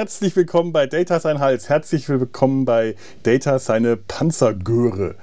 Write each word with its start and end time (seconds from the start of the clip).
Herzlich 0.00 0.34
willkommen 0.34 0.72
bei 0.72 0.86
Data 0.86 1.20
sein 1.20 1.40
Hals. 1.40 1.68
Herzlich 1.68 2.08
willkommen 2.08 2.64
bei 2.64 2.96
Data 3.22 3.58
seine 3.58 3.98
Panzergöre. 3.98 5.14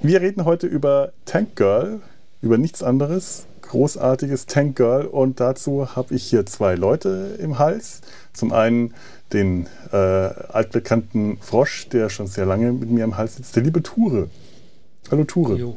Wir 0.00 0.20
reden 0.20 0.44
heute 0.44 0.68
über 0.68 1.12
Tank 1.24 1.56
Girl, 1.56 1.98
über 2.40 2.56
nichts 2.56 2.84
anderes. 2.84 3.46
Großartiges 3.62 4.46
Tank 4.46 4.76
Girl. 4.76 5.06
Und 5.06 5.40
dazu 5.40 5.96
habe 5.96 6.14
ich 6.14 6.22
hier 6.22 6.46
zwei 6.46 6.76
Leute 6.76 7.36
im 7.40 7.58
Hals. 7.58 8.00
Zum 8.32 8.52
einen 8.52 8.94
den 9.32 9.66
äh, 9.90 9.96
altbekannten 9.96 11.38
Frosch, 11.38 11.88
der 11.88 12.08
schon 12.08 12.28
sehr 12.28 12.46
lange 12.46 12.70
mit 12.70 12.88
mir 12.88 13.02
im 13.02 13.16
Hals 13.16 13.34
sitzt, 13.34 13.56
der 13.56 13.64
liebe 13.64 13.82
Ture. 13.82 14.30
Hallo 15.10 15.24
Ture. 15.24 15.56
Jo. 15.56 15.76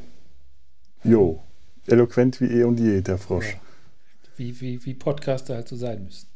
Jo. 1.04 1.40
Eloquent 1.88 2.40
wie 2.42 2.60
eh 2.60 2.64
und 2.64 2.80
je, 2.80 3.02
der 3.02 3.18
Frosch. 3.18 3.54
Ja. 3.54 3.60
Wie, 4.38 4.62
wie, 4.62 4.86
wie 4.86 4.94
Podcaster 4.94 5.56
halt 5.56 5.68
so 5.68 5.76
sein 5.76 6.04
müssen. 6.04 6.29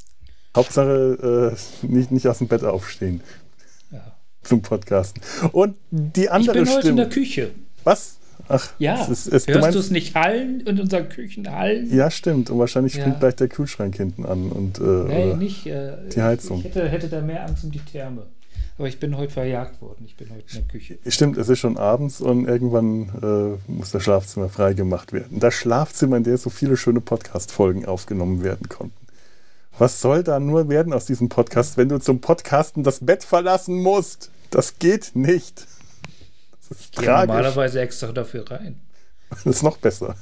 Hauptsache 0.56 1.56
äh, 1.84 1.86
nicht, 1.88 2.12
nicht 2.12 2.28
aus 2.28 2.38
dem 2.40 2.48
Bett 2.48 2.64
aufstehen. 2.64 3.22
Ja. 3.92 4.02
Zum 4.44 4.62
Podcasten. 4.62 5.22
Und 5.52 5.76
die 5.92 6.30
andere 6.30 6.58
Ich 6.60 6.64
bin 6.66 6.70
heute 6.73 6.82
Stimme. 6.82 6.90
in 6.92 6.98
der 6.98 7.10
Küche. 7.10 7.52
Was? 7.84 8.18
Ach, 8.50 8.72
Ja. 8.78 9.02
es 9.02 9.10
ist, 9.10 9.28
es, 9.34 9.45
du 9.45 9.54
Hörst 9.54 9.62
meinst, 9.62 9.76
du 9.76 9.80
es 9.80 9.90
nicht 9.90 10.16
hallen 10.16 10.60
in 10.62 10.80
unseren 10.80 11.08
Küchen 11.10 11.50
hallen? 11.50 11.88
Ja, 11.95 12.12
stimmt. 12.12 12.50
Und 12.50 12.60
wahrscheinlich 12.60 12.94
Ja. 12.95 13.02
springt 13.02 13.20
gleich 13.22 13.36
der 13.36 13.48
Kühlschrank 13.48 13.95
hinten 13.95 14.26
an. 14.26 14.50
Und, 14.52 14.80
äh, 14.80 14.84
Nee, 14.84 15.34
nicht. 15.36 15.66
Äh, 15.66 15.94
die 16.14 16.22
Heizung. 16.22 16.60
Ich 16.60 16.66
hätte, 16.66 16.88
hätte 16.90 17.08
da 17.08 17.22
mehr 17.22 17.45
Angst 17.45 17.64
um 17.64 17.72
die 17.72 17.80
Therme. 17.80 18.26
Aber 18.78 18.88
ich 18.88 19.00
bin 19.00 19.16
heute 19.17 19.32
verjagt 19.32 19.82
worden. 19.82 20.04
Ich 20.08 20.16
bin 20.17 20.30
heute 20.32 20.44
in 20.52 20.54
der 20.56 20.67
Küche. 20.67 20.98
Stimmt, 21.08 21.38
es 21.38 21.48
ist 21.48 21.60
schon 21.60 21.78
abends 21.78 22.22
und 22.22 22.48
irgendwann 22.48 23.58
äh, 23.67 23.72
muss 23.72 23.92
das 23.92 24.04
Schlafzimmer 24.04 24.50
freigemacht 24.50 25.14
werden. 25.14 25.40
Das 25.40 25.54
Schlafzimmer, 25.54 26.17
in 26.17 26.23
dem 26.23 26.38
so 26.38 26.50
viele 26.50 26.76
schöne 26.76 27.00
Podcast-Folgen 27.00 27.86
aufgenommen 27.86 28.44
werden 28.44 28.67
konnten. 28.67 28.95
Was 29.78 30.02
soll 30.02 30.24
da 30.24 30.40
nur 30.40 30.70
werden 30.70 30.94
aus 30.94 31.06
diesem 31.06 31.30
Podcast, 31.30 31.78
wenn 31.78 31.90
du 31.90 31.98
zum 32.00 32.22
Podcasten 32.22 32.84
das 32.84 33.00
Bett 33.00 33.24
verlassen 33.24 33.82
musst? 33.82 34.30
Das 34.52 34.78
geht 34.78 35.16
nicht. 35.16 35.66
Das 36.70 36.78
ist 36.78 36.86
Ich 36.86 36.92
gehe 36.92 37.06
tragisch. 37.08 37.28
normalerweise 37.28 37.82
extra 37.82 38.12
dafür 38.12 38.50
rein. 38.52 38.80
Das 39.32 39.48
ist 39.48 39.64
noch 39.64 39.78
besser. 39.78 40.16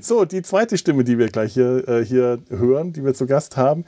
So, 0.00 0.24
die 0.24 0.42
zweite 0.42 0.76
Stimme, 0.78 1.04
die 1.04 1.16
wir 1.16 1.28
gleich 1.28 1.54
hier, 1.54 1.86
äh, 1.88 2.04
hier 2.04 2.40
hören, 2.50 2.92
die 2.92 3.04
wir 3.04 3.14
zu 3.14 3.26
Gast 3.26 3.56
haben, 3.56 3.84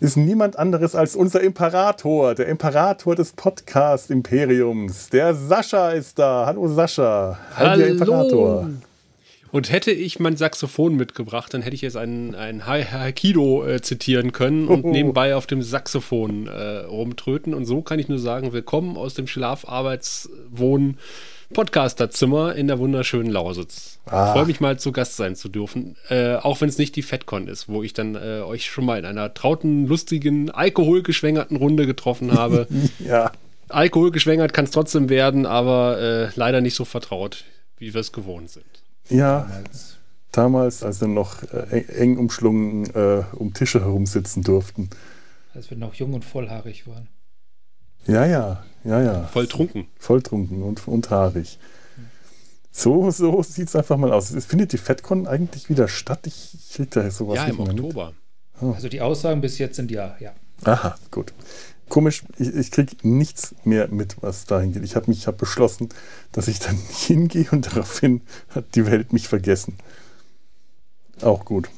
ist 0.00 0.18
niemand 0.18 0.58
anderes 0.58 0.94
als 0.94 1.16
unser 1.16 1.40
Imperator, 1.40 2.34
der 2.34 2.46
Imperator 2.48 3.16
des 3.16 3.32
Podcast-Imperiums. 3.32 5.08
Der 5.08 5.34
Sascha 5.34 5.92
ist 5.92 6.18
da. 6.18 6.44
Hallo 6.44 6.68
Sascha. 6.68 7.38
Hallo, 7.56 7.78
der 7.78 7.88
Imperator. 7.88 8.68
Und 9.52 9.70
hätte 9.72 9.90
ich 9.90 10.20
mein 10.20 10.36
Saxophon 10.36 10.94
mitgebracht, 10.94 11.52
dann 11.52 11.62
hätte 11.62 11.74
ich 11.74 11.82
jetzt 11.82 11.96
einen, 11.96 12.34
einen 12.36 12.66
Ha- 12.66 12.84
Haikido 12.92 13.66
äh, 13.66 13.82
zitieren 13.82 14.30
können 14.32 14.68
und 14.68 14.84
Oh. 14.84 14.90
nebenbei 14.90 15.34
auf 15.34 15.46
dem 15.46 15.60
Saxophon 15.62 16.46
äh, 16.46 16.78
rumtröten. 16.84 17.52
Und 17.54 17.64
so 17.66 17.82
kann 17.82 17.98
ich 17.98 18.08
nur 18.08 18.18
sagen, 18.20 18.52
willkommen 18.52 18.96
aus 18.96 19.14
dem 19.14 19.26
Schlafarbeitswohn 19.26 20.98
Podcasterzimmer 21.52 22.54
in 22.54 22.68
der 22.68 22.78
wunderschönen 22.78 23.30
Lausitz. 23.32 23.98
Ah. 24.06 24.26
Ich 24.28 24.32
freue 24.34 24.46
mich 24.46 24.60
mal 24.60 24.78
zu 24.78 24.92
Gast 24.92 25.16
sein 25.16 25.34
zu 25.34 25.48
dürfen, 25.48 25.96
äh, 26.08 26.34
auch 26.36 26.60
wenn 26.60 26.68
es 26.68 26.78
nicht 26.78 26.94
die 26.94 27.02
FedCon 27.02 27.48
ist, 27.48 27.68
wo 27.68 27.82
ich 27.82 27.92
dann 27.92 28.14
äh, 28.14 28.42
euch 28.42 28.66
schon 28.70 28.84
mal 28.84 29.00
in 29.00 29.04
einer 29.04 29.34
trauten, 29.34 29.88
lustigen, 29.88 30.50
alkoholgeschwängerten 30.50 31.56
Runde 31.56 31.86
getroffen 31.86 32.32
habe. 32.34 32.68
Ja, 33.04 33.32
alkoholgeschwängert 33.68 34.52
kann 34.52 34.64
es 34.66 34.70
trotzdem 34.70 35.08
werden, 35.08 35.44
aber 35.44 35.98
äh, 36.00 36.28
leider 36.36 36.60
nicht 36.60 36.74
so 36.76 36.84
vertraut, 36.84 37.44
wie 37.78 37.92
wir 37.94 38.00
es 38.00 38.12
gewohnt 38.12 38.50
sind. 38.50 38.64
Ja. 39.10 39.40
Damals. 39.40 39.96
Damals, 40.32 40.82
als 40.84 41.00
wir 41.00 41.08
noch 41.08 41.42
äh, 41.52 41.84
eng, 41.88 42.16
umschlungen 42.16 42.86
äh, 42.94 43.24
um 43.32 43.52
Tische 43.52 43.80
herumsitzen 43.80 44.44
durften. 44.44 44.88
Als 45.54 45.70
wir 45.70 45.76
noch 45.76 45.94
jung 45.94 46.14
und 46.14 46.24
vollhaarig 46.24 46.86
waren. 46.86 47.08
Ja, 48.06 48.24
ja, 48.24 48.64
ja, 48.84 49.02
ja. 49.02 49.24
Voll 49.24 49.48
trunken. 49.48 49.86
Volltrunken 49.98 50.62
und, 50.62 50.86
und 50.86 51.10
haarig. 51.10 51.58
So, 52.70 53.10
so 53.10 53.42
sieht 53.42 53.68
es 53.68 53.76
einfach 53.76 53.96
mal 53.96 54.12
aus. 54.12 54.30
Es 54.30 54.46
findet 54.46 54.72
die 54.72 54.78
FedCon 54.78 55.26
eigentlich 55.26 55.68
wieder 55.68 55.88
statt? 55.88 56.26
Ich 56.26 56.70
krieg 56.72 56.90
da 56.92 57.10
sowas 57.10 57.36
Ja, 57.36 57.46
nicht 57.48 57.58
im. 57.58 57.68
Oktober. 57.68 58.14
Also 58.60 58.88
die 58.88 59.00
Aussagen 59.00 59.40
bis 59.40 59.58
jetzt 59.58 59.76
sind 59.76 59.90
ja, 59.90 60.16
ja. 60.20 60.32
Aha, 60.64 60.96
gut. 61.10 61.32
Komisch, 61.90 62.24
ich, 62.38 62.54
ich 62.54 62.70
kriege 62.70 62.96
nichts 63.02 63.54
mehr 63.64 63.88
mit, 63.88 64.16
was 64.22 64.46
dahin 64.46 64.72
geht. 64.72 64.84
Ich 64.84 64.96
habe 64.96 65.10
mich 65.10 65.18
ich 65.18 65.26
hab 65.26 65.36
beschlossen, 65.36 65.90
dass 66.32 66.48
ich 66.48 66.58
dann 66.58 66.76
nicht 66.76 67.02
hingehe 67.06 67.48
und 67.50 67.66
daraufhin 67.66 68.22
hat 68.48 68.74
die 68.74 68.86
Welt 68.86 69.12
mich 69.12 69.28
vergessen. 69.28 69.76
Auch 71.20 71.44
gut. 71.44 71.68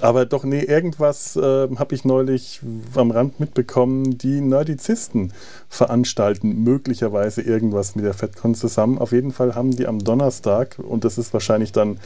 Aber 0.00 0.26
doch, 0.26 0.44
nee, 0.44 0.60
irgendwas 0.60 1.36
äh, 1.36 1.68
habe 1.76 1.94
ich 1.94 2.04
neulich 2.04 2.60
am 2.94 3.10
Rand 3.10 3.40
mitbekommen. 3.40 4.18
Die 4.18 4.40
Nerdizisten 4.40 5.32
veranstalten 5.68 6.62
möglicherweise 6.62 7.42
irgendwas 7.42 7.94
mit 7.94 8.04
der 8.04 8.14
FedCon 8.14 8.54
zusammen. 8.54 8.98
Auf 8.98 9.12
jeden 9.12 9.32
Fall 9.32 9.54
haben 9.54 9.70
die 9.70 9.86
am 9.86 10.00
Donnerstag, 10.00 10.78
und 10.78 11.04
das 11.04 11.16
ist 11.16 11.32
wahrscheinlich 11.32 11.72
dann 11.72 11.98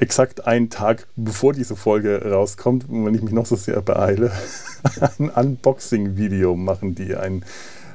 exakt 0.00 0.46
einen 0.46 0.70
Tag 0.70 1.06
bevor 1.16 1.52
diese 1.52 1.76
Folge 1.76 2.30
rauskommt, 2.30 2.86
wenn 2.88 3.14
ich 3.14 3.22
mich 3.22 3.32
noch 3.32 3.46
so 3.46 3.56
sehr 3.56 3.80
beeile, 3.82 4.32
ein 5.18 5.30
Unboxing-Video 5.30 6.56
machen 6.56 6.94
die, 6.94 7.14
ein 7.14 7.44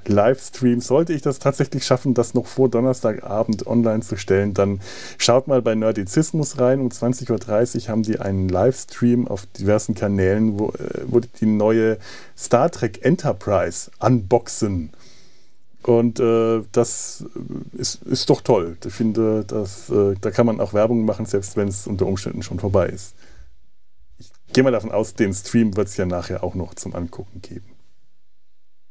Livestream. 0.07 0.81
Sollte 0.81 1.13
ich 1.13 1.21
das 1.21 1.39
tatsächlich 1.39 1.83
schaffen, 1.83 2.13
das 2.13 2.33
noch 2.33 2.45
vor 2.45 2.69
Donnerstagabend 2.69 3.65
online 3.67 4.01
zu 4.01 4.17
stellen, 4.17 4.53
dann 4.53 4.79
schaut 5.17 5.47
mal 5.47 5.61
bei 5.61 5.75
Nerdizismus 5.75 6.59
rein. 6.59 6.79
Um 6.79 6.89
20.30 6.89 7.83
Uhr 7.83 7.87
haben 7.89 8.03
die 8.03 8.19
einen 8.19 8.49
Livestream 8.49 9.27
auf 9.27 9.45
diversen 9.47 9.95
Kanälen, 9.95 10.59
wo, 10.59 10.69
äh, 10.69 11.01
wo 11.07 11.19
die 11.19 11.29
die 11.39 11.45
neue 11.47 11.97
Star 12.37 12.69
Trek 12.71 13.03
Enterprise 13.03 13.89
unboxen. 13.99 14.91
Und 15.85 16.19
äh, 16.19 16.63
das 16.71 17.23
ist, 17.73 18.01
ist 18.03 18.29
doch 18.31 18.41
toll. 18.41 18.75
Ich 18.83 18.93
finde, 18.93 19.45
dass, 19.45 19.87
äh, 19.91 20.15
da 20.19 20.31
kann 20.31 20.47
man 20.47 20.59
auch 20.59 20.73
Werbung 20.73 21.05
machen, 21.05 21.27
selbst 21.27 21.57
wenn 21.57 21.67
es 21.67 21.85
unter 21.85 22.07
Umständen 22.07 22.41
schon 22.41 22.59
vorbei 22.59 22.87
ist. 22.87 23.13
Ich 24.17 24.31
gehe 24.51 24.63
mal 24.63 24.71
davon 24.71 24.91
aus, 24.91 25.13
den 25.13 25.31
Stream 25.31 25.77
wird 25.77 25.87
es 25.87 25.97
ja 25.97 26.07
nachher 26.07 26.43
auch 26.43 26.55
noch 26.55 26.73
zum 26.73 26.95
Angucken 26.95 27.39
geben. 27.41 27.71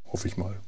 Hoffe 0.06 0.28
ich 0.28 0.36
mal. 0.36 0.60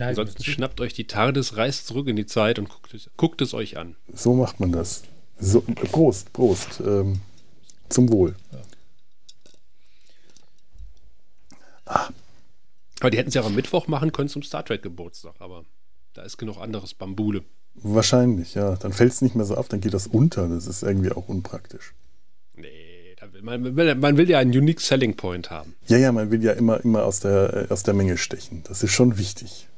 Ansonsten 0.00 0.42
schnappt 0.42 0.80
euch 0.80 0.94
die 0.94 1.06
TARDIS, 1.06 1.58
reist 1.58 1.86
zurück 1.86 2.08
in 2.08 2.16
die 2.16 2.26
Zeit 2.26 2.58
und 2.58 2.70
guckt 2.70 2.94
es, 2.94 3.10
guckt 3.18 3.42
es 3.42 3.52
euch 3.52 3.76
an. 3.76 3.96
So 4.14 4.34
macht 4.34 4.60
man 4.60 4.72
das. 4.72 5.02
So, 5.38 5.60
Prost, 5.60 6.32
Prost. 6.32 6.80
Ähm, 6.80 7.20
zum 7.90 8.10
Wohl. 8.10 8.34
Aber 13.00 13.10
die 13.10 13.18
hätten 13.18 13.28
es 13.28 13.34
ja 13.34 13.42
auch 13.42 13.46
am 13.46 13.54
Mittwoch 13.54 13.88
machen 13.88 14.12
können 14.12 14.28
zum 14.28 14.42
Star 14.42 14.64
Trek 14.64 14.82
Geburtstag, 14.82 15.34
aber 15.38 15.64
da 16.14 16.22
ist 16.22 16.38
genug 16.38 16.58
anderes 16.58 16.94
Bambule. 16.94 17.42
Wahrscheinlich, 17.74 18.54
ja. 18.54 18.76
Dann 18.76 18.92
fällt 18.92 19.12
es 19.12 19.20
nicht 19.20 19.34
mehr 19.34 19.44
so 19.44 19.54
auf, 19.54 19.68
dann 19.68 19.80
geht 19.80 19.92
das 19.92 20.06
unter. 20.06 20.48
Das 20.48 20.66
ist 20.66 20.82
irgendwie 20.82 21.12
auch 21.12 21.28
unpraktisch. 21.28 21.94
Nee, 22.54 23.14
will 23.32 23.42
man, 23.42 23.62
man, 23.62 23.76
will, 23.76 23.94
man 23.94 24.16
will 24.16 24.30
ja 24.30 24.38
einen 24.38 24.50
Unique 24.50 24.80
Selling 24.80 25.14
Point 25.14 25.50
haben. 25.50 25.74
Ja, 25.86 25.98
ja, 25.98 26.12
man 26.12 26.30
will 26.30 26.42
ja 26.42 26.52
immer, 26.52 26.82
immer 26.82 27.04
aus, 27.04 27.20
der, 27.20 27.68
äh, 27.68 27.72
aus 27.72 27.82
der 27.82 27.94
Menge 27.94 28.16
stechen. 28.16 28.62
Das 28.66 28.82
ist 28.82 28.92
schon 28.92 29.18
wichtig. 29.18 29.68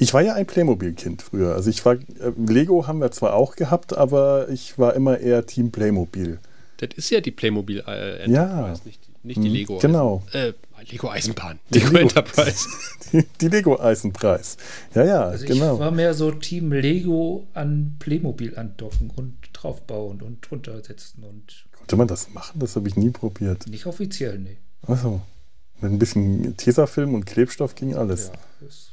Ich 0.00 0.14
war 0.14 0.22
ja 0.22 0.34
ein 0.34 0.46
Playmobil-Kind 0.46 1.22
früher. 1.22 1.54
Also 1.54 1.70
ich 1.70 1.84
war, 1.84 1.94
äh, 1.94 2.32
Lego 2.36 2.86
haben 2.86 3.00
wir 3.00 3.10
zwar 3.10 3.34
auch 3.34 3.56
gehabt, 3.56 3.96
aber 3.96 4.48
ich 4.48 4.78
war 4.78 4.94
immer 4.94 5.18
eher 5.18 5.46
Team 5.46 5.70
Playmobil. 5.70 6.40
Das 6.78 6.90
ist 6.96 7.10
ja 7.10 7.20
die 7.20 7.30
Playmobil 7.32 7.82
äh, 7.86 8.30
Ja. 8.30 8.44
Enterprise, 8.44 8.82
nicht, 8.84 9.00
die- 9.06 9.26
nicht 9.26 9.36
die 9.42 9.48
Mhm, 9.48 9.54
Lego. 9.54 9.78
genau. 9.78 10.22
Äh, 10.32 10.52
Lego 10.90 11.10
Eisenbahn. 11.10 11.58
Die 11.70 11.80
Lego 11.80 11.90
Lego- 11.90 11.98
Enterprise. 12.02 12.68
Die, 13.12 13.24
die 13.40 13.48
Lego-Eisenpreis. 13.48 14.58
Ja, 14.94 15.02
ja, 15.04 15.22
Also 15.24 15.44
ich 15.44 15.50
genau. 15.50 15.78
war 15.78 15.90
mehr 15.90 16.12
so 16.12 16.30
Team 16.30 16.72
Lego 16.72 17.46
an 17.54 17.96
Playmobil 17.98 18.54
andocken 18.58 19.10
und 19.16 19.34
draufbauen 19.54 20.20
und 20.20 20.42
drunter 20.48 20.82
setzen 20.84 21.24
und 21.24 21.64
Konnte 21.72 21.96
man 21.96 22.06
das 22.06 22.30
machen? 22.34 22.58
Das 22.60 22.76
habe 22.76 22.86
ich 22.86 22.96
nie 22.96 23.08
probiert. 23.10 23.66
nicht 23.66 23.86
offiziell, 23.86 24.38
nee. 24.38 24.58
Achso. 24.86 25.22
Mit 25.80 25.92
ein 25.92 25.98
bisschen 25.98 26.56
Tesafilm 26.58 27.14
und 27.14 27.24
Klebstoff 27.24 27.74
ging 27.76 27.94
alles. 27.96 28.26
Ja, 28.28 28.32
das, 28.66 28.90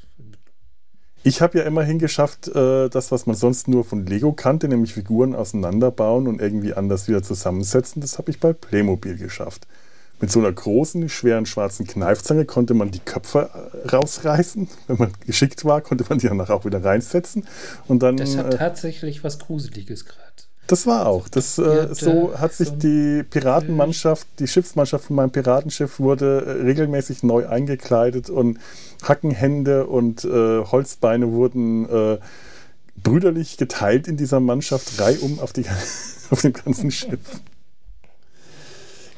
Ich 1.28 1.42
habe 1.42 1.58
ja 1.58 1.64
immerhin 1.64 1.98
geschafft, 1.98 2.50
äh, 2.50 2.88
das, 2.88 3.12
was 3.12 3.26
man 3.26 3.36
sonst 3.36 3.68
nur 3.68 3.84
von 3.84 4.06
Lego 4.06 4.32
kannte, 4.32 4.68
nämlich 4.68 4.94
Figuren 4.94 5.34
auseinanderbauen 5.34 6.28
und 6.28 6.40
irgendwie 6.40 6.76
anders 6.76 7.08
wieder 7.08 7.24
zusammensetzen, 7.24 8.00
das 8.00 8.20
habe 8.20 8.30
ich 8.30 8.40
bei 8.40 8.54
Playmobil 8.54 9.18
geschafft. 9.18 9.66
Mit 10.22 10.32
so 10.32 10.38
einer 10.38 10.52
großen, 10.52 11.10
schweren 11.10 11.48
schwarzen 11.48 11.88
Kneifzange 11.88 12.46
konnte 12.46 12.76
man 12.76 12.92
die 12.92 13.00
Köpfe 13.00 13.50
äh, 13.54 13.88
rausreißen. 13.88 14.70
Wenn 14.86 14.98
man 14.98 15.14
geschickt 15.26 15.66
war, 15.66 15.82
konnte 15.82 16.06
man 16.08 16.20
die 16.20 16.28
danach 16.28 16.52
auch 16.52 16.64
wieder 16.64 16.84
reinsetzen. 16.84 17.48
Und 17.88 18.04
dann, 18.04 18.18
das 18.18 18.38
hat 18.38 18.54
äh, 18.54 18.58
tatsächlich 18.58 19.24
was 19.24 19.40
Gruseliges 19.40 20.06
gerade. 20.06 20.35
Das 20.68 20.88
war 20.88 21.06
auch. 21.06 21.28
Das, 21.30 21.58
äh, 21.60 21.94
so 21.94 22.38
hat 22.38 22.54
sich 22.54 22.70
die 22.72 23.24
Piratenmannschaft, 23.24 24.28
die 24.40 24.48
Schiffsmannschaft 24.48 25.06
von 25.06 25.16
meinem 25.16 25.32
Piratenschiff 25.32 26.00
wurde 26.00 26.44
äh, 26.46 26.52
regelmäßig 26.64 27.24
neu 27.24 27.48
eingekleidet 27.48 28.30
und 28.30 28.60
Hackenhände 29.04 29.86
und 29.86 30.26
äh, 30.26 30.64
Holzbeine 30.64 31.32
wurden 31.32 31.88
äh, 31.88 32.18
brüderlich 32.96 33.58
geteilt 33.58 34.08
in 34.08 34.18
dieser 34.18 34.40
Mannschaft, 34.40 35.00
reihum 35.00 35.40
auf, 35.40 35.54
die, 35.54 35.66
auf 36.32 36.42
dem 36.42 36.54
ganzen 36.54 36.90
Schiff. 36.90 37.42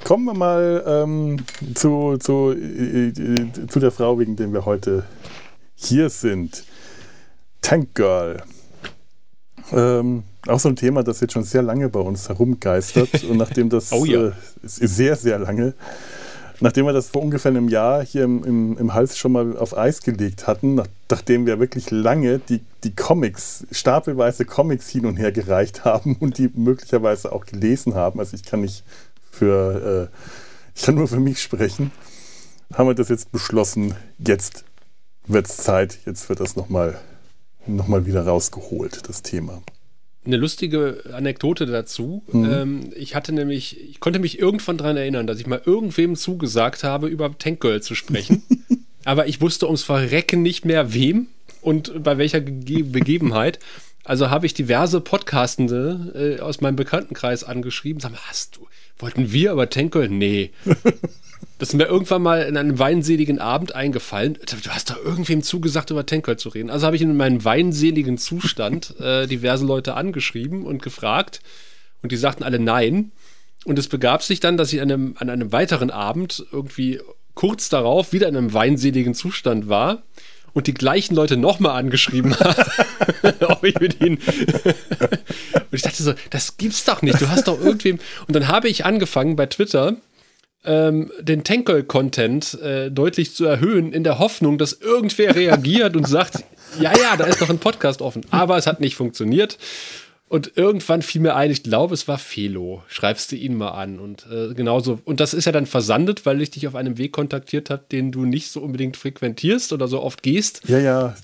kommen 0.04 0.26
wir 0.26 0.34
mal 0.34 0.84
ähm, 0.86 1.46
zu, 1.76 2.18
zu, 2.18 2.52
äh, 2.52 3.08
äh, 3.08 3.68
zu 3.68 3.80
der 3.80 3.92
Frau, 3.92 4.20
wegen 4.20 4.36
der 4.36 4.52
wir 4.52 4.66
heute 4.66 5.06
hier 5.76 6.10
sind. 6.10 6.66
Tank 7.62 7.96
Girl. 7.96 8.44
Ähm, 9.72 10.24
auch 10.50 10.60
so 10.60 10.70
ein 10.70 10.76
Thema, 10.76 11.04
das 11.04 11.20
jetzt 11.20 11.34
schon 11.34 11.44
sehr 11.44 11.62
lange 11.62 11.90
bei 11.90 12.00
uns 12.00 12.30
herumgeistert. 12.30 13.24
Und 13.30 13.38
nachdem 13.38 13.70
das 13.70 13.92
Oh 13.92 14.06
ja. 14.06 14.28
äh, 14.28 14.32
sehr, 14.64 15.16
sehr 15.16 15.40
lange, 15.40 15.74
nachdem 16.60 16.86
wir 16.86 16.94
das 16.94 17.10
vor 17.10 17.22
ungefähr 17.22 17.52
einem 17.52 17.70
Jahr 17.70 18.04
hier 18.04 18.24
im, 18.24 18.44
im, 18.44 18.78
im 18.78 18.94
Hals 18.94 19.18
schon 19.18 19.32
mal 19.32 19.58
auf 19.58 19.78
Eis 19.78 20.02
gelegt 20.02 20.48
hatten, 20.48 20.76
nach, 20.76 20.88
nachdem 21.10 21.46
wir 21.46 21.60
wirklich 21.60 21.92
lange 21.92 22.40
die, 22.40 22.62
die 22.84 22.96
Comics, 22.96 23.66
stapelweise 23.72 24.46
Comics 24.46 24.90
hin 24.90 25.06
und 25.06 25.18
her 25.18 25.32
gereicht 25.32 25.86
haben 25.86 26.16
und 26.20 26.38
die 26.38 26.50
möglicherweise 26.54 27.32
auch 27.32 27.46
gelesen 27.46 27.96
haben, 27.96 28.20
also 28.20 28.36
ich 28.36 28.44
kann 28.44 28.62
nicht 28.62 28.84
für, 29.32 30.10
äh, 30.12 30.18
ich 30.76 30.84
kann 30.84 30.96
nur 30.96 31.08
für 31.08 31.20
mich 31.20 31.42
sprechen, 31.42 31.92
haben 32.74 32.88
wir 32.88 32.96
das 32.96 33.10
jetzt 33.10 33.32
beschlossen, 33.32 33.96
jetzt 34.18 34.66
wird 35.28 35.48
es 35.48 35.58
Zeit, 35.58 36.00
jetzt 36.06 36.28
wird 36.30 36.40
das 36.40 36.56
nochmal 36.56 36.98
noch 37.68 37.88
mal 37.88 38.06
wieder 38.06 38.26
rausgeholt, 38.26 39.08
das 39.10 39.22
Thema. 39.22 39.62
Eine 40.28 40.38
lustige 40.38 41.04
Anekdote 41.14 41.66
dazu. 41.66 42.22
Ähm, 42.34 42.92
ich 42.96 43.16
hatte 43.16 43.32
nämlich, 43.32 43.80
ich 43.90 44.02
konnte 44.02 44.20
mich 44.20 44.40
irgendwann 44.40 44.78
daran 44.78 44.98
erinnern, 44.98 45.26
dass 45.26 45.40
ich 45.40 45.48
mal 45.48 45.62
irgendwem 45.66 46.18
zugesagt 46.18 46.84
habe, 46.84 47.08
über 47.08 47.36
Tank 47.38 47.62
Girl 47.62 47.82
zu 47.82 47.96
sprechen. 47.96 48.44
Aber 49.06 49.28
ich 49.28 49.40
wusste 49.40 49.68
ums 49.68 49.84
Verrecken 49.84 50.42
nicht 50.42 50.66
mehr 50.66 50.94
wem 50.94 51.28
und 51.62 52.04
bei 52.04 52.18
welcher 52.18 52.42
Gege 52.42 52.84
Begebenheit. 52.84 53.60
Also 54.04 54.30
habe 54.30 54.46
ich 54.46 54.54
diverse 54.54 55.00
Podcastende 55.00 56.38
äh, 56.38 56.42
aus 56.42 56.60
meinem 56.60 56.76
Bekanntenkreis 56.76 57.46
angeschrieben. 57.46 58.02
Sag 58.02 58.12
mal, 58.12 58.20
hast 58.28 58.58
du, 58.58 58.68
wollten 59.00 59.32
wir 59.32 59.54
über 59.54 59.70
Tank 59.70 59.94
Girl? 59.94 60.10
Nee. 60.10 60.52
Das 61.60 61.70
ist 61.70 61.76
mir 61.76 61.86
irgendwann 61.86 62.22
mal 62.22 62.44
in 62.44 62.56
einem 62.56 62.78
weinseligen 62.78 63.40
Abend 63.40 63.74
eingefallen. 63.74 64.38
Du 64.46 64.70
hast 64.70 64.92
doch 64.92 65.04
irgendwem 65.04 65.42
zugesagt, 65.42 65.90
über 65.90 66.06
Tank 66.06 66.26
Girl 66.26 66.38
zu 66.38 66.50
reden. 66.50 66.70
Also 66.70 66.86
habe 66.86 66.96
ich 66.96 67.02
in 67.02 67.18
meinem 67.18 67.44
weinseligen 67.44 68.18
Zustand 68.18 68.94
äh, 69.00 69.26
diverse 69.26 69.66
Leute 69.66 69.96
angeschrieben 69.96 70.66
und 70.66 70.84
gefragt. 70.84 71.42
Und 72.04 72.12
die 72.12 72.18
sagten 72.18 72.44
alle 72.44 72.60
nein. 72.60 73.12
Und 73.66 73.80
es 73.80 73.88
begab 73.88 74.22
sich 74.24 74.40
dann, 74.40 74.56
dass 74.56 74.72
ich 74.72 74.82
an 74.82 74.92
einem, 74.92 75.16
an 75.18 75.30
einem 75.30 75.52
weiteren 75.52 75.90
Abend 75.90 76.46
irgendwie 76.52 77.00
kurz 77.34 77.70
darauf 77.70 78.14
wieder 78.14 78.28
in 78.28 78.38
einem 78.38 78.54
weinseligen 78.54 79.14
Zustand 79.14 79.68
war 79.68 80.04
und 80.54 80.68
die 80.68 80.74
gleichen 80.74 81.16
Leute 81.16 81.38
nochmal 81.38 81.78
angeschrieben 81.78 82.36
hat, 82.40 82.70
ob 83.42 83.64
ich 83.64 83.80
mit 83.80 84.00
ihnen. 84.00 84.18
und 84.18 85.72
ich 85.72 85.82
dachte 85.82 86.02
so, 86.02 86.14
das 86.30 86.58
gibt's 86.58 86.86
doch 86.86 87.02
nicht. 87.02 87.20
Du 87.20 87.30
hast 87.30 87.48
doch 87.48 87.60
irgendwem. 87.60 88.00
Und 88.28 88.36
dann 88.36 88.48
habe 88.48 88.70
ich 88.70 88.86
angefangen 88.86 89.36
bei 89.36 89.48
Twitter 89.48 89.98
ähm, 90.68 91.12
den 91.20 91.44
Tankel-Content 91.44 92.60
äh, 92.62 92.92
deutlich 92.92 93.34
zu 93.34 93.46
erhöhen, 93.46 93.94
in 93.94 94.04
der 94.04 94.20
Hoffnung, 94.20 94.58
dass 94.58 94.74
irgendwer 94.74 95.36
reagiert 95.36 95.96
und 95.96 96.08
sagt, 96.08 96.44
ja, 96.80 96.92
ja, 96.92 97.16
da 97.18 97.26
ist 97.26 97.42
noch 97.42 97.50
ein 97.50 97.60
Podcast 97.60 98.02
offen. 98.02 98.22
Aber 98.30 98.58
es 98.58 98.68
hat 98.68 98.80
nicht 98.82 98.96
funktioniert. 98.96 99.58
Und 100.30 100.58
irgendwann 100.58 101.02
fiel 101.04 101.22
mir 101.22 101.36
ein, 101.36 101.52
ich 101.52 101.64
glaube, 101.64 101.94
es 101.94 102.10
war 102.10 102.18
Felo. 102.18 102.84
Schreibst 102.90 103.32
du 103.32 103.38
ihn 103.38 103.56
mal 103.56 103.70
an. 103.70 103.98
Und 103.98 104.28
äh, 104.30 104.54
genauso. 104.54 105.00
Und 105.06 105.22
das 105.22 105.34
ist 105.34 105.46
ja 105.46 105.54
dann 105.54 105.66
versandet, 105.66 106.26
weil 106.26 106.42
ich 106.42 106.52
dich 106.52 106.68
auf 106.68 106.76
einem 106.76 106.98
Weg 106.98 107.14
kontaktiert 107.14 107.70
habe, 107.70 107.84
den 107.90 108.12
du 108.12 108.26
nicht 108.26 108.52
so 108.52 108.60
unbedingt 108.60 108.98
frequentierst 108.98 109.72
oder 109.72 109.88
so 109.88 110.04
oft 110.04 110.24
gehst. 110.24 110.64
Ja, 110.68 110.80
ja, 110.80 111.16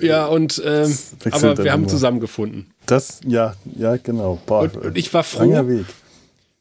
Ja, 0.00 0.26
und 0.26 0.58
wechselt 0.58 1.24
aber 1.44 1.64
wir 1.64 1.72
haben 1.72 1.80
immer. 1.82 1.88
zusammengefunden. 1.90 2.66
das, 2.86 3.18
ja, 3.26 3.56
ja, 3.76 3.96
genau. 3.96 4.40
Boah, 4.46 4.60
Und- 4.62 4.76
und 4.76 4.96
ich 4.96 5.12
war 5.12 5.24
froh, 5.24 5.40
Langer 5.40 5.66
Weg. 5.68 5.86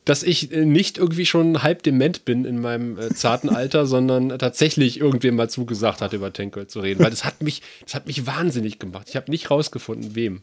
Dass 0.06 0.24
ich 0.24 0.52
äh, 0.52 0.66
nicht 0.66 0.98
irgendwie 0.98 1.26
schon 1.26 1.64
halb 1.64 1.84
dement 1.84 2.26
bin 2.26 2.46
in 2.46 2.60
meinem 2.60 2.98
äh, 2.98 3.14
zarten 3.14 3.50
Alter, 3.56 3.86
sondern 3.86 4.30
tatsächlich 4.40 5.00
irgendwem 5.00 5.36
mal 5.36 5.50
zugesagt 5.50 6.02
hat, 6.02 6.14
über 6.14 6.34
Tank 6.34 6.54
Girl 6.54 6.68
zu 6.68 6.80
reden. 6.80 7.04
Weil 7.04 7.12
das 7.12 7.26
hat 7.26 7.42
mich, 7.42 7.62
das 7.86 7.96
hat 7.96 8.08
mich 8.08 8.26
wahnsinnig 8.26 8.80
gemacht. 8.80 9.08
Ich 9.10 9.16
habe 9.16 9.30
nicht 9.30 9.52
rausgefunden, 9.52 10.16
wem. 10.16 10.42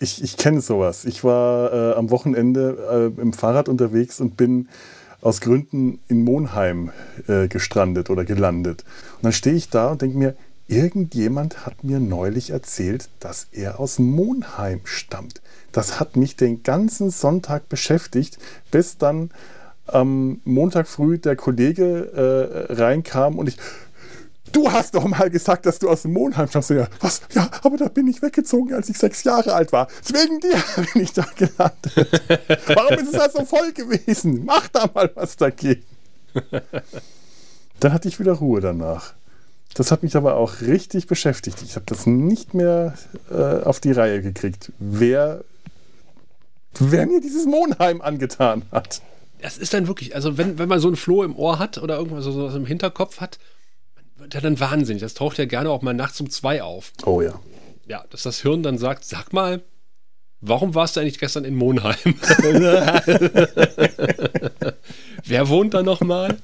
Ich, 0.00 0.22
ich 0.22 0.36
kenne 0.36 0.60
sowas. 0.60 1.04
Ich 1.04 1.22
war 1.22 1.72
äh, 1.72 1.94
am 1.94 2.10
Wochenende 2.10 3.12
äh, 3.16 3.20
im 3.20 3.32
Fahrrad 3.32 3.68
unterwegs 3.68 4.20
und 4.20 4.36
bin 4.36 4.68
aus 5.20 5.40
Gründen 5.40 6.00
in 6.08 6.24
Monheim 6.24 6.90
äh, 7.28 7.46
gestrandet 7.46 8.10
oder 8.10 8.24
gelandet. 8.24 8.84
Und 9.16 9.24
dann 9.24 9.32
stehe 9.32 9.54
ich 9.54 9.68
da 9.68 9.92
und 9.92 10.02
denke 10.02 10.18
mir, 10.18 10.34
irgendjemand 10.66 11.66
hat 11.66 11.84
mir 11.84 12.00
neulich 12.00 12.50
erzählt, 12.50 13.10
dass 13.20 13.48
er 13.52 13.80
aus 13.80 13.98
Monheim 13.98 14.80
stammt. 14.84 15.40
Das 15.72 16.00
hat 16.00 16.16
mich 16.16 16.36
den 16.36 16.62
ganzen 16.62 17.10
Sonntag 17.10 17.68
beschäftigt, 17.68 18.38
bis 18.70 18.98
dann 18.98 19.30
am 19.86 20.40
Montag 20.44 20.88
früh 20.88 21.18
der 21.18 21.36
Kollege 21.36 22.68
äh, 22.68 22.72
reinkam 22.72 23.38
und 23.38 23.48
ich, 23.48 23.56
Du 24.52 24.70
hast 24.70 24.94
doch 24.94 25.04
mal 25.04 25.30
gesagt, 25.30 25.66
dass 25.66 25.78
du 25.78 25.88
aus 25.88 26.02
dem 26.02 26.12
Monheim 26.12 26.48
stammst. 26.48 26.70
Ja, 26.70 26.88
was? 27.00 27.22
Ja, 27.34 27.48
aber 27.62 27.76
da 27.76 27.88
bin 27.88 28.08
ich 28.08 28.20
weggezogen, 28.20 28.74
als 28.74 28.88
ich 28.88 28.98
sechs 28.98 29.22
Jahre 29.24 29.54
alt 29.54 29.72
war. 29.72 29.88
Wegen 30.06 30.40
dir 30.40 30.56
bin 30.92 31.02
ich 31.02 31.12
da 31.12 31.24
gelandet. 31.36 32.20
Warum 32.66 32.98
ist 32.98 33.12
es 33.14 33.18
da 33.18 33.30
so 33.30 33.44
voll 33.44 33.72
gewesen? 33.72 34.44
Mach 34.44 34.66
da 34.68 34.90
mal 34.92 35.10
was 35.14 35.36
dagegen. 35.36 35.84
Dann 37.80 37.92
hatte 37.92 38.08
ich 38.08 38.18
wieder 38.18 38.32
Ruhe 38.32 38.60
danach. 38.60 39.14
Das 39.74 39.92
hat 39.92 40.02
mich 40.02 40.16
aber 40.16 40.36
auch 40.36 40.62
richtig 40.62 41.06
beschäftigt. 41.06 41.62
Ich 41.62 41.76
habe 41.76 41.86
das 41.86 42.06
nicht 42.06 42.54
mehr 42.54 42.94
äh, 43.30 43.62
auf 43.62 43.78
die 43.78 43.92
Reihe 43.92 44.20
gekriegt, 44.20 44.72
wer, 44.80 45.44
wer 46.78 47.06
mir 47.06 47.20
dieses 47.20 47.46
Monheim 47.46 48.00
angetan 48.00 48.62
hat. 48.72 49.02
Das 49.40 49.58
ist 49.58 49.72
dann 49.72 49.86
wirklich, 49.86 50.14
also 50.14 50.36
wenn, 50.36 50.58
wenn 50.58 50.68
man 50.68 50.80
so 50.80 50.88
ein 50.88 50.96
Floh 50.96 51.22
im 51.22 51.34
Ohr 51.36 51.58
hat 51.58 51.78
oder 51.78 51.96
irgendwas 51.96 52.24
so 52.24 52.44
was 52.44 52.54
im 52.54 52.66
Hinterkopf 52.66 53.20
hat, 53.20 53.38
wird 54.16 54.34
er 54.34 54.40
dann 54.42 54.60
wahnsinnig. 54.60 55.00
Das 55.02 55.14
taucht 55.14 55.38
ja 55.38 55.46
gerne 55.46 55.70
auch 55.70 55.82
mal 55.82 55.94
nachts 55.94 56.20
um 56.20 56.28
zwei 56.28 56.62
auf. 56.62 56.92
Oh 57.04 57.22
ja. 57.22 57.40
Ja, 57.86 58.04
dass 58.10 58.22
das 58.22 58.42
Hirn 58.42 58.62
dann 58.62 58.78
sagt, 58.78 59.04
sag 59.04 59.32
mal, 59.32 59.62
warum 60.40 60.74
warst 60.74 60.96
du 60.96 61.00
eigentlich 61.00 61.18
gestern 61.18 61.44
in 61.44 61.56
Monheim? 61.56 61.96
Wer 65.24 65.48
wohnt 65.48 65.74
da 65.74 65.82
nochmal? 65.82 66.36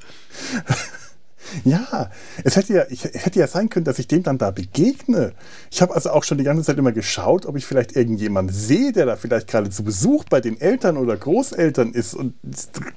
Ja, 1.65 2.11
es 2.45 2.57
hätte 2.57 2.73
ja, 2.73 2.85
ich, 2.89 3.05
hätte 3.05 3.39
ja 3.39 3.47
sein 3.47 3.69
können, 3.69 3.85
dass 3.85 3.99
ich 3.99 4.09
dem 4.09 4.23
dann 4.23 4.39
da 4.39 4.51
begegne. 4.51 5.33
Ich 5.71 5.83
habe 5.83 5.95
also 5.95 6.11
auch 6.11 6.25
schon 6.25 6.39
die 6.39 6.45
ganze 6.45 6.65
Zeit 6.65 6.79
immer 6.79 6.93
geschaut, 6.93 7.47
ob 7.47 7.57
ich 7.57 7.67
vielleicht 7.67 7.97
irgendjemanden 7.97 8.55
sehe, 8.55 8.93
der 8.93 9.07
da 9.07 9.17
vielleicht 9.17 9.49
gerade 9.49 9.71
zu 9.71 9.85
Besuch 9.85 10.25
bei 10.25 10.41
den 10.41 10.61
Eltern 10.61 10.97
oder 10.97 11.17
Großeltern 11.17 11.93
ist 11.93 12.15
und 12.15 12.35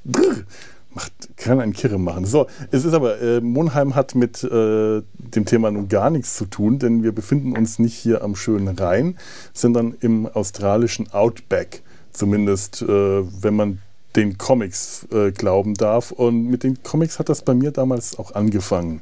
brr, 0.03 0.45
macht, 0.93 1.13
kann 1.37 1.59
einen 1.59 1.73
Kirre 1.73 1.99
machen. 1.99 2.25
So, 2.25 2.47
es 2.71 2.85
ist 2.85 2.93
aber, 2.93 3.21
äh, 3.21 3.41
Monheim 3.41 3.95
hat 3.95 4.15
mit 4.15 4.43
äh, 4.43 5.01
dem 5.13 5.45
Thema 5.45 5.71
nun 5.71 5.87
gar 5.87 6.09
nichts 6.09 6.35
zu 6.35 6.45
tun, 6.45 6.79
denn 6.79 7.03
wir 7.03 7.11
befinden 7.11 7.55
uns 7.55 7.79
nicht 7.79 7.95
hier 7.95 8.23
am 8.23 8.35
schönen 8.35 8.77
Rhein, 8.77 9.17
sondern 9.53 9.95
im 9.99 10.27
australischen 10.27 11.11
Outback. 11.11 11.81
Zumindest, 12.11 12.81
äh, 12.81 12.87
wenn 12.87 13.55
man 13.55 13.79
den 14.15 14.37
Comics 14.37 15.05
äh, 15.11 15.31
glauben 15.31 15.75
darf. 15.75 16.11
Und 16.11 16.45
mit 16.47 16.63
den 16.63 16.81
Comics 16.83 17.19
hat 17.19 17.29
das 17.29 17.43
bei 17.43 17.53
mir 17.53 17.71
damals 17.71 18.17
auch 18.17 18.33
angefangen. 18.35 19.01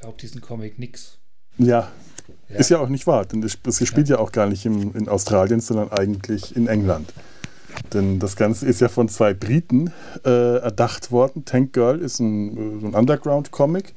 Glaubt 0.00 0.22
diesen 0.22 0.40
Comic 0.40 0.78
nix. 0.78 1.18
Ja, 1.58 1.88
Ja. 2.48 2.56
ist 2.56 2.70
ja 2.70 2.78
auch 2.78 2.88
nicht 2.88 3.06
wahr, 3.06 3.24
denn 3.26 3.40
das 3.42 3.58
das 3.62 3.86
spielt 3.86 4.08
ja 4.08 4.18
auch 4.18 4.32
gar 4.32 4.46
nicht 4.46 4.66
im, 4.66 4.94
in 4.94 5.08
Australien, 5.08 5.60
sondern 5.60 5.92
eigentlich 5.92 6.56
in 6.56 6.66
England. 6.66 7.12
Denn 7.92 8.18
das 8.18 8.36
Ganze 8.36 8.66
ist 8.66 8.80
ja 8.80 8.88
von 8.88 9.08
zwei 9.08 9.34
Briten 9.34 9.92
äh, 10.24 10.58
erdacht 10.58 11.10
worden. 11.10 11.44
Tank 11.44 11.72
Girl 11.72 12.00
ist 12.00 12.20
ein, 12.20 12.56
äh, 12.56 12.86
ein 12.86 12.94
Underground-Comic. 12.94 13.94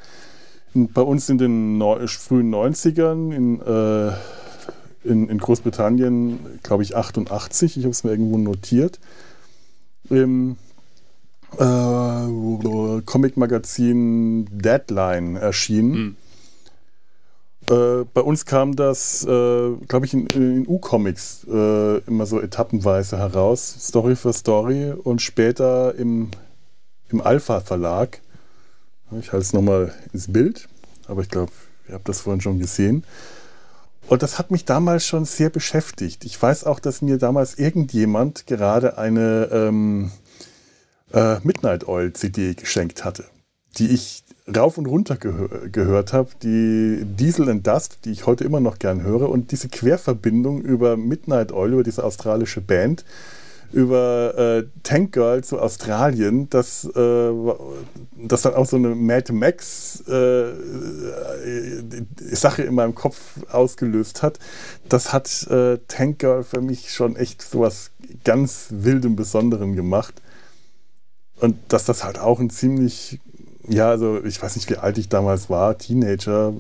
Und 0.74 0.94
Bei 0.94 1.02
uns 1.02 1.30
in 1.30 1.38
den 1.38 1.78
neu, 1.78 2.08
frühen 2.08 2.54
90ern, 2.54 3.32
in, 3.34 3.62
äh, 3.62 4.14
in, 5.04 5.30
in 5.30 5.38
Großbritannien, 5.38 6.60
glaube 6.64 6.84
ich, 6.84 6.96
88, 6.96 7.78
ich 7.78 7.84
habe 7.84 7.92
es 7.92 8.04
mir 8.04 8.12
irgendwo 8.12 8.38
notiert, 8.38 9.00
im 10.10 10.58
äh, 11.58 13.02
Comic-Magazin 13.06 14.48
Deadline 14.52 15.36
erschienen. 15.36 16.18
Äh, 17.70 18.06
bei 18.14 18.22
uns 18.22 18.46
kam 18.46 18.76
das, 18.76 19.26
äh, 19.26 19.72
glaube 19.88 20.06
ich, 20.06 20.14
in, 20.14 20.28
in 20.28 20.68
U-Comics 20.68 21.46
äh, 21.50 21.98
immer 22.00 22.26
so 22.26 22.40
etappenweise 22.40 23.18
heraus, 23.18 23.76
Story 23.80 24.16
für 24.16 24.32
Story 24.32 24.92
und 24.92 25.22
später 25.22 25.94
im, 25.96 26.32
im 27.10 27.20
Alpha-Verlag. 27.20 28.22
Ich 29.20 29.32
halte 29.32 29.44
es 29.44 29.54
nochmal 29.54 29.94
ins 30.14 30.32
Bild, 30.32 30.68
aber 31.08 31.22
ich 31.22 31.30
glaube, 31.30 31.52
ihr 31.88 31.96
habt 31.96 32.08
das 32.08 32.22
vorhin 32.22 32.42
schon 32.42 32.60
gesehen. 32.60 33.04
Und 34.08 34.24
das 34.24 34.40
hat 34.40 34.52
mich 34.52 34.64
damals 34.64 35.06
schon 35.06 35.26
sehr 35.26 35.50
beschäftigt. 35.50 36.24
Ich 36.24 36.42
weiß 36.42 36.64
auch, 36.64 36.80
dass 36.80 37.02
mir 37.02 37.18
damals 37.18 37.60
irgendjemand 37.60 38.48
gerade 38.48 38.98
eine 38.98 39.50
ähm, 39.52 40.12
äh, 41.14 41.40
Midnight 41.44 41.88
Oil 41.88 42.14
CD 42.14 42.54
geschenkt 42.54 43.04
hatte, 43.04 43.26
die 43.78 43.88
ich 43.88 44.24
rauf 44.56 44.78
und 44.78 44.86
runter 44.86 45.18
gehö 45.18 45.70
gehört 45.70 46.14
habe, 46.14 46.30
die 46.42 47.02
Diesel 47.04 47.50
and 47.50 47.68
Dust, 47.68 48.00
die 48.06 48.12
ich 48.12 48.26
heute 48.26 48.46
immer 48.46 48.62
noch 48.62 48.80
gern 48.80 49.04
höre 49.04 49.30
und 49.30 49.52
diese 49.52 49.68
Querverbindung 49.68 50.62
über 50.62 50.96
Midnight 50.96 51.52
Oil, 51.52 51.74
über 51.74 51.84
diese 51.84 52.06
australische 52.06 52.62
Band 52.62 53.04
über 53.72 54.38
äh, 54.38 54.64
Tank 54.84 55.14
Girl 55.14 55.44
zu 55.44 55.60
Australien, 55.60 56.50
das, 56.50 56.86
äh, 56.86 57.32
das 58.16 58.42
dann 58.42 58.54
auch 58.56 58.66
so 58.66 58.78
eine 58.78 58.96
Mad 58.96 59.34
Max 59.34 60.02
äh, 60.08 60.54
Sache 62.32 62.64
in 62.64 62.76
meinem 62.76 62.96
Kopf 62.96 63.20
ausgelöst 63.50 64.24
hat. 64.24 64.40
Das 64.88 65.14
hat 65.14 65.48
äh, 65.48 65.80
Tank 65.88 66.20
Girl 66.20 66.44
für 66.44 66.62
mich 66.62 66.92
schon 66.92 67.16
echt 67.16 67.42
sowas 67.42 67.92
ganz 68.24 68.68
wildem 68.72 69.16
Besonderen 69.16 69.76
gemacht. 69.76 70.22
Und 71.40 71.58
dass 71.68 71.86
das 71.86 72.04
halt 72.04 72.18
auch 72.18 72.40
ein 72.40 72.50
ziemlich 72.50 73.20
ja, 73.68 73.90
also 73.90 74.24
ich 74.24 74.42
weiß 74.42 74.56
nicht, 74.56 74.70
wie 74.70 74.78
alt 74.78 74.98
ich 74.98 75.10
damals 75.10 75.50
war, 75.50 75.78
Teenager. 75.78 76.54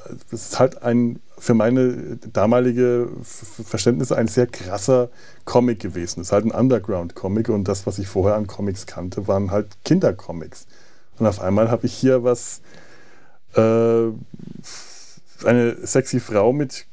Äh, 0.00 0.14
es 0.34 0.50
ist 0.50 0.58
halt 0.58 0.82
ein 0.82 1.20
für 1.42 1.54
meine 1.54 2.18
damalige 2.32 3.08
Verständnisse 3.24 4.16
ein 4.16 4.28
sehr 4.28 4.46
krasser 4.46 5.08
Comic 5.44 5.80
gewesen. 5.80 6.20
Es 6.20 6.28
ist 6.28 6.32
halt 6.32 6.44
ein 6.44 6.52
Underground-Comic 6.52 7.48
und 7.48 7.66
das, 7.66 7.84
was 7.84 7.98
ich 7.98 8.06
vorher 8.06 8.36
an 8.36 8.46
Comics 8.46 8.86
kannte, 8.86 9.26
waren 9.26 9.50
halt 9.50 9.66
Kindercomics. 9.84 10.66
Und 11.18 11.26
auf 11.26 11.40
einmal 11.40 11.68
habe 11.68 11.86
ich 11.86 11.94
hier 11.94 12.22
was, 12.22 12.60
äh, 13.56 14.10
eine 15.44 15.76
sexy 15.84 16.20
Frau 16.20 16.52
mit 16.52 16.86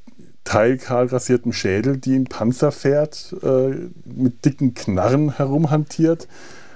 teilkahl 0.45 1.05
rasiertem 1.05 1.53
Schädel, 1.53 1.97
die 1.97 2.15
einen 2.15 2.25
Panzer 2.25 2.71
fährt, 2.71 3.35
äh, 3.43 3.87
mit 4.05 4.45
dicken 4.45 4.73
Knarren 4.73 5.37
herumhantiert, 5.37 6.27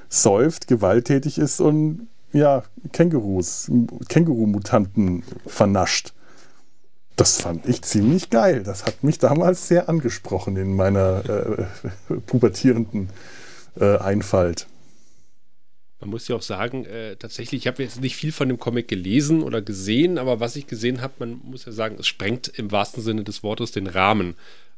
säuft, 0.10 0.68
gewalttätig 0.68 1.40
ist 1.40 1.60
und 1.60 2.08
ja, 2.34 2.64
Kängurus, 2.92 3.72
Känguru-Mutanten 4.10 5.24
vernascht. 5.46 6.14
Das 7.16 7.40
fand 7.40 7.68
ich 7.68 7.84
ziemlich 7.84 8.32
geil. 8.32 8.64
Das 8.64 8.86
hat 8.86 9.04
mich 9.04 9.20
damals 9.20 9.68
sehr 9.68 9.88
angesprochen 9.88 10.58
in 10.58 10.76
meiner 10.76 11.24
äh, 11.30 12.14
pubertierenden 12.26 13.10
äh, 13.80 13.98
Einfalt. 13.98 14.68
Man 16.00 16.10
muss 16.10 16.28
ja 16.28 16.36
auch 16.36 16.42
sagen, 16.42 16.86
äh, 16.86 17.16
tatsächlich, 17.16 17.62
ich 17.62 17.68
habe 17.68 17.84
jetzt 17.84 18.02
nicht 18.02 18.18
viel 18.18 18.34
von 18.34 18.50
dem 18.50 18.60
Comic 18.60 18.90
gelesen 18.90 19.42
oder 19.42 19.62
gesehen, 19.62 20.18
aber 20.18 20.40
was 20.42 20.56
ich 20.58 20.68
gesehen 20.68 21.02
habe, 21.02 21.14
man 21.20 21.40
muss 21.44 21.66
ja 21.66 21.72
sagen, 21.72 21.96
es 21.98 22.08
sprengt 22.08 22.52
im 22.58 22.72
wahrsten 22.72 23.02
Sinne 23.02 23.24
des 23.24 23.42
Wortes 23.42 23.72
den 23.72 23.88
Rahmen. 23.88 24.36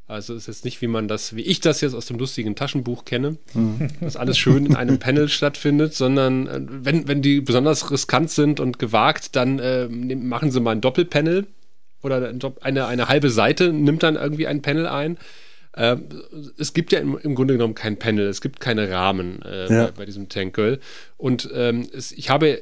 Also 0.07 0.35
ist 0.35 0.47
jetzt 0.47 0.65
nicht, 0.65 0.81
wie 0.81 0.87
man 0.87 1.07
das, 1.07 1.35
wie 1.35 1.41
ich 1.41 1.61
das 1.61 1.81
jetzt 1.81 1.95
aus 1.95 2.05
dem 2.05 2.19
lustigen 2.19 2.55
Taschenbuch 2.55 3.05
kenne, 3.05 3.37
mhm. 3.55 3.89
dass 4.01 4.15
alles 4.15 4.37
schön 4.37 4.67
in 4.67 4.75
einem 4.75 4.99
Panel 4.99 5.29
stattfindet, 5.29 5.95
sondern 5.95 6.47
äh, 6.47 6.61
wenn, 6.61 7.07
wenn 7.07 7.23
die 7.23 7.41
besonders 7.41 7.89
riskant 7.89 8.29
sind 8.29 8.59
und 8.59 8.77
gewagt, 8.77 9.35
dann 9.35 9.57
äh, 9.57 9.87
machen 9.87 10.51
sie 10.51 10.59
mal 10.59 10.71
ein 10.71 10.81
Doppelpanel 10.81 11.47
oder 12.03 12.31
eine, 12.61 12.85
eine 12.85 13.07
halbe 13.07 13.31
Seite 13.31 13.73
nimmt 13.73 14.03
dann 14.03 14.15
irgendwie 14.15 14.45
ein 14.45 14.61
Panel 14.61 14.85
ein. 14.85 15.17
Äh, 15.73 15.97
es 16.59 16.73
gibt 16.73 16.91
ja 16.91 16.99
im, 16.99 17.17
im, 17.17 17.33
Grunde 17.33 17.55
genommen 17.55 17.73
kein 17.73 17.97
Panel, 17.97 18.27
es 18.27 18.41
gibt 18.41 18.59
keine 18.59 18.91
Rahmen 18.91 19.41
äh, 19.41 19.73
ja. 19.73 19.85
bei, 19.85 19.91
bei, 19.91 20.05
diesem 20.05 20.29
Tank 20.29 20.53
Girl. 20.53 20.79
Und 21.17 21.49
ähm, 21.51 21.89
es, 21.91 22.11
ich 22.11 22.29
habe 22.29 22.61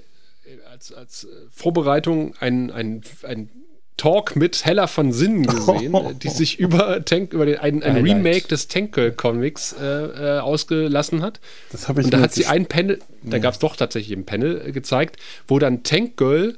als, 0.72 0.94
als 0.94 1.28
Vorbereitung 1.52 2.36
ein, 2.40 2.72
ein, 2.72 3.02
ein 3.24 3.50
Talk 3.98 4.36
mit 4.36 4.66
Hella 4.66 4.88
von 4.88 5.12
Sinnen 5.12 5.46
gesehen, 5.48 5.94
oh. 5.94 6.12
die 6.12 6.30
sich 6.30 6.60
über 6.60 7.04
Tank, 7.06 7.34
über 7.34 7.46
den, 7.46 7.58
ein, 7.60 7.84
ein 7.84 7.98
Remake 7.98 8.48
des 8.48 8.68
Tank 8.68 8.94
Girl 8.94 9.12
Comics 9.12 9.74
äh, 9.74 9.86
äh, 9.86 10.40
ausgelassen 10.40 11.22
hat. 11.22 11.40
Das 11.72 11.88
habe 11.88 12.02
ich 12.02 12.06
Und 12.06 12.14
da 12.14 12.20
hat 12.20 12.34
sie 12.34 12.46
ein 12.46 12.66
Panel, 12.66 13.00
da 13.24 13.40
gab 13.40 13.54
es 13.54 13.60
doch 13.60 13.76
tatsächlich 13.76 14.18
ein 14.18 14.26
Panel 14.26 14.62
äh, 14.68 14.72
gezeigt, 14.72 15.18
wo 15.48 15.60
dann 15.60 15.84
Tank 15.84 16.18
Girl 16.18 16.58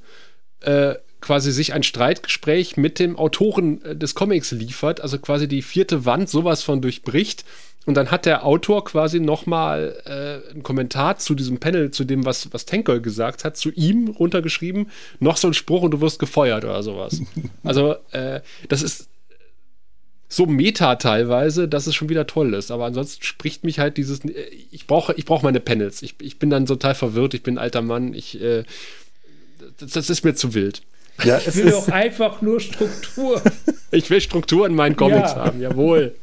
äh, 0.62 0.96
quasi 1.22 1.51
sich 1.51 1.74
ein 1.74 1.84
Streitgespräch 1.84 2.77
mit 2.77 3.00
dem 3.00 3.18
Autoren 3.18 3.84
äh, 3.84 3.96
des 3.96 4.15
Comics 4.15 4.51
liefert, 4.51 5.01
also 5.01 5.18
quasi 5.18 5.48
die 5.48 5.62
vierte 5.62 6.06
Wand 6.06 6.30
sowas 6.30 6.62
von 6.63 6.82
durchbricht 6.82 7.46
und 7.86 7.94
dann 7.96 8.10
hat 8.10 8.25
der 8.25 8.46
Autor 8.46 8.84
quasi 8.84 9.20
nochmal 9.20 9.96
äh, 10.06 10.51
einen 10.51 10.63
Kommentar 10.63 11.18
zu 11.18 11.36
diesem 11.36 11.60
Panel, 11.60 11.92
zu 11.92 12.04
dem, 12.04 12.25
was, 12.25 12.51
was 12.51 12.65
Tanker 12.65 13.00
gesagt 13.00 13.44
hat, 13.44 13.58
zu 13.58 13.72
ihm 13.72 14.08
runtergeschrieben, 14.08 14.89
noch 15.20 15.38
so 15.38 15.48
ein 15.48 15.54
Spruch 15.54 15.84
und 15.84 15.92
du 15.92 16.01
wirst 16.01 16.20
gefeuert 16.20 16.65
oder 16.65 16.84
sowas. 16.84 17.22
Also, 17.63 17.96
äh, 18.12 18.42
das 18.70 18.82
ist 18.82 19.08
so 20.27 20.46
meta 20.46 20.96
teilweise, 20.96 21.68
dass 21.68 21.88
es 21.88 21.96
schon 21.96 22.10
wieder 22.10 22.27
toll 22.27 22.54
ist. 22.54 22.72
Aber 22.72 22.86
ansonsten 22.86 23.24
spricht 23.24 23.63
mich 23.63 23.80
halt 23.80 23.98
dieses, 23.98 24.24
äh, 24.25 24.34
ich 24.72 24.88
brauche 24.88 25.13
ich 25.15 25.25
brauch 25.25 25.42
meine 25.42 25.60
Panels. 25.60 26.01
Ich, 26.01 26.15
ich 26.22 26.39
bin 26.39 26.50
dann 26.50 26.65
total 26.65 26.96
verwirrt, 26.96 27.34
ich 27.34 27.44
bin 27.44 27.56
ein 27.56 27.60
alter 27.60 27.82
Mann, 27.82 28.13
ich, 28.13 28.42
äh, 28.42 28.63
das, 29.80 29.92
das 29.92 30.10
ist 30.10 30.24
mir 30.24 30.36
zu 30.36 30.54
wild. 30.54 30.82
Ja, 31.24 31.39
ich 31.39 31.56
will 31.56 31.72
doch 31.72 31.88
einfach 31.88 32.42
nur 32.42 32.60
Struktur. 32.60 33.42
ich 33.92 34.10
will 34.10 34.22
Struktur 34.22 34.68
in 34.68 34.75
meinen 34.75 34.96
Comics 34.96 35.32
ja. 35.32 35.46
haben, 35.46 35.62
jawohl. 35.62 36.15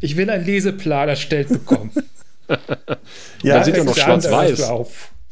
Ich 0.00 0.16
will 0.16 0.30
einen 0.30 0.44
Leseplan 0.44 1.08
erstellt 1.08 1.48
bekommen. 1.48 1.90
ja, 3.42 3.58
da 3.58 3.64
sind 3.64 3.76
ja 3.76 3.84
noch 3.84 3.96
schwarz-weiß. 3.96 4.70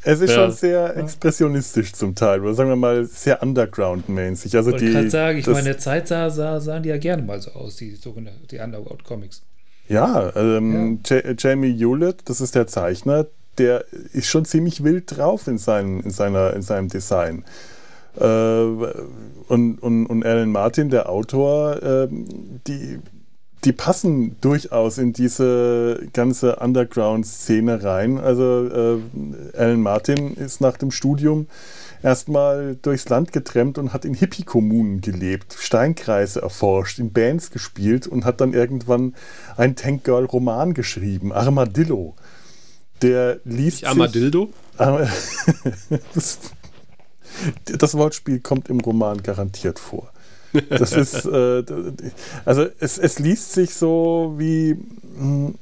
Es 0.03 0.21
ist 0.21 0.29
ja. 0.29 0.35
schon 0.35 0.51
sehr 0.51 0.95
expressionistisch 0.95 1.91
zum 1.91 2.15
Teil, 2.15 2.41
oder 2.41 2.53
sagen 2.53 2.69
wir 2.69 2.75
mal 2.77 3.05
sehr 3.05 3.43
underground-mäßig. 3.43 4.55
Also 4.55 4.73
ich 4.73 4.93
kann 4.93 5.09
sagen, 5.09 5.39
ich 5.39 5.47
meine, 5.47 5.59
in 5.59 5.65
der 5.65 5.77
Zeit 5.79 6.07
sah, 6.07 6.29
sah, 6.29 6.61
sahen 6.61 6.83
die 6.83 6.89
ja 6.89 6.97
gerne 6.97 7.23
mal 7.23 7.41
so 7.41 7.51
aus, 7.51 7.75
die 7.75 7.95
sogenannten 7.95 8.47
die 8.47 8.59
Underground-Comics. 8.59 9.41
Ja, 9.89 10.33
ähm, 10.35 10.99
ja. 11.05 11.33
Jamie 11.37 11.77
Hewlett, 11.77 12.21
das 12.25 12.41
ist 12.41 12.55
der 12.55 12.67
Zeichner, 12.67 13.27
der 13.57 13.85
ist 14.13 14.27
schon 14.27 14.45
ziemlich 14.45 14.83
wild 14.83 15.17
drauf 15.17 15.47
in, 15.47 15.57
seinem, 15.57 16.01
in, 16.01 16.11
seiner, 16.11 16.53
in 16.53 16.61
seinem 16.61 16.89
Design. 16.89 17.43
Äh, 18.17 18.23
und, 18.23 19.79
und, 19.79 20.05
und 20.05 20.25
Alan 20.25 20.51
Martin, 20.51 20.89
der 20.89 21.09
Autor, 21.09 21.81
äh, 21.81 22.07
die 22.67 22.99
die 23.65 23.73
passen 23.73 24.35
durchaus 24.39 24.97
in 24.97 25.13
diese 25.13 26.07
ganze 26.13 26.57
Underground-Szene 26.57 27.83
rein. 27.83 28.19
Also 28.19 28.67
äh, 28.67 29.57
Alan 29.57 29.81
Martin 29.81 30.35
ist 30.35 30.61
nach 30.61 30.77
dem 30.77 30.91
Studium 30.91 31.47
erstmal 32.03 32.75
durchs 32.81 33.09
Land 33.09 33.31
getrennt 33.31 33.77
und 33.77 33.93
hat 33.93 34.05
in 34.05 34.13
Hippie-Kommunen 34.13 35.01
gelebt, 35.01 35.55
Steinkreise 35.59 36.41
erforscht, 36.41 36.99
in 36.99 37.11
Bands 37.11 37.51
gespielt 37.51 38.07
und 38.07 38.25
hat 38.25 38.41
dann 38.41 38.53
irgendwann 38.53 39.15
einen 39.55 39.75
Tank 39.75 40.03
Girl-Roman 40.03 40.73
geschrieben, 40.73 41.33
Armadillo. 41.33 42.15
Der 43.01 43.39
liest. 43.43 43.85
Armadillo? 43.85 44.49
das, 46.13 46.39
das 47.65 47.95
Wortspiel 47.95 48.39
kommt 48.39 48.69
im 48.69 48.79
Roman 48.79 49.21
garantiert 49.23 49.79
vor. 49.79 50.11
Das 50.69 50.93
ist, 50.93 51.25
äh, 51.25 51.63
also 52.45 52.65
es, 52.79 52.97
es 52.97 53.19
liest 53.19 53.53
sich 53.53 53.73
so 53.73 54.35
wie, 54.37 54.77
hm, 55.17 55.55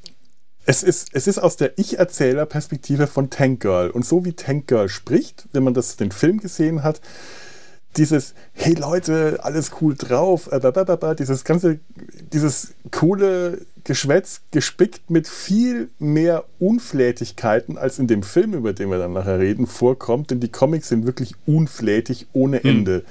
es 0.65 0.83
ist, 0.83 1.09
es 1.13 1.27
ist 1.27 1.37
aus 1.37 1.57
der 1.57 1.77
Ich-Erzähler-Perspektive 1.77 3.07
von 3.07 3.29
Tank 3.29 3.61
Girl. 3.61 3.89
Und 3.89 4.05
so 4.05 4.25
wie 4.25 4.33
Tank 4.33 4.67
Girl 4.67 4.89
spricht, 4.89 5.45
wenn 5.51 5.63
man 5.63 5.73
das 5.73 5.95
den 5.95 6.11
Film 6.11 6.39
gesehen 6.39 6.83
hat, 6.83 7.01
dieses, 7.97 8.33
hey 8.53 8.73
Leute, 8.73 9.39
alles 9.43 9.71
cool 9.79 9.95
drauf, 9.95 10.51
äh, 10.51 11.15
dieses 11.17 11.43
ganze, 11.43 11.79
dieses 12.33 12.73
coole 12.91 13.61
Geschwätz 13.83 14.41
gespickt 14.51 15.09
mit 15.09 15.27
viel 15.27 15.89
mehr 15.99 16.43
Unflätigkeiten, 16.59 17.77
als 17.77 17.99
in 17.99 18.07
dem 18.07 18.23
Film, 18.23 18.53
über 18.53 18.73
den 18.73 18.89
wir 18.89 18.97
dann 18.97 19.13
nachher 19.13 19.39
reden, 19.39 19.67
vorkommt, 19.67 20.31
denn 20.31 20.39
die 20.39 20.51
Comics 20.51 20.89
sind 20.89 21.05
wirklich 21.05 21.35
unflätig 21.45 22.27
ohne 22.33 22.61
hm. 22.61 22.69
Ende. 22.69 22.95
Hm. 22.97 23.03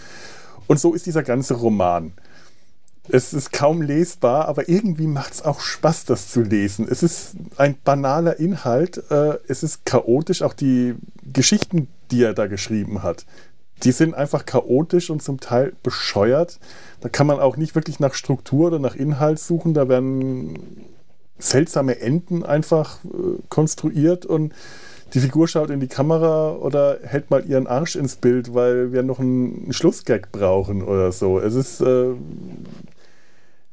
Und 0.67 0.81
so 0.81 0.95
ist 0.95 1.07
dieser 1.07 1.23
ganze 1.23 1.55
Roman. 1.55 2.13
Es 3.09 3.35
ist 3.35 3.53
kaum 3.53 3.83
lesbar, 3.83 4.49
aber 4.49 4.69
irgendwie 4.69 5.07
macht 5.07 5.35
es 5.35 5.43
auch 5.43 5.61
Spaß, 5.61 6.07
das 6.07 6.31
zu 6.31 6.41
lesen. 6.41 6.89
Es 6.91 7.03
ist 7.03 7.35
ein 7.59 7.77
banaler 7.85 8.39
Inhalt, 8.39 9.11
äh, 9.11 9.39
es 9.47 9.63
ist 9.63 9.85
chaotisch, 9.85 10.41
auch 10.41 10.55
die 10.55 10.95
Geschichten, 11.31 11.89
die 12.11 12.23
er 12.23 12.33
da 12.33 12.47
geschrieben 12.47 13.03
hat, 13.03 13.27
die 13.83 13.93
sind 13.93 14.15
einfach 14.15 14.47
chaotisch 14.47 15.11
und 15.11 15.23
zum 15.23 15.39
Teil 15.39 15.75
bescheuert. 15.83 16.59
Da 17.03 17.11
kann 17.11 17.27
man 17.27 17.41
auch 17.41 17.59
nicht 17.59 17.75
wirklich 17.75 18.01
nach 18.01 18.15
Struktur 18.15 18.69
oder 18.69 18.79
nach 18.79 18.95
Inhalt 18.95 19.39
suchen, 19.39 19.75
da 19.75 19.89
werden 19.89 20.87
seltsame 21.39 22.01
Enden 22.01 22.43
einfach 22.43 23.05
äh, 23.05 23.43
konstruiert 23.51 24.25
und 24.25 24.55
die 25.15 25.21
Figur 25.21 25.47
schaut 25.47 25.71
in 25.71 25.79
die 25.79 25.87
Kamera 25.87 26.53
oder 26.53 26.99
hält 27.05 27.31
mal 27.31 27.45
ihren 27.45 27.69
Arsch 27.69 27.95
ins 27.95 28.17
Bild, 28.17 28.53
weil 28.53 28.93
wir 28.93 29.05
noch 29.05 29.21
einen 29.21 29.73
Schlussgag 29.73 30.33
brauchen 30.33 30.83
oder 30.83 31.13
so. 31.13 31.39
Es 31.39 31.55
ist, 31.55 31.81
äh, 31.81 32.15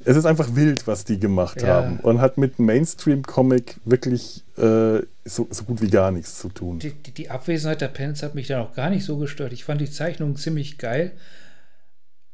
es 0.06 0.18
ist 0.18 0.26
einfach 0.26 0.56
wild, 0.56 0.86
was 0.86 1.04
die 1.04 1.20
gemacht 1.20 1.64
ja. 1.64 1.70
haben 1.70 2.00
und 2.00 2.22
hat 2.22 2.38
mit 2.38 2.60
Mainstream-Comic 2.60 3.80
wirklich 3.86 4.44
äh, 4.58 5.00
so, 5.26 5.48
so, 5.50 5.64
gut 5.64 5.82
wie 5.82 5.90
gar 5.90 6.12
nichts 6.12 6.40
zu 6.40 6.50
tun. 6.50 6.78
Die, 6.78 6.92
die, 6.92 7.12
die 7.12 7.30
Abwesenheit 7.32 7.82
der 7.82 7.88
Pens 7.88 8.22
hat 8.22 8.36
mich 8.36 8.48
dann 8.48 8.62
auch 8.62 8.76
gar 8.76 8.92
nicht 8.92 9.04
so 9.04 9.18
gestört. 9.18 9.52
Ich 9.52 9.64
fand 9.64 9.82
die 9.82 9.90
Zeichnung 9.90 10.36
ziemlich 10.36 10.78
geil, 10.78 11.12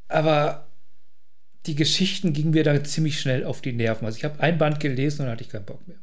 aber 0.10 0.68
die 1.66 1.76
Geschichten 1.76 2.34
gingen 2.34 2.52
mir 2.52 2.66
dann 2.66 2.84
ziemlich 2.84 3.22
schnell 3.22 3.46
auf 3.46 3.62
die 3.62 3.74
Nerven. 3.74 4.06
Also 4.06 4.18
ich 4.18 4.26
habe 4.26 4.40
ein 4.42 4.58
Band 4.58 4.82
gelesen 4.82 5.22
und 5.22 5.26
dann 5.28 5.34
hatte 5.34 5.44
ich 5.44 5.50
keinen 5.50 5.66
Bock 5.66 5.86
mehr. 5.88 5.98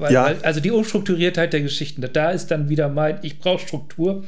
Weil, 0.00 0.12
ja. 0.12 0.24
weil, 0.24 0.38
also 0.42 0.60
die 0.60 0.70
Unstrukturiertheit 0.70 1.52
der 1.52 1.60
Geschichten, 1.60 2.02
da 2.12 2.30
ist 2.30 2.50
dann 2.50 2.70
wieder 2.70 2.88
mein, 2.88 3.18
ich 3.20 3.38
brauche 3.38 3.60
Struktur. 3.60 4.24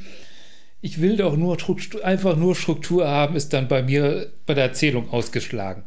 Ich 0.82 1.00
will 1.00 1.16
doch 1.16 1.36
nur 1.36 1.56
einfach 2.02 2.36
nur 2.36 2.54
Struktur 2.54 3.08
haben, 3.08 3.36
ist 3.36 3.52
dann 3.54 3.68
bei 3.68 3.82
mir 3.82 4.26
bei 4.46 4.52
der 4.52 4.64
Erzählung 4.64 5.10
ausgeschlagen. 5.10 5.84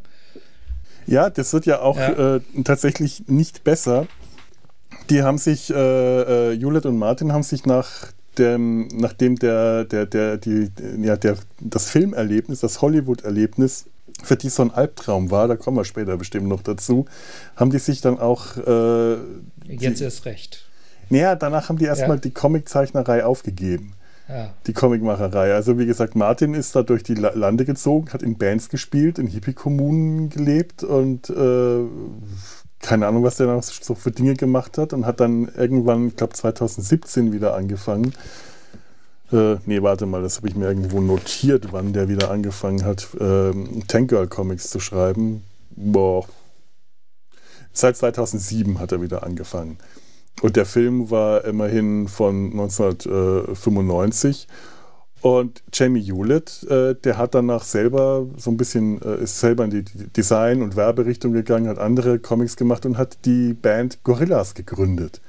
Ja, 1.06 1.30
das 1.30 1.52
wird 1.52 1.66
ja 1.66 1.80
auch 1.80 1.98
ja. 1.98 2.36
Äh, 2.36 2.40
tatsächlich 2.64 3.28
nicht 3.28 3.62
besser. 3.62 4.08
Die 5.08 5.22
haben 5.22 5.38
sich, 5.38 5.70
äh, 5.70 5.74
äh, 5.74 6.52
Juliet 6.52 6.84
und 6.84 6.98
Martin 6.98 7.32
haben 7.32 7.44
sich 7.44 7.64
nach 7.64 8.10
dem, 8.38 8.88
nachdem 8.88 9.36
der, 9.36 9.84
der, 9.84 10.06
der, 10.06 10.36
die, 10.36 10.68
ja, 11.00 11.16
der, 11.16 11.36
das 11.60 11.88
Filmerlebnis, 11.90 12.58
das 12.60 12.82
Hollywood-Erlebnis 12.82 13.86
für 14.22 14.36
die 14.36 14.48
so 14.48 14.62
ein 14.62 14.70
Albtraum 14.70 15.30
war, 15.30 15.48
da 15.48 15.56
kommen 15.56 15.76
wir 15.76 15.84
später 15.84 16.16
bestimmt 16.16 16.48
noch 16.48 16.62
dazu, 16.62 17.06
haben 17.56 17.70
die 17.70 17.78
sich 17.78 18.00
dann 18.00 18.18
auch. 18.18 18.56
Äh, 18.56 19.16
Jetzt 19.68 20.00
ist 20.00 20.24
recht. 20.24 20.64
Naja, 21.08 21.34
danach 21.36 21.68
haben 21.68 21.78
die 21.78 21.84
erstmal 21.84 22.16
ja. 22.16 22.22
die 22.22 22.32
Comiczeichnerei 22.32 23.24
aufgegeben. 23.24 23.92
Ja. 24.28 24.52
Die 24.66 24.72
Comicmacherei. 24.72 25.54
Also 25.54 25.78
wie 25.78 25.86
gesagt, 25.86 26.16
Martin 26.16 26.54
ist 26.54 26.74
da 26.74 26.82
durch 26.82 27.04
die 27.04 27.14
Lande 27.14 27.64
gezogen, 27.64 28.12
hat 28.12 28.22
in 28.22 28.36
Bands 28.36 28.68
gespielt, 28.68 29.20
in 29.20 29.28
Hippie-Kommunen 29.28 30.30
gelebt 30.30 30.82
und 30.82 31.30
äh, 31.30 31.84
keine 32.80 33.06
Ahnung, 33.06 33.22
was 33.22 33.36
der 33.36 33.46
noch 33.46 33.62
so 33.62 33.94
für 33.94 34.10
Dinge 34.10 34.34
gemacht 34.34 34.78
hat 34.78 34.92
und 34.92 35.06
hat 35.06 35.20
dann 35.20 35.48
irgendwann, 35.56 36.08
ich 36.08 36.16
glaube 36.16 36.34
2017 36.34 37.32
wieder 37.32 37.54
angefangen. 37.54 38.12
Äh, 39.32 39.56
nee, 39.66 39.82
warte 39.82 40.06
mal, 40.06 40.22
das 40.22 40.36
habe 40.36 40.48
ich 40.48 40.54
mir 40.54 40.68
irgendwo 40.68 41.00
notiert, 41.00 41.72
wann 41.72 41.92
der 41.92 42.08
wieder 42.08 42.30
angefangen 42.30 42.84
hat, 42.84 43.08
äh, 43.18 43.52
Tank 43.88 44.10
Girl 44.10 44.28
Comics 44.28 44.70
zu 44.70 44.78
schreiben. 44.78 45.42
Boah. 45.70 46.26
Seit 47.72 47.96
2007 47.96 48.78
hat 48.78 48.92
er 48.92 49.02
wieder 49.02 49.24
angefangen. 49.24 49.78
Und 50.42 50.56
der 50.56 50.66
Film 50.66 51.10
war 51.10 51.44
immerhin 51.44 52.08
von 52.08 52.52
1995. 52.52 54.46
Und 55.22 55.62
Jamie 55.72 56.02
Hewlett, 56.02 56.62
äh, 56.70 56.94
der 56.94 57.18
hat 57.18 57.34
danach 57.34 57.64
selber 57.64 58.26
so 58.36 58.50
ein 58.50 58.56
bisschen, 58.56 59.02
äh, 59.02 59.22
ist 59.22 59.40
selber 59.40 59.64
in 59.64 59.70
die 59.70 59.82
Design- 59.82 60.62
und 60.62 60.76
Werberichtung 60.76 61.32
gegangen, 61.32 61.68
hat 61.68 61.78
andere 61.78 62.18
Comics 62.18 62.56
gemacht 62.56 62.86
und 62.86 62.96
hat 62.96 63.24
die 63.24 63.54
Band 63.54 64.04
Gorillas 64.04 64.54
gegründet. 64.54 65.20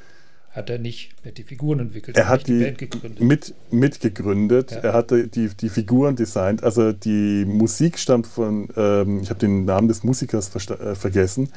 Hat 0.57 0.69
er 0.69 0.79
nicht, 0.79 1.11
er 1.23 1.29
hat 1.29 1.37
die 1.37 1.43
Figuren 1.43 1.79
entwickelt, 1.79 2.17
er 2.17 2.27
hat 2.27 2.47
die, 2.47 2.57
die 2.57 2.63
Band 2.63 2.77
gegründet. 2.79 3.21
Mit, 3.21 3.53
mitgegründet, 3.71 4.71
ja. 4.71 4.77
er 4.77 4.93
hat 4.93 5.11
die, 5.11 5.49
die 5.49 5.69
Figuren 5.69 6.15
designt, 6.15 6.63
also 6.63 6.91
die 6.91 7.45
Musik 7.45 7.97
stammt 7.99 8.27
von, 8.27 8.67
ähm, 8.75 9.21
ich 9.21 9.29
habe 9.29 9.39
den 9.39 9.65
Namen 9.65 9.87
des 9.87 10.03
Musikers 10.03 10.53
äh, 10.55 10.95
vergessen, 10.95 11.49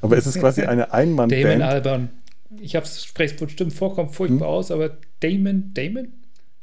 aber 0.00 0.16
es 0.16 0.26
ist 0.26 0.40
quasi 0.40 0.62
eine 0.66 0.92
Einmannband. 0.92 1.44
Damon 1.44 1.62
Alban 1.62 2.08
ich 2.60 2.76
habe 2.76 2.86
es 2.86 3.04
spreche 3.04 3.34
bestimmt 3.44 3.72
vorkommt 3.72 4.14
furchtbar 4.14 4.48
hm? 4.48 4.54
aus, 4.54 4.70
aber 4.70 4.96
Damon, 5.20 5.72
Damon? 5.74 6.12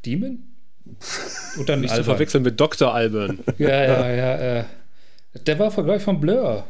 Demon? 0.05 0.43
Und 1.57 1.69
dann 1.69 1.81
nicht 1.81 1.95
zu 1.95 2.03
verwechseln 2.03 2.43
mit 2.43 2.59
Dr. 2.59 2.93
Alban. 2.93 3.39
Ja, 3.57 3.69
ja, 3.69 4.11
ja. 4.11 4.59
Äh, 4.59 4.63
der 5.45 5.59
war 5.59 5.71
Vergleich 5.71 6.01
von 6.01 6.19
Blur, 6.19 6.65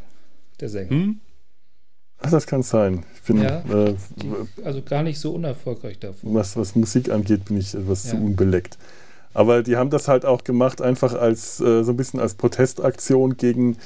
der 0.60 0.70
Sänger. 0.70 0.90
Hm? 0.90 1.20
Ach, 2.24 2.32
das 2.32 2.48
kann 2.48 2.64
sein. 2.64 3.06
Ich 3.16 3.22
bin, 3.24 3.42
ja, 3.42 3.60
äh, 3.60 3.96
die, 4.16 4.32
also 4.64 4.82
gar 4.82 5.04
nicht 5.04 5.20
so 5.20 5.32
unerfolgreich 5.32 6.00
davon. 6.00 6.34
Was, 6.34 6.56
was 6.58 6.76
Musik 6.76 7.12
angeht, 7.12 7.46
bin 7.46 7.58
ich 7.58 7.76
etwas 7.76 8.06
ja. 8.06 8.12
zu 8.12 8.18
unbeleckt. 8.18 8.78
Aber 9.34 9.64
die 9.64 9.78
haben 9.78 9.90
das 9.90 10.08
halt 10.08 10.26
auch 10.26 10.44
gemacht, 10.44 10.82
einfach 10.82 11.14
als 11.16 11.60
äh, 11.60 11.84
so 11.84 11.92
ein 11.92 11.98
bisschen 11.98 12.20
als 12.20 12.36
Protestaktion 12.36 13.36
gegen 13.36 13.78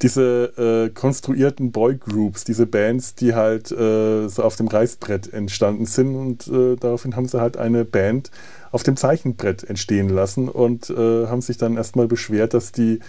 diese 0.00 0.52
äh, 0.56 0.90
konstruierten 0.90 1.72
Boygroups, 1.72 2.44
diese 2.44 2.66
Bands, 2.66 3.14
die 3.16 3.34
halt 3.34 3.72
äh, 3.72 4.28
so 4.28 4.42
auf 4.42 4.56
dem 4.56 4.68
Reißbrett 4.68 5.32
entstanden 5.32 5.86
sind. 5.86 6.14
Und 6.14 6.46
äh, 6.46 6.76
daraufhin 6.76 7.16
haben 7.16 7.26
sie 7.26 7.40
halt 7.40 7.56
eine 7.56 7.84
Band 7.84 8.30
auf 8.70 8.84
dem 8.84 8.96
Zeichenbrett 8.96 9.64
entstehen 9.64 10.08
lassen 10.08 10.48
und 10.48 10.88
äh, 10.88 11.26
haben 11.26 11.42
sich 11.42 11.58
dann 11.58 11.76
erstmal 11.76 12.06
beschwert, 12.06 12.54
dass 12.54 12.72
die 12.72 13.00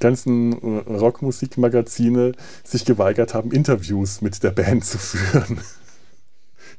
ganzen 0.00 0.52
äh, 0.52 0.92
Rockmusikmagazine 0.92 2.32
sich 2.64 2.84
geweigert 2.84 3.34
haben, 3.34 3.50
Interviews 3.52 4.20
mit 4.20 4.42
der 4.42 4.50
Band 4.50 4.84
zu 4.84 4.98
führen. 4.98 5.60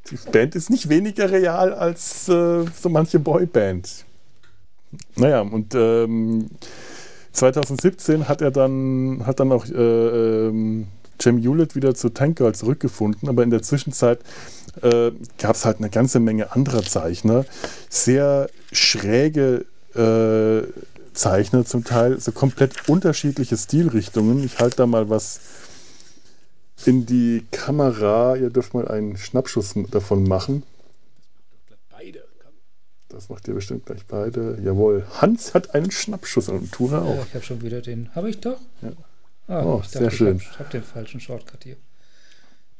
Die 0.09 0.17
Band 0.31 0.55
ist 0.55 0.69
nicht 0.69 0.89
weniger 0.89 1.29
real 1.29 1.73
als 1.73 2.25
so 2.25 2.65
manche 2.87 3.19
Boyband. 3.19 4.05
Naja, 5.15 5.41
und 5.41 5.75
ähm, 5.75 6.47
2017 7.33 8.27
hat 8.27 8.41
er 8.41 8.51
dann, 8.51 9.23
hat 9.25 9.39
dann 9.39 9.51
auch 9.51 9.65
äh, 9.65 10.47
ähm, 10.47 10.87
Jamie 11.19 11.43
Hewlett 11.43 11.75
wieder 11.75 11.95
zu 11.95 12.09
Tank 12.09 12.37
Girl 12.37 12.53
zurückgefunden, 12.53 13.27
aber 13.27 13.43
in 13.43 13.49
der 13.49 13.61
Zwischenzeit 13.61 14.19
äh, 14.81 15.11
gab 15.37 15.55
es 15.55 15.65
halt 15.65 15.77
eine 15.77 15.89
ganze 15.89 16.19
Menge 16.19 16.51
anderer 16.51 16.83
Zeichner, 16.83 17.45
sehr 17.89 18.49
schräge 18.71 19.65
äh, 19.95 20.63
Zeichner 21.17 21.65
zum 21.65 21.83
Teil, 21.83 22.19
so 22.19 22.31
komplett 22.31 22.87
unterschiedliche 22.87 23.57
Stilrichtungen. 23.57 24.43
Ich 24.43 24.59
halte 24.59 24.77
da 24.77 24.87
mal 24.87 25.09
was 25.09 25.39
in 26.85 27.05
die 27.05 27.45
Kamera. 27.51 28.35
Ihr 28.35 28.49
dürft 28.49 28.73
mal 28.73 28.87
einen 28.87 29.17
Schnappschuss 29.17 29.73
davon 29.91 30.23
machen. 30.23 30.63
Das 33.17 33.29
macht 33.29 33.47
ihr 33.47 33.55
bestimmt 33.55 33.87
gleich 33.87 34.05
beide. 34.05 34.59
Jawohl. 34.63 35.03
Hans 35.21 35.55
hat 35.55 35.73
einen 35.73 35.89
Schnappschuss 35.89 36.49
und 36.49 36.71
Tura 36.71 37.01
auch. 37.01 37.15
Ja, 37.15 37.23
ich 37.23 37.33
habe 37.33 37.43
schon 37.43 37.61
wieder 37.63 37.81
den. 37.81 38.13
Habe 38.13 38.29
ich 38.29 38.39
doch? 38.41 38.59
Ja. 38.83 38.91
Ah, 39.47 39.63
oh, 39.63 39.81
sehr 39.87 40.03
dachte, 40.03 40.15
schön. 40.15 40.37
Ich 40.37 40.47
habe 40.49 40.59
hab 40.59 40.69
den 40.69 40.83
falschen 40.83 41.19
Shortcut 41.19 41.63
hier. 41.63 41.77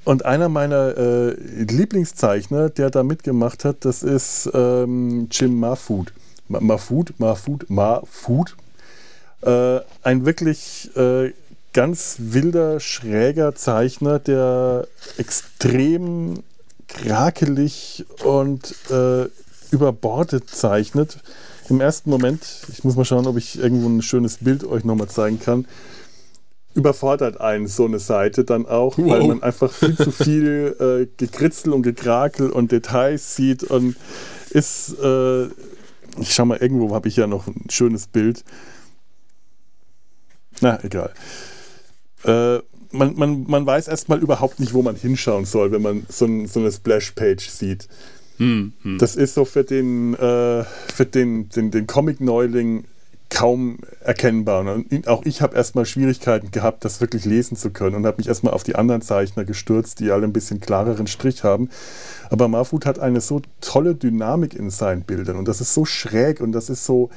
Und 0.04 0.26
einer 0.26 0.48
meiner 0.48 0.96
äh, 0.96 1.32
Lieblingszeichner, 1.64 2.70
der 2.70 2.92
da 2.92 3.02
mitgemacht 3.02 3.66
hat, 3.66 3.84
das 3.84 4.04
ist 4.04 4.48
ähm, 4.54 5.28
Jim 5.32 5.60
Mahfood. 5.60 6.14
Mahfood, 6.48 7.20
Mahfood, 7.20 7.70
Mahfood. 7.70 8.56
Äh, 9.42 9.80
ein 10.04 10.26
wirklich 10.26 10.90
äh, 10.96 11.34
ganz 11.74 12.18
wilder, 12.20 12.80
schräger 12.80 13.56
Zeichner, 13.56 14.20
der 14.20 14.88
extrem 15.18 16.44
krakelig 16.88 18.06
und 18.24 18.74
äh, 18.90 19.26
überbordet 19.72 20.50
zeichnet. 20.50 21.20
Im 21.70 21.82
ersten 21.82 22.10
Moment, 22.10 22.42
ich 22.72 22.84
muss 22.84 22.96
mal 22.96 23.06
schauen, 23.06 23.28
ob 23.28 23.38
ich 23.38 23.60
irgendwo 23.60 23.88
ein 23.90 24.02
schönes 24.02 24.38
Bild 24.38 24.64
euch 24.64 24.86
nochmal 24.86 25.10
zeigen 25.10 25.40
kann, 25.40 25.68
überfordert 26.74 27.42
einen 27.42 27.68
so 27.68 27.86
eine 27.86 28.00
Seite 28.00 28.44
dann 28.44 28.66
auch, 28.66 28.98
wow. 28.98 29.10
weil 29.10 29.28
man 29.28 29.44
einfach 29.44 29.72
viel 29.72 29.98
zu 29.98 30.12
viel 30.12 30.76
äh, 30.80 31.08
Gekritzel 31.18 31.74
und 31.74 31.82
Gekrakel 31.82 32.52
und 32.52 32.72
Details 32.72 33.36
sieht 33.36 33.64
und 33.64 33.98
ist, 34.52 34.98
äh, 35.00 35.48
ich 36.20 36.34
schau 36.34 36.46
mal, 36.46 36.58
irgendwo 36.58 36.94
habe 36.94 37.08
ich 37.08 37.16
ja 37.16 37.28
noch 37.28 37.48
ein 37.48 37.70
schönes 37.70 38.08
Bild. 38.08 38.44
Na, 40.62 40.84
egal. 40.84 41.14
Äh, 42.24 42.60
man, 42.92 43.16
man, 43.16 43.44
man 43.48 43.66
weiß 43.66 43.88
erstmal 43.88 44.20
überhaupt 44.20 44.60
nicht, 44.60 44.74
wo 44.74 44.82
man 44.82 44.96
hinschauen 44.96 45.46
soll, 45.46 45.72
wenn 45.72 45.82
man 45.82 46.06
so, 46.10 46.26
ein, 46.26 46.48
so 46.48 46.60
eine 46.60 46.72
Splash-Page 46.72 47.50
sieht. 47.50 47.88
Hm, 48.38 48.74
hm. 48.82 48.98
Das 48.98 49.16
ist 49.16 49.34
so 49.34 49.46
für 49.46 49.64
den, 49.64 50.14
äh, 50.14 50.64
für 50.64 51.06
den, 51.06 51.50
den, 51.50 51.72
den 51.72 51.88
Comic-Neuling 51.88 52.86
kaum 53.30 53.80
erkennbar. 54.02 54.62
Und 54.62 55.08
auch 55.08 55.26
ich 55.26 55.42
habe 55.42 55.56
erstmal 55.56 55.86
Schwierigkeiten 55.86 56.52
gehabt, 56.52 56.86
das 56.86 57.02
wirklich 57.02 57.26
lesen 57.26 57.58
zu 57.58 57.72
können 57.72 57.96
und 57.96 58.06
habe 58.06 58.18
mich 58.18 58.28
erstmal 58.28 58.54
auf 58.54 58.64
die 58.64 58.76
anderen 58.76 59.02
Zeichner 59.02 59.44
gestürzt, 59.44 60.00
die 60.00 60.12
alle 60.12 60.26
ein 60.26 60.34
bisschen 60.34 60.60
klareren 60.60 61.08
Strich 61.08 61.44
haben. 61.44 61.70
Aber 62.30 62.48
Marfut 62.48 62.86
hat 62.86 63.00
eine 63.00 63.22
so 63.22 63.42
tolle 63.62 63.96
Dynamik 63.96 64.54
in 64.54 64.70
seinen 64.70 65.02
Bildern 65.02 65.36
und 65.36 65.48
das 65.48 65.62
ist 65.62 65.74
so 65.74 65.86
schräg 65.86 66.42
und 66.42 66.52
das 66.52 66.70
ist 66.70 66.86
so 66.86 67.10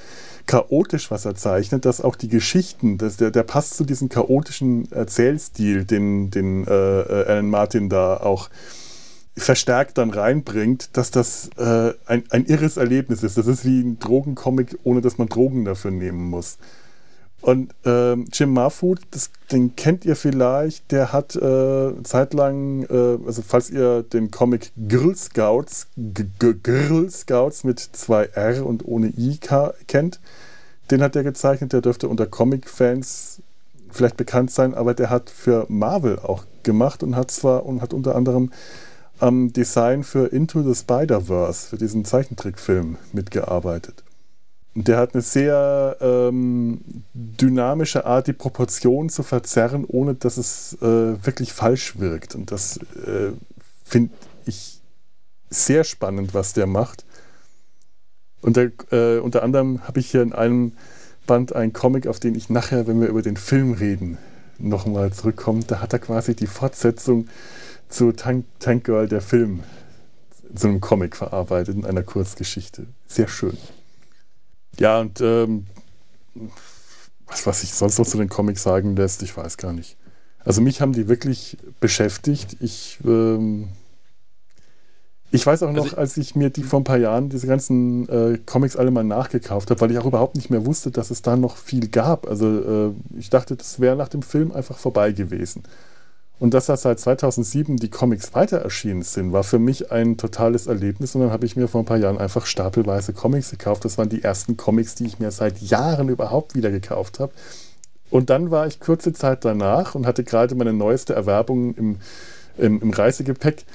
chaotisch, 0.47 1.11
was 1.11 1.25
er 1.25 1.37
zeichnet, 1.37 1.85
dass 1.85 2.01
auch 2.01 2.17
die 2.17 2.29
Geschichten, 2.29 2.99
dass 2.99 3.17
der, 3.17 3.31
der 3.31 3.45
passt 3.45 3.77
zu 3.77 3.85
diesem 3.85 4.09
chaotischen 4.09 4.91
Erzählstil, 4.91 5.85
den, 5.85 6.31
den 6.31 6.67
äh, 6.67 7.01
äh 7.01 7.27
Alan 7.27 7.51
Martin 7.51 7.89
da 7.89 8.17
auch 8.17 8.49
äh, 8.49 8.80
verstärkt 9.43 9.99
dann 9.99 10.11
reinbringt, 10.11 10.97
dass 10.97 11.11
das 11.11 11.51
äh, 11.57 11.93
ein, 12.07 12.25
ein 12.31 12.47
irres 12.47 12.77
Erlebnis 12.77 13.23
ist. 13.23 13.37
Das 13.37 13.47
ist 13.47 13.65
wie 13.65 13.81
ein 13.81 13.99
Drogencomic, 13.99 14.79
ohne 14.85 15.01
dass 15.01 15.19
man 15.19 15.29
Drogen 15.29 15.65
dafür 15.65 15.91
nehmen 15.91 16.31
muss. 16.31 16.59
Und 17.43 17.73
äh, 17.87 18.15
Jim 18.33 18.53
Marfood, 18.53 19.01
das, 19.13 19.31
den 19.51 19.75
kennt 19.75 20.05
ihr 20.05 20.15
vielleicht, 20.15 20.93
der 20.93 21.13
hat 21.13 21.35
äh, 21.37 22.03
zeitlang, 22.03 22.83
äh, 22.83 23.19
also 23.27 23.43
falls 23.47 23.71
ihr 23.71 24.03
den 24.03 24.31
Comic 24.31 24.73
Girl 24.77 25.17
Scouts, 25.17 25.87
G 25.97 26.25
Girl 26.63 27.09
Scouts 27.11 27.65
mit 27.65 27.81
zwei 27.81 28.25
R 28.27 28.67
und 28.67 28.87
ohne 28.87 29.09
I 29.17 29.39
kennt, 29.87 30.21
den 30.91 31.03
hat 31.03 31.17
er 31.17 31.23
gezeichnet, 31.23 31.73
der 31.73 31.81
dürfte 31.81 32.09
unter 32.09 32.27
Comic-Fans 32.27 33.41
vielleicht 33.91 34.19
bekannt 34.19 34.51
sein, 34.51 34.75
aber 34.75 34.93
der 34.93 35.09
hat 35.09 35.31
für 35.31 35.65
Marvel 35.69 36.19
auch 36.19 36.45
gemacht 36.63 37.03
und 37.03 37.17
hat 37.17 37.31
zwar 37.31 37.65
und 37.65 37.81
hat 37.81 37.95
unter 37.95 38.17
anderem 38.17 38.51
am 39.21 39.53
Design 39.53 40.03
für 40.03 40.27
Into 40.27 40.63
the 40.63 40.75
Spider-Verse, 40.75 41.69
für 41.69 41.77
diesen 41.77 42.05
Zeichentrickfilm 42.05 42.97
mitgearbeitet. 43.13 44.03
Und 44.75 44.87
der 44.89 44.99
hat 44.99 45.15
eine 45.15 45.23
sehr 45.23 45.97
ähm, 46.01 46.81
dynamische 47.13 48.07
Art, 48.07 48.29
die 48.29 48.33
Proportionen 48.33 49.11
zu 49.11 49.23
verzerren, 49.23 49.85
ohne 49.85 50.15
dass 50.15 50.37
es 50.37 50.75
äh, 50.81 50.87
wirklich 51.25 51.53
falsch 51.53 51.99
wirkt. 51.99 52.35
Und 52.35 52.53
das 52.53 52.79
äh, 52.79 53.33
finde 53.85 54.13
ich 54.47 54.81
sehr 55.51 55.85
spannend, 55.85 56.35
was 56.35 56.53
der 56.53 56.67
macht. 56.67 57.05
Und 58.43 58.57
der, 58.57 58.71
äh, 58.93 59.19
unter 59.19 59.43
anderem 59.43 59.87
habe 59.87 60.01
ich 60.01 60.11
hier 60.11 60.23
in 60.23 60.33
einem 60.33 60.73
Band 61.27 61.55
einen 61.55 61.73
Comic, 61.73 62.07
auf 62.07 62.21
den 62.21 62.35
ich 62.35 62.49
nachher, 62.49 62.87
wenn 62.87 63.01
wir 63.01 63.09
über 63.09 63.23
den 63.23 63.37
Film 63.37 63.73
reden, 63.73 64.19
nochmal 64.59 65.13
zurückkommen. 65.13 65.65
Da 65.67 65.81
hat 65.81 65.93
er 65.93 65.99
quasi 65.99 66.35
die 66.35 66.47
Fortsetzung 66.47 67.29
zu 67.91 68.13
Tank, 68.13 68.47
Tank 68.61 68.85
Girl, 68.85 69.07
der 69.07 69.21
Film, 69.21 69.61
so 70.55 70.69
einem 70.69 70.81
Comic 70.81 71.17
verarbeitet 71.17 71.77
in 71.77 71.85
einer 71.85 72.03
Kurzgeschichte. 72.03 72.87
Sehr 73.07 73.29
schön. 73.29 73.57
Ja, 74.79 75.01
und 75.01 75.21
ähm, 75.21 75.67
was, 77.27 77.47
was 77.47 77.63
ich 77.63 77.75
sonst 77.75 77.99
noch 77.99 78.07
zu 78.07 78.17
den 78.17 78.29
Comics 78.29 78.63
sagen 78.63 78.97
lässt, 78.97 79.23
ich 79.23 79.37
weiß 79.37 79.57
gar 79.57 79.73
nicht. 79.73 79.97
Also 80.45 80.63
mich 80.63 80.81
haben 80.81 80.93
die 80.93 81.09
wirklich 81.09 81.59
beschäftigt. 81.81 82.57
Ich, 82.61 82.99
ähm, 83.05 83.69
ich 85.31 85.45
weiß 85.45 85.63
auch 85.65 85.73
noch, 85.73 85.85
also 85.85 85.93
ich, 85.93 85.99
als 85.99 86.17
ich 86.17 86.35
mir 86.35 86.51
die 86.51 86.63
vor 86.63 86.81
ein 86.81 86.85
paar 86.85 86.97
Jahren 86.97 87.29
diese 87.29 87.47
ganzen 87.47 88.09
äh, 88.09 88.39
Comics 88.47 88.77
alle 88.77 88.91
mal 88.91 89.05
nachgekauft 89.05 89.71
habe, 89.71 89.81
weil 89.81 89.91
ich 89.91 89.99
auch 89.99 90.07
überhaupt 90.07 90.37
nicht 90.37 90.51
mehr 90.51 90.65
wusste, 90.65 90.91
dass 90.91 91.11
es 91.11 91.23
da 91.23 91.37
noch 91.37 91.57
viel 91.57 91.89
gab. 91.89 92.27
Also 92.27 92.47
äh, 92.89 93.19
ich 93.19 93.31
dachte, 93.31 93.57
das 93.57 93.81
wäre 93.81 93.97
nach 93.97 94.09
dem 94.09 94.23
Film 94.23 94.51
einfach 94.51 94.79
vorbei 94.79 95.13
gewesen. 95.13 95.63
Und 96.41 96.55
dass 96.55 96.67
da 96.67 96.77
seit 96.79 96.99
2007 96.99 97.77
die 97.77 97.91
Comics 97.91 98.35
weiter 98.35 98.59
erschienen 98.59 99.03
sind, 99.03 99.31
war 99.31 99.45
für 99.45 99.59
mich 99.59 99.93
ein 99.93 100.17
totales 100.17 100.67
Erlebnis. 100.67 101.15
Und 101.15 101.21
dann 101.21 101.31
habe 101.31 101.45
ich 101.45 101.55
mir 101.55 101.69
vor 101.69 101.83
ein 101.83 101.85
paar 101.85 101.99
Jahren 101.99 102.17
einfach 102.17 102.47
stapelweise 102.47 103.13
Comics 103.13 103.51
gekauft. 103.51 103.85
Das 103.85 103.99
waren 103.99 104.09
die 104.09 104.25
ersten 104.25 104.57
Comics, 104.57 104.95
die 104.95 105.05
ich 105.05 105.19
mir 105.19 105.31
seit 105.33 105.61
Jahren 105.61 106.09
überhaupt 106.09 106.55
wieder 106.55 106.71
gekauft 106.71 107.21
habe. 107.21 107.33
Und 108.09 108.31
dann 108.31 108.51
war 108.51 108.67
ich 108.67 108.81
kurze 108.81 109.13
Zeit 109.13 109.45
danach 109.45 109.95
und 109.95 110.07
hatte 110.07 110.25
gerade 110.25 110.55
meine 110.55 110.73
neueste 110.73 111.15
Erwerbung 111.15 111.75
im, 111.75 111.99
im, 112.57 112.81
im 112.81 112.91
Reisegepäck 112.91 113.67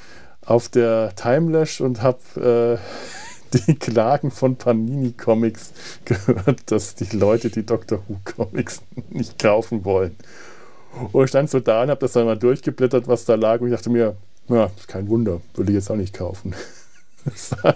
auf 0.44 0.68
der 0.68 1.14
Timelash 1.16 1.82
und 1.82 2.02
habe 2.02 2.80
äh, 3.54 3.58
die 3.68 3.76
Klagen 3.76 4.32
von 4.32 4.56
Panini 4.56 5.12
Comics 5.12 5.72
gehört, 6.04 6.72
dass 6.72 6.96
die 6.96 7.16
Leute 7.16 7.52
die 7.52 7.64
Doctor 7.64 8.00
Who 8.08 8.18
Comics 8.26 8.82
nicht 9.12 9.38
kaufen 9.38 9.86
wollen. 9.86 10.16
Und 11.12 11.24
ich 11.24 11.30
stand 11.30 11.50
so 11.50 11.60
da 11.60 11.84
und 11.84 11.90
habe 11.90 12.00
das 12.00 12.14
dann 12.14 12.26
mal 12.26 12.38
durchgeblättert, 12.38 13.08
was 13.08 13.26
da 13.26 13.36
lag. 13.36 13.62
Und 13.62 13.68
ich 13.68 13.74
dachte 13.76 13.90
mir, 13.90 14.16
ja, 14.50 14.72
kein 14.88 15.08
Wunder, 15.08 15.42
würde 15.56 15.72
ich 15.72 15.76
jetzt 15.76 15.90
auch 15.90 15.96
nicht 15.96 16.14
kaufen. 16.14 16.56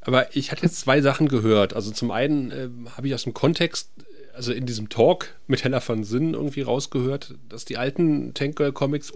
Aber 0.00 0.36
ich 0.36 0.50
hatte 0.50 0.62
jetzt 0.62 0.80
zwei 0.80 1.00
Sachen 1.00 1.28
gehört. 1.28 1.74
Also 1.74 1.90
zum 1.90 2.10
einen 2.10 2.50
äh, 2.50 2.68
habe 2.96 3.08
ich 3.08 3.14
aus 3.14 3.24
dem 3.24 3.34
Kontext, 3.34 3.90
also 4.34 4.52
in 4.52 4.66
diesem 4.66 4.88
Talk 4.88 5.34
mit 5.46 5.64
Hella 5.64 5.80
von 5.80 6.04
Sinn 6.04 6.34
irgendwie 6.34 6.62
rausgehört, 6.62 7.34
dass 7.48 7.64
die 7.64 7.78
alten 7.78 8.34
Tank 8.34 8.56
Girl 8.56 8.72
Comics 8.72 9.12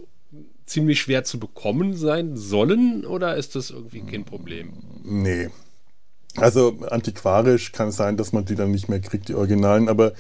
ziemlich 0.67 1.01
schwer 1.01 1.25
zu 1.25 1.39
bekommen 1.39 1.97
sein 1.97 2.37
sollen 2.37 3.05
oder 3.05 3.37
ist 3.37 3.57
das 3.57 3.71
irgendwie 3.71 4.03
kein 4.03 4.25
Problem? 4.25 4.73
Nee. 5.03 5.49
Also 6.41 6.77
antiquarisch 6.89 7.73
kann 7.73 7.89
es 7.89 7.97
sein, 7.97 8.17
dass 8.17 8.33
man 8.33 8.45
die 8.45 8.55
dann 8.55 8.71
nicht 8.71 8.89
mehr 8.89 9.01
kriegt, 9.01 9.29
die 9.29 9.35
Originalen, 9.35 9.89
aber 9.89 10.13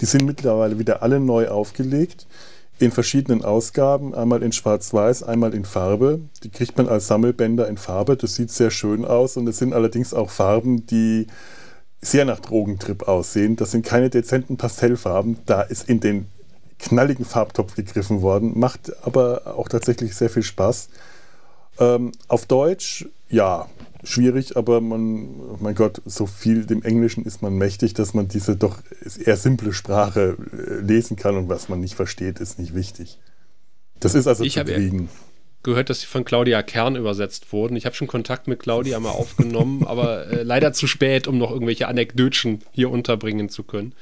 die 0.00 0.06
sind 0.06 0.24
mittlerweile 0.24 0.78
wieder 0.78 1.02
alle 1.02 1.20
neu 1.20 1.48
aufgelegt 1.48 2.26
in 2.78 2.90
verschiedenen 2.90 3.44
Ausgaben, 3.44 4.14
einmal 4.14 4.42
in 4.42 4.52
Schwarz-Weiß, 4.52 5.22
einmal 5.22 5.54
in 5.54 5.64
Farbe. 5.64 6.20
Die 6.42 6.50
kriegt 6.50 6.76
man 6.76 6.88
als 6.88 7.06
Sammelbänder 7.06 7.68
in 7.68 7.76
Farbe. 7.76 8.16
Das 8.16 8.34
sieht 8.34 8.50
sehr 8.50 8.70
schön 8.70 9.04
aus 9.04 9.36
und 9.36 9.46
es 9.46 9.58
sind 9.58 9.72
allerdings 9.72 10.12
auch 10.12 10.30
Farben, 10.30 10.86
die 10.86 11.28
sehr 12.00 12.24
nach 12.24 12.40
Drogentrip 12.40 13.06
aussehen. 13.08 13.56
Das 13.56 13.70
sind 13.70 13.86
keine 13.86 14.10
dezenten 14.10 14.56
Pastellfarben. 14.56 15.38
Da 15.46 15.62
ist 15.62 15.88
in 15.88 16.00
den 16.00 16.26
knalligen 16.78 17.24
Farbtopf 17.24 17.76
gegriffen 17.76 18.22
worden, 18.22 18.58
macht 18.58 18.92
aber 19.06 19.54
auch 19.56 19.68
tatsächlich 19.68 20.14
sehr 20.16 20.28
viel 20.28 20.42
Spaß. 20.42 20.88
Ähm, 21.78 22.12
auf 22.28 22.46
Deutsch, 22.46 23.06
ja, 23.28 23.68
schwierig, 24.04 24.56
aber 24.56 24.80
man, 24.80 25.58
mein 25.60 25.74
Gott, 25.74 26.00
so 26.04 26.26
viel 26.26 26.66
dem 26.66 26.82
Englischen 26.82 27.24
ist 27.24 27.42
man 27.42 27.54
mächtig, 27.54 27.94
dass 27.94 28.14
man 28.14 28.28
diese 28.28 28.56
doch 28.56 28.78
eher 29.24 29.36
simple 29.36 29.72
Sprache 29.72 30.36
äh, 30.52 30.80
lesen 30.80 31.16
kann 31.16 31.36
und 31.36 31.48
was 31.48 31.68
man 31.68 31.80
nicht 31.80 31.94
versteht, 31.94 32.40
ist 32.40 32.58
nicht 32.58 32.74
wichtig. 32.74 33.18
Das 34.00 34.14
ist 34.14 34.26
also 34.26 34.44
ich 34.44 34.54
zu 34.54 34.64
kriegen. 34.64 35.08
Gehört, 35.62 35.88
dass 35.88 36.00
sie 36.00 36.06
von 36.06 36.24
Claudia 36.24 36.62
Kern 36.62 36.94
übersetzt 36.94 37.50
wurden. 37.52 37.74
Ich 37.76 37.86
habe 37.86 37.96
schon 37.96 38.06
Kontakt 38.06 38.48
mit 38.48 38.58
Claudia 38.58 39.00
mal 39.00 39.10
aufgenommen, 39.10 39.84
aber 39.86 40.26
äh, 40.26 40.42
leider 40.42 40.72
zu 40.72 40.86
spät, 40.86 41.26
um 41.26 41.38
noch 41.38 41.50
irgendwelche 41.50 41.88
Anekdötchen 41.88 42.62
hier 42.72 42.90
unterbringen 42.90 43.48
zu 43.48 43.62
können. 43.62 43.94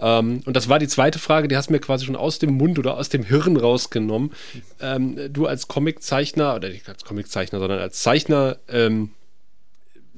Ähm, 0.00 0.42
und 0.46 0.56
das 0.56 0.68
war 0.68 0.78
die 0.78 0.88
zweite 0.88 1.18
Frage, 1.18 1.48
die 1.48 1.56
hast 1.56 1.68
du 1.68 1.72
mir 1.72 1.80
quasi 1.80 2.06
schon 2.06 2.16
aus 2.16 2.38
dem 2.38 2.54
Mund 2.54 2.78
oder 2.78 2.96
aus 2.96 3.08
dem 3.08 3.24
Hirn 3.24 3.56
rausgenommen. 3.56 4.32
Ähm, 4.80 5.18
du 5.32 5.46
als 5.46 5.68
Comiczeichner, 5.68 6.54
oder 6.54 6.68
nicht 6.68 6.88
als 6.88 7.04
Comiczeichner, 7.04 7.58
sondern 7.58 7.80
als 7.80 8.00
Zeichner, 8.00 8.58
ähm, 8.68 9.10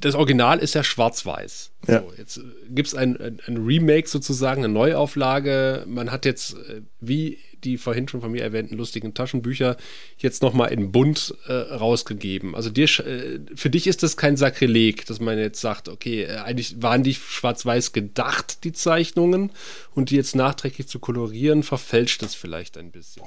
das 0.02 0.14
Original 0.14 0.58
ist 0.58 0.74
ja 0.74 0.84
schwarz-weiß. 0.84 1.70
Ja. 1.88 2.00
So, 2.00 2.12
jetzt 2.16 2.36
äh, 2.38 2.42
gibt 2.68 2.88
es 2.88 2.94
ein, 2.94 3.16
ein, 3.20 3.40
ein, 3.46 3.56
Remake 3.56 4.08
sozusagen, 4.08 4.64
eine 4.64 4.72
Neuauflage. 4.72 5.84
Man 5.86 6.10
hat 6.10 6.24
jetzt, 6.24 6.54
äh, 6.54 6.82
wie 7.00 7.38
die 7.64 7.78
vorhin 7.78 8.08
schon 8.08 8.20
von 8.20 8.32
mir 8.32 8.42
erwähnten 8.42 8.76
lustigen 8.76 9.14
Taschenbücher, 9.14 9.76
jetzt 10.18 10.42
nochmal 10.42 10.72
in 10.72 10.90
bunt 10.90 11.32
äh, 11.46 11.52
rausgegeben. 11.52 12.56
Also 12.56 12.70
dir, 12.70 12.84
äh, 12.84 13.38
für 13.54 13.70
dich 13.70 13.86
ist 13.86 14.02
das 14.02 14.16
kein 14.16 14.36
Sakrileg, 14.36 15.06
dass 15.06 15.20
man 15.20 15.38
jetzt 15.38 15.60
sagt, 15.60 15.88
okay, 15.88 16.26
eigentlich 16.26 16.82
waren 16.82 17.04
die 17.04 17.14
schwarz-weiß 17.14 17.92
gedacht, 17.92 18.64
die 18.64 18.72
Zeichnungen, 18.72 19.52
und 19.94 20.10
die 20.10 20.16
jetzt 20.16 20.34
nachträglich 20.34 20.88
zu 20.88 20.98
kolorieren, 20.98 21.62
verfälscht 21.62 22.22
es 22.24 22.34
vielleicht 22.34 22.76
ein 22.76 22.90
bisschen. 22.90 23.22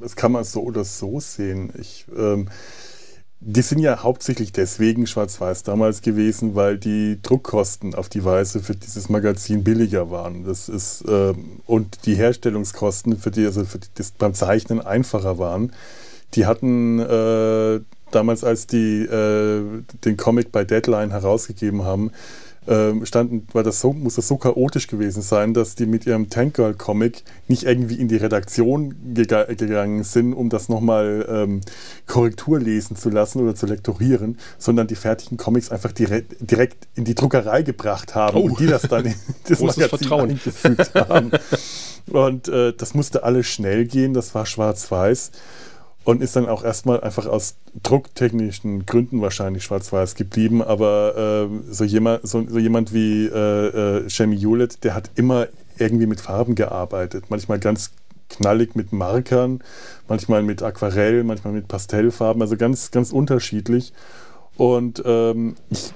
das 0.00 0.14
kann 0.14 0.30
man 0.30 0.44
so 0.44 0.62
oder 0.62 0.84
so 0.84 1.18
sehen. 1.18 1.72
Ich. 1.78 2.04
Ähm 2.16 2.48
die 3.40 3.62
sind 3.62 3.78
ja 3.80 4.02
hauptsächlich 4.02 4.52
deswegen 4.52 5.06
schwarz-weiß 5.06 5.62
damals 5.62 6.00
gewesen, 6.00 6.54
weil 6.54 6.78
die 6.78 7.18
Druckkosten 7.22 7.94
auf 7.94 8.08
die 8.08 8.24
Weise 8.24 8.60
für 8.60 8.74
dieses 8.74 9.08
Magazin 9.08 9.62
billiger 9.62 10.10
waren. 10.10 10.44
Das 10.44 10.68
ist, 10.68 11.04
ähm, 11.06 11.60
und 11.66 12.06
die 12.06 12.14
Herstellungskosten 12.14 13.18
für 13.18 13.30
die, 13.30 13.44
also 13.44 13.64
für 13.64 13.78
die, 13.78 13.88
das 13.94 14.12
beim 14.12 14.32
Zeichnen 14.34 14.80
einfacher 14.80 15.38
waren. 15.38 15.72
Die 16.34 16.46
hatten 16.46 16.98
äh, 16.98 17.80
damals, 18.10 18.42
als 18.42 18.66
die 18.66 19.02
äh, 19.02 19.82
den 20.04 20.16
Comic 20.16 20.50
bei 20.50 20.64
Deadline 20.64 21.10
herausgegeben 21.10 21.84
haben, 21.84 22.12
standen, 23.04 23.46
weil 23.52 23.62
das 23.62 23.80
so, 23.80 23.92
muss 23.92 24.16
das 24.16 24.26
so 24.26 24.36
chaotisch 24.36 24.88
gewesen 24.88 25.22
sein, 25.22 25.54
dass 25.54 25.76
die 25.76 25.86
mit 25.86 26.04
ihrem 26.06 26.28
Tank 26.28 26.54
Girl 26.54 26.74
Comic 26.74 27.22
nicht 27.46 27.62
irgendwie 27.62 27.94
in 27.94 28.08
die 28.08 28.16
Redaktion 28.16 28.94
gega 29.14 29.44
gegangen 29.44 30.02
sind, 30.02 30.32
um 30.32 30.48
das 30.48 30.68
nochmal 30.68 31.26
ähm, 31.28 31.60
Korrektur 32.06 32.58
lesen 32.58 32.96
zu 32.96 33.10
lassen 33.10 33.40
oder 33.40 33.54
zu 33.54 33.66
lektorieren, 33.66 34.38
sondern 34.58 34.88
die 34.88 34.96
fertigen 34.96 35.36
Comics 35.36 35.70
einfach 35.70 35.92
direkt, 35.92 36.36
direkt 36.40 36.88
in 36.96 37.04
die 37.04 37.14
Druckerei 37.14 37.62
gebracht 37.62 38.14
haben 38.14 38.36
oh. 38.36 38.46
und 38.46 38.58
die 38.58 38.66
das 38.66 38.82
dann 38.82 39.06
in 39.06 39.14
das 39.48 39.60
Magazin 39.60 39.88
Vertrauen. 39.88 40.30
eingefügt 40.30 40.94
haben. 40.94 41.30
Und 42.10 42.48
äh, 42.48 42.72
das 42.72 42.94
musste 42.94 43.22
alles 43.22 43.46
schnell 43.46 43.86
gehen, 43.86 44.14
das 44.14 44.34
war 44.34 44.46
schwarz-weiß 44.46 45.30
und 46.06 46.22
ist 46.22 46.36
dann 46.36 46.46
auch 46.46 46.62
erstmal 46.62 47.00
einfach 47.00 47.26
aus 47.26 47.56
drucktechnischen 47.82 48.86
Gründen 48.86 49.20
wahrscheinlich 49.22 49.64
schwarz-weiß 49.64 50.14
geblieben. 50.14 50.62
Aber 50.62 51.48
äh, 51.50 51.72
so, 51.72 51.82
jemand, 51.82 52.26
so, 52.28 52.46
so, 52.48 52.60
jemand 52.60 52.94
wie 52.94 53.26
äh, 53.26 53.96
äh, 53.98 54.04
Jamie 54.06 54.38
Hewlett, 54.38 54.84
der 54.84 54.94
hat 54.94 55.10
immer 55.16 55.48
irgendwie 55.78 56.06
mit 56.06 56.20
Farben 56.20 56.54
gearbeitet. 56.54 57.24
Manchmal 57.28 57.58
ganz 57.58 57.90
knallig 58.28 58.76
mit 58.76 58.92
Markern, 58.92 59.64
manchmal 60.06 60.44
mit 60.44 60.62
Aquarell, 60.62 61.24
manchmal 61.24 61.52
mit 61.52 61.66
Pastellfarben, 61.66 62.40
also 62.40 62.56
ganz, 62.56 62.92
ganz 62.92 63.10
unterschiedlich. 63.10 63.92
Und 64.56 65.02
ähm, 65.04 65.56
ich 65.70 65.92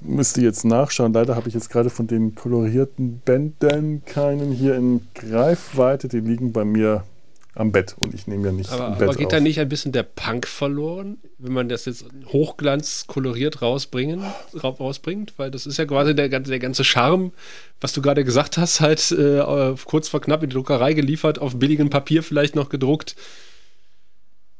müsste 0.00 0.40
jetzt 0.40 0.64
nachschauen. 0.64 1.12
Leider 1.12 1.36
habe 1.36 1.48
ich 1.48 1.54
jetzt 1.54 1.68
gerade 1.68 1.90
von 1.90 2.06
den 2.06 2.34
kolorierten 2.34 3.20
Bändern 3.26 4.06
keinen 4.06 4.52
hier 4.52 4.74
in 4.74 5.02
Greifweite. 5.12 6.08
Die 6.08 6.20
liegen 6.20 6.52
bei 6.52 6.64
mir 6.64 7.04
am 7.54 7.70
Bett 7.70 7.94
und 7.98 8.14
ich 8.14 8.26
nehme 8.26 8.46
ja 8.46 8.52
nicht 8.52 8.70
aber, 8.70 8.88
im 8.88 8.92
Bett 8.94 9.08
Aber 9.08 9.16
geht 9.16 9.26
auf. 9.26 9.32
da 9.32 9.40
nicht 9.40 9.60
ein 9.60 9.68
bisschen 9.68 9.92
der 9.92 10.04
Punk 10.04 10.46
verloren, 10.46 11.18
wenn 11.38 11.52
man 11.52 11.68
das 11.68 11.84
jetzt 11.84 12.04
hochglanz 12.26 13.06
koloriert 13.06 13.60
rausbringen, 13.60 14.24
rausbringt? 14.62 15.34
Weil 15.36 15.50
das 15.50 15.66
ist 15.66 15.76
ja 15.76 15.84
quasi 15.84 16.14
der, 16.14 16.28
der 16.28 16.58
ganze 16.58 16.84
Charme, 16.84 17.32
was 17.80 17.92
du 17.92 18.00
gerade 18.00 18.24
gesagt 18.24 18.56
hast, 18.56 18.80
halt 18.80 19.10
äh, 19.12 19.74
kurz 19.84 20.08
vor 20.08 20.20
knapp 20.20 20.42
in 20.42 20.48
die 20.48 20.54
Druckerei 20.54 20.94
geliefert, 20.94 21.38
auf 21.38 21.58
billigem 21.58 21.90
Papier 21.90 22.22
vielleicht 22.22 22.56
noch 22.56 22.70
gedruckt. 22.70 23.16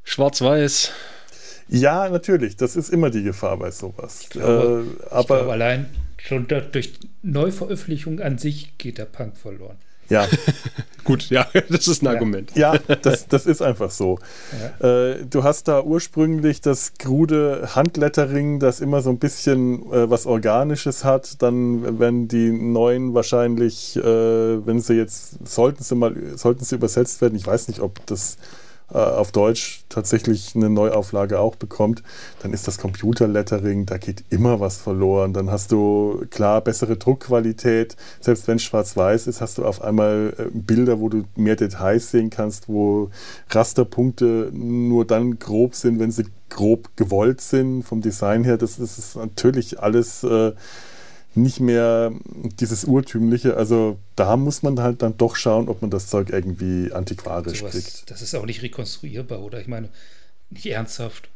Schwarz-Weiß. 0.05 0.93
Ja, 1.69 2.09
natürlich. 2.11 2.57
Das 2.57 2.77
ist 2.77 2.91
immer 2.91 3.09
die 3.09 3.23
Gefahr 3.23 3.57
bei 3.57 3.71
sowas. 3.71 4.23
Ich 4.23 4.31
glaube, 4.31 4.85
äh, 5.01 5.05
aber 5.11 5.21
ich 5.21 5.27
glaube 5.27 5.53
allein 5.53 5.87
schon 6.19 6.47
durch 6.47 6.93
Neuveröffentlichung 7.23 8.21
an 8.21 8.37
sich 8.37 8.77
geht 8.77 8.99
der 8.99 9.07
Punk 9.07 9.37
verloren. 9.37 9.79
Ja. 10.13 10.29
Gut, 11.05 11.31
ja, 11.31 11.47
das 11.69 11.89
ist 11.89 12.03
ein 12.03 12.07
ja. 12.07 12.13
Argument. 12.13 12.53
Ja, 12.55 12.79
das, 12.79 13.27
das 13.27 13.47
ist 13.47 13.61
einfach 13.61 13.91
so. 13.91 14.19
Ja. 14.81 15.11
Äh, 15.11 15.27
du 15.29 15.43
hast 15.43 15.67
da 15.67 15.83
ursprünglich 15.83 16.61
das 16.61 16.93
krude 16.99 17.71
Handlettering, 17.75 18.61
das 18.61 18.81
immer 18.81 19.01
so 19.01 19.11
ein 19.11 19.19
bisschen 19.19 19.91
äh, 19.91 20.09
was 20.11 20.27
Organisches 20.27 21.03
hat. 21.03 21.43
Dann 21.43 21.99
werden 21.99 22.29
die 22.29 22.53
neuen 22.53 23.15
wahrscheinlich, 23.15 23.97
äh, 23.97 24.03
wenn 24.05 24.81
sie 24.81 24.95
jetzt, 24.95 25.49
sollten 25.49 25.83
sie 25.83 25.97
mal, 25.97 26.15
sollten 26.37 26.65
sie 26.65 26.77
übersetzt 26.77 27.21
werden, 27.21 27.35
ich 27.35 27.47
weiß 27.47 27.67
nicht, 27.69 27.81
ob 27.81 28.05
das 28.07 28.37
auf 28.99 29.33
Deutsch 29.33 29.85
tatsächlich 29.89 30.55
eine 30.55 30.69
Neuauflage 30.71 31.39
auch 31.39 31.57
bekommt, 31.57 32.03
dann 32.43 32.53
ist 32.53 32.69
das 32.69 32.79
Computerlettering, 32.79 33.87
da 33.87 33.99
geht 33.99 34.25
immer 34.31 34.61
was 34.61 34.77
verloren. 34.79 35.33
Dann 35.33 35.51
hast 35.51 35.73
du 35.73 36.25
klar 36.31 36.61
bessere 36.61 36.97
Druckqualität. 36.97 37.97
Selbst 38.21 38.49
wenn 38.49 38.57
es 38.57 38.65
schwarz-weiß 38.65 39.27
ist, 39.27 39.41
hast 39.41 39.59
du 39.59 39.65
auf 39.65 39.83
einmal 39.83 40.35
äh, 40.39 40.45
Bilder, 40.53 41.01
wo 41.01 41.09
du 41.09 41.25
mehr 41.37 41.57
Details 41.57 42.11
sehen 42.11 42.31
kannst, 42.31 42.69
wo 42.69 43.11
Rasterpunkte 43.51 44.51
nur 44.53 45.07
dann 45.07 45.39
grob 45.39 45.75
sind, 45.75 45.99
wenn 45.99 46.11
sie 46.11 46.27
grob 46.51 46.91
gewollt 46.97 47.41
sind 47.41 47.83
vom 47.83 48.03
Design 48.03 48.45
her. 48.45 48.59
Das, 48.59 48.77
das 48.77 48.99
ist 48.99 49.17
natürlich 49.17 49.81
alles 49.81 50.23
äh, 50.23 50.53
nicht 51.35 51.61
mehr 51.61 52.13
dieses 52.61 52.85
urtümliche. 52.85 53.57
Also 53.57 53.99
da 54.17 54.37
muss 54.37 54.63
man 54.63 54.81
halt 54.81 55.03
dann 55.03 55.17
doch 55.17 55.37
schauen, 55.37 55.69
ob 55.69 55.83
man 55.83 55.91
das 55.91 56.09
Zeug 56.09 56.31
irgendwie 56.31 56.93
antiquarisch 56.93 57.61
so 57.61 57.67
was, 57.67 57.73
kriegt. 57.73 58.11
Das 58.11 58.23
ist 58.23 58.35
auch 58.35 58.47
nicht 58.47 58.63
rekonstruierbar, 58.63 59.43
oder? 59.43 59.61
Ich 59.61 59.69
meine, 59.69 59.89
nicht 60.51 60.67
ernsthaft. 60.67 61.29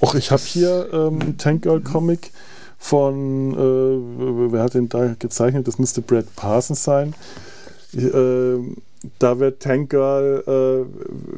Och, 0.00 0.14
ich 0.14 0.30
habe 0.30 0.42
hier 0.42 0.88
ähm, 0.92 1.36
Tank 1.36 1.62
Girl 1.62 1.80
Comic 1.80 2.30
von, 2.78 3.52
äh, 3.52 4.52
wer 4.52 4.62
hat 4.62 4.74
den 4.74 4.88
da 4.88 5.14
gezeichnet? 5.18 5.68
Das 5.68 5.78
müsste 5.78 6.00
Brad 6.00 6.34
Parsons 6.36 6.84
sein. 6.84 7.14
Äh, 7.92 8.58
da 9.18 9.38
wird 9.38 9.62
Tank 9.62 9.90
Girl 9.90 10.42
äh, 10.46 10.84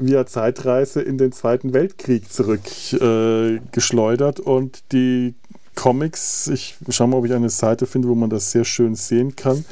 via 0.00 0.26
Zeitreise 0.26 1.00
in 1.00 1.16
den 1.18 1.32
Zweiten 1.32 1.72
Weltkrieg 1.72 2.32
zurückgeschleudert 2.32 4.38
äh, 4.40 4.42
und 4.42 4.92
die 4.92 5.34
Comics, 5.74 6.48
ich 6.48 6.76
schaue 6.88 7.08
mal, 7.08 7.16
ob 7.16 7.24
ich 7.24 7.32
eine 7.32 7.50
Seite 7.50 7.86
finde, 7.86 8.08
wo 8.08 8.14
man 8.14 8.30
das 8.30 8.50
sehr 8.52 8.64
schön 8.64 8.94
sehen 8.94 9.36
kann, 9.36 9.64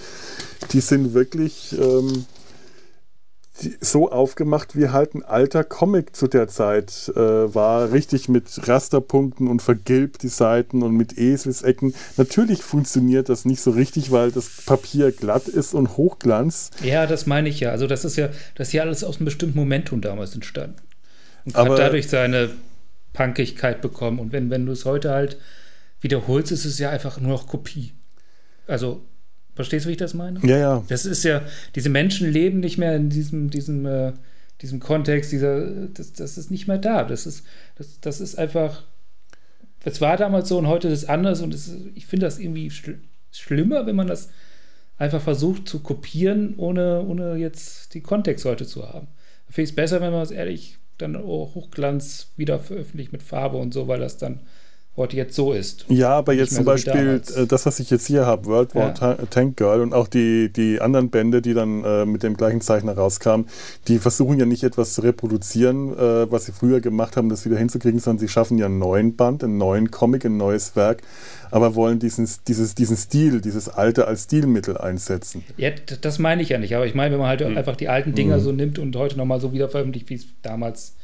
die 0.73 0.81
sind 0.81 1.15
wirklich 1.15 1.77
ähm, 1.79 2.27
die, 3.63 3.77
so 3.81 4.11
aufgemacht, 4.11 4.77
wie 4.77 4.89
halt 4.89 5.15
ein 5.15 5.23
alter 5.23 5.65
Comic 5.65 6.17
zu 6.17 6.29
der 6.29 6.49
Zeit 6.49 7.11
äh, 7.15 7.55
war. 7.55 7.93
Richtig 7.93 8.29
mit 8.29 8.47
Rasterpunkten 8.67 9.49
und 9.49 9.63
vergilbt 9.63 10.23
die 10.23 10.29
Seiten 10.29 10.83
und 10.83 10.97
mit 10.97 11.19
Eselsecken. 11.19 11.95
Natürlich 12.17 12.63
funktioniert 12.63 13.29
das 13.29 13.45
nicht 13.45 13.61
so 13.61 13.71
richtig, 13.71 14.11
weil 14.11 14.31
das 14.31 14.49
Papier 14.65 15.13
glatt 15.13 15.49
ist 15.49 15.75
und 15.75 15.97
Hochglanz. 15.97 16.71
Ja, 16.83 17.07
das 17.07 17.27
meine 17.27 17.49
ich 17.49 17.61
ja. 17.61 17.71
Also 17.71 17.87
das 17.87 18.05
ist 18.05 18.17
ja, 18.17 18.31
das 18.55 18.69
ist 18.69 18.73
ja 18.73 18.83
alles 18.83 19.05
aus 19.05 19.17
einem 19.17 19.27
bestimmten 19.27 19.59
Momentum 19.59 20.01
damals 20.01 20.35
entstanden. 20.35 20.77
Und 21.45 21.57
hat 21.57 21.79
dadurch 21.79 22.09
seine 22.09 22.51
Punkigkeit 23.13 23.81
bekommen. 23.81 24.19
Und 24.19 24.33
wenn, 24.33 24.51
wenn 24.51 24.67
du 24.67 24.73
es 24.73 24.85
heute 24.85 25.11
halt 25.11 25.39
wiederholst, 26.01 26.53
ist 26.53 26.65
es 26.65 26.79
ja 26.79 26.91
einfach 26.91 27.21
nur 27.21 27.31
noch 27.31 27.47
Kopie. 27.47 27.93
Also 28.67 29.03
Verstehst 29.61 29.85
du, 29.85 29.89
wie 29.89 29.93
ich 29.93 29.99
das 29.99 30.15
meine? 30.15 30.41
Ja, 30.43 30.57
ja. 30.57 30.85
Das 30.89 31.05
ist 31.05 31.23
ja, 31.23 31.43
diese 31.75 31.91
Menschen 31.91 32.31
leben 32.31 32.61
nicht 32.61 32.79
mehr 32.79 32.97
in 32.97 33.11
diesem, 33.11 33.51
diesem, 33.51 33.85
äh, 33.85 34.15
diesem 34.63 34.81
Kontext, 34.81 35.33
dieser, 35.33 35.87
das, 35.89 36.15
das 36.15 36.39
ist 36.39 36.51
nicht 36.51 36.67
mehr 36.67 36.79
da. 36.79 37.05
Das 37.05 37.27
ist, 37.27 37.45
das, 37.77 38.01
das 38.01 38.23
ist 38.23 38.39
einfach, 38.39 38.85
es 39.85 40.01
war 40.01 40.17
damals 40.17 40.49
so 40.49 40.57
und 40.57 40.67
heute 40.67 40.89
ist 40.89 41.03
es 41.03 41.09
anders 41.11 41.43
und 41.43 41.53
es, 41.53 41.75
ich 41.95 42.07
finde 42.07 42.25
das 42.25 42.39
irgendwie 42.39 42.71
schl 42.71 43.01
schlimmer, 43.33 43.85
wenn 43.85 43.97
man 43.97 44.07
das 44.07 44.31
einfach 44.97 45.21
versucht 45.21 45.69
zu 45.69 45.81
kopieren, 45.81 46.55
ohne, 46.57 47.03
ohne 47.03 47.37
jetzt 47.37 47.93
die 47.93 48.01
Kontext 48.01 48.47
heute 48.47 48.67
zu 48.67 48.89
haben. 48.89 49.09
Ich 49.49 49.55
finde 49.55 49.69
es 49.69 49.77
besser, 49.77 50.01
wenn 50.01 50.13
man 50.13 50.23
es 50.23 50.31
ehrlich 50.31 50.79
dann 50.97 51.17
auch 51.17 51.55
Hochglanz 51.55 52.33
wieder 52.37 52.59
veröffentlicht 52.59 53.13
mit 53.13 53.23
Farbe 53.23 53.59
und 53.59 53.75
so, 53.75 53.89
weil 53.89 54.01
das 54.01 54.17
dann 54.17 54.41
heute 55.01 55.17
jetzt 55.17 55.35
so 55.35 55.53
ist. 55.53 55.87
Ja, 55.89 56.11
aber 56.11 56.33
jetzt 56.35 56.51
zum 56.51 56.65
so 56.65 56.71
Beispiel 56.71 57.23
äh, 57.35 57.47
das, 57.47 57.67
was 57.67 57.81
ich 57.81 57.91
jetzt 57.91 58.07
hier 58.07 58.27
habe, 58.27 58.47
World 58.47 58.75
War 58.75 58.95
ja. 59.01 59.15
Tank 59.31 59.57
Girl 59.57 59.81
und 59.81 59.93
auch 59.95 60.07
die, 60.07 60.53
die 60.53 60.81
anderen 60.81 61.11
Bände, 61.11 61.43
die 61.43 61.55
dann 61.55 61.83
äh, 61.83 62.05
mit 62.05 62.23
dem 62.23 62.37
gleichen 62.37 62.61
Zeichner 62.61 62.93
rauskamen, 62.93 63.47
die 63.89 63.99
versuchen 63.99 64.39
ja 64.39 64.47
nicht 64.47 64.63
etwas 64.63 64.95
zu 64.95 65.01
reproduzieren, 65.01 65.93
äh, 65.93 66.31
was 66.31 66.45
sie 66.45 66.53
früher 66.53 66.81
gemacht 66.81 67.17
haben, 67.17 67.29
das 67.29 67.45
wieder 67.45 67.57
hinzukriegen, 67.57 67.99
sondern 67.99 68.21
sie 68.21 68.29
schaffen 68.29 68.59
ja 68.59 68.67
einen 68.67 68.79
neuen 68.79 69.17
Band, 69.17 69.43
einen 69.43 69.59
neuen 69.59 69.91
Comic, 69.91 70.25
ein 70.27 70.37
neues 70.37 70.77
Werk, 70.77 71.03
aber 71.51 71.75
wollen 71.75 71.99
diesen, 71.99 72.29
dieses, 72.47 72.75
diesen 72.75 72.97
Stil, 72.97 73.41
dieses 73.41 73.69
Alte 73.69 74.07
als 74.07 74.25
Stilmittel 74.25 74.77
einsetzen. 74.77 75.45
Ja, 75.57 75.71
das 76.01 76.19
meine 76.19 76.43
ich 76.43 76.51
ja 76.51 76.59
nicht, 76.59 76.77
aber 76.77 76.87
ich 76.87 76.95
meine, 76.95 77.13
wenn 77.13 77.21
man 77.21 77.29
halt 77.29 77.41
mhm. 77.41 77.57
einfach 77.57 77.77
die 77.77 77.89
alten 77.89 78.15
Dinger 78.15 78.37
mhm. 78.37 78.43
so 78.43 78.53
nimmt 78.53 78.79
und 78.79 78.95
heute 78.97 79.17
nochmal 79.17 79.41
so 79.41 79.53
wieder 79.53 79.69
veröffentlicht, 79.69 80.11
wie 80.11 80.15
es 80.15 80.27
damals 80.43 80.95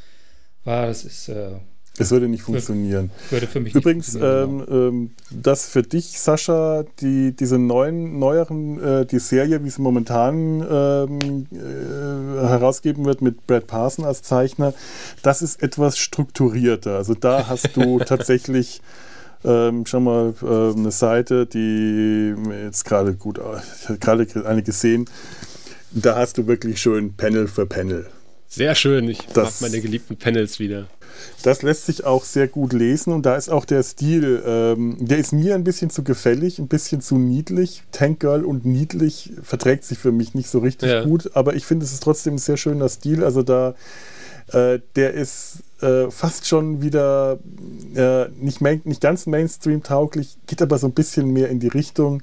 war, 0.65 0.87
das 0.87 1.05
ist 1.05 1.29
äh, 1.29 1.53
es 1.99 2.11
würde 2.11 2.29
nicht 2.29 2.43
funktionieren. 2.43 3.11
Würde 3.31 3.47
für 3.47 3.61
mich 3.61 3.75
Übrigens, 3.75 4.15
ähm, 4.15 4.65
ähm, 4.69 5.11
das 5.31 5.69
für 5.69 5.83
dich, 5.83 6.21
Sascha, 6.21 6.85
die, 7.01 7.35
diese 7.35 7.59
neuen, 7.59 8.19
neueren, 8.19 8.83
äh, 8.83 9.07
die 9.07 9.19
Serie, 9.19 9.65
wie 9.65 9.71
sie 9.71 9.83
momentan 9.83 10.61
ähm, 10.69 11.47
äh, 11.53 12.47
herausgeben 12.47 13.05
wird 13.05 13.23
mit 13.23 13.47
Brad 13.47 13.67
Parson 13.67 14.05
als 14.05 14.23
Zeichner, 14.23 14.75
das 15.23 15.43
ist 15.43 15.63
etwas 15.63 15.99
strukturierter. 15.99 16.97
Also 16.97 17.15
da 17.15 17.49
hast 17.49 17.77
du 17.77 17.99
tatsächlich 18.07 18.81
ähm, 19.45 19.87
schon 19.87 20.05
mal 20.05 20.35
äh, 20.43 20.79
eine 20.79 20.91
Seite, 20.91 21.47
die 21.47 22.35
jetzt 22.65 22.85
gerade 22.85 23.15
gut, 23.15 23.39
ich 23.39 23.89
habe 23.89 23.99
gerade 23.99 24.27
eine 24.47 24.63
gesehen, 24.63 25.07
da 25.93 26.17
hast 26.17 26.39
du 26.39 26.47
wirklich 26.47 26.81
schön 26.81 27.15
Panel 27.15 27.49
für 27.49 27.67
Panel. 27.67 28.07
Sehr 28.49 28.75
schön, 28.75 29.09
ich 29.09 29.21
habe 29.35 29.51
meine 29.61 29.81
geliebten 29.81 30.17
Panels 30.17 30.59
wieder. 30.59 30.87
Das 31.43 31.63
lässt 31.63 31.87
sich 31.87 32.05
auch 32.05 32.25
sehr 32.25 32.49
gut 32.49 32.73
lesen 32.73 33.13
und 33.13 33.25
da 33.25 33.37
ist 33.37 33.49
auch 33.49 33.65
der 33.65 33.83
Stil, 33.83 34.43
ähm, 34.47 34.97
der 35.01 35.19
ist 35.19 35.33
mir 35.33 35.55
ein 35.55 35.65
bisschen 35.65 35.91
zu 35.91 36.03
gefällig, 36.03 36.59
ein 36.59 36.69
bisschen 36.69 37.01
zu 37.01 37.19
niedlich. 37.19 37.83
Tank 37.93 38.21
Girl 38.21 38.45
und 38.45 38.65
niedlich 38.65 39.33
verträgt 39.43 39.85
sich 39.85 39.99
für 39.99 40.13
mich 40.13 40.35
nicht 40.35 40.49
so 40.49 40.59
richtig 40.59 40.91
ja. 40.91 41.05
gut, 41.05 41.31
aber 41.35 41.55
ich 41.55 41.67
finde, 41.67 41.85
es 41.85 41.93
ist 41.93 42.03
trotzdem 42.03 42.35
ein 42.35 42.39
sehr 42.39 42.57
schöner 42.57 42.89
Stil. 42.89 43.23
Also 43.25 43.43
da, 43.43 43.75
äh, 44.53 44.81
der 44.95 45.15
ist 45.15 45.59
äh, 45.81 46.11
fast 46.11 46.47
schon 46.47 46.83
wieder 46.83 47.39
äh, 47.95 48.29
nicht, 48.41 48.61
nicht 48.61 49.01
ganz 49.01 49.27
Mainstream-tauglich, 49.27 50.39
geht 50.47 50.63
aber 50.63 50.79
so 50.79 50.87
ein 50.87 50.95
bisschen 50.95 51.33
mehr 51.33 51.49
in 51.49 51.61
die 51.61 51.69
Richtung. 51.69 52.23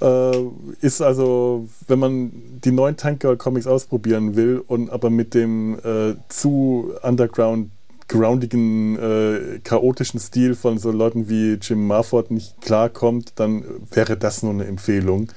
Äh, 0.00 0.42
ist 0.82 1.00
also, 1.00 1.68
wenn 1.86 1.98
man 1.98 2.32
die 2.62 2.70
neuen 2.70 2.96
Tank 2.96 3.20
Girl 3.20 3.36
Comics 3.36 3.66
ausprobieren 3.66 4.36
will 4.36 4.62
und 4.66 4.90
aber 4.90 5.08
mit 5.08 5.32
dem 5.32 5.78
äh, 5.78 6.16
zu 6.28 6.92
Underground 7.02 7.70
groundigen, 8.08 8.96
äh, 8.98 9.60
chaotischen 9.64 10.20
Stil 10.20 10.54
von 10.54 10.78
so 10.78 10.90
Leuten 10.90 11.28
wie 11.28 11.54
Jim 11.54 11.86
Marford 11.86 12.30
nicht 12.30 12.60
klarkommt, 12.60 13.32
dann 13.36 13.64
wäre 13.90 14.16
das 14.16 14.42
nur 14.42 14.52
eine 14.52 14.66
Empfehlung. 14.66 15.28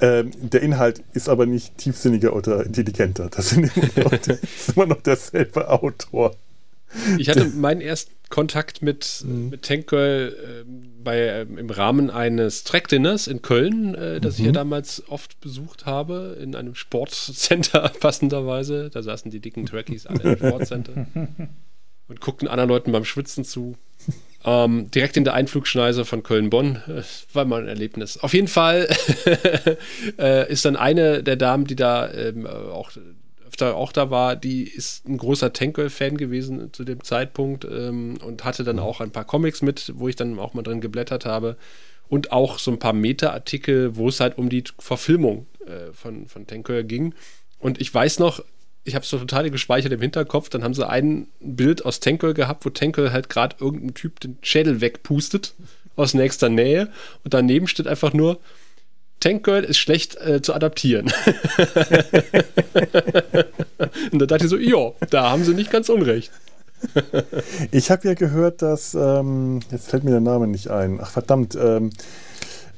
Ähm, 0.00 0.30
der 0.40 0.62
Inhalt 0.62 1.02
ist 1.12 1.28
aber 1.28 1.46
nicht 1.46 1.76
tiefsinniger 1.78 2.34
oder 2.34 2.64
intelligenter. 2.64 3.28
Das, 3.30 3.52
immer 3.52 3.68
noch, 3.96 4.10
das 4.10 4.40
ist 4.40 4.76
immer 4.76 4.86
noch 4.86 5.02
derselbe 5.02 5.68
Autor. 5.68 6.34
Ich 7.18 7.28
hatte 7.28 7.46
meinen 7.46 7.80
ersten 7.80 8.12
Kontakt 8.28 8.82
mit, 8.82 9.22
mhm. 9.26 9.50
mit 9.50 9.62
Tank 9.62 9.86
Girl 9.88 10.34
äh, 10.34 10.64
bei, 11.02 11.18
äh, 11.18 11.42
im 11.42 11.70
Rahmen 11.70 12.10
eines 12.10 12.64
Track-Dinners 12.64 13.26
in 13.26 13.42
Köln, 13.42 13.94
äh, 13.94 14.20
das 14.20 14.34
mhm. 14.34 14.40
ich 14.40 14.46
ja 14.46 14.52
mhm. 14.52 14.54
damals 14.54 15.02
oft 15.08 15.40
besucht 15.40 15.86
habe, 15.86 16.38
in 16.40 16.54
einem 16.54 16.74
Sportcenter 16.74 17.90
passenderweise. 18.00 18.90
Da 18.90 19.02
saßen 19.02 19.30
die 19.30 19.40
dicken 19.40 19.66
Trackies 19.66 20.06
alle 20.06 20.32
im 20.32 20.36
Sportcenter. 20.48 21.06
Und 22.12 22.20
guckten 22.20 22.48
anderen 22.48 22.68
Leuten 22.68 22.92
beim 22.92 23.04
Schwitzen 23.04 23.44
zu. 23.44 23.76
Ähm, 24.44 24.90
direkt 24.90 25.16
in 25.16 25.24
der 25.24 25.34
Einflugschneise 25.34 26.04
von 26.04 26.22
Köln-Bonn. 26.22 26.82
Das 26.86 27.26
war 27.32 27.44
mal 27.44 27.62
ein 27.62 27.68
Erlebnis. 27.68 28.18
Auf 28.18 28.34
jeden 28.34 28.48
Fall 28.48 28.88
äh, 30.18 30.50
ist 30.50 30.64
dann 30.64 30.76
eine 30.76 31.22
der 31.22 31.36
Damen, 31.36 31.64
die 31.64 31.76
da 31.76 32.12
ähm, 32.12 32.46
auch 32.46 32.90
öfter 33.46 33.76
auch 33.76 33.92
da 33.92 34.10
war, 34.10 34.34
die 34.34 34.64
ist 34.64 35.06
ein 35.06 35.18
großer 35.18 35.52
Tankwell-Fan 35.52 36.16
gewesen 36.16 36.72
zu 36.72 36.84
dem 36.84 37.04
Zeitpunkt 37.04 37.64
ähm, 37.64 38.18
und 38.24 38.44
hatte 38.44 38.64
dann 38.64 38.78
auch 38.78 39.00
ein 39.00 39.10
paar 39.10 39.24
Comics 39.24 39.62
mit, 39.62 39.92
wo 39.96 40.08
ich 40.08 40.16
dann 40.16 40.38
auch 40.38 40.54
mal 40.54 40.62
drin 40.62 40.80
geblättert 40.80 41.26
habe. 41.26 41.56
Und 42.08 42.32
auch 42.32 42.58
so 42.58 42.70
ein 42.70 42.78
paar 42.78 42.92
Meta-Artikel, 42.92 43.96
wo 43.96 44.08
es 44.08 44.20
halt 44.20 44.38
um 44.38 44.48
die 44.48 44.64
Verfilmung 44.78 45.46
äh, 45.66 45.92
von, 45.92 46.26
von 46.26 46.46
Tankwell 46.46 46.84
ging. 46.84 47.14
Und 47.58 47.80
ich 47.80 47.92
weiß 47.92 48.18
noch, 48.18 48.42
ich 48.84 48.94
habe 48.94 49.04
es 49.04 49.10
so 49.10 49.18
total 49.18 49.50
gespeichert 49.50 49.92
im 49.92 50.00
Hinterkopf. 50.00 50.48
Dann 50.48 50.64
haben 50.64 50.74
sie 50.74 50.88
ein 50.88 51.28
Bild 51.40 51.84
aus 51.84 52.00
Tankel 52.00 52.34
gehabt, 52.34 52.64
wo 52.64 52.70
Tankel 52.70 53.12
halt 53.12 53.28
gerade 53.28 53.56
irgendein 53.60 53.94
Typ 53.94 54.18
den 54.20 54.38
Schädel 54.42 54.80
wegpustet 54.80 55.54
aus 55.94 56.14
nächster 56.14 56.48
Nähe. 56.48 56.88
Und 57.22 57.34
daneben 57.34 57.68
steht 57.68 57.86
einfach 57.86 58.12
nur, 58.12 58.40
Tank 59.20 59.44
Girl 59.44 59.62
ist 59.62 59.78
schlecht 59.78 60.16
äh, 60.16 60.42
zu 60.42 60.52
adaptieren. 60.52 61.06
und 64.10 64.18
da 64.18 64.26
dachte 64.26 64.44
ich 64.44 64.50
so, 64.50 64.58
ja, 64.58 64.90
da 65.10 65.30
haben 65.30 65.44
sie 65.44 65.54
nicht 65.54 65.70
ganz 65.70 65.88
unrecht. 65.88 66.32
ich 67.70 67.92
habe 67.92 68.08
ja 68.08 68.14
gehört, 68.14 68.62
dass, 68.62 68.94
ähm, 68.94 69.60
jetzt 69.70 69.90
fällt 69.90 70.02
mir 70.02 70.10
der 70.10 70.18
Name 70.18 70.48
nicht 70.48 70.68
ein, 70.68 70.98
ach 71.00 71.12
verdammt, 71.12 71.54
ähm, 71.54 71.90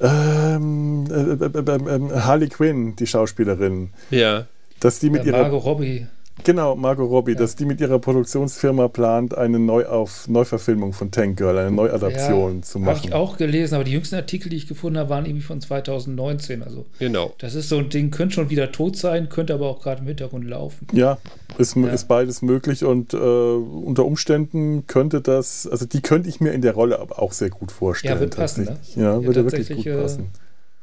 ähm, 0.00 1.06
äh, 1.10 1.14
äh, 1.14 1.46
äh, 1.46 1.60
äh 1.86 2.20
Harley 2.20 2.48
Quinn, 2.48 2.94
die 2.96 3.06
Schauspielerin. 3.06 3.94
Ja 4.10 4.46
dass 4.80 4.98
die 4.98 5.10
mit 5.10 5.24
ja, 5.24 5.32
ihrer 5.32 5.42
Margot 5.42 5.64
Robbie. 5.64 6.06
Genau, 6.42 6.74
Margot 6.74 7.08
Robbie, 7.08 7.32
ja. 7.32 7.38
dass 7.38 7.54
die 7.54 7.64
mit 7.64 7.80
ihrer 7.80 8.00
Produktionsfirma 8.00 8.88
plant, 8.88 9.36
eine 9.36 9.60
Neuauf 9.60 10.26
Neuverfilmung 10.26 10.92
von 10.92 11.12
Tank 11.12 11.36
Girl, 11.36 11.56
eine 11.56 11.70
Neuadaption 11.70 12.56
ja, 12.56 12.62
zu 12.62 12.80
machen. 12.80 12.96
Habe 12.96 13.06
ich 13.06 13.12
auch 13.14 13.36
gelesen, 13.36 13.76
aber 13.76 13.84
die 13.84 13.92
jüngsten 13.92 14.16
Artikel, 14.16 14.48
die 14.48 14.56
ich 14.56 14.66
gefunden 14.66 14.98
habe, 14.98 15.10
waren 15.10 15.26
irgendwie 15.26 15.44
von 15.44 15.60
2019. 15.60 16.64
Also 16.64 16.86
genau. 16.98 17.32
Das 17.38 17.54
ist 17.54 17.68
so 17.68 17.78
ein 17.78 17.88
Ding, 17.88 18.10
könnte 18.10 18.34
schon 18.34 18.50
wieder 18.50 18.72
tot 18.72 18.96
sein, 18.96 19.28
könnte 19.28 19.54
aber 19.54 19.68
auch 19.68 19.80
gerade 19.80 20.00
im 20.00 20.08
Hintergrund 20.08 20.44
laufen. 20.44 20.88
Ja, 20.92 21.18
ist, 21.56 21.76
ja. 21.76 21.86
ist 21.86 22.08
beides 22.08 22.42
möglich 22.42 22.84
und 22.84 23.14
äh, 23.14 23.16
unter 23.16 24.04
Umständen 24.04 24.88
könnte 24.88 25.20
das, 25.20 25.68
also 25.68 25.86
die 25.86 26.02
könnte 26.02 26.28
ich 26.28 26.40
mir 26.40 26.50
in 26.50 26.62
der 26.62 26.74
Rolle 26.74 26.98
aber 26.98 27.22
auch 27.22 27.32
sehr 27.32 27.50
gut 27.50 27.70
vorstellen. 27.70 28.14
Ja, 28.14 28.20
wird 28.20 28.36
passen, 28.36 28.64
ne? 28.64 28.76
Ja, 28.96 29.22
würde 29.22 29.44
wirklich 29.44 29.68
gut 29.68 29.84
passen. 29.84 30.30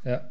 Äh, 0.06 0.12
ja. 0.12 0.30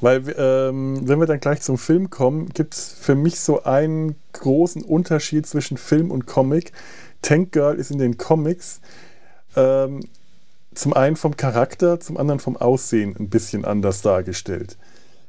Weil, 0.00 0.34
ähm, 0.36 1.08
wenn 1.08 1.18
wir 1.18 1.26
dann 1.26 1.40
gleich 1.40 1.62
zum 1.62 1.78
Film 1.78 2.10
kommen, 2.10 2.50
gibt 2.50 2.74
es 2.74 2.92
für 2.92 3.14
mich 3.14 3.40
so 3.40 3.64
einen 3.64 4.16
großen 4.32 4.82
Unterschied 4.82 5.46
zwischen 5.46 5.76
Film 5.76 6.10
und 6.10 6.26
Comic. 6.26 6.72
Tank 7.22 7.52
Girl 7.52 7.76
ist 7.76 7.90
in 7.90 7.98
den 7.98 8.18
Comics 8.18 8.80
ähm, 9.56 10.00
zum 10.74 10.92
einen 10.92 11.16
vom 11.16 11.36
Charakter, 11.36 11.98
zum 12.00 12.18
anderen 12.18 12.40
vom 12.40 12.56
Aussehen 12.56 13.16
ein 13.18 13.30
bisschen 13.30 13.64
anders 13.64 14.02
dargestellt. 14.02 14.76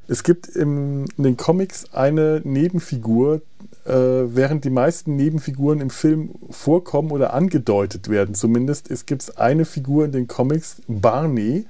Es 0.10 0.24
gibt 0.24 0.48
im, 0.48 1.06
in 1.18 1.24
den 1.24 1.38
Comics 1.38 1.94
eine 1.94 2.42
Nebenfigur, 2.44 3.42
äh, 3.86 3.92
während 3.92 4.64
die 4.64 4.70
meisten 4.70 5.16
Nebenfiguren 5.16 5.82
im 5.82 5.90
Film 5.90 6.32
vorkommen 6.50 7.12
oder 7.12 7.34
angedeutet 7.34 8.10
werden 8.10 8.36
zumindest. 8.36 8.90
Es 8.90 9.06
gibt 9.06 9.38
eine 9.38 9.66
Figur 9.66 10.06
in 10.06 10.12
den 10.12 10.28
Comics, 10.28 10.78
Barney, 10.88 11.66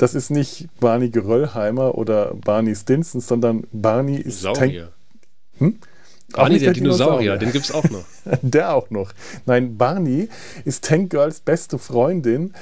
das 0.00 0.14
ist 0.14 0.30
nicht 0.30 0.68
Barney 0.80 1.10
Geröllheimer 1.10 1.94
oder 1.96 2.32
Barney 2.34 2.74
Stinson, 2.74 3.20
sondern 3.20 3.64
Barney 3.70 4.16
ist 4.16 4.42
Tank. 4.42 4.88
Hm? 5.58 5.78
Barney, 6.32 6.58
der, 6.58 6.72
der 6.72 6.72
Dinosaurier, 6.72 7.36
Dinosaurier, 7.36 7.36
den 7.36 7.52
gibt 7.52 7.66
es 7.66 7.72
auch 7.72 7.84
noch. 7.90 8.04
der 8.42 8.74
auch 8.74 8.88
noch. 8.88 9.12
Nein, 9.44 9.76
Barney 9.76 10.30
ist 10.64 10.84
Tank 10.84 11.10
Girls 11.10 11.40
beste 11.40 11.76
Freundin, 11.78 12.54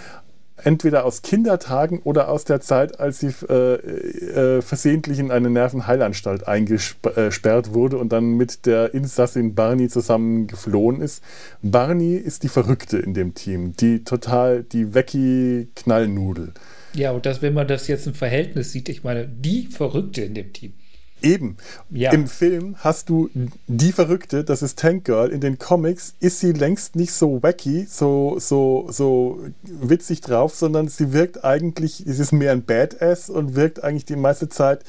entweder 0.56 1.04
aus 1.04 1.22
Kindertagen 1.22 2.00
oder 2.00 2.28
aus 2.28 2.44
der 2.44 2.60
Zeit, 2.60 2.98
als 2.98 3.20
sie 3.20 3.32
äh, 3.48 3.74
äh, 3.74 4.62
versehentlich 4.62 5.20
in 5.20 5.30
eine 5.30 5.48
Nervenheilanstalt 5.48 6.48
eingesperrt 6.48 7.72
wurde 7.72 7.98
und 7.98 8.08
dann 8.10 8.32
mit 8.32 8.66
der 8.66 8.94
Insassin 8.94 9.54
Barney 9.54 9.88
zusammen 9.88 10.48
geflohen 10.48 11.00
ist. 11.00 11.22
Barney 11.62 12.16
ist 12.16 12.42
die 12.42 12.48
Verrückte 12.48 12.98
in 12.98 13.14
dem 13.14 13.34
Team, 13.34 13.76
die 13.76 14.02
total, 14.02 14.64
die 14.64 14.92
Wecki-Knallnudel. 14.92 16.52
Ja, 16.94 17.12
und 17.12 17.26
das, 17.26 17.42
wenn 17.42 17.54
man 17.54 17.68
das 17.68 17.86
jetzt 17.88 18.06
im 18.06 18.14
Verhältnis 18.14 18.72
sieht, 18.72 18.88
ich 18.88 19.04
meine, 19.04 19.26
die 19.26 19.66
Verrückte 19.66 20.22
in 20.22 20.34
dem 20.34 20.52
Team. 20.52 20.72
Eben. 21.20 21.56
Ja. 21.90 22.12
Im 22.12 22.28
Film 22.28 22.76
hast 22.78 23.08
du 23.08 23.28
die 23.66 23.92
Verrückte, 23.92 24.44
das 24.44 24.62
ist 24.62 24.78
Tank 24.78 25.04
Girl. 25.04 25.30
In 25.30 25.40
den 25.40 25.58
Comics 25.58 26.14
ist 26.20 26.38
sie 26.38 26.52
längst 26.52 26.94
nicht 26.94 27.12
so 27.12 27.42
wacky, 27.42 27.86
so, 27.88 28.36
so, 28.38 28.86
so 28.90 29.40
witzig 29.62 30.20
drauf, 30.20 30.54
sondern 30.54 30.86
sie 30.88 31.12
wirkt 31.12 31.44
eigentlich, 31.44 32.04
sie 32.06 32.22
ist 32.22 32.32
mehr 32.32 32.52
ein 32.52 32.64
Badass 32.64 33.30
und 33.30 33.56
wirkt 33.56 33.82
eigentlich 33.82 34.04
die 34.04 34.16
meiste 34.16 34.48
Zeit 34.48 34.84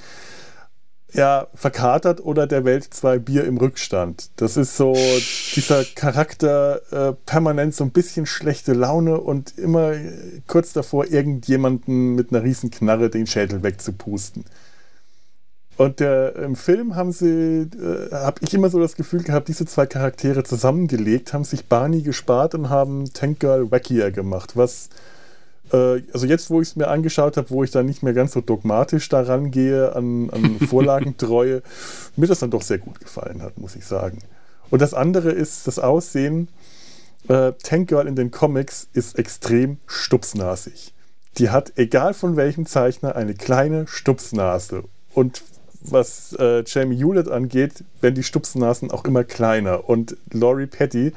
ja, 1.13 1.47
verkatert 1.55 2.23
oder 2.23 2.45
der 2.45 2.65
Welt 2.65 2.93
zwei 2.93 3.17
Bier 3.17 3.45
im 3.45 3.57
Rückstand. 3.57 4.29
Das 4.35 4.57
ist 4.57 4.77
so 4.77 4.95
dieser 5.55 5.83
Charakter 5.83 6.81
äh, 6.91 7.13
permanent 7.25 7.73
so 7.73 7.83
ein 7.83 7.91
bisschen 7.91 8.25
schlechte 8.25 8.73
Laune 8.73 9.19
und 9.19 9.57
immer 9.57 9.93
kurz 10.47 10.73
davor, 10.73 11.07
irgendjemanden 11.07 12.15
mit 12.15 12.31
einer 12.31 12.43
riesen 12.43 12.69
Knarre 12.69 13.09
den 13.09 13.25
Schädel 13.25 13.63
wegzupusten. 13.63 14.45
Und 15.77 16.01
der, 16.01 16.35
im 16.35 16.57
Film 16.57 16.95
haben 16.95 17.13
sie, 17.13 17.61
äh, 17.61 18.13
habe 18.13 18.41
ich 18.41 18.53
immer 18.53 18.69
so 18.69 18.79
das 18.79 18.97
Gefühl 18.97 19.23
gehabt, 19.23 19.47
diese 19.47 19.65
zwei 19.65 19.85
Charaktere 19.85 20.43
zusammengelegt, 20.43 21.33
haben 21.33 21.45
sich 21.45 21.67
Barney 21.67 22.01
gespart 22.01 22.53
und 22.53 22.69
haben 22.69 23.05
Tank 23.13 23.39
Girl 23.39 23.71
wackier 23.71 24.11
gemacht, 24.11 24.57
was 24.57 24.89
also 25.75 26.25
jetzt, 26.25 26.49
wo 26.49 26.61
ich 26.61 26.69
es 26.69 26.75
mir 26.75 26.87
angeschaut 26.87 27.37
habe, 27.37 27.49
wo 27.49 27.63
ich 27.63 27.71
dann 27.71 27.85
nicht 27.85 28.03
mehr 28.03 28.13
ganz 28.13 28.33
so 28.33 28.41
dogmatisch 28.41 29.07
daran 29.09 29.51
gehe, 29.51 29.95
an, 29.95 30.29
an 30.29 30.59
Vorlagentreue, 30.67 31.61
mir 32.15 32.27
das 32.27 32.39
dann 32.39 32.51
doch 32.51 32.61
sehr 32.61 32.79
gut 32.79 32.99
gefallen 32.99 33.41
hat, 33.41 33.57
muss 33.57 33.75
ich 33.75 33.85
sagen. 33.85 34.19
Und 34.69 34.81
das 34.81 34.93
andere 34.93 35.31
ist 35.31 35.67
das 35.67 35.79
Aussehen. 35.79 36.47
Äh, 37.27 37.53
Tank 37.63 37.89
Girl 37.89 38.07
in 38.07 38.15
den 38.15 38.31
Comics 38.31 38.87
ist 38.93 39.17
extrem 39.17 39.77
stupsnasig. 39.87 40.93
Die 41.37 41.49
hat, 41.49 41.73
egal 41.77 42.13
von 42.13 42.35
welchem 42.35 42.65
Zeichner, 42.65 43.15
eine 43.15 43.33
kleine 43.33 43.87
Stupsnase. 43.87 44.83
Und 45.13 45.43
was 45.81 46.33
äh, 46.39 46.63
Jamie 46.65 46.97
Hewlett 46.97 47.29
angeht, 47.29 47.83
werden 48.01 48.15
die 48.15 48.23
Stupsnasen 48.23 48.91
auch 48.91 49.05
immer 49.05 49.23
kleiner. 49.23 49.87
Und 49.89 50.17
Laurie 50.31 50.67
Petty 50.67 51.13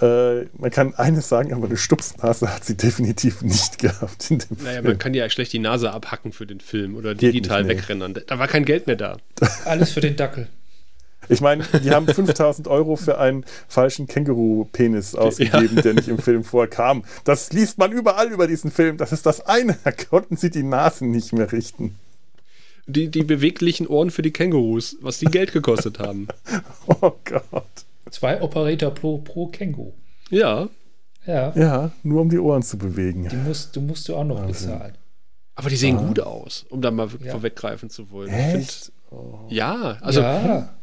äh, 0.00 0.46
man 0.56 0.70
kann 0.70 0.94
eines 0.94 1.28
sagen, 1.28 1.52
aber 1.52 1.66
eine 1.66 1.76
Stupsnase 1.76 2.52
hat 2.52 2.64
sie 2.64 2.76
definitiv 2.76 3.42
nicht 3.42 3.78
gehabt. 3.78 4.30
In 4.30 4.38
dem 4.38 4.56
naja, 4.58 4.72
Film. 4.74 4.84
man 4.84 4.98
kann 4.98 5.14
ja 5.14 5.28
schlecht 5.28 5.52
die 5.52 5.58
Nase 5.58 5.90
abhacken 5.90 6.32
für 6.32 6.46
den 6.46 6.60
Film 6.60 6.96
oder 6.96 7.14
digital 7.14 7.64
nicht, 7.64 7.72
nee. 7.72 7.82
wegrennen. 7.82 8.18
Da 8.26 8.38
war 8.38 8.48
kein 8.48 8.64
Geld 8.64 8.86
mehr 8.86 8.96
da. 8.96 9.18
Alles 9.64 9.92
für 9.92 10.00
den 10.00 10.16
Dackel. 10.16 10.48
Ich 11.28 11.40
meine, 11.40 11.64
die 11.84 11.90
haben 11.90 12.06
5000 12.06 12.68
Euro 12.68 12.96
für 12.96 13.18
einen 13.18 13.44
falschen 13.66 14.06
Känguru-Penis 14.06 15.14
ausgegeben, 15.14 15.76
ja. 15.76 15.82
der 15.82 15.94
nicht 15.94 16.08
im 16.08 16.18
Film 16.18 16.42
vorkam. 16.42 17.04
Das 17.24 17.52
liest 17.52 17.76
man 17.76 17.92
überall 17.92 18.30
über 18.32 18.46
diesen 18.46 18.70
Film. 18.70 18.96
Das 18.96 19.12
ist 19.12 19.26
das 19.26 19.44
eine. 19.44 19.76
Da 19.84 19.92
konnten 19.92 20.36
sie 20.36 20.50
die 20.50 20.62
Nasen 20.62 21.10
nicht 21.10 21.32
mehr 21.32 21.52
richten. 21.52 21.96
Die, 22.86 23.08
die 23.08 23.24
beweglichen 23.24 23.86
Ohren 23.86 24.10
für 24.10 24.22
die 24.22 24.30
Kängurus, 24.30 24.96
was 25.02 25.18
die 25.18 25.26
Geld 25.26 25.52
gekostet 25.52 25.98
haben. 25.98 26.28
oh 26.86 27.12
Gott. 27.24 27.64
Zwei 28.10 28.40
Operator 28.40 28.92
pro, 28.92 29.18
pro 29.18 29.48
Känguru. 29.48 29.92
Ja. 30.30 30.68
Ja. 31.26 31.52
Ja, 31.54 31.90
nur 32.02 32.22
um 32.22 32.30
die 32.30 32.38
Ohren 32.38 32.62
zu 32.62 32.78
bewegen. 32.78 33.28
Die 33.28 33.36
musst, 33.36 33.76
du 33.76 33.80
musst 33.80 34.08
du 34.08 34.16
auch 34.16 34.24
noch 34.24 34.38
Wahnsinn. 34.38 34.70
bezahlen. 34.70 34.98
Aber 35.54 35.68
die 35.68 35.76
sehen 35.76 35.98
ah. 35.98 36.06
gut 36.06 36.20
aus, 36.20 36.64
um 36.70 36.80
da 36.80 36.90
mal 36.90 37.08
ja. 37.20 37.32
vorweggreifen 37.32 37.90
zu 37.90 38.10
wollen. 38.10 38.30
Echt? 38.30 38.92
Oh. 39.10 39.40
Ja, 39.48 39.98
also. 40.00 40.20
Ja. 40.20 40.74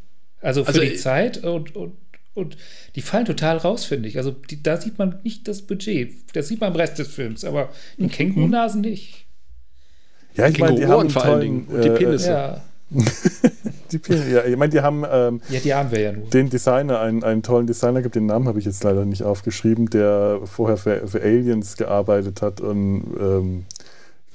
Also 0.42 0.64
für 0.64 0.68
also, 0.68 0.82
die 0.82 0.96
Zeit 0.96 1.44
und, 1.44 1.76
und, 1.76 1.94
und 2.36 2.58
die 2.96 3.02
fallen 3.02 3.26
total 3.26 3.58
raus, 3.58 3.86
finde 3.86 4.08
ich. 4.10 4.18
Also 4.18 4.32
die, 4.32 4.62
da 4.62 4.78
sieht 4.78 5.00
man 5.00 5.20
nicht 5.24 5.48
das 5.48 5.64
Budget. 5.64 6.14
Das 6.36 6.50
sieht 6.50 6.62
man 6.62 6.72
im 6.72 6.76
Rest 6.76 7.00
des 7.00 7.08
Films, 7.08 7.44
aber 7.44 7.70
die 7.98 8.04
mhm. 8.04 8.12
Kängurunasen 8.12 8.82
nicht. 8.82 9.26
Ja, 10.36 10.48
ich 10.48 10.60
meine, 10.60 10.76
die 10.76 10.86
haben 10.86 11.10
vor 11.10 11.24
allen 11.24 11.42
Dingen 11.42 11.68
und 11.68 11.84
die 11.84 11.88
äh, 11.88 11.96
Penisse. 11.96 12.30
Ja. 12.30 12.62
die, 13.92 14.00
ja, 14.32 14.46
ich 14.46 14.58
meine, 14.58 14.72
die 14.72 14.82
haben. 14.82 15.04
Ähm, 15.10 15.42
ja, 15.50 15.60
die 15.60 15.74
haben 15.74 15.92
wir 15.92 16.00
ja 16.00 16.12
nur. 16.12 16.28
Den 16.30 16.50
Designer, 16.50 17.00
einen, 17.00 17.24
einen 17.24 17.44
tollen 17.44 17.68
Designer 17.68 18.02
gibt, 18.02 18.16
den 18.16 18.26
Namen 18.26 18.48
habe 18.48 18.60
ich 18.60 18.66
jetzt 18.66 18.84
leider 18.84 19.06
nicht 19.06 19.24
aufgeschrieben, 19.24 19.90
der 19.90 20.40
vorher 20.46 20.78
für, 20.78 21.08
für 21.08 21.22
Aliens 21.22 21.78
gearbeitet 21.78 22.42
hat 22.42 22.62
und, 22.62 23.04
ähm, 23.20 23.66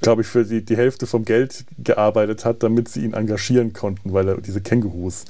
glaube 0.01 0.21
ich, 0.21 0.27
für 0.27 0.45
die, 0.45 0.63
die 0.63 0.77
Hälfte 0.77 1.07
vom 1.07 1.25
Geld 1.25 1.65
gearbeitet 1.77 2.45
hat, 2.45 2.63
damit 2.63 2.89
sie 2.89 3.03
ihn 3.03 3.13
engagieren 3.13 3.73
konnten, 3.73 4.13
weil 4.13 4.27
er 4.27 4.41
diese 4.41 4.61
Kängurus 4.61 5.25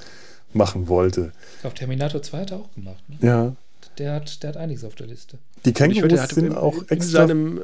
machen 0.53 0.87
wollte. 0.87 1.31
Ich 1.55 1.61
glaube, 1.61 1.75
Terminator 1.75 2.21
2 2.21 2.39
hat 2.39 2.51
er 2.51 2.57
auch 2.57 2.71
gemacht. 2.73 3.03
Ne? 3.07 3.17
Ja. 3.21 3.55
Der 3.97 4.13
hat, 4.13 4.43
der 4.43 4.49
hat 4.49 4.57
einiges 4.57 4.83
auf 4.83 4.95
der 4.95 5.07
Liste. 5.07 5.37
Die 5.65 5.73
Kängurus 5.73 6.21
finde, 6.21 6.33
sind 6.33 6.57
auch 6.57 6.77
extra. 6.89 6.95
In 6.95 7.27
seinem 7.27 7.61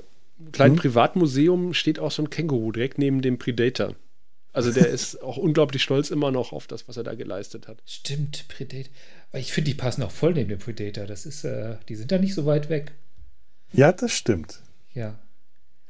kleinen 0.52 0.76
hm? 0.76 0.82
Privatmuseum 0.82 1.74
steht 1.74 2.00
auch 2.00 2.12
so 2.12 2.24
ein 2.24 2.30
Känguru 2.30 2.72
direkt 2.72 2.98
neben 2.98 3.22
dem 3.22 3.38
Predator. 3.38 3.94
Also 4.54 4.72
der 4.72 4.88
ist 4.88 5.22
auch 5.22 5.38
unglaublich 5.38 5.84
stolz 5.84 6.10
immer 6.10 6.32
noch 6.32 6.52
auf 6.52 6.68
das, 6.68 6.88
was 6.88 6.98
er 6.98 7.04
da 7.04 7.14
geleistet 7.14 7.68
hat. 7.68 7.78
Stimmt, 7.86 8.48
Predator. 8.48 8.92
Ich 9.34 9.52
finde, 9.52 9.72
die 9.72 9.78
passen 9.78 10.04
auch 10.04 10.12
voll 10.12 10.34
neben 10.34 10.50
dem 10.50 10.60
Predator. 10.60 11.06
Das 11.06 11.26
ist, 11.26 11.44
äh, 11.44 11.76
die 11.90 11.96
sind 11.96 12.12
da 12.12 12.18
nicht 12.18 12.34
so 12.34 12.46
weit 12.46 12.70
weg. 12.70 12.94
Ja, 13.74 13.92
das 13.92 14.14
stimmt. 14.14 14.62
Ja. 14.94 15.20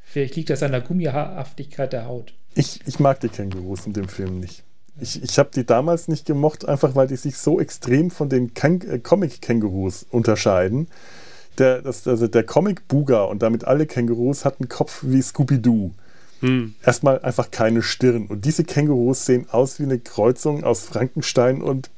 Vielleicht 0.02 0.36
liegt 0.36 0.50
das 0.50 0.64
an 0.64 0.72
der 0.72 0.82
Gummihaftigkeit 0.82 1.94
der 1.94 2.06
Haut. 2.06 2.34
Ich, 2.56 2.82
ich 2.86 3.00
mag 3.00 3.20
die 3.20 3.30
Kängurus 3.30 3.86
in 3.86 3.94
dem 3.94 4.10
Film 4.10 4.40
nicht. 4.40 4.64
Ich, 5.00 5.22
ich 5.22 5.38
habe 5.38 5.52
die 5.54 5.66
damals 5.66 6.08
nicht 6.08 6.26
gemocht, 6.26 6.68
einfach 6.68 6.96
weil 6.96 7.08
die 7.08 7.18
sich 7.18 7.38
so 7.38 7.60
extrem 7.60 8.10
von 8.10 8.30
den 8.30 8.52
äh, 8.56 9.00
Comic-Kängurus 9.00 10.08
unterscheiden. 10.10 10.88
Der, 11.58 11.82
das, 11.82 12.08
also 12.08 12.28
der 12.28 12.44
Comic-Buga 12.44 13.24
und 13.24 13.42
damit 13.44 13.66
alle 13.66 13.86
Kängurus 13.86 14.44
hat 14.44 14.60
einen 14.60 14.70
Kopf 14.70 15.04
wie 15.04 15.22
Scooby-Doo. 15.22 15.92
Hm. 16.42 16.76
Erstmal 16.84 17.20
einfach 17.20 17.52
keine 17.52 17.82
Stirn. 17.82 18.28
Und 18.28 18.46
diese 18.46 18.64
Kängurus 18.64 19.26
sehen 19.26 19.48
aus 19.50 19.80
wie 19.80 19.84
eine 19.84 20.00
Kreuzung 20.00 20.64
aus 20.64 20.84
Frankenstein 20.84 21.62
und 21.62 21.90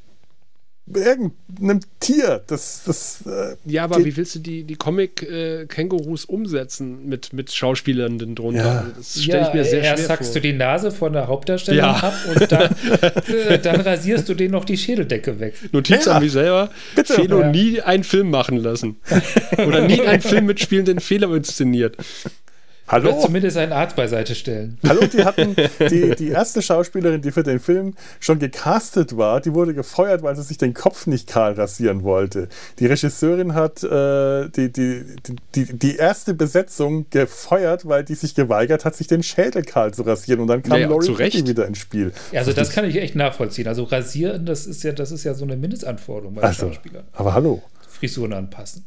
irgendeinem 0.95 1.81
Tier. 1.99 2.41
Das, 2.47 2.83
das, 2.85 3.23
äh, 3.25 3.55
ja, 3.65 3.83
aber 3.83 4.03
wie 4.03 4.15
willst 4.15 4.35
du 4.35 4.39
die, 4.39 4.63
die 4.63 4.75
Comic-Kängurus 4.75 6.25
äh, 6.25 6.31
umsetzen 6.31 7.07
mit, 7.07 7.33
mit 7.33 7.51
Schauspielern 7.51 8.17
denn 8.17 8.35
drunter? 8.35 8.63
Ja. 8.63 8.87
Das 8.95 9.21
stelle 9.21 9.47
ich 9.47 9.53
mir 9.53 9.63
sehr 9.63 9.83
erst 9.83 10.03
schwer 10.03 10.07
sagst 10.07 10.35
du 10.35 10.41
die 10.41 10.53
Nase 10.53 10.91
von 10.91 11.13
der 11.13 11.27
Hauptdarstellerin 11.27 11.85
ja. 11.85 11.95
ab 11.95 12.13
und 12.27 12.51
dann, 12.51 12.75
äh, 13.27 13.59
dann, 13.59 13.81
rasierst 13.81 14.27
du 14.29 14.33
denen 14.33 14.51
noch 14.51 14.65
die 14.65 14.77
Schädeldecke 14.77 15.39
weg. 15.39 15.53
Notiz 15.71 16.05
ja. 16.05 16.13
an 16.13 16.23
mich 16.23 16.31
selber. 16.31 16.69
Bitte. 16.95 17.13
Felo 17.13 17.41
ja. 17.41 17.51
nie 17.51 17.81
einen 17.81 18.03
Film 18.03 18.29
machen 18.31 18.57
lassen. 18.57 18.97
Oder 19.57 19.81
nie 19.81 20.01
einen 20.01 20.21
Film 20.21 20.45
mitspielen, 20.45 20.85
den 20.85 20.99
Fehler 20.99 21.33
inszeniert. 21.33 21.97
Hallo? 22.91 23.11
Oder 23.11 23.19
zumindest 23.19 23.55
einen 23.55 23.71
Arzt 23.71 23.95
beiseite 23.95 24.33
stellen. 24.33 24.79
Hallo, 24.87 25.05
die 25.05 25.23
hatten 25.23 25.55
die, 25.91 26.15
die 26.15 26.29
erste 26.29 26.63
Schauspielerin, 26.63 27.21
die 27.21 27.31
für 27.31 27.43
den 27.43 27.59
Film 27.59 27.93
schon 28.19 28.39
gecastet 28.39 29.15
war, 29.15 29.41
die 29.41 29.53
wurde 29.53 29.75
gefeuert, 29.75 30.23
weil 30.23 30.35
sie 30.35 30.41
sich 30.41 30.57
den 30.57 30.73
Kopf 30.73 31.05
nicht 31.05 31.27
kahl 31.27 31.53
rasieren 31.53 32.01
wollte. 32.03 32.49
Die 32.79 32.87
Regisseurin 32.87 33.53
hat 33.53 33.83
äh, 33.83 34.49
die, 34.49 34.71
die, 34.71 35.03
die, 35.53 35.65
die 35.77 35.95
erste 35.97 36.33
Besetzung 36.33 37.05
gefeuert, 37.11 37.87
weil 37.87 38.03
die 38.03 38.15
sich 38.15 38.33
geweigert 38.33 38.85
hat, 38.85 38.95
sich 38.95 39.05
den 39.05 39.21
Schädel 39.21 39.61
kahl 39.61 39.93
zu 39.93 40.01
rasieren. 40.01 40.41
Und 40.41 40.47
dann 40.47 40.63
kam 40.63 40.81
Ja, 40.81 40.87
Laurie. 40.87 41.13
Petty 41.13 41.45
wieder 41.45 41.67
ins 41.67 41.77
Spiel. 41.77 42.11
Also 42.33 42.53
das 42.53 42.71
kann 42.71 42.85
ich 42.85 42.95
echt 42.95 43.15
nachvollziehen. 43.15 43.67
Also 43.67 43.83
rasieren, 43.83 44.47
das 44.47 44.65
ist 44.65 44.83
ja, 44.83 44.93
das 44.93 45.11
ist 45.11 45.23
ja 45.23 45.35
so 45.35 45.45
eine 45.45 45.57
Mindestanforderung 45.57 46.33
bei 46.33 46.41
Also, 46.41 46.67
Schauspielern. 46.67 47.03
aber 47.13 47.35
hallo. 47.35 47.61
Frisuren 47.87 48.33
anpassen. 48.33 48.85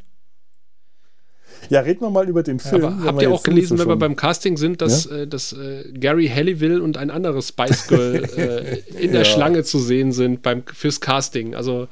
Ja, 1.70 1.80
reden 1.80 2.00
wir 2.00 2.10
mal 2.10 2.28
über 2.28 2.42
den 2.42 2.58
Film. 2.60 2.84
Aber 2.84 3.04
habt 3.04 3.22
ihr 3.22 3.30
auch 3.30 3.42
gelesen, 3.42 3.78
wenn 3.78 3.88
wir 3.88 3.96
beim 3.96 4.16
Casting 4.16 4.56
sind, 4.56 4.82
dass, 4.82 5.06
äh, 5.06 5.26
dass 5.26 5.52
äh, 5.52 5.84
Gary 5.92 6.28
Halliwell 6.28 6.80
und 6.80 6.96
ein 6.96 7.10
anderes 7.10 7.48
Spice 7.48 7.86
Girl 7.86 8.24
äh, 8.36 8.78
in 9.02 9.12
der 9.12 9.22
Ja. 9.22 9.24
Schlange 9.24 9.62
zu 9.64 9.78
sehen 9.78 10.12
sind 10.12 10.42
beim, 10.42 10.62
fürs 10.72 11.00
Casting? 11.00 11.54
Also 11.54 11.88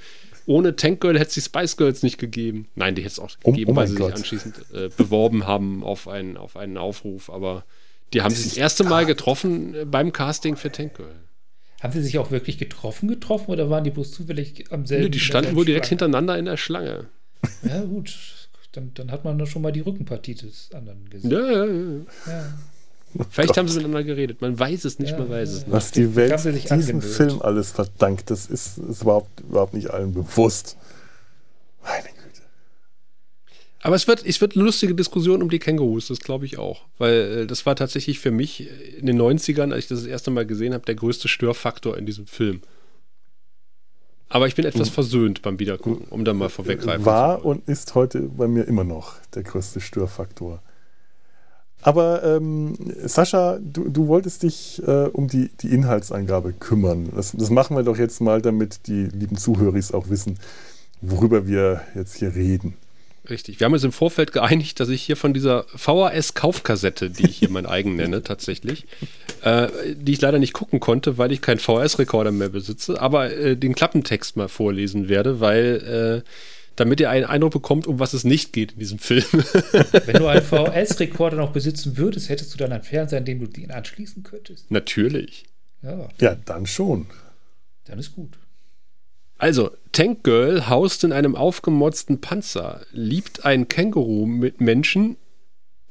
ohne 0.47 0.75
Tank 0.77 1.01
Girl 1.01 1.15
hätte 1.19 1.29
es 1.29 1.35
die 1.35 1.41
Spice 1.41 1.77
Girls 1.77 2.03
nicht 2.03 2.19
gegeben. 2.19 2.67
Nein, 2.75 2.95
die 2.95 3.03
hätte 3.03 3.13
es 3.13 3.19
auch 3.21 3.31
Oh- 3.45 3.53
gegeben, 3.53 3.73
oh 3.73 3.77
weil 3.77 3.85
mein 3.87 3.93
sie 3.93 3.97
Gott. 3.97 4.09
sich 4.09 4.17
anschließend 4.17 4.55
äh, 4.75 4.89
beworben 4.97 5.47
haben 5.47 5.85
auf 5.85 6.09
einen, 6.09 6.37
auf 6.37 6.57
einen 6.57 6.77
Aufruf. 6.77 7.31
Aber 7.31 7.65
die 8.13 8.23
haben 8.23 8.31
Das 8.33 8.43
sich 8.43 8.53
das 8.53 8.59
erste 8.59 8.85
Mal 8.85 9.07
getroffen 9.07 9.75
äh, 9.75 9.85
beim 9.85 10.13
Casting 10.13 10.57
für 10.57 10.73
Tank 10.73 10.95
Girl. 10.97 11.15
Haben 11.81 11.93
sie 11.93 12.03
sich 12.03 12.19
auch 12.19 12.31
wirklich 12.31 12.59
getroffen 12.59 13.09
getroffen 13.09 13.53
oder 13.53 13.71
waren 13.71 13.85
die 13.85 13.91
bloß 13.91 14.11
zufällig 14.11 14.65
am 14.71 14.85
selben 14.85 15.05
Nee, 15.05 15.11
die 15.11 15.21
standen 15.21 15.55
wohl 15.57 15.65
direkt 15.65 15.87
Schlange? 15.87 16.01
hintereinander 16.01 16.39
in 16.39 16.45
der 16.47 16.57
Schlange. 16.57 17.07
Ja, 17.63 17.81
gut. 17.85 18.13
Dann, 18.73 18.93
dann 18.95 19.11
hat 19.11 19.25
man 19.25 19.39
da 19.39 19.47
schon 19.47 19.63
mal 19.63 19.73
die 19.73 19.81
Rückenpartie 19.81 20.35
des 20.35 20.71
anderen 20.73 21.09
gesehen. 21.11 21.31
Ja, 21.31 21.41
ja, 21.41 21.65
ja. 21.67 22.01
Ja. 22.27 22.55
Vielleicht 23.31 23.49
Gott. 23.49 23.57
haben 23.57 23.69
sie 23.69 23.79
miteinander 23.79 24.05
geredet. 24.05 24.41
Man 24.41 24.57
weiß 24.57 24.85
es 24.85 25.01
nicht, 25.01 25.11
Ja, 25.11 25.19
man 25.19 25.31
weiß 25.31 25.49
es 25.49 25.67
nicht. 25.67 25.73
Was 25.73 25.91
die 25.91 26.15
Welt 26.15 26.33
diesem 26.33 26.71
angenölt. 26.71 27.05
Film 27.05 27.43
alles 27.43 27.73
verdankt, 27.73 28.31
das 28.31 28.47
ist, 28.47 28.79
ist 28.79 29.03
überhaupt, 29.03 29.41
überhaupt 29.41 29.75
nicht 29.75 29.91
allen 29.91 30.15
bewusst. 30.15 30.77
Meine 31.83 32.05
Güte. 32.05 32.43
Aber 33.81 33.97
es 33.97 34.07
wird, 34.07 34.25
es 34.25 34.41
wird 34.41 34.55
eine 34.55 34.65
lustige 34.65 34.95
Diskussion 34.95 35.43
um 35.43 35.51
die 35.51 35.59
Kängurus, 35.59 36.07
das 36.07 36.21
glaube 36.21 36.47
ich 36.47 36.59
auch. 36.59 36.83
Weil 36.99 37.15
äh, 37.15 37.47
das 37.47 37.67
war 37.67 37.75
tatsächlich 37.75 38.21
für 38.21 38.31
mich 38.31 38.69
in 38.99 39.07
den 39.07 39.21
90ern, 39.21 39.73
als 39.73 39.85
ich 39.85 39.89
das 39.89 40.01
das 40.01 40.09
erste 40.09 40.31
Mal 40.31 40.47
gesehen 40.47 40.73
habe, 40.73 40.85
der 40.85 40.95
größte 40.95 41.27
Störfaktor 41.27 41.99
in 41.99 42.07
diesem 42.07 42.27
Film. 42.27 42.61
Aber 44.31 44.47
ich 44.47 44.55
bin 44.55 44.65
etwas 44.65 44.89
versöhnt 44.89 45.43
beim 45.43 45.59
Wiedergucken, 45.59 46.07
um 46.09 46.25
da 46.25 46.33
mal 46.33 46.49
vorweggreifen 46.49 47.05
War 47.05 47.45
und 47.45 47.69
ist 47.69 47.97
heute 47.97 48.21
bei 48.21 48.47
mir 48.47 48.63
immer 48.63 48.85
noch 48.85 49.17
der 49.35 49.43
größte 49.43 49.81
Störfaktor. 49.81 50.61
Aber 51.83 52.23
ähm, 52.23 52.75
Sascha, 53.05 53.59
du, 53.61 53.89
du 53.89 54.07
wolltest 54.07 54.45
dich 54.45 54.81
äh, 54.87 55.07
um 55.07 55.27
die, 55.27 55.51
die 55.61 55.73
Inhaltsangabe 55.73 56.53
kümmern. 56.53 57.09
Das, 57.15 57.33
das 57.33 57.51
machen 57.51 57.77
wir 57.77 57.83
doch 57.83 57.97
jetzt 57.97 58.21
mal, 58.21 58.41
damit 58.41 58.87
die 58.87 59.07
lieben 59.07 59.37
Zuhörer 59.37 59.79
auch 59.95 60.09
wissen, 60.11 60.39
worüber 61.01 61.47
wir 61.47 61.81
jetzt 61.95 62.17
hier 62.17 62.35
reden. 62.35 62.77
Richtig. 63.31 63.61
Wir 63.61 63.65
haben 63.65 63.73
uns 63.73 63.85
im 63.85 63.93
Vorfeld 63.93 64.33
geeinigt, 64.33 64.81
dass 64.81 64.89
ich 64.89 65.03
hier 65.03 65.17
von 65.17 65.33
dieser 65.33 65.65
VHS-Kaufkassette, 65.77 67.11
die 67.11 67.27
ich 67.27 67.39
hier 67.39 67.51
mein 67.51 67.67
eigen 67.67 67.95
nenne, 67.97 68.23
tatsächlich, 68.25 68.87
äh, 69.43 69.69
die 69.95 70.13
ich 70.13 70.21
leider 70.21 70.39
nicht 70.39 70.53
gucken 70.53 70.81
konnte, 70.81 71.17
weil 71.17 71.33
ich 71.33 71.41
keinen 71.41 71.61
VHS-Rekorder 71.61 72.33
mehr 72.33 72.49
besitze, 72.49 73.01
aber 73.01 73.33
äh, 73.33 73.57
den 73.57 73.75
Klappentext 73.75 74.37
mal 74.37 74.49
vorlesen 74.49 75.09
werde, 75.09 75.41
weil 75.41 76.23
äh, 76.25 76.31
damit 76.77 76.99
ihr 77.01 77.11
einen 77.11 77.27
Eindruck 77.27 77.53
bekommt, 77.53 77.87
um 77.87 77.99
was 77.99 78.15
es 78.15 78.25
nicht 78.25 78.53
geht 78.53 78.73
in 78.73 78.79
diesem 78.79 78.99
Film. 78.99 79.25
Wenn 79.33 80.17
du 80.17 80.27
einen 80.27 80.43
VHS-Rekorder 80.45 81.37
noch 81.37 81.53
besitzen 81.53 81.97
würdest, 81.97 82.29
hättest 82.29 82.53
du 82.53 82.59
dann 82.59 82.73
einen 82.73 82.83
Fernseher, 82.83 83.19
an 83.19 83.25
dem 83.25 83.39
du 83.39 83.47
den 83.47 83.71
anschließen 83.71 84.23
könntest. 84.23 84.71
Natürlich. 84.71 85.45
Ja, 85.83 86.09
Ja, 86.21 86.35
dann 86.35 86.67
schon. 86.67 87.07
dann 87.85 87.99
ist 87.99 88.15
gut. 88.15 88.40
Also, 89.41 89.71
Tank 89.93 90.23
Girl 90.23 90.69
haust 90.69 91.03
in 91.03 91.15
einem 91.15 91.35
aufgemotzten 91.35 92.21
Panzer, 92.21 92.83
liebt 92.93 93.47
ein 93.47 93.69
Känguru 93.69 94.27
mit 94.27 94.61
Menschen, 94.61 95.17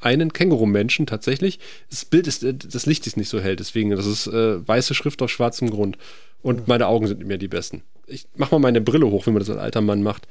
einen 0.01 0.31
Känguru-Menschen 0.31 1.07
tatsächlich. 1.07 1.59
Das 1.89 2.05
Bild 2.05 2.27
ist, 2.27 2.43
äh, 2.43 2.53
das 2.53 2.85
Licht 2.85 3.07
ist 3.07 3.17
nicht 3.17 3.27
so 3.27 3.39
hell, 3.39 3.55
deswegen, 3.55 3.89
das 3.89 4.05
ist 4.05 4.27
äh, 4.27 4.67
weiße 4.67 4.93
Schrift 4.93 5.23
auf 5.23 5.31
schwarzem 5.31 5.71
Grund. 5.71 5.97
Und 6.43 6.67
meine 6.67 6.85
Augen 6.85 7.07
sind 7.07 7.25
mir 7.25 7.39
die 7.39 7.47
besten. 7.47 7.81
Ich 8.05 8.27
mach 8.35 8.51
mal 8.51 8.59
meine 8.59 8.81
Brille 8.81 9.07
hoch, 9.07 9.25
wie 9.25 9.31
man 9.31 9.39
das 9.39 9.49
als 9.49 9.59
alter 9.59 9.81
Mann 9.81 10.03
macht. 10.03 10.27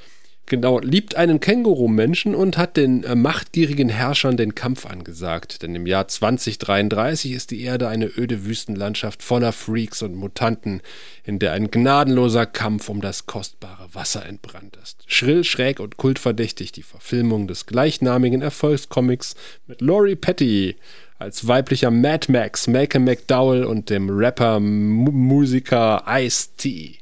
Genau, 0.46 0.78
liebt 0.78 1.14
einen 1.14 1.40
Känguru-Menschen 1.40 2.34
und 2.34 2.56
hat 2.56 2.78
den 2.78 3.04
äh, 3.04 3.14
machtgierigen 3.14 3.90
Herrschern 3.90 4.38
den 4.38 4.54
Kampf 4.54 4.86
angesagt. 4.86 5.62
Denn 5.62 5.74
im 5.74 5.86
Jahr 5.86 6.08
2033 6.08 7.32
ist 7.32 7.50
die 7.50 7.60
Erde 7.60 7.88
eine 7.88 8.06
öde 8.06 8.46
Wüstenlandschaft 8.46 9.22
voller 9.22 9.52
Freaks 9.52 10.00
und 10.00 10.14
Mutanten, 10.14 10.80
in 11.22 11.38
der 11.38 11.52
ein 11.52 11.70
gnadenloser 11.70 12.46
Kampf 12.46 12.88
um 12.88 13.02
das 13.02 13.26
kostbare 13.26 13.94
Wasser 13.94 14.24
entbrannt 14.24 14.78
ist. 14.82 15.04
Schrill, 15.06 15.44
schräg 15.44 15.80
und 15.80 15.98
kultverdächtig 15.98 16.72
die 16.72 16.82
Verfilmung 16.82 17.46
des 17.46 17.66
gleichnamigen 17.66 18.40
Erfolgscomics 18.40 19.34
mit 19.66 19.82
Laurie 19.82 20.16
Petty 20.16 20.76
als 21.18 21.46
weiblicher 21.46 21.90
Mad 21.90 22.32
Max, 22.32 22.68
Malcolm 22.68 23.04
McDowell 23.04 23.64
und 23.64 23.90
dem 23.90 24.08
Rapper, 24.08 24.60
Mu 24.60 25.10
Musiker 25.10 26.04
Ice-T. 26.08 27.00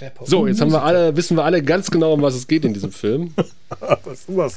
Rapper 0.00 0.26
So, 0.26 0.46
jetzt 0.46 0.60
haben 0.60 0.72
wir 0.72 0.82
alle, 0.82 1.16
wissen 1.16 1.36
wir 1.36 1.44
alle 1.44 1.62
ganz 1.62 1.90
genau, 1.90 2.12
um 2.12 2.22
was 2.22 2.34
es 2.34 2.46
geht 2.46 2.64
in 2.64 2.74
diesem 2.74 2.92
Film. 2.92 3.34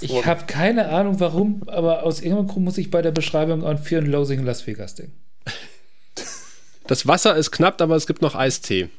Ich 0.02 0.26
habe 0.26 0.46
keine 0.46 0.90
Ahnung 0.90 1.20
warum, 1.20 1.64
aber 1.68 2.04
aus 2.04 2.22
irgendeinem 2.22 2.48
Grund 2.48 2.66
muss 2.66 2.78
ich 2.78 2.90
bei 2.90 3.02
der 3.02 3.12
Beschreibung 3.12 3.66
an 3.66 3.78
Fear 3.78 4.02
and 4.02 4.10
Loathing 4.10 4.40
in 4.40 4.46
Las 4.46 4.66
Vegas 4.66 4.96
denken. 4.96 5.14
Das 6.88 7.08
Wasser 7.08 7.36
ist 7.36 7.52
knapp, 7.52 7.82
aber 7.82 7.96
es 7.96 8.08
gibt 8.08 8.22
noch 8.22 8.36
Eistee. 8.36 8.90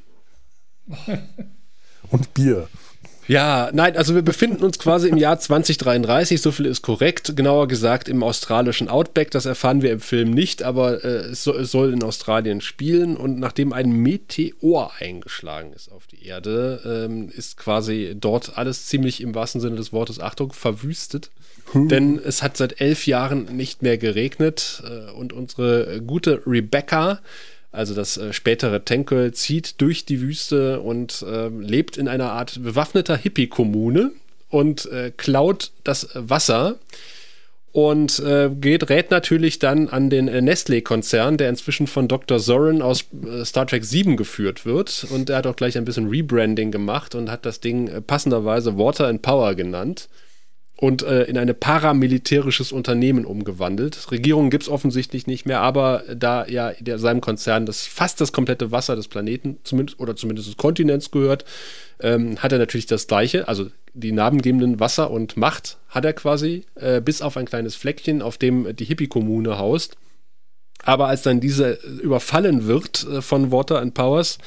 Und 2.11 2.35
Bier. 2.35 2.69
Ja, 3.29 3.71
nein, 3.73 3.97
also 3.97 4.15
wir 4.15 4.23
befinden 4.23 4.65
uns 4.65 4.79
quasi 4.79 5.09
im 5.09 5.17
Jahr 5.17 5.39
2033, 5.39 6.43
so 6.43 6.51
viel 6.51 6.67
ist 6.67 6.83
korrekt, 6.83 7.37
genauer 7.37 7.69
gesagt 7.69 8.09
im 8.09 8.23
australischen 8.23 8.89
Outback, 8.89 9.31
das 9.31 9.47
erfahren 9.47 9.81
wir 9.81 9.93
im 9.93 10.01
Film 10.01 10.31
nicht, 10.31 10.65
aber 10.65 11.05
äh, 11.05 11.31
es, 11.31 11.45
so, 11.45 11.57
es 11.57 11.71
soll 11.71 11.93
in 11.93 12.03
Australien 12.03 12.61
spielen 12.61 13.17
und 13.17 13.39
nachdem 13.39 13.73
ein 13.73 13.91
Meteor 13.91 14.93
eingeschlagen 14.99 15.73
ist 15.73 15.91
auf 15.93 16.09
die 16.09 16.27
Erde, 16.27 16.81
ähm, 16.85 17.29
ist 17.29 17.57
quasi 17.57 18.17
dort 18.19 18.59
alles 18.59 18.87
ziemlich 18.87 19.21
im 19.21 19.35
wahrsten 19.35 19.61
Sinne 19.61 19.77
des 19.77 19.93
Wortes, 19.93 20.19
Achtung, 20.19 20.53
verwüstet. 20.53 21.31
Denn 21.75 22.21
es 22.23 22.43
hat 22.43 22.57
seit 22.57 22.81
elf 22.81 23.07
Jahren 23.07 23.57
nicht 23.57 23.83
mehr 23.83 23.97
geregnet 23.97 24.83
äh, 24.85 25.11
und 25.13 25.33
unsere 25.33 26.03
gute 26.03 26.43
Rebecca, 26.47 27.21
also 27.73 27.95
das 27.95 28.17
äh, 28.19 28.33
spätere 28.33 28.85
Tankel, 28.85 29.33
zieht 29.33 29.81
durch 29.81 30.05
die 30.05 30.21
Wüste 30.21 30.81
und 30.81 31.25
äh, 31.27 31.49
lebt 31.49 31.97
in 31.97 32.07
einer 32.07 32.33
Art 32.33 32.63
bewaffneter 32.63 33.17
Hippie-Kommune 33.17 34.13
und 34.51 34.87
äh, 34.87 35.11
klaut 35.17 35.73
das 35.83 36.11
Wasser 36.15 36.79
und 37.73 38.19
äh, 38.19 38.51
geht, 38.51 38.91
rät 38.91 39.11
natürlich 39.11 39.59
dann 39.59 39.89
an 39.89 40.11
den 40.11 40.29
äh, 40.29 40.43
Nestlé-Konzern, 40.43 41.39
der 41.39 41.49
inzwischen 41.49 41.87
von 41.87 42.07
Dr. 42.07 42.39
Zorin 42.39 42.83
aus 42.83 43.07
äh, 43.27 43.47
Star 43.47 43.67
Trek 43.67 43.83
7 43.83 44.19
geführt 44.19 44.67
wird. 44.67 45.07
Und 45.11 45.31
er 45.31 45.39
hat 45.39 45.47
auch 45.47 45.57
gleich 45.57 45.79
ein 45.79 45.87
bisschen 45.87 46.09
Rebranding 46.09 46.71
gemacht 46.71 47.15
und 47.15 47.31
hat 47.31 47.47
das 47.47 47.61
Ding 47.61 47.89
äh, 47.89 48.03
passenderweise 48.03 48.77
Water 48.77 49.09
and 49.09 49.23
Power 49.23 49.55
genannt 49.55 50.11
und 50.83 51.05
äh, 51.05 51.23
in 51.23 51.39
ein 51.39 51.55
paramilitärisches 51.55 52.73
Unternehmen 52.73 53.25
umgewandelt. 53.25 54.11
Regierung 54.11 54.51
gibt 54.51 54.65
es 54.65 54.69
offensichtlich 54.69 55.29
nicht 55.29 55.47
mehr, 55.47 55.61
aber 55.61 56.03
da 56.13 56.45
ja 56.49 56.73
der, 56.81 56.99
seinem 56.99 57.21
Konzern 57.21 57.67
das 57.67 57.87
fast 57.87 58.21
das 58.21 58.33
komplette 58.33 58.73
Wasser 58.73 58.97
des 58.97 59.07
Planeten 59.07 59.59
zumindest 59.63 60.01
oder 60.01 60.17
zumindest 60.17 60.49
des 60.49 60.57
Kontinents 60.57 61.13
gehört, 61.13 61.45
ähm, 62.01 62.37
hat 62.39 62.51
er 62.51 62.59
natürlich 62.59 62.87
das 62.87 63.07
gleiche, 63.07 63.47
also 63.47 63.71
die 63.95 64.11
namengebenden 64.11 64.81
Wasser 64.81 65.13
und 65.13 65.37
Macht 65.37 65.77
hat 65.89 66.05
er 66.05 66.15
quasi, 66.15 66.65
äh, 66.75 67.01
bis 67.01 67.23
auf 67.23 67.37
ein 67.37 67.47
kleines 67.47 67.77
Fleckchen, 67.77 68.21
auf 68.21 68.37
dem 68.37 68.75
die 68.75 68.85
Hippie-Kommune 68.85 69.59
haust. 69.59 69.97
Aber 70.83 71.07
als 71.07 71.23
dann 71.23 71.39
diese 71.39 71.79
überfallen 72.03 72.67
wird 72.67 73.07
äh, 73.07 73.23
von 73.23 73.53
Water 73.53 73.81
and 73.81 73.95
Powers, 73.95 74.39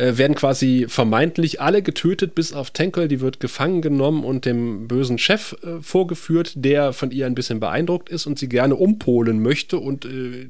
äh, 0.00 0.16
werden 0.16 0.34
quasi 0.34 0.86
vermeintlich 0.88 1.60
alle 1.60 1.82
getötet, 1.82 2.34
bis 2.34 2.54
auf 2.54 2.70
Tankel, 2.70 3.06
die 3.06 3.20
wird 3.20 3.38
gefangen 3.38 3.82
genommen 3.82 4.24
und 4.24 4.46
dem 4.46 4.88
bösen 4.88 5.18
Chef 5.18 5.54
äh, 5.62 5.82
vorgeführt, 5.82 6.52
der 6.56 6.94
von 6.94 7.10
ihr 7.10 7.26
ein 7.26 7.34
bisschen 7.34 7.60
beeindruckt 7.60 8.08
ist 8.08 8.26
und 8.26 8.38
sie 8.38 8.48
gerne 8.48 8.76
umpolen 8.76 9.42
möchte 9.42 9.78
und 9.78 10.06
äh, 10.06 10.48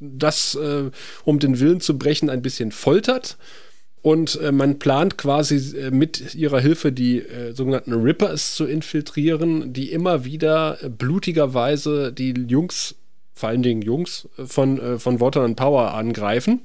das, 0.00 0.54
äh, 0.56 0.90
um 1.24 1.38
den 1.38 1.60
Willen 1.60 1.80
zu 1.80 1.96
brechen, 1.96 2.28
ein 2.28 2.42
bisschen 2.42 2.72
foltert. 2.72 3.38
Und 4.02 4.38
äh, 4.42 4.52
man 4.52 4.78
plant 4.78 5.16
quasi 5.16 5.78
äh, 5.78 5.90
mit 5.90 6.34
ihrer 6.34 6.60
Hilfe 6.60 6.92
die 6.92 7.22
sogenannten 7.54 7.94
Rippers 7.94 8.54
zu 8.54 8.66
infiltrieren, 8.66 9.72
die 9.72 9.92
immer 9.92 10.26
wieder 10.26 10.76
blutigerweise 10.98 12.12
die 12.12 12.34
Jungs, 12.48 12.96
vor 13.32 13.48
allen 13.48 13.62
Dingen 13.62 13.80
Jungs, 13.80 14.28
von, 14.36 15.00
von 15.00 15.20
Water 15.20 15.40
and 15.40 15.56
Power 15.56 15.94
angreifen. 15.94 16.60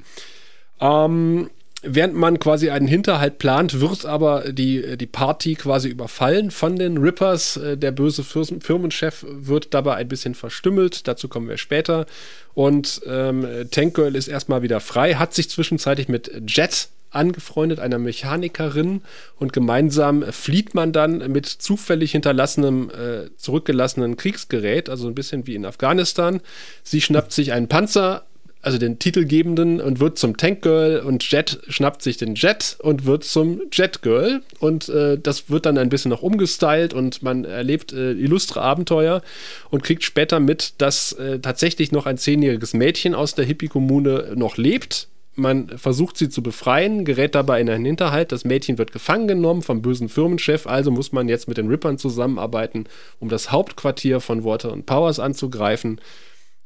Ähm, 0.81 1.49
während 1.81 2.15
man 2.15 2.39
quasi 2.39 2.69
einen 2.69 2.87
Hinterhalt 2.87 3.37
plant, 3.37 3.79
wird 3.79 4.05
aber 4.05 4.51
die, 4.51 4.97
die 4.97 5.07
Party 5.07 5.55
quasi 5.55 5.89
überfallen 5.89 6.51
von 6.51 6.75
den 6.75 6.97
Rippers. 6.97 7.57
Äh, 7.57 7.77
der 7.77 7.91
böse 7.91 8.23
Firmenchef 8.23 9.25
wird 9.27 9.73
dabei 9.73 9.95
ein 9.95 10.07
bisschen 10.07 10.35
verstümmelt, 10.35 11.07
dazu 11.07 11.27
kommen 11.27 11.49
wir 11.49 11.57
später. 11.57 12.05
Und 12.53 13.01
ähm, 13.05 13.47
Tank 13.71 13.93
Girl 13.93 14.15
ist 14.15 14.27
erstmal 14.27 14.61
wieder 14.61 14.79
frei, 14.79 15.15
hat 15.15 15.33
sich 15.33 15.49
zwischenzeitlich 15.49 16.09
mit 16.09 16.31
Jet 16.47 16.89
angefreundet, 17.11 17.79
einer 17.79 17.97
Mechanikerin, 17.97 19.01
und 19.37 19.53
gemeinsam 19.53 20.23
flieht 20.31 20.75
man 20.75 20.91
dann 20.91 21.31
mit 21.31 21.47
zufällig 21.47 22.11
hinterlassenem, 22.11 22.89
äh, 22.89 23.35
zurückgelassenen 23.37 24.17
Kriegsgerät, 24.17 24.89
also 24.89 25.07
ein 25.07 25.15
bisschen 25.15 25.47
wie 25.47 25.55
in 25.55 25.65
Afghanistan. 25.65 26.41
Sie 26.83 27.01
schnappt 27.01 27.31
sich 27.31 27.51
einen 27.51 27.67
Panzer, 27.67 28.25
also 28.61 28.77
den 28.77 28.99
titelgebenden, 28.99 29.79
und 29.79 29.99
wird 29.99 30.17
zum 30.17 30.35
Tank 30.37 30.61
Girl 30.61 30.99
und 30.99 31.23
Jet 31.31 31.59
schnappt 31.69 32.01
sich 32.01 32.17
den 32.17 32.35
Jet 32.35 32.77
und 32.79 33.05
wird 33.05 33.23
zum 33.23 33.61
Jet 33.71 34.01
Girl. 34.01 34.41
Und 34.59 34.89
äh, 34.89 35.17
das 35.17 35.49
wird 35.49 35.65
dann 35.65 35.77
ein 35.77 35.89
bisschen 35.89 36.09
noch 36.09 36.21
umgestylt 36.21 36.93
und 36.93 37.23
man 37.23 37.45
erlebt 37.45 37.93
äh, 37.93 38.11
illustre 38.11 38.61
Abenteuer 38.61 39.21
und 39.69 39.83
kriegt 39.83 40.03
später 40.03 40.39
mit, 40.39 40.73
dass 40.79 41.13
äh, 41.13 41.39
tatsächlich 41.39 41.91
noch 41.91 42.05
ein 42.05 42.17
zehnjähriges 42.17 42.73
Mädchen 42.73 43.15
aus 43.15 43.33
der 43.35 43.45
Hippie-Kommune 43.45 44.33
noch 44.35 44.57
lebt 44.57 45.07
man 45.39 45.69
versucht 45.77 46.17
sie 46.17 46.29
zu 46.29 46.43
befreien, 46.43 47.05
gerät 47.05 47.33
dabei 47.33 47.61
in 47.61 47.69
einen 47.69 47.85
Hinterhalt. 47.85 48.31
Das 48.31 48.45
Mädchen 48.45 48.77
wird 48.77 48.91
gefangen 48.91 49.27
genommen 49.27 49.61
vom 49.61 49.81
bösen 49.81 50.09
Firmenchef, 50.09 50.67
also 50.67 50.91
muss 50.91 51.11
man 51.11 51.27
jetzt 51.29 51.47
mit 51.47 51.57
den 51.57 51.67
Rippern 51.67 51.97
zusammenarbeiten, 51.97 52.85
um 53.19 53.29
das 53.29 53.51
Hauptquartier 53.51 54.19
von 54.19 54.43
Water 54.43 54.71
und 54.71 54.85
Powers 54.85 55.19
anzugreifen. 55.19 55.99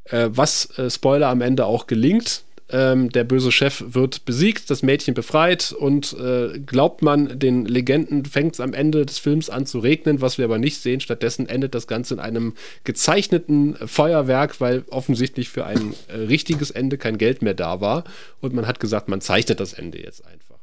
Äh, 0.06 0.30
was, 0.32 0.78
äh, 0.78 0.90
Spoiler, 0.90 1.28
am 1.28 1.42
Ende 1.42 1.66
auch 1.66 1.88
gelingt. 1.88 2.44
Ähm, 2.70 3.10
der 3.10 3.24
böse 3.24 3.52
Chef 3.52 3.84
wird 3.90 4.26
besiegt, 4.26 4.70
das 4.70 4.82
Mädchen 4.82 5.14
befreit 5.14 5.74
und 5.74 6.14
äh, 6.14 6.60
glaubt 6.60 7.02
man 7.02 7.38
den 7.38 7.66
Legenden, 7.66 8.26
fängt 8.26 8.54
es 8.56 8.60
am 8.60 8.74
Ende 8.74 9.06
des 9.06 9.20
Films 9.20 9.50
an 9.50 9.66
zu 9.66 9.80
regnen, 9.80 10.22
was 10.22 10.38
wir 10.38 10.46
aber 10.46 10.58
nicht 10.58 10.82
sehen. 10.82 11.00
Stattdessen 11.00 11.48
endet 11.48 11.76
das 11.76 11.88
Ganze 11.88 12.16
in 12.16 12.20
einem 12.20 12.54
gezeichneten 12.84 13.76
Feuerwerk, 13.86 14.60
weil 14.60 14.86
offensichtlich 14.90 15.50
für 15.50 15.66
ein 15.66 15.94
äh, 16.08 16.16
richtiges 16.16 16.72
Ende 16.72 16.98
kein 16.98 17.18
Geld 17.18 17.42
mehr 17.42 17.54
da 17.54 17.80
war. 17.80 18.06
Und 18.42 18.54
man 18.54 18.66
hat 18.66 18.80
gesagt, 18.80 19.08
man 19.08 19.22
zeichnet 19.22 19.60
das 19.60 19.74
Ende 19.74 20.02
jetzt 20.02 20.26
einfach. 20.26 20.58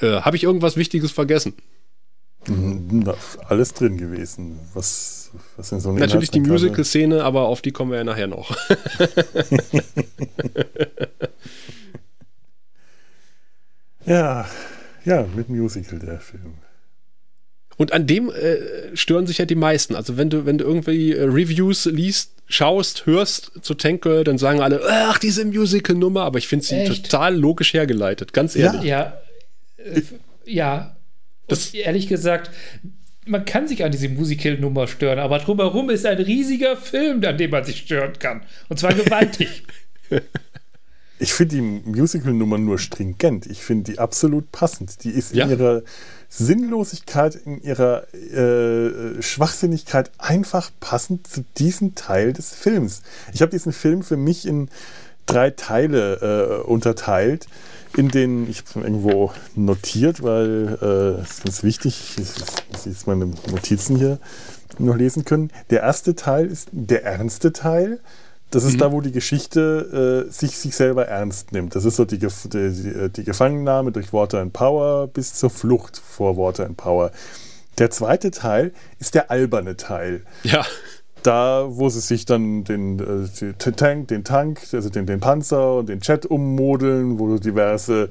Äh, 0.00 0.22
Habe 0.22 0.36
ich 0.36 0.42
irgendwas 0.42 0.76
Wichtiges 0.76 1.12
vergessen? 1.12 1.54
Mhm, 2.48 3.08
alles 3.46 3.72
drin 3.74 3.98
gewesen. 3.98 4.58
Was, 4.74 5.21
was 5.56 5.68
sind 5.68 5.80
so 5.80 5.92
Natürlich 5.92 6.30
die 6.30 6.40
Musical-Szene, 6.40 7.22
aber 7.24 7.42
auf 7.42 7.62
die 7.62 7.72
kommen 7.72 7.90
wir 7.90 7.98
ja 7.98 8.04
nachher 8.04 8.26
noch. 8.26 8.56
ja, 14.06 14.46
ja, 15.04 15.26
mit 15.34 15.48
Musical 15.48 15.98
der 15.98 16.20
Film. 16.20 16.54
Und 17.76 17.92
an 17.92 18.06
dem 18.06 18.30
äh, 18.30 18.94
stören 18.94 19.26
sich 19.26 19.38
ja 19.38 19.44
die 19.44 19.54
meisten. 19.54 19.96
Also 19.96 20.16
wenn 20.16 20.30
du, 20.30 20.46
wenn 20.46 20.58
du 20.58 20.64
irgendwie 20.64 21.12
äh, 21.12 21.24
Reviews 21.24 21.86
liest, 21.86 22.32
schaust, 22.46 23.06
hörst 23.06 23.52
zu 23.62 23.74
Tank 23.74 24.02
Girl, 24.02 24.24
dann 24.24 24.38
sagen 24.38 24.60
alle, 24.60 24.82
ach, 24.86 25.18
diese 25.18 25.44
Musical-Nummer, 25.44 26.22
aber 26.22 26.38
ich 26.38 26.48
finde 26.48 26.64
sie 26.64 26.76
Echt? 26.76 27.04
total 27.04 27.36
logisch 27.36 27.72
hergeleitet, 27.72 28.32
ganz 28.32 28.54
ehrlich. 28.56 28.82
Ja, 28.82 29.20
ja, 29.78 29.84
äh, 29.84 30.02
ja 30.44 30.96
das 31.48 31.74
ehrlich 31.74 32.08
gesagt, 32.08 32.50
man 33.26 33.44
kann 33.44 33.68
sich 33.68 33.84
an 33.84 33.92
diese 33.92 34.08
Musical-Nummer 34.08 34.86
stören, 34.86 35.18
aber 35.18 35.38
drumherum 35.38 35.90
ist 35.90 36.06
ein 36.06 36.18
riesiger 36.18 36.76
Film, 36.76 37.24
an 37.24 37.38
dem 37.38 37.50
man 37.50 37.64
sich 37.64 37.78
stören 37.78 38.18
kann. 38.18 38.42
Und 38.68 38.78
zwar 38.78 38.94
gewaltig. 38.94 39.64
ich 41.18 41.32
finde 41.32 41.56
die 41.56 41.60
Musical-Nummer 41.60 42.58
nur 42.58 42.78
stringent. 42.78 43.46
Ich 43.46 43.62
finde 43.62 43.92
die 43.92 43.98
absolut 43.98 44.50
passend. 44.50 45.04
Die 45.04 45.10
ist 45.10 45.34
ja. 45.34 45.44
in 45.44 45.50
ihrer 45.50 45.82
Sinnlosigkeit, 46.28 47.36
in 47.36 47.62
ihrer 47.62 48.12
äh, 48.14 49.22
Schwachsinnigkeit 49.22 50.10
einfach 50.18 50.70
passend 50.80 51.26
zu 51.26 51.44
diesem 51.58 51.94
Teil 51.94 52.32
des 52.32 52.52
Films. 52.52 53.02
Ich 53.32 53.42
habe 53.42 53.52
diesen 53.52 53.72
Film 53.72 54.02
für 54.02 54.16
mich 54.16 54.46
in 54.46 54.68
drei 55.26 55.50
Teile 55.50 56.62
äh, 56.64 56.68
unterteilt 56.68 57.46
in 57.96 58.08
den, 58.08 58.48
ich 58.48 58.58
habe 58.58 58.68
es 58.70 58.76
irgendwo 58.76 59.32
notiert, 59.54 60.22
weil 60.22 60.78
äh, 60.80 61.22
ist 61.22 61.44
ganz 61.44 61.62
wichtig, 61.62 62.16
ich 62.18 62.72
muss 62.72 62.84
jetzt 62.84 63.06
meine 63.06 63.26
Notizen 63.50 63.96
hier 63.96 64.18
noch 64.78 64.96
lesen 64.96 65.24
können. 65.24 65.50
Der 65.70 65.82
erste 65.82 66.14
Teil 66.14 66.46
ist 66.46 66.68
der 66.72 67.04
ernste 67.04 67.52
Teil. 67.52 68.00
Das 68.50 68.64
ist 68.64 68.74
mhm. 68.74 68.78
da, 68.78 68.92
wo 68.92 69.00
die 69.00 69.12
Geschichte 69.12 70.26
äh, 70.28 70.32
sich, 70.32 70.58
sich 70.58 70.76
selber 70.76 71.06
ernst 71.06 71.52
nimmt. 71.52 71.74
Das 71.74 71.84
ist 71.84 71.96
so 71.96 72.04
die, 72.04 72.18
die, 72.18 73.08
die 73.10 73.24
Gefangennahme 73.24 73.92
durch 73.92 74.12
Water 74.12 74.40
and 74.40 74.52
Power 74.52 75.06
bis 75.08 75.34
zur 75.34 75.50
Flucht 75.50 75.96
vor 75.98 76.36
Water 76.36 76.66
and 76.66 76.76
Power. 76.76 77.12
Der 77.78 77.90
zweite 77.90 78.30
Teil 78.30 78.72
ist 78.98 79.14
der 79.14 79.30
alberne 79.30 79.76
Teil. 79.76 80.22
Ja 80.42 80.64
da, 81.22 81.66
wo 81.68 81.88
sie 81.88 82.00
sich 82.00 82.24
dann 82.24 82.64
den, 82.64 82.98
äh, 82.98 83.72
Tank, 83.72 84.08
den 84.08 84.24
Tank, 84.24 84.60
also 84.72 84.90
den, 84.90 85.06
den 85.06 85.20
Panzer 85.20 85.76
und 85.76 85.88
den 85.88 86.00
Jet 86.00 86.26
ummodeln, 86.26 87.18
wo 87.18 87.28
du 87.28 87.38
diverse 87.38 88.08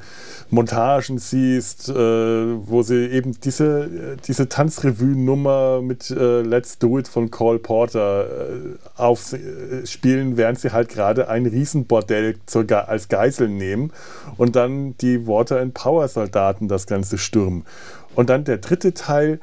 Montagen 0.49 1.17
siehst, 1.17 1.89
äh, 1.89 1.93
wo 1.93 2.81
sie 2.83 3.07
eben 3.07 3.39
diese, 3.39 3.83
äh, 3.83 4.17
diese 4.25 4.49
Tanzrevue-Nummer 4.49 5.81
mit 5.81 6.09
äh, 6.11 6.41
Let's 6.41 6.77
Do 6.77 6.99
It 6.99 7.07
von 7.07 7.31
Cole 7.31 7.59
Porter 7.59 8.25
äh, 8.25 8.99
aufspielen, 8.99 10.37
während 10.37 10.59
sie 10.59 10.71
halt 10.71 10.89
gerade 10.89 11.27
ein 11.29 11.45
Riesenbordell 11.45 12.35
zur, 12.45 12.65
als 12.87 13.09
Geisel 13.09 13.49
nehmen 13.49 13.91
und 14.37 14.55
dann 14.55 14.95
die 14.97 15.27
Water 15.27 15.59
and 15.59 15.73
Power 15.73 16.07
Soldaten 16.07 16.67
das 16.67 16.87
Ganze 16.87 17.17
stürmen. 17.17 17.65
Und 18.13 18.29
dann 18.29 18.43
der 18.43 18.57
dritte 18.57 18.93
Teil, 18.93 19.39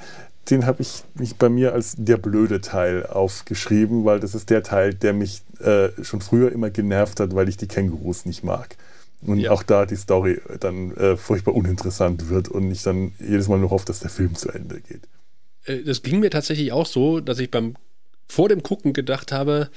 den 0.50 0.66
habe 0.66 0.82
ich 0.82 1.02
mich 1.14 1.36
bei 1.36 1.48
mir 1.48 1.72
als 1.72 1.94
der 1.96 2.16
blöde 2.16 2.60
Teil 2.60 3.06
aufgeschrieben, 3.06 4.04
weil 4.04 4.20
das 4.20 4.34
ist 4.34 4.50
der 4.50 4.62
Teil, 4.62 4.94
der 4.94 5.12
mich 5.12 5.42
äh, 5.60 5.88
schon 6.02 6.20
früher 6.20 6.52
immer 6.52 6.70
genervt 6.70 7.20
hat, 7.20 7.34
weil 7.34 7.48
ich 7.48 7.56
die 7.56 7.68
Kängurus 7.68 8.24
nicht 8.24 8.44
mag. 8.44 8.76
Und 9.20 9.38
ja. 9.38 9.50
auch 9.50 9.62
da 9.62 9.84
die 9.84 9.96
Story 9.96 10.40
dann 10.60 10.96
äh, 10.96 11.16
furchtbar 11.16 11.54
uninteressant 11.54 12.28
wird 12.28 12.48
und 12.48 12.70
ich 12.70 12.82
dann 12.82 13.12
jedes 13.18 13.48
Mal 13.48 13.58
nur 13.58 13.70
hoffe, 13.70 13.86
dass 13.86 14.00
der 14.00 14.10
Film 14.10 14.36
zu 14.36 14.48
Ende 14.48 14.80
geht. 14.80 15.02
Äh, 15.64 15.82
das 15.82 16.02
ging 16.02 16.20
mir 16.20 16.30
tatsächlich 16.30 16.72
auch 16.72 16.86
so, 16.86 17.20
dass 17.20 17.38
ich 17.38 17.50
beim 17.50 17.74
vor 18.28 18.48
dem 18.48 18.62
Gucken 18.62 18.92
gedacht 18.92 19.32
habe, 19.32 19.70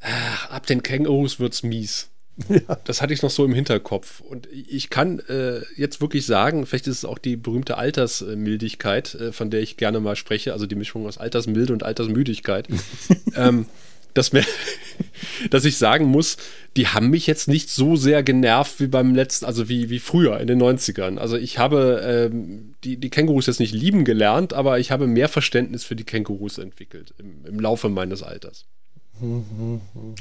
ach, 0.00 0.50
ab 0.50 0.66
den 0.66 0.82
Kängurus 0.82 1.40
wird's 1.40 1.62
mies. 1.62 2.08
Ja. 2.48 2.78
Das 2.84 3.02
hatte 3.02 3.12
ich 3.12 3.22
noch 3.22 3.30
so 3.30 3.44
im 3.44 3.52
Hinterkopf. 3.52 4.20
Und 4.20 4.48
ich 4.52 4.90
kann 4.90 5.20
äh, 5.28 5.60
jetzt 5.76 6.00
wirklich 6.00 6.26
sagen, 6.26 6.66
vielleicht 6.66 6.86
ist 6.86 6.98
es 6.98 7.04
auch 7.04 7.18
die 7.18 7.36
berühmte 7.36 7.76
Altersmildigkeit, 7.76 9.14
äh, 9.14 9.32
von 9.32 9.50
der 9.50 9.60
ich 9.60 9.76
gerne 9.76 10.00
mal 10.00 10.16
spreche, 10.16 10.52
also 10.52 10.66
die 10.66 10.74
Mischung 10.74 11.06
aus 11.06 11.18
Altersmilde 11.18 11.72
und 11.72 11.82
Altersmüdigkeit, 11.82 12.68
ähm, 13.36 13.66
dass, 14.14 14.32
mir, 14.32 14.44
dass 15.50 15.64
ich 15.64 15.76
sagen 15.76 16.06
muss, 16.06 16.36
die 16.76 16.88
haben 16.88 17.10
mich 17.10 17.26
jetzt 17.26 17.48
nicht 17.48 17.70
so 17.70 17.96
sehr 17.96 18.22
genervt 18.22 18.80
wie 18.80 18.86
beim 18.86 19.14
letzten, 19.14 19.44
also 19.44 19.68
wie, 19.68 19.90
wie 19.90 19.98
früher 19.98 20.38
in 20.40 20.46
den 20.46 20.62
90ern. 20.62 21.18
Also 21.18 21.36
ich 21.36 21.58
habe 21.58 22.30
ähm, 22.32 22.74
die, 22.84 22.96
die 22.96 23.10
Kängurus 23.10 23.46
jetzt 23.46 23.60
nicht 23.60 23.74
lieben 23.74 24.04
gelernt, 24.04 24.52
aber 24.52 24.78
ich 24.78 24.90
habe 24.90 25.06
mehr 25.06 25.28
Verständnis 25.28 25.84
für 25.84 25.96
die 25.96 26.04
Kängurus 26.04 26.58
entwickelt 26.58 27.14
im, 27.18 27.44
im 27.46 27.60
Laufe 27.60 27.88
meines 27.88 28.22
Alters. 28.22 28.66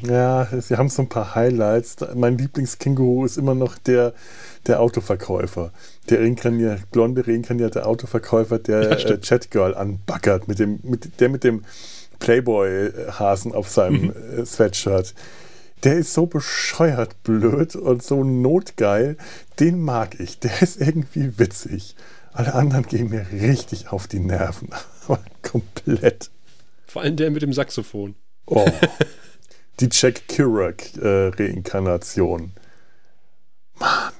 Ja, 0.03 0.47
sie 0.59 0.77
haben 0.77 0.89
so 0.89 1.03
ein 1.03 1.09
paar 1.09 1.35
Highlights. 1.35 1.97
Mein 2.15 2.37
Lieblingskänguru 2.37 3.25
ist 3.25 3.37
immer 3.37 3.55
noch 3.55 3.77
der, 3.77 4.13
der 4.65 4.81
Autoverkäufer. 4.81 5.71
Der 6.09 6.21
reinkarniert, 6.21 6.89
blonde 6.91 7.25
reinkarnierte 7.27 7.85
Autoverkäufer, 7.85 8.59
der 8.59 8.83
ja, 8.83 8.89
äh, 8.91 9.19
Chatgirl 9.19 9.75
anbackert, 9.75 10.47
mit 10.47 10.59
dem, 10.59 10.79
mit, 10.83 11.19
der 11.19 11.29
mit 11.29 11.43
dem 11.43 11.63
Playboy-Hasen 12.19 13.53
auf 13.53 13.69
seinem 13.69 14.01
mhm. 14.01 14.13
Äh, 14.39 14.45
Sweatshirt. 14.45 15.13
Der 15.83 15.97
ist 15.97 16.13
so 16.13 16.25
bescheuert 16.25 17.21
blöd 17.23 17.75
und 17.75 18.01
so 18.01 18.23
notgeil. 18.23 19.17
Den 19.59 19.79
mag 19.79 20.19
ich. 20.19 20.39
Der 20.39 20.61
ist 20.61 20.81
irgendwie 20.81 21.37
witzig. 21.37 21.95
Alle 22.33 22.53
anderen 22.53 22.85
gehen 22.85 23.09
mir 23.09 23.25
richtig 23.31 23.89
auf 23.89 24.07
die 24.07 24.19
Nerven. 24.19 24.69
Aber 25.07 25.19
komplett. 25.43 26.29
Vor 26.85 27.01
allem 27.01 27.15
der 27.15 27.31
mit 27.31 27.41
dem 27.41 27.53
Saxophon. 27.53 28.15
Oh. 28.47 28.65
Die 29.79 29.89
Jack 29.91 30.27
Kerouac-Reinkarnation. 30.27 32.41
Äh, 32.41 32.47
Mann. 33.79 34.11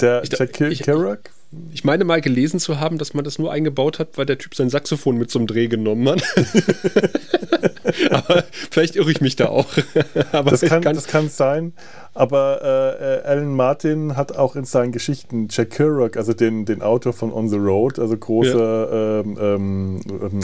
Der 0.00 0.22
ich, 0.22 0.30
Jack 0.30 0.52
Kerouac? 0.52 1.30
Ich 1.72 1.84
meine 1.84 2.04
mal 2.04 2.20
gelesen 2.20 2.58
zu 2.58 2.80
haben, 2.80 2.98
dass 2.98 3.14
man 3.14 3.24
das 3.24 3.38
nur 3.38 3.52
eingebaut 3.52 3.98
hat, 3.98 4.16
weil 4.16 4.26
der 4.26 4.38
Typ 4.38 4.54
sein 4.54 4.70
Saxophon 4.70 5.16
mit 5.18 5.30
zum 5.30 5.46
Dreh 5.46 5.68
genommen 5.68 6.08
hat. 6.08 6.22
aber 8.10 8.44
vielleicht 8.70 8.96
irre 8.96 9.10
ich 9.10 9.20
mich 9.20 9.36
da 9.36 9.48
auch. 9.48 9.66
das, 10.32 10.62
kann, 10.62 10.82
kann, 10.82 10.94
das 10.94 11.06
kann 11.06 11.28
sein. 11.28 11.72
Aber 12.14 12.60
äh, 12.62 13.18
äh, 13.18 13.22
Alan 13.24 13.54
Martin 13.54 14.16
hat 14.16 14.36
auch 14.36 14.56
in 14.56 14.64
seinen 14.64 14.92
Geschichten 14.92 15.48
Jack 15.50 15.70
Kerouac, 15.70 16.16
also 16.16 16.32
den, 16.32 16.64
den 16.64 16.80
Autor 16.82 17.12
von 17.12 17.32
On 17.32 17.48
the 17.48 17.56
Road, 17.56 17.98
also 17.98 18.16
große, 18.16 18.56
ja. 18.56 19.20
ähm, 19.20 19.38
ähm, 19.40 20.00
ähm 20.22 20.40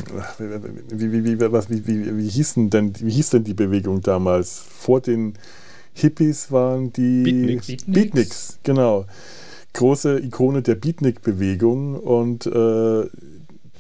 wie, 0.91 1.13
wie, 1.13 1.25
wie, 1.25 1.53
was, 1.53 1.71
wie, 1.71 1.87
wie, 1.87 2.19
wie, 2.19 2.29
hieß 2.29 2.55
denn, 2.57 2.93
wie 3.01 3.11
hieß 3.11 3.31
denn 3.31 3.45
die 3.45 3.55
Bewegung 3.55 4.03
damals 4.03 4.59
vor 4.59 5.01
den 5.01 5.35
Hippies 5.95 6.51
waren 6.51 6.93
die 6.93 7.23
Beatniks. 7.23 7.67
Beatniks. 7.67 7.85
Beatniks, 7.87 8.59
genau. 8.63 9.07
Große 9.75 10.19
Ikone 10.21 10.63
der 10.63 10.75
Beatnik-Bewegung 10.75 11.97
und 11.99 12.47
äh, 12.47 13.07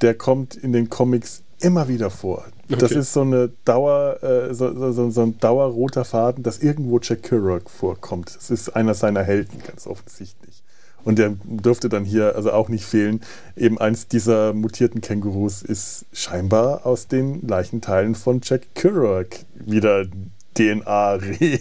der 0.01 0.15
kommt 0.15 0.55
in 0.57 0.73
den 0.73 0.89
Comics 0.89 1.43
immer 1.61 1.89
wieder 1.89 2.11
vor. 2.11 2.45
Das 2.69 2.85
Okay. 2.91 3.01
ist 3.01 3.13
so 3.13 3.21
eine 3.21 3.51
Dauer, 3.65 4.23
äh, 4.23 4.55
so, 4.55 4.93
so, 4.93 5.11
so 5.11 5.23
ein 5.23 5.39
dauerroter 5.39 6.05
Faden, 6.05 6.43
dass 6.43 6.59
irgendwo 6.59 6.99
Jack 7.01 7.23
Kerouac 7.25 7.69
vorkommt. 7.71 8.35
Das 8.35 8.51
ist 8.51 8.71
einer 8.71 8.95
seiner 8.95 9.23
Helden, 9.23 9.63
ganz 9.67 9.87
offensichtlich. 9.87 10.63
Und 11.05 11.19
der 11.19 11.35
dürfte 11.45 11.89
dann 11.89 12.05
hier 12.05 12.37
also 12.37 12.53
auch 12.53 12.69
nicht 12.69 12.85
fehlen. 12.85 13.21
Eben 13.57 13.79
eins 13.79 14.07
dieser 14.09 14.55
mutierten 14.55 15.01
Kängurus 15.01 15.63
ist 15.63 16.07
scheinbar 16.13 16.87
aus 16.87 17.09
den 17.09 17.47
Leichenteilen 17.47 18.15
von 18.15 18.41
Jack 18.43 18.75
Kerouac 18.75 19.45
wieder 19.55 20.07
DNA 20.55 21.15
re. 21.15 21.59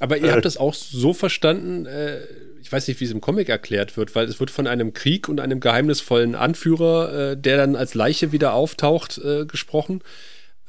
Aber 0.00 0.18
ihr 0.18 0.32
habt 0.32 0.44
das 0.44 0.58
auch 0.58 0.74
so 0.74 1.14
verstanden, 1.14 1.86
äh, 1.86 2.20
ich 2.66 2.72
weiß 2.72 2.88
nicht, 2.88 2.98
wie 2.98 3.04
es 3.04 3.12
im 3.12 3.20
Comic 3.20 3.48
erklärt 3.48 3.96
wird, 3.96 4.16
weil 4.16 4.26
es 4.26 4.40
wird 4.40 4.50
von 4.50 4.66
einem 4.66 4.92
Krieg 4.92 5.28
und 5.28 5.38
einem 5.38 5.60
geheimnisvollen 5.60 6.34
Anführer, 6.34 7.30
äh, 7.30 7.36
der 7.36 7.58
dann 7.58 7.76
als 7.76 7.94
Leiche 7.94 8.32
wieder 8.32 8.54
auftaucht, 8.54 9.18
äh, 9.18 9.46
gesprochen. 9.46 10.02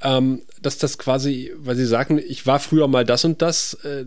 Ähm, 0.03 0.43
dass 0.61 0.77
das 0.77 0.99
quasi, 0.99 1.51
weil 1.57 1.75
sie 1.75 1.87
sagen, 1.87 2.19
ich 2.19 2.45
war 2.45 2.59
früher 2.59 2.87
mal 2.87 3.03
das 3.03 3.25
und 3.25 3.41
das, 3.41 3.73
äh, 3.83 4.05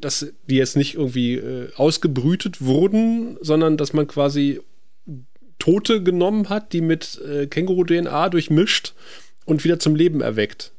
dass 0.00 0.32
die 0.46 0.56
jetzt 0.56 0.74
nicht 0.74 0.94
irgendwie 0.94 1.34
äh, 1.34 1.68
ausgebrütet 1.74 2.62
wurden, 2.62 3.36
sondern 3.42 3.76
dass 3.76 3.92
man 3.92 4.06
quasi 4.06 4.62
Tote 5.58 6.02
genommen 6.02 6.48
hat, 6.48 6.72
die 6.72 6.80
mit 6.80 7.20
äh, 7.20 7.46
Känguru-DNA 7.46 8.30
durchmischt 8.30 8.94
und 9.44 9.64
wieder 9.64 9.78
zum 9.78 9.94
Leben 9.94 10.22
erweckt. 10.22 10.72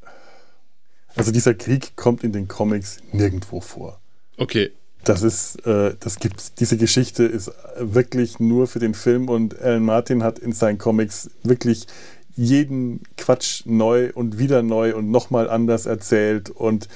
Also 1.15 1.31
dieser 1.31 1.53
Krieg 1.53 1.95
kommt 1.95 2.23
in 2.23 2.31
den 2.31 2.47
Comics 2.47 2.97
nirgendwo 3.11 3.61
vor. 3.61 4.01
Okay. 4.37 4.71
Das 5.03 5.23
ist, 5.23 5.65
äh, 5.65 5.95
das 5.99 6.19
gibt's. 6.19 6.53
Diese 6.53 6.77
Geschichte 6.77 7.23
ist 7.23 7.51
wirklich 7.79 8.39
nur 8.39 8.67
für 8.67 8.79
den 8.79 8.93
Film 8.93 9.29
und 9.29 9.59
Alan 9.61 9.83
Martin 9.83 10.23
hat 10.23 10.39
in 10.39 10.51
seinen 10.51 10.77
Comics 10.77 11.29
wirklich 11.43 11.87
jeden 12.35 13.01
Quatsch 13.17 13.63
neu 13.65 14.11
und 14.13 14.39
wieder 14.39 14.61
neu 14.61 14.95
und 14.95 15.11
nochmal 15.11 15.49
anders 15.49 15.85
erzählt 15.85 16.49
und 16.49 16.87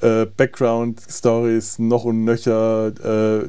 äh, 0.00 0.26
Background-Stories 0.26 1.78
noch 1.78 2.04
und 2.04 2.24
nöcher. 2.24 2.92
Äh, 3.42 3.48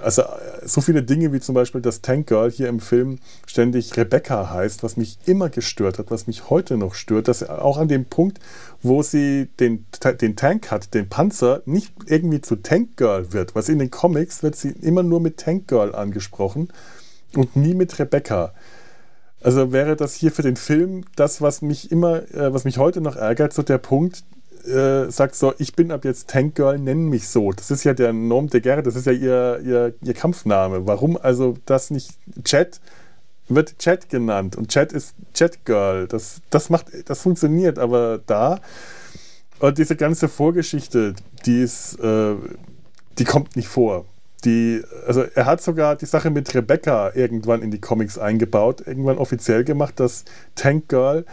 also 0.00 0.22
äh, 0.22 0.66
so 0.66 0.80
viele 0.80 1.02
Dinge 1.02 1.32
wie 1.32 1.40
zum 1.40 1.54
Beispiel, 1.54 1.80
dass 1.80 2.02
Tank 2.02 2.26
Girl 2.26 2.50
hier 2.50 2.68
im 2.68 2.80
Film 2.80 3.18
ständig 3.46 3.96
Rebecca 3.96 4.50
heißt, 4.50 4.82
was 4.82 4.96
mich 4.96 5.18
immer 5.26 5.48
gestört 5.48 5.98
hat, 5.98 6.10
was 6.10 6.26
mich 6.26 6.50
heute 6.50 6.76
noch 6.76 6.94
stört, 6.94 7.28
dass 7.28 7.48
auch 7.48 7.78
an 7.78 7.88
dem 7.88 8.04
Punkt, 8.04 8.38
wo 8.82 9.02
sie 9.02 9.48
den, 9.60 9.86
den 10.20 10.36
Tank 10.36 10.70
hat, 10.70 10.94
den 10.94 11.08
Panzer, 11.08 11.62
nicht 11.66 11.92
irgendwie 12.06 12.40
zu 12.40 12.56
Tank 12.56 12.96
Girl 12.96 13.32
wird. 13.32 13.54
Was 13.54 13.68
in 13.68 13.78
den 13.78 13.90
Comics 13.90 14.42
wird 14.42 14.56
sie 14.56 14.70
immer 14.70 15.02
nur 15.02 15.20
mit 15.20 15.38
Tank 15.38 15.68
Girl 15.68 15.94
angesprochen 15.94 16.68
und 17.34 17.56
nie 17.56 17.74
mit 17.74 17.98
Rebecca. 17.98 18.52
Also 19.40 19.72
wäre 19.72 19.96
das 19.96 20.14
hier 20.14 20.32
für 20.32 20.42
den 20.42 20.56
Film 20.56 21.04
das, 21.14 21.40
was 21.40 21.62
mich 21.62 21.92
immer, 21.92 22.22
äh, 22.34 22.52
was 22.52 22.64
mich 22.64 22.78
heute 22.78 23.00
noch 23.00 23.16
ärgert, 23.16 23.52
so 23.52 23.62
der 23.62 23.78
Punkt, 23.78 24.24
äh, 24.66 25.10
sagt 25.10 25.34
so, 25.34 25.54
ich 25.58 25.74
bin 25.74 25.90
ab 25.90 26.04
jetzt 26.04 26.28
Tank 26.28 26.54
Girl, 26.54 26.78
nenn 26.78 27.08
mich 27.08 27.28
so. 27.28 27.52
Das 27.52 27.70
ist 27.70 27.84
ja 27.84 27.94
der 27.94 28.12
Nom 28.12 28.48
de 28.48 28.60
Guerre, 28.60 28.82
das 28.82 28.96
ist 28.96 29.06
ja 29.06 29.12
ihr, 29.12 29.60
ihr, 29.64 29.94
ihr 30.02 30.14
Kampfname. 30.14 30.86
Warum 30.86 31.16
also 31.16 31.56
das 31.66 31.90
nicht 31.90 32.10
Chat 32.44 32.80
wird 33.48 33.78
Chat 33.78 34.08
genannt 34.08 34.56
und 34.56 34.68
Chat 34.68 34.92
ist 34.92 35.14
Chat 35.34 35.64
Girl. 35.64 36.06
Das, 36.08 36.40
das 36.50 36.70
macht, 36.70 36.86
das 37.06 37.22
funktioniert, 37.22 37.78
aber 37.78 38.20
da 38.26 38.60
und 39.58 39.78
diese 39.78 39.96
ganze 39.96 40.28
Vorgeschichte, 40.28 41.14
die 41.46 41.62
ist, 41.62 41.98
äh, 42.00 42.34
die 43.18 43.24
kommt 43.24 43.56
nicht 43.56 43.68
vor. 43.68 44.04
Die, 44.44 44.82
also 45.06 45.22
er 45.22 45.46
hat 45.46 45.62
sogar 45.62 45.96
die 45.96 46.06
Sache 46.06 46.30
mit 46.30 46.54
Rebecca 46.54 47.12
irgendwann 47.14 47.62
in 47.62 47.70
die 47.70 47.80
Comics 47.80 48.18
eingebaut, 48.18 48.82
irgendwann 48.86 49.18
offiziell 49.18 49.64
gemacht, 49.64 49.98
dass 49.98 50.24
Tank 50.54 50.88
Girl 50.88 51.24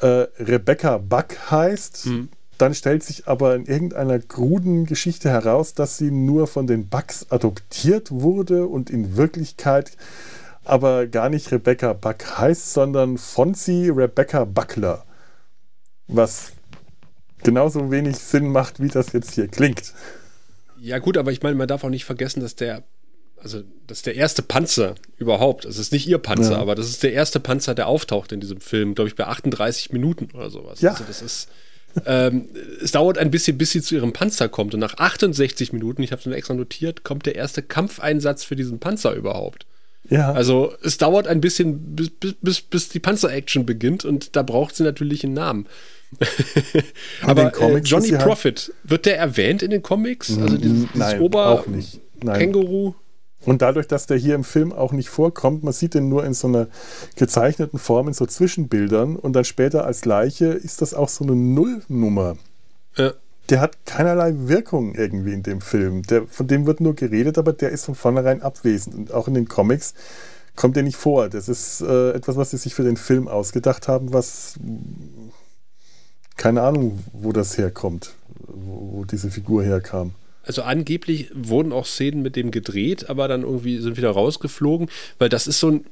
äh, 0.00 0.26
Rebecca 0.38 0.98
Buck 0.98 1.50
heißt. 1.50 2.06
Mhm. 2.06 2.28
Dann 2.62 2.76
stellt 2.76 3.02
sich 3.02 3.26
aber 3.26 3.56
in 3.56 3.66
irgendeiner 3.66 4.20
kruden 4.20 4.86
Geschichte 4.86 5.28
heraus, 5.28 5.74
dass 5.74 5.98
sie 5.98 6.12
nur 6.12 6.46
von 6.46 6.68
den 6.68 6.86
Bucks 6.86 7.26
adoptiert 7.28 8.12
wurde 8.12 8.68
und 8.68 8.88
in 8.88 9.16
Wirklichkeit 9.16 9.90
aber 10.62 11.08
gar 11.08 11.28
nicht 11.28 11.50
Rebecca 11.50 11.92
Buck 11.92 12.38
heißt, 12.38 12.72
sondern 12.72 13.18
Fonzie 13.18 13.88
Rebecca 13.90 14.44
Buckler. 14.44 15.04
Was 16.06 16.52
genauso 17.42 17.90
wenig 17.90 18.16
Sinn 18.18 18.46
macht, 18.52 18.78
wie 18.78 18.86
das 18.86 19.12
jetzt 19.12 19.34
hier 19.34 19.48
klingt. 19.48 19.92
Ja, 20.80 21.00
gut, 21.00 21.18
aber 21.18 21.32
ich 21.32 21.42
meine, 21.42 21.56
man 21.56 21.66
darf 21.66 21.82
auch 21.82 21.88
nicht 21.88 22.04
vergessen, 22.04 22.42
dass 22.42 22.54
der, 22.54 22.84
also, 23.42 23.62
das 23.88 23.98
ist 23.98 24.06
der 24.06 24.14
erste 24.14 24.42
Panzer 24.42 24.94
überhaupt. 25.16 25.64
Es 25.64 25.78
ist 25.78 25.90
nicht 25.90 26.06
ihr 26.06 26.18
Panzer, 26.18 26.52
Ja. 26.52 26.58
aber 26.58 26.76
das 26.76 26.88
ist 26.88 27.02
der 27.02 27.12
erste 27.12 27.40
Panzer, 27.40 27.74
der 27.74 27.88
auftaucht 27.88 28.30
in 28.30 28.38
diesem 28.38 28.60
Film, 28.60 28.94
glaube 28.94 29.08
ich, 29.08 29.16
bei 29.16 29.26
38 29.26 29.90
Minuten 29.92 30.28
oder 30.32 30.48
sowas. 30.48 30.80
Ja. 30.80 30.92
Also, 30.92 31.02
das 31.02 31.22
ist. 31.22 31.48
Ähm, 32.06 32.46
es 32.82 32.92
dauert 32.92 33.18
ein 33.18 33.30
bisschen, 33.30 33.58
bis 33.58 33.70
sie 33.72 33.82
zu 33.82 33.94
ihrem 33.94 34.12
Panzer 34.12 34.48
kommt. 34.48 34.74
Und 34.74 34.80
nach 34.80 34.98
68 34.98 35.72
Minuten, 35.72 36.02
ich 36.02 36.12
habe 36.12 36.20
es 36.20 36.26
mir 36.26 36.36
extra 36.36 36.54
notiert, 36.54 37.04
kommt 37.04 37.26
der 37.26 37.34
erste 37.36 37.62
Kampfeinsatz 37.62 38.44
für 38.44 38.56
diesen 38.56 38.78
Panzer 38.78 39.12
überhaupt. 39.14 39.66
Ja, 40.08 40.32
Also 40.32 40.74
es 40.82 40.98
dauert 40.98 41.26
ein 41.28 41.40
bisschen, 41.40 41.94
bis, 41.94 42.10
bis, 42.40 42.60
bis, 42.60 42.88
die 42.88 42.98
Panzer-Action 42.98 43.64
beginnt 43.64 44.04
und 44.04 44.34
da 44.36 44.42
braucht 44.42 44.74
sie 44.74 44.82
natürlich 44.82 45.22
einen 45.24 45.34
Namen. 45.34 45.66
Aber 47.22 47.44
den 47.44 47.52
Comics 47.52 47.88
äh, 47.88 47.90
Johnny 47.90 48.06
sie 48.08 48.16
halt- 48.16 48.24
Profit, 48.26 48.72
wird 48.84 49.06
der 49.06 49.16
erwähnt 49.18 49.62
in 49.62 49.70
den 49.70 49.82
Comics? 49.82 50.36
Also 50.38 50.56
dieses, 50.56 50.78
dieses 50.82 50.94
nein, 50.94 51.20
Ober 51.20 51.46
auch 51.46 51.66
nicht. 51.66 52.00
Nein. 52.22 52.38
Känguru? 52.38 52.94
Und 53.44 53.62
dadurch, 53.62 53.88
dass 53.88 54.06
der 54.06 54.16
hier 54.16 54.34
im 54.34 54.44
Film 54.44 54.72
auch 54.72 54.92
nicht 54.92 55.08
vorkommt, 55.08 55.64
man 55.64 55.72
sieht 55.72 55.94
den 55.94 56.08
nur 56.08 56.24
in 56.24 56.34
so 56.34 56.48
einer 56.48 56.68
gezeichneten 57.16 57.78
Form, 57.78 58.08
in 58.08 58.14
so 58.14 58.26
Zwischenbildern 58.26 59.16
und 59.16 59.32
dann 59.32 59.44
später 59.44 59.84
als 59.84 60.04
Leiche, 60.04 60.46
ist 60.46 60.80
das 60.80 60.94
auch 60.94 61.08
so 61.08 61.24
eine 61.24 61.34
Nullnummer. 61.34 62.36
Äh, 62.96 63.10
Der 63.48 63.60
hat 63.60 63.84
keinerlei 63.84 64.32
Wirkung 64.36 64.94
irgendwie 64.94 65.32
in 65.32 65.42
dem 65.42 65.60
Film. 65.60 66.02
Der, 66.04 66.26
von 66.28 66.46
dem 66.46 66.66
wird 66.66 66.80
nur 66.80 66.94
geredet, 66.94 67.36
aber 67.38 67.52
der 67.52 67.70
ist 67.70 67.84
von 67.84 67.96
vornherein 67.96 68.42
abwesend. 68.42 68.94
Und 68.94 69.12
auch 69.12 69.26
in 69.26 69.34
den 69.34 69.48
Comics 69.48 69.94
kommt 70.54 70.76
der 70.76 70.84
nicht 70.84 70.96
vor. 70.96 71.28
Das 71.28 71.48
ist 71.48 71.80
äh, 71.80 72.10
etwas, 72.12 72.36
was 72.36 72.50
sie 72.50 72.58
sich 72.58 72.74
für 72.74 72.84
den 72.84 72.96
Film 72.96 73.26
ausgedacht 73.26 73.88
haben, 73.88 74.12
was 74.12 74.54
keine 76.36 76.62
Ahnung, 76.62 77.02
wo 77.12 77.32
das 77.32 77.58
herkommt, 77.58 78.14
wo, 78.46 78.98
wo 78.98 79.04
diese 79.04 79.30
Figur 79.30 79.64
herkam. 79.64 80.12
Also 80.42 80.62
angeblich 80.62 81.30
wurden 81.34 81.72
auch 81.72 81.86
Szenen 81.86 82.22
mit 82.22 82.36
dem 82.36 82.50
gedreht, 82.50 83.08
aber 83.08 83.28
dann 83.28 83.42
irgendwie 83.42 83.78
sind 83.78 83.96
wieder 83.96 84.10
rausgeflogen, 84.10 84.88
weil 85.18 85.28
das 85.28 85.46
ist 85.46 85.60
so 85.60 85.70
ein 85.70 85.86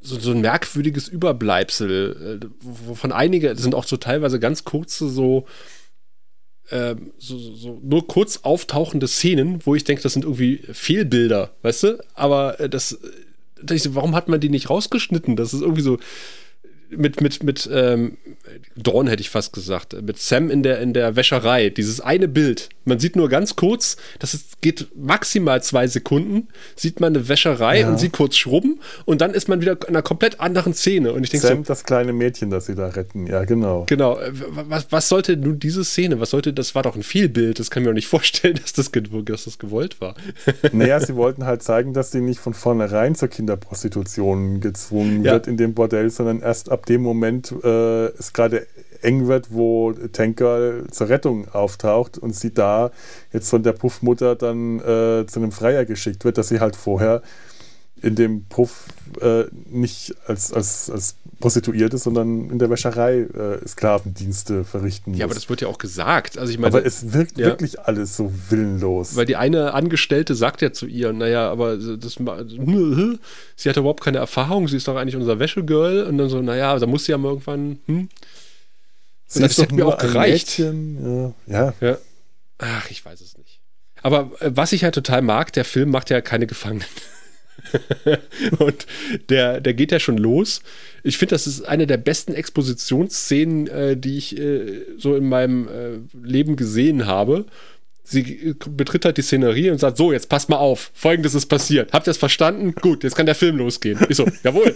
so, 0.00 0.18
so 0.18 0.30
ein 0.30 0.40
merkwürdiges 0.40 1.08
Überbleibsel, 1.08 2.40
äh, 2.40 2.46
wovon 2.60 3.10
einige 3.10 3.48
das 3.48 3.62
sind 3.62 3.74
auch 3.74 3.84
so 3.84 3.96
teilweise 3.96 4.38
ganz 4.38 4.64
kurze 4.64 5.08
so 5.08 5.46
ähm, 6.70 7.12
so, 7.18 7.38
so, 7.38 7.80
nur 7.82 8.06
kurz 8.06 8.40
auftauchende 8.42 9.08
Szenen, 9.08 9.60
wo 9.64 9.74
ich 9.74 9.84
denke, 9.84 10.02
das 10.02 10.12
sind 10.12 10.24
irgendwie 10.24 10.58
Fehlbilder, 10.70 11.50
weißt 11.62 11.82
du? 11.84 12.04
Aber 12.14 12.60
äh, 12.60 12.68
das, 12.68 12.98
da 13.00 13.62
dachte 13.62 13.74
ich 13.74 13.82
so, 13.82 13.94
warum 13.94 14.14
hat 14.14 14.28
man 14.28 14.40
die 14.40 14.50
nicht 14.50 14.68
rausgeschnitten? 14.68 15.34
Das 15.34 15.54
ist 15.54 15.62
irgendwie 15.62 15.82
so 15.82 15.98
mit, 16.90 17.20
mit, 17.20 17.42
mit 17.42 17.68
ähm, 17.72 18.16
Dawn 18.76 19.06
hätte 19.08 19.20
ich 19.20 19.30
fast 19.30 19.52
gesagt, 19.52 19.94
äh, 19.94 20.02
mit 20.02 20.18
Sam 20.18 20.50
in 20.50 20.62
der, 20.62 20.80
in 20.80 20.92
der 20.92 21.16
Wäscherei, 21.16 21.70
dieses 21.70 22.00
eine 22.00 22.28
Bild. 22.28 22.68
Man 22.84 22.98
sieht 22.98 23.16
nur 23.16 23.28
ganz 23.28 23.56
kurz, 23.56 23.96
das 24.18 24.32
ist, 24.34 24.62
geht 24.62 24.88
maximal 24.96 25.62
zwei 25.62 25.86
Sekunden, 25.86 26.48
sieht 26.76 27.00
man 27.00 27.14
eine 27.14 27.28
Wäscherei 27.28 27.80
Ja. 27.80 27.88
und 27.90 27.98
sie 28.00 28.08
kurz 28.08 28.36
schrubben 28.36 28.80
und 29.04 29.20
dann 29.20 29.34
ist 29.34 29.48
man 29.48 29.60
wieder 29.60 29.72
in 29.82 29.88
einer 29.88 30.02
komplett 30.02 30.40
anderen 30.40 30.72
Szene. 30.72 31.12
Und 31.12 31.24
ich 31.24 31.30
denke 31.30 31.46
so, 31.46 31.52
Sam, 31.52 31.64
das 31.64 31.84
kleine 31.84 32.12
Mädchen, 32.14 32.48
das 32.50 32.66
sie 32.66 32.74
da 32.74 32.88
retten. 32.88 33.26
Ja, 33.26 33.44
genau. 33.44 33.84
Genau, 33.86 34.18
äh, 34.18 34.32
was, 34.32 34.90
was 34.90 35.08
sollte 35.08 35.36
nun 35.36 35.58
diese 35.58 35.84
Szene, 35.84 36.20
was 36.20 36.30
sollte, 36.30 36.52
das 36.54 36.74
war 36.74 36.82
doch 36.82 36.96
ein 36.96 37.02
Fehlbild, 37.02 37.58
das 37.58 37.70
kann 37.70 37.82
mir 37.82 37.90
auch 37.90 37.94
nicht 37.94 38.08
vorstellen, 38.08 38.58
dass 38.62 38.72
das, 38.72 38.90
dass 38.92 39.44
das 39.44 39.58
gewollt 39.58 40.00
war. 40.00 40.14
Naja, 40.72 41.00
sie 41.00 41.14
wollten 41.16 41.44
halt 41.44 41.62
zeigen, 41.62 41.92
dass 41.92 42.10
sie 42.12 42.20
nicht 42.20 42.40
von 42.40 42.54
vornherein 42.54 43.14
zur 43.14 43.28
Kinderprostitution 43.28 44.60
gezwungen 44.60 45.24
Ja. 45.24 45.32
wird 45.32 45.46
in 45.46 45.56
dem 45.56 45.74
Bordell, 45.74 46.10
sondern 46.10 46.40
erst 46.40 46.70
ab 46.70 46.77
dem 46.86 47.02
Moment 47.02 47.52
äh, 47.64 48.06
es 48.06 48.32
gerade 48.32 48.66
eng 49.02 49.28
wird, 49.28 49.52
wo 49.52 49.92
Tanker 49.92 50.88
zur 50.90 51.08
Rettung 51.08 51.48
auftaucht 51.52 52.18
und 52.18 52.34
sie 52.34 52.52
da 52.52 52.90
jetzt 53.32 53.48
von 53.48 53.62
der 53.62 53.72
Puffmutter 53.72 54.34
dann 54.34 54.80
äh, 54.80 55.26
zu 55.26 55.40
einem 55.40 55.52
Freier 55.52 55.84
geschickt 55.84 56.24
wird, 56.24 56.38
dass 56.38 56.48
sie 56.48 56.60
halt 56.60 56.76
vorher 56.76 57.22
in 58.02 58.14
dem 58.14 58.44
Puff 58.46 58.84
äh, 59.20 59.44
nicht 59.70 60.14
als, 60.26 60.52
als, 60.52 60.90
als 60.90 61.16
Prostituierte, 61.40 61.98
sondern 61.98 62.50
in 62.50 62.58
der 62.58 62.68
Wäscherei 62.70 63.20
äh, 63.20 63.66
Sklavendienste 63.66 64.64
verrichten 64.64 65.12
muss. 65.12 65.18
Ja, 65.20 65.24
aber 65.26 65.34
das 65.34 65.48
wird 65.48 65.60
ja 65.60 65.68
auch 65.68 65.78
gesagt. 65.78 66.36
Also 66.38 66.52
ich 66.52 66.58
meine, 66.58 66.74
aber 66.76 66.84
es 66.84 67.12
wirkt 67.12 67.38
Ja. 67.38 67.46
wirklich 67.46 67.80
alles 67.80 68.16
so 68.16 68.32
willenlos. 68.50 69.14
Weil 69.16 69.24
die 69.26 69.36
eine 69.36 69.72
Angestellte 69.74 70.34
sagt 70.34 70.62
ja 70.62 70.72
zu 70.72 70.86
ihr, 70.86 71.12
naja, 71.12 71.50
aber 71.50 71.76
das, 71.76 72.14
sie 72.14 73.68
hatte 73.68 73.80
überhaupt 73.80 74.02
keine 74.02 74.18
Erfahrung, 74.18 74.68
sie 74.68 74.76
ist 74.76 74.88
doch 74.88 74.96
eigentlich 74.96 75.16
unser 75.16 75.38
Wäschegirl 75.38 76.04
und 76.04 76.18
dann 76.18 76.28
so, 76.28 76.42
naja, 76.42 76.78
da 76.78 76.86
muss 76.86 77.04
sie 77.04 77.12
ja 77.12 77.18
mal 77.18 77.28
irgendwann, 77.30 77.78
hm? 77.86 78.08
Sie 79.26 79.40
das 79.40 79.50
ist 79.52 79.58
doch 79.58 79.64
hätte 79.64 79.74
mir 79.74 79.86
auch 79.86 79.98
gereicht. 79.98 80.58
Ja, 80.58 80.72
ja. 81.46 81.74
Ja. 81.80 81.98
Ach, 82.58 82.90
ich 82.90 83.04
weiß 83.04 83.20
es 83.20 83.36
nicht. 83.36 83.60
Aber 84.02 84.30
äh, 84.40 84.50
was 84.54 84.72
ich 84.72 84.80
ja 84.82 84.90
total 84.90 85.22
mag, 85.22 85.52
der 85.52 85.64
Film 85.64 85.90
macht 85.90 86.10
ja 86.10 86.20
keine 86.20 86.46
Gefangenen. 86.46 86.86
und 88.58 88.86
der, 89.28 89.60
der 89.60 89.74
geht 89.74 89.92
ja 89.92 90.00
schon 90.00 90.18
los. 90.18 90.62
Ich 91.02 91.18
finde, 91.18 91.34
das 91.34 91.46
ist 91.46 91.62
eine 91.62 91.86
der 91.86 91.96
besten 91.96 92.34
Expositionsszenen, 92.34 93.66
äh, 93.66 93.96
die 93.96 94.18
ich 94.18 94.38
äh, 94.38 94.84
so 94.96 95.14
in 95.14 95.28
meinem 95.28 95.68
äh, 95.68 95.98
Leben 96.26 96.56
gesehen 96.56 97.06
habe. 97.06 97.46
Sie 98.04 98.20
äh, 98.20 98.54
betritt 98.70 99.04
halt 99.04 99.18
die 99.18 99.22
Szenerie 99.22 99.70
und 99.70 99.78
sagt: 99.78 99.98
So, 99.98 100.12
jetzt 100.12 100.28
passt 100.28 100.48
mal 100.48 100.56
auf, 100.56 100.90
folgendes 100.94 101.34
ist 101.34 101.46
passiert. 101.46 101.92
Habt 101.92 102.08
ihr 102.08 102.12
es 102.12 102.16
verstanden? 102.16 102.74
Gut, 102.74 103.04
jetzt 103.04 103.16
kann 103.16 103.26
der 103.26 103.34
Film 103.34 103.58
losgehen. 103.58 103.98
Ich 104.08 104.16
so: 104.16 104.26
Jawohl, 104.42 104.74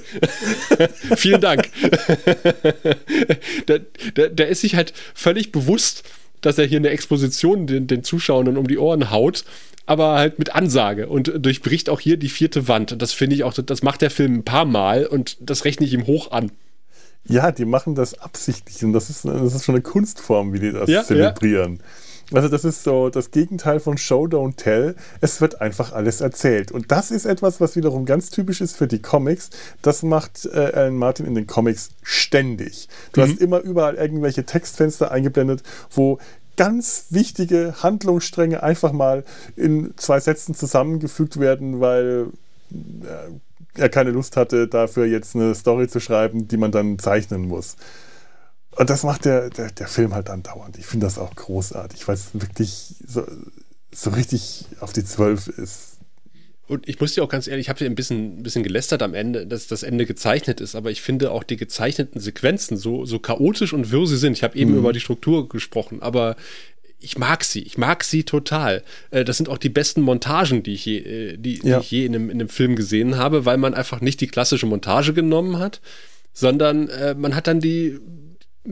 vielen 1.16 1.40
Dank. 1.40 1.70
der, 3.68 3.80
der, 4.16 4.28
der 4.28 4.48
ist 4.48 4.60
sich 4.60 4.74
halt 4.76 4.92
völlig 5.14 5.50
bewusst, 5.50 6.04
dass 6.42 6.58
er 6.58 6.66
hier 6.66 6.78
eine 6.78 6.90
Exposition 6.90 7.66
den, 7.66 7.86
den 7.86 8.04
Zuschauern 8.04 8.56
um 8.56 8.66
die 8.66 8.78
Ohren 8.78 9.10
haut 9.10 9.44
aber 9.86 10.14
halt 10.14 10.38
mit 10.38 10.54
Ansage 10.54 11.08
und 11.08 11.32
durchbricht 11.44 11.90
auch 11.90 12.00
hier 12.00 12.16
die 12.16 12.28
vierte 12.28 12.68
Wand. 12.68 12.92
Und 12.92 13.02
das 13.02 13.12
finde 13.12 13.36
ich 13.36 13.44
auch, 13.44 13.52
das 13.52 13.82
macht 13.82 14.02
der 14.02 14.10
Film 14.10 14.36
ein 14.36 14.44
paar 14.44 14.64
Mal 14.64 15.06
und 15.06 15.36
das 15.40 15.64
rechne 15.64 15.86
ich 15.86 15.92
ihm 15.92 16.06
hoch 16.06 16.30
an. 16.30 16.52
Ja, 17.28 17.52
die 17.52 17.64
machen 17.64 17.94
das 17.94 18.14
absichtlich 18.14 18.84
und 18.84 18.92
das 18.92 19.10
ist, 19.10 19.24
das 19.24 19.54
ist 19.54 19.64
schon 19.64 19.76
eine 19.76 19.82
Kunstform, 19.82 20.52
wie 20.52 20.60
die 20.60 20.72
das 20.72 20.88
ja, 20.88 21.04
zelebrieren. 21.04 21.76
Ja. 21.76 21.84
Also 22.30 22.48
das 22.48 22.64
ist 22.64 22.84
so 22.84 23.10
das 23.10 23.30
Gegenteil 23.30 23.80
von 23.80 23.98
Show, 23.98 24.24
Don't 24.24 24.56
Tell. 24.56 24.94
Es 25.20 25.40
wird 25.40 25.60
einfach 25.60 25.92
alles 25.92 26.20
erzählt. 26.20 26.72
Und 26.72 26.90
das 26.90 27.10
ist 27.10 27.26
etwas, 27.26 27.60
was 27.60 27.76
wiederum 27.76 28.04
ganz 28.06 28.30
typisch 28.30 28.60
ist 28.60 28.76
für 28.76 28.86
die 28.86 29.00
Comics. 29.00 29.50
Das 29.82 30.02
macht 30.02 30.46
äh, 30.46 30.72
Alan 30.74 30.96
Martin 30.96 31.26
in 31.26 31.34
den 31.34 31.46
Comics 31.46 31.90
ständig. 32.02 32.88
Du 33.12 33.20
mhm. 33.20 33.24
hast 33.24 33.40
immer 33.40 33.60
überall 33.60 33.96
irgendwelche 33.96 34.44
Textfenster 34.44 35.10
eingeblendet, 35.10 35.62
wo 35.90 36.18
ganz 36.56 37.06
wichtige 37.10 37.74
Handlungsstränge 37.82 38.62
einfach 38.62 38.92
mal 38.92 39.24
in 39.56 39.94
zwei 39.96 40.20
Sätzen 40.20 40.54
zusammengefügt 40.54 41.40
werden, 41.40 41.80
weil 41.80 42.26
äh, 42.70 43.80
er 43.80 43.88
keine 43.88 44.10
Lust 44.10 44.36
hatte, 44.36 44.68
dafür 44.68 45.06
jetzt 45.06 45.34
eine 45.34 45.54
Story 45.54 45.88
zu 45.88 46.00
schreiben, 46.00 46.48
die 46.48 46.56
man 46.56 46.72
dann 46.72 46.98
zeichnen 46.98 47.48
muss. 47.48 47.76
Und 48.76 48.88
das 48.88 49.02
macht 49.02 49.26
der, 49.26 49.50
der, 49.50 49.70
der 49.70 49.86
Film 49.86 50.14
halt 50.14 50.30
andauernd. 50.30 50.78
Ich 50.78 50.86
finde 50.86 51.06
das 51.06 51.18
auch 51.18 51.34
großartig, 51.34 52.08
weil 52.08 52.14
es 52.14 52.30
wirklich 52.32 52.94
so, 53.06 53.26
so 53.94 54.10
richtig 54.10 54.64
auf 54.80 54.92
die 54.92 55.04
Zwölf 55.04 55.48
ist. 55.48 55.98
Und 56.68 56.88
ich 56.88 56.98
muss 57.00 57.12
dir 57.12 57.22
auch 57.22 57.28
ganz 57.28 57.48
ehrlich, 57.48 57.66
ich 57.66 57.68
habe 57.68 57.80
dir 57.80 57.86
ein 57.86 57.94
bisschen, 57.94 58.38
ein 58.38 58.42
bisschen 58.42 58.62
gelästert 58.62 59.02
am 59.02 59.14
Ende, 59.14 59.46
dass 59.46 59.66
das 59.66 59.82
Ende 59.82 60.06
gezeichnet 60.06 60.60
ist, 60.60 60.74
aber 60.74 60.90
ich 60.90 61.02
finde 61.02 61.30
auch 61.30 61.42
die 61.42 61.56
gezeichneten 61.56 62.18
Sequenzen, 62.18 62.78
so, 62.78 63.04
so 63.04 63.18
chaotisch 63.18 63.74
und 63.74 63.90
wirr 63.90 64.06
sie 64.06 64.16
sind, 64.16 64.34
ich 64.34 64.42
habe 64.42 64.56
eben 64.56 64.70
mhm. 64.70 64.78
über 64.78 64.92
die 64.94 65.00
Struktur 65.00 65.48
gesprochen, 65.50 66.00
aber 66.00 66.36
ich 66.98 67.18
mag 67.18 67.44
sie, 67.44 67.60
ich 67.62 67.76
mag 67.76 68.04
sie 68.04 68.24
total. 68.24 68.82
Äh, 69.10 69.24
das 69.24 69.36
sind 69.36 69.48
auch 69.48 69.58
die 69.58 69.68
besten 69.68 70.00
Montagen, 70.00 70.62
die 70.62 70.74
ich 70.74 70.86
je, 70.86 70.98
äh, 70.98 71.36
die, 71.36 71.60
ja. 71.62 71.78
die 71.78 71.84
ich 71.84 71.90
je 71.90 72.06
in, 72.06 72.14
einem, 72.14 72.30
in 72.30 72.40
einem 72.40 72.48
Film 72.48 72.76
gesehen 72.76 73.16
habe, 73.16 73.44
weil 73.44 73.58
man 73.58 73.74
einfach 73.74 74.00
nicht 74.00 74.20
die 74.20 74.28
klassische 74.28 74.66
Montage 74.66 75.12
genommen 75.12 75.58
hat, 75.58 75.80
sondern 76.32 76.88
äh, 76.88 77.14
man 77.14 77.34
hat 77.34 77.48
dann 77.48 77.60
die 77.60 77.98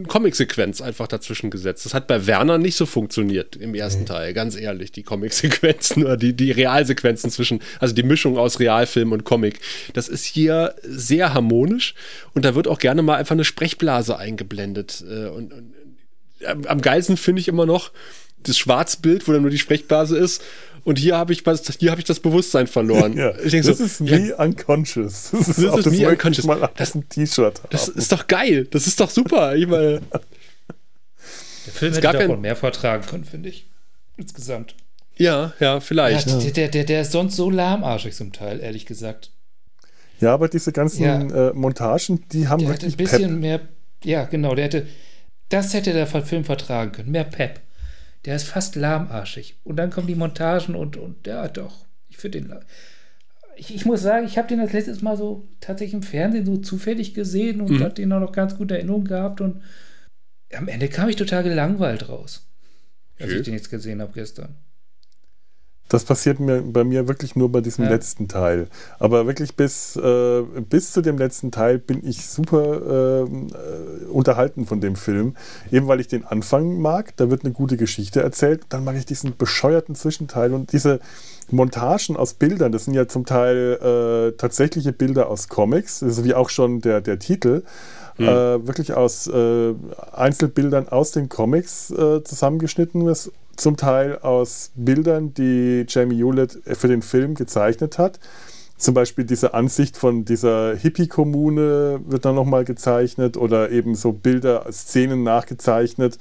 Comic-Sequenz 0.07 0.81
einfach 0.81 1.09
dazwischen 1.09 1.51
gesetzt. 1.51 1.85
Das 1.85 1.95
hat 1.95 2.07
bei 2.07 2.27
Werner 2.27 2.59
nicht 2.59 2.77
so 2.77 2.87
funktioniert 2.87 3.57
im 3.57 3.75
ersten 3.75 4.03
nee. 4.03 4.07
Teil, 4.07 4.35
ganz 4.35 4.55
ehrlich. 4.55 4.93
Die 4.93 5.03
Comic-Sequenzen 5.03 6.05
oder 6.05 6.17
die, 6.17 6.33
die 6.33 6.53
Realsequenzen 6.53 7.31
zwischen, 7.31 7.61
also 7.81 7.95
die 7.95 8.05
Mischung 8.05 8.39
aus 8.39 8.61
Realfilm 8.61 9.11
und 9.11 9.25
Comic. 9.25 9.59
Das 9.93 10.07
ist 10.07 10.25
hier 10.25 10.77
sehr 10.83 11.35
harmonisch 11.35 11.95
und 12.35 12.45
da 12.45 12.55
wird 12.55 12.69
auch 12.69 12.79
gerne 12.79 13.03
mal 13.03 13.17
einfach 13.17 13.35
eine 13.35 13.45
Sprechblase 13.45 14.17
eingeblendet. 14.17 15.03
Äh, 15.09 15.27
und, 15.27 15.53
und 15.53 15.75
am 16.67 16.81
geilsten 16.81 17.17
finde 17.17 17.41
ich 17.41 17.49
immer 17.49 17.67
noch 17.67 17.91
das 18.45 18.59
Schwarzbild, 18.59 19.27
wo 19.27 19.33
dann 19.33 19.43
nur 19.43 19.51
die 19.51 19.59
Sprechblase 19.59 20.17
ist 20.17 20.43
und 20.85 20.99
hier 20.99 21.17
habe 21.17 21.33
ich, 21.33 21.43
hier 21.79 21.91
hab 21.91 21.99
ich 21.99 22.05
das 22.05 22.21
Bewusstsein 22.21 22.67
verloren. 22.67 23.17
Ja, 23.21 23.33
das 23.33 23.79
so, 23.79 23.85
ist 23.85 24.01
me 24.01 24.29
ja, 24.29 24.37
unconscious. 24.37 25.31
Das 25.31 25.49
ist, 25.49 25.59
das 25.59 25.77
ist 25.77 25.87
das 25.87 25.93
me 25.93 26.09
unconscious. 26.09 26.47
Mal 26.47 26.71
das, 26.77 26.95
ein 26.95 27.09
T-Shirt 27.09 27.61
Das 27.71 27.89
ist 27.89 28.13
doch 28.13 28.27
geil. 28.27 28.67
Das 28.71 28.87
ist 28.87 29.01
doch 29.01 29.11
super. 29.11 29.57
Ich 29.57 29.67
meine, 29.67 30.01
der 31.67 31.73
Film 31.73 31.93
hätte 31.95 32.13
davon 32.13 32.41
mehr 32.41 32.57
vertragen 32.57 33.05
können, 33.07 33.25
finde 33.25 33.49
ich. 33.49 33.67
Insgesamt. 34.17 34.75
Ja, 35.17 35.53
ja, 35.61 35.81
vielleicht. 35.81 36.29
Ja, 36.29 36.39
der, 36.51 36.69
der, 36.69 36.85
der 36.85 37.01
ist 37.03 37.13
sonst 37.13 37.37
so 37.37 37.51
lahmarschig 37.51 38.15
zum 38.15 38.33
Teil, 38.33 38.61
ehrlich 38.61 38.87
gesagt. 38.87 39.33
Ja, 40.21 40.35
aber 40.35 40.49
diese 40.49 40.73
ganzen 40.73 41.03
ja. 41.03 41.49
äh, 41.49 41.53
Montagen, 41.53 42.25
die 42.31 42.49
haben 42.49 42.61
der 42.61 42.69
wirklich 42.69 42.95
ein 42.95 42.97
bisschen 42.97 43.33
Pep. 43.33 43.41
mehr. 43.41 43.61
Ja, 44.05 44.25
genau. 44.25 44.55
Der 44.55 44.67
hätte, 44.67 44.87
das 45.49 45.75
hätte 45.75 45.93
der 45.93 46.07
Film 46.07 46.45
vertragen 46.45 46.93
können. 46.93 47.11
Mehr 47.11 47.25
Pep. 47.25 47.61
Der 48.25 48.37
ist 48.37 48.45
fast 48.45 48.77
lahmarschig. 48.77 49.57
Und 49.65 49.77
dann 49.77 49.91
kommen 49.91 50.07
die 50.07 50.15
Montagen 50.15 50.75
und, 50.75 50.97
und 50.97 51.27
ja, 51.27 51.49
doch. 51.49 51.87
Ich 52.09 52.19
finde 52.19 52.41
den. 52.41 52.55
Ich, 53.57 53.75
ich, 53.75 53.85
muss 53.85 54.03
sagen, 54.03 54.27
ich 54.27 54.39
habe 54.39 54.49
den 54.49 54.59
das 54.59 54.73
letztes 54.73 55.03
Mal 55.03 55.17
so 55.17 55.49
tatsächlich 55.61 55.95
im 55.95 56.03
Fernsehen 56.03 56.47
so 56.47 56.57
zufällig 56.59 57.15
gesehen 57.15 57.61
und 57.61 57.73
mhm. 57.73 57.83
hat 57.83 57.99
den 57.99 58.13
auch 58.13 58.21
noch 58.21 58.33
ganz 58.33 58.57
gute 58.57 58.75
Erinnerungen 58.75 59.07
gehabt. 59.07 59.41
Und 59.41 59.63
am 60.55 60.69
Ende 60.69 60.89
kam 60.89 61.09
ich 61.09 61.17
total 61.17 61.43
gelangweilt 61.43 62.09
raus, 62.09 62.47
als 63.19 63.33
ich 63.33 63.43
den 63.43 63.55
jetzt 63.55 63.71
gesehen 63.71 64.01
habe 64.01 64.13
gestern. 64.13 64.57
Das 65.91 66.05
passiert 66.05 66.39
mir 66.39 66.63
bei 66.63 66.85
mir 66.85 67.09
wirklich 67.09 67.35
nur 67.35 67.51
bei 67.51 67.61
diesem 67.61 67.85
ja. 67.85 67.91
letzten 67.91 68.29
Teil. 68.29 68.69
Aber 69.01 69.27
wirklich 69.27 69.57
bis, 69.57 69.97
äh, 69.97 70.43
bis 70.69 70.93
zu 70.93 71.03
dem 71.03 71.19
letzten 71.19 71.51
Teil 71.51 71.79
bin 71.79 72.07
ich 72.07 72.27
super 72.29 73.27
äh, 73.27 74.07
unterhalten 74.09 74.67
von 74.67 74.81
dem 74.81 74.95
Film. 74.95 75.35
Eben 75.73 75.89
weil 75.89 75.99
ich 75.99 76.07
den 76.07 76.25
Anfang 76.25 76.81
mag, 76.81 77.17
da 77.17 77.29
wird 77.29 77.45
eine 77.45 77.53
gute 77.53 77.77
Geschichte 77.77 78.23
erzählt. 78.23 78.63
Dann 78.69 78.85
mag 78.85 78.97
ich 78.97 79.05
diesen 79.05 79.37
bescheuerten 79.37 79.97
Zwischenteil 79.97 80.55
und 80.55 80.73
diese 80.73 81.01
Montagen 81.51 82.17
aus 82.17 82.35
Bildern. 82.35 82.71
Das 82.71 82.85
sind 82.85 82.95
ja 82.95 83.09
zum 83.09 83.27
Teil 83.27 84.31
äh, 84.33 84.37
tatsächliche 84.39 84.93
Bilder 84.93 85.29
aus 85.29 85.49
Comics, 85.49 85.99
so 85.99 86.25
wie 86.25 86.35
auch 86.35 86.51
schon 86.51 86.81
der, 86.81 87.01
der 87.01 87.19
Titel. 87.19 87.65
Mhm. 88.17 88.29
Äh, 88.29 88.67
wirklich 88.67 88.93
aus 88.93 89.27
äh, 89.27 89.75
Einzelbildern 90.13 90.89
aus 90.89 91.11
den 91.11 91.29
Comics 91.29 91.91
äh, 91.91 92.23
zusammengeschnitten 92.23 93.09
ist 93.09 93.33
zum 93.61 93.77
Teil 93.77 94.19
aus 94.19 94.73
Bildern, 94.75 95.35
die 95.35 95.85
Jamie 95.87 96.17
Hewlett 96.17 96.59
für 96.65 96.89
den 96.89 97.03
Film 97.03 97.35
gezeichnet 97.35 97.99
hat. 97.99 98.19
Zum 98.77 98.95
Beispiel 98.95 99.25
diese 99.25 99.53
Ansicht 99.53 99.99
von 99.99 100.25
dieser 100.25 100.75
Hippie-Kommune 100.75 102.01
wird 102.07 102.25
dann 102.25 102.35
nochmal 102.35 102.65
gezeichnet 102.65 103.37
oder 103.37 103.71
eben 103.71 103.95
so 103.95 104.13
Bilder, 104.13 104.65
Szenen 104.73 105.23
nachgezeichnet, 105.23 106.17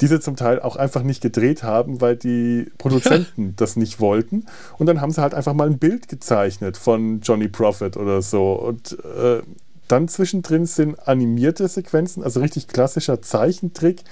diese 0.00 0.18
zum 0.18 0.34
Teil 0.34 0.60
auch 0.60 0.74
einfach 0.74 1.04
nicht 1.04 1.22
gedreht 1.22 1.62
haben, 1.62 2.00
weil 2.00 2.16
die 2.16 2.66
Produzenten 2.78 3.54
das 3.56 3.76
nicht 3.76 4.00
wollten. 4.00 4.46
Und 4.76 4.86
dann 4.86 5.00
haben 5.00 5.12
sie 5.12 5.22
halt 5.22 5.34
einfach 5.34 5.54
mal 5.54 5.68
ein 5.68 5.78
Bild 5.78 6.08
gezeichnet 6.08 6.76
von 6.76 7.20
Johnny 7.20 7.46
Prophet 7.46 7.96
oder 7.96 8.20
so. 8.20 8.54
Und 8.54 8.98
äh, 9.04 9.42
dann 9.86 10.08
zwischendrin 10.08 10.66
sind 10.66 11.06
animierte 11.06 11.68
Sequenzen, 11.68 12.24
also 12.24 12.40
richtig 12.40 12.66
klassischer 12.66 13.22
Zeichentrick, 13.22 14.02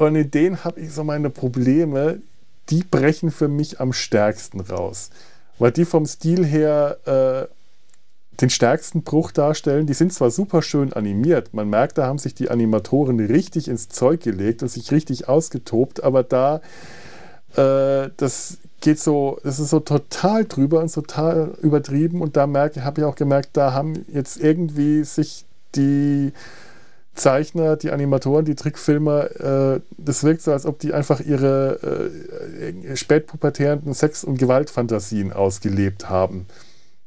und 0.00 0.16
in 0.16 0.30
denen 0.30 0.64
habe 0.64 0.80
ich 0.80 0.94
so 0.94 1.04
meine 1.04 1.28
Probleme, 1.28 2.20
die 2.70 2.82
brechen 2.82 3.30
für 3.30 3.48
mich 3.48 3.80
am 3.80 3.92
stärksten 3.92 4.60
raus. 4.60 5.10
Weil 5.58 5.72
die 5.72 5.84
vom 5.84 6.06
Stil 6.06 6.46
her 6.46 6.96
äh, 7.04 7.54
den 8.40 8.48
stärksten 8.48 9.02
Bruch 9.02 9.30
darstellen. 9.30 9.86
Die 9.86 9.92
sind 9.92 10.14
zwar 10.14 10.30
super 10.30 10.62
schön 10.62 10.94
animiert, 10.94 11.52
man 11.52 11.68
merkt, 11.68 11.98
da 11.98 12.06
haben 12.06 12.16
sich 12.16 12.34
die 12.34 12.50
Animatoren 12.50 13.20
richtig 13.20 13.68
ins 13.68 13.90
Zeug 13.90 14.22
gelegt 14.22 14.62
und 14.62 14.68
sich 14.68 14.90
richtig 14.90 15.28
ausgetobt, 15.28 16.02
aber 16.02 16.22
da, 16.22 16.62
äh, 17.56 18.08
das 18.16 18.56
geht 18.80 19.00
so, 19.00 19.38
das 19.42 19.58
ist 19.58 19.68
so 19.68 19.80
total 19.80 20.46
drüber 20.46 20.80
und 20.80 20.94
total 20.94 21.52
übertrieben 21.60 22.22
und 22.22 22.38
da 22.38 22.48
habe 22.48 22.94
ich 22.96 23.04
auch 23.04 23.16
gemerkt, 23.16 23.50
da 23.52 23.74
haben 23.74 24.06
jetzt 24.10 24.40
irgendwie 24.40 25.04
sich 25.04 25.44
die 25.74 26.32
Zeichner, 27.20 27.76
die 27.76 27.90
Animatoren, 27.90 28.44
die 28.44 28.54
Trickfilmer, 28.54 29.76
äh, 29.76 29.80
das 29.98 30.24
wirkt 30.24 30.42
so, 30.42 30.52
als 30.52 30.66
ob 30.66 30.78
die 30.78 30.92
einfach 30.92 31.20
ihre 31.20 31.78
äh, 32.62 32.96
spätpubertären 32.96 33.92
Sex- 33.94 34.24
und 34.24 34.38
Gewaltfantasien 34.38 35.32
ausgelebt 35.32 36.08
haben. 36.08 36.46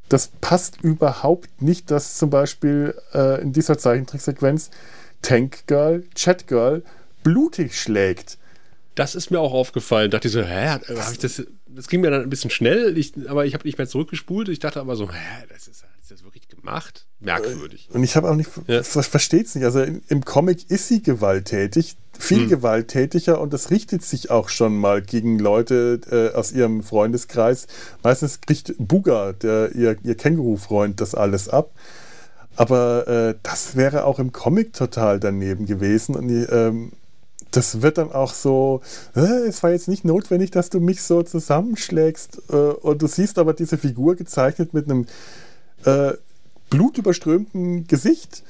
Das 0.09 0.27
passt 0.41 0.81
überhaupt 0.81 1.61
nicht, 1.61 1.89
dass 1.89 2.17
zum 2.17 2.29
Beispiel 2.29 2.93
äh, 3.13 3.41
in 3.41 3.53
dieser 3.53 3.77
Zeichentricksequenz 3.77 4.69
Tank 5.21 5.65
Girl, 5.67 6.03
Chat 6.13 6.47
Girl 6.47 6.83
blutig 7.23 7.79
schlägt. 7.79 8.37
Das 8.95 9.15
ist 9.15 9.31
mir 9.31 9.39
auch 9.39 9.53
aufgefallen. 9.53 10.11
Dachte 10.11 10.27
ich 10.27 10.33
so, 10.33 10.43
hä, 10.43 10.77
das, 11.19 11.43
das 11.67 11.87
ging 11.87 12.01
mir 12.01 12.11
dann 12.11 12.21
ein 12.21 12.29
bisschen 12.29 12.51
schnell, 12.51 12.95
ich, 12.97 13.13
aber 13.27 13.45
ich 13.45 13.55
habe 13.55 13.65
nicht 13.65 13.79
mehr 13.79 13.87
zurückgespult. 13.87 14.49
Ich 14.49 14.59
dachte 14.59 14.79
aber 14.79 14.95
so, 14.95 15.11
hä, 15.11 15.45
das 15.49 15.67
ist, 15.67 15.83
gemacht? 16.63 17.05
merkwürdig. 17.23 17.89
Und 17.91 18.03
ich 18.03 18.15
habe 18.15 18.29
auch 18.29 18.35
nicht, 18.35 18.49
ja. 18.67 18.83
versteht 18.83 19.47
es 19.47 19.55
nicht. 19.55 19.65
Also 19.65 19.81
im 19.81 20.25
Comic 20.25 20.69
ist 20.69 20.87
sie 20.87 21.01
gewalttätig, 21.01 21.97
viel 22.17 22.41
hm. 22.41 22.49
gewalttätiger 22.49 23.41
und 23.41 23.53
das 23.53 23.71
richtet 23.71 24.03
sich 24.03 24.29
auch 24.29 24.49
schon 24.49 24.77
mal 24.77 25.01
gegen 25.01 25.39
Leute 25.39 25.99
äh, 26.11 26.35
aus 26.35 26.51
ihrem 26.51 26.83
Freundeskreis. 26.83 27.67
Meistens 28.03 28.41
kriegt 28.41 28.75
Buga, 28.77 29.33
der, 29.33 29.73
ihr, 29.75 29.97
ihr 30.03 30.15
Känguru-Freund, 30.15 31.01
das 31.01 31.15
alles 31.15 31.49
ab. 31.49 31.71
Aber 32.55 33.07
äh, 33.07 33.35
das 33.41 33.75
wäre 33.75 34.05
auch 34.05 34.19
im 34.19 34.31
Comic 34.31 34.73
total 34.73 35.19
daneben 35.19 35.65
gewesen. 35.65 36.15
Und 36.15 36.27
die, 36.27 36.43
ähm, 36.43 36.91
das 37.49 37.81
wird 37.81 37.97
dann 37.97 38.11
auch 38.11 38.33
so, 38.33 38.81
äh, 39.15 39.47
es 39.47 39.63
war 39.63 39.71
jetzt 39.71 39.87
nicht 39.87 40.05
notwendig, 40.05 40.51
dass 40.51 40.69
du 40.69 40.79
mich 40.79 41.01
so 41.01 41.23
zusammenschlägst. 41.23 42.43
Äh, 42.51 42.55
und 42.55 43.01
du 43.01 43.07
siehst 43.07 43.39
aber 43.39 43.53
diese 43.53 43.79
Figur 43.79 44.15
gezeichnet 44.15 44.71
mit 44.75 44.85
einem 44.85 45.07
äh, 45.85 46.13
blutüberströmten 46.73 47.87
Gesicht. 47.87 48.43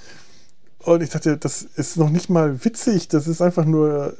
Und 0.80 1.02
ich 1.02 1.10
dachte, 1.10 1.38
das 1.38 1.62
ist 1.62 1.98
noch 1.98 2.10
nicht 2.10 2.30
mal 2.30 2.66
witzig, 2.66 3.08
das 3.08 3.28
ist 3.28 3.42
einfach 3.42 3.66
nur 3.66 4.16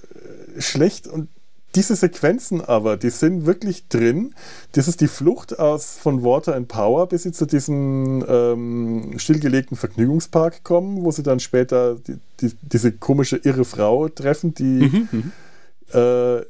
äh, 0.56 0.62
schlecht. 0.62 1.08
Und 1.08 1.28
diese 1.76 1.96
Sequenzen 1.96 2.62
aber, 2.62 2.98
die 2.98 3.10
sind 3.10 3.46
wirklich 3.46 3.88
drin. 3.88 4.36
Das 4.74 4.88
ist 4.88 5.02
die 5.02 5.08
Flucht 5.08 5.58
aus 5.58 5.98
von 5.98 6.24
Water 6.24 6.56
and 6.56 6.68
Power, 6.68 7.08
bis 7.08 7.24
sie 7.24 7.32
zu 7.32 7.46
diesem 7.46 8.24
ähm, 8.28 9.14
stillgelegten 9.18 9.76
Vergnügungspark 9.76 10.64
kommen, 10.64 11.04
wo 11.04 11.12
sie 11.12 11.24
dann 11.24 11.40
später 11.40 11.96
die, 11.96 12.18
die, 12.42 12.56
diese 12.62 12.92
komische 12.92 13.38
irre 13.38 13.66
Frau 13.66 14.08
treffen, 14.08 14.54
die, 14.54 14.64
mhm, 14.64 15.08
mhm. 15.12 15.32
äh, 15.94 16.42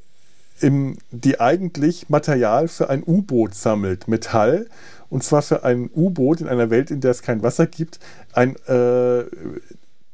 im, 0.59 0.97
die 1.11 1.39
eigentlich 1.39 2.09
Material 2.09 2.67
für 2.67 2.89
ein 2.89 3.03
U-Boot 3.05 3.55
sammelt, 3.55 4.07
Metall. 4.07 4.67
Und 5.13 5.23
zwar 5.23 5.43
für 5.43 5.63
ein 5.63 5.91
U-Boot 5.95 6.41
in 6.41 6.47
einer 6.47 6.71
Welt, 6.71 6.89
in 6.89 6.99
der 6.99 7.11
es 7.11 7.21
kein 7.21 7.43
Wasser 7.43 7.67
gibt, 7.67 7.99
ein 8.33 8.55
äh, 8.65 9.25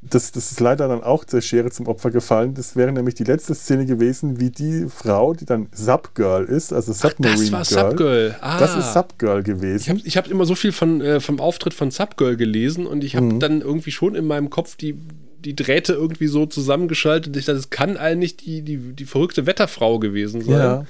das, 0.01 0.31
das 0.31 0.51
ist 0.51 0.59
leider 0.59 0.89
dann 0.89 1.03
auch 1.03 1.23
der 1.23 1.39
Schere 1.39 1.71
zum 1.71 1.87
Opfer 1.87 2.11
gefallen. 2.11 2.53
Das 2.53 2.75
wäre 2.75 2.91
nämlich 2.91 3.15
die 3.15 3.23
letzte 3.23 3.55
Szene 3.55 3.85
gewesen, 3.85 4.39
wie 4.39 4.49
die 4.49 4.87
Frau, 4.89 5.33
die 5.33 5.45
dann 5.45 5.67
Subgirl 5.73 6.45
ist, 6.45 6.73
also 6.73 6.91
Submarine 6.91 7.49
Ach, 7.53 7.59
das 7.59 7.75
war 7.75 7.95
Girl. 7.95 8.29
Subgirl. 8.29 8.35
Ah. 8.41 8.59
Das 8.59 8.75
ist 8.77 8.93
Subgirl 8.93 9.43
gewesen. 9.43 10.01
Ich 10.03 10.17
habe 10.17 10.25
hab 10.27 10.31
immer 10.31 10.45
so 10.45 10.55
viel 10.55 10.73
von, 10.73 11.01
äh, 11.01 11.19
vom 11.21 11.39
Auftritt 11.39 11.73
von 11.73 11.91
Subgirl 11.91 12.35
gelesen 12.35 12.85
und 12.85 13.03
ich 13.03 13.15
habe 13.15 13.25
mhm. 13.25 13.39
dann 13.39 13.61
irgendwie 13.61 13.91
schon 13.91 14.15
in 14.15 14.25
meinem 14.25 14.49
Kopf 14.49 14.75
die, 14.75 14.97
die 15.43 15.55
Drähte 15.55 15.93
irgendwie 15.93 16.27
so 16.27 16.45
zusammengeschaltet. 16.45 17.35
Ich 17.37 17.45
dachte, 17.45 17.57
das 17.57 17.69
kann 17.69 17.95
eigentlich 17.95 18.35
die, 18.35 18.61
die, 18.63 18.77
die 18.77 19.05
verrückte 19.05 19.45
Wetterfrau 19.45 19.99
gewesen 19.99 20.41
sein. 20.41 20.59
Ja. 20.59 20.85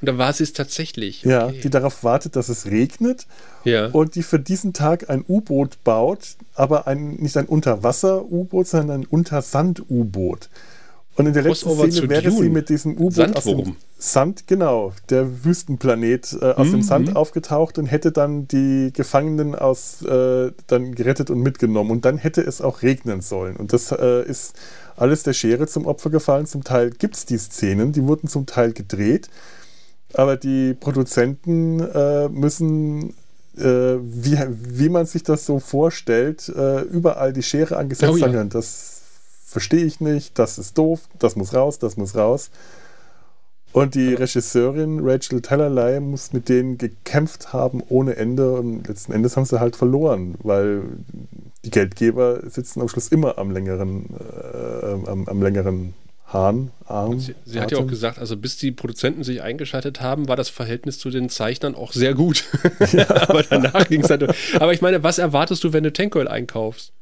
Und 0.00 0.06
da 0.06 0.18
war 0.18 0.32
sie 0.32 0.44
es 0.44 0.52
tatsächlich. 0.52 1.20
Okay. 1.26 1.30
Ja, 1.30 1.48
die 1.48 1.70
darauf 1.70 2.02
wartet, 2.04 2.36
dass 2.36 2.48
es 2.48 2.66
regnet. 2.66 3.26
Ja. 3.64 3.86
Und 3.88 4.14
die 4.14 4.22
für 4.22 4.38
diesen 4.38 4.72
Tag 4.72 5.10
ein 5.10 5.24
U-Boot 5.28 5.84
baut, 5.84 6.36
aber 6.54 6.86
ein, 6.86 7.16
nicht 7.16 7.36
ein 7.36 7.46
Unterwasser-U-Boot, 7.46 8.66
sondern 8.66 9.02
ein 9.02 9.06
Untersand-U-Boot. 9.06 10.48
Und 11.16 11.26
in 11.26 11.34
der 11.34 11.42
letzten 11.42 11.70
Szene 11.70 12.08
wäre 12.08 12.22
Dune. 12.22 12.36
sie 12.36 12.48
mit 12.48 12.68
diesem 12.70 12.96
U-Boot 12.98 13.36
aus 13.36 13.44
dem 13.44 13.76
Sand, 13.98 14.46
genau, 14.46 14.94
der 15.10 15.44
Wüstenplanet 15.44 16.34
äh, 16.40 16.52
aus 16.52 16.68
mhm. 16.68 16.72
dem 16.72 16.82
Sand 16.82 17.16
aufgetaucht 17.16 17.76
und 17.76 17.84
hätte 17.84 18.10
dann 18.10 18.48
die 18.48 18.90
Gefangenen 18.94 19.54
aus 19.54 20.00
äh, 20.00 20.52
dann 20.68 20.94
gerettet 20.94 21.28
und 21.28 21.40
mitgenommen. 21.40 21.90
Und 21.90 22.06
dann 22.06 22.16
hätte 22.16 22.40
es 22.40 22.62
auch 22.62 22.80
regnen 22.80 23.20
sollen. 23.20 23.56
Und 23.56 23.74
das 23.74 23.92
äh, 23.92 24.24
ist 24.24 24.54
alles 24.96 25.22
der 25.22 25.34
Schere 25.34 25.66
zum 25.66 25.84
Opfer 25.84 26.08
gefallen. 26.08 26.46
Zum 26.46 26.64
Teil 26.64 26.88
gibt 26.88 27.16
es 27.16 27.26
die 27.26 27.36
Szenen, 27.36 27.92
die 27.92 28.04
wurden 28.04 28.26
zum 28.26 28.46
Teil 28.46 28.72
gedreht. 28.72 29.28
Aber 30.14 30.36
die 30.36 30.74
Produzenten 30.74 31.80
äh, 31.80 32.28
müssen, 32.28 33.14
äh, 33.56 33.96
wie, 34.00 34.38
wie 34.48 34.88
man 34.88 35.06
sich 35.06 35.22
das 35.22 35.46
so 35.46 35.58
vorstellt, 35.58 36.48
äh, 36.48 36.80
überall 36.82 37.32
die 37.32 37.42
Schere 37.42 37.76
angesetzt 37.76 38.12
oh, 38.12 38.16
ja. 38.16 38.26
haben. 38.26 38.48
Das 38.50 39.02
verstehe 39.46 39.84
ich 39.84 40.00
nicht, 40.00 40.38
das 40.38 40.58
ist 40.58 40.78
doof, 40.78 41.00
das 41.18 41.36
muss 41.36 41.54
raus, 41.54 41.78
das 41.78 41.96
muss 41.96 42.14
raus. 42.14 42.50
Und 43.72 43.94
die 43.94 44.14
Regisseurin 44.14 44.98
Rachel 45.00 45.42
Tellerlei 45.42 46.00
muss 46.00 46.32
mit 46.32 46.48
denen 46.48 46.76
gekämpft 46.76 47.52
haben 47.52 47.82
ohne 47.88 48.16
Ende 48.16 48.52
und 48.54 48.88
letzten 48.88 49.12
Endes 49.12 49.36
haben 49.36 49.44
sie 49.44 49.60
halt 49.60 49.76
verloren, 49.76 50.34
weil 50.42 50.82
die 51.64 51.70
Geldgeber 51.70 52.40
sitzen 52.50 52.80
am 52.80 52.88
Schluss 52.88 53.08
immer 53.08 53.38
am 53.38 53.52
längeren, 53.52 54.06
äh, 54.18 55.08
am, 55.08 55.28
am 55.28 55.42
längeren 55.42 55.94
Hahn, 56.32 56.70
Arm. 56.86 57.18
Sie, 57.18 57.34
sie 57.44 57.60
hat 57.60 57.72
ja 57.72 57.78
auch 57.78 57.86
gesagt, 57.86 58.18
also 58.18 58.36
bis 58.36 58.56
die 58.56 58.70
Produzenten 58.70 59.24
sich 59.24 59.42
eingeschaltet 59.42 60.00
haben, 60.00 60.28
war 60.28 60.36
das 60.36 60.48
Verhältnis 60.48 60.98
zu 60.98 61.10
den 61.10 61.28
Zeichnern 61.28 61.74
auch 61.74 61.92
sehr 61.92 62.14
gut. 62.14 62.44
Ja. 62.92 63.08
aber 63.28 63.42
danach 63.42 63.88
ging 63.88 64.02
es 64.02 64.10
halt. 64.10 64.24
Aber 64.60 64.72
ich 64.72 64.80
meine, 64.80 65.02
was 65.02 65.18
erwartest 65.18 65.62
du, 65.64 65.72
wenn 65.72 65.84
du 65.84 65.92
Tankoil 65.92 66.28
einkaufst? 66.28 66.92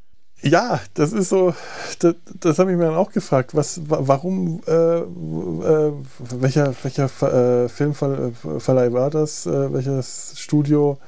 Ja, 0.42 0.80
das 0.94 1.12
ist 1.12 1.30
so, 1.30 1.54
das, 1.98 2.14
das 2.40 2.58
habe 2.58 2.70
ich 2.70 2.76
mir 2.76 2.84
dann 2.84 2.94
auch 2.94 3.10
gefragt. 3.10 3.54
Was, 3.54 3.80
warum, 3.84 4.60
äh, 4.66 4.72
äh, 4.72 5.92
welcher, 6.40 6.74
welcher 6.82 7.64
äh, 7.64 7.68
Filmverleih 7.68 8.92
war 8.92 9.10
das? 9.10 9.46
Äh, 9.46 9.72
welches 9.72 10.34
Studio? 10.36 10.98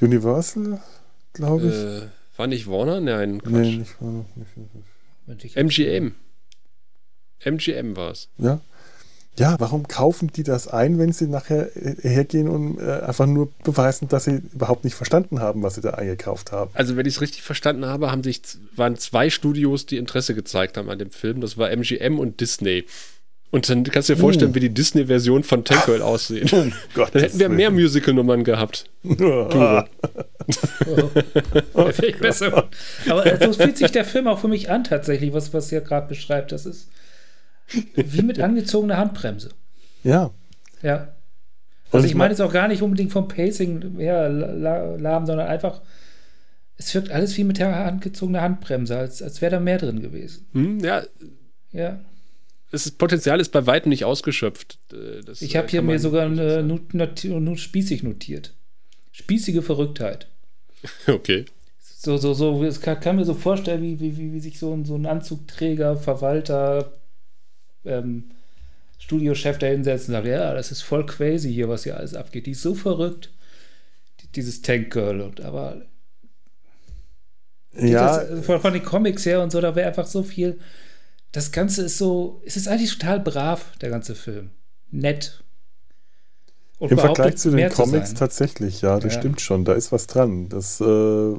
Universal, 0.00 0.80
glaube 1.32 1.66
ich. 1.66 1.74
Äh, 1.74 2.08
war 2.36 2.46
nicht 2.46 2.66
Warner? 2.66 3.00
Nein, 3.00 3.42
Quatsch. 3.42 3.52
Nee, 3.52 3.76
nicht 3.76 4.00
Warner. 4.00 4.24
Nicht, 5.26 5.44
nicht. 5.44 5.56
MGM. 5.56 6.14
MGM 7.44 7.96
war 7.96 8.10
es. 8.10 8.28
Ja. 8.38 8.60
Ja, 9.38 9.56
warum 9.58 9.88
kaufen 9.88 10.30
die 10.34 10.42
das 10.42 10.68
ein, 10.68 10.98
wenn 10.98 11.12
sie 11.12 11.26
nachher 11.26 11.74
äh, 11.74 11.94
hergehen 12.02 12.48
und 12.48 12.78
äh, 12.78 13.00
einfach 13.00 13.26
nur 13.26 13.50
beweisen, 13.64 14.08
dass 14.08 14.24
sie 14.24 14.42
überhaupt 14.52 14.84
nicht 14.84 14.94
verstanden 14.94 15.40
haben, 15.40 15.62
was 15.62 15.76
sie 15.76 15.80
da 15.80 15.90
eingekauft 15.90 16.52
haben? 16.52 16.70
Also, 16.74 16.96
wenn 16.96 17.06
ich 17.06 17.14
es 17.14 17.20
richtig 17.20 17.42
verstanden 17.42 17.86
habe, 17.86 18.10
haben 18.10 18.22
sich, 18.22 18.42
waren 18.76 18.96
zwei 18.96 19.30
Studios, 19.30 19.86
die 19.86 19.96
Interesse 19.96 20.34
gezeigt 20.34 20.76
haben 20.76 20.90
an 20.90 20.98
dem 20.98 21.10
Film. 21.10 21.40
Das 21.40 21.56
war 21.56 21.70
MGM 21.70 22.18
und 22.18 22.40
Disney. 22.40 22.84
Und 23.52 23.68
dann 23.68 23.82
kannst 23.84 24.08
du 24.08 24.14
dir 24.14 24.20
vorstellen, 24.20 24.52
uh. 24.52 24.54
wie 24.54 24.60
die 24.60 24.74
Disney-Version 24.74 25.42
von 25.42 25.64
Tank 25.64 25.86
Girl 25.86 26.02
aussieht. 26.02 26.52
Oh 26.52 26.66
Gott, 26.94 27.14
dann 27.14 27.22
hätten 27.22 27.38
wir 27.38 27.48
mehr 27.48 27.70
Musical-Nummern 27.70 28.44
gehabt. 28.44 28.84
Oh. 30.86 31.08
oh. 31.74 31.90
besser. 32.20 32.68
Aber 33.08 33.38
so 33.38 33.52
fühlt 33.52 33.78
sich 33.78 33.92
der 33.92 34.04
Film 34.04 34.26
auch 34.26 34.40
für 34.40 34.48
mich 34.48 34.68
an, 34.68 34.82
tatsächlich, 34.82 35.32
was, 35.32 35.54
was 35.54 35.70
ihr 35.70 35.80
gerade 35.80 36.08
beschreibt. 36.08 36.50
Das 36.50 36.66
ist 36.66 36.88
wie 37.94 38.22
mit 38.22 38.40
angezogener 38.40 38.96
Handbremse. 38.96 39.50
Ja. 40.02 40.30
Ja. 40.82 41.14
Also 41.92 42.06
ich 42.06 42.14
meine 42.14 42.32
es 42.32 42.40
auch 42.40 42.52
gar 42.52 42.68
nicht 42.68 42.82
unbedingt 42.82 43.12
vom 43.12 43.28
Pacing 43.28 43.98
her 43.98 44.28
lahm, 44.28 45.26
sondern 45.26 45.48
einfach, 45.48 45.80
es 46.76 46.94
wirkt 46.94 47.10
alles 47.10 47.36
wie 47.36 47.44
mit 47.44 47.58
der 47.58 47.74
angezogener 47.84 48.42
Handbremse, 48.42 48.96
als, 48.96 49.22
als 49.22 49.42
wäre 49.42 49.52
da 49.52 49.60
mehr 49.60 49.78
drin 49.78 50.00
gewesen. 50.00 50.46
Hm, 50.52 50.80
ja. 50.80 51.02
Ja. 51.72 52.00
Das 52.70 52.88
Potenzial 52.92 53.40
ist 53.40 53.50
bei 53.50 53.66
weitem 53.66 53.90
nicht 53.90 54.04
ausgeschöpft. 54.04 54.78
Äh, 54.92 55.22
das 55.24 55.42
ich 55.42 55.56
habe 55.56 55.66
äh, 55.66 55.70
hier 55.70 55.82
mir 55.82 55.98
sogar 55.98 56.26
eine, 56.26 56.62
not, 56.62 56.94
not, 56.94 57.24
not, 57.24 57.58
spießig 57.58 58.02
notiert. 58.02 58.54
Spießige 59.12 59.62
Verrücktheit. 59.62 60.26
Okay. 61.06 61.44
So, 62.02 62.16
so, 62.16 62.32
so, 62.32 62.64
es 62.64 62.80
kann, 62.80 62.98
kann 62.98 63.16
mir 63.16 63.26
so 63.26 63.34
vorstellen, 63.34 63.82
wie, 63.82 64.00
wie, 64.00 64.32
wie 64.32 64.40
sich 64.40 64.58
so 64.58 64.72
ein, 64.72 64.86
so 64.86 64.94
ein 64.94 65.04
Anzugträger, 65.04 65.98
Verwalter, 65.98 66.94
ähm, 67.84 68.30
Studiochef 68.98 69.58
da 69.58 69.66
hinsetzt 69.66 70.08
und 70.08 70.12
sagt, 70.12 70.26
ja, 70.26 70.54
das 70.54 70.70
ist 70.70 70.82
voll 70.82 71.06
crazy 71.06 71.52
hier, 71.52 71.68
was 71.68 71.84
hier 71.84 71.96
alles 71.96 72.14
abgeht. 72.14 72.46
Die 72.46 72.52
ist 72.52 72.62
so 72.62 72.74
verrückt, 72.74 73.30
dieses 74.34 74.62
Tank 74.62 74.92
Girl. 74.92 75.20
Und, 75.20 75.40
aber 75.40 75.82
ja. 77.72 78.24
Das, 78.24 78.44
von, 78.44 78.60
von, 78.60 78.72
den 78.72 78.84
Comics 78.84 79.26
her 79.26 79.42
und 79.42 79.50
so, 79.52 79.60
da 79.60 79.74
wäre 79.74 79.88
einfach 79.88 80.06
so 80.06 80.22
viel. 80.22 80.58
Das 81.32 81.52
Ganze 81.52 81.82
ist 81.82 81.98
so, 81.98 82.42
es 82.44 82.56
ist 82.56 82.68
eigentlich 82.68 82.98
total 82.98 83.20
brav, 83.20 83.72
der 83.80 83.90
ganze 83.90 84.14
Film. 84.14 84.50
Nett. 84.90 85.42
Und 86.78 86.90
Im 86.92 86.98
Vergleich 86.98 87.36
zu 87.36 87.50
den 87.50 87.70
Comics 87.70 88.10
zu 88.10 88.16
tatsächlich, 88.16 88.80
ja, 88.80 88.98
das 88.98 89.14
ja. 89.14 89.20
stimmt 89.20 89.40
schon, 89.40 89.66
da 89.66 89.74
ist 89.74 89.92
was 89.92 90.06
dran. 90.06 90.48
Das 90.48 90.80
äh, 90.80 91.34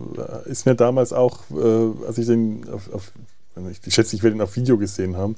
ist 0.45 0.67
mir 0.67 0.75
damals 0.75 1.13
auch, 1.13 1.39
äh, 1.49 2.05
als 2.05 2.19
ich 2.19 2.27
den 2.27 2.69
auf, 2.69 2.93
auf 2.93 3.11
ich 3.83 3.93
schätze, 3.93 4.15
ich 4.15 4.23
werde 4.23 4.37
ihn 4.37 4.41
auf 4.41 4.55
Video 4.55 4.77
gesehen 4.77 5.17
haben, 5.17 5.35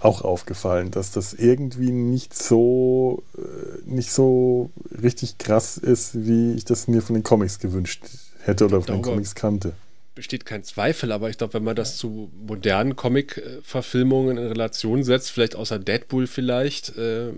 auch 0.00 0.22
aufgefallen, 0.22 0.90
dass 0.90 1.10
das 1.10 1.32
irgendwie 1.32 1.90
nicht 1.90 2.34
so, 2.34 3.22
äh, 3.36 3.40
nicht 3.86 4.12
so 4.12 4.70
richtig 5.02 5.38
krass 5.38 5.78
ist, 5.78 6.26
wie 6.26 6.52
ich 6.52 6.64
das 6.64 6.86
mir 6.86 7.02
von 7.02 7.14
den 7.14 7.22
Comics 7.22 7.58
gewünscht 7.58 8.04
hätte 8.42 8.66
oder 8.66 8.82
von 8.82 8.96
den 8.96 9.02
Comics 9.02 9.34
kannte. 9.34 9.72
Besteht 10.14 10.46
kein 10.46 10.64
Zweifel, 10.64 11.12
aber 11.12 11.30
ich 11.30 11.38
glaube, 11.38 11.54
wenn 11.54 11.64
man 11.64 11.76
das 11.76 11.96
zu 11.96 12.30
modernen 12.46 12.96
Comic-Verfilmungen 12.96 14.38
in 14.38 14.46
Relation 14.46 15.02
setzt, 15.02 15.30
vielleicht 15.30 15.56
außer 15.56 15.78
Deadpool 15.78 16.26
vielleicht, 16.26 16.96
äh, 16.96 17.30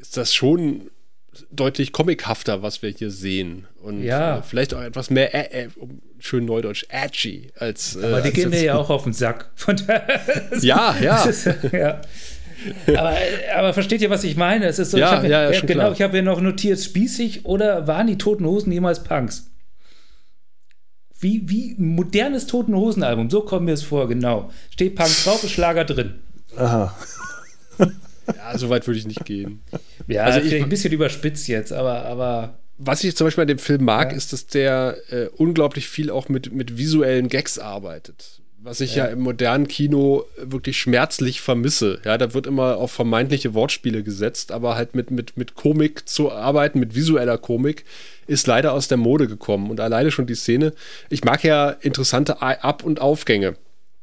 ist 0.00 0.16
das 0.16 0.34
schon 0.34 0.90
deutlich 1.50 1.92
comichafter, 1.92 2.62
was 2.62 2.82
wir 2.82 2.90
hier 2.90 3.10
sehen. 3.10 3.66
Und 3.82 4.02
ja. 4.02 4.38
äh, 4.38 4.42
vielleicht 4.42 4.74
auch 4.74 4.82
etwas 4.82 5.10
mehr, 5.10 5.34
äh, 5.34 5.64
äh, 5.64 5.68
schön 6.18 6.44
neudeutsch, 6.44 6.86
edgy 6.88 7.52
als. 7.58 7.96
Aber 7.96 8.20
die 8.20 8.28
als 8.28 8.34
gehen 8.34 8.50
mir 8.50 8.62
ja 8.62 8.76
auch 8.76 8.90
auf 8.90 9.04
den 9.04 9.12
Sack. 9.12 9.50
Von 9.54 9.76
ja, 10.60 10.96
ja. 11.00 11.24
Ist, 11.28 11.48
ja. 11.72 12.00
Aber, 12.88 13.16
aber, 13.56 13.74
versteht 13.74 14.00
ihr, 14.00 14.10
was 14.10 14.24
ich 14.24 14.36
meine? 14.36 14.66
Es 14.66 14.78
ist 14.78 14.92
so, 14.92 14.96
ja, 14.96 15.08
ich 15.08 15.12
habe 15.16 15.28
ja, 15.28 15.50
ja, 15.50 15.60
genau, 15.60 15.92
ich 15.92 16.00
habe 16.00 16.14
hier 16.14 16.22
noch 16.22 16.40
notiert, 16.40 16.80
spießig 16.80 17.44
oder 17.44 17.86
waren 17.86 18.06
die 18.06 18.16
Toten 18.16 18.46
Hosen 18.46 18.72
jemals 18.72 19.04
Punks? 19.04 19.50
Wie, 21.18 21.48
wie 21.48 21.72
ein 21.78 21.94
modernes 21.94 22.46
Toten 22.46 22.74
Hosen-Album, 22.74 23.28
so 23.28 23.42
kommen 23.42 23.66
wir 23.66 23.74
es 23.74 23.82
vor, 23.82 24.08
genau. 24.08 24.50
Steht 24.70 24.94
Punk 24.94 25.10
drauf, 25.24 25.42
ist 25.44 25.52
Schlager 25.52 25.84
drin. 25.84 26.14
Aha. 26.56 26.94
Ja, 28.26 28.56
so 28.56 28.68
weit 28.68 28.86
würde 28.86 28.98
ich 28.98 29.06
nicht 29.06 29.24
gehen. 29.24 29.62
Ja, 30.06 30.24
also 30.24 30.40
ich, 30.40 30.62
ein 30.62 30.68
bisschen 30.68 30.92
überspitzt 30.92 31.48
jetzt, 31.48 31.72
aber, 31.72 32.04
aber. 32.04 32.58
Was 32.78 33.04
ich 33.04 33.16
zum 33.16 33.26
Beispiel 33.26 33.42
an 33.42 33.48
dem 33.48 33.58
Film 33.58 33.84
mag, 33.84 34.10
ja. 34.10 34.16
ist, 34.16 34.32
dass 34.32 34.46
der 34.46 34.96
äh, 35.10 35.26
unglaublich 35.36 35.88
viel 35.88 36.10
auch 36.10 36.28
mit, 36.28 36.52
mit 36.52 36.76
visuellen 36.76 37.28
Gags 37.28 37.58
arbeitet. 37.58 38.40
was 38.64 38.80
ich 38.80 38.96
ja. 38.96 39.06
ja. 39.06 39.12
im 39.12 39.20
modernen 39.20 39.68
Kino 39.68 40.24
wirklich 40.38 40.78
schmerzlich 40.78 41.40
vermisse. 41.40 42.00
Ja, 42.04 42.18
da 42.18 42.34
wird 42.34 42.46
immer 42.46 42.78
auf 42.78 42.90
vermeintliche 42.90 43.54
Wortspiele 43.54 44.02
gesetzt, 44.02 44.50
aber 44.50 44.74
halt 44.74 44.94
mit, 44.94 45.10
mit, 45.10 45.36
mit 45.36 45.54
Komik 45.54 46.08
zu 46.08 46.32
arbeiten, 46.32 46.80
mit 46.80 46.94
visueller 46.94 47.38
Komik, 47.38 47.84
ist 48.26 48.46
leider 48.46 48.72
aus 48.72 48.88
der 48.88 48.96
Mode 48.96 49.28
gekommen. 49.28 49.70
Und 49.70 49.80
alleine 49.80 50.10
schon 50.10 50.26
die 50.26 50.34
Szene, 50.34 50.72
ich 51.10 51.24
mag 51.24 51.44
ja 51.44 51.70
interessante 51.70 52.42
Ab- 52.42 52.82
und 52.82 53.00
Aufgänge 53.00 53.56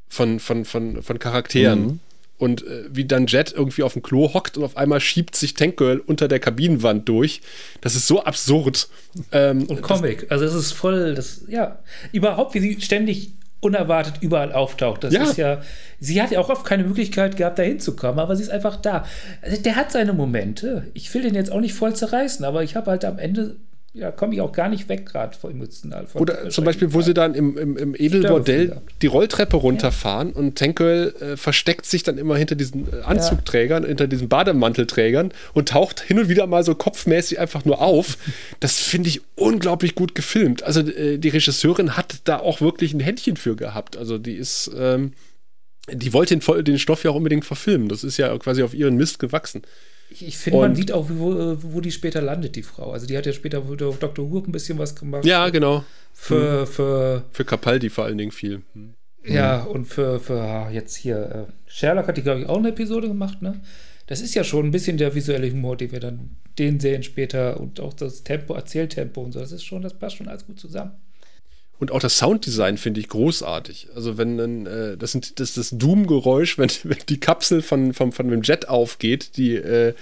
von, 0.07 0.39
von, 0.39 0.63
von, 0.65 1.01
von 1.01 1.19
Charakteren. 1.19 1.81
Mhm. 1.83 1.99
Und 2.41 2.65
äh, 2.65 2.85
wie 2.89 3.05
dann 3.05 3.27
Jet 3.27 3.53
irgendwie 3.55 3.83
auf 3.83 3.93
dem 3.93 4.01
Klo 4.01 4.33
hockt 4.33 4.57
und 4.57 4.63
auf 4.63 4.75
einmal 4.75 4.99
schiebt 4.99 5.35
sich 5.35 5.53
Tank 5.53 5.77
Girl 5.77 5.99
unter 5.99 6.27
der 6.27 6.39
Kabinenwand 6.39 7.07
durch. 7.07 7.41
Das 7.81 7.93
ist 7.93 8.07
so 8.07 8.23
absurd. 8.23 8.89
Ähm, 9.31 9.67
und 9.67 9.83
Comic. 9.83 10.25
Also 10.31 10.45
es 10.45 10.55
ist 10.55 10.71
voll, 10.71 11.13
das, 11.13 11.43
ja, 11.47 11.77
überhaupt, 12.11 12.55
wie 12.55 12.59
sie 12.59 12.81
ständig 12.81 13.33
unerwartet 13.59 14.15
überall 14.21 14.53
auftaucht. 14.53 15.03
Das 15.03 15.13
ja. 15.13 15.21
ist 15.21 15.37
ja, 15.37 15.61
sie 15.99 16.19
hat 16.19 16.31
ja 16.31 16.39
auch 16.39 16.49
oft 16.49 16.65
keine 16.65 16.83
Möglichkeit 16.83 17.37
gehabt, 17.37 17.59
da 17.59 17.63
hinzukommen, 17.63 18.17
aber 18.17 18.35
sie 18.35 18.41
ist 18.41 18.49
einfach 18.49 18.75
da. 18.75 19.05
Also 19.43 19.61
der 19.61 19.75
hat 19.75 19.91
seine 19.91 20.13
Momente. 20.13 20.87
Ich 20.95 21.13
will 21.13 21.21
den 21.21 21.35
jetzt 21.35 21.51
auch 21.51 21.61
nicht 21.61 21.75
voll 21.75 21.95
zerreißen, 21.95 22.43
aber 22.43 22.63
ich 22.63 22.75
habe 22.75 22.89
halt 22.89 23.05
am 23.05 23.19
Ende 23.19 23.57
ja, 23.93 24.09
komme 24.09 24.33
ich 24.33 24.39
auch 24.39 24.53
gar 24.53 24.69
nicht 24.69 24.87
weg, 24.87 25.05
gerade 25.05 25.37
vor 25.37 25.49
emotional. 25.51 26.07
Oder 26.13 26.49
zum 26.49 26.63
Beispiel, 26.63 26.93
wo 26.93 27.01
sie 27.01 27.13
dann 27.13 27.35
im, 27.35 27.57
im, 27.57 27.75
im 27.75 27.93
Edelbordell 27.93 28.77
die 29.01 29.07
Rolltreppe 29.07 29.57
runterfahren 29.57 30.29
ja. 30.29 30.35
und 30.35 30.57
Tankwell 30.57 31.13
äh, 31.19 31.37
versteckt 31.37 31.85
sich 31.85 32.01
dann 32.03 32.17
immer 32.17 32.37
hinter 32.37 32.55
diesen 32.55 32.87
äh, 32.87 33.01
Anzugträgern, 33.01 33.83
ja. 33.83 33.89
hinter 33.89 34.07
diesen 34.07 34.29
Bademantelträgern 34.29 35.33
und 35.53 35.67
taucht 35.67 35.99
hin 35.99 36.19
und 36.19 36.29
wieder 36.29 36.47
mal 36.47 36.63
so 36.63 36.73
kopfmäßig 36.73 37.39
einfach 37.39 37.65
nur 37.65 37.81
auf. 37.81 38.17
Das 38.61 38.79
finde 38.79 39.09
ich 39.09 39.21
unglaublich 39.35 39.93
gut 39.93 40.15
gefilmt. 40.15 40.63
Also 40.63 40.79
äh, 40.79 41.17
die 41.17 41.29
Regisseurin 41.29 41.97
hat 41.97 42.21
da 42.23 42.39
auch 42.39 42.61
wirklich 42.61 42.93
ein 42.93 43.01
Händchen 43.01 43.35
für 43.35 43.57
gehabt. 43.57 43.97
Also 43.97 44.17
die 44.17 44.35
ist, 44.35 44.71
ähm, 44.77 45.11
die 45.91 46.13
wollte 46.13 46.37
den, 46.37 46.63
den 46.63 46.79
Stoff 46.79 47.03
ja 47.03 47.11
auch 47.11 47.15
unbedingt 47.15 47.43
verfilmen. 47.43 47.89
Das 47.89 48.05
ist 48.05 48.15
ja 48.15 48.37
quasi 48.37 48.63
auf 48.63 48.73
ihren 48.73 48.95
Mist 48.95 49.19
gewachsen. 49.19 49.63
Ich, 50.11 50.27
ich 50.27 50.37
finde, 50.37 50.59
man 50.59 50.75
sieht 50.75 50.91
auch, 50.91 51.07
wo, 51.09 51.55
wo 51.61 51.79
die 51.79 51.91
später 51.91 52.21
landet, 52.21 52.57
die 52.57 52.63
Frau. 52.63 52.91
Also 52.91 53.07
die 53.07 53.17
hat 53.17 53.25
ja 53.25 53.31
später 53.31 53.59
auf 53.59 53.99
Dr. 53.99 54.29
Who 54.29 54.39
ein 54.39 54.51
bisschen 54.51 54.77
was 54.77 54.93
gemacht. 54.95 55.25
Ja, 55.25 55.49
genau. 55.49 55.85
Für, 56.13 56.67
für, 56.67 57.23
für 57.31 57.45
Capaldi 57.45 57.89
vor 57.89 58.03
allen 58.03 58.17
Dingen 58.17 58.31
viel. 58.31 58.61
Hm. 58.73 58.93
Ja, 59.23 59.61
und 59.63 59.85
für, 59.85 60.19
für 60.19 60.69
jetzt 60.71 60.95
hier, 60.95 61.47
äh, 61.47 61.51
Sherlock 61.67 62.07
hat 62.07 62.17
die, 62.17 62.23
glaube 62.23 62.41
ich, 62.41 62.47
auch 62.47 62.57
eine 62.57 62.69
Episode 62.69 63.07
gemacht, 63.07 63.41
ne? 63.41 63.61
Das 64.07 64.19
ist 64.19 64.33
ja 64.33 64.43
schon 64.43 64.65
ein 64.65 64.71
bisschen 64.71 64.97
der 64.97 65.15
visuelle 65.15 65.49
Humor, 65.49 65.77
den 65.77 65.91
wir 65.91 65.99
dann 65.99 66.35
den 66.59 66.79
sehen 66.79 67.03
später 67.03 67.59
und 67.59 67.79
auch 67.79 67.93
das 67.93 68.23
Tempo, 68.23 68.53
Erzähltempo 68.53 69.21
und 69.21 69.31
so. 69.31 69.39
Das 69.39 69.53
ist 69.53 69.63
schon, 69.63 69.81
das 69.81 69.93
passt 69.93 70.17
schon 70.17 70.27
alles 70.27 70.45
gut 70.45 70.59
zusammen. 70.59 70.91
Und 71.81 71.91
auch 71.91 71.99
das 71.99 72.19
Sounddesign 72.19 72.77
finde 72.77 72.99
ich 72.99 73.09
großartig. 73.09 73.87
Also 73.95 74.15
wenn 74.19 74.37
dann, 74.37 74.67
äh, 74.67 74.97
das 74.97 75.13
sind 75.13 75.39
das, 75.39 75.55
das 75.55 75.71
Doom-Geräusch, 75.71 76.57
wenn, 76.59 76.69
wenn 76.83 76.99
die 77.09 77.19
Kapsel 77.19 77.63
von, 77.63 77.95
von, 77.95 78.11
von 78.11 78.29
dem 78.29 78.43
Jet 78.43 78.69
aufgeht, 78.69 79.35
die 79.35 79.55
äh, 79.55 79.95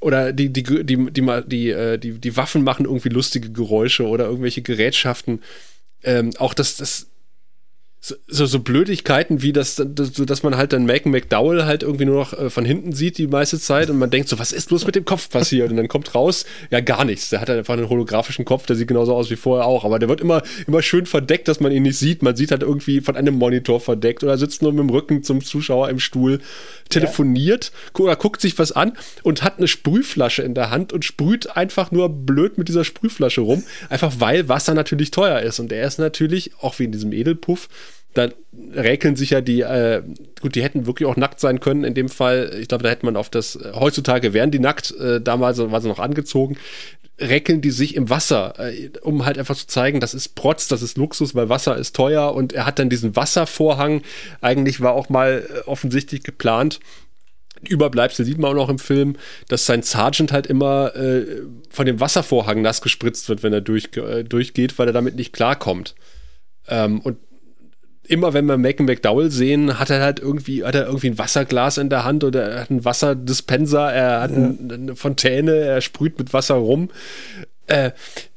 oder 0.00 0.32
die, 0.32 0.52
die, 0.52 0.64
die, 0.64 1.12
die, 1.12 1.42
die, 1.46 1.70
äh, 1.70 1.98
die, 1.98 2.18
die 2.18 2.36
Waffen 2.36 2.64
machen 2.64 2.84
irgendwie 2.84 3.10
lustige 3.10 3.52
Geräusche 3.52 4.08
oder 4.08 4.24
irgendwelche 4.24 4.62
Gerätschaften. 4.62 5.40
Ähm, 6.02 6.30
auch 6.38 6.52
das, 6.52 6.76
das, 6.78 7.06
so, 8.04 8.44
so 8.44 8.58
Blödigkeiten 8.58 9.40
wie 9.40 9.54
das, 9.54 9.82
das, 9.82 10.12
dass 10.12 10.42
man 10.42 10.58
halt 10.58 10.74
dann 10.74 10.84
Macon 10.84 11.10
McDowell 11.10 11.64
halt 11.64 11.82
irgendwie 11.82 12.04
nur 12.04 12.16
noch 12.16 12.34
äh, 12.34 12.50
von 12.50 12.66
hinten 12.66 12.92
sieht 12.92 13.16
die 13.16 13.26
meiste 13.26 13.58
Zeit 13.58 13.88
und 13.88 13.98
man 13.98 14.10
denkt 14.10 14.28
so, 14.28 14.38
was 14.38 14.52
ist 14.52 14.68
bloß 14.68 14.84
mit 14.84 14.94
dem 14.94 15.06
Kopf 15.06 15.30
passiert? 15.30 15.70
Und 15.70 15.78
dann 15.78 15.88
kommt 15.88 16.14
raus, 16.14 16.44
ja 16.70 16.80
gar 16.80 17.06
nichts. 17.06 17.30
Der 17.30 17.40
hat 17.40 17.48
halt 17.48 17.60
einfach 17.60 17.72
einen 17.72 17.88
holographischen 17.88 18.44
Kopf, 18.44 18.66
der 18.66 18.76
sieht 18.76 18.88
genauso 18.88 19.14
aus 19.14 19.30
wie 19.30 19.36
vorher 19.36 19.66
auch, 19.66 19.86
aber 19.86 19.98
der 19.98 20.10
wird 20.10 20.20
immer, 20.20 20.42
immer 20.66 20.82
schön 20.82 21.06
verdeckt, 21.06 21.48
dass 21.48 21.60
man 21.60 21.72
ihn 21.72 21.84
nicht 21.84 21.98
sieht. 21.98 22.22
Man 22.22 22.36
sieht 22.36 22.50
halt 22.50 22.60
irgendwie 22.60 23.00
von 23.00 23.16
einem 23.16 23.36
Monitor 23.36 23.80
verdeckt 23.80 24.22
oder 24.22 24.36
sitzt 24.36 24.60
nur 24.60 24.72
mit 24.72 24.80
dem 24.80 24.90
Rücken 24.90 25.22
zum 25.22 25.42
Zuschauer 25.42 25.88
im 25.88 25.98
Stuhl, 25.98 26.40
telefoniert 26.88 27.72
ja. 27.96 28.04
oder 28.04 28.16
guckt 28.16 28.40
sich 28.40 28.58
was 28.58 28.72
an 28.72 28.92
und 29.22 29.42
hat 29.42 29.58
eine 29.58 29.68
Sprühflasche 29.68 30.42
in 30.42 30.54
der 30.54 30.70
Hand 30.70 30.92
und 30.92 31.04
sprüht 31.04 31.56
einfach 31.56 31.90
nur 31.90 32.08
blöd 32.08 32.58
mit 32.58 32.68
dieser 32.68 32.84
Sprühflasche 32.84 33.40
rum, 33.40 33.64
einfach 33.88 34.14
weil 34.18 34.48
Wasser 34.48 34.74
natürlich 34.74 35.10
teuer 35.10 35.40
ist 35.40 35.58
und 35.58 35.72
er 35.72 35.86
ist 35.86 35.98
natürlich, 35.98 36.52
auch 36.60 36.78
wie 36.78 36.84
in 36.84 36.92
diesem 36.92 37.12
Edelpuff, 37.12 37.68
da 38.14 38.28
räkeln 38.74 39.16
sich 39.16 39.30
ja 39.30 39.40
die, 39.40 39.62
äh, 39.62 40.02
gut, 40.40 40.54
die 40.54 40.62
hätten 40.62 40.86
wirklich 40.86 41.08
auch 41.08 41.16
nackt 41.16 41.40
sein 41.40 41.58
können 41.58 41.82
in 41.82 41.94
dem 41.94 42.08
Fall. 42.08 42.56
Ich 42.60 42.68
glaube, 42.68 42.84
da 42.84 42.90
hätte 42.90 43.04
man 43.04 43.16
auf 43.16 43.28
das, 43.28 43.56
äh, 43.56 43.72
heutzutage 43.74 44.32
wären 44.32 44.52
die 44.52 44.60
nackt, 44.60 44.92
äh, 44.92 45.20
damals 45.20 45.58
war 45.58 45.80
sie 45.80 45.88
noch 45.88 45.98
angezogen, 45.98 46.56
räkeln 47.18 47.60
die 47.60 47.70
sich 47.70 47.94
im 47.94 48.10
Wasser, 48.10 48.58
äh, 48.58 48.90
um 49.02 49.24
halt 49.24 49.38
einfach 49.38 49.56
zu 49.56 49.66
zeigen, 49.66 50.00
das 50.00 50.14
ist 50.14 50.34
Protz, 50.34 50.68
das 50.68 50.82
ist 50.82 50.96
Luxus, 50.96 51.34
weil 51.34 51.48
Wasser 51.48 51.76
ist 51.76 51.94
teuer 51.94 52.34
und 52.34 52.52
er 52.52 52.66
hat 52.66 52.78
dann 52.78 52.90
diesen 52.90 53.14
Wasservorhang, 53.14 54.02
eigentlich 54.40 54.80
war 54.80 54.94
auch 54.94 55.08
mal 55.08 55.46
äh, 55.48 55.60
offensichtlich 55.68 56.22
geplant, 56.24 56.80
Überbleibsel 57.68 58.24
sieht 58.24 58.38
man 58.38 58.50
auch 58.50 58.54
noch 58.54 58.68
im 58.68 58.78
Film, 58.78 59.16
dass 59.48 59.66
sein 59.66 59.82
Sergeant 59.82 60.32
halt 60.32 60.46
immer 60.46 60.94
äh, 60.96 61.42
von 61.70 61.86
dem 61.86 62.00
Wasservorhang 62.00 62.62
nass 62.62 62.82
gespritzt 62.82 63.28
wird, 63.28 63.42
wenn 63.42 63.52
er 63.52 63.60
durch, 63.60 63.96
äh, 63.96 64.22
durchgeht, 64.22 64.78
weil 64.78 64.88
er 64.88 64.92
damit 64.92 65.16
nicht 65.16 65.32
klarkommt. 65.32 65.94
Ähm, 66.68 67.00
und 67.00 67.18
immer 68.06 68.34
wenn 68.34 68.46
wir 68.46 68.56
Macon 68.56 68.86
McDowell 68.86 69.30
sehen, 69.30 69.78
hat 69.78 69.90
er 69.90 70.02
halt 70.02 70.20
irgendwie, 70.20 70.64
hat 70.64 70.74
er 70.74 70.86
irgendwie 70.86 71.08
ein 71.08 71.18
Wasserglas 71.18 71.78
in 71.78 71.88
der 71.88 72.04
Hand 72.04 72.24
oder 72.24 72.44
er 72.44 72.60
hat 72.62 72.70
einen 72.70 72.84
Wasserdispenser, 72.84 73.92
er 73.92 74.20
hat 74.20 74.30
ja. 74.30 74.36
eine 74.36 74.96
Fontäne, 74.96 75.54
er 75.54 75.80
sprüht 75.80 76.18
mit 76.18 76.32
Wasser 76.32 76.54
rum. 76.54 76.90
Äh, 77.66 77.92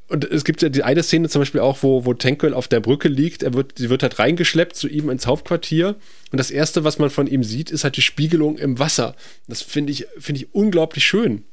und 0.09 0.23
es 0.23 0.45
gibt 0.45 0.61
ja 0.61 0.69
die 0.69 0.83
eine 0.83 1.03
Szene 1.03 1.27
zum 1.27 1.41
Beispiel 1.41 1.59
auch, 1.59 1.83
wo, 1.83 2.05
wo 2.05 2.13
Tankwell 2.13 2.53
auf 2.53 2.69
der 2.69 2.79
Brücke 2.79 3.09
liegt. 3.09 3.43
Er 3.43 3.53
wird, 3.53 3.77
sie 3.77 3.89
wird 3.89 4.03
halt 4.03 4.19
reingeschleppt 4.19 4.75
zu 4.75 4.87
ihm 4.87 5.09
ins 5.09 5.27
Hauptquartier. 5.27 5.95
Und 6.31 6.37
das 6.37 6.49
erste, 6.49 6.85
was 6.85 6.97
man 6.97 7.09
von 7.09 7.27
ihm 7.27 7.43
sieht, 7.43 7.71
ist 7.71 7.83
halt 7.83 7.97
die 7.97 8.01
Spiegelung 8.01 8.57
im 8.57 8.79
Wasser. 8.79 9.15
Das 9.47 9.61
finde 9.61 9.91
ich, 9.91 10.07
finde 10.17 10.41
ich 10.41 10.55
unglaublich 10.55 11.05
schön. 11.05 11.43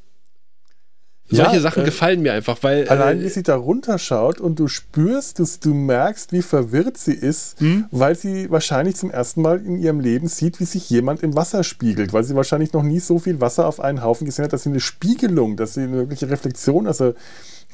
Solche 1.30 1.56
ja, 1.56 1.60
Sachen 1.60 1.82
äh, 1.82 1.86
gefallen 1.86 2.20
mir 2.20 2.34
einfach, 2.34 2.58
weil. 2.62 2.86
Allein 2.88 3.22
wie 3.22 3.28
sie 3.28 3.42
da 3.42 3.56
runterschaut 3.56 4.40
und 4.40 4.58
du 4.58 4.68
spürst, 4.68 5.38
du, 5.38 5.46
du 5.62 5.74
merkst, 5.74 6.32
wie 6.32 6.42
verwirrt 6.42 6.98
sie 6.98 7.14
ist, 7.14 7.58
hm? 7.60 7.86
weil 7.90 8.14
sie 8.14 8.50
wahrscheinlich 8.50 8.96
zum 8.96 9.10
ersten 9.10 9.40
Mal 9.40 9.64
in 9.64 9.78
ihrem 9.78 10.00
Leben 10.00 10.28
sieht, 10.28 10.60
wie 10.60 10.64
sich 10.64 10.90
jemand 10.90 11.22
im 11.22 11.34
Wasser 11.34 11.64
spiegelt, 11.64 12.12
weil 12.12 12.24
sie 12.24 12.34
wahrscheinlich 12.34 12.74
noch 12.74 12.82
nie 12.82 13.00
so 13.00 13.18
viel 13.18 13.40
Wasser 13.40 13.66
auf 13.66 13.80
einen 13.80 14.02
Haufen 14.02 14.26
gesehen 14.26 14.44
hat, 14.44 14.52
dass 14.52 14.64
sie 14.64 14.70
eine 14.70 14.80
Spiegelung, 14.80 15.56
dass 15.56 15.74
sie 15.74 15.82
eine 15.82 15.96
wirkliche 15.96 16.28
Reflexion, 16.28 16.86
also 16.86 17.14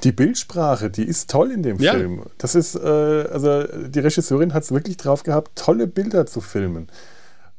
die 0.04 0.12
Bildsprache, 0.12 0.88
die 0.88 1.04
ist 1.04 1.28
toll 1.28 1.50
in 1.50 1.62
dem 1.62 1.78
ja. 1.78 1.92
Film. 1.92 2.22
Das 2.38 2.54
ist, 2.54 2.76
äh, 2.76 2.78
also 2.78 3.64
die 3.64 3.98
Regisseurin 3.98 4.54
hat 4.54 4.62
es 4.62 4.72
wirklich 4.72 4.96
drauf 4.96 5.24
gehabt, 5.24 5.50
tolle 5.56 5.86
Bilder 5.86 6.24
zu 6.26 6.40
filmen. 6.40 6.88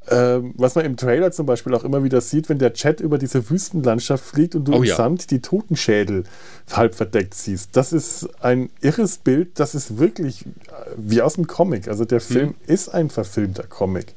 Ähm, 0.09 0.53
was 0.57 0.73
man 0.73 0.83
im 0.85 0.97
Trailer 0.97 1.31
zum 1.31 1.45
Beispiel 1.45 1.75
auch 1.75 1.83
immer 1.83 2.03
wieder 2.03 2.21
sieht, 2.21 2.49
wenn 2.49 2.57
der 2.57 2.73
Chat 2.73 3.01
über 3.01 3.19
diese 3.19 3.49
Wüstenlandschaft 3.49 4.25
fliegt 4.25 4.55
und 4.55 4.65
du 4.65 4.73
oh, 4.73 4.77
im 4.77 4.83
ja. 4.83 4.95
Sand 4.95 5.29
die 5.29 5.41
Totenschädel 5.41 6.23
halb 6.71 6.95
verdeckt 6.95 7.35
siehst. 7.35 7.77
Das 7.77 7.93
ist 7.93 8.27
ein 8.43 8.71
irres 8.81 9.17
Bild, 9.17 9.59
das 9.59 9.75
ist 9.75 9.99
wirklich 9.99 10.45
äh, 10.45 10.49
wie 10.97 11.21
aus 11.21 11.35
dem 11.35 11.45
Comic. 11.45 11.87
Also 11.87 12.05
der 12.05 12.19
Film 12.19 12.49
mhm. 12.49 12.55
ist 12.65 12.89
ein 12.89 13.11
verfilmter 13.11 13.67
Comic. 13.67 14.15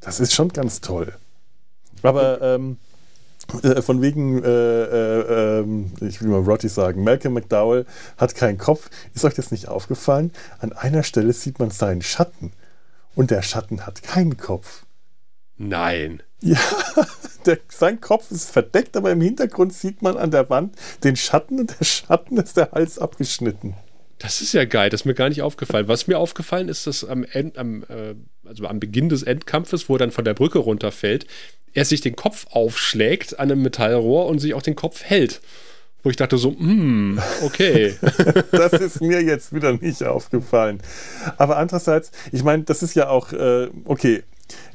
Das 0.00 0.20
ist 0.20 0.32
schon 0.32 0.50
ganz 0.50 0.80
toll. 0.80 1.12
Aber 2.02 2.40
ähm, 2.40 2.76
äh, 3.64 3.82
von 3.82 4.02
wegen, 4.02 4.42
äh, 4.44 4.48
äh, 4.48 5.58
ähm, 5.60 5.92
ich 6.02 6.22
will 6.22 6.28
mal 6.28 6.42
Rotti 6.42 6.68
sagen, 6.68 7.02
Malcolm 7.02 7.34
McDowell 7.34 7.84
hat 8.16 8.36
keinen 8.36 8.58
Kopf. 8.58 8.90
Ist 9.12 9.24
euch 9.24 9.34
das 9.34 9.50
nicht 9.50 9.66
aufgefallen? 9.66 10.30
An 10.60 10.72
einer 10.72 11.02
Stelle 11.02 11.32
sieht 11.32 11.58
man 11.58 11.70
seinen 11.70 12.02
Schatten 12.02 12.52
und 13.16 13.32
der 13.32 13.42
Schatten 13.42 13.86
hat 13.86 14.04
keinen 14.04 14.36
Kopf. 14.36 14.85
Nein. 15.58 16.22
Ja, 16.40 16.60
der, 17.46 17.58
sein 17.68 18.00
Kopf 18.00 18.30
ist 18.30 18.50
verdeckt, 18.50 18.96
aber 18.96 19.10
im 19.10 19.20
Hintergrund 19.20 19.72
sieht 19.72 20.02
man 20.02 20.16
an 20.16 20.30
der 20.30 20.50
Wand 20.50 20.74
den 21.02 21.16
Schatten 21.16 21.60
und 21.60 21.78
der 21.78 21.84
Schatten 21.84 22.36
ist 22.36 22.56
der 22.56 22.72
Hals 22.72 22.98
abgeschnitten. 22.98 23.74
Das 24.18 24.40
ist 24.40 24.54
ja 24.54 24.64
geil, 24.64 24.88
das 24.88 25.02
ist 25.02 25.04
mir 25.04 25.14
gar 25.14 25.28
nicht 25.28 25.42
aufgefallen. 25.42 25.88
Was 25.88 26.06
mir 26.06 26.18
aufgefallen 26.18 26.68
ist, 26.68 26.86
dass 26.86 27.04
am, 27.04 27.24
End, 27.24 27.58
am, 27.58 27.84
äh, 27.84 28.14
also 28.44 28.66
am 28.66 28.80
Beginn 28.80 29.08
des 29.08 29.22
Endkampfes, 29.22 29.88
wo 29.88 29.96
er 29.96 29.98
dann 29.98 30.10
von 30.10 30.24
der 30.24 30.34
Brücke 30.34 30.58
runterfällt, 30.58 31.26
er 31.74 31.84
sich 31.84 32.00
den 32.00 32.16
Kopf 32.16 32.46
aufschlägt 32.50 33.38
an 33.38 33.50
einem 33.50 33.62
Metallrohr 33.62 34.26
und 34.26 34.38
sich 34.38 34.54
auch 34.54 34.62
den 34.62 34.76
Kopf 34.76 35.02
hält. 35.04 35.42
Wo 36.02 36.10
ich 36.10 36.16
dachte 36.16 36.38
so, 36.38 36.50
hm, 36.50 37.20
okay. 37.42 37.96
das 38.52 38.72
ist 38.80 39.02
mir 39.02 39.22
jetzt 39.22 39.52
wieder 39.52 39.72
nicht 39.74 40.02
aufgefallen. 40.02 40.80
Aber 41.36 41.58
andererseits, 41.58 42.10
ich 42.32 42.42
meine, 42.42 42.62
das 42.62 42.82
ist 42.82 42.94
ja 42.94 43.08
auch, 43.08 43.32
äh, 43.32 43.68
okay, 43.84 44.22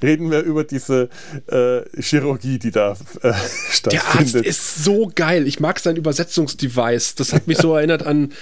reden 0.02 0.32
wir 0.32 0.42
über 0.42 0.64
diese 0.64 1.10
äh, 1.48 1.82
Chirurgie, 2.02 2.60
die 2.60 2.72
da 2.72 2.98
äh, 3.22 3.34
stattfindet. 3.70 3.84
Der 3.92 4.06
Arzt 4.06 4.36
ist 4.36 4.84
so 4.84 5.12
geil. 5.14 5.48
Ich 5.48 5.60
mag 5.60 5.80
sein 5.80 5.96
Übersetzungsdevice. 5.96 7.16
Das 7.16 7.34
hat 7.34 7.48
mich 7.48 7.58
so 7.58 7.76
erinnert 7.76 8.06
an 8.06 8.34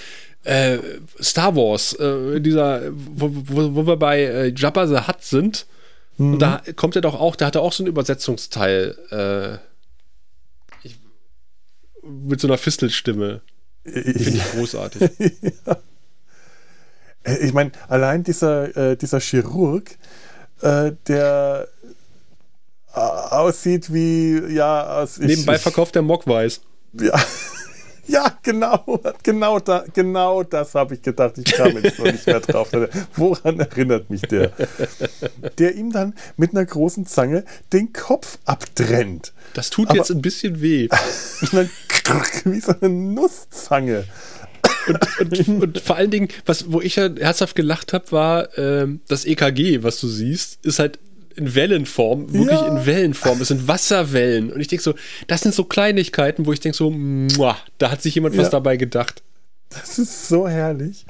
äh, 0.44 0.78
Star 1.22 1.56
Wars, 1.56 1.94
äh, 1.94 2.40
dieser, 2.40 2.92
wo, 2.92 3.30
wo, 3.32 3.76
wo, 3.76 3.88
wir 3.88 3.98
bei 3.98 4.22
äh, 4.22 4.54
Jabba 4.56 4.88
the 4.88 5.08
Hutt 5.08 5.22
sind. 5.24 5.66
Mhm. 6.18 6.34
Und 6.34 6.40
da 6.40 6.62
kommt 6.76 6.96
er 6.96 7.02
doch 7.02 7.20
auch, 7.20 7.36
da 7.36 7.48
hat 7.48 7.56
er 7.56 7.62
auch 7.62 7.74
so 7.74 7.84
ein 7.84 7.88
Übersetzungsteil. 7.88 8.98
Äh, 9.12 10.86
ich, 10.88 10.98
mit 12.04 12.40
so 12.40 12.48
einer 12.48 12.58
Fistelstimme. 12.58 13.42
Finde 13.84 14.20
ich 14.20 14.52
großartig. 14.52 15.12
ja. 15.68 15.78
Ich 17.42 17.54
meine, 17.54 17.72
allein 17.88 18.24
dieser, 18.24 18.96
dieser 18.96 19.20
Chirurg, 19.20 19.98
äh, 20.62 20.92
der 21.08 21.68
äh, 22.94 23.00
aussieht 23.00 23.94
wie, 23.94 24.40
ja, 24.54 25.02
aus. 25.02 25.18
Nebenbei 25.20 25.58
verkauft 25.58 25.96
der 25.96 26.02
Mogwais. 26.02 26.62
Ja. 26.94 27.14
Ja, 28.10 28.26
genau, 28.42 29.02
genau, 29.22 29.60
da, 29.60 29.86
genau 29.94 30.42
das 30.42 30.74
habe 30.74 30.96
ich 30.96 31.02
gedacht. 31.04 31.38
Ich 31.38 31.46
kam 31.46 31.78
jetzt 31.78 32.00
noch 32.00 32.06
nicht 32.12 32.26
mehr 32.26 32.40
drauf. 32.40 32.72
Woran 33.16 33.60
erinnert 33.60 34.10
mich 34.10 34.22
der? 34.22 34.52
Der 35.60 35.76
ihm 35.76 35.92
dann 35.92 36.16
mit 36.36 36.52
einer 36.52 36.66
großen 36.66 37.06
Zange 37.06 37.46
den 37.72 37.94
Kopf 37.94 38.40
abtrennt. 38.46 39.32
Das 39.54 39.70
tut 39.70 39.90
Aber, 39.90 39.98
jetzt 39.98 40.10
ein 40.10 40.24
bisschen 40.24 40.60
weh. 40.60 40.90
wie 42.46 42.60
so 42.60 42.74
eine 42.82 42.90
Nusszange. 42.90 44.06
Und, 44.88 45.48
und, 45.48 45.64
und, 45.64 45.80
vor 45.80 45.96
allen 45.96 46.12
Dingen, 46.12 46.30
was, 46.46 46.72
wo 46.72 46.82
ich 46.82 46.96
ja 46.96 47.10
herzhaft 47.20 47.56
gelacht 47.56 47.94
habe, 47.94 48.12
war 48.12 48.58
äh, 48.58 48.88
das 49.08 49.26
EKG, 49.26 49.84
was 49.84 50.00
du 50.00 50.08
siehst, 50.08 50.66
ist 50.66 50.80
halt 50.80 51.00
in 51.36 51.56
Wellenform, 51.56 52.34
wirklich 52.34 52.60
ja. 52.60 52.68
in 52.68 52.86
Wellenform. 52.86 53.42
Es 53.42 53.48
sind 53.48 53.68
Wasserwellen. 53.68 54.52
Und 54.52 54.60
ich 54.60 54.68
denke 54.68 54.84
so, 54.84 54.94
das 55.28 55.42
sind 55.42 55.56
so 55.56 55.64
Kleinigkeiten, 55.64 56.46
wo 56.46 56.54
ich 56.54 56.60
denke 56.60 56.78
so, 56.78 56.90
muah, 56.92 57.58
da 57.78 57.92
hat 57.92 58.02
sich 58.02 58.16
jemand 58.16 58.36
ja. 58.36 58.42
was 58.42 58.50
dabei 58.50 58.78
gedacht. 58.78 59.24
Das 59.70 60.00
ist 60.00 60.28
so 60.28 60.48
herrlich. 60.48 61.06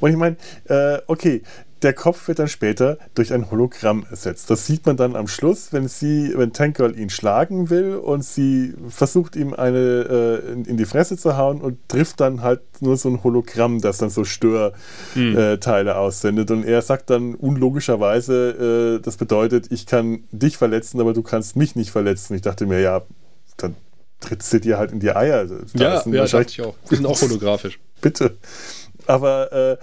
Und 0.00 0.10
ich 0.10 0.16
meine, 0.16 0.36
äh, 0.68 0.98
okay, 1.06 1.42
der 1.84 1.92
Kopf 1.92 2.28
wird 2.28 2.38
dann 2.38 2.48
später 2.48 2.98
durch 3.14 3.32
ein 3.32 3.50
Hologramm 3.50 4.06
ersetzt. 4.10 4.50
Das 4.50 4.66
sieht 4.66 4.86
man 4.86 4.96
dann 4.96 5.14
am 5.14 5.28
Schluss, 5.28 5.72
wenn 5.72 5.86
sie, 5.86 6.32
wenn 6.34 6.52
Tank 6.54 6.78
Girl 6.78 6.98
ihn 6.98 7.10
schlagen 7.10 7.68
will 7.68 7.96
und 7.96 8.24
sie 8.24 8.74
versucht 8.88 9.36
ihm 9.36 9.52
eine 9.52 10.40
äh, 10.48 10.52
in, 10.52 10.64
in, 10.64 10.76
die 10.78 10.86
Fresse 10.86 11.18
zu 11.18 11.36
hauen 11.36 11.60
und 11.60 11.78
trifft 11.88 12.20
dann 12.20 12.42
halt 12.42 12.62
nur 12.80 12.96
so 12.96 13.10
ein 13.10 13.22
Hologramm, 13.22 13.82
das 13.82 13.98
dann 13.98 14.08
so 14.08 14.24
Störteile 14.24 14.74
hm. 15.12 15.36
äh, 15.36 15.90
aussendet. 15.90 16.50
Und 16.50 16.64
er 16.64 16.80
sagt 16.80 17.10
dann 17.10 17.34
unlogischerweise, 17.34 18.96
äh, 18.98 19.02
das 19.02 19.18
bedeutet, 19.18 19.70
ich 19.70 19.86
kann 19.86 20.24
dich 20.32 20.56
verletzen, 20.56 21.00
aber 21.00 21.12
du 21.12 21.22
kannst 21.22 21.54
mich 21.54 21.76
nicht 21.76 21.90
verletzen. 21.90 22.34
Ich 22.34 22.42
dachte 22.42 22.64
mir, 22.64 22.80
ja, 22.80 23.02
dann 23.58 23.76
trittst 24.20 24.52
du 24.54 24.60
dir 24.60 24.78
halt 24.78 24.90
in 24.90 25.00
die 25.00 25.10
Eier. 25.10 25.44
Da 25.44 25.56
ja, 25.74 26.02
ja 26.06 26.26
dachte 26.26 26.46
ich 26.48 26.62
auch. 26.62 26.74
Die 26.90 26.96
sind 26.96 27.04
auch 27.04 27.20
holographisch. 27.20 27.78
Bitte. 28.00 28.36
Aber 29.06 29.52
äh, 29.52 29.76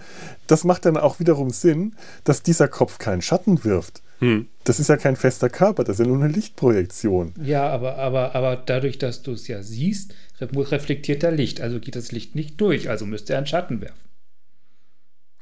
das 0.48 0.64
macht 0.64 0.86
dann 0.86 0.98
auch 0.98 1.20
wiederum 1.20 1.50
Sinn, 1.50 1.96
dass 2.24 2.44
dieser 2.44 2.68
Kopf 2.68 2.98
keinen 2.98 3.22
Schatten 3.22 3.64
wirft. 3.64 4.02
Hm. 4.20 4.48
Das 4.64 4.80
ist 4.80 4.90
ja 4.90 4.98
kein 4.98 5.16
fester 5.16 5.50
Körper, 5.50 5.84
das 5.84 6.00
ist 6.00 6.06
ja 6.06 6.12
nur 6.12 6.24
eine 6.24 6.32
Lichtprojektion. 6.32 7.34
Ja, 7.44 7.68
aber, 7.70 7.98
aber, 7.98 8.36
aber 8.36 8.56
dadurch, 8.56 9.00
dass 9.00 9.24
du 9.24 9.32
es 9.32 9.48
ja 9.48 9.64
siehst, 9.64 10.14
reflektiert 10.40 11.24
er 11.24 11.32
Licht. 11.32 11.62
Also 11.62 11.80
geht 11.80 11.96
das 11.96 12.12
Licht 12.12 12.36
nicht 12.36 12.62
durch, 12.62 12.90
also 12.90 13.06
müsste 13.06 13.34
er 13.34 13.40
einen 13.40 13.48
Schatten 13.48 13.82
werfen. 13.82 14.10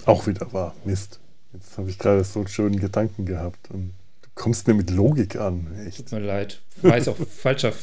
Auch 0.06 0.28
wieder 0.28 0.52
wahr. 0.54 0.76
Mist. 0.86 1.20
Jetzt 1.54 1.78
habe 1.78 1.90
ich 1.90 1.98
gerade 1.98 2.24
so 2.24 2.40
einen 2.40 2.48
schönen 2.48 2.80
Gedanken 2.80 3.26
gehabt. 3.26 3.70
Und 3.72 3.94
du 4.22 4.30
kommst 4.36 4.68
mir 4.68 4.74
mit 4.74 4.90
Logik 4.92 5.36
an. 5.36 5.68
Echt. 5.86 5.98
Tut 5.98 6.12
mir 6.14 6.20
leid. 6.20 6.62
Weiß 6.82 7.08
auch 7.10 7.18
falscher 7.30 7.74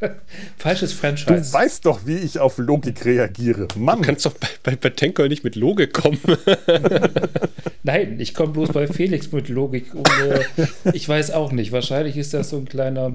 Falsches 0.58 0.92
Franchise. 0.92 1.50
Du 1.50 1.52
weißt 1.52 1.86
doch, 1.86 2.00
wie 2.04 2.16
ich 2.16 2.38
auf 2.38 2.58
Logik 2.58 3.04
reagiere. 3.04 3.68
Mann. 3.76 4.00
Du 4.00 4.06
kannst 4.06 4.26
doch 4.26 4.34
bei, 4.34 4.48
bei, 4.62 4.76
bei 4.76 4.90
Tanker 4.90 5.28
nicht 5.28 5.44
mit 5.44 5.56
Logik 5.56 5.92
kommen. 5.92 6.18
Nein, 7.82 8.20
ich 8.20 8.34
komme 8.34 8.52
bloß 8.52 8.70
bei 8.70 8.86
Felix 8.86 9.32
mit 9.32 9.48
Logik. 9.48 9.94
Und, 9.94 10.08
äh, 10.08 10.66
ich 10.92 11.08
weiß 11.08 11.30
auch 11.30 11.52
nicht. 11.52 11.72
Wahrscheinlich 11.72 12.16
ist 12.16 12.34
das 12.34 12.50
so 12.50 12.56
ein 12.56 12.66
kleiner 12.66 13.12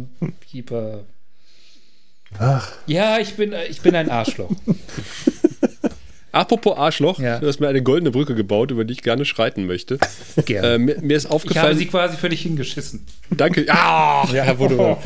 Keeper. 0.50 1.04
Ach. 2.40 2.72
Ja, 2.88 3.20
ich 3.20 3.36
bin, 3.36 3.54
ich 3.70 3.82
bin 3.82 3.96
ein 3.96 4.10
Arschloch. 4.10 4.52
Apropos 6.34 6.78
Arschloch, 6.78 7.20
ja. 7.20 7.40
du 7.40 7.48
hast 7.48 7.60
mir 7.60 7.68
eine 7.68 7.84
goldene 7.84 8.12
Brücke 8.12 8.36
gebaut, 8.36 8.72
über 8.72 8.86
die 8.86 8.94
ich 8.94 9.02
gerne 9.02 9.26
schreiten 9.26 9.66
möchte. 9.66 9.98
Gerne. 10.46 10.76
Äh, 10.76 10.78
mir, 10.78 11.02
mir, 11.02 11.18
ist 11.18 11.26
aufgefallen. 11.26 11.66
Ich 11.66 11.72
habe 11.72 11.80
sie 11.80 11.88
quasi 11.88 12.16
für 12.16 12.30
dich 12.30 12.42
hingeschissen. 12.44 13.06
Danke. 13.32 13.66
Ah, 13.68 14.26
ja, 14.32 14.58
wunderbar 14.58 14.98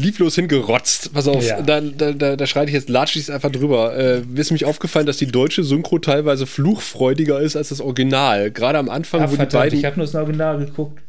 lieblos 0.00 0.34
hingerotzt. 0.34 1.12
Pass 1.12 1.28
auf, 1.28 1.46
ja. 1.46 1.62
da, 1.62 1.80
da, 1.80 2.12
da, 2.12 2.36
da 2.36 2.46
schreite 2.46 2.70
ich 2.70 2.74
jetzt, 2.74 2.88
latsche 2.88 3.18
ich 3.18 3.26
es 3.26 3.30
einfach 3.30 3.50
drüber. 3.50 3.96
Äh, 3.96 4.22
ist 4.34 4.50
mich 4.50 4.64
aufgefallen, 4.64 5.06
dass 5.06 5.18
die 5.18 5.26
deutsche 5.26 5.62
Synchro 5.62 5.98
teilweise 5.98 6.46
fluchfreudiger 6.46 7.40
ist 7.40 7.56
als 7.56 7.68
das 7.68 7.80
Original. 7.80 8.50
Gerade 8.50 8.78
am 8.78 8.88
Anfang, 8.88 9.22
Ach, 9.22 9.30
wo 9.30 9.36
verdammt, 9.36 9.52
die 9.52 9.56
beiden. 9.56 9.78
Ich 9.78 9.84
habe 9.84 9.96
nur 9.96 10.06
das 10.06 10.14
Original 10.14 10.58
geguckt. 10.58 11.02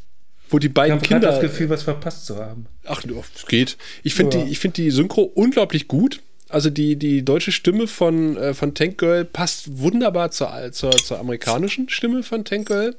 Wo 0.49 0.59
die 0.59 0.69
beiden 0.69 0.97
ich 0.97 1.03
Kinder. 1.03 1.29
Ich 1.29 1.35
habe 1.35 1.41
das 1.41 1.51
Gefühl, 1.51 1.69
was 1.69 1.83
verpasst 1.83 2.25
zu 2.25 2.35
haben. 2.37 2.67
Ach, 2.85 3.03
es 3.35 3.45
geht. 3.45 3.77
Ich 4.03 4.13
finde 4.13 4.37
ja. 4.37 4.45
die, 4.45 4.55
find 4.55 4.77
die 4.77 4.91
Synchro 4.91 5.21
unglaublich 5.21 5.87
gut. 5.87 6.19
Also 6.49 6.69
die, 6.69 6.97
die 6.97 7.23
deutsche 7.23 7.53
Stimme 7.53 7.87
von, 7.87 8.35
äh, 8.35 8.53
von 8.53 8.73
Tank 8.73 8.97
Girl 8.97 9.23
passt 9.23 9.79
wunderbar 9.79 10.31
zur, 10.31 10.71
zur, 10.73 10.91
zur 10.91 11.19
amerikanischen 11.19 11.87
Stimme 11.87 12.23
von 12.23 12.43
Tank 12.43 12.67
Girl. 12.67 12.95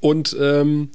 Und 0.00 0.34
ähm, 0.40 0.88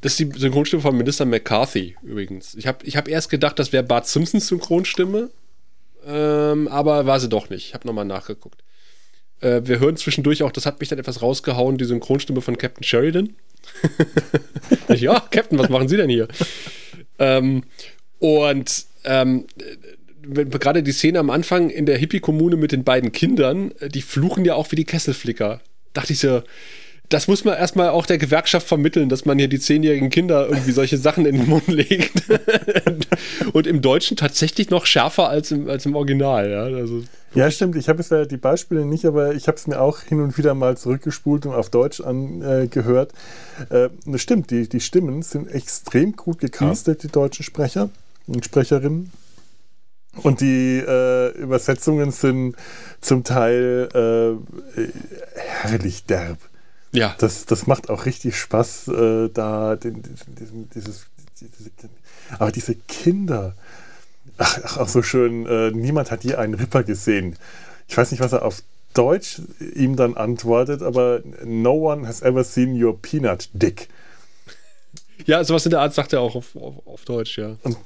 das 0.00 0.18
ist 0.18 0.20
die 0.20 0.38
Synchronstimme 0.38 0.82
von 0.82 0.96
Minister 0.96 1.24
McCarthy 1.24 1.96
übrigens. 2.02 2.54
Ich 2.54 2.66
habe 2.66 2.84
ich 2.84 2.96
hab 2.96 3.08
erst 3.08 3.30
gedacht, 3.30 3.58
das 3.58 3.72
wäre 3.72 3.82
Bart 3.82 4.06
Simpsons 4.06 4.46
Synchronstimme, 4.48 5.30
ähm, 6.06 6.68
aber 6.68 7.06
war 7.06 7.20
sie 7.20 7.28
doch 7.28 7.50
nicht. 7.50 7.68
Ich 7.68 7.74
habe 7.74 7.86
nochmal 7.86 8.04
nachgeguckt. 8.04 8.62
Äh, 9.40 9.62
wir 9.64 9.80
hören 9.80 9.96
zwischendurch 9.96 10.42
auch, 10.42 10.52
das 10.52 10.66
hat 10.66 10.80
mich 10.80 10.88
dann 10.88 10.98
etwas 10.98 11.22
rausgehauen, 11.22 11.78
die 11.78 11.84
Synchronstimme 11.84 12.40
von 12.40 12.58
Captain 12.58 12.84
Sheridan. 12.84 13.34
ja, 14.88 15.20
Captain, 15.30 15.58
was 15.58 15.68
machen 15.68 15.88
Sie 15.88 15.96
denn 15.96 16.10
hier? 16.10 16.28
ähm, 17.18 17.64
und 18.18 18.86
ähm, 19.04 19.46
gerade 20.22 20.82
die 20.82 20.92
Szene 20.92 21.18
am 21.18 21.30
Anfang 21.30 21.70
in 21.70 21.86
der 21.86 21.98
Hippie-Kommune 21.98 22.56
mit 22.56 22.72
den 22.72 22.84
beiden 22.84 23.12
Kindern, 23.12 23.72
die 23.88 24.02
fluchen 24.02 24.44
ja 24.44 24.54
auch 24.54 24.70
wie 24.72 24.76
die 24.76 24.84
Kesselflicker. 24.84 25.60
Dachte 25.92 26.12
ich 26.14 26.18
so, 26.18 26.42
das 27.10 27.28
muss 27.28 27.44
man 27.44 27.54
erstmal 27.54 27.90
auch 27.90 28.06
der 28.06 28.18
Gewerkschaft 28.18 28.66
vermitteln, 28.66 29.08
dass 29.08 29.24
man 29.26 29.38
hier 29.38 29.48
die 29.48 29.60
zehnjährigen 29.60 30.08
Kinder 30.08 30.48
irgendwie 30.48 30.72
solche 30.72 30.96
Sachen 30.96 31.26
in 31.26 31.36
den 31.36 31.48
Mund 31.48 31.68
legt. 31.68 32.22
und 33.52 33.66
im 33.66 33.82
Deutschen 33.82 34.16
tatsächlich 34.16 34.70
noch 34.70 34.86
schärfer 34.86 35.28
als 35.28 35.50
im, 35.50 35.68
als 35.68 35.84
im 35.84 35.96
Original. 35.96 36.50
Ja, 36.50 36.62
also, 36.62 37.02
ja 37.34 37.50
stimmt. 37.50 37.76
Ich 37.76 37.88
habe 37.88 37.98
jetzt 38.00 38.10
ja 38.10 38.24
die 38.24 38.38
Beispiele 38.38 38.86
nicht, 38.86 39.04
aber 39.04 39.34
ich 39.34 39.48
habe 39.48 39.56
es 39.56 39.66
mir 39.66 39.80
auch 39.80 40.00
hin 40.00 40.20
und 40.20 40.38
wieder 40.38 40.54
mal 40.54 40.78
zurückgespult 40.78 41.44
und 41.44 41.52
auf 41.52 41.68
Deutsch 41.68 42.00
angehört. 42.00 43.12
Äh, 43.68 43.90
das 44.06 44.22
stimmt, 44.22 44.50
die, 44.50 44.68
die 44.68 44.80
Stimmen 44.80 45.20
sind 45.22 45.48
extrem 45.48 46.16
gut 46.16 46.38
gecastet, 46.38 46.98
mhm. 46.98 47.08
die 47.08 47.12
deutschen 47.12 47.44
Sprecher 47.44 47.90
und 48.26 48.44
Sprecherinnen. 48.44 49.12
Und 50.22 50.40
die 50.40 50.78
äh, 50.78 51.36
Übersetzungen 51.36 52.12
sind 52.12 52.56
zum 53.00 53.24
Teil 53.24 53.88
äh, 53.92 54.80
herrlich 55.34 56.06
derb. 56.06 56.38
Ja. 56.94 57.14
Das, 57.18 57.44
das 57.46 57.66
macht 57.66 57.90
auch 57.90 58.06
richtig 58.06 58.38
Spaß, 58.38 58.88
äh, 58.88 59.28
da 59.28 59.76
den, 59.76 60.02
diesen, 60.38 60.70
dieses, 60.70 61.06
diese, 61.40 61.70
aber 62.38 62.52
diese 62.52 62.76
Kinder, 62.76 63.54
ach, 64.38 64.60
ach 64.62 64.76
auch 64.78 64.88
so 64.88 65.02
schön, 65.02 65.44
äh, 65.46 65.72
niemand 65.72 66.10
hat 66.10 66.24
je 66.24 66.36
einen 66.36 66.54
Ripper 66.54 66.84
gesehen. 66.84 67.36
Ich 67.88 67.96
weiß 67.96 68.12
nicht, 68.12 68.20
was 68.20 68.32
er 68.32 68.44
auf 68.44 68.62
Deutsch 68.94 69.42
ihm 69.74 69.96
dann 69.96 70.16
antwortet, 70.16 70.82
aber 70.82 71.22
no 71.44 71.92
one 71.92 72.06
has 72.06 72.22
ever 72.22 72.44
seen 72.44 72.80
your 72.80 72.96
peanut 73.00 73.48
dick. 73.52 73.88
Ja, 75.26 75.42
sowas 75.42 75.66
in 75.66 75.70
der 75.70 75.80
Art 75.80 75.94
sagt 75.94 76.12
er 76.12 76.20
auch 76.20 76.36
auf, 76.36 76.54
auf, 76.54 76.86
auf 76.86 77.04
Deutsch, 77.04 77.38
ja. 77.38 77.56
Und 77.62 77.76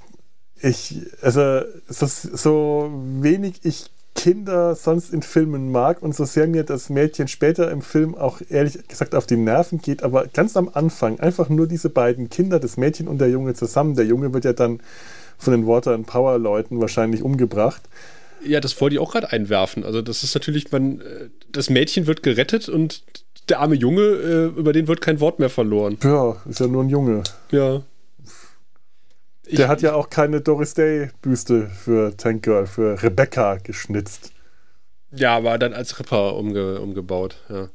ich, 0.60 1.00
also, 1.22 1.62
so, 1.88 2.06
so 2.06 2.90
wenig 3.20 3.60
ich 3.62 3.86
Kinder 4.18 4.74
sonst 4.74 5.12
in 5.12 5.22
Filmen 5.22 5.70
mag 5.70 6.02
und 6.02 6.14
so 6.14 6.24
sehr 6.24 6.48
mir 6.48 6.64
das 6.64 6.90
Mädchen 6.90 7.28
später 7.28 7.70
im 7.70 7.82
Film 7.82 8.16
auch 8.16 8.40
ehrlich 8.48 8.88
gesagt 8.88 9.14
auf 9.14 9.26
die 9.26 9.36
Nerven 9.36 9.80
geht, 9.80 10.02
aber 10.02 10.26
ganz 10.26 10.56
am 10.56 10.68
Anfang 10.74 11.20
einfach 11.20 11.48
nur 11.48 11.68
diese 11.68 11.88
beiden 11.88 12.28
Kinder, 12.28 12.58
das 12.58 12.76
Mädchen 12.76 13.06
und 13.06 13.18
der 13.18 13.30
Junge 13.30 13.54
zusammen. 13.54 13.94
Der 13.94 14.06
Junge 14.06 14.34
wird 14.34 14.44
ja 14.44 14.52
dann 14.52 14.80
von 15.38 15.52
den 15.52 15.68
Water 15.68 15.94
and 15.94 16.08
Power 16.08 16.36
Leuten 16.36 16.80
wahrscheinlich 16.80 17.22
umgebracht. 17.22 17.82
Ja, 18.44 18.60
das 18.60 18.80
wollte 18.80 18.96
ich 18.96 19.00
auch 19.00 19.12
gerade 19.12 19.30
einwerfen. 19.30 19.84
Also 19.84 20.02
das 20.02 20.24
ist 20.24 20.34
natürlich, 20.34 20.72
man, 20.72 21.00
äh, 21.00 21.28
das 21.52 21.70
Mädchen 21.70 22.08
wird 22.08 22.24
gerettet 22.24 22.68
und 22.68 23.04
der 23.48 23.60
arme 23.60 23.76
Junge, 23.76 24.02
äh, 24.02 24.46
über 24.46 24.72
den 24.72 24.88
wird 24.88 25.00
kein 25.00 25.20
Wort 25.20 25.38
mehr 25.38 25.50
verloren. 25.50 25.96
Ja, 26.02 26.36
ist 26.48 26.58
ja 26.58 26.66
nur 26.66 26.82
ein 26.82 26.90
Junge. 26.90 27.22
Ja. 27.52 27.82
Der 29.50 29.64
ich, 29.64 29.68
hat 29.68 29.82
ja 29.82 29.94
auch 29.94 30.10
keine 30.10 30.40
Doris 30.40 30.74
Day-Büste 30.74 31.68
für 31.68 32.16
Tank 32.16 32.42
Girl, 32.42 32.66
für 32.66 33.02
Rebecca 33.02 33.56
geschnitzt. 33.56 34.32
Ja, 35.10 35.36
aber 35.36 35.58
dann 35.58 35.72
als 35.72 35.98
Ripper 35.98 36.36
umge 36.36 36.80
umgebaut, 36.80 37.36
ja. 37.48 37.68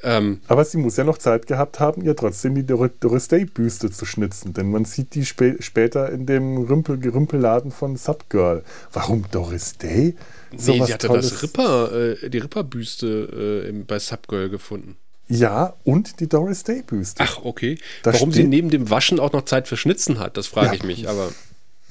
Ähm, 0.00 0.40
aber 0.46 0.64
sie 0.64 0.78
muss 0.78 0.96
ja 0.96 1.02
noch 1.02 1.18
Zeit 1.18 1.48
gehabt 1.48 1.80
haben, 1.80 2.02
ihr 2.02 2.14
trotzdem 2.14 2.54
die 2.54 2.64
Dor 2.64 2.88
Doris 3.00 3.26
Day-Büste 3.26 3.90
zu 3.90 4.04
schnitzen, 4.04 4.52
denn 4.54 4.70
man 4.70 4.84
sieht 4.84 5.14
die 5.14 5.24
spä 5.24 5.56
später 5.58 6.10
in 6.10 6.24
dem 6.24 6.56
Rümpel 6.58 6.98
Gerümpelladen 6.98 7.72
von 7.72 7.96
Subgirl. 7.96 8.62
Warum 8.92 9.24
Doris 9.32 9.76
Day? 9.76 10.14
So 10.56 10.72
nee, 10.72 10.84
sie 10.84 10.94
hatte 10.94 11.08
Tolles. 11.08 11.30
das 11.30 11.42
Ripper, 11.42 11.92
äh, 11.92 12.30
die 12.30 12.38
Ripper-Büste 12.38 13.66
äh, 13.68 13.72
bei 13.82 13.98
Subgirl 13.98 14.48
gefunden. 14.50 14.96
Ja, 15.28 15.74
und 15.84 16.20
die 16.20 16.28
Doris 16.28 16.64
Day 16.64 16.82
Büste. 16.82 17.22
Ach, 17.22 17.40
okay. 17.44 17.78
Da 18.02 18.14
Warum 18.14 18.32
sie 18.32 18.44
neben 18.44 18.70
dem 18.70 18.90
Waschen 18.90 19.20
auch 19.20 19.32
noch 19.32 19.44
Zeit 19.44 19.68
für 19.68 19.76
Schnitzen 19.76 20.18
hat, 20.18 20.36
das 20.36 20.46
frage 20.46 20.68
ja, 20.68 20.72
ich 20.74 20.82
mich. 20.84 21.08
Aber 21.08 21.30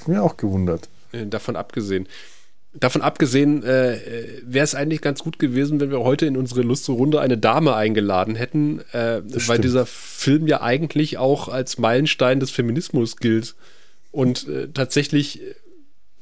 mir 0.07 0.23
auch 0.23 0.37
gewundert. 0.37 0.89
Äh, 1.11 1.27
davon 1.27 1.55
abgesehen. 1.55 2.07
davon 2.73 3.01
abgesehen, 3.01 3.63
äh, 3.63 3.99
wäre 4.43 4.63
es 4.63 4.75
eigentlich 4.75 5.01
ganz 5.01 5.23
gut 5.23 5.39
gewesen, 5.39 5.79
wenn 5.79 5.91
wir 5.91 5.99
heute 5.99 6.25
in 6.25 6.37
unsere 6.37 6.61
lustige 6.61 6.97
Runde 6.97 7.21
eine 7.21 7.37
Dame 7.37 7.75
eingeladen 7.75 8.35
hätten, 8.35 8.81
äh, 8.91 9.21
weil 9.23 9.39
stimmt. 9.39 9.63
dieser 9.63 9.85
Film 9.85 10.47
ja 10.47 10.61
eigentlich 10.61 11.17
auch 11.17 11.47
als 11.47 11.77
Meilenstein 11.77 12.39
des 12.39 12.51
Feminismus 12.51 13.17
gilt. 13.17 13.55
Und 14.11 14.47
äh, 14.47 14.67
tatsächlich, 14.73 15.41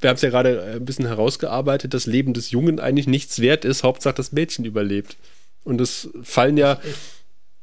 wir 0.01 0.09
haben 0.09 0.15
es 0.15 0.21
ja 0.21 0.29
gerade 0.29 0.61
äh, 0.61 0.75
ein 0.75 0.85
bisschen 0.85 1.07
herausgearbeitet, 1.07 1.93
das 1.93 2.05
Leben 2.05 2.33
des 2.33 2.51
Jungen 2.51 2.79
eigentlich 2.79 3.07
nichts 3.07 3.39
wert 3.39 3.65
ist, 3.65 3.83
Hauptsache 3.83 4.15
das 4.15 4.31
Mädchen 4.31 4.65
überlebt. 4.65 5.17
Und 5.65 5.81
es 5.81 6.07
fallen 6.23 6.55
ja 6.55 6.79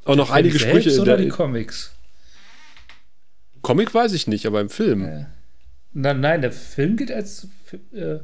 auch 0.05 0.17
noch 0.17 0.31
einige 0.31 0.59
Sprüche 0.59 0.91
selbst 0.91 0.97
in 0.97 1.03
oder 1.03 1.17
der 1.17 1.25
die 1.25 1.31
Comics? 1.31 1.93
Comic 3.63 3.95
weiß 3.95 4.13
ich 4.13 4.27
nicht, 4.27 4.45
aber 4.45 4.61
im 4.61 4.69
Film. 4.69 5.05
Ja. 5.07 5.27
Na, 5.93 6.13
nein, 6.13 6.43
der 6.43 6.53
Film 6.53 6.97
gilt 6.97 7.11
als. 7.13 7.47
Äh, 7.93 8.19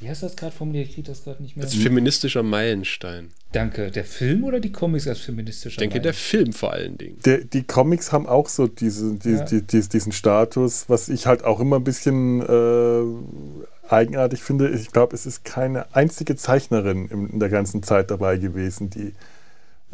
wie 0.00 0.08
heißt 0.08 0.24
das 0.24 0.34
gerade 0.34 0.52
formuliert? 0.52 0.88
Ich 0.88 0.94
kriege 0.94 1.06
das 1.06 1.22
gerade 1.22 1.40
nicht 1.40 1.54
mehr. 1.56 1.64
Als 1.64 1.74
feministischer 1.74 2.42
Meilenstein. 2.42 3.30
Danke. 3.52 3.92
Der 3.92 4.04
Film 4.04 4.42
oder 4.42 4.58
die 4.58 4.72
Comics 4.72 5.06
als 5.06 5.20
feministischer 5.20 5.68
Ich 5.70 5.76
denke, 5.76 6.00
der 6.00 6.14
Film 6.14 6.52
vor 6.52 6.72
allen 6.72 6.98
Dingen. 6.98 7.20
Der, 7.24 7.44
die 7.44 7.62
Comics 7.62 8.10
haben 8.10 8.26
auch 8.26 8.48
so 8.48 8.66
diese, 8.66 9.14
die, 9.14 9.30
Ja. 9.30 9.44
die, 9.44 9.62
die, 9.62 9.88
diesen 9.88 10.10
Status, 10.10 10.88
was 10.88 11.08
ich 11.08 11.26
halt 11.26 11.44
auch 11.44 11.60
immer 11.60 11.76
ein 11.76 11.84
bisschen 11.84 12.40
äh, 12.40 13.64
eigenartig 13.88 14.42
finde. 14.42 14.68
Ich 14.70 14.92
glaube, 14.92 15.14
es 15.14 15.26
ist 15.26 15.44
keine 15.44 15.94
einzige 15.94 16.36
Zeichnerin 16.36 17.08
in, 17.08 17.38
der 17.38 17.48
ganzen 17.48 17.82
Zeit 17.82 18.10
dabei 18.10 18.38
gewesen, 18.38 18.90
die, 18.90 19.14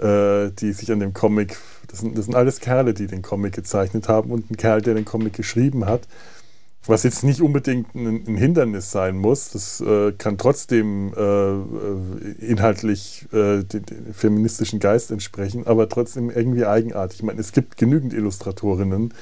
äh, 0.03 0.51
die 0.51 0.73
sich 0.73 0.93
an 0.93 1.01
dem 1.01 1.15
Comic, 1.15 1.57
das 1.89 2.01
sind, 2.01 2.17
das 2.17 2.27
sind 2.27 2.35
alles 2.35 2.61
Kerle, 2.61 2.95
die 2.95 3.07
den 3.07 3.23
Comic 3.23 3.55
gezeichnet 3.55 4.09
haben 4.09 4.31
und 4.31 4.51
ein 4.51 4.57
Kerl, 4.57 4.83
der 4.83 4.95
den 4.95 5.05
Comic 5.05 5.33
geschrieben 5.33 5.87
hat. 5.87 6.03
Was 6.87 7.03
jetzt 7.03 7.23
nicht 7.23 7.43
unbedingt 7.43 7.95
ein, 7.95 8.25
ein 8.27 8.37
Hindernis 8.39 8.91
sein 8.91 9.19
muss, 9.19 9.51
das 9.51 9.81
äh, 9.81 10.13
kann 10.13 10.39
trotzdem 10.39 11.13
äh, 11.15 11.21
äh, 11.21 11.57
inhaltlich 12.41 13.27
äh, 13.33 13.63
den 13.63 14.15
feministischen 14.15 14.81
Geist 14.81 15.11
entsprechen, 15.11 15.67
aber 15.67 15.89
trotzdem 15.91 16.31
irgendwie 16.31 16.65
eigenartig. 16.65 17.19
Ich 17.19 17.25
meine, 17.25 17.41
es 17.41 17.53
gibt 17.53 17.77
genügend 17.77 18.15
Illustratorinnen, 18.15 19.13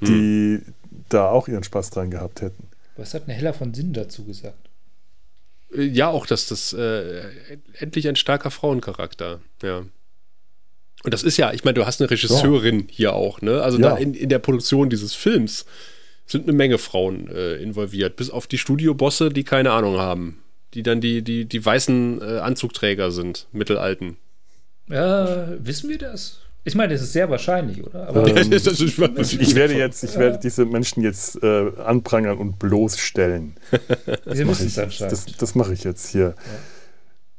die 0.00 0.60
da 1.08 1.28
auch 1.28 1.48
ihren 1.48 1.64
Spaß 1.64 1.90
dran 1.90 2.10
gehabt 2.10 2.40
hätten. 2.40 2.67
Was 2.98 3.14
hat 3.14 3.24
eine 3.24 3.34
Heller 3.34 3.54
von 3.54 3.72
Sinn 3.72 3.92
dazu 3.92 4.24
gesagt? 4.24 4.68
Äh, 5.74 5.84
Ja, 5.84 6.08
auch, 6.08 6.26
dass 6.26 6.48
das 6.48 6.72
äh, 6.72 7.22
endlich 7.78 8.08
ein 8.08 8.16
starker 8.16 8.50
Frauencharakter, 8.50 9.40
ja. 9.62 9.84
Und 11.04 11.14
das 11.14 11.22
ist 11.22 11.36
ja, 11.36 11.52
ich 11.52 11.62
meine, 11.64 11.74
du 11.74 11.86
hast 11.86 12.00
eine 12.00 12.10
Regisseurin 12.10 12.88
hier 12.90 13.14
auch, 13.14 13.40
ne? 13.40 13.62
Also 13.62 13.78
Ja. 13.78 13.96
in, 13.96 14.14
in 14.14 14.28
der 14.28 14.40
Produktion 14.40 14.90
dieses 14.90 15.14
Films 15.14 15.64
sind 16.26 16.42
eine 16.42 16.52
Menge 16.52 16.76
Frauen 16.78 17.28
äh, 17.28 17.54
involviert, 17.56 18.16
bis 18.16 18.30
auf 18.30 18.46
die 18.48 18.58
Studiobosse, 18.58 19.30
die 19.30 19.44
keine 19.44 19.70
Ahnung 19.70 19.96
haben. 19.98 20.42
Die 20.74 20.82
dann 20.82 21.00
die, 21.00 21.22
die, 21.22 21.46
die 21.46 21.64
weißen 21.64 22.20
äh, 22.20 22.24
Anzugträger 22.40 23.10
sind, 23.10 23.46
mittelalten. 23.52 24.18
Ja, 24.88 25.48
wissen 25.64 25.88
wir 25.88 25.98
das? 25.98 26.40
Ich 26.68 26.74
meine, 26.74 26.92
das 26.92 27.02
ist 27.02 27.12
sehr 27.12 27.28
wahrscheinlich, 27.30 27.84
oder? 27.84 28.08
Aber 28.08 28.26
Ähm, 28.26 28.52
Ich 28.52 29.54
werde 29.54 29.74
jetzt, 29.74 30.04
ich 30.04 30.16
werde 30.18 30.38
diese 30.42 30.64
Menschen 30.64 31.02
jetzt 31.02 31.42
äh, 31.42 31.70
anprangern 31.84 32.38
und 32.38 32.58
bloßstellen. 32.58 33.56
Mach 34.06 34.34
wissen 34.34 34.50
ich 34.50 34.60
es 34.72 34.78
anscheinend. 34.78 35.12
Das, 35.12 35.26
das 35.26 35.54
mache 35.54 35.72
ich 35.72 35.84
jetzt 35.84 36.08
hier. 36.08 36.34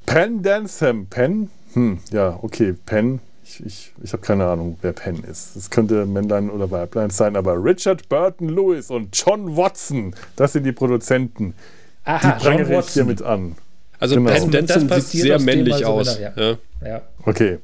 Penn 0.06 0.42
Dantham. 0.44 1.06
Penn? 1.08 1.50
Hm, 1.74 2.00
ja, 2.12 2.38
okay, 2.42 2.74
Penn. 2.86 3.20
Ich, 3.46 3.66
ich, 3.66 3.94
ich 4.04 4.14
habe 4.14 4.22
keine 4.24 4.46
Ahnung, 4.48 4.78
wer 4.82 4.94
Penn 4.94 5.24
ist. 5.24 5.56
Es 5.56 5.70
könnte 5.70 6.06
Männlein 6.06 6.50
oder 6.50 6.70
Weiblein 6.72 7.10
sein, 7.10 7.36
aber 7.36 7.64
Richard 7.64 8.08
Burton 8.10 8.50
Lewis 8.50 8.90
und 8.92 9.16
John 9.18 9.56
Watson, 9.56 10.14
das 10.36 10.54
sind 10.54 10.64
die 10.66 10.72
Produzenten. 10.72 11.54
Die 12.06 12.10
Aha, 12.12 12.30
John 12.32 12.40
prangere 12.40 12.72
ich 12.72 12.78
Watson. 12.78 12.94
hiermit 12.94 13.22
an. 13.22 13.56
Also 14.00 14.16
Genau. 14.16 14.30
Das 14.32 14.48
Denson 14.50 14.90
sieht 15.02 15.22
sehr 15.24 15.36
aus 15.36 15.44
männlich 15.44 15.86
aus. 15.86 16.18
wenn 16.18 16.24
er- 16.24 16.58
Ja. 16.82 16.88
Ja. 16.88 17.02
Okay. 17.26 17.58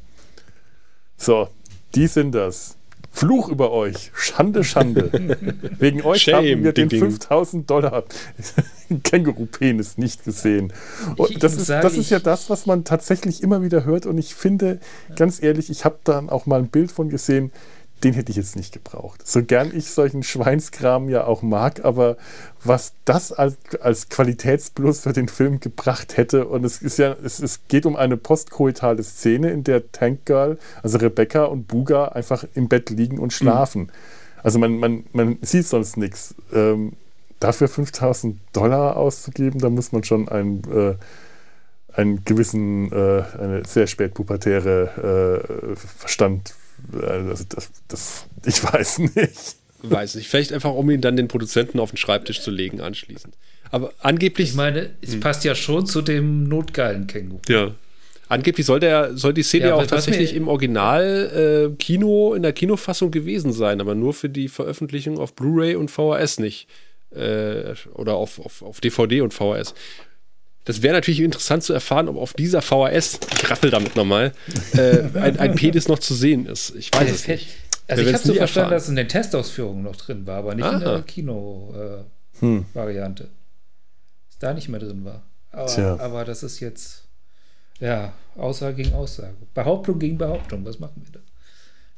So, 1.18 1.48
die 1.96 2.08
sind 2.08 2.34
das. 2.34 2.78
Fluch 3.16 3.48
über 3.48 3.72
euch. 3.72 4.12
Schande, 4.14 4.66
Schande. 4.66 5.10
Wegen 5.80 6.02
euch 6.02 6.24
Shame, 6.24 6.36
haben 6.36 6.64
wir 6.66 6.74
den 6.74 6.90
ding, 6.90 7.00
ding. 7.00 7.12
5000 7.12 7.70
Dollar 7.70 8.04
Känguru-Penis 9.04 9.98
nicht 9.98 10.26
gesehen. 10.26 10.74
Und 11.16 11.42
das, 11.42 11.56
ist, 11.56 11.70
das 11.70 11.96
ist 11.96 12.10
ja 12.10 12.20
das, 12.20 12.50
was 12.50 12.66
man 12.66 12.84
tatsächlich 12.84 13.42
immer 13.42 13.62
wieder 13.62 13.86
hört. 13.86 14.06
Und 14.06 14.18
ich 14.18 14.36
finde, 14.36 14.82
ganz 15.16 15.42
ehrlich, 15.42 15.70
ich 15.70 15.86
habe 15.86 15.98
dann 16.04 16.30
auch 16.30 16.46
mal 16.46 16.60
ein 16.60 16.68
Bild 16.68 16.92
von 16.92 17.10
gesehen, 17.10 17.54
den 18.06 18.14
hätte 18.14 18.30
ich 18.30 18.38
jetzt 18.38 18.56
nicht 18.56 18.72
gebraucht. 18.72 19.28
So 19.28 19.44
gern 19.44 19.76
ich 19.76 19.90
solchen 19.90 20.22
Schweinskram 20.22 21.10
ja 21.10 21.26
auch 21.26 21.42
mag, 21.42 21.84
aber 21.84 22.18
was 22.64 22.94
das 23.04 23.32
als, 23.32 23.58
als 23.82 24.10
Qualitätsplus 24.10 25.02
für 25.02 25.12
den 25.12 25.28
Film 25.28 25.60
gebracht 25.60 26.16
hätte, 26.16 26.46
und 26.48 26.64
es 26.64 26.84
ist 26.84 27.00
ja, 27.00 27.16
es, 27.24 27.40
es 27.40 27.68
geht 27.68 27.88
um 27.88 27.96
eine 27.96 28.16
postkoitale 28.16 29.04
Szene, 29.04 29.50
in 29.50 29.64
der 29.64 29.92
Tank 29.92 30.26
Girl, 30.26 30.60
also 30.84 31.00
Rebecca 31.00 31.46
und 31.46 31.68
Buga 31.68 32.10
einfach 32.10 32.46
im 32.54 32.68
Bett 32.68 32.92
liegen 32.92 33.18
und 33.18 33.34
schlafen. 33.34 33.92
Also 34.44 34.60
man, 34.60 34.78
man, 34.78 35.06
man 35.12 35.40
sieht 35.42 35.66
sonst 35.66 35.98
nichts. 35.98 36.36
Ähm, 36.54 36.94
dafür 37.40 37.68
5000 37.68 38.38
Dollar 38.54 38.98
auszugeben, 38.98 39.60
da 39.60 39.72
muss 39.72 39.92
man 39.92 40.04
schon 40.04 40.30
ein 40.30 40.62
äh, 40.72 40.94
einen 41.98 42.26
gewissen, 42.26 42.92
äh, 42.92 43.24
eine 43.40 43.64
sehr 43.66 43.88
spätpubertäre 43.88 45.72
äh, 45.72 45.76
Verstand, 45.76 46.54
äh, 46.94 47.06
also 47.06 47.44
das, 47.50 47.72
das, 47.88 48.26
ich 48.46 48.64
weiß 48.64 49.00
nicht. 49.00 49.56
Weiß 49.84 50.16
nicht. 50.16 50.28
Vielleicht 50.30 50.52
einfach, 50.54 50.72
um 50.74 50.90
ihn 50.90 51.02
dann 51.02 51.16
den 51.16 51.28
Produzenten 51.28 51.80
auf 51.80 51.92
den 51.92 51.98
Schreibtisch 51.98 52.42
zu 52.42 52.52
legen 52.52 52.82
anschließend. 52.82 53.36
Aber 53.72 53.94
angeblich. 54.00 54.50
Ich 54.50 54.56
meine, 54.56 54.92
es 55.02 55.14
Hm. 55.14 55.20
passt 55.20 55.44
ja 55.44 55.56
schon 55.56 55.86
zu 55.86 56.02
dem 56.02 56.44
notgeilen 56.48 57.08
Känguru. 57.08 57.42
Ja. 57.48 57.72
Angeblich 58.28 58.66
soll, 58.66 58.80
der, 58.80 59.16
soll 59.16 59.34
die 59.34 59.44
Szene 59.44 59.66
Ja, 59.66 59.70
ja, 59.70 59.76
auch 59.76 59.86
tatsächlich 59.86 60.34
im 60.34 60.48
Original 60.48 61.70
äh, 61.72 61.76
Kino, 61.78 62.34
in 62.34 62.42
der 62.42 62.54
Kinofassung 62.54 63.12
gewesen 63.12 63.54
sein, 63.54 63.80
aber 63.82 63.94
nur 63.94 64.14
für 64.16 64.30
die 64.30 64.48
Veröffentlichung 64.48 65.20
auf 65.20 65.36
Blu-ray 65.36 65.76
und 65.76 65.92
VHS 65.92 66.40
nicht. 66.40 66.68
Äh, 67.12 67.76
oder 67.94 68.16
auf, 68.16 68.40
auf, 68.40 68.64
auf 68.64 68.82
DVD 68.82 69.22
und 69.22 69.34
VHS. 69.34 69.76
Das 70.66 70.82
wäre 70.82 70.94
natürlich 70.96 71.22
interessant 71.22 71.64
zu 71.64 71.72
erfahren, 71.74 72.10
ob 72.10 72.18
auf 72.18 72.34
dieser 72.34 72.62
VHS, 72.62 73.20
ich 73.34 73.50
raffel 73.50 73.70
damit 73.70 73.96
nochmal, 73.96 74.34
äh, 74.74 75.04
ein, 75.14 75.40
ein 75.40 75.56
Penis 75.56 75.88
noch 75.88 76.00
zu 76.00 76.14
sehen 76.16 76.46
ist. 76.48 76.76
Ich 76.76 76.92
weiß 76.92 77.10
es 77.10 77.26
nicht. 77.28 77.48
Also 77.88 78.02
ich 78.02 78.12
habe 78.14 78.18
so 78.18 78.34
verstanden, 78.34 78.40
erfahren. 78.40 78.72
dass 78.72 78.84
es 78.84 78.90
in 78.90 78.96
den 78.96 79.08
Testausführungen 79.08 79.84
noch 79.84 79.96
drin 79.96 80.26
war, 80.26 80.38
aber 80.38 80.56
nicht 80.56 80.66
in 80.66 80.74
Aha. 80.74 80.80
der 80.80 81.04
Kino-Variante. 81.04 83.30
Dass 84.30 84.40
da 84.40 84.56
nicht 84.56 84.70
mehr 84.70 84.80
drin 84.80 85.06
war. 85.06 85.22
Aber, 85.52 85.68
Tja. 85.68 86.00
aber 86.00 86.26
das 86.26 86.42
ist 86.42 86.60
jetzt, 86.60 87.04
ja, 87.80 88.14
Aussage 88.36 88.78
gegen 88.78 88.96
Aussage. 88.96 89.36
Behauptung 89.54 90.00
gegen 90.00 90.18
Behauptung. 90.18 90.66
Was 90.66 90.80
machen 90.80 91.04
wir 91.06 91.12
da? 91.12 91.20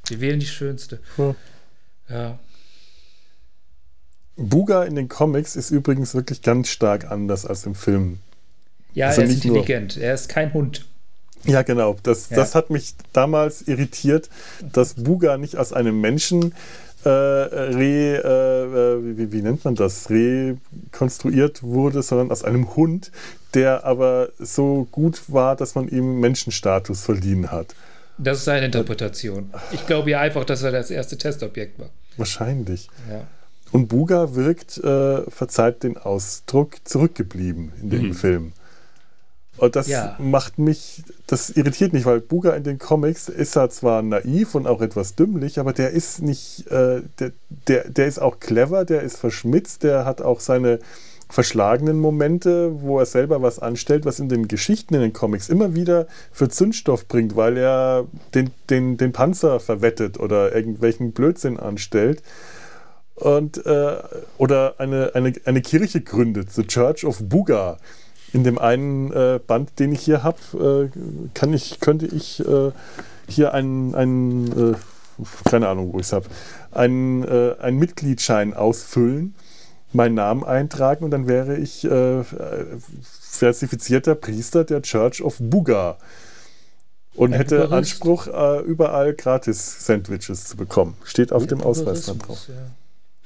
Wir 0.09 0.19
wählen 0.19 0.41
die 0.41 0.45
schönste. 0.45 0.99
Ja. 1.17 1.35
Ja. 2.09 2.37
Buga 4.35 4.83
in 4.83 4.95
den 4.95 5.07
Comics 5.07 5.55
ist 5.55 5.71
übrigens 5.71 6.13
wirklich 6.13 6.41
ganz 6.41 6.67
stark 6.67 7.09
anders 7.09 7.45
als 7.45 7.65
im 7.65 7.75
Film. 7.75 8.19
Ja, 8.97 9.07
Also 9.07 9.21
er 9.21 9.27
ist 9.27 9.33
nicht 9.35 9.45
nur- 9.45 9.57
intelligent. 9.57 9.97
Er 9.97 10.13
ist 10.15 10.27
kein 10.27 10.53
Hund. 10.53 10.85
Ja, 11.45 11.61
genau. 11.61 11.95
Das, 12.03 12.29
Ja. 12.29 12.37
das 12.37 12.55
hat 12.55 12.69
mich 12.71 12.95
damals 13.13 13.61
irritiert, 13.67 14.29
dass 14.73 14.95
Buga 14.95 15.37
nicht 15.37 15.55
aus 15.55 15.71
einem 15.71 16.01
Menschen 16.01 16.53
äh, 17.05 17.09
re, 17.09 18.21
äh, 18.25 18.63
äh, 18.97 19.17
wie, 19.17 19.31
wie 19.31 19.41
nennt 19.43 19.63
man 19.63 19.75
das, 19.75 20.09
rekonstruiert 20.09 21.63
wurde, 21.63 22.01
sondern 22.01 22.31
aus 22.31 22.43
einem 22.43 22.75
Hund, 22.75 23.11
der 23.53 23.85
aber 23.85 24.29
so 24.39 24.87
gut 24.91 25.21
war, 25.27 25.55
dass 25.55 25.75
man 25.75 25.87
ihm 25.87 26.19
Menschenstatus 26.19 27.01
verliehen 27.01 27.51
hat. 27.51 27.75
Das 28.17 28.39
ist 28.39 28.45
seine 28.45 28.65
Interpretation. 28.65 29.51
Ich 29.71 29.85
glaube 29.85 30.09
ja 30.09 30.19
einfach, 30.21 30.43
dass 30.43 30.63
er 30.63 30.71
das 30.71 30.89
erste 30.89 31.17
Testobjekt 31.17 31.79
war. 31.79 31.89
Wahrscheinlich. 32.17 32.89
Ja. 33.09 33.27
Und 33.71 33.87
Buga 33.89 34.33
wirkt, 34.35 34.77
äh, 34.79 35.21
verzeiht 35.29 35.83
den 35.83 35.97
Ausdruck, 35.97 36.77
zurückgeblieben 36.83 37.71
in 37.81 37.89
dem 37.91 38.13
Film. 38.15 38.53
Und 39.57 39.75
das 39.75 39.87
Ja. 39.87 40.15
macht 40.19 40.59
mich, 40.59 41.03
das 41.25 41.49
irritiert 41.49 41.93
mich, 41.93 42.05
weil 42.05 42.21
Buga 42.21 42.51
in 42.51 42.63
den 42.63 42.77
Comics 42.77 43.27
ist 43.29 43.55
er 43.55 43.69
zwar 43.69 44.01
naiv 44.01 44.55
und 44.55 44.67
auch 44.67 44.81
etwas 44.81 45.15
dümmlich, 45.15 45.59
aber 45.59 45.73
der 45.73 45.91
ist 45.91 46.21
nicht, 46.21 46.67
äh, 46.71 47.01
der, 47.19 47.31
der, 47.67 47.89
der 47.89 48.07
ist 48.07 48.19
auch 48.19 48.39
clever, 48.39 48.85
der 48.85 49.01
ist 49.01 49.17
verschmitzt, 49.17 49.83
der 49.83 50.05
hat 50.05 50.21
auch 50.21 50.39
seine 50.39 50.79
verschlagenen 51.29 51.99
Momente, 51.99 52.81
wo 52.81 52.99
er 52.99 53.05
selber 53.05 53.41
was 53.41 53.59
anstellt, 53.59 54.05
was 54.05 54.19
in 54.19 54.29
den 54.29 54.47
Geschichten 54.47 54.93
in 54.95 55.01
den 55.01 55.11
Comics 55.13 55.49
immer 55.49 55.75
wieder 55.75 56.07
für 56.31 56.47
Zündstoff 56.47 57.07
bringt, 57.07 57.35
weil 57.35 57.57
er 57.57 58.05
den, 58.33 58.51
den, 58.69 58.95
den 58.95 59.11
Panzer 59.11 59.59
verwettet 59.59 60.19
oder 60.19 60.55
irgendwelchen 60.55 61.11
Blödsinn 61.11 61.59
anstellt 61.59 62.21
und 63.15 63.65
äh, 63.65 63.97
oder 64.37 64.75
eine, 64.77 65.15
eine, 65.15 65.33
eine 65.45 65.61
Kirche 65.61 66.01
gründet, 66.01 66.51
The 66.53 66.65
Church 66.65 67.03
of 67.03 67.19
Buga. 67.21 67.77
In 68.37 68.43
dem 68.43 68.59
einen 68.59 69.11
äh, 69.13 69.39
Band, 69.45 69.79
den 69.79 69.91
ich 69.93 70.01
hier 70.01 70.21
habe, 70.21 70.91
äh, 70.93 70.99
kann 71.33 71.51
ich, 71.55 71.79
könnte 71.79 72.05
ich 72.05 72.39
äh, 72.47 72.69
hier 73.27 73.51
einen, 73.55 73.95
einen 73.95 74.73
äh, 74.73 74.75
keine 75.49 75.67
Ahnung, 75.69 75.91
wo 75.91 75.97
ich 75.97 76.05
es 76.05 76.13
habe, 76.13 76.27
einen, 76.71 77.23
äh, 77.23 77.55
einen 77.59 77.79
Mitgliedschein 77.79 78.53
ausfüllen. 78.53 79.33
meinen 79.91 80.13
Namen 80.13 80.43
eintragen 80.43 81.03
und 81.03 81.09
dann 81.09 81.27
wäre 81.27 81.57
ich 81.57 81.83
äh, 81.83 82.23
versifizierter 83.01 84.13
Priester 84.13 84.63
der 84.65 84.83
Church 84.83 85.23
of 85.23 85.37
Buga 85.39 85.97
und 87.15 87.33
Ein 87.33 87.39
hätte 87.39 87.55
Bukarest. 87.61 87.73
Anspruch, 87.73 88.27
äh, 88.27 88.59
überall 88.61 89.15
Gratis-Sandwiches 89.15 90.45
zu 90.45 90.57
bekommen. 90.57 90.95
Steht 91.03 91.33
auf 91.33 91.47
dem 91.47 91.61
Ausweis 91.61 92.05
dann 92.05 92.19
drauf. 92.19 92.47
Ja. 92.49 92.53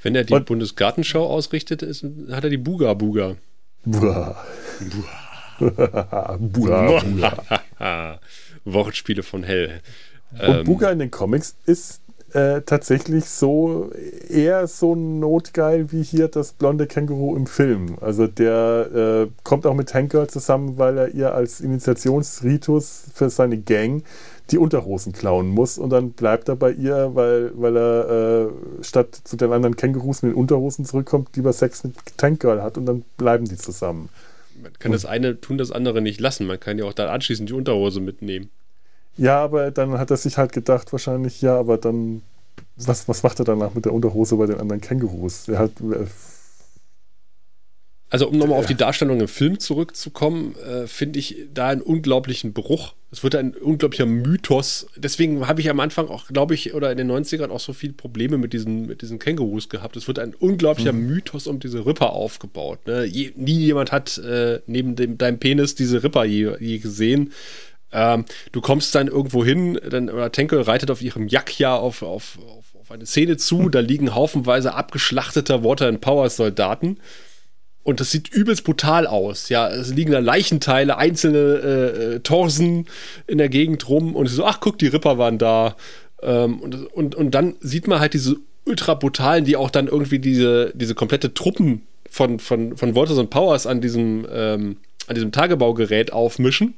Wenn 0.02 0.14
er 0.14 0.24
die 0.24 0.32
Und- 0.32 0.46
Bundesgartenschau 0.46 1.26
ausrichtet, 1.26 1.82
ist, 1.82 2.02
hat 2.30 2.44
er 2.44 2.50
die 2.50 2.56
Buga 2.56 2.94
Buga. 3.84 4.36
Buah. 5.58 6.38
Buah, 6.38 7.02
Buah. 7.04 8.20
Wortspiele 8.64 9.22
von 9.22 9.42
Hell. 9.42 9.80
Und 10.46 10.64
Buga 10.64 10.90
in 10.90 10.98
den 10.98 11.10
Comics 11.10 11.56
ist 11.66 12.00
äh, 12.32 12.62
tatsächlich 12.62 13.26
so 13.26 13.90
eher 14.28 14.66
so 14.66 14.94
notgeil 14.94 15.92
wie 15.92 16.02
hier 16.02 16.28
das 16.28 16.52
blonde 16.52 16.86
Känguru 16.86 17.36
im 17.36 17.46
Film. 17.46 17.96
Also 18.00 18.26
der 18.26 19.26
äh, 19.28 19.30
kommt 19.42 19.66
auch 19.66 19.74
mit 19.74 19.90
Tank 19.90 20.12
Girl 20.12 20.28
zusammen, 20.28 20.78
weil 20.78 20.96
er 20.96 21.08
ihr 21.08 21.34
als 21.34 21.60
Initiationsritus 21.60 23.06
für 23.14 23.28
seine 23.28 23.58
Gang 23.58 24.04
die 24.52 24.58
Unterhosen 24.58 25.12
klauen 25.12 25.48
muss 25.48 25.78
und 25.78 25.90
dann 25.90 26.12
bleibt 26.12 26.48
er 26.48 26.56
bei 26.56 26.70
ihr, 26.70 27.14
weil, 27.14 27.52
weil 27.54 27.76
er 27.76 28.50
äh, 28.50 28.84
statt 28.84 29.18
zu 29.24 29.36
den 29.36 29.52
anderen 29.52 29.76
Kängurus 29.76 30.22
mit 30.22 30.32
den 30.32 30.36
Unterhosen 30.38 30.84
zurückkommt, 30.84 31.34
lieber 31.36 31.52
Sex 31.52 31.84
mit 31.84 31.94
Tank 32.16 32.40
Girl 32.40 32.62
hat 32.62 32.76
und 32.78 32.86
dann 32.86 33.04
bleiben 33.16 33.46
die 33.46 33.56
zusammen. 33.56 34.08
Man 34.62 34.72
kann 34.78 34.92
das 34.92 35.06
eine 35.06 35.40
tun, 35.40 35.58
das 35.58 35.72
andere 35.72 36.00
nicht 36.00 36.20
lassen. 36.20 36.46
Man 36.46 36.60
kann 36.60 36.78
ja 36.78 36.84
auch 36.84 36.92
dann 36.92 37.08
anschließend 37.08 37.48
die 37.48 37.54
Unterhose 37.54 38.00
mitnehmen. 38.00 38.50
Ja, 39.16 39.42
aber 39.42 39.70
dann 39.70 39.98
hat 39.98 40.10
er 40.10 40.16
sich 40.16 40.38
halt 40.38 40.52
gedacht, 40.52 40.92
wahrscheinlich, 40.92 41.42
ja, 41.42 41.58
aber 41.58 41.78
dann, 41.78 42.22
was, 42.76 43.08
was 43.08 43.22
macht 43.22 43.38
er 43.40 43.44
danach 43.44 43.74
mit 43.74 43.84
der 43.84 43.92
Unterhose 43.92 44.36
bei 44.36 44.46
den 44.46 44.60
anderen 44.60 44.80
Kängurus? 44.80 45.48
Er 45.48 45.58
hat, 45.58 45.72
äh, 45.80 46.06
Also 48.12 48.28
um 48.28 48.36
nochmal 48.36 48.58
auf 48.58 48.66
die 48.66 48.74
Darstellung 48.74 49.20
im 49.20 49.26
Film 49.26 49.58
zurückzukommen, 49.58 50.54
äh, 50.56 50.86
finde 50.86 51.18
ich 51.18 51.46
da 51.54 51.68
einen 51.68 51.80
unglaublichen 51.80 52.52
Bruch. 52.52 52.92
Es 53.10 53.24
wird 53.24 53.34
ein 53.34 53.54
unglaublicher 53.54 54.04
Mythos. 54.04 54.86
Deswegen 54.96 55.48
habe 55.48 55.62
ich 55.62 55.70
am 55.70 55.80
Anfang 55.80 56.08
auch, 56.08 56.26
glaube 56.26 56.52
ich, 56.52 56.74
oder 56.74 56.92
in 56.92 56.98
den 56.98 57.10
90ern 57.10 57.48
auch 57.48 57.58
so 57.58 57.72
viele 57.72 57.94
Probleme 57.94 58.36
mit 58.36 58.52
diesen, 58.52 58.84
mit 58.84 59.00
diesen 59.00 59.18
Kängurus 59.18 59.70
gehabt. 59.70 59.96
Es 59.96 60.08
wird 60.08 60.18
ein 60.18 60.34
unglaublicher 60.34 60.92
Mythos 60.92 61.46
um 61.46 61.58
diese 61.58 61.86
Ripper 61.86 62.12
aufgebaut. 62.12 62.86
Ne? 62.86 63.06
Je, 63.06 63.32
nie 63.34 63.58
jemand 63.58 63.92
hat 63.92 64.18
äh, 64.18 64.60
neben 64.66 64.94
dem, 64.94 65.16
deinem 65.16 65.38
Penis 65.38 65.74
diese 65.74 66.02
Ripper 66.02 66.26
je, 66.26 66.54
je 66.60 66.80
gesehen. 66.80 67.32
Ähm, 67.92 68.26
du 68.52 68.60
kommst 68.60 68.94
dann 68.94 69.08
irgendwo 69.08 69.42
hin, 69.42 69.80
dann, 69.88 70.10
oder 70.10 70.30
Tenkel 70.30 70.60
reitet 70.60 70.90
auf 70.90 71.00
ihrem 71.00 71.28
Jakja 71.28 71.76
auf, 71.76 72.02
auf, 72.02 72.38
auf, 72.46 72.74
auf 72.78 72.90
eine 72.90 73.06
Szene 73.06 73.38
zu, 73.38 73.70
da 73.70 73.80
liegen 73.80 74.14
haufenweise 74.14 74.74
abgeschlachteter 74.74 75.64
Water 75.64 75.88
and 75.88 76.02
Power 76.02 76.28
Soldaten. 76.28 76.98
Und 77.84 77.98
das 77.98 78.12
sieht 78.12 78.28
übelst 78.28 78.64
brutal 78.64 79.06
aus. 79.06 79.48
Ja, 79.48 79.68
es 79.68 79.92
liegen 79.92 80.12
da 80.12 80.20
Leichenteile, 80.20 80.98
einzelne 80.98 81.38
äh, 81.38 82.14
äh, 82.14 82.20
Torsen 82.20 82.86
in 83.26 83.38
der 83.38 83.48
Gegend 83.48 83.88
rum 83.88 84.14
und 84.14 84.28
so, 84.28 84.44
ach 84.44 84.60
guck, 84.60 84.78
die 84.78 84.86
Ripper 84.86 85.18
waren 85.18 85.38
da. 85.38 85.76
Ähm, 86.22 86.60
und, 86.60 86.74
und, 86.92 87.14
und 87.16 87.30
dann 87.32 87.56
sieht 87.60 87.88
man 87.88 87.98
halt 87.98 88.14
diese 88.14 88.36
ultra 88.64 88.94
brutalen, 88.94 89.44
die 89.44 89.56
auch 89.56 89.70
dann 89.70 89.88
irgendwie 89.88 90.20
diese, 90.20 90.70
diese 90.76 90.94
komplette 90.94 91.34
Truppen 91.34 91.82
von, 92.08 92.38
von, 92.38 92.76
von 92.76 92.94
Waters 92.94 93.18
und 93.18 93.30
Powers 93.30 93.66
an 93.66 93.80
diesem, 93.80 94.26
ähm, 94.30 94.76
an 95.08 95.14
diesem 95.16 95.32
Tagebaugerät 95.32 96.12
aufmischen. 96.12 96.74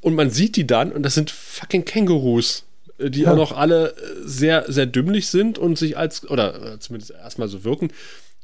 Und 0.00 0.14
man 0.14 0.30
sieht 0.30 0.54
die 0.56 0.66
dann 0.66 0.92
und 0.92 1.02
das 1.02 1.14
sind 1.14 1.32
fucking 1.32 1.84
Kängurus, 1.84 2.64
äh, 2.98 3.10
die 3.10 3.22
Ja. 3.22 3.32
auch 3.32 3.36
noch 3.36 3.50
alle 3.56 3.88
äh, 3.88 3.94
sehr, 4.24 4.70
sehr 4.70 4.86
dümmlich 4.86 5.26
sind 5.28 5.58
und 5.58 5.76
sich 5.76 5.96
als, 5.98 6.30
oder 6.30 6.78
zumindest 6.78 7.10
erstmal 7.10 7.48
so 7.48 7.64
wirken, 7.64 7.90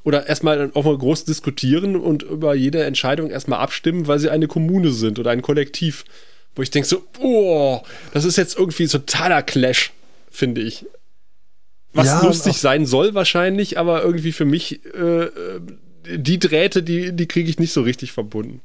oder 0.04 0.26
erstmal 0.26 0.70
auch 0.74 0.84
mal 0.84 0.96
groß 0.96 1.24
diskutieren 1.24 1.96
und 1.96 2.22
über 2.22 2.54
jede 2.54 2.84
Entscheidung 2.84 3.30
erstmal 3.30 3.60
abstimmen, 3.60 4.06
weil 4.06 4.18
sie 4.18 4.30
eine 4.30 4.48
Kommune 4.48 4.90
sind 4.92 5.18
oder 5.18 5.30
ein 5.30 5.42
Kollektiv. 5.42 6.04
Wo 6.56 6.62
ich 6.62 6.70
denke 6.70 6.88
so, 6.88 7.04
oh, 7.20 7.80
das 8.12 8.24
ist 8.24 8.36
jetzt 8.36 8.58
irgendwie 8.58 8.86
totaler 8.88 9.42
Clash, 9.42 9.92
finde 10.30 10.62
ich. 10.62 10.84
Was 11.92 12.06
Ja, 12.06 12.22
lustig 12.24 12.58
sein 12.58 12.86
soll 12.86 13.14
wahrscheinlich, 13.14 13.78
aber 13.78 14.02
irgendwie 14.02 14.32
für 14.32 14.44
mich, 14.44 14.80
äh, 14.94 15.24
äh, 15.24 15.60
die 16.16 16.38
Drähte, 16.38 16.82
die, 16.82 17.12
die 17.12 17.26
kriege 17.26 17.48
ich 17.50 17.58
nicht 17.58 17.72
so 17.72 17.82
richtig 17.82 18.12
verbunden. 18.12 18.60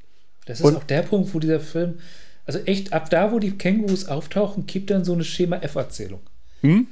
Das 0.45 0.60
ist 0.60 0.66
Und- 0.66 0.76
auch 0.78 0.84
der 0.84 1.02
Punkt, 1.03 1.34
wo 1.34 1.40
dieser 1.40 1.60
Film, 1.60 1.99
also 2.45 2.60
echt, 2.60 2.94
ab 2.94 3.10
da, 3.10 3.32
wo 3.32 3.40
die 3.40 3.52
Kängurus 3.52 4.07
auftauchen, 4.07 4.66
kippt 4.68 4.90
dann 4.90 5.03
so 5.06 5.14
eine 5.14 5.24
Schema-F-Erzählung. 5.24 6.22
Hm? 6.62 6.88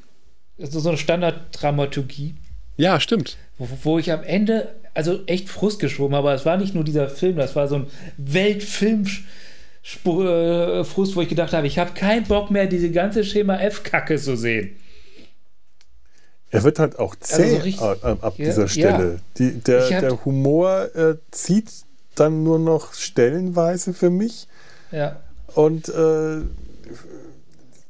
Also 0.59 0.79
so 0.79 0.89
eine 0.89 0.97
Standarddramaturgie, 0.97 2.35
Ja, 2.77 2.99
stimmt. 2.99 3.37
wo, 3.57 3.67
wo 3.83 3.99
ich 3.99 4.11
am 4.11 4.23
Ende, 4.23 4.73
also 4.93 5.23
echt 5.27 5.49
Frust 5.49 5.79
geschoben 5.79 6.15
habe, 6.15 6.29
aber 6.29 6.35
es 6.35 6.45
war 6.45 6.57
nicht 6.57 6.73
nur 6.75 6.83
dieser 6.83 7.07
Film, 7.09 7.35
das 7.37 7.55
war 7.55 7.67
so 7.67 7.75
ein 7.75 7.87
Weltfilm. 8.17 9.05
Frust, 9.85 11.15
wo 11.15 11.21
ich 11.21 11.27
gedacht 11.27 11.51
habe, 11.53 11.67
ich 11.67 11.77
habe 11.77 11.91
keinen 11.93 12.23
Bock 12.25 12.49
mehr, 12.51 12.67
diese 12.67 12.89
ganze 12.89 13.23
Schema 13.25 13.57
F-Kacke 13.57 14.17
zu 14.17 14.37
sehen. 14.37 14.77
er 16.51 16.63
wird 16.63 16.79
halt 16.79 16.97
auch 16.99 17.15
zäh 17.17 17.43
Also 17.43 17.55
so 17.57 17.61
richtig- 17.63 17.81
ab, 18.03 18.23
ab 18.23 18.33
Ja, 18.37 18.45
dieser 18.45 18.67
Stelle. 18.69 19.19
Die, 19.37 19.51
der, 19.59 19.81
hab- 19.89 19.99
der 19.99 20.25
Humor 20.25 20.95
äh, 20.95 21.15
zieht 21.31 21.69
dann 22.15 22.43
nur 22.43 22.59
noch 22.59 22.93
stellenweise 22.93 23.93
für 23.93 24.09
mich. 24.09 24.47
Ja. 24.91 25.19
Und 25.55 25.89
äh, 25.89 26.41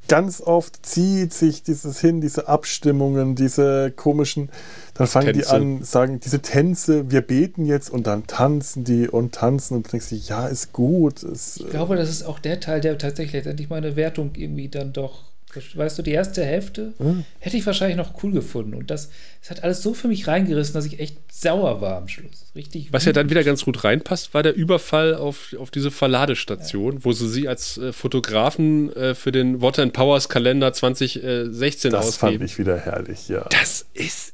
ganz 0.08 0.42
oft 0.42 0.86
zieht 0.86 1.34
sich 1.34 1.64
dieses 1.64 2.00
hin, 2.00 2.22
diese 2.22 2.48
Abstimmungen, 2.48 3.36
diese 3.36 3.92
komischen, 3.92 4.50
dann 4.94 5.08
fangen 5.08 5.34
die 5.34 5.42
Tänze. 5.42 5.56
an, 5.56 5.84
sagen 5.84 6.20
diese 6.20 6.42
Tänze, 6.42 7.10
wir 7.10 7.22
beten 7.22 7.66
jetzt 7.66 7.90
und 7.90 8.08
dann 8.08 8.28
tanzen 8.28 8.84
die 8.84 9.08
und 9.08 9.34
tanzen 9.34 9.76
und 9.76 9.88
du 9.88 9.92
denkst 9.92 10.10
dir, 10.10 10.18
ja, 10.18 10.48
ist 10.48 10.74
gut. 10.74 11.24
Ist, 11.24 11.62
Ich 11.62 11.70
glaube, 11.70 11.96
das 11.96 12.10
ist 12.10 12.24
auch 12.24 12.40
der 12.40 12.60
Teil, 12.60 12.82
der 12.82 12.98
tatsächlich 12.98 13.34
letztendlich 13.34 13.70
meine 13.70 13.96
Wertung 13.96 14.32
irgendwie 14.36 14.70
dann 14.70 14.94
doch. 14.94 15.33
Weißt 15.76 15.98
du, 15.98 16.02
die 16.02 16.12
erste 16.12 16.44
Hälfte 16.44 16.94
hätte 17.40 17.58
ich 17.58 17.66
wahrscheinlich 17.66 17.98
noch 17.98 18.24
cool 18.24 18.32
gefunden. 18.32 18.74
Und 18.74 18.90
das, 18.90 19.10
das 19.42 19.52
hat 19.52 19.64
alles 19.64 19.82
so 19.82 19.94
für 19.94 20.08
mich 20.08 20.28
reingerissen, 20.28 20.74
dass 20.74 20.86
ich 20.86 21.00
echt 21.00 21.18
sauer 21.32 21.82
war 21.82 21.98
am 21.98 22.08
Schluss. 22.08 22.46
Richtig. 22.56 22.92
Was 22.92 23.06
ja 23.06 23.14
dann 23.14 23.30
wieder 23.30 23.44
ganz 23.44 23.66
gut 23.66 23.84
reinpasst, 23.84 24.34
war 24.34 24.44
der 24.44 24.56
Überfall 24.56 25.16
auf, 25.16 25.56
auf 25.60 25.72
diese 25.72 25.92
Verladestation, 25.92 27.04
wo 27.04 27.12
sie 27.12 27.28
sie 27.28 27.48
als 27.48 27.78
äh, 27.78 27.94
Fotografen 27.94 28.96
äh, 28.96 29.16
für 29.16 29.32
den 29.32 29.62
Water 29.62 29.82
and 29.84 29.94
Powers 29.94 30.30
Kalender 30.30 30.72
2016 30.74 31.92
das 31.92 32.16
fand 32.18 32.32
ausgeben. 32.32 32.46
ich 32.46 32.60
wieder 32.60 32.78
herrlich, 32.78 33.28
ja. 33.28 33.46
Das 33.50 33.86
ist 33.94 34.34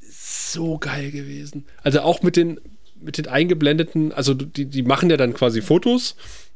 so 0.53 0.77
geil 0.77 1.11
gewesen. 1.11 1.65
Also 1.83 2.01
auch 2.01 2.21
mit 2.21 2.35
den, 2.35 2.59
mit 2.99 3.17
den 3.17 3.27
eingeblendeten, 3.27 4.11
also 4.11 4.33
die, 4.33 4.65
die 4.65 4.83
machen 4.83 5.09
ja 5.09 5.17
dann 5.17 5.33
quasi 5.33 5.61
Fotos 5.61 6.15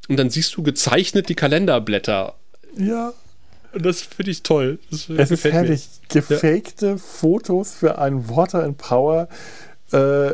und 0.10 0.18
dann 0.18 0.30
siehst 0.30 0.56
du 0.58 0.64
gezeichnet 0.64 1.30
die 1.30 1.36
Kalenderblätter. 1.36 2.36
Ja, 2.78 3.14
Und 3.74 3.86
das 3.86 4.02
finde 4.02 4.32
ich 4.32 4.44
toll. 4.44 4.80
Das 4.92 5.10
es 5.10 5.10
ist 5.10 5.30
gefällt 5.30 5.54
mir. 5.54 5.60
herrlich. 5.62 5.90
Gefakte 6.10 6.98
Fotos 6.98 7.74
für 7.74 7.98
einen 7.98 8.30
Water 8.30 8.64
and 8.64 8.78
Power 8.78 9.28
äh, 9.92 10.34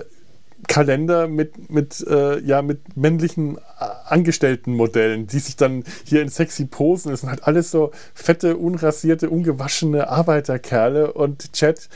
Kalender 0.67 1.27
mit, 1.27 1.69
mit, 1.69 2.05
äh, 2.07 2.39
ja, 2.41 2.61
mit 2.61 2.97
männlichen 2.97 3.57
äh, 3.57 3.59
Angestelltenmodellen, 4.05 5.25
die 5.25 5.39
sich 5.39 5.55
dann 5.55 5.83
hier 6.03 6.21
in 6.21 6.29
sexy 6.29 6.65
Posen, 6.65 7.11
das 7.11 7.21
sind 7.21 7.29
halt 7.29 7.45
alles 7.45 7.71
so 7.71 7.91
fette, 8.13 8.57
unrasierte, 8.57 9.29
ungewaschene 9.29 10.09
Arbeiterkerle 10.09 11.13
und 11.13 11.53
Chat 11.53 11.87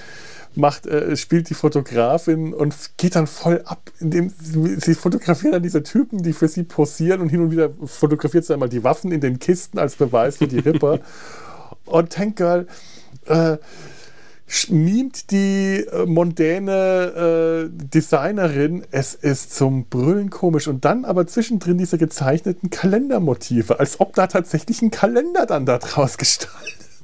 macht, 0.57 0.85
äh, 0.85 1.15
spielt 1.15 1.49
die 1.49 1.53
Fotografin 1.53 2.53
und 2.53 2.75
geht 2.97 3.15
dann 3.15 3.27
voll 3.27 3.61
ab, 3.65 3.91
indem 3.99 4.29
sie, 4.29 4.79
sie 4.79 4.95
fotografiert 4.95 5.53
dann 5.53 5.63
diese 5.63 5.83
Typen, 5.83 6.23
die 6.23 6.33
für 6.33 6.47
sie 6.47 6.63
posieren 6.63 7.21
und 7.21 7.29
hin 7.29 7.41
und 7.41 7.51
wieder 7.51 7.69
fotografiert 7.85 8.45
sie 8.45 8.53
einmal 8.53 8.69
die 8.69 8.83
Waffen 8.83 9.11
in 9.11 9.21
den 9.21 9.39
Kisten 9.39 9.79
als 9.79 9.95
Beweis 9.95 10.37
für 10.37 10.47
die 10.47 10.59
Ripper. 10.59 10.99
und 11.85 12.11
Tank 12.11 12.35
Girl 12.37 12.67
äh, 13.25 13.57
mimt 14.69 15.31
die 15.31 15.85
äh, 15.91 16.05
mondäne 16.05 17.65
äh, 17.65 17.69
Designerin. 17.71 18.85
Es 18.91 19.15
ist 19.15 19.55
zum 19.55 19.85
Brüllen 19.85 20.29
komisch. 20.29 20.67
Und 20.67 20.85
dann 20.85 21.05
aber 21.05 21.27
zwischendrin 21.27 21.77
diese 21.77 21.97
gezeichneten 21.97 22.69
Kalendermotive, 22.69 23.79
als 23.79 23.99
ob 23.99 24.13
da 24.13 24.27
tatsächlich 24.27 24.81
ein 24.81 24.91
Kalender 24.91 25.45
dann 25.45 25.65
da 25.65 25.77
draus 25.77 26.17
gestaltet 26.19 26.53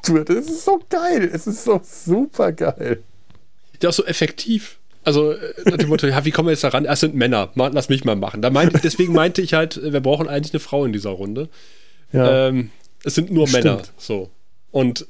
wird. 0.08 0.30
Es 0.30 0.48
ist 0.48 0.66
so 0.66 0.80
geil. 0.90 1.30
Es 1.32 1.48
ist 1.48 1.64
so 1.64 1.82
super 1.84 2.52
geil. 2.52 3.04
Ja, 3.82 3.90
auch 3.90 3.94
so 3.94 4.06
effektiv. 4.06 4.78
Also 5.04 5.32
äh, 5.32 5.54
nach 5.66 5.78
dem 5.78 5.90
Motto, 5.90 6.08
ja, 6.08 6.26
wie 6.26 6.32
kommen 6.32 6.48
wir 6.48 6.52
jetzt 6.52 6.64
da 6.64 6.70
ran? 6.70 6.86
Es 6.86 7.00
sind 7.00 7.16
Männer, 7.16 7.52
lass 7.56 7.90
mich 7.90 8.04
mal 8.06 8.16
machen. 8.16 8.42
Da 8.42 8.50
meinte, 8.50 8.80
deswegen 8.84 9.14
meinte 9.14 9.42
ich 9.42 9.54
halt, 9.54 9.80
wir 9.82 10.02
brauchen 10.02 10.28
eigentlich 10.28 10.54
eine 10.54 10.60
Frau 10.60 10.86
in 10.86 10.94
dieser 10.94 11.12
Runde. 11.12 11.50
Ja. 12.12 12.48
Ähm, 12.48 12.72
es 13.04 13.16
sind 13.16 13.32
nur 13.32 13.48
Stimmt. 13.48 13.66
Männer. 13.66 13.82
So. 13.98 14.30
Und, 14.72 15.06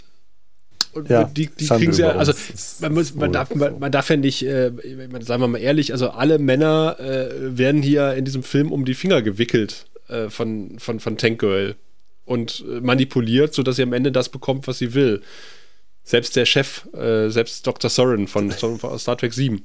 und 0.94 1.10
Ja, 1.10 1.24
die, 1.24 1.48
die 1.48 1.68
kriegen 1.68 1.94
sie 1.94 2.04
ja, 2.04 2.12
also 2.12 2.34
man, 2.82 2.94
muss, 2.94 3.16
man, 3.16 3.32
darf, 3.32 3.54
man, 3.56 3.80
man 3.80 3.92
darf 3.92 4.10
ja 4.10 4.18
nicht, 4.18 4.44
äh, 4.44 4.72
meine, 5.12 5.24
sagen 5.24 5.42
wir 5.42 5.48
mal 5.48 5.60
ehrlich, 5.60 5.92
also 5.92 6.10
alle 6.10 6.40
Männer 6.40 6.98
äh, 7.00 7.58
werden 7.58 7.82
hier 7.82 8.14
in 8.14 8.26
diesem 8.26 8.44
Film 8.44 8.72
um 8.72 8.86
die 8.86 8.94
Finger 8.94 9.22
gewickelt 9.22 9.86
äh, 10.08 10.30
von, 10.30 10.80
von, 10.80 11.00
von 11.00 11.18
Tank 11.18 11.40
Girl 11.40 11.76
und 12.26 12.64
äh, 12.70 12.80
manipuliert, 12.80 13.54
sodass 13.54 13.78
sie 13.78 13.84
am 13.84 13.94
Ende 13.94 14.12
das 14.12 14.30
bekommt, 14.30 14.68
was 14.68 14.78
sie 14.78 14.94
will. 14.94 15.22
Selbst 16.04 16.36
der 16.36 16.46
Chef, 16.46 16.86
äh, 16.94 17.30
selbst 17.30 17.66
Dr. 17.68 17.90
Soren 17.90 18.28
von, 18.28 18.52
von 18.80 19.00
Star 19.00 19.18
Trek 19.18 19.34
7. 19.34 19.64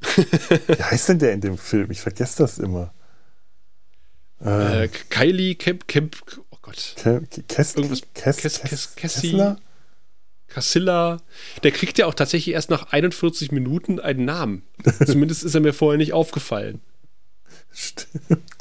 Wie 0.00 0.82
heißt 0.82 1.08
denn 1.08 1.18
der 1.18 1.32
in 1.32 1.40
dem 1.40 1.58
Film? 1.58 1.90
Ich 1.90 2.00
vergesse 2.00 2.38
das 2.42 2.58
immer. 2.58 2.92
Äh, 4.40 4.88
Kylie 5.10 5.56
Kemp, 5.56 5.88
Kemp, 5.88 6.16
oh 6.50 6.58
Gott. 6.62 6.94
Ke 6.96 7.22
Kes 7.48 7.74
Irgendwas- 7.76 8.02
Kes 8.14 8.36
Kes- 8.36 8.42
Kes 8.42 8.62
Kes- 8.62 8.96
Kessi- 8.96 8.96
Kessler? 8.96 9.58
Cassilla. 10.46 11.20
Der 11.62 11.72
kriegt 11.72 11.98
ja 11.98 12.06
auch 12.06 12.14
tatsächlich 12.14 12.54
erst 12.54 12.70
nach 12.70 12.92
41 12.92 13.50
Minuten 13.52 13.98
einen 14.00 14.24
Namen. 14.24 14.62
Zumindest 15.06 15.42
ist 15.42 15.54
er 15.54 15.60
mir 15.60 15.74
vorher 15.74 15.98
nicht 15.98 16.12
aufgefallen. 16.12 16.80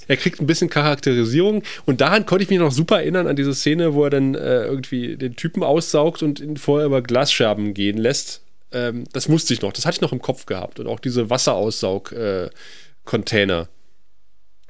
Er 0.07 0.15
kriegt 0.15 0.39
ein 0.39 0.47
bisschen 0.47 0.69
Charakterisierung 0.69 1.63
und 1.85 1.99
daran 1.99 2.25
konnte 2.25 2.43
ich 2.43 2.49
mich 2.49 2.59
noch 2.59 2.71
super 2.71 3.01
erinnern 3.01 3.27
an 3.27 3.35
diese 3.35 3.53
Szene, 3.53 3.93
wo 3.93 4.05
er 4.05 4.09
dann 4.09 4.35
äh, 4.35 4.63
irgendwie 4.63 5.17
den 5.17 5.35
Typen 5.35 5.63
aussaugt 5.63 6.23
und 6.23 6.39
ihn 6.39 6.55
vorher 6.55 6.85
über 6.85 7.01
Glasscherben 7.01 7.73
gehen 7.73 7.97
lässt. 7.97 8.39
Ähm, 8.71 9.03
das 9.11 9.27
wusste 9.29 9.53
ich 9.53 9.61
noch, 9.61 9.73
das 9.73 9.85
hatte 9.85 9.95
ich 9.95 10.01
noch 10.01 10.13
im 10.13 10.21
Kopf 10.21 10.45
gehabt 10.45 10.79
und 10.79 10.87
auch 10.87 11.01
diese 11.01 11.29
Wasseraussaug-Container, 11.29 13.67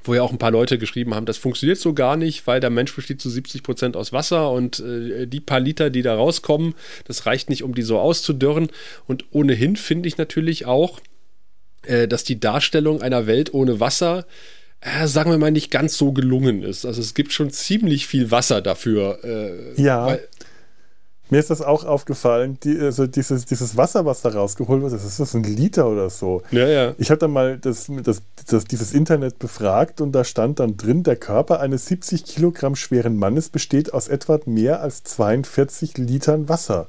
wo 0.02 0.14
ja 0.14 0.22
auch 0.22 0.32
ein 0.32 0.38
paar 0.38 0.50
Leute 0.50 0.76
geschrieben 0.78 1.14
haben, 1.14 1.26
das 1.26 1.38
funktioniert 1.38 1.78
so 1.78 1.94
gar 1.94 2.16
nicht, 2.16 2.48
weil 2.48 2.60
der 2.60 2.70
Mensch 2.70 2.94
besteht 2.94 3.20
zu 3.20 3.30
70 3.30 3.62
Prozent 3.62 3.96
aus 3.96 4.12
Wasser 4.12 4.50
und 4.50 4.80
äh, 4.80 5.26
die 5.26 5.40
paar 5.40 5.60
Liter, 5.60 5.90
die 5.90 6.02
da 6.02 6.16
rauskommen, 6.16 6.74
das 7.04 7.26
reicht 7.26 7.48
nicht, 7.48 7.62
um 7.62 7.76
die 7.76 7.82
so 7.82 8.00
auszudörren. 8.00 8.70
Und 9.06 9.26
ohnehin 9.30 9.76
finde 9.76 10.08
ich 10.08 10.18
natürlich 10.18 10.66
auch, 10.66 10.98
äh, 11.82 12.08
dass 12.08 12.24
die 12.24 12.40
Darstellung 12.40 13.02
einer 13.02 13.26
Welt 13.26 13.54
ohne 13.54 13.80
Wasser, 13.80 14.26
äh, 14.80 15.06
sagen 15.06 15.30
wir 15.30 15.38
mal, 15.38 15.50
nicht 15.50 15.70
ganz 15.70 15.96
so 15.96 16.12
gelungen 16.12 16.62
ist. 16.62 16.84
Also 16.84 17.00
es 17.00 17.14
gibt 17.14 17.32
schon 17.32 17.50
ziemlich 17.50 18.06
viel 18.06 18.30
Wasser 18.30 18.60
dafür. 18.62 19.18
Äh, 19.24 19.80
Ja. 19.80 20.18
Mir 21.30 21.40
ist 21.40 21.50
das 21.50 21.60
auch 21.60 21.84
aufgefallen, 21.84 22.58
die, 22.64 22.78
also 22.78 23.06
dieses, 23.06 23.44
dieses 23.44 23.76
Wasser, 23.76 24.06
was 24.06 24.22
da 24.22 24.30
rausgeholt 24.30 24.80
wird, 24.80 24.94
das 24.94 25.04
ist 25.04 25.20
das 25.20 25.34
ein 25.34 25.44
Liter 25.44 25.86
oder 25.86 26.08
so. 26.08 26.42
ja, 26.50 26.66
ja. 26.66 26.94
Ich 26.96 27.10
habe 27.10 27.18
dann 27.18 27.32
mal 27.32 27.58
das, 27.58 27.90
das, 28.02 28.22
das, 28.46 28.64
dieses 28.64 28.94
Internet 28.94 29.38
befragt 29.38 30.00
und 30.00 30.12
da 30.12 30.24
stand 30.24 30.58
dann 30.58 30.78
drin, 30.78 31.02
der 31.02 31.16
Körper 31.16 31.60
eines 31.60 31.84
70 31.86 32.24
Kilogramm 32.24 32.76
schweren 32.76 33.16
Mannes 33.16 33.50
besteht 33.50 33.92
aus 33.92 34.08
etwa 34.08 34.40
mehr 34.46 34.80
als 34.80 35.02
42 35.04 35.98
Litern 35.98 36.48
Wasser. 36.48 36.88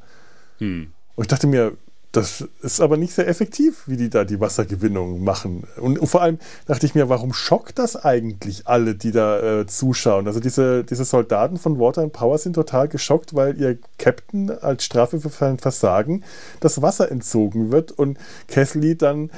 Hm. 0.59 0.93
Und 1.15 1.23
ich 1.23 1.27
dachte 1.27 1.47
mir, 1.47 1.73
das 2.11 2.43
ist 2.63 2.81
aber 2.81 2.97
nicht 2.97 3.13
sehr 3.13 3.27
effektiv, 3.27 3.83
wie 3.85 3.95
die 3.95 4.09
da 4.09 4.25
die 4.25 4.39
Wassergewinnung 4.39 5.23
machen. 5.23 5.63
Und, 5.79 5.99
und 5.99 6.07
vor 6.07 6.23
allem 6.23 6.39
dachte 6.65 6.87
ich 6.87 6.95
mir, 6.95 7.07
warum 7.07 7.33
schockt 7.33 7.77
das 7.77 7.95
eigentlich 7.95 8.67
alle, 8.67 8.95
die 8.95 9.11
da 9.11 9.59
äh, 9.61 9.67
zuschauen? 9.67 10.25
Also 10.25 10.39
diese, 10.39 10.83
diese 10.83 11.05
Soldaten 11.05 11.57
von 11.57 11.79
Water 11.79 12.01
and 12.01 12.11
Power 12.13 12.39
sind 12.39 12.53
total 12.53 12.87
geschockt, 12.87 13.35
weil 13.35 13.61
ihr 13.61 13.77
Captain 13.99 14.49
als 14.49 14.85
Strafe 14.85 15.19
für 15.19 15.29
sein 15.29 15.59
Versagen 15.59 16.23
das 16.61 16.81
Wasser 16.81 17.11
entzogen 17.11 17.71
wird 17.71 17.91
und 17.91 18.17
Kesley 18.47 18.97
dann 18.97 19.29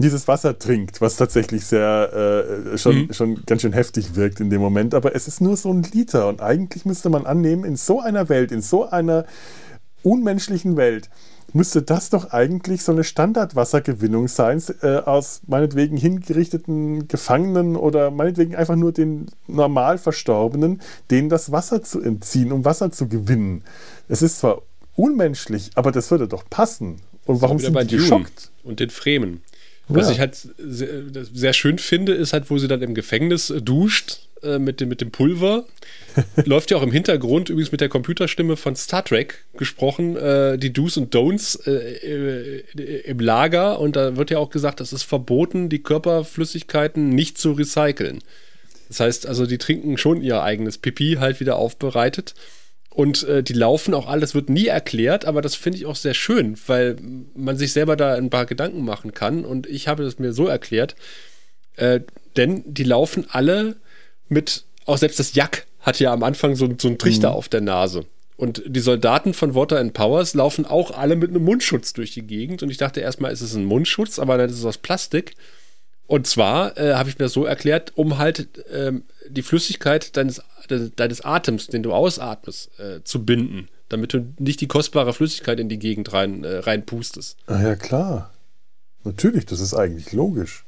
dieses 0.00 0.28
Wasser 0.28 0.58
trinkt, 0.58 1.00
was 1.00 1.16
tatsächlich 1.16 1.64
sehr 1.64 2.12
äh, 2.72 2.76
schon, 2.78 3.06
Mhm. 3.06 3.12
schon 3.14 3.42
ganz 3.46 3.62
schön 3.62 3.72
heftig 3.72 4.14
wirkt 4.16 4.38
in 4.38 4.50
dem 4.50 4.60
Moment. 4.60 4.94
Aber 4.94 5.14
es 5.14 5.28
ist 5.28 5.40
nur 5.40 5.56
so 5.56 5.72
ein 5.72 5.82
Liter 5.82 6.28
und 6.28 6.42
eigentlich 6.42 6.84
müsste 6.84 7.08
man 7.08 7.24
annehmen, 7.26 7.64
in 7.64 7.76
so 7.76 8.00
einer 8.00 8.28
Welt, 8.28 8.52
in 8.52 8.60
so 8.60 8.88
einer 8.88 9.24
unmenschlichen 10.02 10.76
Welt, 10.76 11.10
müsste 11.52 11.82
das 11.82 12.10
doch 12.10 12.30
eigentlich 12.30 12.82
so 12.82 12.92
eine 12.92 13.04
Standardwassergewinnung 13.04 14.28
sein, 14.28 14.62
äh, 14.82 14.96
aus 14.98 15.40
meinetwegen 15.46 15.96
hingerichteten 15.96 17.08
Gefangenen 17.08 17.76
oder 17.76 18.10
meinetwegen 18.10 18.54
einfach 18.54 18.76
nur 18.76 18.92
den 18.92 19.26
normal 19.46 19.98
Verstorbenen, 19.98 20.80
denen 21.10 21.28
das 21.28 21.50
Wasser 21.50 21.82
zu 21.82 22.00
entziehen, 22.00 22.52
um 22.52 22.64
Wasser 22.64 22.90
zu 22.90 23.08
gewinnen. 23.08 23.62
Es 24.08 24.22
ist 24.22 24.38
zwar 24.40 24.62
unmenschlich, 24.96 25.70
aber 25.74 25.92
das 25.92 26.10
würde 26.10 26.28
doch 26.28 26.44
passen. 26.48 27.00
Und 27.24 27.40
warum 27.42 27.58
sind 27.58 27.78
die 27.78 27.86
Dune 27.86 28.02
geschockt? 28.02 28.50
und 28.64 28.80
den 28.80 28.90
Fremen. 28.90 29.42
Was 29.88 30.06
Ja. 30.06 30.12
ich 30.12 30.20
halt 30.20 30.48
sehr, 30.58 30.88
sehr 31.32 31.52
schön 31.54 31.78
finde, 31.78 32.12
ist 32.12 32.32
halt, 32.34 32.50
wo 32.50 32.58
sie 32.58 32.68
dann 32.68 32.82
im 32.82 32.94
Gefängnis 32.94 33.52
duscht 33.62 34.27
äh, 34.42 34.58
mit, 34.58 34.80
dem, 34.80 34.88
mit 34.88 35.00
dem 35.00 35.10
Pulver. 35.10 35.64
Läuft 36.44 36.70
ja 36.70 36.76
auch 36.76 36.82
im 36.82 36.92
Hintergrund, 36.92 37.48
übrigens 37.48 37.72
mit 37.72 37.80
der 37.80 37.88
Computerstimme 37.88 38.56
von 38.56 38.76
Star 38.76 39.04
Trek 39.04 39.44
gesprochen, 39.56 40.16
äh, 40.16 40.58
die 40.58 40.72
Do's 40.72 40.96
und 40.96 41.14
Don'ts 41.14 41.66
äh, 41.66 42.62
äh, 42.76 43.00
im 43.02 43.20
Lager. 43.20 43.80
Und 43.80 43.96
da 43.96 44.16
wird 44.16 44.30
ja 44.30 44.38
auch 44.38 44.50
gesagt, 44.50 44.80
es 44.80 44.92
ist 44.92 45.04
verboten, 45.04 45.68
die 45.68 45.82
Körperflüssigkeiten 45.82 47.08
nicht 47.10 47.38
zu 47.38 47.52
recyceln. 47.52 48.20
Das 48.88 49.00
heißt 49.00 49.26
also, 49.26 49.46
die 49.46 49.58
trinken 49.58 49.98
schon 49.98 50.22
ihr 50.22 50.42
eigenes 50.42 50.78
Pipi 50.78 51.16
halt 51.20 51.40
wieder 51.40 51.56
aufbereitet. 51.56 52.34
Und 52.90 53.22
äh, 53.24 53.42
die 53.42 53.52
laufen 53.52 53.94
auch 53.94 54.08
alles, 54.08 54.34
wird 54.34 54.50
nie 54.50 54.66
erklärt, 54.66 55.24
aber 55.24 55.40
das 55.40 55.54
finde 55.54 55.78
ich 55.78 55.86
auch 55.86 55.94
sehr 55.94 56.14
schön, 56.14 56.56
weil 56.66 56.96
man 57.36 57.56
sich 57.56 57.72
selber 57.72 57.96
da 57.96 58.14
ein 58.14 58.30
paar 58.30 58.46
Gedanken 58.46 58.84
machen 58.84 59.14
kann. 59.14 59.44
Und 59.44 59.66
ich 59.66 59.86
habe 59.86 60.02
das 60.02 60.18
mir 60.18 60.32
so 60.32 60.48
erklärt, 60.48 60.96
äh, 61.76 62.00
denn 62.36 62.62
die 62.66 62.84
laufen 62.84 63.26
alle 63.30 63.76
mit, 64.28 64.64
auch 64.86 64.98
selbst 64.98 65.18
das 65.18 65.34
Jack 65.34 65.66
hat 65.80 66.00
ja 66.00 66.12
am 66.12 66.22
Anfang 66.22 66.56
so, 66.56 66.68
so 66.78 66.88
einen 66.88 66.98
Trichter 66.98 67.32
auf 67.32 67.48
der 67.48 67.60
Nase. 67.60 68.04
Und 68.36 68.62
die 68.66 68.80
Soldaten 68.80 69.34
von 69.34 69.54
Water 69.56 69.80
and 69.80 69.94
Powers 69.94 70.34
laufen 70.34 70.64
auch 70.64 70.92
alle 70.92 71.16
mit 71.16 71.30
einem 71.30 71.42
Mundschutz 71.44 71.92
durch 71.92 72.12
die 72.12 72.22
Gegend. 72.22 72.62
Und 72.62 72.70
ich 72.70 72.76
dachte 72.76 73.00
erstmal, 73.00 73.32
es 73.32 73.42
ist 73.42 73.54
ein 73.54 73.64
Mundschutz, 73.64 74.20
aber 74.20 74.38
dann 74.38 74.48
ist 74.48 74.58
es 74.58 74.64
aus 74.64 74.78
Plastik. 74.78 75.34
Und 76.06 76.26
zwar 76.28 76.78
äh, 76.78 76.94
habe 76.94 77.08
ich 77.10 77.18
mir 77.18 77.24
das 77.24 77.32
so 77.32 77.44
erklärt, 77.44 77.92
um 77.96 78.16
halt 78.16 78.64
ähm, 78.72 79.02
die 79.28 79.42
Flüssigkeit 79.42 80.16
deines, 80.16 80.40
de, 80.70 80.90
deines 80.94 81.20
Atems, 81.24 81.66
den 81.66 81.82
du 81.82 81.92
ausatmest, 81.92 82.70
äh, 82.78 83.02
zu 83.02 83.24
binden, 83.24 83.68
damit 83.88 84.14
du 84.14 84.32
nicht 84.38 84.60
die 84.60 84.68
kostbare 84.68 85.12
Flüssigkeit 85.12 85.58
in 85.58 85.68
die 85.68 85.80
Gegend 85.80 86.12
rein, 86.12 86.44
äh, 86.44 86.58
reinpustest. 86.58 87.36
Ah 87.46 87.60
ja, 87.60 87.74
klar. 87.76 88.32
Natürlich, 89.02 89.46
das 89.46 89.60
ist 89.60 89.74
eigentlich 89.74 90.12
logisch. 90.12 90.64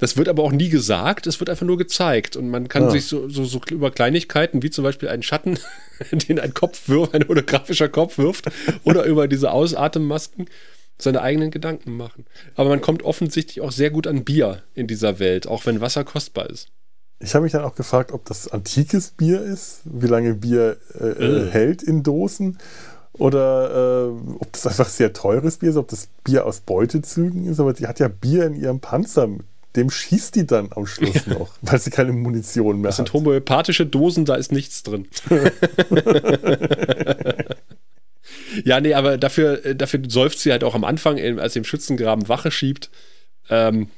Das 0.00 0.16
wird 0.16 0.28
aber 0.28 0.42
auch 0.42 0.52
nie 0.52 0.70
gesagt, 0.70 1.26
es 1.26 1.38
wird 1.40 1.50
einfach 1.50 1.66
nur 1.66 1.78
gezeigt. 1.78 2.36
Und 2.36 2.48
man 2.48 2.68
kann 2.68 2.84
Ja. 2.84 2.90
sich 2.90 3.04
so, 3.06 3.28
so, 3.28 3.44
so 3.44 3.60
über 3.70 3.90
Kleinigkeiten, 3.90 4.62
wie 4.62 4.70
zum 4.70 4.82
Beispiel 4.82 5.08
einen 5.08 5.22
Schatten, 5.22 5.58
den 6.10 6.40
ein 6.40 6.54
Kopf 6.54 6.88
wirft, 6.88 7.14
ein 7.14 7.28
holographischer 7.28 7.88
Kopf 7.88 8.18
wirft, 8.18 8.46
oder 8.84 9.04
über 9.04 9.28
diese 9.28 9.52
Ausatemmasken 9.52 10.46
seine 10.98 11.22
eigenen 11.22 11.50
Gedanken 11.50 11.96
machen. 11.96 12.26
Aber 12.56 12.70
man 12.70 12.80
kommt 12.80 13.02
offensichtlich 13.02 13.60
auch 13.60 13.72
sehr 13.72 13.90
gut 13.90 14.06
an 14.06 14.24
Bier 14.24 14.62
in 14.74 14.86
dieser 14.86 15.18
Welt, 15.18 15.46
auch 15.46 15.64
wenn 15.66 15.80
Wasser 15.80 16.04
kostbar 16.04 16.48
ist. 16.50 16.68
Ich 17.22 17.34
habe 17.34 17.42
mich 17.42 17.52
dann 17.52 17.64
auch 17.64 17.74
gefragt, 17.74 18.12
ob 18.12 18.24
das 18.24 18.48
antikes 18.48 19.10
Bier 19.10 19.42
ist, 19.42 19.80
wie 19.84 20.06
lange 20.06 20.34
Bier 20.34 20.78
äh, 20.98 21.04
äh. 21.04 21.46
Äh. 21.48 21.50
hält 21.50 21.82
in 21.82 22.02
Dosen 22.02 22.58
oder 23.12 24.08
äh, 24.08 24.34
ob 24.40 24.52
das 24.52 24.66
einfach 24.66 24.88
sehr 24.88 25.12
teures 25.12 25.58
Bier 25.58 25.70
ist, 25.70 25.76
ob 25.76 25.88
das 25.88 26.08
Bier 26.24 26.46
aus 26.46 26.60
Beutezügen 26.60 27.46
ist, 27.46 27.60
aber 27.60 27.74
die 27.74 27.86
hat 27.86 28.00
ja 28.00 28.08
Bier 28.08 28.46
in 28.46 28.54
ihrem 28.54 28.80
Panzer. 28.80 29.28
Dem 29.76 29.88
schießt 29.90 30.34
die 30.34 30.46
dann 30.46 30.70
am 30.74 30.86
Schluss 30.86 31.26
noch, 31.26 31.50
weil 31.62 31.78
sie 31.78 31.90
keine 31.90 32.12
Munition 32.12 32.80
mehr 32.80 32.88
Das 32.88 32.96
sind 32.96 33.08
hat. 33.08 33.14
homöopathische 33.14 33.86
Dosen, 33.86 34.24
da 34.24 34.34
ist 34.34 34.50
nichts 34.50 34.82
drin. 34.82 35.06
ja, 38.64 38.80
nee, 38.80 38.94
aber 38.94 39.16
dafür, 39.18 39.64
äh, 39.64 39.76
dafür 39.76 40.00
säuft 40.08 40.38
sie 40.38 40.50
halt 40.50 40.64
auch 40.64 40.74
am 40.74 40.84
Anfang, 40.84 41.18
äh, 41.18 41.36
als 41.38 41.52
sie 41.52 41.60
im 41.60 41.64
Schützengraben 41.64 42.28
Wache 42.28 42.50
schiebt, 42.50 42.90
ähm, 43.48 43.88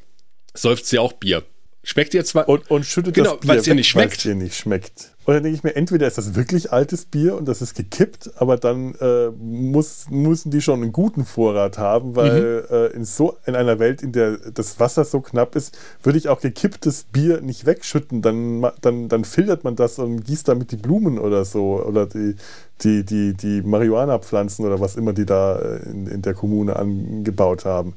säuft 0.55 0.87
sie 0.87 0.99
auch 0.99 1.15
Bier. 1.15 1.43
Schmeckt 1.85 2.15
ihr 2.15 2.25
zwar. 2.25 2.49
Und, 2.49 2.71
und 2.71 2.85
schüttet 2.85 3.15
Genau, 3.15 3.33
das 3.33 3.41
Bier 3.41 3.49
weil's 3.49 3.67
ihr 3.67 3.71
weg, 3.73 3.77
nicht 3.77 3.89
schmeckt. 3.89 4.25
ihr 4.25 4.35
nicht 4.35 4.57
schmeckt. 4.57 5.12
Und 5.25 5.35
dann 5.35 5.45
denke 5.45 5.57
ich 5.57 5.63
mir, 5.63 5.77
entweder 5.77 6.09
ist 6.09 6.19
das 6.19 6.35
wirklich 6.35 6.73
altes 6.73 7.05
Bier 7.05 7.37
und 7.37 7.47
das 7.47 7.63
ist 7.63 7.75
gekippt, 7.77 8.33
aber 8.37 8.57
dann 8.57 8.97
äh, 8.97 9.29
muss, 9.39 10.07
müssen 10.11 10.51
die 10.51 10.61
schon 10.61 10.83
einen 10.83 10.91
guten 10.91 11.25
Vorrat 11.25 11.79
haben, 11.79 12.17
weil 12.17 12.67
Mhm. 12.69 12.75
äh, 12.75 12.87
in, 12.89 13.05
so, 13.05 13.37
in 13.47 13.55
einer 13.55 13.79
Welt, 13.79 14.03
in 14.03 14.11
der 14.11 14.37
das 14.39 14.81
Wasser 14.81 15.05
so 15.05 15.21
knapp 15.21 15.55
ist, 15.55 15.79
würde 16.03 16.19
ich 16.19 16.29
auch 16.29 16.41
gekipptes 16.41 17.05
Bier 17.05 17.41
nicht 17.41 17.67
wegschütten. 17.67 18.21
Dann, 18.21 18.67
dann, 18.81 19.09
dann 19.09 19.25
filtert 19.25 19.63
man 19.63 19.77
das 19.77 20.01
und 20.01 20.25
gießt 20.25 20.49
damit 20.49 20.73
die 20.73 20.77
Blumen 20.77 21.21
oder 21.21 21.45
so 21.45 21.81
oder 21.85 22.07
die, 22.07 22.35
die, 22.81 23.05
die, 23.05 23.35
die 23.35 23.63
Marihuana-Pflanzen 23.63 24.67
oder 24.67 24.81
was 24.81 24.97
immer 24.97 25.13
die 25.13 25.25
da 25.27 25.57
äh, 25.57 25.89
in, 25.89 26.09
in 26.09 26.23
der 26.23 26.35
Kommune 26.35 26.75
angebaut 26.75 27.65
haben. 27.65 27.95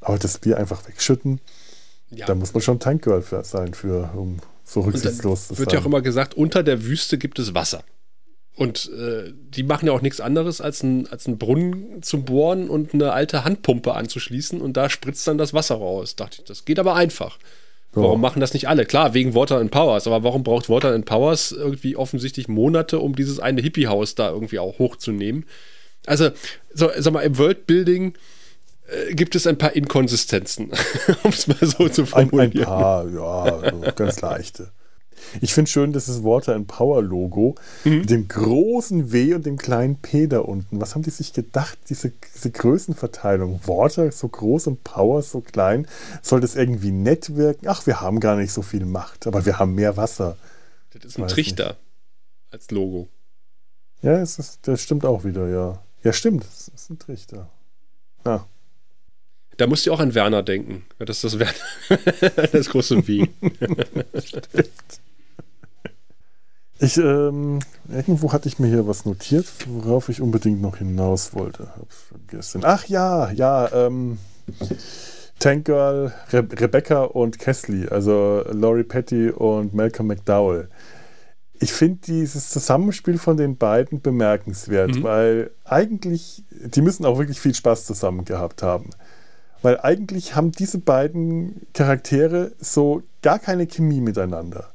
Aber 0.00 0.18
das 0.18 0.38
Bier 0.38 0.56
einfach 0.56 0.88
wegschütten, 0.88 1.38
ja, 2.10 2.24
da 2.24 2.34
muss 2.34 2.54
man 2.54 2.62
schon 2.62 2.78
Tankgirl 2.80 3.22
sein, 3.42 3.74
für, 3.74 4.10
um 4.16 4.38
so 4.64 4.80
rücksichtslos 4.80 5.48
zu 5.48 5.54
sein. 5.54 5.58
wird 5.58 5.72
ja 5.72 5.80
auch 5.80 5.86
immer 5.86 6.02
gesagt, 6.02 6.34
unter 6.34 6.62
der 6.62 6.84
Wüste 6.84 7.18
gibt 7.18 7.38
es 7.38 7.54
Wasser. 7.54 7.84
Und 8.54 8.90
äh, 8.92 9.32
die 9.34 9.62
machen 9.62 9.86
ja 9.86 9.92
auch 9.92 10.02
nichts 10.02 10.20
anderes, 10.20 10.60
als, 10.60 10.82
ein, 10.82 11.06
als 11.08 11.26
einen 11.26 11.38
Brunnen 11.38 12.02
zu 12.02 12.22
bohren 12.22 12.68
und 12.68 12.92
eine 12.92 13.12
alte 13.12 13.44
Handpumpe 13.44 13.94
anzuschließen 13.94 14.60
und 14.60 14.76
da 14.76 14.90
spritzt 14.90 15.26
dann 15.26 15.38
das 15.38 15.54
Wasser 15.54 15.76
raus. 15.76 16.16
Dachte 16.16 16.38
ich, 16.40 16.44
das 16.44 16.64
geht 16.66 16.78
aber 16.78 16.94
einfach. 16.94 17.38
Ja. 17.94 18.02
Warum 18.02 18.20
machen 18.20 18.40
das 18.40 18.52
nicht 18.52 18.68
alle? 18.68 18.84
Klar, 18.84 19.14
wegen 19.14 19.34
Water 19.34 19.58
and 19.58 19.70
Powers, 19.70 20.06
aber 20.06 20.22
warum 20.22 20.42
braucht 20.44 20.68
Water 20.68 20.92
and 20.94 21.06
Powers 21.06 21.52
irgendwie 21.52 21.96
offensichtlich 21.96 22.46
Monate, 22.48 22.98
um 22.98 23.14
dieses 23.14 23.40
eine 23.40 23.62
Hippie-Haus 23.62 24.14
da 24.14 24.30
irgendwie 24.30 24.58
auch 24.58 24.78
hochzunehmen? 24.78 25.46
Also, 26.04 26.30
so, 26.74 26.90
sag 26.98 27.12
mal, 27.12 27.20
im 27.20 27.38
Worldbuilding 27.38 28.14
gibt 29.12 29.34
es 29.34 29.46
ein 29.46 29.58
paar 29.58 29.74
Inkonsistenzen, 29.74 30.70
um 31.24 31.30
es 31.30 31.46
mal 31.46 31.56
so 31.60 31.88
zu 31.88 32.02
Ein, 32.02 32.24
ein 32.24 32.28
formulieren. 32.30 32.64
paar, 32.66 33.08
ja, 33.08 33.70
so 33.70 33.80
ganz 33.94 34.20
leichte. 34.20 34.70
Ich 35.40 35.54
finde 35.54 35.70
schön, 35.70 35.92
dass 35.92 36.06
das 36.06 36.24
Water 36.24 36.54
and 36.54 36.66
Power 36.66 37.00
Logo 37.00 37.54
Mhm. 37.84 37.98
mit 38.00 38.10
dem 38.10 38.28
großen 38.28 39.12
W 39.12 39.34
und 39.34 39.46
dem 39.46 39.56
kleinen 39.56 39.96
P 39.96 40.26
da 40.26 40.40
unten. 40.40 40.80
Was 40.80 40.94
haben 40.94 41.02
die 41.02 41.10
sich 41.10 41.32
gedacht, 41.32 41.78
diese, 41.88 42.12
diese 42.34 42.50
Größenverteilung? 42.50 43.60
Water 43.66 44.10
so 44.10 44.28
groß 44.28 44.66
und 44.66 44.82
Power 44.84 45.22
so 45.22 45.40
klein. 45.40 45.86
Soll 46.22 46.40
das 46.40 46.56
irgendwie 46.56 46.90
nett 46.90 47.36
wirken? 47.36 47.68
Ach, 47.68 47.86
wir 47.86 48.00
haben 48.00 48.18
gar 48.20 48.36
nicht 48.36 48.52
so 48.52 48.62
viel 48.62 48.84
Macht, 48.84 49.26
aber 49.28 49.46
wir 49.46 49.58
haben 49.60 49.74
mehr 49.74 49.96
Wasser. 49.96 50.36
Das 50.92 51.04
ist 51.04 51.18
ein 51.18 51.22
Weiß 51.24 51.32
Trichter 51.32 51.76
als 52.50 52.70
Logo. 52.72 53.08
Ja, 54.02 54.20
es 54.20 54.38
ist, 54.40 54.58
das 54.62 54.82
stimmt 54.82 55.04
auch 55.06 55.24
wieder, 55.24 55.48
ja. 55.48 55.80
Ja, 56.02 56.12
stimmt, 56.12 56.44
es 56.44 56.66
ist 56.74 56.90
ein 56.90 56.98
Trichter. 56.98 57.48
Ja. 58.26 58.46
Da 59.58 59.66
musst 59.66 59.86
du 59.86 59.92
auch 59.92 60.00
an 60.00 60.14
Werner 60.14 60.42
denken. 60.42 60.84
Das 60.98 61.22
ist 61.22 61.34
das 61.34 61.38
Werner. 61.38 62.46
das 62.52 62.68
große 62.70 63.06
W. 63.06 63.26
Ich, 66.78 66.96
ähm, 66.96 67.60
irgendwo 67.88 68.32
hatte 68.32 68.48
ich 68.48 68.58
mir 68.58 68.66
hier 68.66 68.88
was 68.88 69.04
notiert, 69.04 69.46
worauf 69.68 70.08
ich 70.08 70.20
unbedingt 70.20 70.60
noch 70.60 70.78
hinaus 70.78 71.32
wollte. 71.32 71.68
Hab's 71.78 71.96
vergessen. 72.08 72.62
Ach 72.64 72.84
ja, 72.86 73.30
ja, 73.30 73.70
ähm, 73.72 74.18
Tank 75.38 75.66
Girl, 75.66 76.12
Re 76.32 76.38
Rebecca 76.58 77.02
und 77.04 77.38
Kesley, 77.38 77.86
also 77.88 78.44
Laurie 78.50 78.82
Petty 78.82 79.30
und 79.30 79.74
Malcolm 79.74 80.08
McDowell. 80.08 80.68
Ich 81.60 81.72
finde 81.72 82.00
dieses 82.04 82.50
Zusammenspiel 82.50 83.18
von 83.18 83.36
den 83.36 83.56
beiden 83.56 84.00
bemerkenswert, 84.00 84.96
Mhm. 84.96 85.02
weil 85.04 85.50
eigentlich, 85.64 86.42
die 86.50 86.82
müssen 86.82 87.04
auch 87.06 87.18
wirklich 87.18 87.38
viel 87.40 87.54
Spaß 87.54 87.86
zusammen 87.86 88.24
gehabt 88.24 88.64
haben. 88.64 88.90
Weil 89.62 89.80
eigentlich 89.80 90.34
haben 90.34 90.52
diese 90.52 90.78
beiden 90.78 91.66
Charaktere 91.72 92.52
so 92.58 93.02
gar 93.22 93.38
keine 93.38 93.66
Chemie 93.66 94.00
miteinander. 94.00 94.68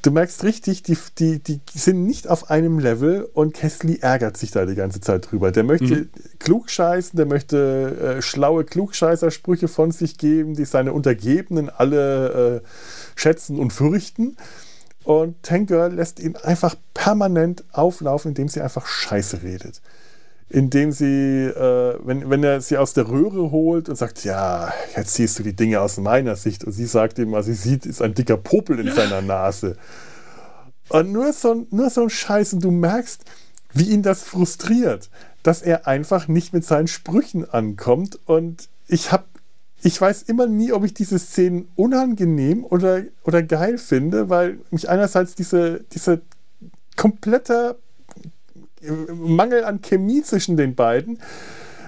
Du 0.00 0.12
merkst 0.12 0.44
richtig, 0.44 0.84
die, 0.84 0.96
die, 1.18 1.40
die 1.40 1.58
sind 1.78 2.06
nicht 2.06 2.28
auf 2.28 2.50
einem 2.50 2.78
Level 2.78 3.28
und 3.34 3.52
Kesley 3.52 3.98
ärgert 4.00 4.36
sich 4.36 4.52
da 4.52 4.64
die 4.64 4.76
ganze 4.76 5.00
Zeit 5.00 5.30
drüber. 5.30 5.50
Der 5.50 5.64
möchte 5.64 5.94
Mhm. 5.96 6.10
klug 6.38 6.70
scheißen, 6.70 7.16
der 7.16 7.26
möchte 7.26 8.16
äh, 8.18 8.22
schlaue 8.22 8.64
Klugscheißersprüche 8.64 9.66
von 9.66 9.90
sich 9.90 10.16
geben, 10.16 10.54
die 10.54 10.64
seine 10.66 10.92
Untergebenen 10.92 11.68
alle 11.68 12.62
äh, 12.62 12.68
schätzen 13.16 13.58
und 13.58 13.72
fürchten. 13.72 14.36
Und 15.02 15.42
Tank 15.42 15.68
Girl 15.68 15.92
lässt 15.92 16.20
ihn 16.20 16.36
einfach 16.36 16.76
permanent 16.94 17.64
auflaufen, 17.72 18.30
indem 18.30 18.48
sie 18.48 18.60
einfach 18.60 18.86
Scheiße 18.86 19.42
redet. 19.42 19.80
Indem 20.50 20.92
sie, 20.92 21.44
äh, 21.44 21.98
wenn, 22.04 22.30
wenn 22.30 22.42
er 22.42 22.60
sie 22.62 22.78
aus 22.78 22.94
der 22.94 23.08
Röhre 23.08 23.50
holt 23.50 23.88
und 23.90 23.96
sagt, 23.96 24.24
ja, 24.24 24.72
jetzt 24.96 25.14
siehst 25.14 25.38
du 25.38 25.42
die 25.42 25.54
Dinge 25.54 25.80
aus 25.80 25.98
meiner 25.98 26.36
Sicht. 26.36 26.64
Und 26.64 26.72
sie 26.72 26.86
sagt 26.86 27.18
ihm, 27.18 27.32
was 27.32 27.46
sie 27.46 27.54
sieht, 27.54 27.84
ist 27.84 28.00
ein 28.00 28.14
dicker 28.14 28.38
Popel 28.38 28.78
in 28.80 28.90
seiner 28.94 29.20
Nase. 29.20 29.76
Und 30.88 31.12
nur 31.12 31.32
so, 31.34 31.52
ein- 31.52 31.66
nur 31.70 31.90
so 31.90 32.02
ein 32.04 32.10
Scheiß. 32.10 32.54
Und 32.54 32.64
du 32.64 32.70
merkst, 32.70 33.24
wie 33.74 33.90
ihn 33.90 34.02
das 34.02 34.22
frustriert, 34.22 35.10
dass 35.42 35.60
er 35.60 35.86
einfach 35.86 36.28
nicht 36.28 36.54
mit 36.54 36.64
seinen 36.64 36.88
Sprüchen 36.88 37.48
ankommt. 37.48 38.18
Und 38.24 38.70
ich 38.86 39.12
habe, 39.12 39.24
ich 39.82 40.00
weiß 40.00 40.22
immer 40.22 40.46
nie, 40.46 40.72
ob 40.72 40.82
ich 40.82 40.94
diese 40.94 41.18
Szenen 41.18 41.68
unangenehm 41.76 42.64
oder, 42.64 43.02
oder 43.24 43.42
geil 43.42 43.76
finde, 43.76 44.30
weil 44.30 44.60
mich 44.70 44.88
einerseits 44.88 45.34
diese, 45.34 45.84
diese 45.92 46.22
kompletter 46.96 47.76
Mangel 48.82 49.64
an 49.64 49.82
Chemie 49.82 50.22
zwischen 50.22 50.56
den 50.56 50.74
beiden, 50.74 51.18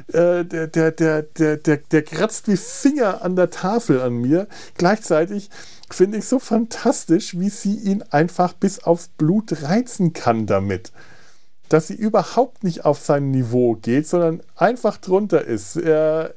äh, 0.09 0.45
der, 0.45 0.67
der, 0.67 0.91
der, 0.91 1.23
der, 1.23 1.57
der, 1.57 1.77
der 1.79 2.03
kratzt 2.03 2.49
wie 2.49 2.57
Finger 2.57 3.23
an 3.23 3.37
der 3.37 3.51
Tafel 3.51 4.01
an 4.01 4.15
mir. 4.15 4.49
Gleichzeitig 4.77 5.51
finde 5.91 6.19
ich 6.19 6.25
so 6.25 6.39
fantastisch, 6.39 7.39
wie 7.39 7.51
sie 7.51 7.77
ihn 7.77 8.03
einfach 8.11 8.53
bis 8.53 8.83
aufs 8.85 9.09
Blut 9.09 9.63
reizen 9.63 10.13
kann 10.13 10.47
damit. 10.47 10.93
Dass 11.69 11.87
sie 11.87 11.95
überhaupt 11.95 12.65
nicht 12.65 12.85
auf 12.85 12.99
sein 12.99 13.31
Niveau 13.31 13.75
geht, 13.75 14.07
sondern 14.09 14.43
einfach 14.57 14.97
drunter 14.97 15.45
ist. 15.45 15.77
Er 15.77 16.35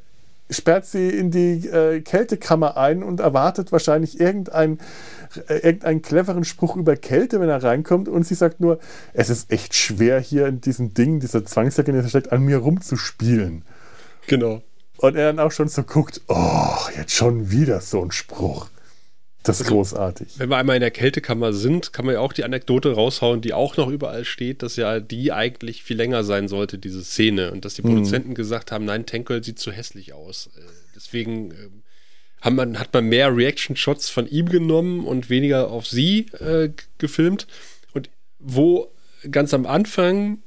sperrt 0.50 0.86
sie 0.86 1.10
in 1.10 1.32
die 1.32 1.68
äh, 1.68 2.02
Kältekammer 2.02 2.78
ein 2.78 3.04
und 3.04 3.20
erwartet 3.20 3.72
wahrscheinlich 3.72 4.20
irgendeinen 4.20 4.80
äh, 5.48 5.56
irgendeinen 5.56 6.02
cleveren 6.02 6.44
Spruch 6.44 6.76
über 6.76 6.96
Kälte, 6.96 7.40
wenn 7.40 7.50
er 7.50 7.64
reinkommt. 7.64 8.08
Und 8.08 8.26
sie 8.26 8.36
sagt 8.36 8.60
nur, 8.60 8.80
es 9.14 9.30
ist 9.30 9.52
echt 9.52 9.74
schwer 9.76 10.20
hier 10.20 10.48
in 10.48 10.62
diesem 10.62 10.94
Ding, 10.94 11.20
dieser 11.20 11.46
Zwangsjacke, 11.46 11.92
in 11.92 12.02
der 12.02 12.08
steckt, 12.08 12.32
an 12.32 12.44
mir 12.44 12.58
rumzuspielen. 12.58 13.64
Genau. 14.28 14.62
Und 14.98 15.16
er 15.16 15.34
dann 15.34 15.40
auch 15.40 15.52
schon 15.52 15.68
so 15.68 15.84
guckt, 15.84 16.22
oh, 16.28 16.78
jetzt 16.96 17.14
schon 17.14 17.52
wieder 17.52 17.82
so 17.82 18.04
ein 18.04 18.12
Spruch. 18.12 18.68
Das 19.44 19.60
ist 19.60 19.68
großartig. 19.68 20.40
Wenn 20.40 20.50
wir 20.50 20.58
einmal 20.58 20.78
in 20.78 20.82
der 20.82 20.92
Kältekammer 20.92 21.52
sind, 21.52 21.92
kann 21.92 22.06
man 22.06 22.16
ja 22.16 22.22
auch 22.22 22.32
die 22.32 22.46
Anekdote 22.46 22.94
raushauen, 22.94 23.42
die 23.42 23.54
auch 23.54 23.76
noch 23.76 23.90
überall 23.90 24.24
steht, 24.24 24.64
dass 24.64 24.78
ja 24.78 25.02
die 25.02 25.34
eigentlich 25.34 25.84
viel 25.84 25.98
länger 25.98 26.24
sein 26.24 26.48
sollte, 26.48 26.78
diese 26.78 27.04
Szene. 27.04 27.52
Und 27.52 27.66
dass 27.66 27.74
die 27.74 27.82
Produzenten 27.82 28.36
gesagt 28.36 28.72
haben, 28.72 28.86
nein, 28.86 29.06
Tankel 29.06 29.44
sieht 29.44 29.60
zu 29.60 29.74
hässlich 29.74 30.14
aus. 30.14 30.50
Äh, 30.56 30.62
deswegen 30.96 31.52
ähm, 31.52 31.84
haben 32.40 32.56
man, 32.56 32.80
hat 32.80 32.94
man 32.94 33.06
mehr 33.06 33.36
Reaction-Shots 33.36 34.10
von 34.10 34.28
ihm 34.28 34.48
genommen 34.48 35.06
und 35.06 35.30
weniger 35.30 35.70
auf 35.70 35.88
sie 35.88 36.28
äh, 36.40 36.70
gefilmt. 36.98 37.46
Und 37.94 38.10
wo 38.40 38.94
ganz 39.30 39.54
am 39.54 39.66
Anfang 39.66 40.40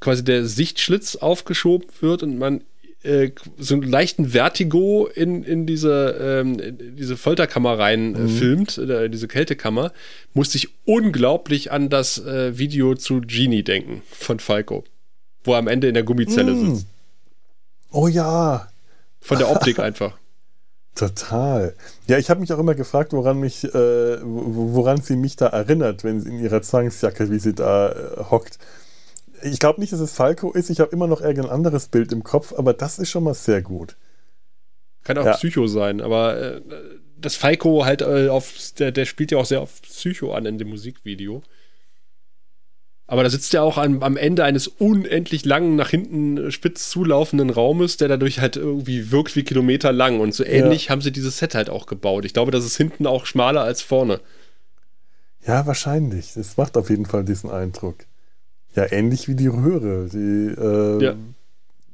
quasi 0.00 0.22
der 0.22 0.44
Sichtschlitz 0.44 1.16
aufgeschoben 1.16 1.88
wird 2.00 2.22
und 2.22 2.38
man 2.38 2.62
so 3.58 3.74
einen 3.74 3.82
leichten 3.82 4.26
Vertigo 4.30 5.06
in, 5.12 5.42
in 5.42 5.66
diese, 5.66 6.16
ähm, 6.20 6.58
in 6.60 6.96
diese 6.96 7.16
Folterkammer 7.16 7.78
rein 7.78 8.14
äh, 8.14 8.28
filmt, 8.28 8.78
äh, 8.78 9.08
diese 9.10 9.26
Kältekammer, 9.28 9.92
musste 10.34 10.56
ich 10.58 10.68
unglaublich 10.84 11.72
an 11.72 11.88
das 11.88 12.18
äh, 12.24 12.56
Video 12.58 12.94
zu 12.94 13.20
Genie 13.20 13.64
denken 13.64 14.02
von 14.10 14.38
Falco, 14.38 14.84
wo 15.44 15.52
er 15.54 15.58
am 15.58 15.66
Ende 15.68 15.88
in 15.88 15.94
der 15.94 16.04
Gummizelle 16.04 16.52
Mm. 16.52 16.74
sitzt. 16.76 16.86
Oh 17.90 18.06
ja, 18.08 18.68
Von 19.20 19.38
der 19.38 19.50
Optik 19.50 19.78
einfach. 19.88 20.16
total. 20.94 21.74
Ja, 22.06 22.18
ich 22.18 22.30
habe 22.30 22.40
mich 22.40 22.52
auch 22.52 22.58
immer 22.58 22.74
gefragt, 22.74 23.12
woran 23.12 23.40
mich, 23.40 23.64
äh, 23.64 23.68
wo- 24.22 24.74
woran 24.74 25.00
sie 25.00 25.16
mich 25.16 25.36
da 25.36 25.46
erinnert, 25.48 26.04
wenn 26.04 26.20
sie 26.20 26.28
in 26.28 26.38
ihrer 26.38 26.62
Zwangsjacke, 26.62 27.30
wie 27.30 27.38
sie 27.38 27.54
da 27.54 27.90
äh, 27.92 28.24
hockt. 28.30 28.58
Ich 29.42 29.58
glaube 29.58 29.80
nicht, 29.80 29.92
dass 29.92 30.00
es 30.00 30.12
Falco 30.12 30.52
ist. 30.52 30.70
Ich 30.70 30.80
habe 30.80 30.92
immer 30.92 31.06
noch 31.06 31.20
irgendein 31.20 31.50
anderes 31.50 31.88
Bild 31.88 32.12
im 32.12 32.22
Kopf, 32.22 32.52
aber 32.56 32.72
das 32.72 32.98
ist 32.98 33.10
schon 33.10 33.24
mal 33.24 33.34
sehr 33.34 33.62
gut. 33.62 33.96
Kann 35.04 35.18
auch 35.18 35.26
Ja. 35.26 35.32
Psycho 35.32 35.66
sein, 35.66 36.00
aber 36.00 36.36
äh, 36.40 36.60
das 37.18 37.36
Falco 37.36 37.84
halt 37.84 38.02
äh, 38.02 38.28
auf, 38.28 38.52
der, 38.78 38.92
der 38.92 39.04
spielt 39.04 39.30
ja 39.30 39.38
auch 39.38 39.46
sehr 39.46 39.60
auf 39.60 39.82
Psycho 39.82 40.34
an 40.34 40.46
in 40.46 40.58
dem 40.58 40.68
Musikvideo. 40.68 41.42
Aber 43.06 43.24
da 43.24 43.30
sitzt 43.30 43.52
er 43.52 43.62
auch 43.62 43.78
am, 43.78 44.02
am 44.02 44.16
Ende 44.16 44.44
eines 44.44 44.68
unendlich 44.68 45.44
langen, 45.44 45.76
nach 45.76 45.90
hinten 45.90 46.38
äh, 46.38 46.50
spitz 46.50 46.88
zulaufenden 46.88 47.50
Raumes, 47.50 47.96
der 47.96 48.08
dadurch 48.08 48.40
halt 48.40 48.56
irgendwie 48.56 49.10
wirkt 49.10 49.36
wie 49.36 49.42
Kilometer 49.42 49.92
lang. 49.92 50.20
Und 50.20 50.34
so 50.34 50.44
ähnlich 50.44 50.88
haben 50.90 51.02
sie 51.02 51.12
dieses 51.12 51.38
Set 51.38 51.54
halt 51.54 51.68
auch 51.68 51.86
gebaut. 51.86 52.24
Ich 52.24 52.32
glaube, 52.32 52.52
das 52.52 52.64
ist 52.64 52.76
hinten 52.76 53.06
auch 53.06 53.26
schmaler 53.26 53.62
als 53.62 53.82
vorne. 53.82 54.20
Ja, 55.46 55.66
wahrscheinlich. 55.66 56.34
Das 56.34 56.56
macht 56.56 56.76
auf 56.76 56.88
jeden 56.88 57.06
Fall 57.06 57.24
diesen 57.24 57.50
Eindruck. 57.50 57.96
Ja, 58.74 58.90
ähnlich 58.90 59.28
wie 59.28 59.34
die 59.34 59.48
Röhre, 59.48 60.08
die 60.08 60.54
äh, 60.60 61.02
Ja. 61.04 61.14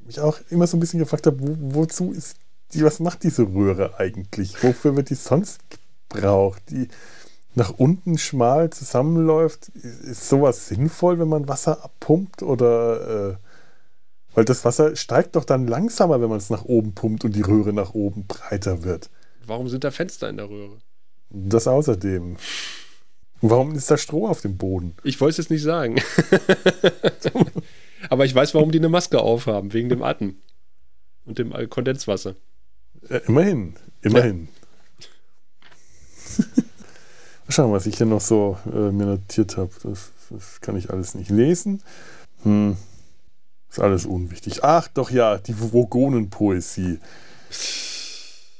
mich 0.06 0.20
auch 0.20 0.38
immer 0.50 0.66
so 0.66 0.76
ein 0.76 0.80
bisschen 0.80 1.00
gefragt 1.00 1.26
habe, 1.26 1.38
wo, 1.40 1.56
wozu 1.74 2.12
ist 2.12 2.36
die, 2.72 2.84
was 2.84 3.00
macht 3.00 3.22
diese 3.22 3.42
Röhre 3.42 3.98
eigentlich? 3.98 4.62
Wofür 4.62 4.94
wird 4.96 5.10
die 5.10 5.14
sonst 5.14 5.60
gebraucht? 6.10 6.62
Die 6.70 6.88
nach 7.54 7.70
unten 7.78 8.18
schmal 8.18 8.70
zusammenläuft, 8.70 9.68
ist 9.70 10.28
sowas 10.28 10.68
sinnvoll, 10.68 11.18
wenn 11.18 11.28
man 11.28 11.48
Wasser 11.48 11.82
abpumpt 11.82 12.42
oder 12.42 13.30
äh, 13.30 13.36
weil 14.34 14.44
das 14.44 14.64
Wasser 14.64 14.94
steigt 14.94 15.34
doch 15.34 15.44
dann 15.44 15.66
langsamer, 15.66 16.20
wenn 16.20 16.28
man 16.28 16.38
es 16.38 16.50
nach 16.50 16.64
oben 16.64 16.92
pumpt 16.94 17.24
und 17.24 17.34
die 17.34 17.40
Röhre 17.42 17.72
nach 17.72 17.94
oben 17.94 18.26
breiter 18.26 18.84
wird. 18.84 19.10
Warum 19.44 19.68
sind 19.68 19.82
da 19.82 19.90
Fenster 19.90 20.28
in 20.28 20.36
der 20.36 20.48
Röhre? 20.48 20.76
Das 21.30 21.66
außerdem. 21.66 22.36
Warum 23.40 23.74
ist 23.74 23.90
da 23.90 23.96
Stroh 23.96 24.26
auf 24.26 24.40
dem 24.40 24.56
Boden? 24.56 24.94
Ich 25.04 25.20
wollte 25.20 25.32
es 25.32 25.36
jetzt 25.38 25.50
nicht 25.50 25.62
sagen. 25.62 25.96
Aber 28.10 28.24
ich 28.24 28.34
weiß, 28.34 28.54
warum 28.54 28.70
die 28.72 28.78
eine 28.78 28.88
Maske 28.88 29.20
aufhaben, 29.20 29.72
wegen 29.72 29.88
dem 29.88 30.02
Atem. 30.02 30.36
Und 31.24 31.38
dem 31.38 31.52
Kondenswasser. 31.68 32.34
Äh, 33.08 33.20
immerhin, 33.26 33.76
immerhin. 34.02 34.48
Schauen, 37.48 37.72
was 37.72 37.86
ich 37.86 37.96
hier 37.96 38.06
noch 38.06 38.20
so 38.20 38.58
äh, 38.66 38.90
mir 38.90 39.06
notiert 39.06 39.56
habe. 39.56 39.70
Das, 39.82 40.10
das 40.30 40.60
kann 40.60 40.76
ich 40.76 40.90
alles 40.90 41.14
nicht 41.14 41.30
lesen. 41.30 41.82
Hm. 42.42 42.76
Ist 43.70 43.80
alles 43.80 44.06
unwichtig. 44.06 44.64
Ach, 44.64 44.88
doch 44.88 45.10
ja, 45.10 45.38
die 45.38 45.54
Vogonenpoesie. 45.58 46.98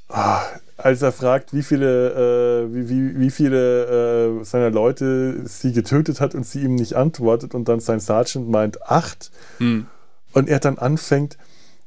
Ah, 0.09 0.43
als 0.79 1.03
er 1.03 1.13
fragt, 1.13 1.53
wie 1.53 1.63
viele, 1.63 2.67
äh, 2.71 2.75
wie, 2.75 2.89
wie, 2.89 3.21
wie 3.21 3.31
viele 3.31 4.39
äh, 4.41 4.45
seiner 4.45 4.71
Leute 4.71 5.43
sie 5.47 5.73
getötet 5.73 6.21
hat 6.21 6.35
und 6.35 6.47
sie 6.47 6.61
ihm 6.63 6.77
nicht 6.77 6.95
antwortet 6.95 7.55
und 7.55 7.69
dann 7.69 7.81
sein 7.81 8.01
Sergeant 8.01 8.49
meint 8.49 8.83
acht 8.83 9.31
Hm. 9.59 9.87
und 10.33 10.49
er 10.49 10.61
dann 10.61 10.79
anfängt, 10.79 11.37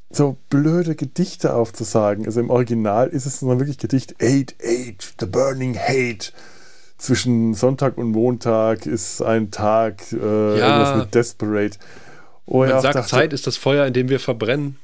so 0.09 0.35
blöde 0.49 0.95
Gedichte 0.95 1.53
aufzusagen. 1.53 2.25
Also 2.25 2.41
im 2.41 2.49
Original 2.49 3.07
ist 3.07 3.25
es 3.25 3.39
dann 3.39 3.59
wirklich 3.59 3.77
Gedicht 3.77 4.15
Eight, 4.21 4.55
Eight, 4.61 5.13
The 5.19 5.25
Burning 5.25 5.77
Hate, 5.79 6.33
zwischen 6.97 7.53
Sonntag 7.55 7.97
und 7.97 8.11
Montag 8.11 8.85
ist 8.85 9.21
ein 9.21 9.49
Tag, 9.51 10.03
äh, 10.11 10.17
Ja. 10.59 10.67
irgendwas 10.67 10.95
mit 10.97 11.15
Desperate. 11.15 11.77
Oh, 12.45 12.59
Man 12.59 12.69
ja, 12.69 12.81
sagt, 12.81 12.95
dachte, 12.95 13.07
Zeit 13.09 13.31
ist 13.33 13.47
das 13.47 13.55
Feuer, 13.57 13.85
in 13.87 13.93
dem 13.93 14.09
wir 14.09 14.19
verbrennen. 14.19 14.77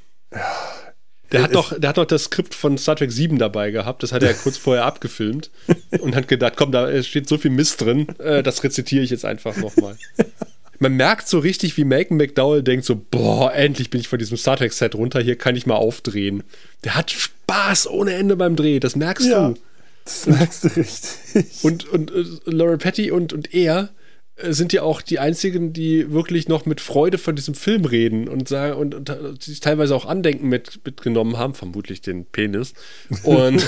Der 1.32 1.41
hat, 1.44 1.49
Es- 1.49 1.54
doch, 1.54 1.78
der 1.80 1.90
hat 1.90 1.98
noch 1.98 2.06
das 2.06 2.26
Skript 2.26 2.56
von 2.56 2.78
Star 2.78 2.95
Trek 2.95 3.12
7 3.12 3.38
dabei 3.38 3.72
gehabt. 3.72 4.02
Das 4.04 4.12
hat 4.14 4.24
er 4.24 4.34
kurz 4.34 4.58
vorher 4.58 4.86
abgefilmt 4.86 5.49
und 5.99 6.16
hat 6.16 6.28
gedacht, 6.28 6.54
komm, 6.56 6.72
da 6.72 7.02
steht 7.04 7.28
so 7.28 7.38
viel 7.38 7.52
Mist 7.52 7.82
drin, 7.82 8.08
äh, 8.20 8.44
das 8.44 8.64
rezitiere 8.64 9.04
ich 9.04 9.10
jetzt 9.10 9.26
einfach 9.26 9.56
nochmal. 9.58 9.98
Man 10.80 10.94
merkt 10.94 11.28
so 11.28 11.40
richtig, 11.40 11.76
wie 11.78 11.86
Malcolm 11.86 12.18
McDowell 12.18 12.62
denkt 12.62 12.86
so, 12.86 12.95
boah, 13.10 13.52
endlich 13.52 13.90
bin 13.90 13.99
ich 13.99 14.08
von 14.08 14.20
diesem 14.20 14.38
Star 14.38 14.58
Trek 14.58 14.72
Set 14.74 14.94
runter, 14.94 15.20
hier 15.22 15.36
kann 15.36 15.56
ich 15.56 15.66
mal 15.66 15.74
aufdrehen. 15.76 16.44
Der 16.84 16.94
hat 16.95 17.10
Spaß 17.10 17.88
ohne 17.90 18.14
Ende 18.14 18.36
beim 18.36 18.56
Dreh, 18.56 18.80
das 18.80 18.95
merkst 18.95 19.26
Ja, 19.28 19.49
du. 19.49 19.56
das 20.06 20.28
merkst 20.28 20.64
du 20.66 20.68
richtig. 20.76 21.64
Und, 21.64 21.90
und 21.90 22.12
äh, 22.12 22.24
Laura 22.45 22.78
Petty 22.78 23.10
und, 23.10 23.34
und 23.34 23.56
er 23.56 23.80
äh, 23.80 23.88
sind 24.39 24.72
ja 24.72 24.84
auch 24.84 25.01
die 25.01 25.18
einzigen, 25.18 25.73
die 25.73 26.11
wirklich 26.11 26.47
noch 26.47 26.65
mit 26.68 26.80
Freude 26.80 27.18
von 27.18 27.35
diesem 27.35 27.55
Film 27.55 27.85
reden 27.85 28.27
und 28.27 28.47
sagen 28.47 28.73
und, 28.77 28.93
und, 28.93 29.09
äh, 29.09 29.34
sich 29.39 29.61
teilweise 29.61 29.95
auch 29.95 30.05
Andenken 30.05 30.47
mit, 30.47 30.80
mitgenommen 30.85 31.38
haben, 31.38 31.55
vermutlich 31.55 32.01
den 32.01 32.26
Penis. 32.26 32.73
Und, 33.23 33.65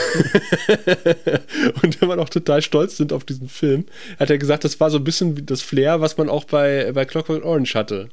und 1.81 2.01
immer 2.01 2.15
noch 2.15 2.29
total 2.29 2.61
stolz 2.61 2.97
sind 2.97 3.13
auf 3.13 3.23
diesen 3.23 3.49
Film. 3.49 3.85
Hat 4.19 4.29
er 4.29 4.37
gesagt, 4.37 4.63
das 4.63 4.79
war 4.79 4.91
so 4.91 4.97
ein 4.99 5.03
bisschen 5.03 5.37
wie 5.37 5.41
das 5.41 5.61
Flair, 5.61 6.01
was 6.01 6.17
man 6.17 6.29
auch 6.29 6.43
bei, 6.43 6.91
bei 6.91 7.05
Clockwork 7.05 7.43
Orange 7.43 7.73
hatte. 7.73 8.09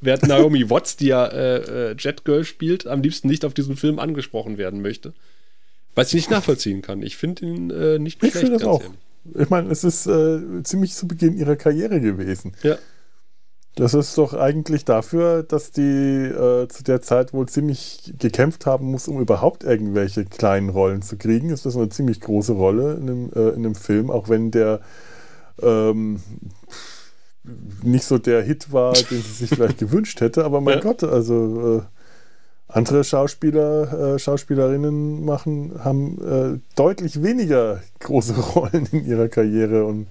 Während 0.00 0.24
Naomi 0.24 0.68
Watts, 0.70 0.96
die 0.96 1.06
ja 1.06 1.26
äh, 1.26 1.90
äh, 1.90 1.96
Jet 1.96 2.24
Girl 2.24 2.44
spielt, 2.44 2.86
am 2.88 3.02
liebsten 3.02 3.28
nicht 3.28 3.44
auf 3.44 3.54
diesen 3.54 3.76
Film 3.76 4.00
angesprochen 4.00 4.58
werden 4.58 4.82
möchte. 4.82 5.12
Was 5.94 6.08
ich 6.08 6.14
nicht 6.14 6.30
nachvollziehen 6.30 6.82
kann. 6.82 7.02
Ich 7.02 7.16
finde 7.16 7.46
ihn 7.46 7.70
äh, 7.70 7.98
nicht 7.98 8.22
Ich 8.22 8.30
schlecht. 8.32 8.36
finde 8.38 8.52
das 8.54 8.62
ganz 8.62 8.72
auch. 8.74 8.82
ehrlich. 8.82 8.98
Ich 9.34 9.50
meine, 9.50 9.70
es 9.70 9.84
ist 9.84 10.06
äh, 10.06 10.62
ziemlich 10.62 10.94
zu 10.94 11.08
Beginn 11.08 11.36
ihrer 11.36 11.56
Karriere 11.56 12.00
gewesen. 12.00 12.52
Ja. 12.62 12.76
Das 13.76 13.94
ist 13.94 14.18
doch 14.18 14.34
eigentlich 14.34 14.84
dafür, 14.84 15.44
dass 15.44 15.70
die 15.70 15.82
äh, 15.82 16.66
zu 16.66 16.82
der 16.82 17.00
Zeit 17.00 17.32
wohl 17.32 17.46
ziemlich 17.48 18.12
gekämpft 18.18 18.66
haben 18.66 18.90
muss, 18.90 19.06
um 19.06 19.20
überhaupt 19.20 19.62
irgendwelche 19.62 20.24
kleinen 20.24 20.68
Rollen 20.68 21.02
zu 21.02 21.16
kriegen. 21.16 21.50
Ist 21.50 21.64
das 21.64 21.76
eine 21.76 21.88
ziemlich 21.88 22.20
große 22.20 22.52
Rolle 22.54 22.94
in 22.94 23.02
einem, 23.02 23.30
äh, 23.34 23.50
in 23.50 23.64
einem 23.64 23.74
Film, 23.76 24.10
auch 24.10 24.28
wenn 24.28 24.50
der 24.50 24.80
ähm, 25.62 26.20
nicht 27.82 28.04
so 28.04 28.18
der 28.18 28.42
Hit 28.42 28.72
war, 28.72 28.94
den 28.94 29.22
sie 29.22 29.32
sich 29.32 29.50
vielleicht 29.50 29.78
gewünscht 29.78 30.20
hätte. 30.20 30.44
Aber 30.44 30.60
mein 30.60 30.78
Ja. 30.78 30.80
Gott, 30.80 31.04
also 31.04 31.78
äh, 31.78 31.97
andere 32.68 33.02
Schauspieler, 33.02 34.14
äh, 34.14 34.18
Schauspielerinnen 34.18 35.24
machen, 35.24 35.82
haben 35.82 36.18
äh, 36.56 36.60
deutlich 36.76 37.22
weniger 37.22 37.82
große 38.00 38.34
Rollen 38.54 38.86
in 38.92 39.06
ihrer 39.06 39.28
Karriere 39.28 39.84
und 39.84 40.06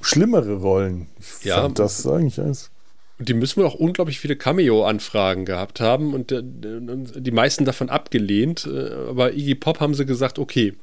schlimmere 0.00 0.54
Rollen. 0.56 1.06
Ich 1.40 1.46
Ja. 1.46 1.62
fand 1.62 1.78
das 1.78 2.06
eigentlich 2.06 2.40
eins. 2.40 2.70
Und 3.18 3.28
die 3.28 3.34
müssen 3.34 3.58
wohl 3.60 3.66
auch 3.68 3.76
unglaublich 3.76 4.18
viele 4.18 4.34
Cameo-Anfragen 4.36 5.44
gehabt 5.44 5.78
haben 5.80 6.12
und 6.14 6.32
äh, 6.32 6.42
die 6.42 7.30
meisten 7.30 7.64
davon 7.64 7.88
abgelehnt. 7.88 8.66
Äh, 8.66 8.90
Aber 9.08 9.32
Iggy 9.32 9.54
Pop 9.54 9.78
haben 9.80 9.94
sie 9.94 10.04
gesagt, 10.06 10.38
okay. 10.38 10.74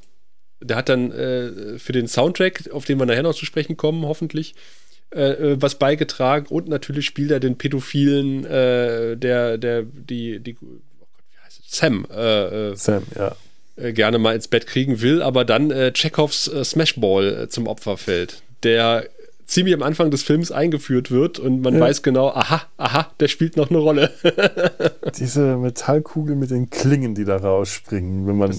Der 0.64 0.76
hat 0.76 0.88
dann 0.88 1.10
äh, 1.12 1.78
für 1.78 1.92
den 1.92 2.06
Soundtrack, 2.08 2.70
auf 2.72 2.84
den 2.84 2.98
wir 2.98 3.04
nachher 3.04 3.24
noch 3.24 3.34
zu 3.34 3.44
sprechen 3.44 3.76
kommen, 3.76 4.06
hoffentlich, 4.06 4.54
äh, 5.14 5.52
äh, 5.52 5.56
was 5.60 5.76
beigetragen 5.76 6.46
und 6.48 6.68
natürlich 6.68 7.06
spielt 7.06 7.30
er 7.30 7.40
den 7.40 7.56
Pädophilen, 7.58 8.44
äh, 8.44 9.16
der, 9.16 9.58
der, 9.58 9.82
die, 9.82 10.40
die, 10.40 10.56
oh 10.60 10.66
Gott, 10.98 11.08
wie 11.30 11.44
heißt 11.44 11.60
es? 11.68 11.76
Sam, 11.78 12.06
äh, 12.14 12.70
äh, 12.70 12.76
Sam, 12.76 13.02
ja. 13.16 13.34
äh, 13.76 13.92
gerne 13.92 14.18
mal 14.18 14.34
ins 14.34 14.48
Bett 14.48 14.66
kriegen 14.66 15.00
will, 15.00 15.22
aber 15.22 15.44
dann 15.44 15.70
äh, 15.70 15.92
Chekhovs 15.92 16.44
Smashball 16.64 17.48
zum 17.48 17.66
Opfer 17.66 17.96
fällt, 17.96 18.42
der 18.62 19.06
ziemlich 19.44 19.74
am 19.74 19.82
Anfang 19.82 20.10
des 20.10 20.22
Films 20.22 20.50
eingeführt 20.50 21.10
wird 21.10 21.38
und 21.38 21.60
man 21.60 21.74
Ja. 21.74 21.80
weiß 21.80 22.02
genau, 22.02 22.28
aha, 22.30 22.62
aha, 22.78 23.10
der 23.20 23.28
spielt 23.28 23.56
noch 23.58 23.68
eine 23.68 23.80
Rolle. 23.80 24.10
Diese 25.18 25.56
Metallkugel 25.58 26.36
mit 26.36 26.50
den 26.50 26.70
Klingen, 26.70 27.14
die 27.14 27.24
da 27.26 27.36
rausspringen, 27.36 28.26
wenn 28.26 28.38
man 28.38 28.50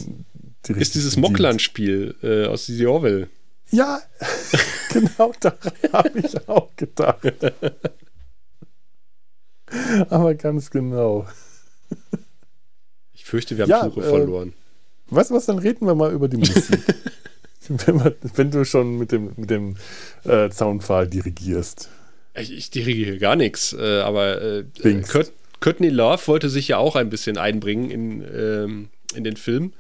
die 0.67 0.73
Ist 0.73 0.95
dieses. 0.95 1.17
Mockland-Spiel 1.17 2.15
äh, 2.21 2.45
aus 2.45 2.67
The 2.67 2.85
Orwell. 2.85 3.27
Ja, 3.73 3.99
genau 4.93 5.33
daran 5.39 5.73
habe 5.91 6.19
ich 6.19 6.47
auch 6.47 6.69
gedacht. 6.75 7.33
Aber 10.09 10.35
ganz 10.35 10.69
genau. 10.69 11.25
Ich 13.13 13.25
fürchte, 13.25 13.57
wir 13.57 13.63
haben 13.63 13.71
Ja, 13.71 13.83
Suche 13.85 14.01
äh, 14.01 14.09
verloren. 14.09 14.53
Weißt 15.07 15.31
du 15.31 15.33
was, 15.33 15.47
dann 15.47 15.57
reden 15.57 15.87
wir 15.87 15.95
mal 15.95 16.11
über 16.11 16.27
die 16.27 16.37
Musik. 16.37 16.81
wenn, 17.67 18.03
wir, 18.03 18.15
wenn 18.35 18.51
du 18.51 18.63
schon 18.63 18.99
mit 18.99 19.11
dem, 19.11 19.31
mit 19.37 19.49
dem 19.49 19.75
äh, 20.23 20.51
Zaunpfahl 20.51 21.07
dirigierst. 21.07 21.89
Ich, 22.35 22.55
ich 22.55 22.69
dirigiere 22.69 23.17
gar 23.17 23.35
nichts, 23.35 23.73
äh, 23.73 24.01
aber 24.01 24.39
äh. 24.39 24.65
Kurt, 25.01 25.31
Courtney 25.61 25.89
Love 25.89 26.27
wollte 26.27 26.49
sich 26.49 26.67
ja 26.67 26.77
auch 26.77 26.95
ein 26.95 27.09
bisschen 27.09 27.39
einbringen 27.39 27.89
in, 27.89 28.21
ähm, 28.21 28.89
in 29.15 29.23
den 29.23 29.35
Film. 29.37 29.73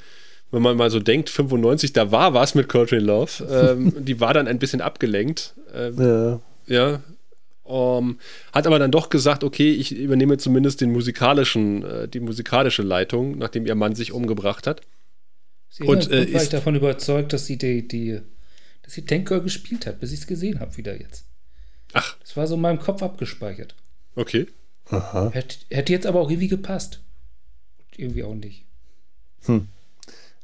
Wenn 0.53 0.61
man 0.61 0.77
mal 0.77 0.89
so 0.91 0.99
denkt, 0.99 1.29
95, 1.29 1.93
da 1.93 2.11
war 2.11 2.33
was 2.33 2.53
mit 2.55 2.69
Courtney 2.69 2.99
Love. 2.99 3.43
Ähm, 3.49 3.93
die 4.05 4.19
war 4.19 4.33
dann 4.33 4.47
ein 4.47 4.59
bisschen 4.59 4.81
abgelenkt. 4.81 5.53
Ähm, 5.73 5.95
Ja. 5.99 6.41
ja. 6.67 7.03
Um, 7.65 8.19
hat 8.51 8.67
aber 8.67 8.77
dann 8.77 8.91
doch 8.91 9.09
gesagt, 9.09 9.43
okay, 9.43 9.71
ich 9.71 9.95
übernehme 9.95 10.37
zumindest 10.37 10.81
den 10.81 10.91
musikalischen, 10.91 11.83
äh, 11.85 12.07
die 12.09 12.19
musikalische 12.19 12.81
Leitung, 12.83 13.37
nachdem 13.37 13.65
ihr 13.65 13.73
Mann 13.75 13.95
sich 13.95 14.11
umgebracht 14.11 14.67
hat. 14.67 14.81
Sie 15.69 15.83
Und, 15.85 16.11
äh, 16.11 16.33
war 16.33 16.41
ist- 16.41 16.43
ich 16.43 16.49
davon 16.49 16.75
überzeugt, 16.75 17.31
dass 17.33 17.45
sie 17.45 17.57
die, 17.57 17.87
die 17.87 18.19
dass 18.83 18.93
sie 18.93 19.05
Tank 19.05 19.29
Girl 19.29 19.39
gespielt 19.41 19.85
hat, 19.87 20.01
bis 20.01 20.11
ich 20.11 20.19
es 20.19 20.27
gesehen 20.27 20.59
habe 20.59 20.75
wieder 20.75 20.99
jetzt. 20.99 21.23
Ach, 21.93 22.17
Das 22.19 22.35
war 22.35 22.47
so 22.47 22.55
in 22.55 22.61
meinem 22.61 22.79
Kopf 22.79 23.01
abgespeichert. 23.01 23.75
okay. 24.15 24.47
Aha. 24.89 25.29
Hätte, 25.31 25.55
hätte 25.71 25.93
jetzt 25.93 26.05
aber 26.05 26.19
auch 26.19 26.29
irgendwie 26.29 26.49
gepasst. 26.49 26.99
Irgendwie 27.95 28.23
auch 28.23 28.35
nicht. 28.35 28.65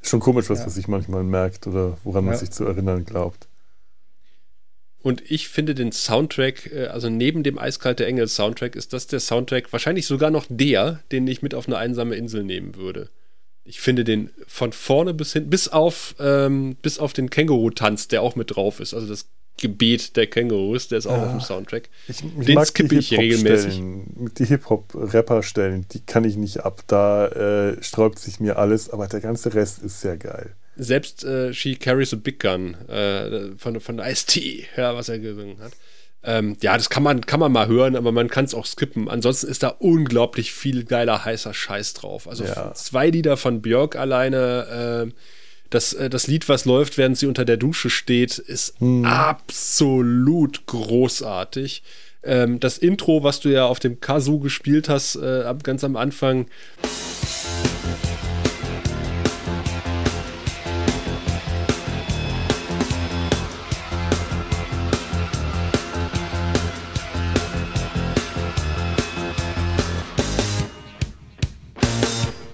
Ist 0.02 0.10
schon 0.10 0.20
komisch, 0.20 0.48
was 0.50 0.58
Ja. 0.60 0.64
man 0.66 0.74
sich 0.74 0.88
manchmal 0.88 1.22
merkt 1.24 1.66
oder 1.66 1.98
woran 2.04 2.24
man 2.24 2.34
Ja. 2.34 2.38
sich 2.40 2.50
zu 2.50 2.64
erinnern 2.64 3.04
glaubt. 3.04 3.46
Und 5.02 5.22
ich 5.30 5.48
finde 5.48 5.74
den 5.74 5.92
Soundtrack, 5.92 6.72
äh, 6.72 6.86
also 6.86 7.08
neben 7.08 7.42
dem 7.42 7.58
Eiskalte 7.58 8.04
Engel 8.06 8.28
Soundtrack, 8.28 8.76
ist 8.76 8.92
das 8.92 9.06
der 9.06 9.20
Soundtrack, 9.20 9.72
wahrscheinlich 9.72 10.06
sogar 10.06 10.30
noch 10.30 10.46
der, 10.48 11.00
den 11.10 11.26
ich 11.26 11.40
mit 11.42 11.54
auf 11.54 11.66
eine 11.66 11.78
einsame 11.78 12.16
Insel 12.16 12.44
nehmen 12.44 12.74
würde. 12.76 13.08
Ich 13.64 13.80
finde 13.80 14.04
den 14.04 14.30
von 14.46 14.72
vorne 14.72 15.14
bis 15.14 15.32
hin, 15.32 15.48
bis 15.48 15.68
auf, 15.68 16.14
ähm, 16.18 16.76
bis 16.82 16.98
auf 16.98 17.12
den 17.12 17.30
Känguru-Tanz, 17.30 18.08
der 18.08 18.22
auch 18.22 18.36
mit 18.36 18.54
drauf 18.54 18.80
ist. 18.80 18.92
Also 18.94 19.06
das 19.06 19.26
Gebet 19.60 20.16
der 20.16 20.26
Kängurus, 20.26 20.88
der 20.88 20.98
ist 20.98 21.06
auch 21.06 21.16
Ja. 21.16 21.24
auf 21.26 21.30
dem 21.30 21.40
Soundtrack. 21.40 21.88
Ich, 22.08 22.24
ich 22.24 22.46
Den 22.46 22.64
skippe 22.64 22.96
ich 22.96 23.12
regelmäßig. 23.16 23.80
Die 24.38 24.44
Hip-Hop-Rapper-Stellen, 24.46 25.86
die 25.92 26.00
kann 26.00 26.24
ich 26.24 26.36
nicht 26.36 26.60
ab. 26.64 26.82
Da 26.88 27.26
äh, 27.28 27.82
sträubt 27.82 28.18
sich 28.18 28.40
mir 28.40 28.58
alles, 28.58 28.90
aber 28.90 29.06
der 29.06 29.20
ganze 29.20 29.54
Rest 29.54 29.82
ist 29.82 30.00
sehr 30.00 30.16
geil. 30.16 30.54
Selbst 30.76 31.24
äh, 31.24 31.52
She 31.52 31.76
Carries 31.76 32.12
a 32.12 32.16
Big 32.16 32.40
Gun 32.40 32.74
äh, 32.88 33.52
von, 33.56 33.78
von 33.80 33.98
Ice-T, 33.98 34.66
ja, 34.76 34.94
was 34.94 35.08
er 35.08 35.18
gesungen 35.18 35.58
hat. 35.60 35.72
Ähm, 36.22 36.56
ja, 36.60 36.76
das 36.76 36.90
kann 36.90 37.02
man, 37.02 37.24
kann 37.24 37.40
man 37.40 37.50
mal 37.52 37.66
hören, 37.66 37.96
aber 37.96 38.12
man 38.12 38.28
kann 38.28 38.44
es 38.44 38.54
auch 38.54 38.66
skippen. 38.66 39.08
Ansonsten 39.08 39.48
ist 39.48 39.62
da 39.62 39.68
unglaublich 39.68 40.52
viel 40.52 40.84
geiler, 40.84 41.24
heißer 41.24 41.54
Scheiß 41.54 41.94
drauf. 41.94 42.28
Also 42.28 42.44
Ja. 42.44 42.74
zwei 42.74 43.08
Lieder 43.10 43.36
von 43.36 43.62
Björk 43.62 43.96
alleine. 43.96 45.06
Äh, 45.08 45.14
das, 45.70 45.92
äh, 45.92 46.10
das 46.10 46.26
Lied, 46.26 46.48
was 46.48 46.64
läuft, 46.64 46.98
während 46.98 47.16
sie 47.16 47.26
unter 47.26 47.44
der 47.44 47.56
Dusche 47.56 47.90
steht, 47.90 48.38
ist 48.38 48.74
absolut 49.04 50.66
großartig. 50.66 51.82
Ähm, 52.22 52.60
das 52.60 52.76
Intro, 52.76 53.22
was 53.22 53.40
du 53.40 53.48
ja 53.48 53.64
auf 53.64 53.78
dem 53.78 54.00
Kazoo 54.00 54.40
gespielt 54.40 54.88
hast, 54.88 55.16
äh, 55.16 55.54
ganz 55.62 55.84
am 55.84 55.96
Anfang, 55.96 56.46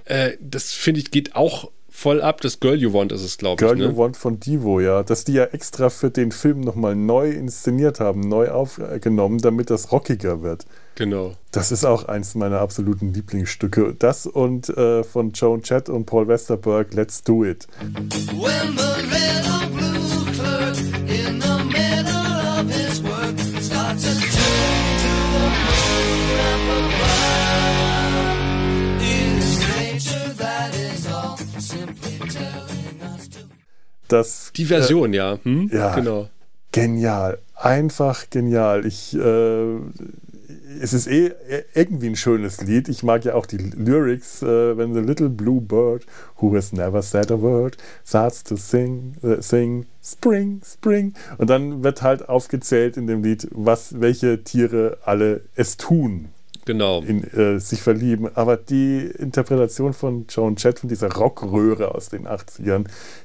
äh, 0.05 0.37
das 0.41 0.73
finde 0.73 1.01
ich 1.01 1.11
geht 1.11 1.35
auch 1.35 1.73
voll 1.97 2.21
ab. 2.21 2.41
Das 2.41 2.61
Girl 2.61 2.77
You 2.77 2.93
Want 2.93 3.13
ist 3.13 3.23
es, 3.23 3.39
glaube 3.39 3.63
ich. 3.63 3.67
Girl 3.67 3.77
Ne? 3.77 3.87
You 3.87 3.97
Want 3.97 4.17
von 4.17 4.39
Divo, 4.39 4.81
ja. 4.81 5.03
Dass 5.03 5.25
die 5.25 5.33
ja 5.33 5.45
extra 5.45 5.91
für 5.91 6.11
den 6.11 6.31
Film 6.31 6.61
nochmal 6.61 6.95
neu 6.95 7.31
inszeniert 7.31 8.01
haben, 8.01 8.21
neu 8.21 8.51
aufgenommen, 8.51 9.39
damit 9.39 9.71
das 9.71 9.91
rockiger 9.93 10.43
wird. 10.43 10.67
Genau. 10.95 11.35
Das 11.53 11.73
ist 11.73 11.85
auch 11.85 12.05
eins 12.05 12.35
meiner 12.35 12.61
absoluten 12.61 13.13
Lieblingsstücke. 13.13 13.95
Das 13.99 14.27
und 14.27 14.69
äh, 14.71 15.05
von 15.05 15.33
Joan 15.33 15.63
Chet 15.63 15.89
und 15.89 16.07
Paul 16.07 16.29
Westerberg, 16.29 16.95
Let's 16.95 17.23
Do 17.23 17.45
It. 17.45 17.67
When 17.81 18.77
the 18.77 18.97
das 34.09 34.53
Die 34.57 34.65
Version, 34.65 35.13
ja. 35.13 35.39
Hm? 35.43 35.71
ja. 35.73 35.95
Genau. 35.95 36.29
genial. 36.73 37.39
Einfach 37.55 38.29
genial. 38.31 38.85
Ich, 38.85 39.17
äh, 39.17 39.77
es 40.81 40.93
ist 40.93 41.07
eh 41.07 41.33
irgendwie 41.75 42.09
ein 42.09 42.17
schönes 42.17 42.61
Lied. 42.61 42.89
Ich 42.89 43.03
mag 43.03 43.25
ja 43.25 43.35
auch 43.35 43.47
die 43.47 43.57
Lyrics, 43.57 44.43
äh, 44.43 44.77
wenn 44.77 44.95
the 44.95 45.01
little 45.01 45.29
blue 45.29 45.61
bird 45.61 46.05
who 46.37 46.55
has 46.55 46.73
never 46.73 47.03
said 47.03 47.31
a 47.31 47.41
word 47.41 47.77
starts 48.05 48.45
to 48.45 48.57
sing, 48.57 49.15
äh, 49.23 49.41
sing 49.41 49.87
Spring, 50.03 50.61
Spring. 50.65 51.15
Und 51.39 51.51
dann 51.51 51.83
wird 51.83 52.03
halt 52.03 52.29
aufgezählt 52.29 52.97
in 52.97 53.07
dem 53.07 53.23
Lied, 53.23 53.49
was, 53.51 54.01
welche 54.01 54.45
Tiere 54.45 54.99
alle 55.05 55.41
es 55.55 55.77
tun, 55.77 56.29
Genau. 56.67 57.01
in, 57.03 57.25
äh, 57.33 57.59
sich 57.59 57.81
verlieben. 57.81 58.29
Aber 58.35 58.57
die 58.59 58.99
Interpretation 59.19 59.95
von 59.95 60.27
Joan 60.29 60.57
Jett, 60.59 60.81
von 60.81 60.89
dieser 60.91 61.11
Rockröhre 61.13 61.95
aus 61.95 62.11
den 62.11 62.27
80ern, 62.27 62.85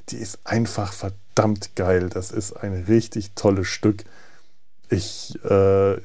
die 0.10 0.18
ist 0.18 0.40
einfach 0.46 0.94
verdammt 0.94 1.76
geil. 1.76 2.10
Das 2.10 2.32
ist 2.32 2.54
ein 2.54 2.86
richtig 2.88 3.32
tolles 3.36 3.68
Stück. 3.68 4.06
Ich, 4.90 5.34
äh, 5.44 5.98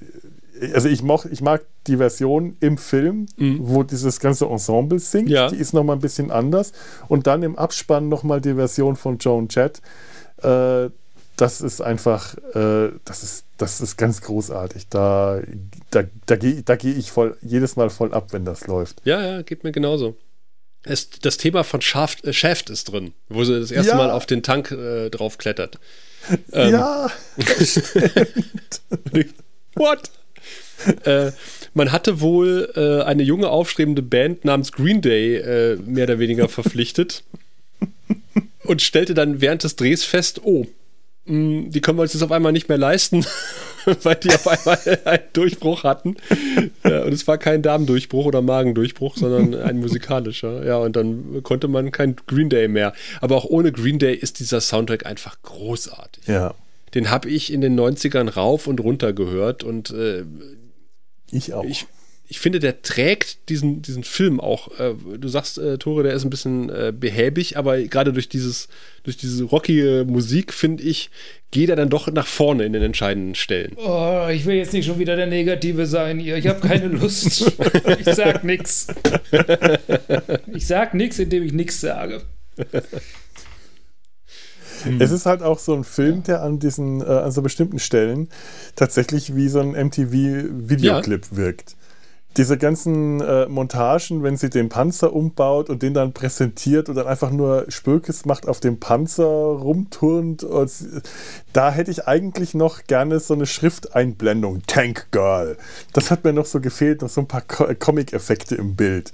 also 0.73 0.89
ich, 0.89 1.03
moch, 1.03 1.27
ich 1.27 1.43
mag 1.43 1.63
die 1.87 1.99
Version 1.99 2.57
im 2.61 2.79
Film, 2.79 3.27
Mhm. 3.37 3.59
wo 3.61 3.83
dieses 3.83 4.19
ganze 4.21 4.47
Ensemble 4.47 4.99
singt. 4.99 5.29
Ja. 5.29 5.49
Die 5.49 5.57
ist 5.57 5.73
nochmal 5.75 5.97
ein 5.97 6.01
bisschen 6.01 6.31
anders. 6.31 6.73
Und 7.09 7.27
dann 7.27 7.43
im 7.43 7.57
Abspann 7.57 8.09
nochmal 8.09 8.41
die 8.41 8.55
Version 8.55 8.97
von 8.97 9.19
Joan 9.19 9.49
Jett. 9.51 9.81
Äh, 10.43 10.89
das 11.37 11.61
ist 11.61 11.81
einfach, 11.83 12.35
äh, 12.55 12.91
das, 13.05 13.23
ist, 13.23 13.45
das 13.59 13.81
ist 13.81 13.97
ganz 13.97 14.23
großartig. 14.23 14.89
Da, 14.89 15.41
da, 15.91 16.05
da 16.27 16.37
gehe 16.37 16.63
da 16.63 16.77
geh 16.77 16.93
ich 16.93 17.11
voll, 17.11 17.37
jedes 17.43 17.77
Mal 17.77 17.91
voll 17.91 18.15
ab, 18.15 18.33
wenn 18.33 18.45
das 18.45 18.67
läuft. 18.67 19.03
Ja, 19.05 19.23
ja, 19.23 19.43
geht 19.43 19.63
mir 19.63 19.73
genauso. 19.73 20.17
Es, 20.83 21.11
das 21.11 21.37
Thema 21.37 21.65
von 21.65 21.83
Shaft, 21.83 22.25
äh, 22.25 22.33
Shaft 22.33 22.71
ist 22.71 22.85
drin, 22.85 23.13
wo 23.29 23.45
sie 23.45 23.61
das 23.61 23.71
erste 23.71 23.93
Ja. 23.93 23.97
Mal 23.97 24.11
auf 24.11 24.25
den 24.27 24.43
Tank 24.43 24.71
äh, 24.71 25.11
drauf 25.11 25.37
klettert. 25.37 25.79
Ähm, 26.53 26.73
ja, 26.73 27.11
What? 29.75 30.11
äh, 31.05 31.33
man 31.75 31.93
hatte 31.93 32.21
wohl 32.21 32.73
äh, 32.75 33.03
eine 33.05 33.23
junge 33.23 33.49
aufstrebende 33.49 34.03
Band 34.03 34.45
namens 34.45 34.73
Green 34.73 35.01
Day 35.01 35.37
äh, 35.37 35.77
mehr 35.77 36.05
oder 36.05 36.19
weniger 36.19 36.49
verpflichtet 36.49 37.23
und 38.65 38.83
stellte 38.83 39.15
dann 39.15 39.41
während 39.41 39.65
des 39.65 39.77
Drehs 39.77 40.05
fest, 40.05 40.41
oh, 40.43 40.67
die 41.27 41.81
können 41.81 41.99
wir 41.99 42.03
uns 42.03 42.13
jetzt 42.13 42.23
auf 42.23 42.31
einmal 42.31 42.53
nicht 42.53 42.69
mehr 42.69 42.79
leisten, 42.79 43.27
weil 44.03 44.15
die 44.17 44.31
auf 44.31 44.47
einmal 44.47 44.79
einen 45.05 45.23
Durchbruch 45.33 45.83
hatten. 45.83 46.17
Ja, 46.85 47.03
und 47.03 47.13
es 47.13 47.27
war 47.27 47.39
kein 47.39 47.63
Darmdurchbruch 47.63 48.27
oder 48.27 48.43
Magendurchbruch, 48.43 49.17
sondern 49.17 49.61
ein 49.61 49.81
musikalischer. 49.81 50.65
Ja, 50.65 50.79
und 50.79 50.95
dann 50.95 51.43
konnte 51.43 51.69
man 51.69 51.91
kein 51.91 52.17
Green 52.27 52.49
Day 52.49 52.69
mehr. 52.69 52.93
Aber 53.21 53.37
auch 53.37 53.45
ohne 53.45 53.73
Green 53.73 53.99
Day 53.99 54.15
ist 54.15 54.39
dieser 54.39 54.61
Soundtrack 54.61 55.05
einfach 55.07 55.43
großartig. 55.43 56.29
ja, 56.29 56.55
Den 56.95 57.11
habe 57.11 57.29
ich 57.29 57.53
in 57.53 57.61
den 57.61 57.79
90ern 57.79 58.31
rauf 58.31 58.67
und 58.69 58.81
runter 58.81 59.13
gehört 59.13 59.65
und 59.65 59.91
äh, 59.91 60.25
ich 61.33 61.53
auch. 61.53 61.65
ich, 61.65 61.87
ich 62.29 62.41
finde, 62.41 62.59
der 62.59 62.83
trägt 62.83 63.49
diesen, 63.49 63.83
diesen 63.83 64.03
Film 64.03 64.41
auch. 64.41 64.79
Äh, 64.81 64.95
du 65.19 65.29
sagst, 65.29 65.59
äh, 65.59 65.79
Tore, 65.79 66.03
der 66.03 66.15
ist 66.15 66.25
ein 66.25 66.31
bisschen 66.31 66.71
äh, 66.71 66.93
behäbig, 66.97 67.57
aber 67.57 67.81
gerade 67.83 68.13
durch 68.13 68.29
dieses, 68.29 68.69
durch 69.05 69.17
diese 69.17 69.45
rockige 69.45 70.05
Musik, 70.09 70.53
finde 70.53 70.83
ich, 70.83 71.11
geht 71.53 71.71
er 71.71 71.77
dann 71.77 71.89
doch 71.89 72.11
nach 72.11 72.27
vorne 72.27 72.65
in 72.65 72.73
den 72.73 72.83
entscheidenden 72.83 73.37
Stellen. 73.37 73.75
Oh, 73.77 74.27
ich 74.31 74.45
will 74.45 74.57
jetzt 74.57 74.73
nicht 74.73 74.87
schon 74.87 74.99
wieder 74.99 75.15
der 75.15 75.29
Negative 75.29 75.87
sein 75.87 76.19
hier. 76.19 76.37
Ich 76.37 76.49
habe 76.49 76.67
keine 76.67 76.89
Lust. 76.89 77.53
Ich 77.99 78.15
sag 78.15 78.43
nix. 78.45 78.89
Ich 80.53 80.67
sag 80.67 80.95
nix, 80.95 81.19
indem 81.19 81.45
ich 81.45 81.53
nix 81.53 81.81
sage. 81.81 82.23
Es 84.99 85.11
ist 85.11 85.27
halt 85.27 85.43
auch 85.43 85.59
so 85.59 85.75
ein 85.75 85.85
Film, 85.85 86.23
der 86.23 86.43
an 86.43 86.59
diesen, 86.59 87.01
äh, 87.01 87.05
an 87.05 87.31
so 87.31 87.43
bestimmten 87.43 87.79
Stellen 87.79 88.29
tatsächlich 88.75 89.35
wie 89.35 89.49
so 89.49 89.61
ein 89.61 89.73
MTV-Videoclip 89.73 91.37
wirkt. 91.37 91.77
Diese 92.37 92.59
ganzen 92.59 93.21
äh, 93.21 93.47
Montagen, 93.47 94.23
wenn 94.23 94.37
sie 94.37 94.51
den 94.51 94.69
Panzer 94.69 95.13
umbaut 95.13 95.71
und 95.71 95.83
den 95.83 95.95
dann 95.95 96.13
präsentiert 96.13 96.89
und 96.89 96.97
dann 96.97 97.07
einfach 97.07 97.31
nur 97.31 97.65
Spökes 97.69 98.27
macht, 98.27 98.47
auf 98.47 98.61
dem 98.61 98.79
Panzer 98.79 99.25
rumturnt, 99.25 100.45
und, 100.45 100.71
da 101.53 101.71
hätte 101.71 101.91
ich 101.91 102.07
eigentlich 102.07 102.55
noch 102.55 102.85
gerne 102.85 103.21
so 103.21 103.35
eine 103.35 103.47
Schrifteinblendung. 103.47 104.63
Tank 104.67 105.07
Girl. 105.13 105.57
Das 105.95 106.11
hat 106.11 106.25
mir 106.25 106.33
noch 106.33 106.47
so 106.47 106.61
gefehlt, 106.61 107.03
noch 107.03 107.09
so 107.09 107.23
ein 107.23 107.29
paar 107.29 107.41
Co 107.41 107.67
Comic-Effekte 107.79 108.55
im 108.55 108.77
Bild. 108.77 109.13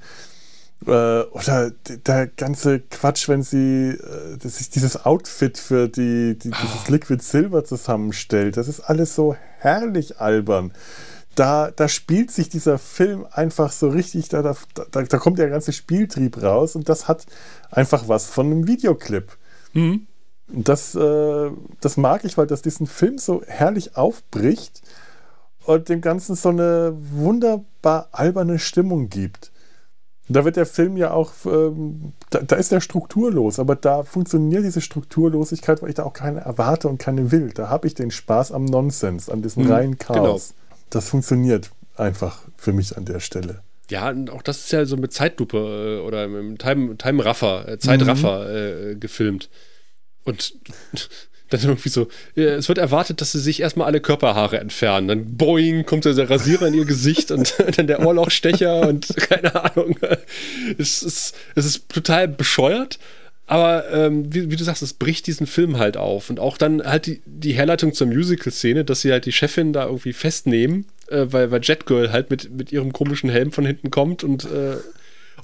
Äh, 0.86 0.90
oder 0.90 1.70
der 2.06 2.26
ganze 2.26 2.80
Quatsch, 2.80 3.28
wenn 3.28 3.42
sie 3.42 3.90
äh, 3.90 4.44
ist 4.44 4.74
dieses 4.74 5.04
Outfit 5.04 5.58
für 5.58 5.88
die, 5.88 6.36
die 6.36 6.50
dieses 6.50 6.88
Liquid 6.88 7.22
Silver 7.22 7.64
zusammenstellt. 7.64 8.56
Das 8.56 8.66
ist 8.66 8.80
alles 8.80 9.14
so 9.14 9.36
herrlich 9.58 10.20
albern. 10.20 10.72
Da, 11.34 11.70
da 11.70 11.88
spielt 11.88 12.30
sich 12.30 12.48
dieser 12.48 12.78
Film 12.78 13.26
einfach 13.30 13.72
so 13.72 13.88
richtig, 13.88 14.28
da, 14.28 14.42
da, 14.42 14.54
da, 14.90 15.18
kommt 15.18 15.38
der 15.38 15.48
ganze 15.48 15.72
Spieltrieb 15.72 16.42
raus 16.42 16.76
und 16.76 16.88
das 16.88 17.09
hat 17.09 17.26
einfach 17.70 18.09
was 18.09 18.26
von 18.26 18.46
einem 18.46 18.66
Videoclip. 18.66 19.38
Und 20.52 20.68
das, 20.68 20.94
äh, 20.94 21.50
das 21.80 21.96
mag 21.96 22.24
ich, 22.24 22.36
weil 22.36 22.46
das 22.46 22.62
diesen 22.62 22.86
Film 22.86 23.18
so 23.18 23.42
herrlich 23.46 23.96
aufbricht 23.96 24.82
und 25.64 25.88
dem 25.88 26.00
Ganzen 26.00 26.36
so 26.36 26.50
eine 26.50 26.94
wunderbar 26.94 28.09
alberne 28.12 28.59
Stimmung 28.59 29.09
gibt. 29.09 29.50
Da 30.28 30.44
wird 30.44 30.56
der 30.56 30.66
Film 30.66 30.96
ja 30.96 31.12
auch, 31.12 31.32
ähm, 31.46 32.12
da, 32.30 32.40
da 32.40 32.56
ist 32.56 32.72
er 32.72 32.80
strukturlos, 32.80 33.59
aber 33.59 33.76
da 33.76 34.02
funktioniert 34.02 34.64
diese 34.64 34.80
Strukturlosigkeit, 34.80 35.82
weil 35.82 35.90
ich 35.90 35.94
da 35.96 36.04
auch 36.04 36.12
keine 36.12 36.40
erwarte 36.40 36.88
und 36.88 36.98
keine 36.98 37.32
will. 37.32 37.50
Da 37.52 37.68
habe 37.68 37.86
ich 37.86 37.94
den 37.94 38.10
Spaß 38.10 38.52
am 38.52 38.64
Nonsens, 38.64 39.28
an 39.28 39.42
diesem 39.42 39.66
reinen 39.70 39.98
Chaos. 39.98 40.54
Das 40.93 41.09
funktioniert 41.09 41.70
einfach 41.97 42.40
für 42.56 42.73
mich 42.74 42.97
an 42.97 43.06
der 43.06 43.20
Stelle. 43.20 43.62
Ja, 43.90 44.10
und 44.10 44.31
auch 44.31 44.43
das 44.43 44.59
ist 44.59 44.73
ja 44.73 44.85
so 44.85 44.97
mit 44.97 45.12
Zeitlupe 45.12 45.98
äh, 46.01 46.06
oder 46.06 46.28
mit 46.28 46.40
dem 46.40 46.59
Time, 46.59 46.97
Time 46.98 47.24
Raffer, 47.24 47.66
äh, 47.66 47.78
Zeitraffer 47.78 48.90
äh, 48.90 48.94
gefilmt. 48.94 49.48
Und 50.24 50.55
dann 51.51 51.60
irgendwie 51.62 51.89
so, 51.89 52.09
es 52.35 52.69
wird 52.69 52.78
erwartet, 52.78 53.20
dass 53.20 53.32
sie 53.32 53.40
sich 53.40 53.60
erstmal 53.60 53.86
alle 53.86 54.01
Körperhaare 54.01 54.59
entfernen. 54.59 55.09
Dann 55.09 55.36
boing, 55.36 55.85
kommt 55.85 56.05
der 56.05 56.31
Rasierer 56.31 56.69
in 56.69 56.74
ihr 56.74 56.85
Gesicht 56.85 57.31
und 57.31 57.55
dann 57.77 57.86
der 57.86 58.05
Ohrlochstecher 58.06 58.89
und 58.89 59.09
keine 59.16 59.55
Ahnung. 59.55 59.97
Es 60.78 61.02
ist, 61.02 61.35
es 61.55 61.64
ist 61.64 61.89
total 61.89 62.28
bescheuert. 62.28 62.98
Aber 63.47 63.90
ähm, 63.90 64.32
wie, 64.32 64.51
wie 64.51 64.56
du 64.56 64.64
sagst, 64.64 64.82
es 64.82 64.94
bricht 64.94 65.27
diesen 65.27 65.47
Film 65.47 65.78
halt 65.78 65.97
auf. 65.97 66.31
Und 66.31 66.40
auch 66.40 66.56
dann 66.56 66.82
halt 66.82 67.06
die, 67.06 67.23
die 67.27 67.52
Herleitung 67.52 67.93
zur 67.93 68.06
Musical-Szene, 68.06 68.85
dass 68.85 69.01
sie 69.01 69.12
halt 69.12 69.27
die 69.27 69.32
Chefin 69.32 69.73
da 69.73 69.86
irgendwie 69.86 70.12
festnehmen, 70.12 70.86
äh, 71.09 71.27
weil, 71.28 71.51
weil 71.51 71.60
Jet 71.62 71.86
Girl 71.86 72.12
halt 72.12 72.31
mit, 72.31 72.51
mit 72.51 72.73
ihrem 72.73 72.93
komischen 72.93 73.31
Helm 73.31 73.52
von 73.52 73.66
hinten 73.66 73.90
kommt 73.90 74.24
und, 74.24 74.44
äh, 74.44 74.77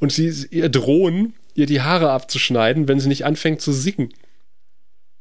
und 0.01 0.13
sie 0.13 0.33
ihr 0.51 0.69
drohen, 0.69 1.35
ihr 1.55 1.67
die 1.67 1.81
Haare 1.81 2.11
abzuschneiden, 2.11 2.89
wenn 2.89 3.01
sie 3.01 3.09
nicht 3.09 3.25
anfängt 3.25 3.61
zu 3.61 3.73
singen. 3.73 4.11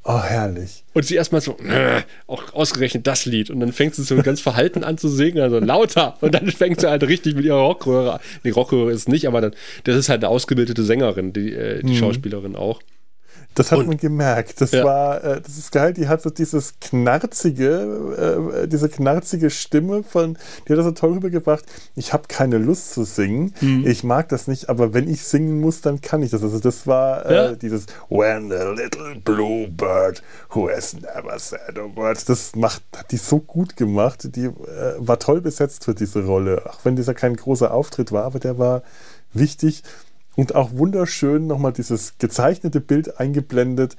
Oh, 0.09 0.23
herrlich. 0.23 0.85
Und 0.93 1.05
sie 1.05 1.15
erstmal 1.15 1.41
so, 1.41 1.57
"Äh, 1.59 2.01
auch 2.27 2.53
ausgerechnet 2.53 3.05
das 3.05 3.25
Lied. 3.25 3.49
Und 3.49 3.59
dann 3.59 3.73
fängt 3.73 3.93
sie 3.93 4.03
so 4.03 4.15
ganz 4.23 4.39
verhalten 4.39 4.85
an 4.85 4.97
zu 4.97 5.09
singen, 5.09 5.39
also 5.41 5.59
lauter. 5.59 6.15
Und 6.21 6.33
dann 6.33 6.49
fängt 6.49 6.79
sie 6.79 6.89
halt 6.89 7.03
richtig 7.03 7.35
mit 7.35 7.43
ihrer 7.43 7.59
Rockröhre 7.59 8.13
an. 8.13 8.19
Nee, 8.43 8.51
Rockröhre 8.51 8.91
ist 8.93 9.09
nicht, 9.09 9.27
aber 9.27 9.41
dann, 9.41 9.51
das 9.83 9.97
ist 9.97 10.07
halt 10.07 10.23
eine 10.23 10.29
ausgebildete 10.29 10.83
Sängerin, 10.83 11.33
die, 11.33 11.51
äh, 11.51 11.83
die 11.83 11.97
Schauspielerin 11.97 12.55
auch. 12.55 12.79
Das 13.57 13.71
hat 13.71 13.79
Und- 13.79 13.87
man 13.87 13.97
gemerkt. 13.97 14.61
Das 14.61 14.71
Ja. 14.71 14.83
war, 14.83 15.23
äh, 15.23 15.41
das 15.41 15.57
ist 15.57 15.71
geil. 15.71 15.93
Die 15.93 16.07
hat 16.07 16.21
so 16.21 16.29
dieses 16.29 16.75
knarzige, 16.79 18.61
äh, 18.63 18.67
diese 18.67 18.89
knarzige 18.89 19.49
Stimme 19.49 20.03
von, 20.03 20.37
die 20.67 20.73
hat 20.73 20.77
das 20.79 20.85
so 20.85 20.91
toll 20.91 21.13
rübergebracht. 21.13 21.65
Ich 21.95 22.13
habe 22.13 22.23
keine 22.27 22.57
Lust 22.57 22.91
zu 22.93 23.03
singen. 23.03 23.53
Mhm. 23.61 23.85
Ich 23.87 24.03
mag 24.03 24.29
das 24.29 24.47
nicht, 24.47 24.69
aber 24.69 24.93
wenn 24.93 25.09
ich 25.09 25.23
singen 25.23 25.59
muss, 25.59 25.81
dann 25.81 26.01
kann 26.01 26.21
ich 26.21 26.31
das. 26.31 26.43
Also 26.43 26.59
das 26.59 26.85
war 26.85 27.25
äh, 27.25 27.35
Ja. 27.35 27.51
dieses 27.55 27.85
When 28.09 28.51
a 28.51 28.71
little 28.71 29.15
blue 29.23 29.67
bird 29.67 30.21
who 30.53 30.69
has 30.69 30.93
never 30.93 31.37
said 31.39 31.77
a 31.77 31.95
word. 31.95 32.27
Das 32.29 32.55
macht, 32.55 32.83
hat 32.95 33.11
die 33.11 33.17
so 33.17 33.39
gut 33.39 33.75
gemacht. 33.75 34.35
Die 34.35 34.45
äh, 34.45 34.51
war 34.99 35.19
toll 35.19 35.41
besetzt 35.41 35.85
für 35.85 35.95
diese 35.95 36.23
Rolle. 36.25 36.61
Auch 36.69 36.79
wenn 36.83 36.95
dieser 36.95 37.13
kein 37.13 37.35
großer 37.35 37.73
Auftritt 37.73 38.11
war, 38.11 38.23
aber 38.25 38.39
der 38.39 38.57
war 38.59 38.83
wichtig. 39.33 39.83
Und 40.37 40.53
auch 40.53 40.71
wunderschön 40.73 41.47
nochmal 41.47 41.73
dieses 41.73 42.19
gezeichnete 42.19 42.79
Bild 42.79 43.19
eingeblendet. 43.19 43.97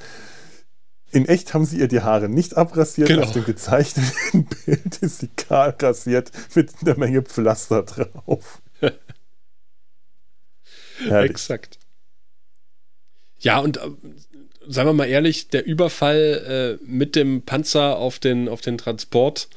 In 1.10 1.27
echt 1.27 1.52
haben 1.52 1.65
sie 1.65 1.81
ihr 1.81 1.89
die 1.89 2.02
Haare 2.02 2.28
nicht 2.28 2.56
abrasiert. 2.56 3.09
Genau. 3.09 3.24
Auf 3.24 3.32
dem 3.32 3.44
gezeichneten 3.44 4.47
Bild 4.65 4.98
ist 4.98 5.19
sie 5.19 5.28
kahl 5.28 5.74
rasiert 5.82 6.31
mit 6.55 6.70
einer 6.81 6.97
Menge 6.97 7.23
Pflaster 7.23 7.82
drauf. 7.82 8.62
Exakt. 11.10 11.81
Ja, 13.40 13.59
und 13.59 13.78
äh, 13.78 13.90
sagen 14.69 14.89
wir 14.89 14.93
mal 14.93 15.09
ehrlich, 15.09 15.48
der 15.48 15.66
Überfall 15.66 16.78
äh, 16.81 16.85
mit 16.86 17.16
dem 17.16 17.43
Panzer 17.43 17.97
auf 17.97 18.20
den, 18.20 18.48
auf 18.48 18.60
den 18.60 18.78
Transport 18.78 19.48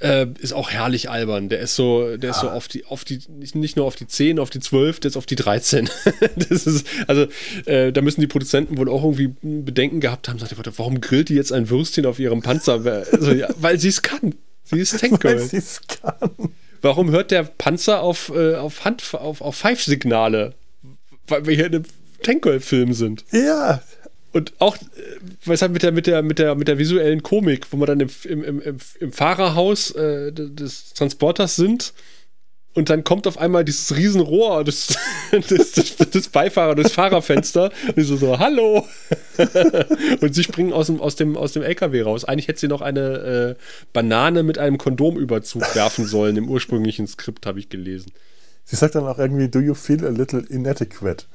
Äh, 0.00 0.26
ist 0.40 0.52
auch 0.52 0.70
herrlich 0.70 1.08
albern. 1.08 1.48
Der 1.48 1.60
ist 1.60 1.76
so, 1.76 2.16
der 2.16 2.30
ist 2.30 2.40
so 2.40 2.50
auf 2.50 2.66
die, 2.66 2.84
auf 2.84 3.04
die, 3.04 3.20
nicht, 3.28 3.76
nur 3.76 3.86
auf 3.86 3.94
die 3.94 4.08
10, 4.08 4.40
auf 4.40 4.50
die 4.50 4.58
12, 4.58 5.00
der 5.00 5.10
ist 5.10 5.16
auf 5.16 5.26
die 5.26 5.36
13. 5.36 5.88
das 6.36 6.66
ist, 6.66 6.86
also, 7.06 7.26
äh, 7.66 7.92
da 7.92 8.00
müssen 8.00 8.20
die 8.20 8.26
Produzenten 8.26 8.76
wohl 8.76 8.88
auch 8.88 9.04
irgendwie 9.04 9.34
Bedenken 9.40 10.00
gehabt 10.00 10.28
haben. 10.28 10.40
Sagt, 10.40 10.52
er, 10.52 10.78
warum 10.78 11.00
grillt 11.00 11.28
die 11.28 11.34
jetzt 11.34 11.52
ein 11.52 11.70
Würstchen 11.70 12.06
auf 12.06 12.18
ihrem 12.18 12.42
Panzer? 12.42 12.84
Also, 13.12 13.32
ja, 13.32 13.48
weil 13.56 13.78
sie 13.78 13.88
es 13.88 14.02
kann. 14.02 14.34
Sie 14.64 14.80
ist 14.80 14.98
Tank 14.98 15.22
Weil 15.22 15.38
sie 15.38 15.58
es 15.58 15.80
kann. 15.86 16.30
Warum 16.82 17.10
hört 17.10 17.30
der 17.30 17.44
Panzer 17.44 18.02
auf, 18.02 18.32
äh, 18.34 18.56
auf 18.56 18.84
Hand, 18.84 19.14
auf, 19.14 19.40
auf 19.40 19.56
Pfeifsignale? 19.56 20.54
Weil 21.28 21.46
wir 21.46 21.54
hier 21.54 21.66
in 21.66 21.74
einem 21.76 21.84
Tankgirl-Film 22.22 22.92
sind. 22.94 23.24
Ja, 23.30 23.80
Und 24.34 24.52
auch, 24.58 24.76
äh, 24.76 24.80
was 25.44 25.62
halt 25.62 25.72
mit 25.72 25.84
der, 25.84 25.92
mit 25.92 26.08
der, 26.08 26.22
mit 26.22 26.40
der, 26.40 26.56
mit 26.56 26.66
der 26.66 26.76
visuellen 26.76 27.22
Komik, 27.22 27.68
wo 27.70 27.76
wir 27.76 27.86
dann 27.86 28.00
im, 28.00 28.10
im, 28.24 28.44
im, 28.44 28.78
im, 29.00 29.12
Fahrerhaus 29.12 29.92
äh, 29.92 30.32
des 30.32 30.92
Transporters 30.92 31.54
sind 31.54 31.94
und 32.74 32.90
dann 32.90 33.04
kommt 33.04 33.28
auf 33.28 33.38
einmal 33.38 33.64
dieses 33.64 33.94
Riesenrohr 33.96 34.64
des, 34.64 34.96
des, 35.32 35.72
des, 35.72 35.96
des 35.96 36.28
Beifahrers, 36.28 36.74
des 36.74 36.90
Fahrerfenster 36.90 37.70
und 37.86 37.96
die 37.96 38.02
so, 38.02 38.16
so, 38.16 38.36
hallo! 38.40 38.84
und 40.20 40.34
sie 40.34 40.42
springen 40.42 40.72
aus 40.72 40.88
dem, 40.88 41.00
aus, 41.00 41.14
dem, 41.14 41.36
aus 41.36 41.52
dem 41.52 41.62
LKW 41.62 42.02
raus. 42.02 42.24
Eigentlich 42.24 42.48
hätte 42.48 42.58
sie 42.58 42.68
noch 42.68 42.80
eine 42.80 43.56
äh, 43.56 43.62
Banane 43.92 44.42
mit 44.42 44.58
einem 44.58 44.78
Kondomüberzug 44.78 45.76
werfen 45.76 46.06
sollen, 46.06 46.36
im 46.36 46.48
ursprünglichen 46.48 47.06
Skript 47.06 47.46
habe 47.46 47.60
ich 47.60 47.68
gelesen. 47.68 48.10
sie 48.64 48.74
sagt 48.74 48.96
dann 48.96 49.06
auch 49.06 49.18
irgendwie, 49.18 49.48
do 49.48 49.60
you 49.60 49.74
feel 49.74 50.04
a 50.04 50.10
little 50.10 50.44
inadequate? 50.48 51.26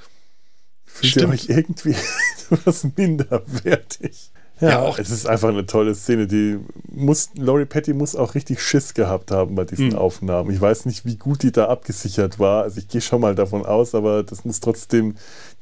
Fühlt 0.91 1.15
ihr 1.17 1.29
euch 1.29 1.49
irgendwie 1.49 1.95
etwas 2.51 2.85
minderwertig? 2.95 4.31
Ja, 4.59 4.69
Ja, 4.69 4.79
auch- 4.81 4.99
es 4.99 5.09
ist 5.09 5.25
einfach 5.25 5.47
eine 5.49 5.65
tolle 5.65 5.95
Szene. 5.95 6.27
Die 6.27 6.57
muss, 6.91 7.29
Laurie 7.35 7.63
Petty 7.65 7.93
muss 7.93 8.15
auch 8.15 8.35
richtig 8.35 8.61
Schiss 8.61 8.93
gehabt 8.93 9.31
haben 9.31 9.55
bei 9.55 9.63
diesen 9.63 9.91
Hm. 9.91 9.95
Aufnahmen. 9.97 10.51
Ich 10.51 10.59
weiß 10.59 10.85
nicht, 10.85 11.05
wie 11.05 11.15
gut 11.15 11.43
die 11.43 11.53
da 11.53 11.67
abgesichert 11.69 12.39
war. 12.39 12.63
Also 12.63 12.79
ich 12.79 12.89
gehe 12.89 12.99
schon 12.99 13.21
mal 13.21 13.35
davon 13.35 13.65
aus, 13.65 13.95
aber 13.95 14.23
das 14.23 14.43
muss 14.43 14.59
trotzdem, 14.59 15.15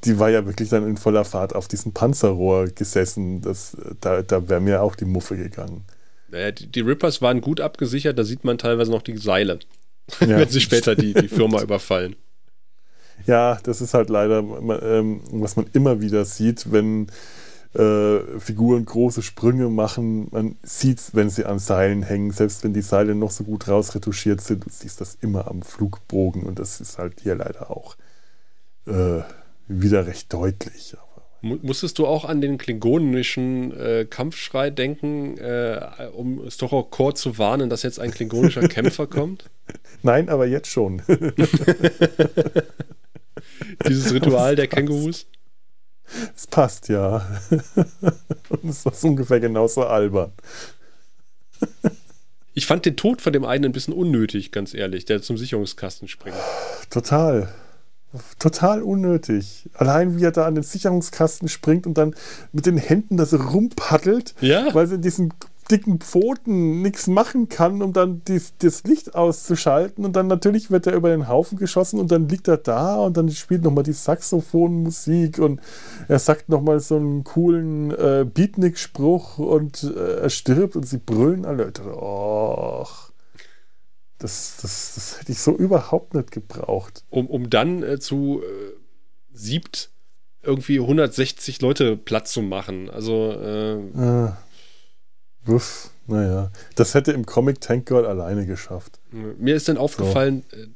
die 0.03 0.17
war 0.17 0.29
ja 0.31 0.45
wirklich 0.47 0.69
dann 0.69 0.87
in 0.87 0.97
voller 0.97 1.25
Fahrt 1.25 1.53
auf 1.53 1.67
diesem 1.67 1.93
Panzerrohr 1.93 2.65
gesessen. 2.69 3.41
Das, 3.41 3.77
da 4.01 4.23
da 4.23 4.49
wäre 4.49 4.61
mir 4.61 4.81
auch 4.81 4.95
die 4.95 5.05
Muffe 5.05 5.37
gegangen. 5.37 5.83
Naja, 6.29 6.51
die, 6.51 6.65
die 6.67 6.81
Rippers 6.81 7.21
waren 7.21 7.39
gut 7.41 7.61
abgesichert, 7.61 8.17
da 8.17 8.23
sieht 8.23 8.43
man 8.43 8.57
teilweise 8.57 8.89
noch 8.91 9.03
die 9.03 9.17
Seile, 9.17 9.59
Ja. 10.21 10.27
wenn 10.39 10.49
sie 10.49 10.59
später 10.61 10.95
die, 10.95 11.13
die 11.13 11.27
Firma 11.27 11.61
überfallen. 11.67 12.15
Ja, 13.26 13.57
das 13.64 13.81
ist 13.81 13.94
halt 13.94 14.10
leider, 14.10 14.39
ähm, 14.39 15.22
was 15.31 15.56
man 15.56 15.65
immer 15.73 15.99
wieder 16.02 16.23
sieht, 16.23 16.72
wenn 16.72 17.07
äh, 17.77 18.39
Figuren 18.39 18.85
große 18.85 19.22
Sprünge 19.22 19.69
machen. 19.69 20.27
Man 20.31 20.56
sieht 20.64 20.99
es, 20.99 21.15
wenn 21.15 21.30
sie 21.30 21.45
an 21.45 21.60
Seilen 21.60 22.03
hängen, 22.03 22.31
selbst 22.31 22.64
wenn 22.64 22.73
die 22.73 22.81
Seile 22.81 23.14
noch 23.15 23.31
so 23.31 23.44
gut 23.44 23.68
rausretuschiert 23.68 24.41
sind, 24.41 24.65
du 24.65 24.69
siehst 24.69 25.02
das 25.02 25.18
immer 25.22 25.48
am 25.48 25.61
Flugbogen 25.61 26.44
und 26.44 26.60
das 26.60 26.81
ist 26.81 26.98
halt 26.98 27.22
hier 27.22 27.35
leider 27.35 27.69
auch 27.69 27.95
äh, 28.88 29.22
wieder 29.68 30.07
recht 30.07 30.34
deutlich. 30.34 30.95
Musstest 31.41 31.99
du 31.99 32.07
auch 32.07 32.26
an 32.26 32.41
den 32.41 32.57
klingonischen 32.57 33.72
äh, 33.77 34.07
Kampfschrei 34.10 34.72
denken, 34.72 35.38
äh, 35.38 35.80
um 36.15 36.49
Storokor 36.49 37.14
zu 37.14 37.38
warnen, 37.38 37.69
dass 37.69 37.84
jetzt 37.84 37.99
ein 37.99 38.10
klingonischer 38.11 38.68
Kämpfer 38.68 39.06
kommt? 39.06 39.49
Nein, 40.02 40.30
aber 40.30 40.48
jetzt 40.48 40.69
schon. 40.69 41.03
Dieses 43.88 44.13
Ritual 44.13 44.55
der. 44.55 44.67
Kängurus? 44.67 45.25
Es 46.35 46.47
passt 46.47 46.88
ja. 46.89 47.27
und 48.49 48.69
es 48.69 48.85
ist 48.85 49.03
ungefähr 49.03 49.39
genauso 49.39 49.85
albern. 49.85 50.31
Ich 52.53 52.65
fand 52.65 52.85
den 52.85 52.95
Tod 52.95 53.21
von 53.21 53.34
dem 53.34 53.45
einen 53.45 53.65
ein 53.65 53.71
bisschen 53.71 53.93
unnötig, 53.93 54.51
ganz 54.51 54.73
ehrlich, 54.73 55.05
der 55.05 55.21
zum 55.21 55.38
Sicherungskasten 55.38 56.07
springt. 56.07 56.38
Total. 56.89 57.53
Total 58.39 58.81
unnötig. 58.81 59.69
Allein 59.73 60.17
wie 60.17 60.23
er 60.23 60.31
da 60.31 60.45
an 60.45 60.55
den 60.55 60.63
Sicherungskasten 60.63 61.49
springt 61.49 61.85
und 61.85 61.97
dann 61.97 62.15
mit 62.53 62.65
den 62.65 62.77
Händen 62.77 63.17
das 63.17 63.34
rumpaddelt, 63.34 64.34
Ja. 64.39 64.73
weil 64.73 64.88
sie 64.88 64.95
in 64.95 65.01
diesen 65.01 65.34
dicken 65.68 65.99
Pfoten 65.99 66.81
nichts 66.81 67.07
machen 67.07 67.49
kann, 67.49 67.81
um 67.81 67.94
dann 67.94 68.22
dies, 68.27 68.53
das 68.60 68.84
Licht 68.84 69.15
auszuschalten. 69.15 70.06
Und 70.06 70.15
dann 70.15 70.27
natürlich 70.27 70.72
wird 70.72 70.88
er 70.88 70.94
über 70.94 71.10
den 71.10 71.27
Haufen 71.27 71.57
geschossen 71.57 71.99
und 71.99 72.11
dann 72.11 72.27
liegt 72.30 72.48
er 72.48 72.57
da 72.57 72.98
und 72.98 73.18
dann 73.18 73.30
spielt 73.30 73.64
nochmal 73.64 73.84
die 73.84 73.94
Saxophonmusik 73.94 75.39
und 75.39 75.60
er 76.07 76.19
sagt 76.19 76.49
nochmal 76.49 76.80
so 76.80 76.95
einen 76.95 77.23
coolen 77.23 77.91
äh, 77.91 78.26
Beatnik-Spruch 78.26 79.38
und 79.38 79.84
äh, 79.84 80.22
er 80.22 80.30
stirbt 80.30 80.76
und 80.76 80.84
sie 80.84 80.98
brüllen 80.98 81.45
alle. 81.45 81.72
Och. 81.85 83.11
Das, 84.19 84.57
das, 84.61 84.94
das 84.95 85.19
hätte 85.19 85.31
ich 85.31 85.39
so 85.39 85.52
überhaupt 85.52 86.15
nicht 86.15 86.31
gebraucht. 86.31 87.03
Um, 87.10 87.27
um 87.27 87.49
dann 87.49 87.84
äh, 87.84 87.99
zu 87.99 88.41
äh, 88.41 88.73
siebt 89.31 89.91
irgendwie 90.41 90.80
160 90.80 91.61
Leute 91.61 91.98
Platz 91.98 92.31
zu 92.31 92.41
machen. 92.41 92.89
Also, 92.89 93.31
äh, 93.31 93.73
Äh, 93.73 94.31
wuff, 95.47 95.91
naja. 96.07 96.51
Das 96.75 96.93
hätte 96.93 97.11
im 97.11 97.25
Comic 97.25 97.61
Tank 97.61 97.85
Girl 97.87 98.05
alleine 98.05 98.45
geschafft. 98.45 98.99
Mir 99.11 99.55
ist 99.55 99.67
dann 99.67 99.77
aufgefallen, 99.77 100.43
äh, 100.51 100.67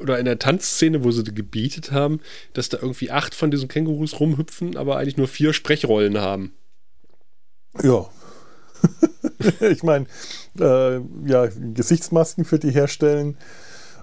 oder 0.00 0.18
in 0.18 0.24
der 0.24 0.38
Tanzszene, 0.38 1.04
wo 1.04 1.10
sie 1.10 1.24
gebietet 1.24 1.92
haben, 1.92 2.20
dass 2.52 2.68
da 2.68 2.78
irgendwie 2.78 3.10
acht 3.10 3.34
von 3.34 3.50
diesen 3.50 3.68
Kängurus 3.68 4.20
rumhüpfen, 4.20 4.76
aber 4.76 4.96
eigentlich 4.96 5.16
nur 5.16 5.28
vier 5.28 5.52
Sprechrollen 5.52 6.18
haben. 6.18 6.52
Ja. 7.82 8.08
ich 9.60 9.82
meine, 9.82 10.06
äh, 10.58 11.00
ja, 11.26 11.48
Gesichtsmasken 11.74 12.44
für 12.44 12.58
die 12.58 12.70
herstellen, 12.70 13.36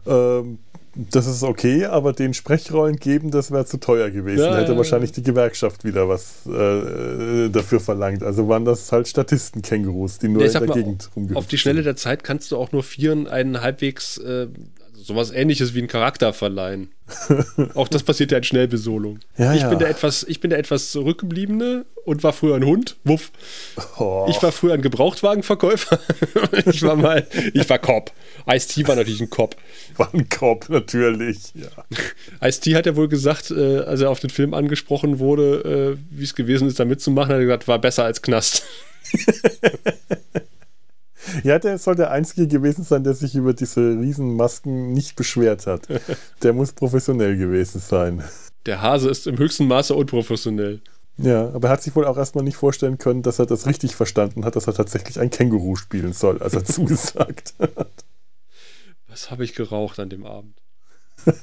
ähm, 0.05 0.59
das 0.95 1.27
ist 1.27 1.43
okay, 1.43 1.85
aber 1.85 2.13
den 2.13 2.33
Sprechrollen 2.33 2.95
geben, 2.95 3.29
das 3.29 3.51
wäre 3.51 3.65
zu 3.65 3.77
teuer 3.77 4.09
gewesen. 4.09 4.45
Ja, 4.45 4.57
hätte 4.57 4.71
ja, 4.71 4.77
wahrscheinlich 4.77 5.11
die 5.11 5.23
Gewerkschaft 5.23 5.83
wieder 5.83 6.07
was 6.07 6.45
äh, 6.45 7.49
dafür 7.49 7.79
verlangt. 7.79 8.23
Also 8.23 8.47
waren 8.47 8.63
das 8.63 8.91
halt 8.91 9.07
Statisten-Kängurus, 9.07 10.19
die 10.19 10.29
nur 10.29 10.41
Ja, 10.43 10.47
in 10.47 10.53
der 10.53 10.67
mal, 10.67 10.73
Gegend 10.73 11.09
rumgehüpft 11.15 11.37
Auf 11.37 11.47
die 11.47 11.57
Schnelle 11.57 11.83
der 11.83 11.95
Zeit 11.95 12.23
kannst 12.23 12.51
du 12.51 12.57
auch 12.57 12.71
nur 12.71 12.83
vieren 12.83 13.27
einen 13.27 13.61
halbwegs 13.61 14.17
äh, 14.19 14.47
sowas 15.05 15.31
ähnliches 15.31 15.73
wie 15.73 15.79
einen 15.79 15.87
Charakter 15.87 16.33
verleihen. 16.33 16.91
auch 17.75 17.87
das 17.87 18.03
passiert 18.03 18.31
ja 18.31 18.39
in 18.39 18.43
Schnellbesolung. 18.43 19.19
Ja, 19.37 19.53
ich, 19.53 19.61
ja. 19.61 19.69
Bin 19.69 19.79
der 19.79 19.89
etwas, 19.89 20.23
ich 20.27 20.39
bin 20.39 20.49
der 20.49 20.57
etwas 20.59 20.91
zurückgebliebene 20.91 21.85
und 22.05 22.23
war 22.23 22.33
früher 22.33 22.55
ein 22.55 22.65
Hund. 22.65 22.95
Wuff. 23.03 23.31
Oh, 23.97 24.25
Ich 24.29 24.41
war 24.41 24.51
früher 24.51 24.73
ein 24.73 24.81
Gebrauchtwagenverkäufer. 24.81 25.99
ich 26.65 26.81
war 26.81 26.95
mal, 26.95 27.27
ich 27.53 27.69
war 27.69 27.77
Cop. 27.77 28.11
Ice-T 28.49 28.87
war 28.87 28.95
natürlich 28.95 29.21
ein 29.21 29.29
Cop. 29.29 29.55
war 29.97 30.11
ein 30.13 30.27
Korb, 30.29 30.69
natürlich. 30.69 31.53
Ja. 31.53 31.67
Ice-T 32.47 32.75
hat 32.75 32.87
ja 32.87 32.95
wohl 32.95 33.07
gesagt, 33.07 33.51
äh, 33.51 33.79
als 33.79 34.01
er 34.01 34.09
auf 34.09 34.19
den 34.19 34.31
Film 34.31 34.53
angesprochen 34.53 35.19
wurde, 35.19 35.97
äh, 35.97 35.97
wie 36.09 36.23
es 36.23 36.33
gewesen 36.33 36.67
ist, 36.67 36.79
da 36.79 36.85
mitzumachen, 36.85 37.29
hat 37.29 37.39
er 37.39 37.45
gesagt, 37.45 37.67
war 37.67 37.79
besser 37.79 38.05
als 38.05 38.21
Knast. 38.21 38.63
Ja, 41.43 41.59
der 41.59 41.77
soll 41.77 41.95
der 41.95 42.11
Einzige 42.11 42.47
gewesen 42.47 42.83
sein, 42.83 43.03
der 43.03 43.13
sich 43.13 43.35
über 43.35 43.53
diese 43.53 43.81
Riesenmasken 43.81 44.93
nicht 44.93 45.15
beschwert 45.15 45.67
hat. 45.67 45.87
Der 46.43 46.53
muss 46.53 46.73
professionell 46.73 47.37
gewesen 47.37 47.79
sein. 47.79 48.23
Der 48.65 48.81
Hase 48.81 49.09
ist 49.09 49.27
im 49.27 49.37
höchsten 49.37 49.67
Maße 49.67 49.93
unprofessionell. 49.93 50.81
Ja, 51.17 51.49
aber 51.53 51.69
er 51.69 51.71
hat 51.71 51.83
sich 51.83 51.95
wohl 51.95 52.05
auch 52.05 52.17
erstmal 52.17 52.43
nicht 52.43 52.57
vorstellen 52.57 52.97
können, 52.97 53.21
dass 53.21 53.39
er 53.39 53.45
das 53.45 53.65
richtig 53.65 53.95
verstanden 53.95 54.43
hat, 54.43 54.55
dass 54.55 54.67
er 54.67 54.73
tatsächlich 54.73 55.19
ein 55.19 55.29
Känguru 55.29 55.75
spielen 55.75 56.13
soll, 56.13 56.41
als 56.41 56.53
er 56.53 56.65
zugesagt 56.65 57.53
hat. 57.59 58.05
Was 59.07 59.31
habe 59.31 59.43
ich 59.45 59.55
geraucht 59.55 59.99
an 59.99 60.09
dem 60.09 60.25
Abend? 60.25 60.57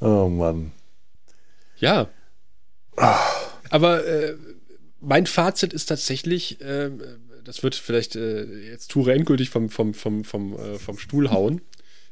Oh 0.00 0.28
Mann. 0.28 0.72
Ja. 1.78 2.08
Aber 3.70 4.06
äh, 4.06 4.34
mein 5.00 5.26
Fazit 5.26 5.72
ist 5.72 5.86
tatsächlich, 5.86 6.60
äh, 6.60 6.90
das 7.44 7.62
wird 7.62 7.74
vielleicht 7.74 8.16
äh, 8.16 8.44
jetzt 8.70 8.90
Ture 8.90 9.12
endgültig 9.12 9.50
vom, 9.50 9.70
vom, 9.70 9.94
vom, 9.94 10.24
vom, 10.24 10.54
äh, 10.54 10.78
vom 10.78 10.98
Stuhl 10.98 11.30
hauen. 11.30 11.60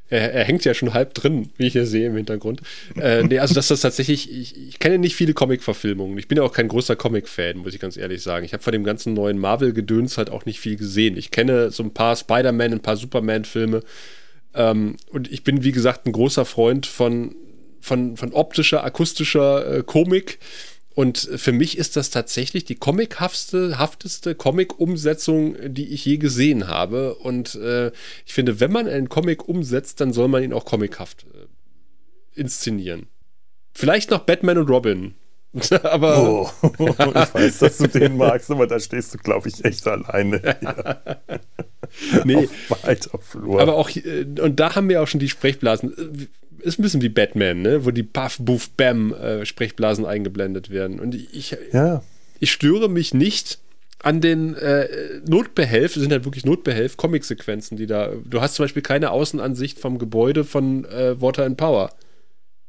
Er, 0.08 0.32
er 0.32 0.44
hängt 0.44 0.64
ja 0.64 0.72
schon 0.72 0.94
halb 0.94 1.14
drin, 1.14 1.50
wie 1.56 1.66
ich 1.66 1.72
hier 1.72 1.86
sehe 1.86 2.06
im 2.06 2.16
Hintergrund. 2.16 2.60
Äh, 2.94 3.24
nee, 3.24 3.40
also 3.40 3.54
dass 3.54 3.68
das 3.68 3.80
tatsächlich, 3.80 4.30
ich, 4.30 4.56
ich 4.56 4.78
kenne 4.78 4.98
nicht 4.98 5.16
viele 5.16 5.34
Comic-Verfilmungen. 5.34 6.16
Ich 6.16 6.28
bin 6.28 6.38
ja 6.38 6.44
auch 6.44 6.52
kein 6.52 6.68
großer 6.68 6.94
Comic-Fan, 6.94 7.58
muss 7.58 7.74
ich 7.74 7.80
ganz 7.80 7.96
ehrlich 7.96 8.22
sagen. 8.22 8.44
Ich 8.44 8.52
habe 8.52 8.62
von 8.62 8.72
dem 8.72 8.84
ganzen 8.84 9.14
neuen 9.14 9.38
Marvel-Gedöns 9.38 10.16
halt 10.16 10.30
auch 10.30 10.44
nicht 10.44 10.60
viel 10.60 10.76
gesehen. 10.76 11.16
Ich 11.16 11.32
kenne 11.32 11.72
so 11.72 11.82
ein 11.82 11.92
paar 11.92 12.14
Spider-Man, 12.14 12.74
ein 12.74 12.80
paar 12.80 12.96
Superman-Filme. 12.96 13.82
Ähm, 14.54 14.96
und 15.10 15.30
ich 15.32 15.42
bin, 15.42 15.64
wie 15.64 15.72
gesagt, 15.72 16.06
ein 16.06 16.12
großer 16.12 16.44
Freund 16.44 16.86
von, 16.86 17.34
von, 17.80 18.16
von 18.16 18.32
optischer, 18.32 18.84
akustischer 18.84 19.78
äh, 19.78 19.82
Komik. 19.82 20.38
Und 20.96 21.18
für 21.36 21.52
mich 21.52 21.76
ist 21.76 21.94
das 21.96 22.08
tatsächlich 22.08 22.64
die 22.64 22.76
comichafteste 22.76 23.78
hafteste 23.78 24.34
Comic-Umsetzung, 24.34 25.54
die 25.66 25.92
ich 25.92 26.06
je 26.06 26.16
gesehen 26.16 26.68
habe. 26.68 27.16
Und 27.16 27.54
äh, 27.54 27.88
ich 28.24 28.32
finde, 28.32 28.60
wenn 28.60 28.72
man 28.72 28.88
einen 28.88 29.10
Comic 29.10 29.46
umsetzt, 29.46 30.00
dann 30.00 30.14
soll 30.14 30.28
man 30.28 30.42
ihn 30.42 30.54
auch 30.54 30.64
comichaft 30.64 31.26
äh, 31.34 32.40
inszenieren. 32.40 33.08
Vielleicht 33.74 34.10
noch 34.10 34.20
Batman 34.20 34.56
und 34.56 34.70
Robin. 34.70 35.14
aber 35.82 36.18
Oh, 36.18 36.50
ich 36.62 37.34
weiß, 37.34 37.58
dass 37.58 37.76
du 37.76 37.88
den 37.88 38.16
magst, 38.16 38.50
aber 38.50 38.66
da 38.66 38.80
stehst 38.80 39.12
du, 39.12 39.18
glaube 39.18 39.50
ich, 39.50 39.62
echt 39.66 39.86
alleine. 39.86 40.40
Hier. 40.60 41.20
nee, 42.24 42.48
Auf 42.70 42.84
weiter 42.84 43.18
Flur. 43.18 43.60
aber 43.60 43.74
auch, 43.74 43.90
äh, 43.90 44.24
und 44.40 44.58
da 44.58 44.74
haben 44.74 44.88
wir 44.88 45.02
auch 45.02 45.08
schon 45.08 45.20
die 45.20 45.28
Sprechblasen. 45.28 46.28
Ist 46.66 46.78
ein 46.78 46.82
bisschen 46.82 47.02
wie 47.02 47.08
Batman, 47.08 47.62
ne? 47.62 47.84
wo 47.84 47.90
die 47.90 48.02
Puff, 48.02 48.38
Buff, 48.40 48.70
Bam 48.70 49.14
äh, 49.14 49.46
Sprechblasen 49.46 50.04
eingeblendet 50.04 50.70
werden. 50.70 50.98
Und 51.00 51.14
ich, 51.14 51.56
ja, 51.72 52.02
ich 52.40 52.50
störe 52.52 52.88
mich 52.88 53.14
nicht 53.14 53.58
an 54.02 54.20
den 54.20 54.54
äh, 54.56 54.88
Notbehelf, 55.26 55.96
es 55.96 56.02
sind 56.02 56.12
halt 56.12 56.24
wirklich 56.24 56.44
Notbehelf, 56.44 56.96
Comic-Sequenzen, 56.96 57.76
die 57.76 57.86
da. 57.86 58.10
Du 58.24 58.40
hast 58.40 58.54
zum 58.56 58.64
Beispiel 58.64 58.82
keine 58.82 59.10
Außenansicht 59.10 59.78
vom 59.78 59.98
Gebäude 59.98 60.44
von 60.44 60.84
äh, 60.86 61.20
Water 61.20 61.44
and 61.44 61.56
Power. 61.56 61.92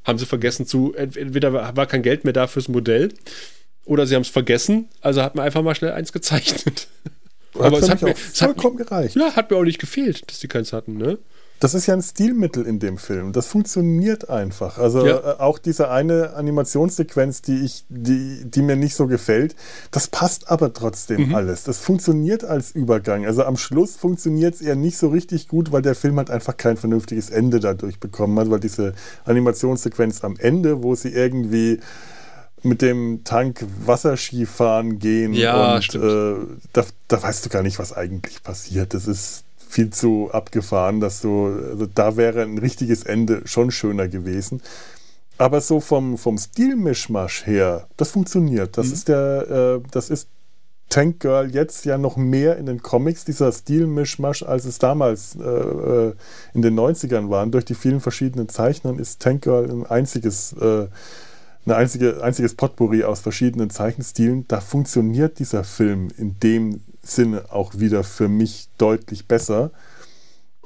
Haben 0.04 0.18
sie 0.20 0.26
vergessen 0.26 0.66
zu, 0.66 0.94
ent- 0.96 1.18
entweder 1.18 1.52
war 1.54 1.86
kein 1.86 2.02
Geld 2.02 2.24
mehr 2.24 2.34
da 2.34 2.48
fürs 2.48 2.70
Modell 2.70 3.10
oder 3.84 4.06
sie 4.06 4.16
haben 4.16 4.22
es 4.22 4.30
vergessen, 4.30 4.88
also 5.02 5.22
hat 5.22 5.36
man 5.36 5.46
einfach 5.46 5.64
mal 5.64 5.76
schnell 5.76 5.92
eins 5.92 6.14
gezeichnet. 6.14 6.88
hat 7.60 7.74
es 7.74 7.90
hat 7.90 8.02
mir, 8.02 8.12
auch 8.12 8.16
es 8.16 8.42
hat, 8.42 8.52
vollkommen 8.52 8.78
gereicht. 8.78 9.16
ja, 9.16 9.36
hat 9.36 9.52
mir 9.52 9.58
auch 9.58 9.64
nicht 9.64 9.80
gefehlt, 9.80 10.24
dass 10.30 10.40
die 10.40 10.48
keins 10.48 10.72
hatten, 10.72 10.98
ne? 10.98 11.18
Das 11.60 11.74
ist 11.74 11.88
ja 11.88 11.96
ein 11.96 12.02
Stilmittel 12.04 12.66
in 12.68 12.78
dem 12.80 12.98
Film. 12.98 13.34
Das 13.34 13.48
funktioniert 13.48 14.30
einfach. 14.30 14.78
Also 14.78 15.06
Ja. 15.06 15.18
äh, 15.18 15.40
auch 15.40 15.58
diese 15.58 15.90
eine 15.90 16.34
Animationssequenz, 16.36 17.42
die 17.42 17.66
ich, 17.66 17.84
die, 17.90 18.44
die 18.46 18.62
mir 18.62 18.76
nicht 18.76 18.96
so 18.96 19.08
gefällt, 19.08 19.56
das 19.92 20.08
passt 20.08 20.52
aber 20.52 20.72
trotzdem 20.74 21.34
alles. 21.34 21.64
Das 21.64 21.80
funktioniert 21.80 22.44
als 22.44 22.72
Übergang. 22.72 23.26
Also 23.26 23.44
am 23.44 23.58
Schluss 23.58 23.96
funktioniert 23.96 24.56
es 24.56 24.62
eher 24.62 24.76
nicht 24.76 24.98
so 24.98 25.08
richtig 25.10 25.48
gut, 25.48 25.72
weil 25.72 25.82
der 25.82 25.96
Film 25.96 26.18
halt 26.18 26.30
einfach 26.30 26.56
kein 26.58 26.78
vernünftiges 26.78 27.30
Ende 27.32 27.60
dadurch 27.60 28.00
bekommen 28.00 28.38
hat, 28.40 28.50
weil 28.52 28.60
diese 28.60 28.94
Animationssequenz 29.26 30.24
am 30.24 30.36
Ende, 30.38 30.84
wo 30.84 30.96
sie 30.96 31.10
irgendwie 31.10 31.80
mit 32.64 32.82
dem 32.82 33.22
Tank 33.24 33.64
Wasserski 33.86 34.46
fahren 34.46 35.00
gehen 35.00 35.34
Ja, 35.34 35.76
und 35.76 35.96
äh, 35.96 36.36
da, 36.74 36.84
da 37.08 37.22
weißt 37.22 37.46
du 37.46 37.50
gar 37.50 37.62
nicht, 37.64 37.80
was 37.80 37.94
eigentlich 37.94 38.42
passiert. 38.44 38.94
Das 38.94 39.08
ist 39.08 39.44
viel 39.70 39.90
zu 39.90 40.30
abgefahren, 40.32 41.00
dass 41.00 41.22
du, 41.22 41.48
also 41.48 41.86
da 41.86 42.18
wäre 42.18 42.44
ein 42.44 42.58
richtiges 42.58 43.04
Ende 43.04 43.42
schon 43.46 43.72
schöner 43.72 44.08
gewesen. 44.08 44.62
Aber 45.38 45.62
so 45.62 45.80
vom, 45.80 46.18
vom 46.18 46.38
Stilmischmasch 46.38 47.46
her, 47.46 47.88
das 47.96 48.12
funktioniert. 48.12 48.78
Das 48.78 48.88
ist 48.88 49.08
der, 49.08 49.82
äh, 49.84 49.88
das 49.92 50.10
ist 50.10 50.30
Tank 50.90 51.20
Girl 51.20 51.54
jetzt 51.54 51.86
ja 51.86 51.98
noch 51.98 52.16
mehr 52.16 52.58
in 52.58 52.66
den 52.66 52.82
Comics, 52.82 53.26
dieser 53.26 53.52
Stilmischmasch, 53.52 54.44
als 54.44 54.66
es 54.66 54.80
damals 54.80 55.36
äh, 55.36 55.44
äh, 55.44 56.14
in 56.54 56.62
den 56.62 56.80
90ern 56.80 57.30
waren. 57.30 57.52
Durch 57.52 57.66
die 57.66 57.76
vielen 57.76 58.00
verschiedenen 58.00 58.48
Zeichnern 58.48 58.98
ist 58.98 59.22
Tank 59.22 59.44
Girl 59.44 59.70
ein 59.70 59.86
einziges, 59.86 60.54
äh, 60.54 60.88
ein 61.66 61.72
einzige, 61.72 62.24
einziges 62.24 62.56
Potpourri 62.56 63.04
aus 63.04 63.20
verschiedenen 63.20 63.70
Zeichenstilen. 63.70 64.48
Da 64.48 64.62
funktioniert 64.62 65.40
dieser 65.40 65.66
Film 65.66 66.08
in 66.18 66.40
dem 66.40 66.80
Sinne 67.08 67.52
auch 67.52 67.80
wieder 67.80 68.04
für 68.04 68.28
mich 68.28 68.70
deutlich 68.78 69.28
besser. 69.28 69.72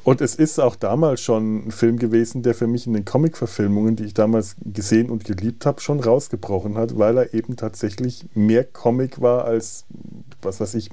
Und 0.03 0.19
es 0.21 0.33
ist 0.33 0.59
auch 0.59 0.75
damals 0.75 1.21
schon 1.21 1.67
ein 1.67 1.71
Film 1.71 1.97
gewesen, 1.97 2.41
der 2.41 2.55
für 2.55 2.65
mich 2.65 2.87
in 2.87 2.93
den 2.93 3.05
Comic-Verfilmungen, 3.05 3.95
die 3.95 4.05
ich 4.05 4.13
damals 4.15 4.55
gesehen 4.65 5.11
und 5.11 5.25
geliebt 5.25 5.65
habe, 5.65 5.79
schon 5.79 5.99
rausgebrochen 5.99 6.75
hat, 6.75 6.97
weil 6.97 7.17
er 7.17 7.33
eben 7.35 7.55
tatsächlich 7.55 8.25
mehr 8.33 8.63
Comic 8.63 9.21
war 9.21 9.45
als, 9.45 9.85
was 10.41 10.59
weiß 10.59 10.73
ich, 10.73 10.89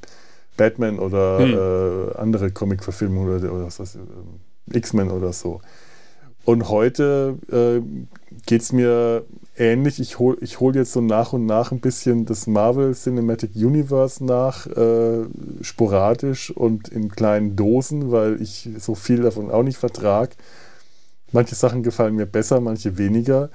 Batman 0.59 0.99
oder 0.99 1.41
äh, 1.41 2.19
andere 2.19 2.51
Comic-Verfilmungen 2.51 3.37
oder, 3.37 3.53
oder 3.53 3.67
was 3.67 3.81
weiß 3.81 3.95
ich, 3.95 4.75
äh, 4.75 4.79
X-Men 4.79 5.11
oder 5.11 5.33
so. 5.33 5.63
Und 6.45 6.69
heute 6.69 7.39
äh, 7.51 7.81
geht 8.47 8.63
es 8.63 8.73
mir 8.73 9.25
ähnlich. 9.59 10.01
Ich 10.01 10.19
hole 10.19 10.37
ich 10.41 10.61
hol 10.61 10.75
jetzt 10.75 10.93
so 10.93 11.01
nach 11.01 11.33
und 11.33 11.47
nach 11.47 11.73
ein 11.73 11.81
bisschen 11.81 12.25
das 12.27 12.47
Marvel 12.47 12.95
Cinematic 12.95 13.55
Universe 13.55 14.25
nach, 14.25 14.67
äh, 14.67 15.25
sporadisch 15.63 16.51
und 16.51 16.89
in 16.89 17.11
kleinen 17.11 17.57
Dosen, 17.57 18.11
weil 18.11 18.41
ich 18.41 18.69
so 18.79 18.95
viel 18.95 19.23
davon 19.23 19.51
auch 19.51 19.63
nicht 19.63 19.79
vertrag. 19.79 20.37
Manche 21.33 21.55
Sachen 21.55 21.83
gefallen 21.83 22.17
mir 22.17 22.27
besser, 22.27 22.61
manche 22.61 22.97
weniger. 22.99 23.51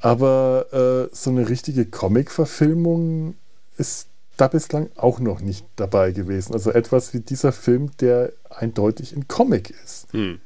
Aber 0.00 0.66
äh, 0.72 1.14
so 1.14 1.30
eine 1.30 1.48
richtige 1.48 1.86
Comic-Verfilmung 1.86 3.34
ist 3.76 4.08
da 4.36 4.48
bislang 4.48 4.90
auch 4.96 5.20
noch 5.20 5.40
nicht 5.40 5.66
dabei 5.76 6.12
gewesen. 6.12 6.54
Also 6.54 6.70
etwas 6.72 7.14
wie 7.14 7.20
dieser 7.20 7.52
Film, 7.52 7.90
der 8.00 8.32
eindeutig 8.50 9.14
ein 9.14 9.28
Comic 9.28 9.74
ist. 9.84 10.12
Hm. 10.12 10.40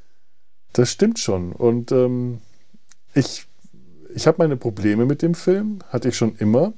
Das 0.73 0.91
stimmt 0.91 1.19
schon. 1.19 1.53
Und 1.53 1.93
ähm, 1.93 2.41
ich, 3.15 3.46
ich 4.17 4.27
habe 4.27 4.39
meine 4.39 4.57
Probleme 4.57 5.05
mit 5.05 5.21
dem 5.21 5.35
Film, 5.35 5.81
hatte 5.91 6.09
ich 6.09 6.17
schon 6.17 6.37
immer. 6.37 6.73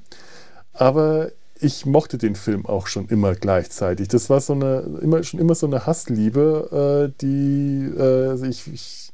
Aber 0.73 1.31
ich 1.55 1.85
mochte 1.85 2.17
den 2.17 2.35
Film 2.35 2.65
auch 2.65 2.87
schon 2.87 3.07
immer 3.07 3.33
gleichzeitig. 3.33 4.09
Das 4.09 4.29
war 4.29 4.41
so 4.41 4.53
eine, 4.53 4.81
immer, 5.01 5.23
schon 5.23 5.39
immer 5.39 5.55
so 5.55 5.65
eine 5.65 5.85
Hassliebe, 5.85 7.09
äh, 7.09 7.21
die 7.21 7.89
äh, 7.97 8.45
ich, 8.45 8.67
ich, 8.67 9.13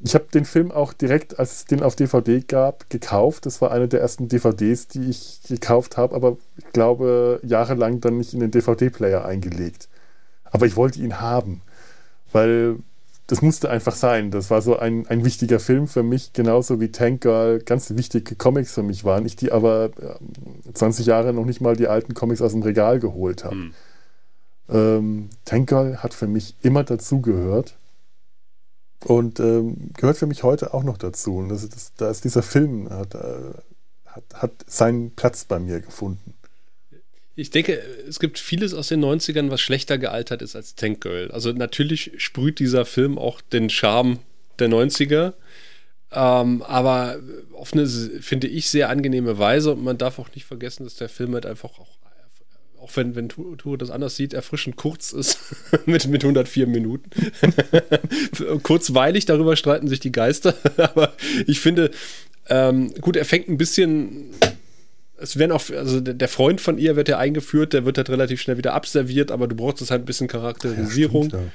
ich 0.00 0.14
habe 0.14 0.24
den 0.32 0.46
Film 0.46 0.72
auch 0.72 0.94
direkt, 0.94 1.38
als 1.38 1.52
es 1.52 1.64
den 1.66 1.82
auf 1.82 1.96
DVD 1.96 2.40
gab, 2.40 2.88
gekauft. 2.88 3.44
Das 3.44 3.60
war 3.60 3.72
eine 3.72 3.88
der 3.88 4.00
ersten 4.00 4.28
DVDs, 4.28 4.88
die 4.88 5.10
ich 5.10 5.40
gekauft 5.46 5.98
habe, 5.98 6.14
aber 6.14 6.38
ich 6.56 6.72
glaube, 6.72 7.40
jahrelang 7.42 8.00
dann 8.00 8.16
nicht 8.16 8.32
in 8.32 8.40
den 8.40 8.50
DVD-Player 8.50 9.26
eingelegt. 9.26 9.90
Aber 10.44 10.64
ich 10.64 10.76
wollte 10.76 11.00
ihn 11.00 11.20
haben, 11.20 11.60
weil 12.32 12.78
das 13.28 13.42
musste 13.42 13.68
einfach 13.68 13.94
sein. 13.94 14.30
Das 14.30 14.50
war 14.50 14.62
so 14.62 14.78
ein, 14.78 15.06
ein 15.06 15.22
wichtiger 15.22 15.60
Film 15.60 15.86
für 15.86 16.02
mich, 16.02 16.32
genauso 16.32 16.80
wie 16.80 16.90
Tank 16.90 17.20
Girl 17.20 17.60
ganz 17.60 17.90
wichtige 17.90 18.34
Comics 18.34 18.72
für 18.72 18.82
mich 18.82 19.04
waren. 19.04 19.26
Ich 19.26 19.36
die 19.36 19.52
aber 19.52 19.90
äh, 20.00 20.72
20 20.72 21.04
Jahre 21.04 21.34
noch 21.34 21.44
nicht 21.44 21.60
mal 21.60 21.76
die 21.76 21.88
alten 21.88 22.14
Comics 22.14 22.40
aus 22.40 22.52
dem 22.52 22.62
Regal 22.62 22.98
geholt 23.00 23.44
habe. 23.44 23.54
Hm. 23.54 23.74
Ähm, 24.70 25.30
Tank 25.44 25.68
Girl 25.68 25.98
hat 25.98 26.14
für 26.14 26.26
mich 26.26 26.56
immer 26.62 26.84
dazugehört 26.84 27.76
und 29.04 29.40
ähm, 29.40 29.90
gehört 29.92 30.16
für 30.16 30.26
mich 30.26 30.42
heute 30.42 30.72
auch 30.72 30.82
noch 30.82 30.96
dazu. 30.96 31.36
Und 31.36 31.50
das, 31.50 31.68
das, 31.68 31.92
da 31.98 32.08
ist 32.08 32.24
dieser 32.24 32.42
Film, 32.42 32.88
hat, 32.88 33.14
äh, 33.14 33.52
hat, 34.06 34.24
hat 34.32 34.52
seinen 34.66 35.10
Platz 35.10 35.44
bei 35.44 35.58
mir 35.58 35.80
gefunden. 35.82 36.32
Ich 37.38 37.50
denke, 37.50 37.80
es 38.08 38.18
gibt 38.18 38.36
vieles 38.36 38.74
aus 38.74 38.88
den 38.88 39.00
90ern, 39.00 39.48
was 39.48 39.60
schlechter 39.60 39.96
gealtert 39.96 40.42
ist 40.42 40.56
als 40.56 40.74
Tank 40.74 41.00
Girl. 41.00 41.30
Also 41.30 41.52
natürlich 41.52 42.10
sprüht 42.16 42.58
dieser 42.58 42.84
Film 42.84 43.16
auch 43.16 43.40
den 43.40 43.70
Charme 43.70 44.18
der 44.58 44.68
90er, 44.68 45.34
ähm, 46.10 46.62
aber 46.62 47.20
auf 47.52 47.74
eine, 47.74 47.86
finde 47.86 48.48
ich, 48.48 48.68
sehr 48.68 48.88
angenehme 48.88 49.38
Weise. 49.38 49.70
Und 49.70 49.84
man 49.84 49.96
darf 49.96 50.18
auch 50.18 50.34
nicht 50.34 50.46
vergessen, 50.46 50.82
dass 50.82 50.96
der 50.96 51.08
Film 51.08 51.32
halt 51.34 51.46
einfach 51.46 51.78
auch, 51.78 51.98
auch 52.80 52.90
wenn, 52.96 53.14
wenn 53.14 53.28
Tour 53.28 53.78
das 53.78 53.90
anders 53.90 54.16
sieht, 54.16 54.34
erfrischend 54.34 54.74
kurz 54.74 55.12
ist 55.12 55.38
mit, 55.86 56.08
mit 56.08 56.24
104 56.24 56.66
Minuten. 56.66 57.08
Kurzweilig, 58.64 59.26
darüber 59.26 59.54
streiten 59.54 59.86
sich 59.86 60.00
die 60.00 60.10
Geister. 60.10 60.56
aber 60.76 61.12
ich 61.46 61.60
finde, 61.60 61.92
ähm, 62.48 62.92
gut, 63.00 63.14
er 63.14 63.24
fängt 63.24 63.48
ein 63.48 63.58
bisschen 63.58 64.34
es 65.20 65.36
werden 65.38 65.52
auch, 65.52 65.62
also 65.70 66.00
der 66.00 66.28
Freund 66.28 66.60
von 66.60 66.78
ihr 66.78 66.96
wird 66.96 67.08
ja 67.08 67.18
eingeführt, 67.18 67.72
der 67.72 67.84
wird 67.84 67.98
halt 67.98 68.10
relativ 68.10 68.40
schnell 68.40 68.56
wieder 68.58 68.74
abserviert, 68.74 69.30
aber 69.30 69.46
du 69.48 69.56
brauchst 69.56 69.82
es 69.82 69.90
halt 69.90 70.02
ein 70.02 70.06
bisschen 70.06 70.28
Charakterisierung. 70.28 71.26
stimmt, 71.28 71.42
ja. 71.44 71.50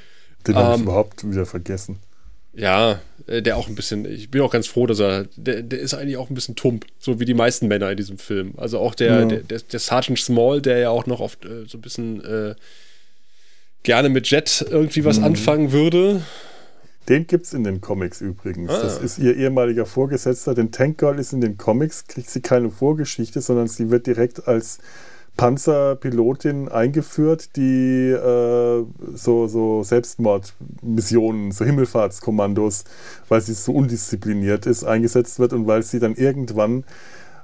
Den 0.46 0.54
habe 0.56 0.74
ich 0.74 0.78
Ähm, 0.80 0.82
überhaupt 0.84 1.28
wieder 1.30 1.46
vergessen. 1.46 1.98
Ja, 2.56 3.00
äh, 3.26 3.42
der 3.42 3.56
auch 3.56 3.66
ein 3.68 3.74
bisschen, 3.74 4.04
ich 4.04 4.30
bin 4.30 4.40
auch 4.42 4.52
ganz 4.52 4.66
froh, 4.68 4.86
dass 4.86 5.00
er, 5.00 5.24
der, 5.36 5.62
der 5.62 5.80
ist 5.80 5.92
eigentlich 5.94 6.16
auch 6.18 6.30
ein 6.30 6.34
bisschen 6.34 6.54
tump, 6.54 6.84
so 7.00 7.18
wie 7.18 7.24
die 7.24 7.34
meisten 7.34 7.66
Männer 7.66 7.90
in 7.90 7.96
diesem 7.96 8.18
Film. 8.18 8.52
Also 8.58 8.78
auch 8.78 8.94
der, 8.94 9.20
Ja. 9.20 9.24
der, 9.24 9.38
der, 9.40 9.58
der 9.60 9.80
Sergeant 9.80 10.18
Small, 10.20 10.60
der 10.62 10.78
ja 10.78 10.90
auch 10.90 11.06
noch 11.06 11.20
oft 11.20 11.44
äh, 11.44 11.64
so 11.66 11.78
ein 11.78 11.80
bisschen 11.80 12.24
äh, 12.24 12.54
gerne 13.82 14.08
mit 14.08 14.30
Jet 14.30 14.64
irgendwie 14.70 15.04
was 15.04 15.18
anfangen 15.20 15.72
würde. 15.72 16.22
Den 17.08 17.26
gibt 17.26 17.46
es 17.46 17.52
in 17.52 17.64
den 17.64 17.80
Comics 17.80 18.20
übrigens. 18.20 18.70
Ah. 18.70 18.82
Das 18.82 18.98
ist 18.98 19.18
ihr 19.18 19.36
ehemaliger 19.36 19.86
Vorgesetzter. 19.86 20.54
Denn 20.54 20.70
Tank 20.70 20.98
Girl 20.98 21.18
ist 21.18 21.32
in 21.32 21.40
den 21.40 21.58
Comics, 21.58 22.06
kriegt 22.06 22.30
sie 22.30 22.40
keine 22.40 22.70
Vorgeschichte, 22.70 23.40
sondern 23.40 23.68
sie 23.68 23.90
wird 23.90 24.06
direkt 24.06 24.48
als 24.48 24.78
Panzerpilotin 25.36 26.68
eingeführt, 26.68 27.56
die 27.56 28.10
äh, 28.10 28.84
so, 29.14 29.46
so 29.48 29.82
Selbstmordmissionen, 29.82 31.50
so 31.50 31.64
Himmelfahrtskommandos, 31.64 32.84
weil 33.28 33.40
sie 33.40 33.54
so 33.54 33.72
undiszipliniert 33.72 34.66
ist, 34.66 34.84
eingesetzt 34.84 35.40
wird 35.40 35.52
und 35.52 35.66
weil 35.66 35.82
sie 35.82 35.98
dann 35.98 36.14
irgendwann 36.14 36.84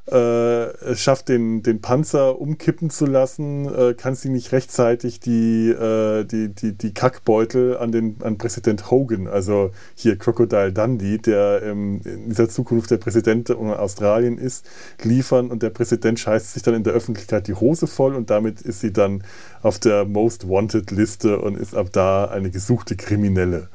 es 0.06 1.00
schafft, 1.00 1.28
den, 1.28 1.62
den 1.62 1.80
Panzer 1.80 2.40
umkippen 2.40 2.90
zu 2.90 3.06
lassen, 3.06 3.72
äh, 3.72 3.94
kann 3.94 4.14
sie 4.14 4.28
nicht 4.28 4.50
rechtzeitig 4.52 5.20
die, 5.20 5.68
äh, 5.68 6.24
die, 6.24 6.48
die, 6.48 6.72
die 6.72 6.92
Kackbeutel 6.92 7.76
an, 7.76 7.92
den, 7.92 8.16
an 8.22 8.38
Präsident 8.38 8.90
Hogan, 8.90 9.28
also 9.28 9.70
hier 9.94 10.16
Crocodile 10.16 10.72
Dundee, 10.72 11.18
der 11.18 11.62
ähm, 11.62 12.00
in 12.04 12.28
dieser 12.30 12.48
Zukunft 12.48 12.90
der 12.90 12.96
Präsident 12.96 13.48
von 13.48 13.72
Australien 13.72 14.38
ist, 14.38 14.66
liefern 15.02 15.50
und 15.50 15.62
der 15.62 15.70
Präsident 15.70 16.18
scheißt 16.18 16.54
sich 16.54 16.62
dann 16.62 16.74
in 16.74 16.82
der 16.82 16.94
Öffentlichkeit 16.94 17.46
die 17.46 17.54
Hose 17.54 17.86
voll 17.86 18.14
und 18.14 18.30
damit 18.30 18.62
ist 18.62 18.80
sie 18.80 18.92
dann 18.92 19.22
auf 19.62 19.78
der 19.78 20.04
Most 20.04 20.48
Wanted 20.48 20.90
Liste 20.90 21.38
und 21.38 21.56
ist 21.56 21.74
ab 21.74 21.88
da 21.92 22.24
eine 22.24 22.50
gesuchte 22.50 22.96
Kriminelle. 22.96 23.68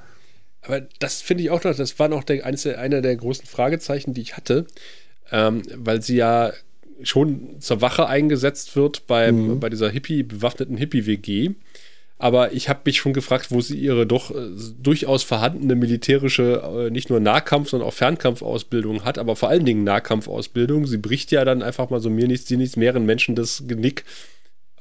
Aber 0.63 0.81
das 0.99 1.21
finde 1.21 1.43
ich 1.43 1.51
auch 1.51 1.63
noch, 1.63 1.75
das 1.75 1.99
war 1.99 2.07
noch 2.07 2.23
der, 2.23 2.45
einer 2.45 3.01
der 3.01 3.15
großen 3.15 3.45
Fragezeichen, 3.45 4.13
die 4.13 4.21
ich 4.21 4.35
hatte, 4.35 4.65
ähm, 5.31 5.61
weil 5.75 6.01
sie 6.01 6.15
ja 6.17 6.53
schon 7.03 7.59
zur 7.59 7.81
Wache 7.81 8.07
eingesetzt 8.07 8.75
wird 8.75 9.05
beim, 9.07 9.47
Mhm. 9.55 9.59
bei 9.59 9.69
dieser 9.69 9.89
Hippie, 9.89 10.23
bewaffneten 10.23 10.77
Hippie-WG. 10.77 11.51
Aber 12.17 12.53
ich 12.53 12.69
habe 12.69 12.79
mich 12.85 12.97
schon 12.97 13.11
gefragt, 13.11 13.47
wo 13.51 13.59
sie 13.59 13.77
ihre 13.77 14.07
doch 14.07 14.31
äh, 14.31 14.35
durchaus 14.81 15.23
vorhandene 15.23 15.75
militärische, 15.75 16.85
äh, 16.87 16.89
nicht 16.89 17.09
nur 17.09 17.19
Nahkampf, 17.19 17.69
sondern 17.69 17.89
auch 17.89 17.93
Fernkampfausbildung 17.93 19.03
hat, 19.03 19.17
aber 19.17 19.35
vor 19.35 19.49
allen 19.49 19.65
Dingen 19.65 19.83
Nahkampfausbildung. 19.83 20.87
Sie 20.87 20.97
bricht 20.97 21.31
ja 21.31 21.43
dann 21.43 21.61
einfach 21.61 21.89
mal 21.89 21.99
so 21.99 22.09
mir 22.09 22.27
nichts, 22.29 22.47
sie 22.47 22.55
nichts, 22.55 22.77
mehreren 22.77 23.05
Menschen 23.05 23.35
das 23.35 23.63
Genick 23.67 24.05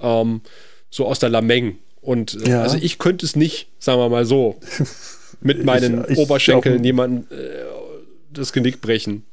ähm, 0.00 0.42
so 0.90 1.06
aus 1.06 1.18
der 1.18 1.28
Lameng. 1.30 1.78
Und 2.00 2.34
äh, 2.46 2.50
Ja. 2.50 2.62
also 2.62 2.76
ich 2.80 2.98
könnte 2.98 3.26
es 3.26 3.34
nicht, 3.34 3.66
sagen 3.80 3.98
wir 4.00 4.08
mal 4.08 4.24
so, 4.26 4.60
mit 5.40 5.64
meinen 5.64 6.04
Ich- 6.04 6.10
ich 6.10 6.18
Oberschenkeln 6.18 6.84
jemanden 6.84 7.26
äh, 7.34 7.48
das 8.32 8.52
Genick 8.52 8.80
brechen. 8.80 9.24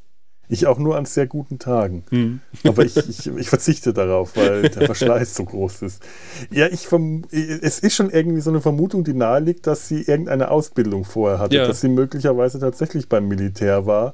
Ich 0.50 0.68
auch 0.68 0.78
nur 0.80 0.98
an 0.98 1.06
sehr 1.06 1.28
guten 1.28 1.60
Tagen. 1.60 2.04
Hm. 2.10 2.42
Aber 2.66 2.84
ich, 2.84 2.98
ich, 2.98 3.28
ich 3.28 3.50
verzichte 3.50 3.94
darauf, 3.94 4.36
weil 4.36 4.64
der 4.64 4.86
Verschleiß 4.86 5.34
so 5.34 5.46
groß 5.46 5.84
ist. 5.84 6.04
Ja, 6.50 6.68
ich 6.68 6.90
es 7.32 7.80
ist 7.80 7.96
schon 7.96 8.10
irgendwie 8.10 8.42
so 8.42 8.50
eine 8.50 8.60
Vermutung, 8.60 9.06
die 9.06 9.14
naheliegt, 9.14 9.66
dass 9.66 9.88
sie 9.88 10.02
irgendeine 10.02 10.52
Ausbildung 10.52 11.06
vorher 11.06 11.40
hatte, 11.40 11.56
Ja. 11.56 11.66
dass 11.68 11.80
sie 11.80 11.88
möglicherweise 11.88 12.60
tatsächlich 12.60 13.08
beim 13.08 13.30
Militär 13.30 13.86
war. 13.86 14.14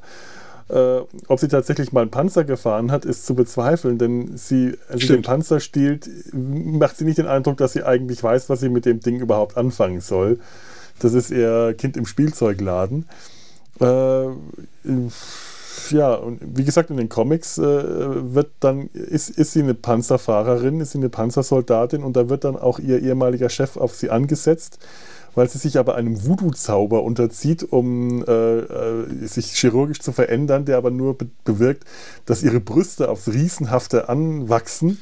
Äh, 0.69 0.99
ob 1.27 1.39
sie 1.39 1.47
tatsächlich 1.47 1.93
mal 1.93 2.01
einen 2.01 2.11
Panzer 2.11 2.43
gefahren 2.43 2.91
hat, 2.91 3.05
ist 3.05 3.25
zu 3.25 3.33
bezweifeln, 3.33 3.97
denn 3.97 4.37
sie, 4.37 4.73
als 4.89 5.01
sie 5.01 5.07
den. 5.07 5.21
Panzer 5.21 5.59
stiehlt, 5.61 6.09
macht 6.33 6.97
sie 6.97 7.05
nicht 7.05 7.17
den 7.17 7.25
Eindruck, 7.27 7.57
dass 7.57 7.73
sie 7.73 7.83
eigentlich 7.83 8.21
weiß, 8.21 8.49
was 8.49 8.59
sie 8.59 8.69
mit 8.69 8.85
dem 8.85 8.99
Ding 8.99 9.19
überhaupt 9.21 9.55
anfangen 9.57 10.01
soll. 10.01 10.39
Das 10.99 11.13
ist 11.13 11.31
eher 11.31 11.73
Kind 11.73 11.95
im 11.95 12.05
Spielzeugladen. 12.05 13.05
Äh, 13.79 14.25
ja, 15.91 16.13
und 16.13 16.39
wie 16.41 16.63
gesagt, 16.63 16.89
in 16.89 16.97
den 16.97 17.09
Comics 17.09 17.57
äh, 17.57 17.63
wird 17.63 18.51
dann, 18.59 18.87
ist, 18.87 19.29
ist 19.29 19.53
sie 19.53 19.61
eine 19.61 19.73
Panzerfahrerin, 19.73 20.79
ist 20.81 20.91
sie 20.91 20.97
eine 20.97 21.09
Panzersoldatin 21.09 22.03
und 22.03 22.15
da 22.15 22.29
wird 22.29 22.43
dann 22.43 22.55
auch 22.55 22.79
ihr 22.79 23.01
ehemaliger 23.01 23.49
Chef 23.49 23.77
auf 23.77 23.95
sie 23.95 24.09
angesetzt, 24.09 24.79
weil 25.35 25.49
sie 25.49 25.57
sich 25.57 25.77
aber 25.77 25.95
einem 25.95 26.25
Voodoo-Zauber 26.25 27.03
unterzieht, 27.03 27.63
um 27.71 28.23
äh, 28.25 28.59
äh, 28.59 29.27
sich 29.27 29.53
chirurgisch 29.53 29.99
zu 29.99 30.11
verändern, 30.11 30.65
der 30.65 30.77
aber 30.77 30.91
nur 30.91 31.17
be 31.17 31.27
bewirkt, 31.43 31.85
dass 32.25 32.43
ihre 32.43 32.59
Brüste 32.59 33.09
aufs 33.09 33.27
Riesenhafte 33.27 34.09
anwachsen 34.09 34.99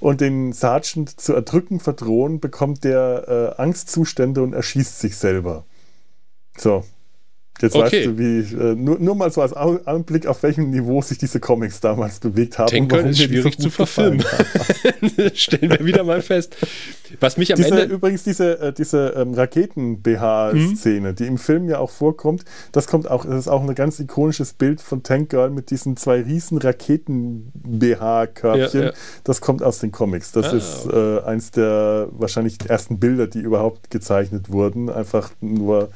und 0.00 0.20
den 0.20 0.52
Sergeant 0.52 1.20
zu 1.20 1.34
erdrücken 1.34 1.80
verdrohen, 1.80 2.40
bekommt 2.40 2.84
der 2.84 3.56
äh, 3.58 3.62
Angstzustände 3.62 4.42
und 4.42 4.52
erschießt 4.52 4.98
sich 5.00 5.16
selber. 5.16 5.64
So. 6.56 6.84
Jetzt 7.62 7.76
Okay. 7.76 7.84
weißt 7.84 8.06
du, 8.06 8.18
wie, 8.18 8.38
äh, 8.56 8.74
nur, 8.74 8.98
nur 8.98 9.14
mal 9.14 9.30
so 9.30 9.42
als 9.42 9.52
Anblick, 9.52 10.26
auf 10.26 10.42
welchem 10.42 10.70
Niveau 10.70 11.02
sich 11.02 11.18
diese 11.18 11.38
Comics 11.40 11.80
damals 11.80 12.18
bewegt 12.20 12.58
haben. 12.58 12.88
Girl 12.88 13.10
ist 13.10 13.18
so 13.18 13.24
schwierig 13.24 13.56
gut 13.56 13.62
zu 13.64 13.70
verfilmen. 13.70 14.24
Stellen 15.34 15.70
wir 15.70 15.84
wieder 15.84 16.04
mal 16.04 16.22
fest. 16.22 16.56
Was 17.18 17.36
mich 17.36 17.52
am 17.52 17.56
Diese, 17.56 17.80
Ende. 17.82 17.94
übrigens, 17.94 18.22
diese, 18.22 18.58
äh, 18.60 18.72
diese 18.72 19.14
ähm, 19.16 19.34
Raketen-BH-Szene, 19.34 21.14
die 21.14 21.26
im 21.26 21.38
Film 21.38 21.68
ja 21.68 21.78
auch 21.78 21.90
vorkommt, 21.90 22.44
das 22.72 22.86
kommt 22.86 23.10
auch, 23.10 23.24
das 23.24 23.34
ist 23.34 23.48
auch 23.48 23.66
ein 23.66 23.74
ganz 23.74 23.98
ikonisches 24.00 24.52
Bild 24.52 24.80
von 24.80 25.02
Tank 25.02 25.30
Girl 25.30 25.50
mit 25.50 25.70
diesen 25.70 25.96
zwei 25.96 26.20
riesen 26.22 26.58
Raketen-BH-Körbchen. 26.58 28.80
Ja, 28.80 28.86
ja. 28.88 28.92
Das 29.24 29.40
kommt 29.40 29.62
aus 29.62 29.78
den 29.80 29.92
Comics. 29.92 30.32
Das 30.32 30.52
Ah, 30.52 30.56
ist 30.56 30.86
äh, 30.92 31.20
eins 31.24 31.50
der 31.50 32.08
wahrscheinlich 32.12 32.58
ersten 32.68 32.98
Bilder, 32.98 33.26
die 33.26 33.40
überhaupt 33.40 33.90
gezeichnet 33.90 34.50
wurden. 34.50 34.88
Einfach 34.90 35.30
nur, 35.40 35.90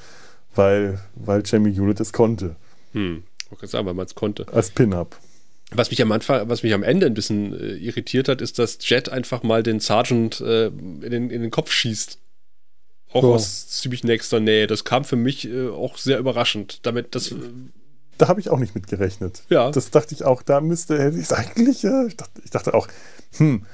weil, 0.54 1.00
weil 1.14 1.42
Jamie 1.44 1.72
Hewlett 1.74 2.00
es 2.00 2.12
konnte. 2.12 2.56
Hm, 2.92 3.24
ich 3.50 3.58
gerade 3.58 3.66
sagen, 3.68 3.86
weil 3.86 3.94
man 3.94 4.06
es 4.06 4.14
konnte. 4.14 4.46
Als 4.52 4.70
Pin-Up. 4.70 5.18
Was 5.72 5.90
mich 5.90 6.00
am 6.02 6.12
Anfang, 6.12 6.48
was 6.48 6.62
mich 6.62 6.72
am 6.74 6.82
Ende 6.82 7.06
ein 7.06 7.14
bisschen 7.14 7.52
äh, 7.58 7.74
irritiert 7.74 8.28
hat, 8.28 8.40
ist, 8.40 8.58
dass 8.58 8.78
Jet 8.88 9.08
einfach 9.08 9.42
mal 9.42 9.62
den 9.62 9.80
Sergeant 9.80 10.40
äh, 10.40 10.66
in, 10.66 11.00
den, 11.10 11.30
in 11.30 11.42
den 11.42 11.50
Kopf 11.50 11.70
schießt. 11.72 12.18
Auch 13.12 13.22
Ja. 13.22 13.28
aus 13.30 13.68
ziemlich 13.68 14.04
nächster 14.04 14.40
Nähe. 14.40 14.66
Das 14.66 14.84
kam 14.84 15.04
für 15.04 15.16
mich 15.16 15.48
äh, 15.48 15.68
auch 15.68 15.96
sehr 15.98 16.18
überraschend. 16.18 16.80
Damit 16.86 17.14
das. 17.14 17.34
Da 18.18 18.28
habe 18.28 18.38
ich 18.40 18.50
auch 18.50 18.58
nicht 18.58 18.74
mit 18.76 18.86
gerechnet. 18.86 19.42
Ja. 19.48 19.70
Das 19.72 19.90
dachte 19.90 20.14
ich 20.14 20.24
auch, 20.24 20.42
da 20.42 20.60
müsste 20.60 20.98
hätte 21.02 21.16
ich 21.16 21.24
es 21.24 21.32
eigentlich. 21.32 21.82
Äh, 21.84 22.06
ich, 22.06 22.16
dachte, 22.16 22.40
ich 22.44 22.50
dachte 22.50 22.74
auch, 22.74 22.86
hm, 23.38 23.64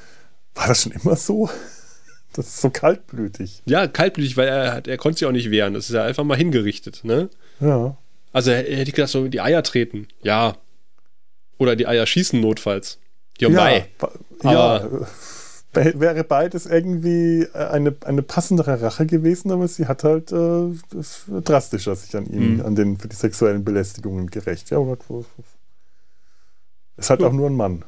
war 0.54 0.68
das 0.68 0.82
schon 0.82 0.92
immer 0.92 1.16
so? 1.16 1.50
Das 2.32 2.46
ist 2.46 2.60
so 2.60 2.70
kaltblütig. 2.70 3.62
ja, 3.66 3.86
kaltblütig, 3.88 4.36
weil 4.36 4.48
er, 4.48 4.86
er 4.86 4.96
konnte 4.98 5.18
sich 5.18 5.26
auch 5.28 5.32
nicht 5.32 5.50
wehren. 5.50 5.74
Das 5.74 5.88
ist 5.88 5.94
ja 5.94 6.04
einfach 6.04 6.24
mal 6.24 6.36
hingerichtet. 6.36 7.00
Ne? 7.02 7.28
Ja. 7.60 7.96
Also 8.32 8.50
er- 8.52 8.58
hätte 8.62 8.90
ich 8.90 8.94
gedacht, 8.94 9.10
so 9.10 9.26
die 9.28 9.40
Eier 9.40 9.62
treten. 9.62 10.06
Ja. 10.22 10.56
Oder 11.58 11.74
die 11.76 11.86
Eier 11.88 12.06
schießen 12.06 12.40
notfalls. 12.40 12.98
Ja, 13.38 13.48
ja 13.48 13.82
Aber- 14.44 15.08
äh, 15.74 15.92
wäre 15.98 16.24
beides 16.24 16.66
irgendwie 16.66 17.42
äh, 17.52 17.58
eine, 17.68 17.94
eine 18.04 18.22
passendere 18.22 18.80
Rache 18.80 19.06
gewesen, 19.06 19.50
aber 19.50 19.66
sie 19.68 19.86
hat 19.86 20.04
halt 20.04 20.30
äh, 20.32 20.70
drastischer 21.42 21.96
sich 21.96 22.14
an 22.16 22.26
ihn, 22.26 22.54
Mhm. 22.56 22.60
an 22.66 22.74
den 22.76 22.96
für 22.98 23.08
die 23.08 23.16
sexuellen 23.16 23.64
Belästigungen 23.64 24.28
gerecht. 24.30 24.70
Ja, 24.70 24.78
aber 24.78 24.96
ist 26.96 27.10
halt 27.10 27.22
auch 27.22 27.32
nur 27.32 27.48
ein 27.48 27.56
Mann. 27.56 27.84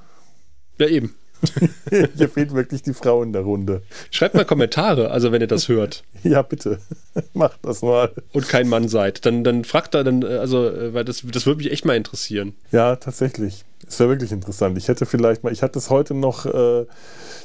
Ja, 0.79 0.87
eben. 0.89 1.15
Hier 2.17 2.29
fehlt 2.29 2.55
wirklich 2.55 2.83
die 2.83 2.95
Frau 2.95 3.23
in 3.23 3.33
der 3.33 3.43
Runde. 3.43 3.83
Schreibt 4.11 4.35
mal 4.35 4.45
Kommentare, 4.45 5.11
also 5.11 5.33
wenn 5.33 5.41
ihr 5.41 5.47
das 5.47 5.69
hört 5.69 6.05
Ja, 6.23 6.43
bitte. 6.43 6.79
Macht 7.35 7.59
das 7.63 7.83
mal. 7.83 8.13
und 8.33 8.49
kein 8.49 8.69
Mann 8.69 8.89
seid, 8.89 9.27
dann, 9.27 9.45
dann 9.45 9.65
fragt 9.65 9.95
da 9.95 10.03
dann, 10.03 10.23
äh, 10.23 10.37
also, 10.37 10.69
äh, 10.69 10.95
weil 10.95 11.05
das, 11.05 11.23
das 11.31 11.47
würde 11.47 11.59
mich 11.59 11.73
echt 11.73 11.85
mal 11.85 11.97
interessieren. 11.97 12.55
Ja, 12.71 12.97
tatsächlich. 12.97 13.65
Es 13.87 13.99
wäre 13.99 14.11
wirklich 14.11 14.33
interessant. 14.33 14.79
Ich 14.79 14.89
hätte 14.89 15.07
vielleicht 15.07 15.45
mal, 15.45 15.53
ich 15.53 15.63
hatte 15.63 15.79
es 15.79 15.91
heute 15.91 16.15
noch 16.15 16.47
äh, 16.47 16.87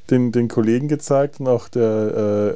den, 0.10 0.32
den 0.32 0.48
Kollegen 0.48 0.88
gezeigt 0.88 1.40
und 1.40 1.48
auch 1.48 1.68
der 1.68 1.84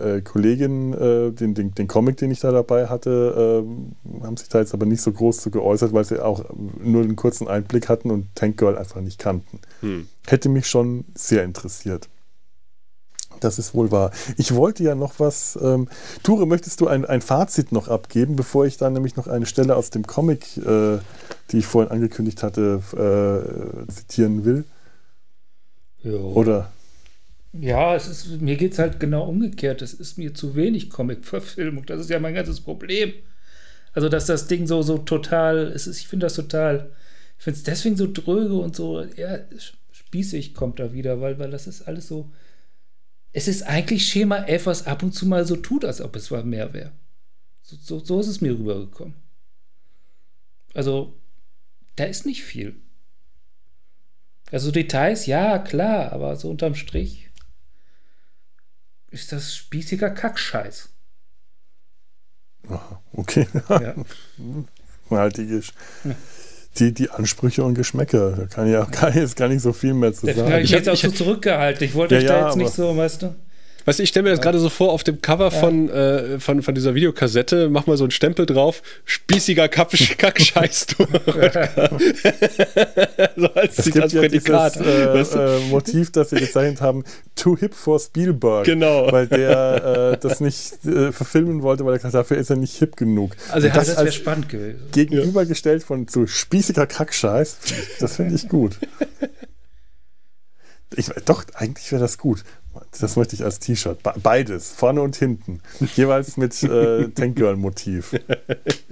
äh, 0.02 0.18
äh, 0.18 0.22
Kollegin, 0.22 0.94
äh, 0.94 1.32
den, 1.32 1.54
den, 1.54 1.74
den 1.74 1.88
Comic, 1.88 2.18
den 2.18 2.32
ich 2.32 2.40
da 2.40 2.52
dabei 2.52 2.88
hatte, 2.88 3.64
ähm, 3.66 3.94
haben 4.24 4.38
sich 4.38 4.50
da 4.50 4.60
jetzt 4.60 4.74
aber 4.74 4.86
nicht 4.86 5.02
so 5.02 5.12
groß 5.12 5.38
zu 5.38 5.52
geäußert, 5.52 5.94
weil 5.94 6.06
sie 6.06 6.24
auch 6.24 6.46
nur 6.80 7.04
einen 7.04 7.16
kurzen 7.16 7.48
Einblick 7.48 7.90
hatten 7.90 8.12
und 8.12 8.28
Tank 8.36 8.58
Girl 8.58 8.78
einfach 8.78 9.02
nicht 9.02 9.20
kannten. 9.20 9.60
Hm. 9.82 10.08
Hätte 10.28 10.50
mich 10.50 10.68
schon 10.68 11.06
sehr 11.16 11.44
interessiert. 11.44 12.08
Das 13.44 13.60
ist 13.60 13.74
wohl 13.74 13.92
wahr. 13.92 14.12
Ich 14.38 14.56
wollte 14.56 14.84
ja 14.84 14.96
noch 14.96 15.20
was. 15.20 15.60
Ähm, 15.62 15.90
Ture, 16.24 16.46
möchtest 16.46 16.80
du 16.80 16.88
ein, 16.88 17.06
ein 17.06 17.22
Fazit 17.22 17.72
noch 17.72 17.88
abgeben, 17.88 18.36
bevor 18.36 18.66
ich 18.66 18.78
dann 18.78 18.94
nämlich 18.94 19.16
noch 19.16 19.28
eine 19.28 19.46
Stelle 19.46 19.76
aus 19.76 19.90
dem 19.90 20.08
Comic, 20.08 20.58
äh, 20.58 21.00
die 21.52 21.58
ich 21.58 21.66
vorhin 21.66 21.92
angekündigt 21.92 22.44
hatte, 22.44 22.82
äh, 23.88 23.92
zitieren 23.92 24.46
will? 24.46 24.64
Oder? 26.04 26.72
Ja, 27.54 27.96
es 27.96 28.08
ist, 28.08 28.42
mir 28.42 28.56
geht 28.56 28.74
es 28.74 28.80
halt 28.80 29.00
genau 29.00 29.26
umgekehrt. 29.26 29.82
Es 29.82 29.94
ist 29.94 30.18
mir 30.18 30.34
zu 30.34 30.56
wenig 30.56 30.90
Comic-Verfilmung. 30.90 31.86
Das 31.86 32.00
ist 32.00 32.10
ja 32.10 32.20
mein 32.20 32.34
ganzes 32.34 32.62
Problem. 32.62 33.14
Also, 33.94 34.08
dass 34.08 34.26
das 34.26 34.48
Ding 34.48 34.68
so, 34.68 34.82
so 34.84 35.00
total, 35.00 35.68
es 35.68 35.86
ist, 35.88 36.00
ich 36.00 36.08
finde 36.08 36.26
das 36.28 36.36
total, 36.36 36.92
ich 37.38 37.44
finde 37.44 37.58
es 37.58 37.64
deswegen 37.64 37.98
so 37.98 38.08
dröge 38.12 38.56
und 38.56 38.76
so, 38.76 39.04
ja, 39.04 39.40
spießig 39.92 40.54
kommt 40.54 40.80
da 40.80 40.94
wieder, 40.94 41.20
weil, 41.20 41.40
weil 41.40 41.52
das 41.52 41.68
ist 41.68 41.82
alles 41.84 42.08
so, 42.08 42.30
es 43.34 43.48
ist 43.48 43.64
eigentlich 43.64 44.08
Schema 44.08 44.44
F, 44.46 44.66
was 44.66 44.88
ab 44.88 45.04
und 45.04 45.14
zu 45.14 45.26
mal 45.26 45.46
so 45.46 45.56
tut, 45.56 45.86
als 45.86 46.02
ob 46.02 46.16
es 46.16 46.32
mal 46.32 46.44
mehr 46.44 46.74
wäre. 46.74 46.92
So, 47.62 47.78
so, 47.78 48.00
so 48.04 48.20
ist 48.20 48.28
es 48.28 48.42
mir 48.42 48.52
rübergekommen. 48.52 49.16
Also, 50.74 51.18
da 51.96 52.06
ist 52.06 52.26
nicht 52.26 52.44
viel. 52.44 52.76
Also 54.52 54.72
Details, 54.72 55.28
ja, 55.28 55.60
klar, 55.60 56.12
aber 56.12 56.36
so 56.36 56.50
unterm 56.50 56.76
Strich 56.76 57.30
ist 59.12 59.32
das 59.32 59.56
spießiger 59.56 60.10
Kackscheiß. 60.10 60.90
Aha, 62.68 63.02
okay. 63.14 63.48
Ja. 63.70 63.96
halt 65.10 65.38
die, 65.38 65.62
die, 66.80 66.94
die 66.94 67.10
Ansprüche 67.10 67.64
und 67.64 67.76
Geschmäcker. 67.76 68.32
Da 68.32 68.46
kann 68.46 68.70
ich 68.70 68.78
auch 68.78 68.90
gar, 68.92 69.14
jetzt 69.16 69.36
gar 69.36 69.48
nicht 69.50 69.62
so 69.62 69.74
viel 69.74 69.94
mehr 69.94 70.14
zu 70.14 70.26
sagen. 70.26 70.54
ich 70.58 70.64
Ich 70.66 70.70
jetzt 70.72 70.88
hab- 70.88 70.94
auch 70.94 70.98
so 70.98 71.12
zurückgehalten. 71.12 71.86
Ich 71.86 71.94
wollte 71.96 72.16
Ja, 72.16 72.22
euch 72.22 72.28
da 72.28 72.40
ja, 72.40 72.46
jetzt 72.48 72.58
nicht 72.58 72.74
so, 72.74 72.96
weißt 72.96 73.22
du? 73.24 73.36
Weißt 73.86 74.00
du, 74.00 74.04
ich 74.04 74.10
stelle 74.10 74.24
mir 74.26 74.30
das 74.32 74.42
gerade 74.42 74.60
so 74.60 74.70
vor, 74.70 74.92
auf 74.92 75.04
dem 75.04 75.22
Cover 75.22 75.50
von, 75.52 75.90
äh, 75.90 76.40
von, 76.40 76.62
von 76.62 76.76
dieser 76.76 76.94
Videokassette, 76.96 77.70
mach 77.70 77.88
mal 77.88 77.98
so 77.98 78.04
einen 78.04 78.12
Stempel 78.12 78.46
drauf, 78.46 78.82
spießiger 79.06 79.68
Kack- 79.70 79.92
Kackscheiß 80.18 80.88
du. 80.88 81.06
so 83.38 83.48
als, 83.54 83.78
Es 83.80 83.86
als 83.86 83.92
gibt 83.92 84.12
ja 84.14 84.20
Prädikat. 84.22 84.76
dieses 84.76 84.88
äh, 84.88 85.14
weißt 85.14 85.34
du? 85.36 85.40
äh, 85.40 85.60
Motiv, 85.70 86.12
das 86.12 86.30
sie 86.30 86.38
gezeichnet 86.38 86.82
haben, 86.82 87.04
Too 87.36 87.58
Hip 87.58 87.74
for 87.74 88.00
Spielberg. 88.00 88.66
Genau. 88.66 89.12
Weil 89.12 89.28
der 89.28 90.12
äh, 90.14 90.18
das 90.20 90.40
nicht 90.40 90.86
äh, 90.86 91.12
verfilmen 91.12 91.62
wollte, 91.64 91.86
weil 91.86 91.94
er 91.94 91.98
gesagt 91.98 92.14
hat, 92.14 92.20
dafür 92.22 92.38
ist 92.38 92.50
er 92.50 92.56
nicht 92.58 92.76
hip 92.78 92.96
genug. 92.98 93.32
Also 93.52 93.68
er 93.68 93.74
Das, 93.74 93.88
das 93.88 93.96
wäre 93.98 94.06
als 94.08 94.16
spannend 94.16 94.50
gewesen. 94.50 94.80
gegenübergestellt 94.92 95.84
von 95.84 96.08
zu 96.08 96.28
spießiger 96.28 96.88
Kackscheiß, 96.88 97.58
das 98.00 98.16
finde 98.18 98.36
ich 98.36 98.48
gut. 98.48 98.78
Ich, 100.96 101.08
doch, 101.26 101.46
eigentlich 101.56 101.92
wäre 101.92 102.02
das 102.02 102.18
gut. 102.18 102.44
Das 103.00 103.16
möchte 103.16 103.36
ich 103.36 103.44
als 103.44 103.60
T-Shirt. 103.60 104.02
Be- 104.04 104.14
Beides, 104.22 104.72
vorne 104.72 105.02
und 105.02 105.16
hinten. 105.16 105.62
Jeweils 105.96 106.38
mit 106.38 106.62
äh, 106.64 107.08
Tank 107.16 107.36
Girl 107.36 107.56
Motiv. 107.58 108.14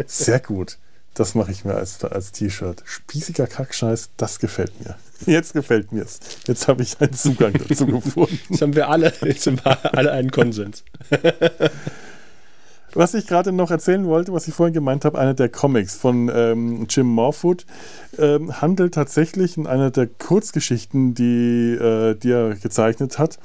Sehr 0.06 0.40
gut. 0.40 0.78
das 1.14 1.36
mache 1.36 1.52
ich 1.52 1.66
mir 1.66 1.76
als, 1.76 2.04
als 2.04 2.32
T-Shirt. 2.32 2.82
Spießiger 2.86 3.48
Kackscheiß, 3.48 4.12
das 4.18 4.40
gefällt 4.40 4.72
mir. 4.84 4.96
Jetzt 5.26 5.52
gefällt 5.54 5.92
mir 5.92 6.04
es. 6.04 6.20
Jetzt 6.48 6.68
habe 6.70 6.84
ich 6.84 7.00
einen 7.02 7.14
Zugang 7.14 7.54
dazu 7.54 7.86
gefunden. 7.88 8.40
Jetzt 8.50 8.62
haben 8.62 8.76
wir 8.76 8.90
alle, 8.90 9.14
jetzt 9.22 9.48
haben 9.48 9.60
wir 9.64 9.94
alle 9.98 10.12
einen 10.12 10.32
Konsens. 10.32 10.84
Was 12.94 13.14
ich 13.14 13.28
gerade 13.28 13.52
noch 13.52 13.72
erzählen 13.72 14.06
wollte, 14.06 14.34
was 14.34 14.48
ich 14.48 14.54
vorhin 14.54 14.74
gemeint 14.74 15.06
habe, 15.06 15.20
einer 15.20 15.34
der 15.34 15.50
Comics 15.50 15.96
von 15.96 16.32
ähm, 16.34 16.88
Jim 16.90 17.08
Morfoot 17.08 17.66
ähm, 18.18 18.62
handelt 18.62 18.94
tatsächlich 18.94 19.58
in 19.58 19.68
einer 19.68 19.92
der 19.92 20.08
Kurzgeschichten, 20.08 21.14
die, 21.14 21.74
äh, 21.74 22.16
die 22.16 22.32
er 22.32 22.56
gezeichnet 22.56 23.20
hat, 23.20 23.38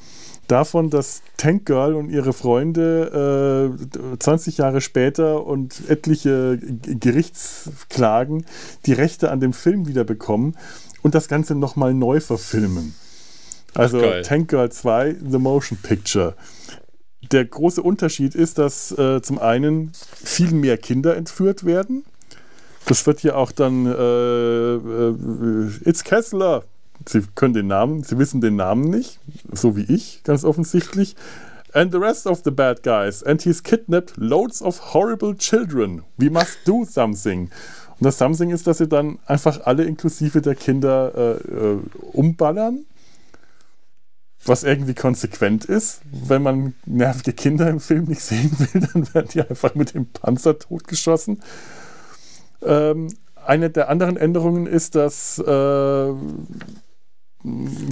davon, 0.48 0.90
dass 0.90 1.22
Tank 1.36 1.66
Girl 1.66 1.94
und 1.94 2.10
ihre 2.10 2.32
Freunde 2.32 3.70
äh, 4.14 4.18
20 4.18 4.58
Jahre 4.58 4.80
später 4.80 5.46
und 5.46 5.88
etliche 5.88 6.58
Gerichtsklagen 6.58 8.44
die 8.86 8.92
Rechte 8.92 9.30
an 9.30 9.40
dem 9.40 9.52
Film 9.52 9.86
wieder 9.86 10.04
bekommen 10.04 10.56
und 11.02 11.14
das 11.14 11.28
Ganze 11.28 11.54
nochmal 11.54 11.94
neu 11.94 12.20
verfilmen. 12.20 12.94
Also 13.74 14.00
geil. 14.00 14.22
Tank 14.22 14.48
Girl 14.48 14.70
2, 14.70 15.16
The 15.28 15.38
Motion 15.38 15.78
Picture. 15.82 16.34
Der 17.30 17.44
große 17.44 17.82
Unterschied 17.82 18.34
ist, 18.34 18.58
dass 18.58 18.92
äh, 18.92 19.22
zum 19.22 19.38
einen 19.38 19.92
viel 20.14 20.52
mehr 20.52 20.76
Kinder 20.76 21.16
entführt 21.16 21.64
werden. 21.64 22.04
Das 22.86 23.06
wird 23.06 23.20
hier 23.20 23.36
auch 23.36 23.52
dann 23.52 23.86
äh, 23.86 24.74
äh, 24.74 25.88
It's 25.88 26.04
Kessler. 26.04 26.64
Sie 27.06 27.22
können 27.34 27.54
den 27.54 27.66
Namen, 27.66 28.02
Sie 28.02 28.18
wissen 28.18 28.40
den 28.40 28.56
Namen 28.56 28.88
nicht, 28.90 29.18
so 29.52 29.76
wie 29.76 29.82
ich, 29.82 30.22
ganz 30.24 30.44
offensichtlich. 30.44 31.16
And 31.72 31.90
the 31.90 31.98
rest 31.98 32.26
of 32.26 32.42
the 32.44 32.50
bad 32.50 32.82
guys. 32.82 33.22
And 33.22 33.42
he's 33.42 33.62
kidnapped 33.62 34.16
loads 34.16 34.62
of 34.62 34.94
horrible 34.94 35.34
children. 35.34 36.02
We 36.16 36.30
must 36.30 36.58
do 36.64 36.84
something. 36.84 37.50
Und 37.98 38.04
das 38.04 38.18
Something 38.18 38.50
ist, 38.50 38.66
dass 38.66 38.78
sie 38.78 38.88
dann 38.88 39.18
einfach 39.26 39.66
alle 39.66 39.84
inklusive 39.84 40.40
der 40.40 40.54
Kinder 40.54 41.12
äh, 41.14 41.30
äh, 41.52 41.78
umballern 42.12 42.84
was 44.46 44.62
irgendwie 44.62 44.94
konsequent 44.94 45.64
ist. 45.64 46.00
Wenn 46.10 46.42
man 46.42 46.74
nervige 46.86 47.32
Kinder 47.32 47.68
im 47.68 47.80
Film 47.80 48.04
nicht 48.04 48.22
sehen 48.22 48.50
will, 48.58 48.88
dann 48.92 49.14
werden 49.14 49.28
die 49.32 49.42
einfach 49.42 49.74
mit 49.74 49.94
dem 49.94 50.06
Panzer 50.06 50.58
totgeschossen. 50.58 51.42
Ähm, 52.62 53.08
eine 53.44 53.70
der 53.70 53.88
anderen 53.88 54.16
Änderungen 54.16 54.66
ist, 54.66 54.94
dass 54.94 55.38
äh, 55.38 56.10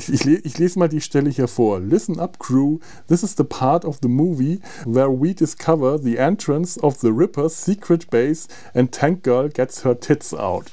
ich, 0.08 0.26
ich 0.26 0.58
lese 0.58 0.78
mal 0.78 0.88
die 0.88 1.02
Stelle 1.02 1.28
hier 1.28 1.48
vor. 1.48 1.78
Listen 1.78 2.18
up, 2.18 2.38
crew. 2.38 2.78
This 3.08 3.22
is 3.22 3.34
the 3.36 3.44
part 3.44 3.84
of 3.84 3.98
the 4.00 4.08
movie 4.08 4.60
where 4.86 5.10
we 5.10 5.34
discover 5.34 5.98
the 5.98 6.16
entrance 6.16 6.78
of 6.82 6.96
the 7.00 7.08
Ripper's 7.08 7.54
secret 7.54 8.08
base 8.10 8.48
and 8.74 8.92
Tank 8.92 9.22
Girl 9.22 9.50
gets 9.50 9.84
her 9.84 9.98
tits 9.98 10.32
out. 10.32 10.72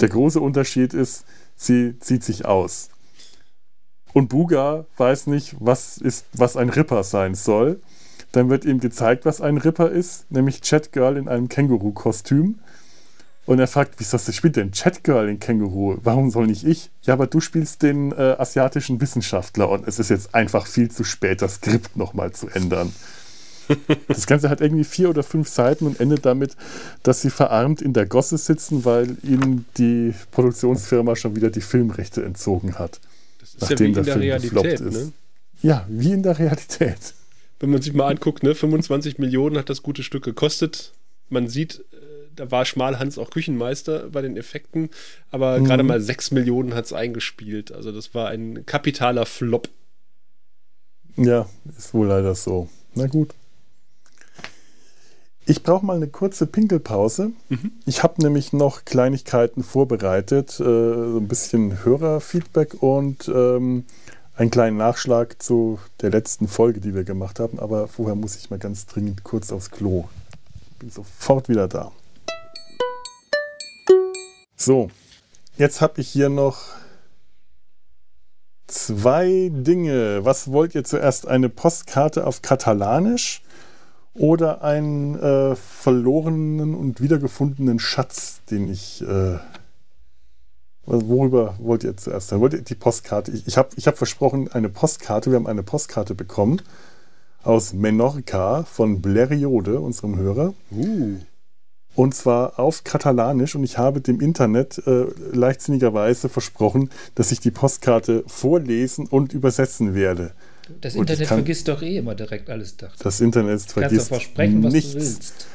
Der 0.00 0.08
große 0.08 0.40
Unterschied 0.40 0.94
ist, 0.94 1.24
sie 1.54 1.98
zieht 1.98 2.24
sich 2.24 2.46
aus. 2.46 2.88
Und 4.16 4.28
Buga 4.28 4.86
weiß 4.96 5.26
nicht, 5.26 5.56
was, 5.60 5.98
ist, 5.98 6.24
was 6.32 6.56
ein 6.56 6.70
Ripper 6.70 7.04
sein 7.04 7.34
soll. 7.34 7.82
Dann 8.32 8.48
wird 8.48 8.64
ihm 8.64 8.80
gezeigt, 8.80 9.26
was 9.26 9.42
ein 9.42 9.58
Ripper 9.58 9.90
ist, 9.90 10.32
nämlich 10.32 10.62
Chat 10.62 10.90
Girl 10.90 11.18
in 11.18 11.28
einem 11.28 11.50
Känguru-Kostüm. 11.50 12.58
Und 13.44 13.58
er 13.58 13.66
fragt, 13.66 13.96
wieso 13.98 14.16
spielt 14.16 14.56
denn 14.56 14.72
Chat 14.72 15.04
Girl 15.04 15.28
in 15.28 15.38
Känguru? 15.38 15.98
Warum 16.02 16.30
soll 16.30 16.46
nicht 16.46 16.64
ich? 16.64 16.90
Ja, 17.02 17.12
aber 17.12 17.26
du 17.26 17.40
spielst 17.40 17.82
den 17.82 18.10
äh, 18.12 18.36
asiatischen 18.38 19.02
Wissenschaftler 19.02 19.68
und 19.68 19.86
es 19.86 19.98
ist 19.98 20.08
jetzt 20.08 20.34
einfach 20.34 20.66
viel 20.66 20.90
zu 20.90 21.04
spät, 21.04 21.42
das 21.42 21.56
Skript 21.56 21.94
nochmal 21.94 22.32
zu 22.32 22.48
ändern. 22.48 22.94
Das 24.08 24.26
Ganze 24.26 24.48
hat 24.48 24.62
irgendwie 24.62 24.84
vier 24.84 25.10
oder 25.10 25.24
fünf 25.24 25.48
Seiten 25.48 25.86
und 25.86 26.00
endet 26.00 26.24
damit, 26.24 26.56
dass 27.02 27.20
sie 27.20 27.30
verarmt 27.30 27.82
in 27.82 27.92
der 27.92 28.06
Gosse 28.06 28.38
sitzen, 28.38 28.86
weil 28.86 29.16
ihnen 29.24 29.66
die 29.76 30.14
Produktionsfirma 30.30 31.16
schon 31.16 31.34
wieder 31.34 31.50
die 31.50 31.60
Filmrechte 31.60 32.24
entzogen 32.24 32.78
hat. 32.78 33.00
Das 33.58 33.70
ist 33.70 33.80
ja 33.80 33.84
wie 33.84 33.88
in 33.88 33.94
der, 33.94 34.04
Film 34.04 34.20
gefloppt 34.20 34.66
Realität. 34.66 34.92
Ne? 34.92 35.12
Ja, 35.62 35.86
wie 35.88 36.12
in 36.12 36.22
der 36.22 36.38
Realität. 36.38 37.14
Wenn 37.58 37.70
man 37.70 37.80
sich 37.80 37.94
mal 37.94 38.08
anguckt, 38.08 38.42
ne, 38.42 38.54
25 38.54 39.18
Millionen 39.18 39.56
hat 39.56 39.70
das 39.70 39.82
gute 39.82 40.02
Stück 40.02 40.24
gekostet. 40.24 40.92
Man 41.28 41.48
sieht, 41.48 41.84
äh, 41.92 41.96
da 42.34 42.50
war 42.50 42.64
Schmalhans 42.64 43.18
auch 43.18 43.30
Küchenmeister 43.30 44.10
bei 44.10 44.20
den 44.20 44.36
Effekten, 44.36 44.90
aber 45.30 45.60
gerade 45.60 45.82
mal 45.82 46.00
6 46.00 46.32
Millionen 46.32 46.74
hat 46.74 46.84
es 46.84 46.92
eingespielt. 46.92 47.72
Also 47.72 47.92
das 47.92 48.14
war 48.14 48.28
ein 48.28 48.66
kapitaler 48.66 49.24
Flop. 49.24 49.68
Ja, 51.16 51.48
ist 51.76 51.94
wohl 51.94 52.08
leider 52.08 52.34
so. 52.34 52.68
Na 52.94 53.06
gut. 53.06 53.34
Ich 55.48 55.62
brauche 55.62 55.86
mal 55.86 55.94
eine 55.94 56.08
kurze 56.08 56.44
Pinkelpause. 56.48 57.30
Ich 57.86 58.02
habe 58.02 58.20
nämlich 58.20 58.52
noch 58.52 58.84
Kleinigkeiten 58.84 59.62
vorbereitet, 59.62 60.58
äh, 60.58 60.64
so 60.64 61.18
ein 61.18 61.28
bisschen 61.28 61.84
Hörerfeedback 61.84 62.82
und 62.82 63.28
ähm, 63.28 63.84
einen 64.34 64.50
kleinen 64.50 64.76
Nachschlag 64.76 65.40
zu 65.40 65.78
der 66.00 66.10
letzten 66.10 66.48
Folge, 66.48 66.80
die 66.80 66.96
wir 66.96 67.04
gemacht 67.04 67.38
haben. 67.38 67.60
Aber 67.60 67.86
vorher 67.86 68.16
muss 68.16 68.34
ich 68.34 68.50
mal 68.50 68.58
ganz 68.58 68.86
dringend 68.86 69.22
kurz 69.22 69.52
aufs 69.52 69.70
Klo. 69.70 70.08
Bin 70.80 70.90
sofort 70.90 71.48
wieder 71.48 71.68
da. 71.68 71.92
So, 74.56 74.90
jetzt 75.56 75.80
habe 75.80 76.00
ich 76.00 76.08
hier 76.08 76.28
noch 76.28 76.58
zwei 78.66 79.48
Dinge. 79.52 80.24
Was 80.24 80.50
wollt 80.50 80.74
ihr 80.74 80.82
zuerst? 80.82 81.28
Eine 81.28 81.48
Postkarte 81.48 82.26
auf 82.26 82.42
Katalanisch 82.42 83.42
oder 84.18 84.62
einen 84.62 85.18
äh, 85.18 85.56
verlorenen 85.56 86.74
und 86.74 87.00
wiedergefundenen 87.00 87.78
Schatz, 87.78 88.40
den 88.50 88.70
ich. 88.70 89.02
Äh, 89.02 89.38
worüber 90.88 91.56
wollt 91.58 91.82
ihr 91.82 91.96
zuerst? 91.96 92.30
Dann 92.30 92.40
wollt 92.40 92.54
ihr 92.54 92.62
die 92.62 92.76
Postkarte? 92.76 93.32
Ich, 93.32 93.46
ich 93.46 93.56
habe 93.56 93.70
ich 93.76 93.86
hab 93.86 93.98
versprochen, 93.98 94.50
eine 94.52 94.68
Postkarte. 94.68 95.30
Wir 95.30 95.36
haben 95.36 95.46
eine 95.46 95.64
Postkarte 95.64 96.14
bekommen 96.14 96.62
aus 97.42 97.72
Menorca 97.72 98.64
von 98.64 99.00
Bleriode, 99.00 99.80
unserem 99.80 100.16
Hörer. 100.16 100.54
Uh. 100.72 101.16
Und 101.94 102.14
zwar 102.14 102.58
auf 102.58 102.84
Katalanisch. 102.84 103.54
Und 103.54 103.64
ich 103.64 103.78
habe 103.78 104.00
dem 104.00 104.20
Internet 104.20 104.82
äh, 104.86 105.06
leichtsinnigerweise 105.32 106.28
versprochen, 106.28 106.90
dass 107.14 107.32
ich 107.32 107.40
die 107.40 107.50
Postkarte 107.50 108.22
vorlesen 108.26 109.06
und 109.06 109.32
übersetzen 109.32 109.94
werde. 109.94 110.32
Das 110.80 110.94
Internet 110.94 111.28
kann- 111.28 111.38
vergisst 111.38 111.68
doch 111.68 111.82
eh 111.82 111.96
immer 111.98 112.14
direkt 112.14 112.50
alles. 112.50 112.76
Dachte. 112.76 113.02
Das 113.02 113.20
Internet 113.20 113.46
Du 113.52 113.58
kannst 113.58 113.68
doch 113.76 113.80
vergisst 113.82 114.08
versprechen, 114.08 114.62
was 114.62 114.72
nichts. 114.72 114.92
du 114.92 114.98
willst. 115.00 115.46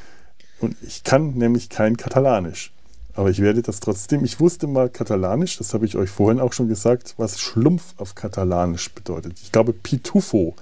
Und 0.59 0.75
ich 0.81 1.03
kann 1.03 1.33
nämlich 1.33 1.69
kein 1.69 1.97
Katalanisch. 1.97 2.71
Aber 3.13 3.29
ich 3.29 3.39
werde 3.39 3.61
das 3.61 3.79
trotzdem. 3.81 4.23
Ich 4.23 4.39
wusste 4.39 4.67
mal 4.67 4.89
Katalanisch, 4.89 5.57
das 5.57 5.73
habe 5.73 5.85
ich 5.85 5.97
euch 5.97 6.09
vorhin 6.09 6.39
auch 6.39 6.53
schon 6.53 6.67
gesagt, 6.69 7.15
was 7.17 7.39
Schlumpf 7.41 7.93
auf 7.97 8.15
Katalanisch 8.15 8.89
bedeutet. 8.93 9.33
Ich 9.43 9.51
glaube 9.51 9.73
Pitufo. 9.73 10.55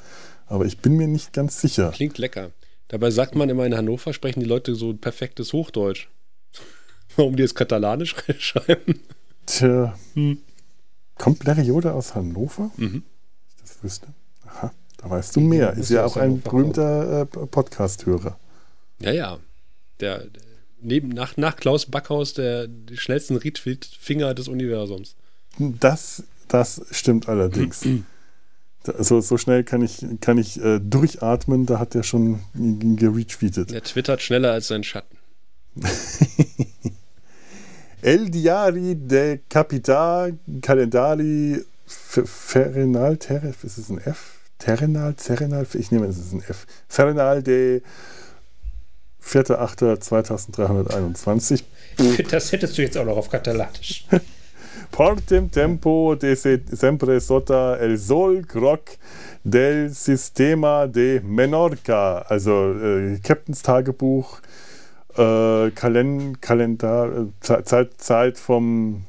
Aber 0.47 0.65
ich 0.65 0.79
bin 0.79 0.93
mir 0.97 1.07
nicht 1.07 1.31
ganz 1.31 1.61
sicher. 1.61 1.91
Klingt 1.91 2.17
lecker. 2.17 2.49
Dabei 2.87 3.11
sagt 3.11 3.35
man 3.35 3.49
immer 3.49 3.67
in 3.67 3.75
Hannover, 3.75 4.13
sprechen 4.13 4.39
die 4.39 4.47
Leute 4.47 4.73
so 4.73 4.95
perfektes 4.95 5.53
Hochdeutsch. 5.53 6.07
Warum 7.17 7.35
die 7.35 7.43
jetzt 7.43 7.53
Katalanisch 7.53 8.15
schreiben? 8.39 8.99
Tja. 9.45 9.93
Kommt 11.19 11.39
Bleriode 11.39 11.93
aus 11.93 12.15
Hannover? 12.15 12.71
Mhm. 12.77 13.03
Ich 13.49 13.61
das 13.61 13.83
wüsste. 13.83 14.07
Aha, 14.55 14.71
da 14.97 15.09
weißt 15.09 15.35
du 15.35 15.41
mehr. 15.41 15.73
Ist 15.73 15.89
ja 15.89 16.05
auch 16.05 16.17
ein 16.17 16.41
berühmter 16.41 17.21
äh, 17.21 17.25
Podcast-Hörer. 17.25 18.37
Ja, 18.99 19.11
ja. 19.11 19.37
Der, 19.99 20.25
neben, 20.81 21.09
nach, 21.09 21.37
nach 21.37 21.55
Klaus 21.55 21.85
Backhaus 21.85 22.33
der, 22.33 22.67
schnellsten 22.93 23.35
Riedfinger 23.37 24.33
des 24.33 24.47
Universums. 24.47 25.15
Das, 25.57 26.23
das 26.47 26.81
stimmt 26.91 27.27
allerdings. 27.29 27.85
So, 28.97 29.19
so 29.19 29.37
schnell 29.37 29.65
kann 29.65 29.81
ich, 29.81 30.05
kann 30.21 30.37
ich 30.37 30.59
äh, 30.63 30.79
durchatmen, 30.79 31.65
da 31.65 31.79
hat 31.79 31.95
er 31.95 32.03
schon 32.03 32.39
geretweetet. 32.55 33.71
Der 33.71 33.83
twittert 33.83 34.21
schneller 34.21 34.53
als 34.53 34.69
sein 34.69 34.85
Schatten. 34.85 35.17
El 38.01 38.29
Diari 38.29 38.95
de 38.95 39.39
Capità 39.49 40.31
Calendari 40.61 41.61
F- 41.85 42.23
Fernal 42.25 43.17
Terre, 43.17 43.53
ist 43.61 43.77
es 43.77 43.89
ein 43.89 43.97
F? 43.99 44.38
Terrenal, 44.59 45.13
Terrenal, 45.15 45.65
ich 45.73 45.91
nehme 45.91 46.05
es 46.07 46.17
ist 46.17 46.33
ein 46.33 46.41
F. 46.41 46.65
Fernal 46.87 47.41
de 47.41 47.81
4.8.2321. 49.23 51.63
Das 52.31 52.51
hättest 52.51 52.77
du 52.77 52.81
jetzt 52.81 52.97
auch 52.97 53.05
noch 53.05 53.15
auf 53.17 53.29
Katalanisch. 53.29 54.05
Portem 54.91 55.51
tempo 55.51 56.15
de 56.15 56.35
se 56.35 56.61
sempre 56.71 57.19
sota 57.19 57.75
el 57.77 57.97
sol 57.97 58.41
croc 58.43 58.97
del 59.43 59.89
sistema 59.93 60.87
de 60.87 61.19
Menorca. 61.21 62.19
Also 62.29 62.73
äh, 62.73 63.19
Captains 63.21 63.61
Tagebuch, 63.61 64.39
äh, 65.17 65.69
Kalen 65.71 66.39
Kalender, 66.41 67.11
äh, 67.11 67.25
Ze- 67.41 67.63
Zeit, 67.65 68.01
Zeit 68.01 68.37
vom 68.39 69.03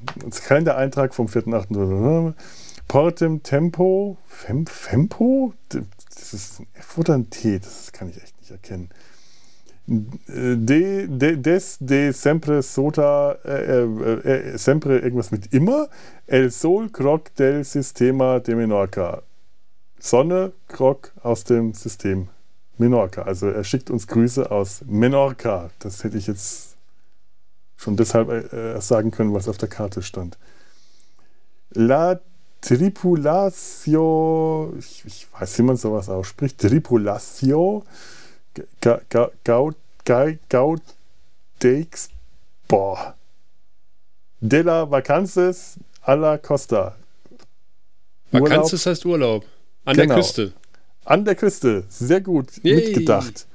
Kalendereintrag 0.46 1.14
vom 1.14 1.28
4.8. 1.28 2.34
Portem 2.90 3.40
tempo, 3.44 4.18
Fem, 4.26 4.66
Fempo? 4.66 5.54
Das 5.68 6.34
ist 6.34 6.58
ein 6.58 6.66
F 6.74 6.98
oder 6.98 7.14
ein 7.14 7.30
T? 7.30 7.60
Das 7.60 7.92
kann 7.92 8.08
ich 8.08 8.20
echt 8.20 8.36
nicht 8.40 8.50
erkennen. 8.50 8.90
De, 9.86 11.06
de, 11.06 11.36
des 11.36 11.78
de 11.78 12.10
sempre 12.10 12.62
sota, 12.62 13.38
äh, 13.44 13.84
äh, 13.84 14.54
äh, 14.54 14.58
sempre 14.58 14.98
irgendwas 14.98 15.30
mit 15.30 15.54
immer, 15.54 15.88
el 16.26 16.50
sol 16.50 16.88
croc 16.88 17.32
del 17.36 17.62
sistema 17.62 18.40
de 18.40 18.56
Menorca. 18.56 19.22
Sonne, 20.00 20.50
Croc 20.66 21.12
aus 21.22 21.44
dem 21.44 21.74
System 21.74 22.26
Menorca. 22.76 23.22
Also 23.22 23.50
er 23.50 23.62
schickt 23.62 23.90
uns 23.90 24.08
Grüße 24.08 24.50
aus 24.50 24.82
Menorca. 24.84 25.70
Das 25.78 26.02
hätte 26.02 26.18
ich 26.18 26.26
jetzt 26.26 26.76
schon 27.76 27.96
deshalb 27.96 28.30
äh, 28.30 28.74
äh, 28.74 28.80
sagen 28.80 29.12
können, 29.12 29.32
was 29.32 29.46
auf 29.46 29.58
der 29.58 29.68
Karte 29.68 30.02
stand. 30.02 30.38
La 31.72 32.18
Tripulatio, 32.60 34.74
ich, 34.78 35.04
ich 35.06 35.26
weiß, 35.32 35.58
wie 35.58 35.62
man 35.62 35.76
sowas 35.76 36.08
ausspricht, 36.08 36.58
Tripulatio 36.58 37.84
Ga- 38.80 39.00
Ga- 39.08 39.30
Gau- 39.44 39.72
Ga- 40.04 40.36
Gaudeix, 40.48 42.08
boah, 42.68 43.14
de 44.40 44.62
la 44.62 44.90
Vacances 44.90 45.76
a 46.02 46.14
la 46.14 46.38
Costa. 46.38 46.96
Vakanz 48.32 48.86
heißt 48.86 49.04
Urlaub. 49.06 49.44
An 49.84 49.96
Genau. 49.96 50.14
der 50.14 50.22
Küste. 50.22 50.52
an 51.04 51.24
der 51.24 51.34
Küste, 51.34 51.84
sehr 51.88 52.20
gut 52.20 52.62
Yay. 52.62 52.76
mitgedacht. 52.76 53.46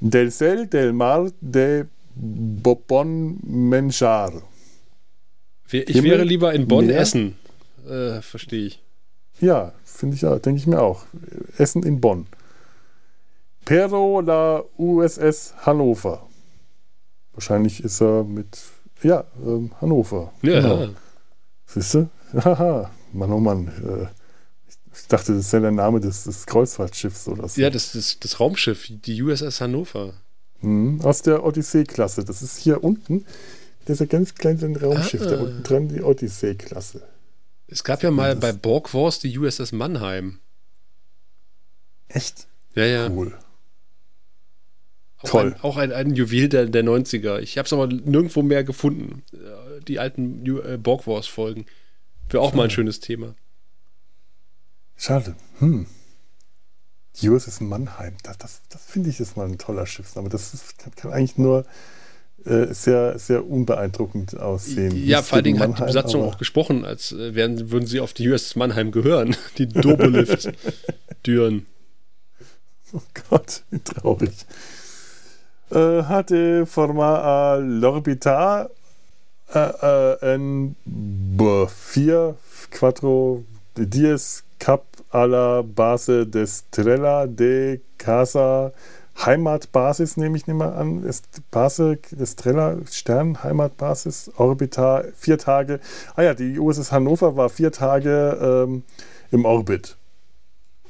Del 0.00 0.30
Cel, 0.32 0.66
del 0.66 0.92
Mar, 0.92 1.30
de 1.40 1.84
Bon 2.14 3.38
Menjar. 3.42 4.32
Ich 5.70 5.84
Himmel, 5.94 6.10
wäre 6.10 6.24
lieber 6.24 6.52
in 6.52 6.66
Bonn 6.68 6.86
Meer. 6.86 7.00
essen. 7.00 7.36
Äh, 7.88 8.22
verstehe 8.22 8.66
ich. 8.66 8.82
Ja, 9.40 9.72
finde 9.84 10.14
ich 10.14 10.20
denke 10.42 10.56
ich 10.56 10.66
mir 10.66 10.80
auch. 10.80 11.04
Essen 11.58 11.82
in 11.82 12.00
Bonn. 12.00 12.26
Pero 13.64 14.20
la 14.20 14.62
USS 14.76 15.54
Hannover. 15.64 16.26
Wahrscheinlich 17.32 17.82
ist 17.82 18.00
er 18.02 18.24
mit, 18.24 18.58
ja, 19.02 19.24
ähm, 19.44 19.70
Hannover. 19.80 20.32
Ja, 20.42 20.60
Genau. 20.60 20.88
Siehst 21.66 21.94
du? 21.94 22.08
Haha, 22.34 22.90
Mann, 23.12 23.32
oh 23.32 23.38
Mann. 23.40 23.68
Äh, 23.68 24.06
ich 24.94 25.06
dachte, 25.08 25.32
das 25.34 25.46
ist 25.46 25.52
ja 25.52 25.60
der 25.60 25.70
Name 25.70 26.00
des, 26.00 26.24
des 26.24 26.44
Kreuzfahrtschiffs 26.44 27.28
oder 27.28 27.48
so. 27.48 27.60
ja 27.60 27.70
das, 27.70 27.92
das, 27.92 28.18
das 28.20 28.38
Raumschiff, 28.40 28.88
die 28.90 29.22
USS 29.22 29.60
Hannover. 29.62 30.12
Mhm, 30.60 31.00
aus 31.02 31.22
der 31.22 31.42
Odyssee-Klasse. 31.44 32.24
Das 32.24 32.42
ist 32.42 32.58
hier 32.58 32.84
unten. 32.84 33.24
Dieser 33.88 34.06
ganz 34.06 34.34
kleine 34.34 34.78
Raumschiff, 34.80 35.22
da 35.26 35.38
Ah. 35.38 35.42
unten 35.42 35.62
dran, 35.62 35.88
die 35.88 36.02
Odyssee-Klasse. 36.02 37.02
Es 37.72 37.84
gab 37.84 38.02
ja 38.02 38.10
mal 38.10 38.36
bei 38.36 38.52
Borg 38.52 38.92
Wars 38.92 39.18
die 39.18 39.36
USS 39.38 39.72
Mannheim. 39.72 40.38
Echt 42.08 42.46
Ja, 42.74 42.84
ja. 42.84 43.08
cool. 43.08 43.36
Auch 45.18 45.30
Toll. 45.30 45.54
Ein, 45.54 45.60
auch 45.62 45.76
ein, 45.78 45.92
ein 45.92 46.14
Juwel 46.14 46.48
der, 46.48 46.66
der 46.66 46.84
90er. 46.84 47.38
Ich 47.38 47.56
habe 47.56 47.66
es 47.66 47.72
aber 47.72 47.86
nirgendwo 47.86 48.42
mehr 48.42 48.62
gefunden. 48.64 49.22
Äh, 49.32 49.80
Die 49.86 49.98
alten 49.98 50.44
äh, 50.46 50.76
Borg 50.76 51.06
Wars 51.06 51.26
Folgen. 51.26 51.64
Wäre 52.28 52.42
auch 52.42 52.52
mal 52.52 52.64
ein 52.64 52.70
schönes 52.70 53.00
Thema. 53.00 53.34
Schade. 54.96 55.34
Hm. 55.58 55.86
Die 57.16 57.28
USS 57.28 57.60
Mannheim, 57.60 58.16
das, 58.22 58.38
das, 58.38 58.62
das 58.68 58.84
finde 58.84 59.10
ich 59.10 59.20
ist 59.20 59.36
mal 59.36 59.46
ein 59.46 59.58
toller 59.58 59.86
Schiffsname. 59.86 60.28
Das 60.28 60.54
ist, 60.54 60.78
kann, 60.78 61.12
eigentlich 61.12 61.38
nur 61.38 61.66
sehr, 62.44 63.18
sehr 63.18 63.46
unbeeindruckend 63.48 64.38
aussehen. 64.38 65.06
Ja, 65.06 65.22
vor 65.22 65.36
allen 65.36 65.44
Dingen 65.44 65.60
hat 65.60 65.78
die 65.78 65.82
Besatzung 65.84 66.22
auch 66.24 66.38
gesprochen, 66.38 66.84
als 66.84 67.12
äh, 67.12 67.34
wären, 67.34 67.70
würden 67.70 67.86
sie 67.86 68.00
auf 68.00 68.12
die 68.12 68.28
USS 68.28 68.56
Mannheim 68.56 68.90
gehören. 68.90 69.36
Die 69.58 69.68
Dobolift-Düren. 69.68 71.66
Oh 72.94 73.00
Gott, 73.30 73.62
wie 73.70 73.78
traurig. 73.78 74.44
Äh, 75.70 76.02
hatte 76.02 76.66
forma 76.66 77.20
a 77.20 77.56
l'orbita 77.56 78.68
äh, 79.54 79.58
äh, 79.58 80.34
en 80.34 80.76
b- 80.84 81.66
vier 81.68 82.36
quattro 82.70 83.44
dies 83.78 84.44
cap 84.58 84.84
a 85.10 85.24
la 85.24 85.62
base 85.62 86.26
de 86.26 86.46
Strella 86.46 87.26
de 87.26 87.80
Casa 87.96 88.72
Heimatbasis 89.18 90.16
nehme 90.16 90.36
ich 90.36 90.46
nehme 90.46 90.72
an, 90.72 91.04
ist 91.04 91.42
Base 91.50 91.98
Strella 92.24 92.78
Stern 92.90 93.42
Heimatbasis 93.42 94.30
Orbita 94.36 95.04
vier 95.14 95.38
Tage. 95.38 95.80
Ah 96.16 96.22
ja, 96.22 96.34
die 96.34 96.58
USS 96.58 96.92
Hannover 96.92 97.36
war 97.36 97.48
vier 97.48 97.72
Tage 97.72 98.66
ähm, 98.66 98.84
im 99.30 99.44
Orbit 99.44 99.96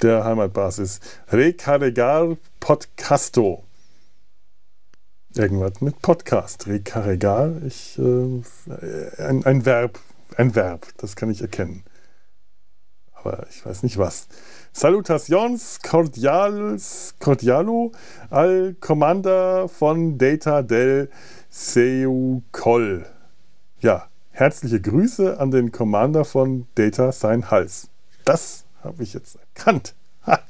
der 0.03 0.25
Heimatbasis. 0.25 1.01
Recarregar 1.31 2.37
Podcasto. 2.61 3.65
Irgendwas 5.35 5.81
mit 5.81 6.03
Podcast. 6.03 6.67
Recarregar. 6.67 7.63
Ich, 7.67 7.99
äh, 7.99 9.23
ein, 9.23 9.45
ein 9.45 9.65
Verb. 9.65 9.99
Ein 10.37 10.55
Verb. 10.55 10.87
Das 10.99 11.17
kann 11.17 11.31
ich 11.31 11.41
erkennen. 11.41 11.85
Aber 13.25 13.47
ich 13.51 13.65
weiß 13.65 13.83
nicht 13.85 13.99
was. 13.99 14.27
Salutations 14.73 15.79
cordials, 15.83 17.15
cordialo 17.21 17.93
al 18.31 18.75
Commander 18.81 19.69
von 19.69 20.19
Data 20.19 20.63
del 20.63 21.09
Seucol. 21.51 23.07
Ja, 23.81 24.09
herzliche 24.31 24.81
Grüße 24.81 25.39
an 25.39 25.51
den 25.51 25.73
Commander 25.73 26.25
von 26.25 26.67
Data 26.75 27.13
sein 27.13 27.51
Hals. 27.51 27.89
Das 28.25 28.65
habe 28.83 29.03
ich 29.03 29.13
jetzt 29.15 29.37
erkannt. 29.55 29.95
Ha. 30.27 30.41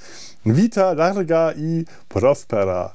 Vita 0.44 0.92
larga 0.92 1.52
i 1.52 1.84
prospera. 2.08 2.94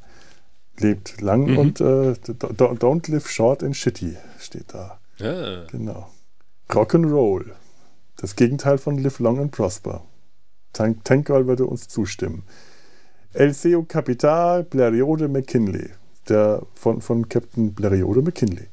Lebt 0.80 1.22
lang 1.22 1.46
Mhm. 1.52 1.58
und 1.58 1.82
äh, 1.82 2.14
do- 2.14 2.54
do- 2.54 2.72
don't 2.74 3.10
live 3.12 3.28
short 3.30 3.64
and 3.64 3.76
shitty 3.76 4.16
steht 4.40 4.74
da. 4.74 5.00
Ja. 5.18 5.66
Genau. 5.72 6.10
Rock'n'Roll. 6.70 7.46
Das 8.18 8.36
Gegenteil 8.36 8.78
von 8.78 8.98
Live 8.98 9.20
Long 9.20 9.40
and 9.40 9.52
Prosper. 9.52 10.04
Tank, 10.74 11.04
Tank 11.06 11.28
Girl 11.28 11.48
würde 11.48 11.66
uns 11.66 11.88
zustimmen. 11.88 12.44
El 13.34 13.54
Seo 13.54 13.84
Capital 13.84 14.62
Blériot 14.64 15.28
McKinley. 15.28 15.90
Der 16.28 16.64
von, 16.76 17.02
von 17.02 17.30
Captain 17.30 17.74
Blériot 17.74 18.22
McKinley. 18.22 18.68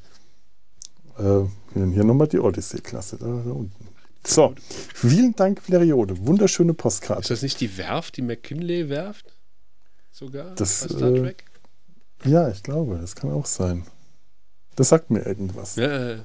Äh, 1.17 1.45
hier 1.73 2.03
nochmal 2.03 2.27
die 2.27 2.39
Odyssey-Klasse, 2.39 3.17
da, 3.17 3.25
da 3.25 3.51
unten. 3.51 3.87
So, 4.25 4.55
vielen 4.93 5.35
Dank, 5.35 5.61
Blériot. 5.67 6.25
Wunderschöne 6.25 6.71
Ist 6.71 6.77
Postkarte. 6.77 7.29
das 7.29 7.41
nicht 7.43 7.61
die 7.61 7.77
Werft, 7.77 8.17
die 8.17 8.23
McKinley-Werft? 8.23 9.33
Sogar? 10.11 10.55
Das, 10.55 10.81
Star 10.81 11.09
äh, 11.13 11.19
Trek? 11.19 11.45
Ja, 12.23 12.49
ich 12.49 12.63
glaube, 12.63 12.97
das 12.97 13.15
kann 13.15 13.31
auch 13.31 13.45
sein. 13.45 13.85
Das 14.75 14.89
sagt 14.89 15.11
mir 15.11 15.25
irgendwas. 15.25 15.75
Ja, 15.75 16.11
äh, 16.13 16.17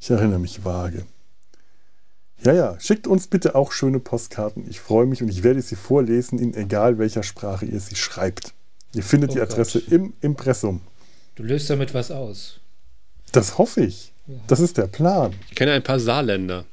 Ich 0.00 0.10
erinnere 0.10 0.40
mich 0.40 0.64
vage. 0.64 1.06
Ja, 2.42 2.52
ja, 2.54 2.80
schickt 2.80 3.06
uns 3.06 3.26
bitte 3.26 3.54
auch 3.54 3.72
schöne 3.72 4.00
Postkarten. 4.00 4.64
Ich 4.68 4.80
freue 4.80 5.06
mich 5.06 5.22
und 5.22 5.28
ich 5.28 5.42
werde 5.42 5.60
sie 5.60 5.76
vorlesen, 5.76 6.38
in 6.38 6.54
egal 6.54 6.98
welcher 6.98 7.22
Sprache 7.22 7.66
ihr 7.66 7.80
sie 7.80 7.96
schreibt. 7.96 8.54
Ihr 8.94 9.02
findet 9.02 9.30
Oh 9.30 9.34
die 9.34 9.40
Adresse 9.40 9.80
Gott. 9.80 9.92
im 9.92 10.12
Impressum. 10.20 10.80
Du 11.36 11.42
löst 11.42 11.68
damit 11.70 11.92
was 11.94 12.10
aus. 12.10 12.60
Das 13.32 13.58
hoffe 13.58 13.82
ich. 13.84 14.12
Das 14.46 14.60
ist 14.60 14.78
der 14.78 14.86
Plan. 14.86 15.34
ich 15.48 15.54
kenne 15.56 15.72
ein 15.72 15.82
paar 15.82 16.00
Saarländer. 16.00 16.64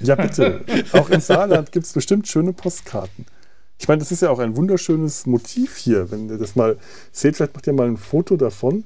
Ja, 0.00 0.14
bitte. 0.14 0.64
auch 0.92 1.10
im 1.10 1.20
Saarland 1.20 1.70
gibt 1.72 1.86
es 1.86 1.92
bestimmt 1.92 2.28
schöne 2.28 2.52
Postkarten. 2.52 3.26
Ich 3.78 3.88
meine, 3.88 3.98
das 4.00 4.12
ist 4.12 4.22
ja 4.22 4.30
auch 4.30 4.38
ein 4.38 4.56
wunderschönes 4.56 5.26
Motiv 5.26 5.76
hier. 5.76 6.10
Wenn 6.10 6.28
ihr 6.28 6.38
das 6.38 6.54
mal 6.56 6.78
seht, 7.12 7.36
vielleicht 7.36 7.54
macht 7.54 7.66
ihr 7.66 7.72
mal 7.72 7.86
ein 7.88 7.96
Foto 7.96 8.36
davon. 8.36 8.84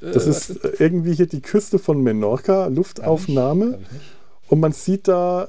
Das 0.00 0.26
Äh, 0.26 0.30
ist 0.30 0.50
äh, 0.64 0.72
irgendwie 0.78 1.14
hier 1.14 1.26
die 1.26 1.40
Küste 1.40 1.78
von 1.78 2.02
Menorca, 2.02 2.66
Luftaufnahme. 2.66 3.72
Hab 3.72 3.80
ich 3.80 3.92
nicht. 3.92 4.02
Und 4.50 4.58
man 4.58 4.72
sieht 4.72 5.06
da, 5.06 5.44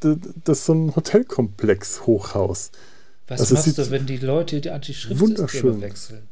äh, 0.00 0.10
das 0.44 0.58
ist 0.58 0.64
so 0.66 0.74
ein 0.74 0.96
Hotelkomplex, 0.96 2.06
Hochhaus. 2.06 2.72
Was 3.28 3.40
Also 3.40 3.54
machst 3.54 3.78
du, 3.78 3.90
wenn 3.92 4.06
die 4.06 4.16
Leute 4.16 4.60
die 4.60 4.70
Anti-Schriftsysteme 4.70 5.38
wunderschön. 5.38 5.80
wechseln? 5.80 6.28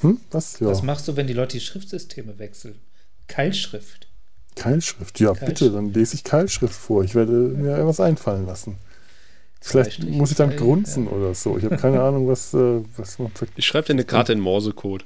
Hm? 0.00 0.20
Was? 0.32 0.58
Ja. 0.58 0.66
Was 0.66 0.82
machst 0.82 1.06
du, 1.06 1.14
wenn 1.14 1.28
die 1.28 1.32
Leute 1.32 1.58
die 1.58 1.64
Schriftsysteme 1.64 2.40
wechseln? 2.40 2.80
Keilschrift. 3.28 4.08
Keilschrift. 4.56 5.20
Ja, 5.20 5.28
Keilschrift. 5.28 5.46
bitte, 5.46 5.70
dann 5.70 5.92
lese 5.92 6.16
ich 6.16 6.24
Keilschrift 6.24 6.74
vor. 6.74 7.04
Ich 7.04 7.14
werde 7.14 7.30
mir 7.30 7.76
etwas 7.76 8.00
einfallen 8.00 8.44
lassen. 8.44 8.78
Vielleicht 9.60 10.02
muss 10.02 10.32
ich 10.32 10.36
dann 10.36 10.56
grunzen 10.56 11.04
ja. 11.04 11.12
oder 11.12 11.34
so. 11.36 11.56
Ich 11.56 11.64
habe 11.64 11.76
keine 11.76 12.02
Ahnung, 12.02 12.26
was, 12.26 12.52
äh, 12.54 12.80
was 12.96 13.20
man 13.20 13.30
Ich 13.54 13.66
schreibe 13.68 13.86
dir 13.86 13.92
eine 13.92 14.04
Karte 14.04 14.32
in 14.32 14.40
Morsecode. 14.40 15.04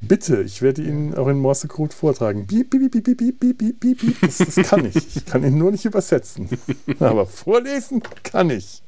Bitte, 0.00 0.42
ich 0.42 0.62
werde 0.62 0.82
ihn 0.82 1.12
auch 1.14 1.26
in 1.26 1.38
Morsecode 1.38 1.92
vortragen. 1.92 2.46
Piep, 2.46 2.70
piep, 2.70 2.92
piep, 2.92 3.04
piep, 3.04 3.18
piep, 3.18 3.40
piep, 3.40 3.58
piep, 3.58 3.80
piep, 3.80 3.98
piep. 3.98 4.20
Das, 4.20 4.38
das 4.38 4.54
kann 4.68 4.84
ich. 4.84 5.16
Ich 5.16 5.26
kann 5.26 5.42
ihn 5.42 5.58
nur 5.58 5.72
nicht 5.72 5.84
übersetzen. 5.84 6.48
Aber 7.00 7.26
vorlesen 7.26 8.00
kann 8.22 8.50
ich. 8.50 8.80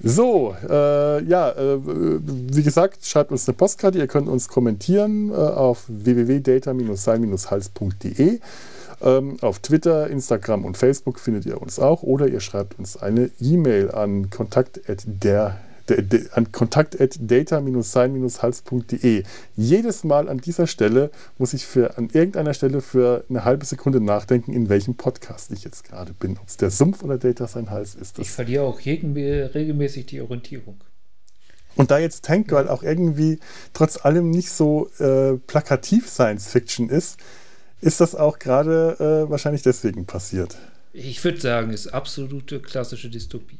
So, 0.00 0.56
äh, 0.68 1.24
ja, 1.24 1.50
äh, 1.50 1.80
wie 1.82 2.62
gesagt, 2.62 3.04
schreibt 3.06 3.32
uns 3.32 3.48
eine 3.48 3.56
Postkarte. 3.56 3.98
Ihr 3.98 4.06
könnt 4.06 4.28
uns 4.28 4.46
kommentieren 4.48 5.30
äh, 5.30 5.34
auf 5.34 5.82
www.data-sein-hals.de. 5.88 8.38
Ähm, 9.02 9.36
auf 9.40 9.58
Twitter, 9.58 10.08
Instagram 10.08 10.64
und 10.64 10.76
Facebook 10.76 11.18
findet 11.18 11.44
ihr 11.46 11.60
uns 11.60 11.80
auch. 11.80 12.04
Oder 12.04 12.28
ihr 12.28 12.38
schreibt 12.40 12.78
uns 12.78 12.96
eine 12.96 13.32
E-Mail 13.40 13.90
an 13.90 14.30
kontakt.der 14.30 14.94
De, 15.06 15.08
de, 15.18 15.50
an 16.32 16.52
kontakt 16.52 17.00
at 17.00 17.16
data-sein-hals.de. 17.20 19.22
Jedes 19.56 20.04
Mal 20.04 20.28
an 20.28 20.38
dieser 20.38 20.66
Stelle 20.66 21.10
muss 21.38 21.54
ich 21.54 21.66
für, 21.66 21.96
an 21.98 22.08
irgendeiner 22.12 22.54
Stelle 22.54 22.80
für 22.80 23.24
eine 23.28 23.44
halbe 23.44 23.64
Sekunde 23.64 24.00
nachdenken, 24.00 24.52
in 24.52 24.68
welchem 24.68 24.96
Podcast 24.96 25.50
ich 25.50 25.64
jetzt 25.64 25.84
gerade 25.84 26.12
bin. 26.12 26.38
Ob 26.38 26.48
es 26.48 26.56
der 26.56 26.70
Sumpf 26.70 27.02
oder 27.02 27.18
Data 27.18 27.46
sein 27.46 27.70
Hals 27.70 27.94
ist. 27.94 28.18
Ich 28.18 28.26
Das. 28.26 28.34
verliere 28.34 28.64
auch 28.64 28.80
jeden, 28.80 29.14
regelmäßig 29.14 30.06
die 30.06 30.20
Orientierung. 30.20 30.80
Und 31.76 31.90
da 31.90 31.98
jetzt 31.98 32.24
Tank 32.24 32.48
Girl 32.48 32.68
auch 32.68 32.82
irgendwie 32.82 33.40
trotz 33.72 34.04
allem 34.04 34.30
nicht 34.30 34.50
so 34.50 34.90
äh, 34.98 35.34
plakativ 35.46 36.08
Science 36.08 36.48
Fiction 36.48 36.88
ist, 36.88 37.18
ist 37.80 38.00
das 38.00 38.14
auch 38.14 38.38
gerade 38.38 39.24
äh, 39.26 39.30
wahrscheinlich 39.30 39.62
deswegen 39.62 40.06
passiert. 40.06 40.56
Ich 40.92 41.22
würde 41.24 41.40
sagen, 41.40 41.70
es 41.70 41.86
ist 41.86 41.92
absolute 41.92 42.60
klassische 42.60 43.10
Dystopie. 43.10 43.58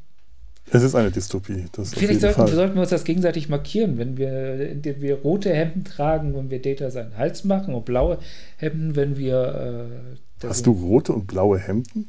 Es 0.71 0.83
ist 0.83 0.95
eine 0.95 1.11
Dystopie. 1.11 1.67
Vielleicht 1.93 2.21
sollten, 2.21 2.47
sollten 2.47 2.75
wir 2.75 2.81
uns 2.81 2.91
das 2.91 3.05
gegenseitig 3.05 3.49
markieren, 3.49 3.99
wenn 3.99 4.17
wir, 4.17 4.71
indem 4.71 5.01
wir 5.01 5.17
rote 5.17 5.53
Hemden 5.53 5.85
tragen, 5.85 6.35
wenn 6.35 6.51
wir 6.51 6.61
Data 6.61 6.91
seinen 6.91 7.17
Hals 7.17 7.45
machen 7.45 7.75
und 7.75 7.85
blaue 7.85 8.19
Hemden, 8.57 8.97
wenn 8.97 9.17
wir. 9.17 10.17
Äh, 10.43 10.47
Hast 10.47 10.67
du 10.67 10.73
rote 10.73 11.13
und 11.13 11.27
blaue 11.27 11.59
Hemden? 11.59 12.09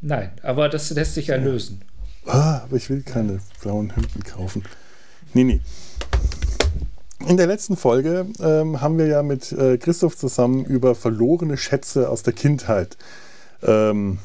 Nein, 0.00 0.30
aber 0.42 0.68
das 0.68 0.90
lässt 0.90 1.14
sich 1.14 1.28
ja 1.28 1.36
lösen. 1.36 1.80
Ah, 2.26 2.62
aber 2.64 2.76
ich 2.76 2.90
will 2.90 3.02
keine 3.02 3.40
blauen 3.60 3.90
Hemden 3.94 4.22
kaufen. 4.24 4.64
Nee, 5.32 5.44
nee. 5.44 5.60
In 7.28 7.36
der 7.36 7.46
letzten 7.46 7.76
Folge 7.76 8.26
ähm, 8.40 8.80
haben 8.80 8.98
wir 8.98 9.06
ja 9.06 9.22
mit 9.22 9.52
äh, 9.52 9.78
Christoph 9.78 10.16
zusammen 10.16 10.64
über 10.64 10.94
verlorene 10.96 11.56
Schätze 11.56 12.08
aus 12.08 12.24
der 12.24 12.32
Kindheit 12.32 12.96
ähm, 13.62 14.18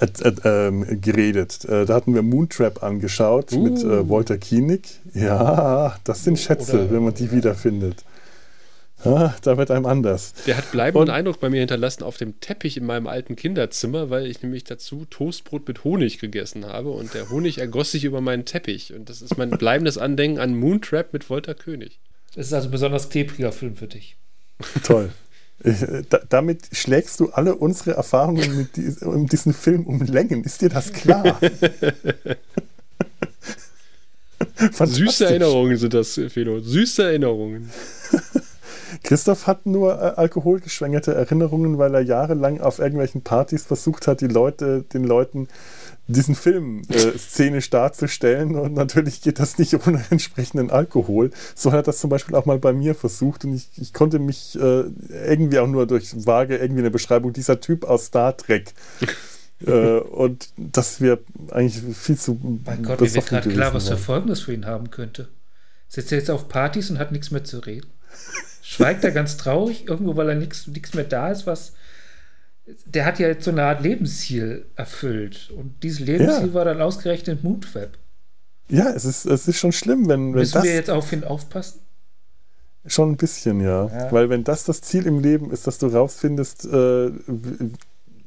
äh, 0.00 0.06
äh, 0.06 0.66
ähm, 0.68 1.00
geredet. 1.00 1.64
Äh, 1.64 1.86
da 1.86 1.94
hatten 1.94 2.14
wir 2.14 2.22
Moontrap 2.22 2.82
angeschaut 2.82 3.52
mit 3.52 3.78
äh, 3.84 4.08
Walter 4.08 4.38
Koenig. 4.38 4.82
Ja, 5.14 5.96
das 6.04 6.24
sind 6.24 6.38
Schätze, 6.38 6.84
Oder- 6.84 6.90
wenn 6.92 7.04
man 7.04 7.14
die 7.14 7.30
wiederfindet. 7.32 8.04
Ah, 9.04 9.32
da 9.42 9.56
wird 9.56 9.70
einem 9.70 9.86
anders. 9.86 10.32
Der 10.48 10.56
hat 10.56 10.72
bleibenden 10.72 11.08
Und- 11.08 11.14
Eindruck 11.14 11.38
bei 11.38 11.48
mir 11.50 11.60
hinterlassen 11.60 12.02
auf 12.02 12.16
dem 12.16 12.40
Teppich 12.40 12.76
in 12.76 12.84
meinem 12.84 13.06
alten 13.06 13.36
Kinderzimmer, 13.36 14.10
weil 14.10 14.26
ich 14.26 14.42
nämlich 14.42 14.64
dazu 14.64 15.04
Toastbrot 15.08 15.68
mit 15.68 15.84
Honig 15.84 16.18
gegessen 16.18 16.66
habe 16.66 16.90
und 16.90 17.14
der 17.14 17.30
Honig 17.30 17.58
ergoss 17.58 17.92
sich 17.92 18.02
über 18.02 18.20
meinen 18.20 18.44
Teppich. 18.44 18.92
Und 18.94 19.08
das 19.08 19.22
ist 19.22 19.38
mein 19.38 19.50
bleibendes 19.50 19.98
Andenken 19.98 20.40
an 20.40 20.58
Moontrap 20.58 21.12
mit 21.12 21.30
Volta 21.30 21.54
König. 21.54 22.00
Das 22.34 22.46
ist 22.48 22.52
also 22.52 22.66
ein 22.68 22.72
besonders 22.72 23.08
klebriger 23.08 23.52
Film 23.52 23.76
für 23.76 23.86
dich. 23.86 24.16
Toll. 24.82 25.10
Äh, 25.64 26.02
Da, 26.08 26.20
damit 26.28 26.68
schlägst 26.72 27.20
du 27.20 27.30
alle 27.30 27.54
unsere 27.54 27.92
Erfahrungen 27.92 28.56
mit 28.56 28.76
dies, 28.76 29.02
um 29.02 29.26
diesen 29.26 29.52
Film 29.52 29.86
um 29.86 30.00
Längen. 30.02 30.44
Ist 30.44 30.62
dir 30.62 30.68
das 30.68 30.92
klar? 30.92 31.40
Süße 34.84 35.26
Erinnerungen 35.26 35.76
sind 35.76 35.94
das, 35.94 36.20
Felo. 36.28 36.60
Süße 36.60 37.02
Erinnerungen. 37.02 37.70
Christoph 39.02 39.46
hat 39.46 39.66
nur 39.66 39.94
äh, 39.94 40.14
alkoholgeschwängerte 40.16 41.14
Erinnerungen, 41.14 41.78
weil 41.78 41.94
er 41.94 42.00
jahrelang 42.00 42.60
auf 42.60 42.78
irgendwelchen 42.78 43.22
Partys 43.22 43.64
versucht 43.64 44.06
hat, 44.06 44.20
die 44.20 44.26
Leute, 44.28 44.82
den 44.82 45.04
Leuten 45.04 45.48
diesen 46.08 46.34
Film 46.34 46.82
äh, 46.88 47.18
szenisch 47.18 47.68
darzustellen. 47.70 48.56
Und 48.56 48.74
natürlich 48.74 49.20
geht 49.20 49.38
das 49.38 49.58
nicht 49.58 49.74
ohne 49.86 50.02
entsprechenden 50.10 50.70
Alkohol. 50.70 51.30
So 51.54 51.70
hat 51.70 51.80
er 51.80 51.82
das 51.82 51.98
zum 51.98 52.10
Beispiel 52.10 52.34
auch 52.34 52.46
mal 52.46 52.58
bei 52.58 52.72
mir 52.72 52.94
versucht. 52.94 53.44
Und 53.44 53.54
ich, 53.54 53.68
ich 53.76 53.92
konnte 53.92 54.18
mich 54.18 54.58
äh, 54.58 54.84
irgendwie 55.10 55.58
auch 55.58 55.66
nur 55.66 55.86
durch 55.86 56.26
vage 56.26 56.56
irgendwie 56.56 56.80
eine 56.80 56.90
Beschreibung 56.90 57.32
dieser 57.32 57.60
Typ 57.60 57.84
aus 57.84 58.06
Star 58.06 58.36
Trek. 58.36 58.72
äh, 59.66 59.98
und 59.98 60.48
dass 60.56 61.00
wir 61.00 61.18
eigentlich 61.50 61.82
viel 61.96 62.16
zu 62.16 62.38
Mein 62.64 62.82
Gott, 62.82 63.00
mir 63.00 63.14
wird 63.14 63.26
gerade 63.26 63.50
klar, 63.50 63.74
was 63.74 63.88
für. 63.88 63.98
Folgen 63.98 64.28
das 64.28 64.40
für 64.40 64.54
ihn 64.54 64.64
haben 64.64 64.90
könnte. 64.90 65.28
Sitzt 65.88 66.10
er 66.12 66.18
jetzt 66.18 66.30
auf 66.30 66.48
Partys 66.48 66.90
und 66.90 66.98
hat 66.98 67.12
nichts 67.12 67.30
mehr 67.30 67.44
zu 67.44 67.58
reden? 67.58 67.88
Schweigt 68.62 69.04
er 69.04 69.10
ganz 69.10 69.36
traurig 69.36 69.88
irgendwo, 69.88 70.16
weil 70.16 70.30
er 70.30 70.34
nichts 70.34 70.94
mehr 70.94 71.04
da 71.04 71.30
ist, 71.30 71.46
was. 71.46 71.74
Der 72.86 73.04
hat 73.04 73.18
ja 73.18 73.28
jetzt 73.28 73.44
so 73.44 73.50
eine 73.50 73.62
Art 73.64 73.82
Lebensziel 73.82 74.66
erfüllt. 74.76 75.50
Und 75.56 75.82
dieses 75.82 76.00
Lebensziel 76.00 76.48
Ja. 76.48 76.54
war 76.54 76.64
dann 76.64 76.80
ausgerechnet 76.82 77.42
Moodweb. 77.42 77.98
Ja, 78.68 78.90
es 78.90 79.04
ist, 79.04 79.24
es 79.24 79.48
ist 79.48 79.56
schon 79.58 79.72
schlimm, 79.72 80.08
wenn, 80.08 80.32
wenn 80.34 80.40
Müssen 80.40 80.54
das 80.54 80.64
wir 80.64 80.74
jetzt 80.74 80.90
auf 80.90 81.10
ihn 81.12 81.24
aufpassen? 81.24 81.80
Schon 82.86 83.12
ein 83.12 83.16
bisschen, 83.16 83.60
ja. 83.60 83.86
Ja. 83.86 84.12
Weil 84.12 84.28
wenn 84.30 84.44
das 84.44 84.64
das 84.64 84.80
Ziel 84.82 85.06
im 85.06 85.20
Leben 85.20 85.50
ist, 85.50 85.66
dass 85.66 85.78
du 85.78 85.86
rausfindest, 85.86 86.66
äh, 86.66 87.10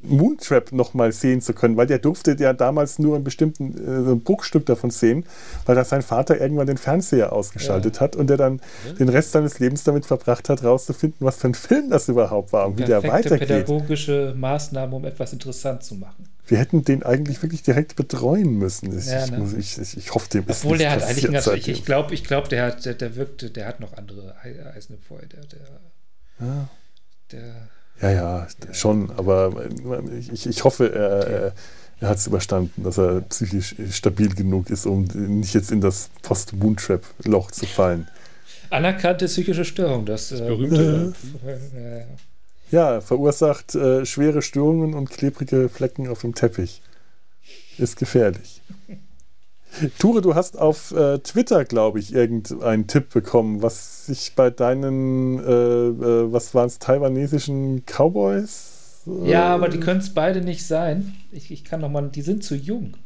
Moontrap 0.03 0.71
nochmal 0.71 1.11
sehen 1.11 1.41
zu 1.41 1.53
können, 1.53 1.77
weil 1.77 1.87
der 1.87 1.99
durfte 1.99 2.35
ja 2.39 2.53
damals 2.53 2.99
nur 2.99 3.15
einen 3.15 3.23
bestimmten 3.23 3.75
äh, 3.77 4.11
ein 4.11 4.21
Bruchstück 4.21 4.65
davon 4.65 4.89
sehen, 4.91 5.25
weil 5.65 5.75
da 5.75 5.83
sein 5.85 6.01
Vater 6.01 6.39
irgendwann 6.41 6.67
den 6.67 6.77
Fernseher 6.77 7.33
ausgeschaltet 7.33 7.99
hat 8.01 8.15
und 8.15 8.27
der 8.29 8.37
dann 8.37 8.61
den 8.99 9.09
Rest 9.09 9.31
seines 9.33 9.59
Lebens 9.59 9.83
damit 9.83 10.05
verbracht 10.05 10.49
hat, 10.49 10.63
rauszufinden, 10.63 11.17
was 11.25 11.37
für 11.37 11.47
ein 11.47 11.53
Film 11.53 11.89
das 11.89 12.07
überhaupt 12.09 12.51
war 12.53 12.67
und 12.67 12.79
wie 12.79 12.83
der 12.85 13.03
weitergeht. 13.03 13.47
pädagogische 13.47 14.33
Maßnahmen, 14.37 14.93
um 14.95 15.05
etwas 15.05 15.33
interessant 15.33 15.83
zu 15.83 15.95
machen. 15.95 16.27
Wir 16.47 16.57
hätten 16.57 16.83
den 16.83 17.03
eigentlich 17.03 17.41
wirklich 17.43 17.63
direkt 17.63 17.95
betreuen 17.95 18.57
müssen. 18.57 18.97
Ich, 18.97 19.05
Ja, 19.07 19.25
ne? 19.27 19.37
muss, 19.37 19.53
ich, 19.53 19.77
ich, 19.77 19.95
ich 19.97 20.13
hoffe, 20.13 20.27
dem 20.29 20.43
ist 20.47 20.63
Obwohl 20.65 20.77
nichts 20.77 20.81
der 20.83 20.91
hat 20.91 21.03
eigentlich 21.03 21.25
ein 21.27 21.33
ganz, 21.33 21.47
ich, 21.47 21.67
ich 21.69 21.85
glaube, 21.85 22.13
ich 22.13 22.23
glaub, 22.23 22.49
der 22.49 22.65
hat, 22.65 22.85
der, 22.85 22.93
der 22.95 23.15
wirkte, 23.15 23.49
der 23.51 23.67
hat 23.67 23.79
noch 23.79 23.93
andere 23.95 24.35
Ei- 24.43 24.55
Eisen 24.75 24.95
im 24.95 25.01
Feuer. 25.01 25.21
Der, 25.31 25.41
der, 25.45 26.47
Ja. 26.47 26.67
der, 27.31 27.53
Ja, 28.01 28.09
ja, 28.11 28.47
schon, 28.71 29.11
aber 29.17 29.51
äh, 29.63 30.19
ich, 30.31 30.47
ich 30.47 30.63
hoffe, 30.63 30.91
er, 30.93 31.27
er, 31.27 31.53
er 31.99 32.09
hat 32.09 32.17
es 32.17 32.27
überstanden, 32.27 32.83
dass 32.83 32.97
er 32.97 33.21
psychisch 33.21 33.75
stabil 33.91 34.33
genug 34.33 34.69
ist, 34.69 34.85
um 34.87 35.03
nicht 35.03 35.53
jetzt 35.53 35.71
in 35.71 35.81
das 35.81 36.09
Post-Moontrap-Loch 36.23 37.51
zu 37.51 37.65
fallen. 37.67 38.07
anerkannte 38.71 39.25
psychische 39.25 39.65
Störung, 39.65 40.05
das, 40.05 40.29
das 40.29 40.39
berühmte. 40.41 41.13
Äh, 41.45 42.05
Ja, 42.71 43.01
verursacht 43.01 43.75
äh, 43.75 44.05
schwere 44.05 44.41
Störungen 44.41 44.93
und 44.93 45.09
klebrige 45.11 45.69
Flecken 45.69 46.07
auf 46.07 46.21
dem 46.21 46.33
Teppich. 46.33 46.81
Ist 47.77 47.97
gefährlich. 47.97 48.61
Ture, 49.99 50.21
du 50.21 50.35
hast 50.35 50.57
auf 50.57 50.91
äh, 50.91 51.19
Twitter, 51.19 51.65
glaube 51.65 51.99
ich, 51.99 52.13
irgendeinen 52.13 52.87
Tipp 52.87 53.09
bekommen, 53.13 53.61
was 53.61 54.05
sich 54.05 54.33
bei 54.35 54.49
deinen, 54.49 55.39
äh, 55.39 55.51
äh, 55.51 56.31
was 56.31 56.53
waren 56.53 56.67
es, 56.67 56.79
taiwanesischen 56.79 57.83
Cowboys? 57.85 59.03
äh, 59.07 59.31
Ja, 59.31 59.53
aber 59.53 59.69
die 59.69 59.79
können 59.79 60.01
es 60.01 60.13
beide 60.13 60.41
nicht 60.41 60.65
sein. 60.65 61.15
Ich, 61.31 61.51
ich 61.51 61.63
kann 61.63 61.81
noch 61.81 61.89
mal, 61.89 62.09
die 62.09 62.21
sind 62.21 62.43
zu 62.43 62.55
jung. 62.55 62.97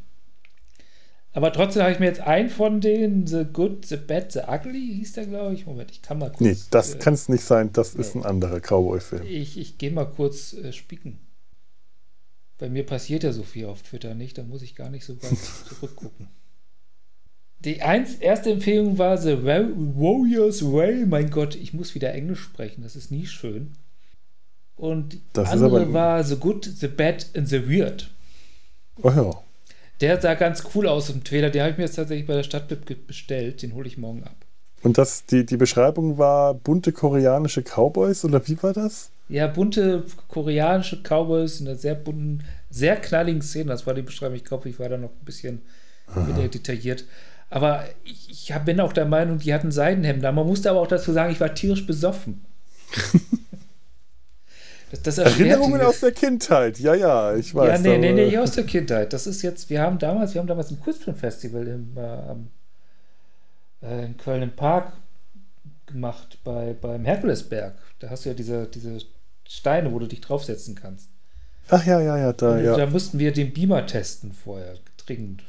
Aber 1.34 1.52
trotzdem 1.52 1.84
habe 1.84 1.92
ich 1.92 2.00
mir 2.00 2.06
jetzt 2.06 2.22
einen 2.22 2.50
von 2.50 2.80
denen, 2.80 3.28
The 3.28 3.46
Good, 3.52 3.86
The 3.86 3.98
Bad, 3.98 4.32
The 4.32 4.44
Ugly, 4.48 4.96
hieß 5.00 5.14
der, 5.14 5.26
glaube 5.26 5.54
ich. 5.54 5.66
Moment, 5.66 5.92
ich 5.92 6.02
kann 6.02 6.18
mal 6.18 6.30
kurz. 6.30 6.40
Nee, 6.40 6.58
das 6.72 6.96
äh, 6.96 6.98
kann 6.98 7.14
es 7.14 7.28
nicht 7.28 7.44
sein, 7.44 7.74
das 7.74 7.94
ist 7.94 8.16
nee. 8.16 8.22
ein 8.22 8.26
anderer 8.26 8.62
Cowboy-Film. 8.62 9.24
Ich, 9.28 9.58
ich 9.58 9.78
gehe 9.78 9.92
mal 9.92 10.06
kurz 10.06 10.54
äh, 10.54 10.72
spicken. 10.72 11.20
Bei 12.58 12.70
mir 12.70 12.86
passiert 12.86 13.24
ja 13.24 13.34
so 13.34 13.44
viel 13.44 13.66
auf 13.66 13.82
Twitter 13.82 14.16
nicht, 14.16 14.38
da 14.38 14.44
muss 14.44 14.62
ich 14.62 14.76
gar 14.76 14.90
nicht 14.90 15.06
so 15.06 15.22
weit 15.22 15.38
zurückgucken. 15.70 16.30
Die 17.66 17.82
eins, 17.82 18.16
erste 18.16 18.52
Empfehlung 18.52 18.98
war 18.98 19.18
The 19.18 19.44
Wa- 19.44 19.68
Warriors 19.76 20.64
Way. 20.64 21.06
Mein 21.08 21.30
Gott, 21.32 21.56
ich 21.56 21.74
muss 21.74 21.96
wieder 21.96 22.14
Englisch 22.14 22.40
sprechen, 22.42 22.84
das 22.84 22.96
ist 22.96 23.12
nie 23.12 23.26
schön. 23.26 23.74
Und 24.76 25.14
die 25.14 25.22
Das 25.34 25.50
andere 25.52 25.92
war 25.94 26.24
The 26.24 26.36
Good, 26.36 26.66
The 26.66 26.88
Bad 26.88 27.28
and 27.36 27.48
The 27.50 27.68
Weird. 27.70 28.12
Oh 29.02 29.10
ja. 29.10 29.32
Der 30.02 30.20
sah 30.22 30.34
ganz 30.34 30.64
cool 30.76 30.88
aus 30.88 31.10
im 31.10 31.24
Trailer. 31.24 31.50
Den 31.50 31.62
habe 31.62 31.72
ich 31.72 31.78
mir 31.78 31.86
jetzt 31.86 31.96
tatsächlich 31.96 32.28
bei 32.28 32.36
der 32.36 32.44
Stadtbib 32.44 33.08
bestellt. 33.08 33.62
Den 33.62 33.74
hole 33.74 33.88
ich 33.88 33.98
morgen 33.98 34.24
ab. 34.26 34.36
Und 34.84 34.98
das, 34.98 35.26
die, 35.26 35.46
die 35.46 35.58
Beschreibung 35.58 36.18
war 36.18 36.54
bunte 36.54 36.92
koreanische 36.92 37.64
Cowboys 37.64 38.24
oder 38.26 38.46
wie 38.48 38.62
war 38.62 38.74
das? 38.74 39.10
Ja, 39.30 39.48
bunte 39.48 40.04
koreanische 40.28 41.02
Cowboys 41.02 41.62
in 41.62 41.68
einer 41.68 41.78
sehr 41.78 41.96
bunten, 41.96 42.44
sehr 42.70 42.98
knalligen 42.98 43.42
Szene. 43.42 43.70
Das 43.70 43.88
war 43.88 43.94
die 43.94 44.02
Beschreibung. 44.04 44.36
Ich 44.36 44.44
glaube, 44.46 44.70
ich 44.70 44.78
war 44.78 44.90
da 44.90 44.98
noch 44.98 45.10
ein 45.10 45.26
bisschen 45.26 45.62
detailliert. 46.54 47.06
Aber 47.49 47.85
ich, 48.03 48.30
ich 48.30 48.51
hab- 48.51 48.65
bin 48.65 48.80
auch 48.80 48.93
der 48.93 49.05
Meinung, 49.05 49.39
die 49.39 49.53
hatten 49.53 49.72
Seidenhemden. 49.72 50.26
an. 50.26 50.35
Man 50.35 50.47
musste 50.47 50.69
aber 50.69 50.81
auch 50.81 50.88
dazu 50.88 51.11
sagen, 51.11 51.31
ich 51.31 51.39
war 51.39 51.53
tierisch 51.53 51.85
besoffen. 51.85 52.43
das, 54.91 55.01
das 55.01 55.17
Erinnerungen 55.17 55.81
aus 55.81 55.99
der 55.99 56.11
Kindheit, 56.11 56.80
ja, 56.80 56.95
ja, 56.95 57.35
ich 57.35 57.53
weiß. 57.53 57.67
Ja, 57.69 57.77
nee, 57.77 57.97
nee, 57.97 58.13
nee, 58.13 58.26
nicht 58.26 58.38
aus 58.38 58.51
der 58.51 58.65
Kindheit. 58.65 59.13
Das 59.13 59.27
ist 59.27 59.41
jetzt, 59.41 59.69
wir 59.69 59.81
haben 59.81 59.99
damals, 59.99 60.34
wir 60.34 60.39
haben 60.39 60.47
damals 60.47 60.72
ein 60.72 60.80
Kurzfilmfestival 60.80 61.67
im, 61.67 61.97
äh, 61.97 63.88
äh, 63.88 64.05
in 64.05 64.17
Köln 64.17 64.41
im 64.41 64.55
Park 64.55 64.93
gemacht, 65.85 66.39
bei, 66.43 66.73
beim 66.80 67.05
Herkulesberg. 67.05 67.76
Da 67.99 68.09
hast 68.09 68.26
du 68.26 68.30
ja 68.30 68.35
diese, 68.35 68.65
diese 68.67 68.99
Steine, 69.47 69.91
wo 69.91 69.99
du 69.99 70.07
dich 70.07 70.22
draufsetzen 70.22 70.76
kannst. 70.76 71.09
Ach 71.69 71.85
ja, 71.85 71.99
ja, 71.99 72.17
ja, 72.17 72.34
da, 72.34 72.51
Und 72.51 72.63
ja. 72.63 72.76
Da 72.76 72.85
mussten 72.85 73.19
wir 73.19 73.31
den 73.31 73.53
Beamer 73.53 73.85
testen 73.85 74.31
vorher, 74.34 74.76
dringend. 75.05 75.43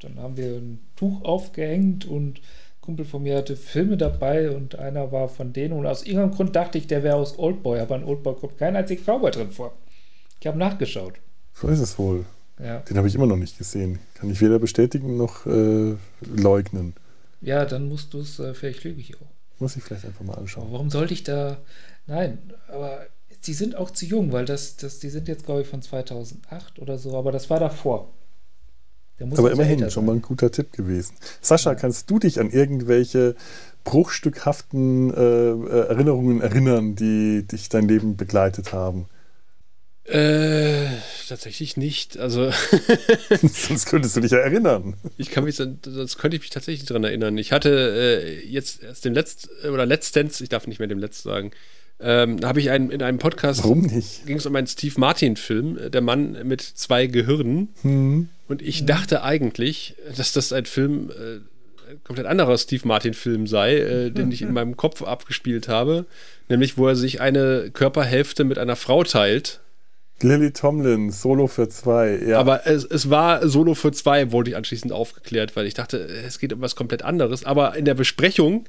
Dann 0.00 0.18
haben 0.18 0.36
wir 0.36 0.56
ein 0.56 0.80
Tuch 0.96 1.22
aufgehängt 1.24 2.04
und 2.04 2.38
ein 2.38 2.42
Kumpel 2.80 3.04
von 3.04 3.22
mir 3.22 3.36
hatte 3.36 3.56
Filme 3.56 3.96
dabei 3.96 4.50
und 4.50 4.76
einer 4.78 5.12
war 5.12 5.28
von 5.28 5.52
denen. 5.52 5.74
Und 5.74 5.86
aus 5.86 6.02
irgendeinem 6.04 6.32
Grund 6.32 6.56
dachte 6.56 6.78
ich, 6.78 6.86
der 6.86 7.02
wäre 7.02 7.16
aus 7.16 7.38
Oldboy, 7.38 7.80
aber 7.80 7.96
in 7.96 8.04
Oldboy 8.04 8.34
kommt 8.34 8.58
kein 8.58 8.76
einziger 8.76 9.02
Cowboy 9.02 9.30
drin 9.30 9.50
vor. 9.50 9.72
Ich 10.40 10.46
habe 10.46 10.58
nachgeschaut. 10.58 11.14
So 11.54 11.68
ist 11.68 11.80
es 11.80 11.98
wohl. 11.98 12.24
Ja. 12.62 12.80
Den 12.80 12.96
habe 12.96 13.08
ich 13.08 13.14
immer 13.14 13.26
noch 13.26 13.36
nicht 13.36 13.58
gesehen. 13.58 13.98
Kann 14.14 14.30
ich 14.30 14.40
weder 14.40 14.58
bestätigen 14.58 15.16
noch 15.16 15.46
äh, 15.46 15.94
leugnen. 16.20 16.94
ja, 17.40 17.64
dann 17.64 17.88
musst 17.88 18.14
du 18.14 18.20
es, 18.20 18.38
äh, 18.38 18.54
vielleicht 18.54 18.84
lüge 18.84 19.00
ich 19.00 19.14
auch. 19.16 19.26
Muss 19.60 19.76
ich 19.76 19.82
vielleicht 19.82 20.04
einfach 20.04 20.24
mal 20.24 20.32
Aber 20.32 20.42
anschauen. 20.42 20.68
warum 20.70 20.90
sollte 20.90 21.14
ich 21.14 21.24
da. 21.24 21.58
Nein, 22.06 22.38
aber 22.68 23.06
die 23.46 23.54
sind 23.54 23.76
auch 23.76 23.90
zu 23.90 24.06
jung, 24.06 24.32
weil 24.32 24.44
das, 24.44 24.76
das 24.76 24.98
die 24.98 25.10
sind 25.10 25.28
jetzt, 25.28 25.44
glaube 25.44 25.62
ich, 25.62 25.68
von 25.68 25.82
2008 25.82 26.78
oder 26.78 26.98
so, 26.98 27.16
aber 27.16 27.30
das 27.32 27.50
war 27.50 27.60
davor. 27.60 28.12
Aber 29.20 29.50
immerhin 29.50 29.90
schon 29.90 30.06
mal 30.06 30.14
ein 30.14 30.22
guter 30.22 30.50
Tipp 30.50 30.72
gewesen. 30.72 31.16
Sascha, 31.40 31.74
kannst 31.74 32.10
du 32.10 32.18
dich 32.18 32.38
an 32.38 32.50
irgendwelche 32.50 33.34
bruchstückhaften 33.84 35.12
äh, 35.12 35.20
äh, 35.20 35.88
Erinnerungen 35.88 36.40
erinnern, 36.40 36.94
die 36.94 37.44
dich 37.46 37.68
dein 37.68 37.88
Leben 37.88 38.16
begleitet 38.16 38.72
haben? 38.72 39.06
Äh, 40.04 40.86
tatsächlich 41.28 41.76
nicht. 41.76 42.18
Also 42.18 42.50
Sonst 43.42 43.86
könntest 43.86 44.16
du 44.16 44.20
dich 44.20 44.32
ja 44.32 44.38
erinnern. 44.38 44.94
ich 45.16 45.30
kann 45.30 45.44
mich, 45.44 45.56
das 45.56 46.18
könnte 46.18 46.36
ich 46.36 46.42
mich 46.42 46.50
tatsächlich 46.50 46.86
dran 46.86 47.04
erinnern. 47.04 47.36
Ich 47.38 47.52
hatte 47.52 47.70
äh, 47.70 48.46
jetzt 48.46 48.82
erst 48.82 49.04
den 49.04 49.14
letzt 49.14 49.48
oder 49.64 49.84
letztens, 49.84 50.40
ich 50.40 50.48
darf 50.48 50.66
nicht 50.66 50.78
mehr 50.78 50.88
dem 50.88 50.98
letzt 50.98 51.22
sagen, 51.22 51.50
ähm, 52.00 52.38
habe 52.44 52.60
ich 52.60 52.70
einen, 52.70 52.90
in 52.90 53.02
einem 53.02 53.18
Podcast 53.18 53.64
Warum 53.64 53.82
nicht? 53.82 54.26
ging 54.26 54.36
es 54.36 54.46
um 54.46 54.54
einen 54.54 54.66
Steve 54.66 54.94
Martin-Film, 54.98 55.78
äh, 55.78 55.90
der 55.90 56.00
Mann 56.00 56.36
mit 56.44 56.60
zwei 56.60 57.06
Gehirnen. 57.06 57.68
Hm. 57.82 58.28
Und 58.48 58.62
ich 58.62 58.86
dachte 58.86 59.22
eigentlich, 59.22 59.94
dass 60.16 60.32
das 60.32 60.52
ein 60.52 60.64
Film, 60.64 61.10
äh, 61.10 61.90
ein 61.90 62.00
komplett 62.04 62.26
anderer 62.26 62.56
Steve 62.56 62.86
Martin-Film 62.86 63.46
sei, 63.46 63.78
äh, 63.78 64.10
den 64.10 64.30
ich 64.30 64.42
in 64.42 64.52
meinem 64.52 64.76
Kopf 64.76 65.02
abgespielt 65.02 65.68
habe. 65.68 66.06
Nämlich, 66.48 66.78
wo 66.78 66.86
er 66.86 66.96
sich 66.96 67.20
eine 67.20 67.70
Körperhälfte 67.72 68.44
mit 68.44 68.58
einer 68.58 68.76
Frau 68.76 69.02
teilt. 69.02 69.60
Lily 70.20 70.52
Tomlin, 70.52 71.10
Solo 71.10 71.46
für 71.46 71.68
zwei. 71.68 72.18
Ja. 72.26 72.40
Aber 72.40 72.66
es, 72.66 72.84
es 72.84 73.08
war 73.08 73.46
Solo 73.48 73.74
für 73.74 73.92
zwei, 73.92 74.32
wurde 74.32 74.50
ich 74.50 74.56
anschließend 74.56 74.92
aufgeklärt, 74.92 75.54
weil 75.54 75.66
ich 75.66 75.74
dachte, 75.74 75.98
es 75.98 76.38
geht 76.38 76.52
um 76.52 76.60
was 76.60 76.74
komplett 76.74 77.02
anderes. 77.02 77.44
Aber 77.44 77.76
in 77.76 77.84
der 77.84 77.94
Besprechung 77.94 78.64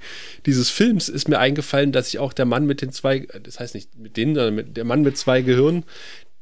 dieses 0.45 0.69
Films 0.69 1.09
ist 1.09 1.27
mir 1.27 1.39
eingefallen, 1.39 1.91
dass 1.91 2.09
ich 2.09 2.19
auch 2.19 2.33
der 2.33 2.45
Mann 2.45 2.65
mit 2.65 2.81
den 2.81 2.91
zwei, 2.91 3.27
das 3.43 3.59
heißt 3.59 3.73
nicht 3.73 3.97
mit 3.97 4.15
denen, 4.15 4.35
sondern 4.35 4.55
mit, 4.55 4.77
der 4.77 4.85
Mann 4.85 5.01
mit 5.01 5.17
zwei 5.17 5.41
Gehirnen, 5.41 5.85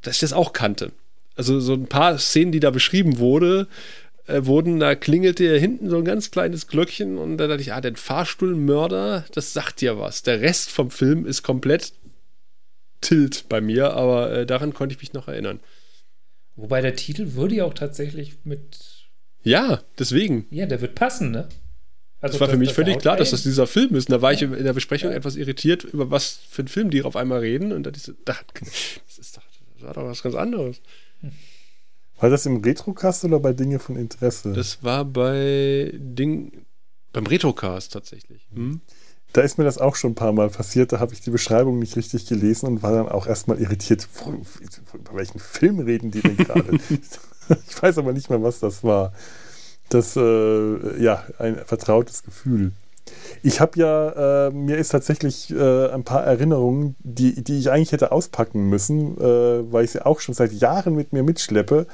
dass 0.02 0.16
ich 0.16 0.22
das 0.22 0.34
auch 0.34 0.52
kannte. 0.52 0.92
Also 1.38 1.60
so 1.60 1.74
ein 1.74 1.88
paar 1.88 2.18
Szenen, 2.18 2.52
die 2.52 2.60
da 2.60 2.72
beschrieben 2.72 3.18
wurde, 3.18 3.68
äh, 4.26 4.46
wurden, 4.46 4.80
da 4.80 4.96
klingelte 4.96 5.58
hinten 5.58 5.90
so 5.90 5.98
ein 5.98 6.06
ganz 6.06 6.32
kleines 6.32 6.68
Glöckchen 6.68 7.18
und 7.18 7.38
da 7.38 7.48
dachte 7.48 7.62
ich, 7.62 7.72
ah, 7.72 7.80
der 7.80 7.96
Fahrstuhlmörder, 7.96 9.26
das 9.34 9.54
sagt 9.54 9.82
ja 9.82 9.98
was. 9.98 10.24
Der 10.24 10.42
Rest 10.42 10.70
vom 10.70 10.92
Film 10.92 11.26
ist 11.26 11.44
komplett 11.44 11.94
tilt 13.02 13.50
bei 13.50 13.62
mir, 13.62 13.94
aber 13.94 14.32
äh, 14.32 14.46
daran 14.46 14.74
konnte 14.74 14.94
ich 14.94 15.02
mich 15.02 15.14
noch 15.14 15.28
erinnern. 15.28 15.60
Wobei 16.56 16.82
der 16.82 16.96
Titel 16.96 17.34
würde 17.34 17.56
ja 17.56 17.66
auch 17.66 17.74
tatsächlich 17.74 18.38
mit. 18.44 19.10
Ja, 19.44 19.82
deswegen. 20.00 20.48
Ja, 20.50 20.66
der 20.66 20.82
wird 20.82 20.96
passen, 20.96 21.32
ne? 21.32 21.48
Also 22.20 22.36
Es 22.36 22.42
war 22.42 22.50
für 22.50 22.58
mich 22.58 22.74
völlig 22.74 22.96
haut 22.96 23.02
klar, 23.04 23.16
dass 23.18 23.30
das 23.30 23.44
dieser 23.44 23.68
Film 23.68 23.96
ist. 23.96 24.10
Und 24.10 24.14
da 24.14 24.22
war 24.24 24.34
ich 24.34 24.42
in 24.42 24.64
der 24.64 24.74
Besprechung 24.74 25.12
etwas 25.12 25.36
irritiert, 25.36 25.84
über 25.84 26.10
was 26.10 26.40
für 26.50 26.64
einen 26.64 26.68
Film 26.68 26.90
die 26.90 27.04
auf 27.04 27.16
einmal 27.16 27.40
reden. 27.40 27.72
Und 27.72 27.84
da 27.84 27.92
dachte 27.92 27.98
ich 27.98 28.68
so, 28.68 29.00
das 29.06 29.18
ist 29.20 29.38
doch, 29.38 29.44
das 29.76 29.84
war 29.84 29.94
doch 29.94 30.06
was 30.06 30.24
ganz 30.24 30.34
anderes. 30.34 30.82
War 32.20 32.32
das 32.32 32.48
im 32.48 32.58
Retrocast 32.58 33.24
oder 33.26 33.40
bei 33.40 33.54
Dinge 33.54 33.78
von 33.78 33.96
Interesse? 33.96 34.52
Das 34.54 34.84
war 34.84 35.06
bei 35.06 35.92
Ding, 35.94 36.66
beim 37.14 37.28
Retrocast 37.28 37.94
tatsächlich. 37.94 38.48
Hm? 38.52 38.82
Da 39.34 39.42
ist 39.42 39.58
mir 39.58 39.66
das 39.66 39.78
auch 39.78 39.96
schon 39.96 40.12
ein 40.12 40.16
paar 40.16 40.32
Mal 40.32 40.50
passiert. 40.50 40.92
Da 40.92 41.00
habe 41.00 41.14
ich 41.14 41.22
die 41.22 41.30
Beschreibung 41.30 41.80
nicht 41.80 41.96
richtig 41.96 42.26
gelesen 42.26 42.68
und 42.68 42.84
war 42.84 42.92
dann 42.92 43.10
auch 43.10 43.28
erstmal 43.28 43.60
irritiert. 43.60 44.08
Über 44.94 45.14
welchen 45.14 45.40
Film 45.40 45.80
reden 45.80 46.12
die 46.12 46.22
denn 46.22 46.38
gerade? 46.38 46.80
ich 46.90 47.82
weiß 47.82 47.98
aber 47.98 48.14
nicht 48.14 48.30
mehr, 48.30 48.42
was 48.42 48.60
das 48.60 48.84
war. 48.84 49.14
Das, 49.90 50.16
äh, 50.16 51.02
ja, 51.02 51.24
ein 51.40 51.58
vertrautes 51.66 52.24
Gefühl. 52.24 52.72
Ich 53.42 53.62
habe 53.62 53.80
ja, 53.80 54.48
äh, 54.48 54.52
mir 54.52 54.78
ist 54.78 54.90
tatsächlich 54.90 55.50
äh, 55.52 55.88
ein 55.90 56.04
paar 56.04 56.24
Erinnerungen, 56.26 56.96
die, 57.00 57.42
die 57.44 57.60
ich 57.60 57.72
eigentlich 57.72 57.92
hätte 57.94 58.12
auspacken 58.12 58.70
müssen, 58.70 59.18
äh, 59.18 59.72
weil 59.72 59.86
ich 59.86 59.92
sie 59.92 60.06
auch 60.06 60.20
schon 60.20 60.36
seit 60.36 60.52
Jahren 60.52 60.96
mit 60.96 61.14
mir 61.14 61.24
mitschleppe, 61.24 61.88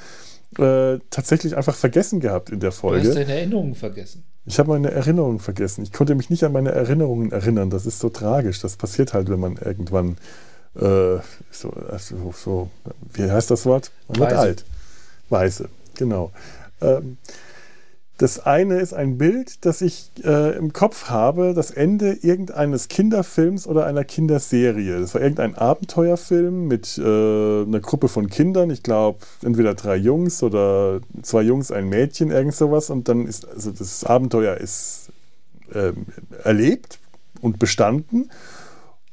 äh, 0.58 0.98
tatsächlich 1.10 1.56
einfach 1.56 1.74
vergessen 1.76 2.20
gehabt 2.20 2.50
in 2.50 2.60
der 2.60 2.70
Du 2.70 2.76
Folge. 2.76 3.08
hast 3.08 3.16
deine 3.16 3.32
Erinnerungen 3.34 3.74
vergessen. 3.74 4.24
Ich 4.46 4.58
habe 4.58 4.70
meine 4.70 4.90
Erinnerungen 4.90 5.38
vergessen. 5.38 5.82
Ich 5.82 5.92
konnte 5.92 6.14
mich 6.14 6.28
nicht 6.28 6.44
an 6.44 6.52
meine 6.52 6.72
Erinnerungen 6.72 7.32
erinnern. 7.32 7.70
Das 7.70 7.86
ist 7.86 7.98
so 7.98 8.10
tragisch. 8.10 8.60
Das 8.60 8.76
passiert 8.76 9.14
halt, 9.14 9.30
wenn 9.30 9.40
man 9.40 9.56
irgendwann 9.56 10.16
äh, 10.76 11.18
so, 11.50 11.70
also 11.90 12.34
so, 12.36 12.70
wie 13.14 13.30
heißt 13.30 13.50
das 13.50 13.64
Wort? 13.64 13.90
Man 14.08 14.18
wird 14.18 14.30
Weise. 14.30 14.40
alt. 14.40 14.64
Weise, 15.30 15.68
genau. 15.94 16.30
Ähm, 16.82 17.16
das 18.18 18.38
eine 18.38 18.78
ist 18.78 18.94
ein 18.94 19.18
Bild, 19.18 19.64
das 19.64 19.80
ich 19.80 20.10
äh, 20.22 20.56
im 20.56 20.72
Kopf 20.72 21.06
habe, 21.10 21.52
das 21.52 21.72
Ende 21.72 22.12
irgendeines 22.12 22.86
Kinderfilms 22.86 23.66
oder 23.66 23.86
einer 23.86 24.04
Kinderserie. 24.04 25.00
Das 25.00 25.14
war 25.14 25.20
irgendein 25.20 25.56
Abenteuerfilm 25.56 26.68
mit 26.68 26.96
äh, 26.96 27.02
einer 27.02 27.80
Gruppe 27.80 28.06
von 28.06 28.28
Kindern. 28.28 28.70
Ich 28.70 28.84
glaube, 28.84 29.18
entweder 29.42 29.74
drei 29.74 29.96
Jungs 29.96 30.44
oder 30.44 31.00
zwei 31.22 31.42
Jungs, 31.42 31.72
ein 31.72 31.88
Mädchen, 31.88 32.30
irgend 32.30 32.54
sowas. 32.54 32.88
Und 32.88 33.08
dann 33.08 33.26
ist, 33.26 33.48
also 33.48 33.72
das 33.72 34.04
Abenteuer 34.04 34.58
ist 34.58 35.08
ähm, 35.74 36.06
erlebt 36.44 37.00
und 37.40 37.58
bestanden. 37.58 38.30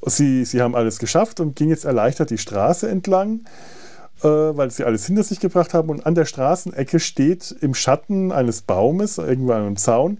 Sie, 0.05 0.45
sie 0.45 0.61
haben 0.61 0.75
alles 0.75 0.99
geschafft 0.99 1.39
und 1.39 1.55
ging 1.55 1.69
jetzt 1.69 1.85
erleichtert 1.85 2.29
die 2.29 2.37
Straße 2.37 2.87
entlang 2.87 3.41
äh, 3.41 3.80
weil 4.27 4.71
sie 4.71 4.83
alles 4.83 5.05
hinter 5.05 5.23
sich 5.23 5.39
gebracht 5.39 5.73
haben. 5.73 5.89
Und 5.89 6.05
an 6.05 6.15
der 6.15 6.25
Straßenecke 6.25 6.99
steht 6.99 7.55
im 7.61 7.73
Schatten 7.73 8.31
eines 8.31 8.61
Baumes, 8.61 9.17
irgendwo 9.17 9.53
an 9.53 9.63
einem 9.63 9.77
Zaun, 9.77 10.19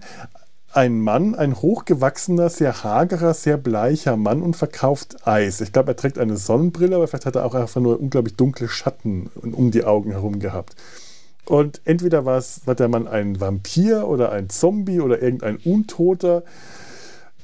ein 0.74 1.02
Mann, 1.02 1.36
ein 1.36 1.62
hochgewachsener, 1.62 2.50
sehr 2.50 2.84
hagerer, 2.84 3.34
sehr 3.34 3.58
bleicher 3.58 4.16
Mann 4.16 4.42
und 4.42 4.56
verkauft 4.56 5.28
Eis. 5.28 5.60
Ich 5.62 5.74
glaube, 5.74 5.92
er 5.92 5.96
trägt 5.98 6.18
eine 6.18 6.38
Sonnenbrille, 6.38 6.96
aber 6.96 7.08
vielleicht 7.08 7.26
hat 7.26 7.36
er 7.36 7.46
auch 7.46 7.56
einfach 7.56 7.82
nur 7.82 8.00
unglaublich 8.00 8.36
dunkle 8.36 8.70
Schatten 8.70 9.30
um 9.36 9.72
die 9.72 9.84
Augen 9.84 10.12
herum 10.12 10.40
gehabt. 10.40 10.76
Und 11.46 11.82
entweder 11.86 12.26
war, 12.26 12.38
es, 12.38 12.62
war 12.66 12.76
der 12.76 12.88
Mann 12.88 13.08
ein 13.08 13.42
Vampir 13.42 14.08
oder 14.08 14.32
ein 14.32 14.50
Zombie 14.50 15.02
oder 15.02 15.22
irgendein 15.22 15.58
Untoter, 15.58 16.44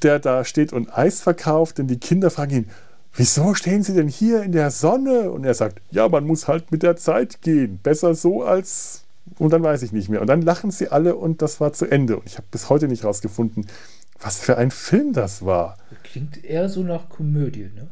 der 0.04 0.20
da 0.20 0.46
steht 0.46 0.72
und 0.72 0.96
Eis 0.96 1.20
verkauft, 1.20 1.80
denn 1.80 1.88
die 1.88 2.00
Kinder 2.00 2.30
fragen 2.30 2.56
ihn, 2.56 2.70
wieso 3.18 3.54
stehen 3.54 3.84
Sie 3.84 3.94
denn 3.94 4.08
hier 4.08 4.44
in 4.44 4.54
der 4.54 4.72
Sonne? 4.72 5.32
Und 5.32 5.44
er 5.44 5.54
sagt, 5.54 5.82
ja, 5.92 6.08
man 6.08 6.26
muss 6.26 6.48
halt 6.48 6.72
mit 6.72 6.84
der 6.84 6.96
Zeit 6.96 7.42
gehen. 7.42 7.80
Besser 7.84 8.16
so 8.16 8.44
als. 8.44 9.04
Und 9.38 9.52
dann 9.52 9.64
weiß 9.64 9.84
ich 9.84 9.92
nicht 9.92 10.08
mehr. 10.08 10.22
Und 10.22 10.28
dann 10.28 10.42
lachen 10.42 10.72
sie 10.72 10.88
alle 10.88 11.16
und 11.16 11.42
das 11.42 11.60
war 11.60 11.74
zu 11.74 11.86
Ende. 11.86 12.16
Und 12.18 12.26
ich 12.26 12.38
habe 12.38 12.48
bis 12.50 12.70
heute 12.70 12.88
nicht 12.88 13.04
rausgefunden, 13.04 13.68
was 14.20 14.40
für 14.40 14.58
ein 14.58 14.72
Film 14.72 15.12
das 15.12 15.46
war. 15.46 15.78
Klingt 16.04 16.44
eher 16.46 16.70
so 16.70 16.82
nach 16.82 17.10
Komödie, 17.10 17.70
ne? 17.76 17.90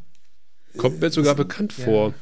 Kommt 0.77 1.01
mir 1.01 1.09
sogar 1.09 1.35
bekannt 1.35 1.73
vor. 1.73 2.13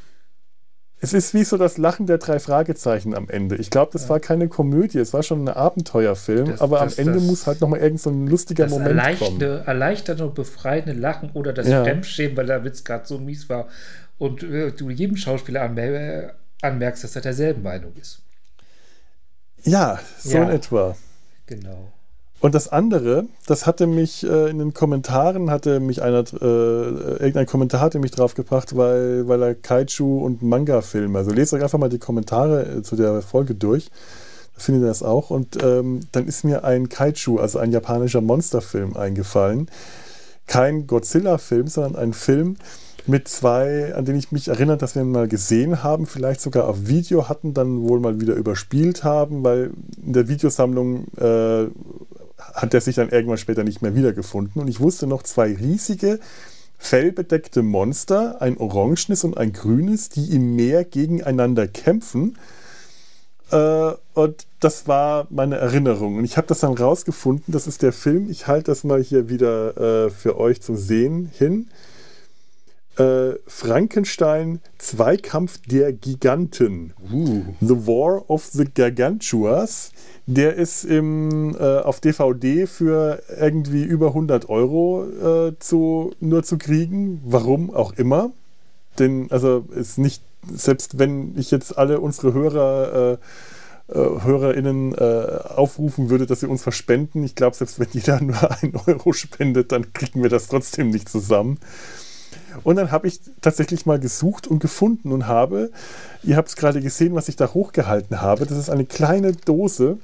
Es 1.04 1.12
ist 1.14 1.34
wie 1.34 1.44
so 1.44 1.58
das 1.58 1.78
Lachen 1.78 2.06
der 2.08 2.18
drei 2.18 2.40
Fragezeichen 2.40 3.14
am 3.14 3.28
Ende. 3.30 3.58
Ich 3.58 3.70
glaube, 3.70 3.92
das 3.92 4.08
war 4.08 4.22
keine 4.22 4.48
Komödie, 4.48 5.00
es 5.00 5.12
war 5.14 5.22
schon 5.22 5.44
ein 5.44 5.50
Abenteuerfilm, 5.54 6.52
Das- 6.52 6.62
aber 6.62 6.80
das- 6.80 6.98
am 6.98 7.08
Ende 7.08 7.20
das- 7.20 7.24
muss 7.28 7.46
halt 7.46 7.60
nochmal 7.60 7.80
irgend 7.82 8.00
so 8.00 8.10
ein 8.10 8.26
lustiger 8.28 8.68
Moment 8.70 8.88
kommen. 8.88 8.98
erleichternde, 9.00 9.64
erleichternde 9.66 10.26
und 10.28 10.34
befreiende 10.36 10.94
Lachen 10.94 11.30
oder 11.34 11.52
das 11.52 11.68
Ja. 11.68 11.84
Fremdschämen, 11.84 12.38
weil 12.38 12.46
der 12.46 12.64
Witz 12.64 12.86
gerade 12.86 13.06
so 13.06 13.18
mies 13.20 13.50
war 13.50 13.68
und 14.18 14.44
äh, 14.44 14.72
du 14.72 14.90
jedem 14.90 15.18
Schauspieler 15.18 15.64
anmer 15.64 16.32
anmerkst, 16.62 17.04
dass 17.04 17.16
er 17.18 17.22
derselben 17.22 17.64
Meinung 17.64 17.92
ist. 18.00 18.22
Ja, 19.64 20.00
so 20.20 20.38
Ja. 20.38 20.44
in 20.44 20.50
etwa. 20.52 20.96
Genau. 21.48 21.92
Und 22.44 22.54
das 22.54 22.68
andere, 22.68 23.28
das 23.48 23.66
hatte 23.66 23.88
mich 23.88 24.26
äh, 24.26 24.50
in 24.50 24.60
den 24.60 24.74
Kommentaren, 24.74 25.50
hatte 25.50 25.80
mich 25.80 26.02
einer, 26.02 26.26
äh, 26.42 26.44
irgendein 26.44 27.46
Kommentar 27.46 27.80
hatte 27.80 28.00
mich 28.00 28.12
draufgebracht, 28.12 28.76
weil, 28.76 29.30
weil 29.30 29.42
er 29.42 29.56
Kaiju 29.56 30.18
und 30.18 30.42
Manga-Filme, 30.42 31.20
also 31.20 31.32
lest 31.32 31.54
euch 31.54 31.64
einfach 31.64 31.80
mal 31.80 31.88
die 31.88 32.00
Kommentare 32.00 32.66
äh, 32.66 32.84
zu 32.84 32.98
der 32.98 33.22
Folge 33.22 33.56
durch, 33.56 33.90
da 34.56 34.62
findet 34.62 34.84
ihr 34.84 34.88
das 34.88 35.04
auch. 35.04 35.30
Und 35.30 35.64
ähm, 35.64 36.02
dann 36.12 36.28
ist 36.28 36.44
mir 36.44 36.66
ein 36.66 36.90
Kaiju, 36.90 37.38
also 37.40 37.60
ein 37.60 37.72
japanischer 37.72 38.20
Monsterfilm 38.20 38.98
eingefallen. 38.98 39.70
Kein 40.46 40.86
Godzilla-Film, 40.86 41.68
sondern 41.68 41.96
ein 41.96 42.12
Film 42.12 42.58
mit 43.06 43.30
zwei, 43.30 43.96
an 43.96 44.04
den 44.04 44.18
ich 44.18 44.34
mich 44.34 44.50
erinnere, 44.50 44.78
dass 44.78 44.96
wir 44.96 45.02
ihn 45.02 45.12
mal 45.12 45.30
gesehen 45.30 45.82
haben, 45.82 46.08
vielleicht 46.08 46.42
sogar 46.42 46.68
auf 46.68 46.88
Video 46.88 47.30
hatten, 47.30 47.54
dann 47.54 47.82
wohl 47.82 48.02
mal 48.02 48.20
wieder 48.20 48.34
überspielt 48.34 49.06
haben, 49.06 49.46
weil 49.46 49.72
in 50.06 50.12
der 50.12 50.28
Videosammlung 50.28 51.06
äh, 51.18 51.68
hat 52.54 52.74
er 52.74 52.82
sich 52.82 52.96
dann 52.96 53.10
irgendwann 53.10 53.38
später 53.38 53.64
nicht 53.64 53.82
mehr 53.82 53.96
wiedergefunden. 53.96 54.62
Und 54.62 54.68
ich 54.68 54.80
wusste 54.80 55.08
noch 55.08 55.24
zwei 55.24 55.54
riesige, 55.54 56.20
fellbedeckte 56.78 57.64
Monster, 57.64 58.42
ein 58.42 58.58
orangenes 58.58 59.24
und 59.24 59.38
ein 59.38 59.54
grünes, 59.54 60.10
die 60.10 60.36
im 60.36 60.56
Meer 60.56 60.84
gegeneinander 60.84 61.68
kämpfen. 61.68 62.38
Äh, 63.52 63.92
und 64.14 64.48
das 64.60 64.88
war 64.88 65.28
meine 65.30 65.58
Erinnerung. 65.58 66.18
Und 66.18 66.26
ich 66.26 66.38
habe 66.38 66.48
das 66.48 66.60
dann 66.60 66.74
rausgefunden. 66.74 67.52
Das 67.54 67.68
ist 67.68 67.82
der 67.82 67.94
Film. 67.94 68.30
Ich 68.30 68.48
halte 68.48 68.72
das 68.72 68.84
mal 68.84 69.02
hier 69.02 69.30
wieder 69.30 70.06
äh, 70.06 70.10
für 70.10 70.38
euch 70.38 70.62
zum 70.62 70.78
Sehen 70.78 71.30
hin. 71.34 71.70
Äh, 72.98 73.40
Frankenstein, 73.48 74.60
Zweikampf 74.78 75.60
der 75.66 75.94
Giganten. 75.94 76.94
The 77.60 77.88
War 77.88 78.30
of 78.30 78.46
the 78.52 78.66
Gargantuas. 78.66 79.92
Der 80.28 80.56
ist 80.56 80.84
im, 80.86 81.56
äh, 81.60 81.80
auf 81.80 82.00
DVD 82.00 82.68
für 82.68 83.22
irgendwie 83.40 83.84
über 83.84 84.08
100 84.08 84.48
Euro 84.48 85.06
äh, 85.50 85.54
zu, 85.60 86.14
nur 86.20 86.44
zu 86.44 86.58
kriegen. 86.58 87.20
Warum 87.26 87.74
auch 87.74 87.94
immer. 87.94 88.32
Denn, 89.00 89.28
also, 89.32 89.66
ist 89.76 89.98
nicht, 89.98 90.22
selbst 90.54 91.00
wenn 91.00 91.38
ich 91.38 91.50
jetzt 91.50 91.78
alle 91.78 92.00
unsere 92.00 92.34
Hörer, 92.34 93.14
äh, 93.14 93.18
äh, 93.92 93.96
HörerInnen 93.96 94.96
äh, 94.96 95.40
aufrufen 95.56 96.10
würde, 96.10 96.26
dass 96.26 96.40
sie 96.40 96.48
uns 96.48 96.64
verspenden, 96.64 97.24
ich 97.24 97.36
glaube, 97.36 97.56
selbst 97.56 97.80
wenn 97.80 97.88
jeder 97.92 98.22
nur 98.22 98.52
einen 98.62 98.76
Euro 98.88 99.14
spendet, 99.14 99.72
dann 99.72 99.94
kriegen 99.94 100.24
wir 100.24 100.30
das 100.30 100.48
trotzdem 100.48 100.90
nicht 100.90 101.10
zusammen. 101.10 101.60
Und 102.64 102.76
dann 102.76 102.92
habe 102.92 103.08
ich 103.08 103.20
tatsächlich 103.42 103.86
mal 103.86 104.00
gesucht 104.00 104.48
und 104.48 104.60
gefunden 104.60 105.12
und 105.12 105.28
habe, 105.28 105.72
ihr 106.24 106.36
habt 106.38 106.50
es 106.50 106.56
gerade 106.56 106.82
gesehen, 106.82 107.16
was 107.16 107.30
ich 107.30 107.36
da 107.36 107.54
hochgehalten 107.54 108.22
habe. 108.22 108.46
Das 108.46 108.58
ist 108.58 108.70
eine 108.70 108.86
kleine 108.86 109.34
Dose. 109.34 109.98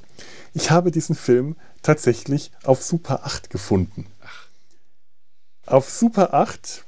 Ich 0.54 0.72
habe 0.72 0.92
diesen 0.92 1.16
Film 1.16 1.56
tatsächlich 1.84 2.52
auf 2.64 2.82
Super 2.84 3.26
8 3.26 3.50
gefunden. 3.50 4.06
Auf 5.66 5.90
Super 5.90 6.34
8, 6.34 6.84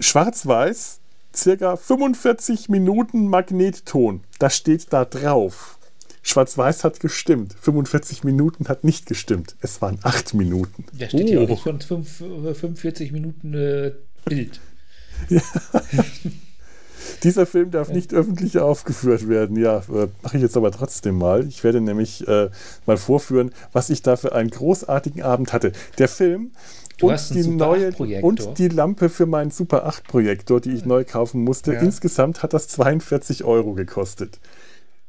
schwarz-weiß, 0.00 1.00
circa 1.34 1.76
45 1.76 2.68
Minuten 2.68 3.28
Magnetton. 3.28 4.22
Das 4.38 4.56
steht 4.56 4.92
da 4.92 5.04
drauf. 5.04 5.78
Schwarz-Weiß 6.22 6.82
hat 6.82 6.98
gestimmt. 6.98 7.54
45 7.60 8.24
Minuten 8.24 8.66
hat 8.68 8.82
nicht 8.82 9.06
gestimmt. 9.06 9.54
Es 9.60 9.80
waren 9.80 10.00
8 10.02 10.34
Minuten. 10.34 10.84
Da 10.98 11.08
steht 11.08 11.30
ja 11.30 11.38
auch 11.38 11.44
Oh. 11.44 11.46
nicht 11.52 11.62
von 11.62 11.80
fünf, 11.80 12.20
äh, 12.20 12.52
45 12.52 13.12
Minuten 13.12 13.54
äh, 13.54 13.92
Bild. 14.26 14.60
Dieser 17.22 17.46
Film 17.46 17.70
darf 17.70 17.88
nicht 17.88 18.12
öffentlich 18.12 18.58
aufgeführt 18.58 19.28
werden. 19.28 19.56
Ja, 19.56 19.78
äh, 19.78 20.08
mache 20.22 20.36
ich 20.36 20.42
jetzt 20.42 20.56
aber 20.56 20.70
trotzdem 20.70 21.16
mal. 21.16 21.46
Ich 21.46 21.64
werde 21.64 21.80
nämlich 21.80 22.26
äh, 22.28 22.50
mal 22.84 22.96
vorführen, 22.96 23.52
was 23.72 23.90
ich 23.90 24.02
da 24.02 24.16
für 24.16 24.34
einen 24.34 24.50
großartigen 24.50 25.22
Abend 25.22 25.52
hatte. 25.52 25.72
Der 25.98 26.08
Film 26.08 26.50
Du 26.98 27.10
und 27.10 27.34
die 27.34 27.46
neue 27.46 27.88
8 27.88 27.96
Projektor. 27.96 28.28
und 28.28 28.58
die 28.58 28.68
Lampe 28.68 29.08
für 29.08 29.26
meinen 29.26 29.50
Super 29.50 29.86
8 29.86 30.04
Projektor, 30.04 30.60
die 30.60 30.72
ich 30.72 30.84
neu 30.84 31.04
kaufen 31.04 31.44
musste. 31.44 31.74
Ja. 31.74 31.80
Insgesamt 31.80 32.42
hat 32.42 32.52
das 32.52 32.68
42 32.68 33.44
Euro 33.44 33.74
gekostet. 33.74 34.40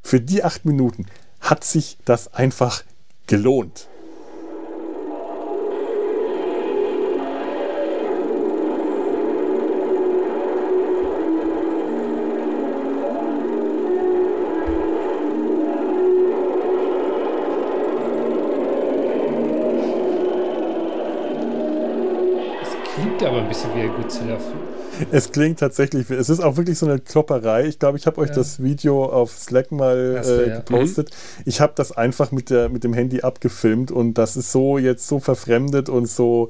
Für 0.03 0.19
die 0.19 0.44
acht 0.44 0.65
Minuten 0.65 1.06
hat 1.39 1.64
sich 1.64 1.98
das 2.06 2.34
einfach 2.34 2.84
gelohnt. 3.26 3.88
Ein 23.48 23.49
bisschen 23.49 23.76
wie 23.76 23.82
ein 23.82 23.95
Godzilla-Film. 23.95 24.57
Es 25.11 25.32
klingt 25.32 25.60
tatsächlich, 25.60 26.10
es 26.10 26.28
ist 26.30 26.40
auch 26.41 26.57
wirklich 26.57 26.78
so 26.78 26.86
eine 26.86 26.99
Klopperei. 26.99 27.65
Ich 27.65 27.80
glaube, 27.80 27.98
ich 27.98 28.07
habe 28.07 28.19
euch 28.19 28.30
Ja. 28.30 28.36
das 28.36 28.61
Video 28.61 29.06
auf 29.06 29.32
Slack 29.32 29.72
mal 29.72 30.22
äh, 30.26 30.49
ja. 30.49 30.56
gepostet. 30.57 31.11
Ich 31.45 31.61
habe 31.61 31.74
das 31.76 31.91
einfach 31.91 32.32
mit, 32.32 32.49
der, 32.49 32.69
mit 32.69 32.84
dem 32.84 32.94
Handy 32.94 33.22
abgefilmt 33.22 33.91
und 33.91 34.15
das 34.15 34.36
ist 34.36 34.52
so 34.52 34.78
jetzt 34.78 35.07
so 35.07 35.19
verfremdet 35.19 35.88
und 35.88 36.07
so 36.07 36.49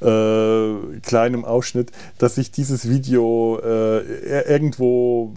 äh, 0.00 0.98
klein 1.00 1.34
im 1.34 1.44
Ausschnitt, 1.44 1.90
dass 2.18 2.38
ich 2.38 2.50
dieses 2.50 2.88
Video 2.88 3.58
äh, 3.62 3.98
ir- 4.00 4.46
irgendwo 4.48 5.34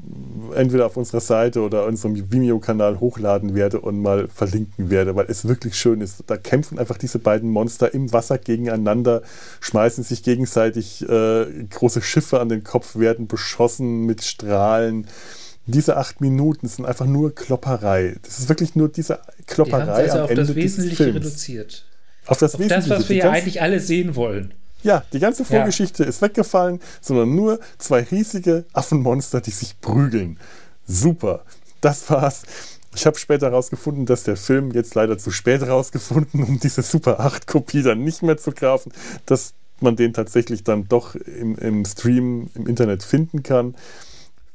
entweder 0.55 0.85
auf 0.85 0.97
unserer 0.97 1.21
Seite 1.21 1.61
oder 1.61 1.85
unserem 1.85 2.31
Vimeo-Kanal 2.31 2.99
hochladen 2.99 3.55
werde 3.55 3.79
und 3.81 4.01
mal 4.01 4.27
verlinken 4.27 4.89
werde, 4.89 5.15
weil 5.15 5.25
es 5.29 5.47
wirklich 5.47 5.75
schön 5.75 6.01
ist. 6.01 6.23
Da 6.27 6.37
kämpfen 6.37 6.79
einfach 6.79 6.97
diese 6.97 7.19
beiden 7.19 7.49
Monster 7.49 7.93
im 7.93 8.11
Wasser 8.13 8.37
gegeneinander, 8.37 9.21
schmeißen 9.59 10.03
sich 10.03 10.23
gegenseitig 10.23 11.07
äh, 11.07 11.45
große 11.69 12.01
Schiffe 12.01 12.39
an 12.39 12.49
den 12.49 12.63
Kopf, 12.63 12.95
werden 12.97 13.27
beschossen 13.27 14.05
mit 14.05 14.23
Strahlen. 14.23 15.07
Diese 15.69 15.97
acht 15.97 16.21
Minuten 16.21 16.67
sind 16.69 16.85
einfach 16.85 17.05
nur 17.05 17.35
Klopperei. 17.35 18.15
Das 18.23 18.39
ist 18.39 18.47
wirklich 18.47 18.75
nur 18.77 18.87
diese 18.87 19.15
Die 19.15 19.19
haben 19.19 19.45
Klopperei 19.47 20.03
also 20.03 20.17
am 20.19 20.23
auf 20.23 20.29
Ende 20.29 20.45
das 20.45 20.55
Wesentliche 20.55 21.03
Films. 21.03 21.15
reduziert. 21.17 21.85
Auf 22.27 22.37
das 22.37 22.55
Auf 22.55 22.67
das, 22.67 22.89
was 22.89 23.09
wir 23.09 23.15
ja 23.17 23.31
eigentlich 23.31 23.61
alle 23.61 23.79
sehen 23.79 24.15
wollen. 24.15 24.53
ja, 24.83 25.03
die 25.13 25.19
ganze 25.19 25.43
Ja. 25.43 25.49
Vorgeschichte 25.49 26.03
ist 26.03 26.21
weggefallen, 26.21 26.79
sondern 27.01 27.35
nur 27.35 27.59
zwei 27.77 28.01
riesige 28.03 28.65
Affenmonster, 28.73 29.41
die 29.41 29.51
sich 29.51 29.79
prügeln. 29.81 30.37
Super. 30.85 31.43
Das 31.81 32.09
war's. 32.09 32.43
Ich 32.95 33.05
habe 33.05 33.17
später 33.19 33.47
herausgefunden, 33.47 34.05
dass 34.05 34.23
der 34.23 34.37
Film 34.37 34.71
jetzt 34.71 34.95
leider 34.95 35.17
zu 35.17 35.29
spät 35.31 35.61
herausgefunden, 35.61 36.43
um 36.43 36.59
diese 36.59 36.81
Super 36.81 37.19
8 37.19 37.45
Kopie 37.45 37.83
dann 37.83 38.03
nicht 38.03 38.23
mehr 38.23 38.37
zu 38.37 38.51
kaufen, 38.51 38.91
dass 39.25 39.53
man 39.79 39.95
den 39.95 40.13
tatsächlich 40.13 40.63
dann 40.63 40.87
doch 40.87 41.13
im, 41.15 41.55
im 41.57 41.85
Stream 41.85 42.49
im 42.55 42.65
Internet 42.65 43.03
finden 43.03 43.43
kann. 43.43 43.75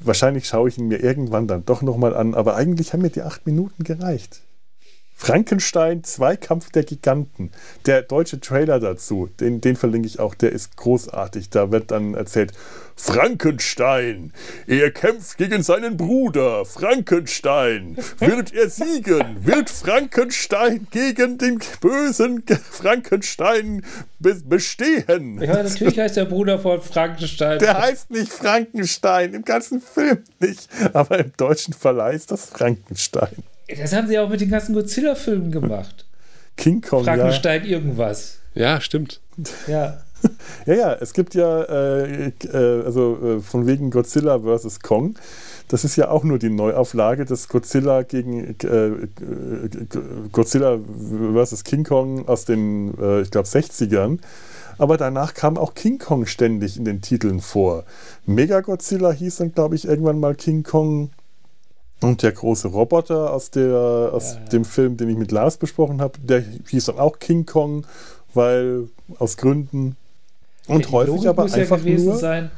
Wahrscheinlich 0.00 0.46
schaue 0.48 0.68
ich 0.68 0.78
ihn 0.78 0.88
mir 0.88 0.98
irgendwann 1.00 1.46
dann 1.46 1.64
doch 1.64 1.82
nochmal 1.82 2.16
an, 2.16 2.34
aber 2.34 2.56
eigentlich 2.56 2.92
haben 2.92 3.02
mir 3.02 3.10
die 3.10 3.22
acht 3.22 3.46
Minuten 3.46 3.84
gereicht. 3.84 4.40
Frankenstein, 5.14 6.02
Zweikampf 6.02 6.70
der 6.70 6.82
Giganten. 6.82 7.52
Der 7.86 8.02
deutsche 8.02 8.40
Trailer 8.40 8.80
dazu, 8.80 9.28
den, 9.38 9.60
den 9.60 9.76
verlinke 9.76 10.08
ich 10.08 10.18
auch, 10.18 10.34
der 10.34 10.50
ist 10.52 10.76
großartig. 10.76 11.50
Da 11.50 11.70
wird 11.70 11.90
dann 11.92 12.14
erzählt, 12.14 12.52
Frankenstein, 12.96 14.32
er 14.66 14.90
kämpft 14.90 15.38
gegen 15.38 15.62
seinen 15.62 15.96
Bruder. 15.96 16.64
Frankenstein, 16.64 17.96
wird 18.18 18.52
er 18.52 18.68
siegen? 18.68 19.44
Wird 19.46 19.70
Frankenstein 19.70 20.86
gegen 20.90 21.38
den 21.38 21.60
bösen 21.80 22.44
Frankenstein 22.70 23.84
be 24.18 24.34
bestehen? 24.44 25.40
Ja, 25.40 25.62
natürlich 25.62 25.98
heißt 25.98 26.16
der 26.16 26.26
Bruder 26.26 26.58
von 26.58 26.80
Frankenstein. 26.80 27.58
Der 27.58 27.80
heißt 27.80 28.10
nicht 28.10 28.32
Frankenstein, 28.32 29.34
im 29.34 29.44
ganzen 29.44 29.80
Film 29.80 30.22
nicht. 30.40 30.68
Aber 30.92 31.18
im 31.18 31.32
deutschen 31.36 31.74
Verleih 31.74 32.14
ist 32.14 32.30
das 32.30 32.46
Frankenstein. 32.46 33.36
Das 33.78 33.92
haben 33.92 34.08
sie 34.08 34.18
auch 34.18 34.28
mit 34.28 34.40
den 34.40 34.50
ganzen 34.50 34.74
Godzilla-Filmen 34.74 35.50
gemacht. 35.50 36.06
King 36.56 36.80
Kong, 36.80 37.04
ja. 37.04 37.14
Frankenstein 37.14 37.64
irgendwas. 37.64 38.38
Ja, 38.54 38.80
stimmt. 38.80 39.20
Ja. 39.66 39.98
Ja, 40.66 40.74
ja, 40.74 40.92
es 41.00 41.14
gibt 41.14 41.34
ja, 41.34 41.62
äh, 41.62 42.28
äh, 42.28 42.84
also 42.84 43.18
äh, 43.38 43.40
von 43.40 43.66
wegen 43.66 43.90
Godzilla 43.90 44.38
vs. 44.38 44.78
Kong. 44.78 45.16
Das 45.66 45.84
ist 45.84 45.96
ja 45.96 46.10
auch 46.10 46.22
nur 46.22 46.38
die 46.38 46.50
Neuauflage 46.50 47.24
des 47.24 47.48
Godzilla 47.48 48.02
gegen 48.02 48.54
äh, 48.62 48.86
äh, 48.86 48.98
Godzilla 50.30 50.78
vs. 50.78 51.64
King 51.64 51.82
Kong 51.82 52.28
aus 52.28 52.44
den, 52.44 52.96
äh, 53.00 53.22
ich 53.22 53.32
glaube, 53.32 53.48
60ern. 53.48 54.18
Aber 54.78 54.96
danach 54.96 55.34
kam 55.34 55.58
auch 55.58 55.74
King 55.74 55.98
Kong 55.98 56.26
ständig 56.26 56.76
in 56.76 56.84
den 56.84 57.00
Titeln 57.00 57.40
vor. 57.40 57.84
Mega 58.26 58.60
Godzilla 58.60 59.12
hieß 59.12 59.36
dann, 59.36 59.52
glaube 59.52 59.74
ich, 59.74 59.86
irgendwann 59.86 60.20
mal 60.20 60.34
King 60.34 60.62
Kong. 60.62 61.10
Und 62.02 62.22
der 62.22 62.32
große 62.32 62.68
Roboter 62.68 63.32
aus, 63.32 63.50
der, 63.50 64.10
aus 64.12 64.34
Ja, 64.34 64.40
ja. 64.40 64.46
dem 64.48 64.64
Film, 64.64 64.96
den 64.96 65.08
ich 65.08 65.16
mit 65.16 65.30
Lars 65.32 65.56
besprochen 65.56 66.00
habe, 66.00 66.18
der 66.20 66.42
hieß 66.68 66.86
dann 66.86 66.98
auch 66.98 67.18
King 67.18 67.46
Kong, 67.46 67.86
weil 68.34 68.88
aus 69.18 69.36
Gründen. 69.36 69.96
Und 70.66 70.86
Ja, 70.86 70.92
häufig 70.92 71.08
Logik 71.14 71.28
aber 71.28 71.42
muss 71.42 71.54
einfach 71.54 71.78
ja 71.78 71.84
gewesen 71.84 72.06
nur. 72.10 72.16
sein, 72.18 72.50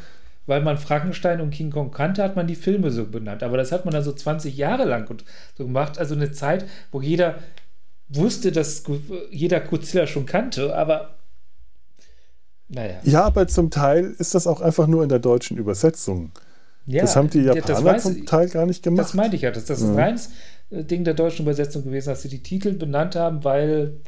weil 0.46 0.62
man 0.62 0.76
Frankenstein 0.78 1.40
und 1.40 1.50
King 1.50 1.70
Kong 1.70 1.90
kannte, 1.90 2.22
hat 2.22 2.36
man 2.36 2.46
die 2.46 2.54
Filme 2.54 2.90
so 2.90 3.04
benannt. 3.06 3.42
Aber 3.42 3.56
das 3.56 3.72
hat 3.72 3.84
man 3.84 3.92
dann 3.94 4.04
so 4.04 4.12
20 4.12 4.56
Jahre 4.56 4.84
lang 4.84 5.06
so 5.56 5.64
gemacht. 5.64 5.98
Also 5.98 6.14
eine 6.14 6.32
Zeit, 6.32 6.66
wo 6.92 7.00
jeder 7.00 7.36
wusste, 8.08 8.52
dass 8.52 8.82
jeder 9.30 9.60
Godzilla 9.60 10.06
schon 10.06 10.26
kannte, 10.26 10.76
aber 10.76 11.14
naja. 12.68 13.00
Ja, 13.04 13.24
aber 13.24 13.46
zum 13.46 13.70
Teil 13.70 14.14
ist 14.18 14.34
das 14.34 14.46
auch 14.46 14.60
einfach 14.60 14.86
nur 14.86 15.02
in 15.02 15.08
der 15.08 15.18
deutschen 15.18 15.56
Übersetzung. 15.58 16.32
Ja, 16.86 17.02
das 17.02 17.16
haben 17.16 17.30
die 17.30 17.38
ja, 17.40 17.54
Japaner 17.54 17.66
das 17.74 17.84
weiß 17.84 18.02
zum. 18.02 18.26
Teil 18.26 18.48
gar 18.48 18.66
nicht 18.66 18.82
gemacht. 18.82 19.00
Das 19.06 19.14
meinte 19.14 19.36
ich 19.36 19.42
ja, 19.42 19.50
dass 19.50 19.64
das 19.64 19.80
Ja. 19.80 19.88
ein 19.88 19.94
reines 19.94 20.30
Ding 20.70 21.04
der 21.04 21.14
deutschen 21.14 21.42
Übersetzung 21.44 21.84
gewesen, 21.84 22.08
dass 22.10 22.22
sie 22.22 22.28
die 22.28 22.42
Titel 22.42 22.72
benannt 22.74 23.16
haben, 23.16 23.42
weil 23.44 24.00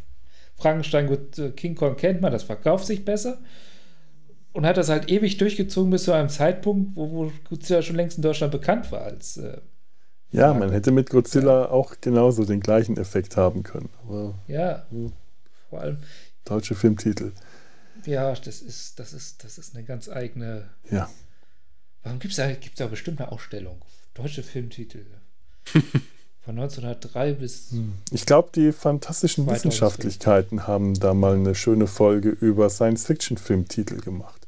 Frankenstein 0.57 1.07
gut, 1.07 1.39
äh, 1.39 1.51
King 1.51 1.75
Kong 1.75 1.97
kennt 1.97 2.21
man, 2.21 2.33
das 2.33 2.43
verkauft 2.43 2.87
sich 2.87 3.05
besser. 3.05 3.39
Und 4.53 4.65
hat 4.67 4.79
das 4.79 4.89
halt 4.89 5.11
ewig 5.11 5.37
durchgezogen 5.37 5.91
bis 5.91 6.05
zu 6.05 6.13
einem 6.13 6.31
Zeitpunkt, 6.31 6.97
wo, 6.97 7.11
wo 7.11 7.33
Godzilla 7.49 7.83
schon 7.83 7.97
längst 7.97 8.17
in 8.17 8.23
Deutschland 8.23 8.53
bekannt 8.53 8.91
war 8.91 9.03
als 9.03 9.37
äh, 9.37 9.59
ja, 10.33 10.53
man 10.53 10.73
hätte 10.73 10.91
mit 10.91 11.09
Godzilla 11.09 11.67
auch 11.71 11.95
genauso 12.01 12.45
den 12.45 12.61
gleichen 12.61 12.97
Effekt 12.97 13.37
haben 13.37 13.63
können. 13.63 13.91
Aber 14.05 14.35
ja, 14.49 14.85
Hm. 14.91 15.13
vor 15.71 15.81
allem, 15.81 15.99
deutsche 16.45 16.75
Filmtitel. 16.75 17.33
ja, 18.05 18.33
das 18.35 18.61
ist, 18.61 18.99
das 18.99 19.13
ist, 19.13 19.45
das 19.45 19.57
ist 19.57 19.77
eine 19.77 19.85
ganz 19.85 20.09
eigene. 20.09 20.65
Ja. 20.91 21.09
Warum 22.07 22.21
gibt 22.21 22.31
es 22.31 22.37
da, 22.37 22.53
gibt's 22.53 22.79
da 22.79 22.87
bestimmt 22.87 23.21
eine 23.21 23.33
Ausstellung? 23.33 23.83
Deutsche 24.15 24.45
Filmtitel. 24.45 25.05
Von 26.45 26.57
1903 26.57 27.33
bis. 27.33 27.75
Ich 28.13 28.25
glaube, 28.25 28.51
die 28.55 28.71
fantastischen 28.71 29.45
2005. 29.45 29.57
Wissenschaftlichkeiten 29.57 30.69
haben 30.69 30.95
da 30.95 31.15
mal 31.15 31.35
eine 31.35 31.57
schöne 31.57 31.89
Folge 31.89 32.29
über 32.29 32.71
Science-Fiction-Filmtitel 32.71 34.01
gemacht. 34.01 34.47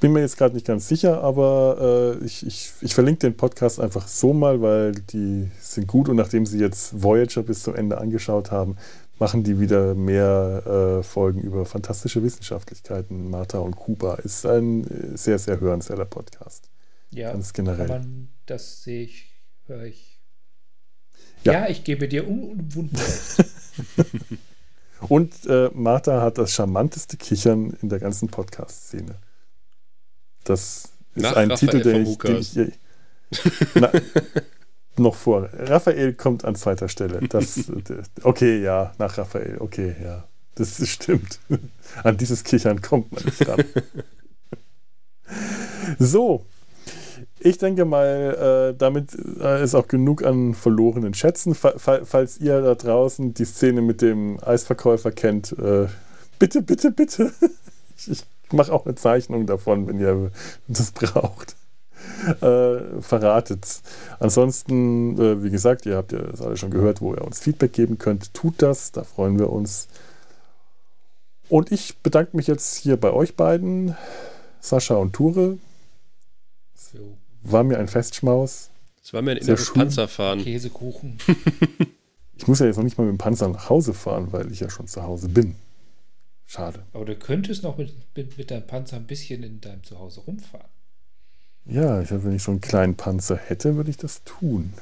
bin 0.00 0.12
mir 0.12 0.20
jetzt 0.20 0.36
gerade 0.36 0.56
nicht 0.56 0.66
ganz 0.66 0.88
sicher, 0.88 1.22
aber 1.22 2.16
äh, 2.20 2.24
ich, 2.24 2.44
ich, 2.44 2.72
ich 2.80 2.92
verlinke 2.92 3.20
den 3.20 3.36
Podcast 3.36 3.78
einfach 3.78 4.08
so 4.08 4.32
mal, 4.32 4.60
weil 4.60 4.90
die 4.94 5.52
sind 5.60 5.86
gut 5.86 6.08
und 6.08 6.16
nachdem 6.16 6.44
sie 6.44 6.58
jetzt 6.58 7.00
Voyager 7.00 7.44
bis 7.44 7.62
zum 7.62 7.76
Ende 7.76 7.98
angeschaut 7.98 8.50
haben, 8.50 8.76
machen 9.18 9.42
die 9.44 9.58
wieder 9.60 9.94
mehr 9.94 10.62
äh, 11.00 11.02
Folgen 11.02 11.40
über 11.40 11.64
fantastische 11.66 12.22
Wissenschaftlichkeiten. 12.22 13.30
Martha 13.30 13.58
und 13.58 13.76
Kuba 13.76 14.14
ist 14.16 14.46
ein 14.46 14.84
äh, 14.86 15.16
sehr, 15.16 15.38
sehr 15.38 15.60
hörenswerter 15.60 16.04
Podcast. 16.04 16.68
Ja, 17.10 17.32
Ganz 17.32 17.52
generell. 17.52 17.86
kann 17.86 17.88
man, 17.88 18.28
das 18.46 18.82
sehe 18.82 19.02
ich, 19.04 19.32
höre 19.66 19.84
ich. 19.84 20.20
Ja. 21.44 21.52
Ja. 21.52 21.68
ich 21.68 21.84
gebe 21.84 22.08
dir 22.08 22.26
unumwunden 22.28 22.98
recht. 22.98 23.44
Und 25.08 25.46
äh, 25.46 25.70
Martha 25.74 26.20
hat 26.20 26.38
das 26.38 26.52
charmanteste 26.52 27.16
Kichern 27.16 27.70
in 27.82 27.88
der 27.88 28.00
ganzen 28.00 28.28
Podcast-Szene. 28.28 29.14
Das 30.42 30.90
ist 31.14 31.22
Nach 31.22 31.36
ein 31.36 31.52
Raphael 31.52 31.70
Titel, 31.72 31.82
den 31.82 32.04
vom 32.04 32.12
ich, 32.12 32.18
den 32.18 32.36
ich 32.38 32.56
ihr- 32.56 32.72
Na, 33.80 33.92
noch 34.98 35.14
vor. 35.14 35.48
Raphael 35.52 36.14
kommt 36.14 36.44
an 36.44 36.54
zweiter 36.54 36.88
Stelle. 36.88 37.20
Das, 37.28 37.58
okay, 38.22 38.62
ja, 38.62 38.92
nach 38.98 39.18
Raphael. 39.18 39.56
Okay, 39.60 39.94
ja. 40.02 40.24
Das 40.58 40.86
stimmt. 40.88 41.38
An 42.02 42.16
dieses 42.16 42.42
Kichern 42.42 42.82
kommt 42.82 43.12
man 43.12 43.24
nicht 43.24 43.48
ran. 43.48 43.64
So. 45.98 46.44
Ich 47.40 47.58
denke 47.58 47.84
mal, 47.84 48.72
äh, 48.72 48.76
damit 48.76 49.16
äh, 49.40 49.62
ist 49.62 49.74
auch 49.74 49.88
genug 49.88 50.24
an 50.24 50.54
verlorenen 50.54 51.14
Schätzen. 51.14 51.54
Fa 51.54 51.74
fa 51.76 52.00
falls 52.04 52.38
ihr 52.38 52.60
da 52.60 52.74
draußen 52.74 53.32
die 53.32 53.44
Szene 53.44 53.80
mit 53.80 54.02
dem 54.02 54.38
Eisverkäufer 54.42 55.12
kennt, 55.12 55.52
äh, 55.52 55.86
bitte, 56.38 56.62
bitte, 56.62 56.90
bitte. 56.90 57.32
Ich, 57.96 58.10
ich 58.10 58.24
mache 58.52 58.72
auch 58.72 58.86
eine 58.86 58.96
Zeichnung 58.96 59.46
davon, 59.46 59.86
wenn 59.86 60.00
ihr 60.00 60.30
das 60.66 60.90
braucht. 60.90 61.56
Äh, 62.40 63.00
verratet's. 63.00 63.82
Ansonsten, 64.18 65.18
äh, 65.20 65.42
wie 65.42 65.50
gesagt, 65.50 65.86
ihr 65.86 65.96
habt 65.96 66.12
ja 66.12 66.18
das 66.18 66.40
alle 66.42 66.56
schon 66.56 66.70
gehört, 66.70 67.00
wo 67.00 67.14
ihr 67.14 67.22
uns 67.22 67.38
Feedback 67.38 67.72
geben 67.72 67.98
könnt. 67.98 68.34
Tut 68.34 68.54
das, 68.58 68.92
da 68.92 69.04
freuen 69.04 69.38
wir 69.38 69.50
uns. 69.50 69.88
Und 71.48 71.72
ich 71.72 71.98
bedanke 71.98 72.36
mich 72.36 72.46
jetzt 72.46 72.76
hier 72.76 72.96
bei 72.96 73.12
euch 73.12 73.36
beiden, 73.36 73.96
Sascha 74.60 74.96
und 74.96 75.12
Ture. 75.12 75.58
So, 76.74 77.16
War 77.42 77.64
mir 77.64 77.78
ein 77.78 77.88
Festschmaus. 77.88 78.70
Das 79.00 79.12
war 79.12 79.22
mir 79.22 79.32
ein 79.32 79.36
inneres. 79.38 79.72
Panzerfahren. 79.72 80.42
Käsekuchen. 80.42 81.18
Ich 82.38 82.46
muss 82.46 82.60
ja 82.60 82.66
jetzt 82.66 82.76
noch 82.76 82.84
nicht 82.84 82.96
mal 82.96 83.04
mit 83.04 83.14
dem 83.14 83.18
Panzer 83.18 83.48
nach 83.48 83.68
Hause 83.68 83.92
fahren, 83.92 84.28
weil 84.30 84.52
ich 84.52 84.60
ja 84.60 84.70
schon 84.70 84.86
zu 84.86 85.02
Hause 85.02 85.28
bin. 85.28 85.56
Schade. 86.46 86.84
Aber 86.92 87.04
du 87.04 87.16
könntest 87.16 87.64
noch 87.64 87.76
mit, 87.76 87.92
mit, 88.16 88.38
mit 88.38 88.50
deinem 88.50 88.66
Panzer 88.66 88.96
ein 88.96 89.06
bisschen 89.06 89.42
in 89.42 89.60
deinem 89.60 89.82
Zuhause 89.82 90.20
rumfahren. 90.20 90.70
Ja, 91.68 92.00
ich, 92.00 92.10
wenn 92.10 92.34
ich 92.34 92.42
so 92.42 92.50
einen 92.50 92.60
kleinen 92.60 92.94
Panzer 92.96 93.36
hätte, 93.36 93.76
würde 93.76 93.90
ich 93.90 93.96
das 93.98 94.22
tun. 94.24 94.72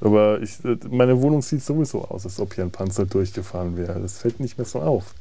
Aber 0.00 0.40
ich, 0.42 0.64
äh, 0.64 0.76
meine 0.90 1.20
Wohnung 1.22 1.42
sieht 1.42 1.62
sowieso 1.62 2.04
aus, 2.04 2.24
als 2.24 2.40
ob 2.40 2.54
hier 2.54 2.64
ein 2.64 2.70
Panzer 2.70 3.06
durchgefahren 3.06 3.76
wäre. 3.76 4.00
Das 4.00 4.18
fällt 4.18 4.40
nicht 4.40 4.58
mehr 4.58 4.64
so 4.66 4.80
auf. 4.80 5.14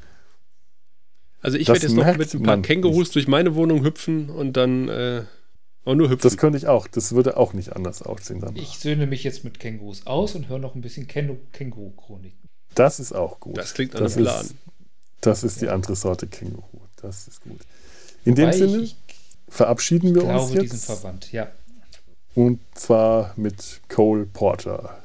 Also 1.42 1.58
ich 1.58 1.68
Das 1.68 1.82
werde 1.82 1.88
jetzt 1.88 1.96
noch 1.96 2.18
mit 2.18 2.34
ein 2.34 2.44
paar 2.44 2.62
Kängurus 2.62 3.12
durch 3.12 3.28
meine 3.28 3.56
Wohnung 3.56 3.84
hüpfen 3.84 4.30
und 4.30 4.54
dann 4.58 4.90
äh, 4.90 5.24
auch 5.86 5.94
nur 5.94 6.10
hüpfen. 6.10 6.24
Das 6.24 6.38
könnte 6.38 6.58
ich 6.58 6.68
auch. 6.68 6.88
Das 6.88 7.14
würde 7.14 7.38
auch 7.38 7.54
nicht 7.54 7.76
anders 7.76 8.02
aussehen. 8.02 8.40
Dann. 8.40 8.56
Ich 8.56 8.80
söhne 8.80 9.06
mich 9.06 9.24
jetzt 9.24 9.44
mit 9.44 9.60
Kängurus 9.60 10.08
aus 10.08 10.36
und 10.36 10.50
höre 10.50 10.60
noch 10.60 10.74
ein 10.76 10.82
bisschen 10.82 11.08
Känguru- 11.08 11.38
Känguru-Chroniken. 11.52 12.50
Das 12.74 13.00
ist 13.00 13.14
auch 13.14 13.40
gut. 13.40 13.58
Das 13.58 13.74
klingt 13.74 13.94
nach 13.94 14.02
das 14.02 14.16
einem 14.18 14.26
Plan. 14.26 14.46
Ist, 14.46 14.56
das 15.22 15.44
ist 15.44 15.62
die 15.62 15.70
andere 15.70 15.96
Sorte 15.96 16.28
Känguru. 16.28 16.82
Das 17.02 17.28
ist 17.28 17.42
gut. 17.42 17.62
In 18.26 18.34
dem 18.36 18.48
Wobei 18.48 18.58
Sinne 18.58 18.78
ich, 18.80 18.96
verabschieden 19.48 20.10
ich 20.10 20.16
wir 20.16 20.24
uns 20.24 20.32
glaube, 20.32 20.52
sind 20.54 20.64
jetzt. 20.64 20.86
verwandt. 20.86 21.32
Ja. 21.32 21.52
Und 22.34 22.60
zwar 22.74 23.34
mit 23.38 23.82
Cole 23.88 24.26
Porter. 24.26 25.02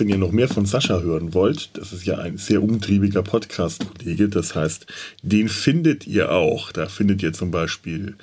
Wenn 0.00 0.08
ihr 0.08 0.18
noch 0.18 0.32
mehr 0.32 0.48
von 0.48 0.64
Sascha 0.64 1.00
hören 1.00 1.34
wollt, 1.34 1.76
das 1.76 1.92
ist 1.92 2.06
ja 2.06 2.18
ein 2.18 2.38
sehr 2.38 2.62
umtriebiger 2.62 3.22
Podcast-Kollege, 3.22 4.30
das 4.30 4.54
heißt, 4.54 4.86
den 5.22 5.48
findet 5.48 6.06
ihr 6.06 6.32
auch. 6.32 6.72
Da 6.72 6.86
findet 6.86 7.22
ihr 7.22 7.34
zum 7.34 7.50
Beispiel 7.50 8.16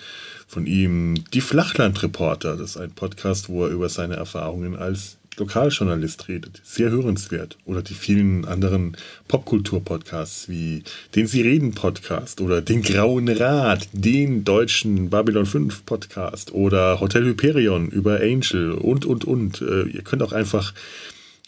von 0.48 0.66
ihm 0.66 1.24
die 1.34 1.42
Flachland-Reporter. 1.42 2.58
Das 2.58 2.72
ist 2.72 2.78
ein 2.78 2.92
Podcast, 2.92 3.50
wo 3.50 3.66
er 3.66 3.72
über 3.72 3.90
seine 3.90 4.16
Erfahrungen 4.16 4.76
als 4.76 5.18
Lokaljournalist 5.38 6.28
redet. 6.28 6.62
Sehr 6.64 6.90
hörenswert. 6.90 7.58
Oder 7.66 7.84
die 7.84 7.94
vielen 7.94 8.46
anderen 8.46 8.98
Popkultur-Podcasts 9.28 10.50
wie 10.50 10.84
den 11.16 11.28
Sie 11.28 11.42
reden 11.42 11.74
Podcast 11.74 12.42
oder 12.42 12.62
den 12.62 12.82
Grauen 12.82 13.30
Rat, 13.30 13.88
den 13.94 14.44
deutschen 14.44 15.12
Babylon 15.12 15.46
5 15.46 15.86
Podcast 15.86 16.54
oder 16.54 17.00
Hotel 17.00 17.26
Hyperion 17.26 17.90
über 17.90 18.20
Angel 18.20 18.72
und, 18.72 19.06
und, 19.06 19.26
und. 19.26 19.62
Äh, 19.62 19.84
ihr 19.90 20.02
könnt 20.02 20.24
auch 20.24 20.34
einfach 20.34 20.74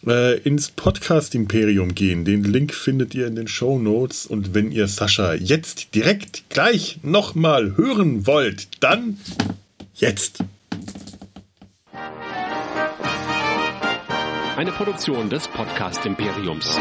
äh, 0.05 0.37
ins 0.39 0.69
Podcast-Imperium 0.71 1.95
gehen. 1.95 2.25
Den 2.25 2.43
Link 2.43 2.73
findet 2.73 3.13
ihr 3.15 3.27
in 3.27 3.35
den 3.35 3.47
Show 3.47 3.79
Notes. 3.79 4.25
Und 4.25 4.53
wenn 4.53 4.71
ihr 4.71 4.87
Sascha 4.87 5.33
jetzt 5.33 5.95
direkt 5.95 6.49
gleich 6.49 6.99
nochmal 7.03 7.75
hören 7.77 8.25
wollt, 8.25 8.67
dann 8.79 9.17
jetzt. 9.95 10.43
Eine 14.55 14.71
Produktion 14.71 15.29
des 15.29 15.47
Podcast 15.47 16.05
Imperiums. 16.05 16.77